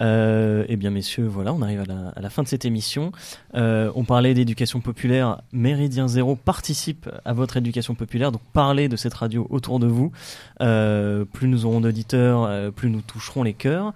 Euh, 0.00 0.64
eh 0.68 0.76
bien, 0.76 0.90
messieurs, 0.90 1.26
voilà, 1.26 1.52
on 1.52 1.62
arrive 1.62 1.80
à 1.80 1.84
la, 1.84 2.08
à 2.16 2.20
la 2.20 2.30
fin 2.30 2.42
de 2.42 2.48
cette 2.48 2.64
émission. 2.64 3.12
Euh, 3.54 3.90
on 3.94 4.04
parlait 4.04 4.34
d'éducation 4.34 4.80
populaire. 4.80 5.42
Méridien 5.52 6.08
Zéro 6.08 6.36
participe 6.36 7.08
à 7.24 7.32
votre 7.32 7.56
éducation 7.56 7.94
populaire. 7.94 8.32
Donc, 8.32 8.42
parlez 8.52 8.88
de 8.88 8.96
cette 8.96 9.14
radio 9.14 9.46
autour 9.50 9.78
de 9.78 9.86
vous. 9.86 10.12
Euh, 10.60 11.24
plus 11.24 11.48
nous 11.48 11.66
aurons 11.66 11.80
d'auditeurs, 11.80 12.44
euh, 12.44 12.70
plus 12.70 12.90
nous 12.90 13.02
toucherons 13.02 13.42
les 13.42 13.54
cœurs. 13.54 13.92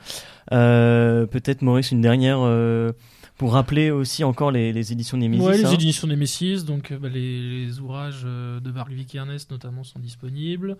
Euh, 0.52 1.26
Peut-être, 1.26 1.62
Maurice, 1.62 1.90
une 1.92 2.00
dernière 2.00 2.38
euh, 2.40 2.92
pour 3.40 3.54
rappeler 3.54 3.90
aussi 3.90 4.22
encore 4.22 4.50
les, 4.50 4.70
les 4.70 4.92
éditions 4.92 5.16
Némésis. 5.16 5.46
Ouais, 5.46 5.56
les 5.56 5.64
hein. 5.64 5.72
éditions 5.72 6.06
Nemesis, 6.06 6.66
donc 6.66 6.90
euh, 6.90 6.98
bah, 6.98 7.08
les, 7.08 7.64
les 7.64 7.80
ouvrages 7.80 8.20
euh, 8.26 8.60
de 8.60 8.70
Bargvik 8.70 9.14
Ernest 9.14 9.50
notamment 9.50 9.82
sont 9.82 9.98
disponibles. 9.98 10.76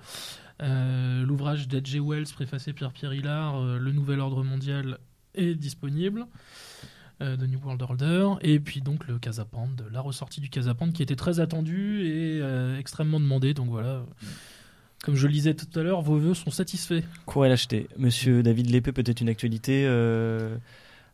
Euh, 0.60 1.24
L'ouvrage 1.24 1.68
d'H.G. 1.68 2.00
Wells, 2.00 2.26
préfacé 2.34 2.74
Pierre-Pierre 2.74 3.14
Hillard, 3.14 3.56
euh, 3.58 3.78
Le 3.78 3.92
Nouvel 3.92 4.20
Ordre 4.20 4.44
Mondial, 4.44 4.98
est 5.34 5.54
disponible. 5.54 6.26
euh, 7.22 7.38
de 7.38 7.46
New 7.46 7.58
World 7.64 7.80
Order 7.80 8.28
et 8.42 8.60
puis 8.60 8.82
donc 8.82 9.08
le 9.08 9.18
Casapande, 9.18 9.86
la 9.90 10.02
ressortie 10.02 10.42
du 10.42 10.50
Casapande 10.50 10.92
qui 10.92 11.02
était 11.02 11.16
très 11.16 11.40
attendue 11.40 12.02
et 12.04 12.42
extrêmement 12.78 13.20
demandée 13.20 13.54
donc 13.54 13.70
voilà 13.70 14.04
comme 15.02 15.14
je 15.14 15.26
le 15.26 15.32
disais 15.32 15.54
tout 15.54 15.78
à 15.78 15.82
l'heure 15.82 16.02
vos 16.02 16.18
vœux 16.18 16.34
sont 16.34 16.50
satisfaits 16.50 17.04
Courez 17.24 17.48
l'acheter. 17.48 17.88
Monsieur 17.96 18.42
David 18.42 18.68
Lépée, 18.68 18.92
peut-être 18.92 19.22
une 19.22 19.30
actualité. 19.30 19.86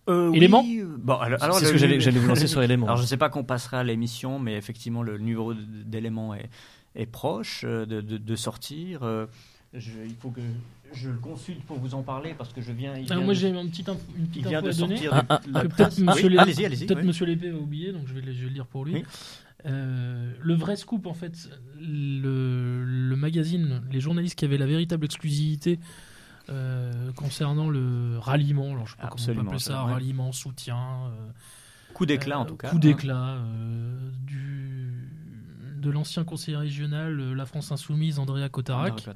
Euh... 0.09 0.29
Oui, 0.29 0.37
Élément 0.37 0.65
Bon, 0.99 1.15
alors, 1.15 1.43
alors 1.43 1.59
C'est 1.59 1.67
ce 1.67 1.73
que 1.73 1.79
j'allais 1.79 2.19
vous 2.19 2.29
lancer 2.29 2.47
sur 2.47 2.63
Élément. 2.63 2.87
Alors 2.87 2.97
je 2.97 3.03
ne 3.03 3.07
sais 3.07 3.17
pas 3.17 3.29
qu'on 3.29 3.45
passera 3.45 3.81
à 3.81 3.85
l'émission, 3.85 4.39
mais 4.39 4.55
effectivement 4.57 5.03
le 5.03 5.19
numéro 5.19 5.53
d- 5.55 5.61
d'éléments 5.85 6.35
est, 6.35 6.49
est 6.95 7.07
proche 7.07 7.63
euh, 7.65 7.87
de, 7.87 8.01
de- 8.01 8.19
de 8.19 8.37
sortir. 8.37 9.03
Euh, 9.03 9.27
je- 9.75 9.91
il 10.07 10.15
faut 10.15 10.31
que 10.31 10.41
je 10.93 11.11
le 11.11 11.17
consulte 11.19 11.63
pour 11.65 11.79
vous 11.79 11.95
en 11.95 12.03
parler 12.03 12.35
parce 12.39 12.53
que 12.53 12.61
je 12.61 12.71
viens. 12.73 12.93
il 12.97 13.05
Alors 13.11 13.17
vient 13.19 13.25
moi 13.25 13.35
de- 13.35 13.39
j'ai 13.39 13.49
une 13.49 13.69
petite, 13.71 13.89
info- 13.89 14.01
une 14.17 14.25
il 14.25 14.29
petite 14.29 14.47
vient 14.47 14.59
info 14.59 14.67
de 14.69 14.73
à 14.73 14.77
donner 14.79 14.97
sortir. 14.97 15.25
Ah, 15.29 15.41
ah, 15.55 15.65
presse. 15.65 15.75
peut-être 15.77 15.95
Ah 15.99 16.13
Monsieur, 16.13 16.27
oui, 16.29 16.33
Lé- 16.35 16.39
allez-y, 16.39 16.65
allez-y. 16.67 16.87
peut-être 16.87 17.01
oui. 17.01 17.07
Monsieur 17.07 17.27
Lépée 17.27 17.51
va 17.51 17.59
oublier, 17.59 17.93
donc 17.93 18.03
je 18.07 18.15
vais, 18.15 18.21
le- 18.21 18.33
je 18.33 18.39
vais 18.43 18.49
le 18.49 18.55
lire 18.55 18.67
pour 18.67 18.85
lui. 18.85 18.95
Oui. 18.95 19.05
Euh, 19.67 20.31
le 20.41 20.55
vrai 20.55 20.77
scoop, 20.77 21.07
en 21.07 21.15
fait, 21.15 21.51
le, 21.81 22.85
le 22.85 23.17
magazine, 23.17 23.83
les 23.91 24.01
journalistes 24.01 24.39
qui 24.39 24.45
avaient 24.45 24.59
la 24.59 24.67
véritable 24.67 25.05
exclusivité 25.05 25.81
euh, 26.49 27.13
concernant 27.13 27.69
le 27.69 28.19
ralliement, 28.19 28.73
alors 28.73 28.87
je 28.87 28.93
sais 28.93 28.99
pas 28.99 29.09
Absolument, 29.09 29.45
comment 29.45 29.49
on 29.49 29.51
peut 29.51 29.57
appeler 29.57 29.75
ça, 29.75 29.85
ouais. 29.85 29.93
ralliement, 29.93 30.33
soutien, 30.33 30.77
euh, 30.77 31.31
Coup 31.95 32.07
d'éclat 32.07 32.39
en 32.39 32.45
euh, 32.45 32.49
tout 32.49 32.57
cas. 32.57 32.71
coup 32.71 32.77
hein. 32.77 32.81
d'éclat 32.81 33.39
du 34.25 35.11
de 35.79 35.91
l'ancien 35.91 36.25
conseiller 36.25 36.57
régional, 36.57 37.17
la 37.17 37.47
France 37.47 37.71
Insoumise, 37.71 38.19
Andrea 38.19 38.49
Cotarac. 38.49 39.07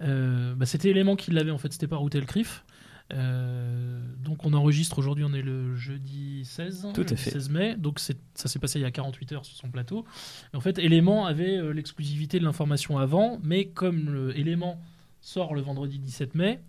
Bah, 0.00 0.66
c'était 0.66 0.90
élément 0.90 1.16
qui 1.16 1.30
l'avait 1.30 1.50
en 1.50 1.58
fait, 1.58 1.72
c'était 1.72 1.86
pas 1.86 1.96
Routel 1.96 2.26
Criff. 2.26 2.64
Euh, 3.12 4.00
donc 4.24 4.44
on 4.44 4.52
enregistre 4.52 4.98
aujourd'hui, 4.98 5.24
on 5.24 5.32
est 5.32 5.42
le 5.42 5.76
jeudi 5.76 6.44
16, 6.44 6.88
Tout 6.92 7.02
à 7.02 7.10
le 7.10 7.16
fait. 7.16 7.30
16 7.30 7.50
mai, 7.50 7.76
donc 7.76 8.00
ça 8.00 8.14
s'est 8.34 8.58
passé 8.58 8.80
il 8.80 8.82
y 8.82 8.84
a 8.84 8.90
48 8.90 9.32
heures 9.32 9.44
sur 9.44 9.56
son 9.56 9.70
plateau. 9.70 10.04
Et 10.52 10.56
en 10.56 10.60
fait, 10.60 10.78
Élément 10.78 11.26
avait 11.26 11.72
l'exclusivité 11.72 12.40
de 12.40 12.44
l'information 12.44 12.98
avant, 12.98 13.38
mais 13.42 13.66
comme 13.66 14.32
Élément 14.34 14.80
sort 15.26 15.54
le 15.56 15.60
vendredi 15.60 15.98
17 15.98 16.36
mai, 16.36 16.60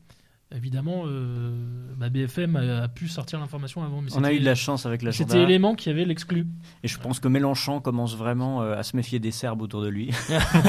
évidemment, 0.51 1.03
euh, 1.05 1.51
bah, 1.95 2.09
BFM 2.09 2.55
a, 2.55 2.83
a 2.83 2.87
pu 2.87 3.07
sortir 3.07 3.39
l'information 3.39 3.83
avant. 3.83 4.01
Mais 4.01 4.09
On 4.15 4.23
a 4.23 4.33
eu 4.33 4.39
de 4.39 4.45
la 4.45 4.55
chance 4.55 4.85
avec 4.87 5.03
l'agenda. 5.03 5.29
C'était 5.31 5.43
Élément 5.43 5.75
qui 5.75 5.89
avait 5.89 6.05
l'exclu. 6.05 6.47
Et 6.83 6.87
je 6.87 6.97
pense 6.97 7.19
que 7.19 7.27
Mélenchon 7.27 7.81
commence 7.81 8.15
vraiment 8.15 8.63
euh, 8.63 8.75
à 8.75 8.81
se 8.81 8.95
méfier 8.95 9.19
des 9.19 9.29
Serbes 9.31 9.61
autour 9.61 9.81
de 9.83 9.89
lui. 9.89 10.09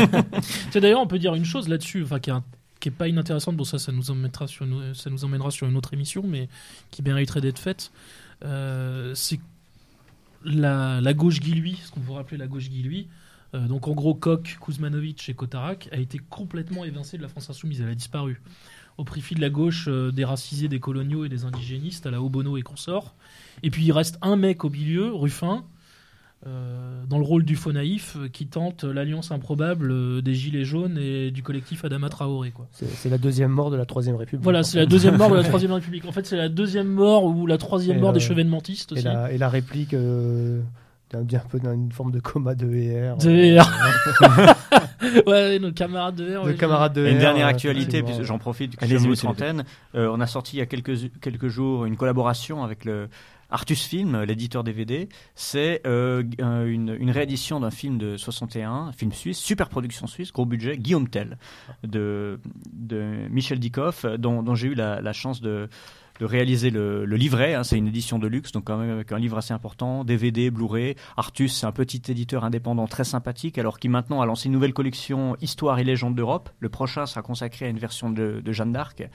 D'ailleurs, 0.75 1.01
on 1.01 1.07
peut 1.07 1.19
dire 1.19 1.35
une 1.35 1.45
chose 1.47 1.67
là-dessus, 1.69 2.03
enfin 2.03 2.19
qui 2.21 2.29
est, 2.31 2.35
un- 2.35 2.45
qui 2.81 2.89
est 2.91 2.93
pas 2.93 3.09
inintéressante. 3.09 3.57
Bon, 3.57 3.65
ça, 3.65 3.79
ça 3.79 3.91
nous 3.91 4.11
emmènera 4.11 4.47
sur 4.47 4.67
une, 4.67 4.93
ça 4.95 5.09
nous 5.11 5.25
emmènera 5.25 5.51
sur 5.51 5.67
une 5.67 5.77
autre 5.77 5.95
émission, 5.95 6.23
mais 6.27 6.49
qui 6.91 7.03
mériterait 7.03 7.41
d'être 7.41 7.59
faite. 7.59 7.91
Euh, 8.45 9.15
c'est 9.15 9.41
la, 10.45 11.01
la 11.01 11.15
gauche 11.15 11.41
Guillouis, 11.41 11.81
ce 11.85 11.91
qu'on 11.91 12.01
pourrait 12.01 12.21
appeler 12.21 12.37
la 12.37 12.47
gauche 12.47 12.69
Guillouis. 12.69 13.09
Euh, 13.55 13.67
donc 13.67 13.89
en 13.89 13.93
gros, 13.93 14.15
Koch, 14.15 14.59
Kuzmanovic 14.61 15.29
et 15.29 15.35
Kotarak 15.35 15.89
a 15.93 15.97
été 15.97 16.19
complètement 16.19 16.85
évincé 16.85 17.17
de 17.17 17.23
la 17.23 17.29
France 17.29 17.49
insoumise. 17.49 17.81
Elle 17.81 17.89
a 17.89 17.95
disparu 17.95 18.41
au 18.99 19.05
profit 19.05 19.35
de 19.37 19.41
la 19.41 19.49
gauche 19.49 19.87
euh, 19.89 20.11
des 20.11 20.25
racisés, 20.25 20.69
des 20.69 20.81
coloniaux 20.81 21.25
et 21.25 21.29
des 21.29 21.45
indigénistes 21.45 22.07
à 22.07 22.11
la 22.11 22.21
Obono 22.21 22.57
et 22.57 22.63
consorts. 22.63 23.15
Et 23.63 23.71
puis 23.71 23.85
il 23.85 23.93
reste 23.93 24.19
un 24.23 24.37
mec 24.37 24.65
au 24.65 24.71
milieu, 24.71 25.15
Ruffin, 25.15 25.65
euh, 26.47 27.05
dans 27.09 27.19
le 27.19 27.25
rôle 27.25 27.45
du 27.45 27.57
faux 27.57 27.73
naïf 27.73 28.17
euh, 28.17 28.29
qui 28.29 28.47
tente 28.47 28.85
l'alliance 28.85 29.31
improbable 29.31 30.23
des 30.23 30.35
Gilets 30.35 30.65
jaunes 30.65 30.99
et 30.99 31.31
du 31.31 31.43
collectif 31.43 31.85
Adama 31.85 32.09
Traoré. 32.09 32.51
Quoi. 32.51 32.67
C'est 32.73 32.89
c'est 32.89 33.09
la 33.09 33.19
deuxième 33.19 33.51
mort 33.51 33.71
de 33.71 33.77
la 33.77 33.87
Troisième 33.87 34.17
République. 34.17 34.45
Voilà, 34.45 34.63
c'est 34.65 34.79
la 34.79 34.87
deuxième 34.87 35.17
mort 35.17 35.31
de 35.31 35.37
la 35.37 35.43
Troisième 35.49 35.73
République. 35.73 36.05
En 36.05 36.13
fait, 36.13 36.27
c'est 36.27 36.37
la 36.37 36.49
deuxième 36.49 36.89
mort 36.89 37.25
ou 37.25 37.47
la 37.47 37.59
troisième 37.59 37.99
Et, 37.99 38.01
mort 38.01 38.13
des 38.13 38.21
chevènementistes 38.21 38.93
Et 38.93 38.95
aussi. 38.97 39.05
la, 39.05 39.33
et 39.33 39.39
la 39.39 39.49
réplique 39.49 39.95
euh, 41.15 41.23
d'un 41.23 41.25
d'un 41.25 41.39
peu 41.49 41.59
d'une 41.61 41.93
forme 41.93 42.11
de 42.13 42.21
coma 42.21 42.55
de 42.55 42.67
VR. 42.67 43.17
De 43.19 43.59
R. 43.59 45.27
ouais, 45.27 45.59
nos 45.59 45.73
camarades 45.73 46.17
de 46.17 46.37
R. 46.37 46.45
De 46.45 46.51
ouais, 46.51 46.57
camarades 46.57 46.93
de 46.95 47.07
Et 47.07 47.11
une 47.11 47.17
VR, 47.17 47.21
dernière 47.21 47.47
euh, 47.47 47.51
actualité, 47.51 48.03
puisque 48.03 48.23
j'en 48.23 48.39
profite, 48.39 48.81
monsieur 48.81 48.99
votre 48.99 49.27
antenne. 49.27 49.65
Euh, 49.95 50.11
on 50.13 50.21
a 50.21 50.27
sorti 50.27 50.57
il 50.57 50.59
y 50.61 50.63
a 50.63 50.67
quelques, 50.67 51.11
quelques 51.21 51.49
jours 51.49 51.85
une 51.85 51.97
collaboration 51.97 52.63
avec 52.65 52.85
le 52.85 53.09
Artus 53.51 53.83
Film, 53.87 54.23
l'éditeur 54.25 54.63
DVD. 54.63 55.09
C'est 55.35 55.81
euh, 55.87 56.23
un- 56.39 56.67
une, 56.67 56.95
une 57.01 57.11
réédition 57.11 57.61
d'un 57.61 57.71
film 57.71 57.97
de 57.97 58.17
61, 58.19 58.71
un 58.71 58.93
film 58.93 59.13
suisse, 59.13 59.39
super 59.39 59.71
production 59.71 60.07
suisse, 60.07 60.33
gros 60.33 60.45
budget, 60.45 60.77
Guillaume 60.77 61.09
Tell, 61.09 61.39
de, 61.83 62.41
de 62.73 63.27
Michel 63.31 63.59
Dikoff, 63.59 64.05
dont, 64.05 64.43
dont 64.43 64.55
j'ai 64.55 64.69
eu 64.69 64.75
la, 64.75 65.01
la 65.01 65.13
chance 65.15 65.41
de 65.41 65.69
de 66.19 66.25
réaliser 66.25 66.71
le, 66.71 67.05
livret, 67.05 67.55
hein, 67.55 67.63
c'est 67.63 67.77
une 67.77 67.87
édition 67.87 68.19
de 68.19 68.27
luxe, 68.27 68.53
donc 68.53 68.65
quand 68.65 68.77
même 68.77 68.91
avec 68.91 69.13
un 69.13 69.19
livre 69.19 69.39
assez 69.39 69.55
important, 69.55 70.05
DVD, 70.05 70.51
Blu-ray. 70.51 70.97
Artus, 71.17 71.55
c'est 71.55 71.67
un 71.67 71.73
petit 71.73 72.03
éditeur 72.09 72.45
indépendant 72.45 72.87
très 72.87 73.05
sympathique, 73.05 73.59
alors 73.59 73.79
qui 73.79 73.89
maintenant 73.89 74.21
a 74.21 74.27
lancé 74.27 74.47
une 74.47 74.53
nouvelle 74.53 74.73
collection 74.73 75.37
Histoire 75.41 75.79
et 75.79 75.85
légendes 75.85 76.15
d'Europe. 76.15 76.51
Le 76.59 76.69
prochain 76.69 77.07
sera 77.07 77.23
consacré 77.23 77.67
à 77.67 77.69
une 77.69 77.79
version 77.79 78.11
de, 78.11 78.43
Jeanne 78.47 78.73
d'Arc, 78.73 79.09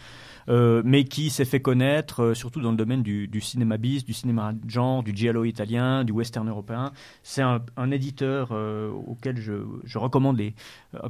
euh, 0.49 0.81
mais 0.85 1.03
qui 1.03 1.29
s'est 1.29 1.45
fait 1.45 1.61
connaître 1.61 2.23
euh, 2.23 2.33
surtout 2.33 2.61
dans 2.61 2.71
le 2.71 2.77
domaine 2.77 3.03
du, 3.03 3.29
cinéma 3.41 3.77
bis, 3.77 4.05
du 4.05 4.13
cinéma 4.13 4.53
de 4.53 4.69
genre, 4.69 5.03
du 5.03 5.15
giallo 5.15 5.43
italien, 5.43 6.03
du 6.03 6.13
western 6.13 6.47
européen. 6.47 6.91
C'est 7.23 7.41
un, 7.41 7.91
éditeur 7.91 8.49
euh, 8.51 8.89
auquel 8.89 9.37
je, 9.37 9.53
recommande 9.97 10.41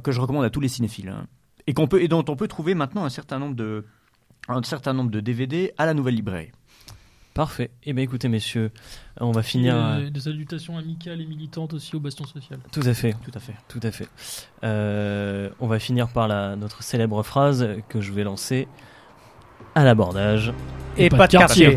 que 0.02 0.12
je 0.12 0.20
recommande 0.20 0.44
à 0.44 0.50
tous 0.50 0.60
les 0.60 0.68
cinéphiles, 0.68 1.08
hein. 1.08 1.26
et 1.66 2.08
dont 2.08 2.24
on 2.28 2.36
peut 2.36 2.48
trouver 2.48 2.74
maintenant 2.74 3.04
un 3.04 3.10
certain 3.10 3.38
nombre 3.38 3.54
de 3.54 3.84
un 4.48 4.62
certain 4.62 4.92
nombre 4.92 5.10
de 5.10 5.20
DVD 5.20 5.72
à 5.78 5.86
la 5.86 5.94
nouvelle 5.94 6.14
librairie. 6.14 6.50
Parfait. 7.34 7.70
Eh 7.82 7.92
bien, 7.92 8.04
écoutez, 8.04 8.28
messieurs, 8.28 8.70
on 9.20 9.32
va 9.32 9.42
finir. 9.42 10.08
des 10.08 10.20
salutations 10.20 10.78
amicales 10.78 11.20
et 11.20 11.26
militantes 11.26 11.74
aussi 11.74 11.96
au 11.96 12.00
bastion 12.00 12.24
social. 12.24 12.60
Tout 12.70 12.82
à 12.84 12.94
fait. 12.94 13.16
Tout 13.24 13.32
à 13.34 13.40
fait. 13.40 13.54
Tout 13.66 13.80
à 13.82 13.90
fait. 13.90 14.08
Euh, 14.62 15.50
on 15.58 15.66
va 15.66 15.80
finir 15.80 16.06
par 16.08 16.28
la, 16.28 16.54
notre 16.54 16.84
célèbre 16.84 17.20
phrase 17.24 17.68
que 17.88 18.00
je 18.00 18.12
vais 18.12 18.22
lancer 18.22 18.68
à 19.74 19.82
l'abordage. 19.82 20.52
Et 20.96 21.08
pas 21.08 21.26
de 21.26 21.32
quartier. 21.32 21.76